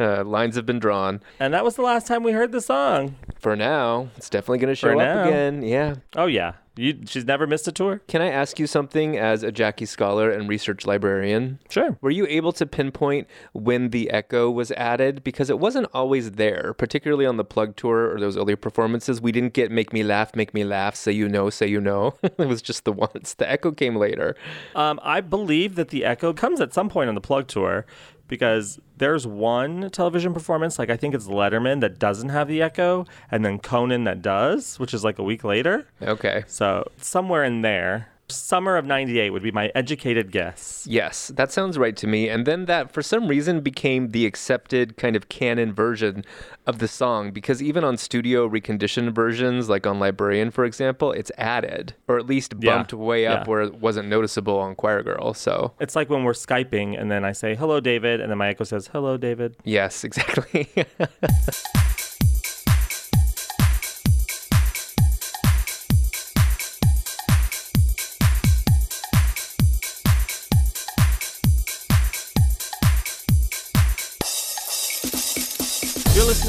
Uh, 0.00 0.22
lines 0.22 0.54
have 0.54 0.64
been 0.64 0.78
drawn. 0.78 1.20
and 1.40 1.52
that 1.52 1.64
was 1.64 1.74
the 1.74 1.82
last 1.82 2.06
time 2.06 2.22
we 2.22 2.30
heard 2.30 2.52
the 2.52 2.60
song. 2.60 3.16
For 3.40 3.56
now, 3.56 4.08
it's 4.16 4.30
definitely 4.30 4.58
going 4.58 4.70
to 4.70 4.76
show 4.76 4.96
up 4.96 5.26
again. 5.26 5.60
Yeah. 5.62 5.96
Oh, 6.14 6.26
yeah. 6.26 6.52
You, 6.78 7.00
she's 7.06 7.24
never 7.24 7.44
missed 7.44 7.66
a 7.66 7.72
tour? 7.72 8.00
Can 8.06 8.22
I 8.22 8.30
ask 8.30 8.60
you 8.60 8.68
something 8.68 9.18
as 9.18 9.42
a 9.42 9.50
Jackie 9.50 9.84
scholar 9.84 10.30
and 10.30 10.48
research 10.48 10.86
librarian? 10.86 11.58
Sure. 11.68 11.98
Were 12.00 12.10
you 12.10 12.24
able 12.28 12.52
to 12.52 12.66
pinpoint 12.66 13.26
when 13.52 13.90
the 13.90 14.08
echo 14.10 14.48
was 14.48 14.70
added? 14.72 15.24
Because 15.24 15.50
it 15.50 15.58
wasn't 15.58 15.88
always 15.92 16.32
there, 16.32 16.72
particularly 16.78 17.26
on 17.26 17.36
the 17.36 17.44
plug 17.44 17.74
tour 17.74 18.14
or 18.14 18.20
those 18.20 18.36
earlier 18.36 18.56
performances. 18.56 19.20
We 19.20 19.32
didn't 19.32 19.54
get 19.54 19.72
Make 19.72 19.92
Me 19.92 20.04
Laugh, 20.04 20.36
Make 20.36 20.54
Me 20.54 20.62
Laugh, 20.62 20.94
Say 20.94 21.10
You 21.10 21.28
Know, 21.28 21.50
Say 21.50 21.66
You 21.66 21.80
Know. 21.80 22.14
it 22.22 22.38
was 22.46 22.62
just 22.62 22.84
the 22.84 22.92
once. 22.92 23.34
The 23.34 23.50
echo 23.50 23.72
came 23.72 23.96
later. 23.96 24.36
Um, 24.76 25.00
I 25.02 25.20
believe 25.20 25.74
that 25.74 25.88
the 25.88 26.04
echo 26.04 26.32
comes 26.32 26.60
at 26.60 26.72
some 26.72 26.88
point 26.88 27.08
on 27.08 27.16
the 27.16 27.20
plug 27.20 27.48
tour 27.48 27.86
because 28.28 28.78
there's 28.96 29.26
one 29.26 29.90
television 29.90 30.32
performance, 30.34 30.78
like 30.78 30.90
I 30.90 30.96
think 30.96 31.14
it's 31.14 31.26
Letterman, 31.26 31.80
that 31.80 31.98
doesn't 31.98 32.28
have 32.28 32.46
the 32.48 32.62
echo, 32.62 33.06
and 33.30 33.44
then 33.44 33.58
Conan 33.58 34.04
that 34.04 34.22
does, 34.22 34.78
which 34.78 34.94
is 34.94 35.02
like 35.02 35.18
a 35.18 35.22
week 35.22 35.44
later. 35.44 35.86
Okay. 36.00 36.44
So 36.46 36.90
somewhere 36.98 37.42
in 37.44 37.62
there, 37.62 38.08
summer 38.30 38.76
of 38.76 38.84
98 38.84 39.30
would 39.30 39.42
be 39.42 39.50
my 39.52 39.70
educated 39.74 40.30
guess. 40.30 40.86
Yes, 40.88 41.28
that 41.28 41.50
sounds 41.52 41.78
right 41.78 41.96
to 41.96 42.06
me. 42.06 42.28
And 42.28 42.46
then 42.46 42.66
that, 42.66 42.92
for 42.92 43.02
some 43.02 43.26
reason, 43.28 43.60
became 43.60 44.10
the 44.10 44.26
accepted 44.26 44.96
kind 44.96 45.16
of 45.16 45.28
canon 45.28 45.72
version 45.72 46.24
of 46.66 46.78
the 46.78 46.88
song 46.88 47.30
because 47.30 47.62
even 47.62 47.84
on 47.84 47.96
studio 47.96 48.48
reconditioned 48.48 49.12
versions, 49.14 49.68
like 49.68 49.86
on 49.86 49.98
Librarian, 49.98 50.50
for 50.50 50.64
example, 50.64 51.12
it's 51.12 51.32
added 51.38 51.94
or 52.06 52.18
at 52.18 52.26
least 52.26 52.54
Yeah, 52.60 52.76
bumped 52.76 52.92
way 52.92 53.26
up 53.26 53.46
yeah. 53.46 53.50
where 53.50 53.62
it 53.62 53.74
wasn't 53.76 54.08
noticeable 54.08 54.58
on 54.58 54.74
Choir 54.74 55.02
Girl. 55.02 55.32
So, 55.34 55.72
It's 55.80 55.96
like 55.96 56.10
when 56.10 56.24
we're 56.24 56.32
Skyping 56.32 57.00
and 57.00 57.10
then 57.10 57.24
I 57.24 57.32
say, 57.32 57.54
hello, 57.54 57.80
David, 57.80 58.20
and 58.20 58.30
then 58.30 58.38
my 58.38 58.48
echo 58.48 58.64
says, 58.64 58.88
hello, 58.88 59.16
David. 59.16 59.56
yes, 59.64 60.04
exactly. 60.08 60.68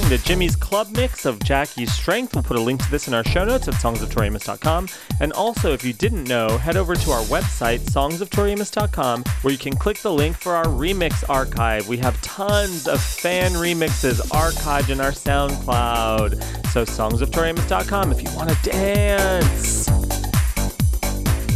listening 0.10 0.20
to 0.20 0.28
Jimmy's 0.28 0.56
Club 0.56 0.88
Mix 0.92 1.26
of 1.26 1.40
Jackie's 1.44 1.92
Strength. 1.92 2.36
We'll 2.36 2.44
put 2.44 2.58
a 2.58 2.62
link 2.62 2.82
to 2.84 2.92
this 2.92 3.08
in 3.08 3.14
our 3.14 3.24
show 3.24 3.46
notes 3.46 3.68
at 3.68 3.76
songsoftoriamos.com. 3.76 4.88
And 5.20 5.32
also, 5.34 5.72
if 5.72 5.84
you 5.84 5.94
didn't 5.94 6.24
know, 6.24 6.58
head 6.58 6.78
over 6.78 6.96
to 6.96 7.12
our 7.12 7.24
website, 7.26 7.80
songsoftoriamos.com, 7.80 9.24
where 9.42 9.52
you 9.52 9.58
can 9.58 9.76
click 9.76 9.98
the 10.00 10.12
link 10.12 10.36
for 10.36 10.54
our 10.56 10.66
remix 10.66 11.24
archive. 11.30 11.88
We 11.88 11.98
have 11.98 12.20
tons 12.22 12.88
of 12.88 13.02
fan 13.02 13.52
remixes 13.52 14.20
archived 14.30 14.90
in 14.90 15.00
our 15.00 15.12
SoundCloud. 15.12 16.42
So, 16.68 16.86
songsoftoriamos.com 16.86 18.12
if 18.12 18.24
you 18.24 18.36
want 18.36 18.50
to 18.50 18.70
dance. 18.70 19.90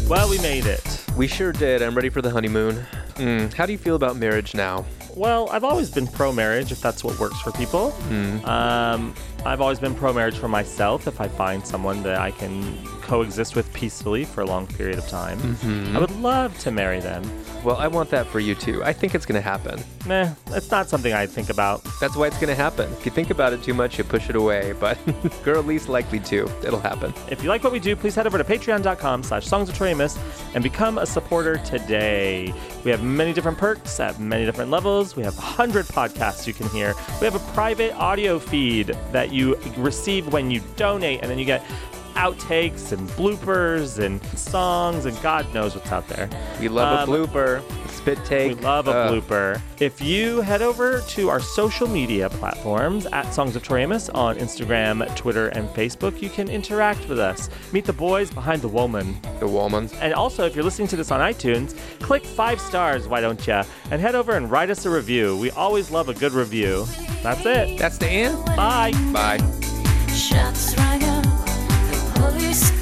Well, 0.07 0.29
we 0.29 0.37
made 0.39 0.65
it. 0.65 1.03
we 1.17 1.27
sure 1.27 1.53
did. 1.53 1.81
I'm 1.81 1.95
ready 1.95 2.09
for 2.09 2.21
the 2.21 2.29
honeymoon. 2.29 2.85
Mm, 3.15 3.53
how 3.53 3.65
do 3.65 3.71
you 3.71 3.77
feel 3.77 3.95
about 3.95 4.17
marriage 4.17 4.53
now? 4.53 4.85
Well, 5.15 5.49
I've 5.49 5.63
always 5.63 5.89
been 5.89 6.07
pro 6.07 6.31
marriage 6.31 6.71
if 6.71 6.81
that's 6.81 7.03
what 7.03 7.19
works 7.19 7.39
for 7.41 7.51
people. 7.51 7.91
Hmm. 7.91 8.45
Um, 8.45 9.15
I've 9.45 9.61
always 9.61 9.79
been 9.79 9.93
pro 9.93 10.13
marriage 10.13 10.37
for 10.37 10.47
myself 10.47 11.07
if 11.07 11.19
I 11.19 11.27
find 11.27 11.65
someone 11.65 12.01
that 12.03 12.19
I 12.19 12.31
can 12.31 12.77
coexist 13.01 13.55
with 13.55 13.71
peacefully 13.73 14.23
for 14.23 14.41
a 14.41 14.45
long 14.45 14.65
period 14.65 14.97
of 14.97 15.07
time. 15.09 15.37
Mhm. 15.39 15.95
I 15.95 15.99
would 15.99 16.15
love 16.21 16.57
to 16.59 16.71
marry 16.71 17.01
them. 17.01 17.23
Well, 17.63 17.75
I 17.77 17.87
want 17.87 18.09
that 18.11 18.25
for 18.27 18.39
you 18.39 18.55
too. 18.55 18.81
I 18.83 18.93
think 18.93 19.13
it's 19.15 19.25
going 19.25 19.41
to 19.41 19.47
happen. 19.49 19.81
Meh, 20.05 20.29
it's 20.51 20.71
not 20.71 20.89
something 20.89 21.13
I 21.13 21.25
think 21.25 21.49
about. 21.49 21.81
That's 22.01 22.15
why 22.15 22.27
it's 22.27 22.37
going 22.37 22.49
to 22.49 22.61
happen. 22.61 22.91
If 22.93 23.05
you 23.05 23.11
think 23.11 23.29
about 23.29 23.53
it 23.53 23.63
too 23.63 23.73
much, 23.73 23.97
you 23.97 24.03
push 24.03 24.29
it 24.29 24.35
away. 24.35 24.73
But 24.79 24.97
girl, 25.43 25.61
least 25.61 25.87
likely 25.89 26.19
to. 26.21 26.49
It'll 26.65 26.79
happen. 26.79 27.13
If 27.29 27.43
you 27.43 27.49
like 27.49 27.63
what 27.63 27.73
we 27.73 27.79
do, 27.79 27.95
please 27.95 28.15
head 28.15 28.25
over 28.27 28.37
to 28.37 28.43
patreon.com 28.43 29.23
slash 29.23 29.45
songs 29.45 29.69
of 29.69 29.77
and 30.55 30.63
become 30.63 30.97
a 30.97 31.05
supporter 31.05 31.57
today. 31.57 32.53
We 32.85 32.91
have 32.91 33.03
many 33.03 33.33
different 33.33 33.57
perks 33.57 33.99
at 33.99 34.19
many 34.19 34.45
different 34.45 34.71
levels. 34.71 35.15
We 35.15 35.23
have 35.23 35.35
100 35.35 35.85
podcasts 35.87 36.47
you 36.47 36.53
can 36.53 36.67
hear. 36.69 36.93
We 37.19 37.25
have 37.25 37.35
a 37.35 37.53
private 37.53 37.93
audio 37.95 38.39
feed 38.39 38.95
that 39.11 39.32
you 39.33 39.55
receive 39.77 40.31
when 40.31 40.51
you 40.51 40.61
donate, 40.75 41.21
and 41.21 41.29
then 41.29 41.39
you 41.39 41.45
get 41.45 41.65
outtakes 42.15 42.91
and 42.91 43.07
bloopers 43.11 43.99
and 44.03 44.23
songs 44.37 45.05
and 45.05 45.19
God 45.21 45.51
knows 45.53 45.75
what's 45.75 45.91
out 45.91 46.07
there. 46.07 46.29
We 46.59 46.67
love 46.69 47.07
Um, 47.07 47.13
a 47.13 47.17
blooper. 47.17 47.61
Spit 47.89 48.23
take. 48.25 48.57
We 48.57 48.63
love 48.63 48.87
a 48.87 48.91
Uh, 48.91 49.11
blooper. 49.11 49.61
If 49.79 50.01
you 50.01 50.41
head 50.41 50.61
over 50.61 51.01
to 51.09 51.29
our 51.29 51.39
social 51.39 51.87
media 51.87 52.29
platforms 52.29 53.05
at 53.13 53.33
Songs 53.33 53.55
of 53.55 53.63
Tori 53.63 53.83
Amos 53.83 54.09
on 54.09 54.35
Instagram, 54.37 55.05
Twitter, 55.15 55.47
and 55.49 55.69
Facebook, 55.69 56.21
you 56.21 56.29
can 56.29 56.49
interact 56.49 57.07
with 57.07 57.19
us. 57.19 57.49
Meet 57.71 57.85
the 57.85 57.93
boys 57.93 58.29
behind 58.31 58.61
the 58.61 58.67
woman. 58.67 59.17
The 59.39 59.47
woman. 59.47 59.89
And 60.01 60.13
also, 60.13 60.45
if 60.45 60.55
you're 60.55 60.65
listening 60.65 60.87
to 60.89 60.95
this 60.97 61.11
on 61.11 61.19
iTunes, 61.21 61.75
click 62.01 62.25
five 62.25 62.59
stars, 62.59 63.07
why 63.07 63.21
don't 63.21 63.45
ya? 63.47 63.63
And 63.91 64.01
head 64.01 64.15
over 64.15 64.33
and 64.35 64.49
write 64.51 64.69
us 64.69 64.85
a 64.85 64.89
review. 64.89 65.37
We 65.37 65.51
always 65.51 65.89
love 65.91 66.09
a 66.09 66.13
good 66.13 66.33
review. 66.33 66.85
That's 67.21 67.45
it. 67.45 67.77
That's 67.77 67.97
the 67.97 68.07
end. 68.09 68.43
Bye. 68.57 68.91
Bye. 69.13 69.39
Shots 70.13 70.75
rang 70.77 71.03
out, 72.23 72.72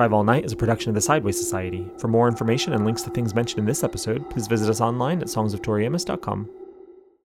Drive 0.00 0.14
All 0.14 0.24
Night 0.24 0.46
is 0.46 0.52
a 0.52 0.56
production 0.56 0.88
of 0.88 0.94
the 0.94 1.00
Sideways 1.02 1.36
Society. 1.36 1.86
For 1.98 2.08
more 2.08 2.26
information 2.26 2.72
and 2.72 2.86
links 2.86 3.02
to 3.02 3.10
things 3.10 3.34
mentioned 3.34 3.58
in 3.58 3.66
this 3.66 3.84
episode, 3.84 4.30
please 4.30 4.46
visit 4.46 4.70
us 4.70 4.80
online 4.80 5.20
at 5.20 5.26
songsoftoriamos.com. 5.26 6.48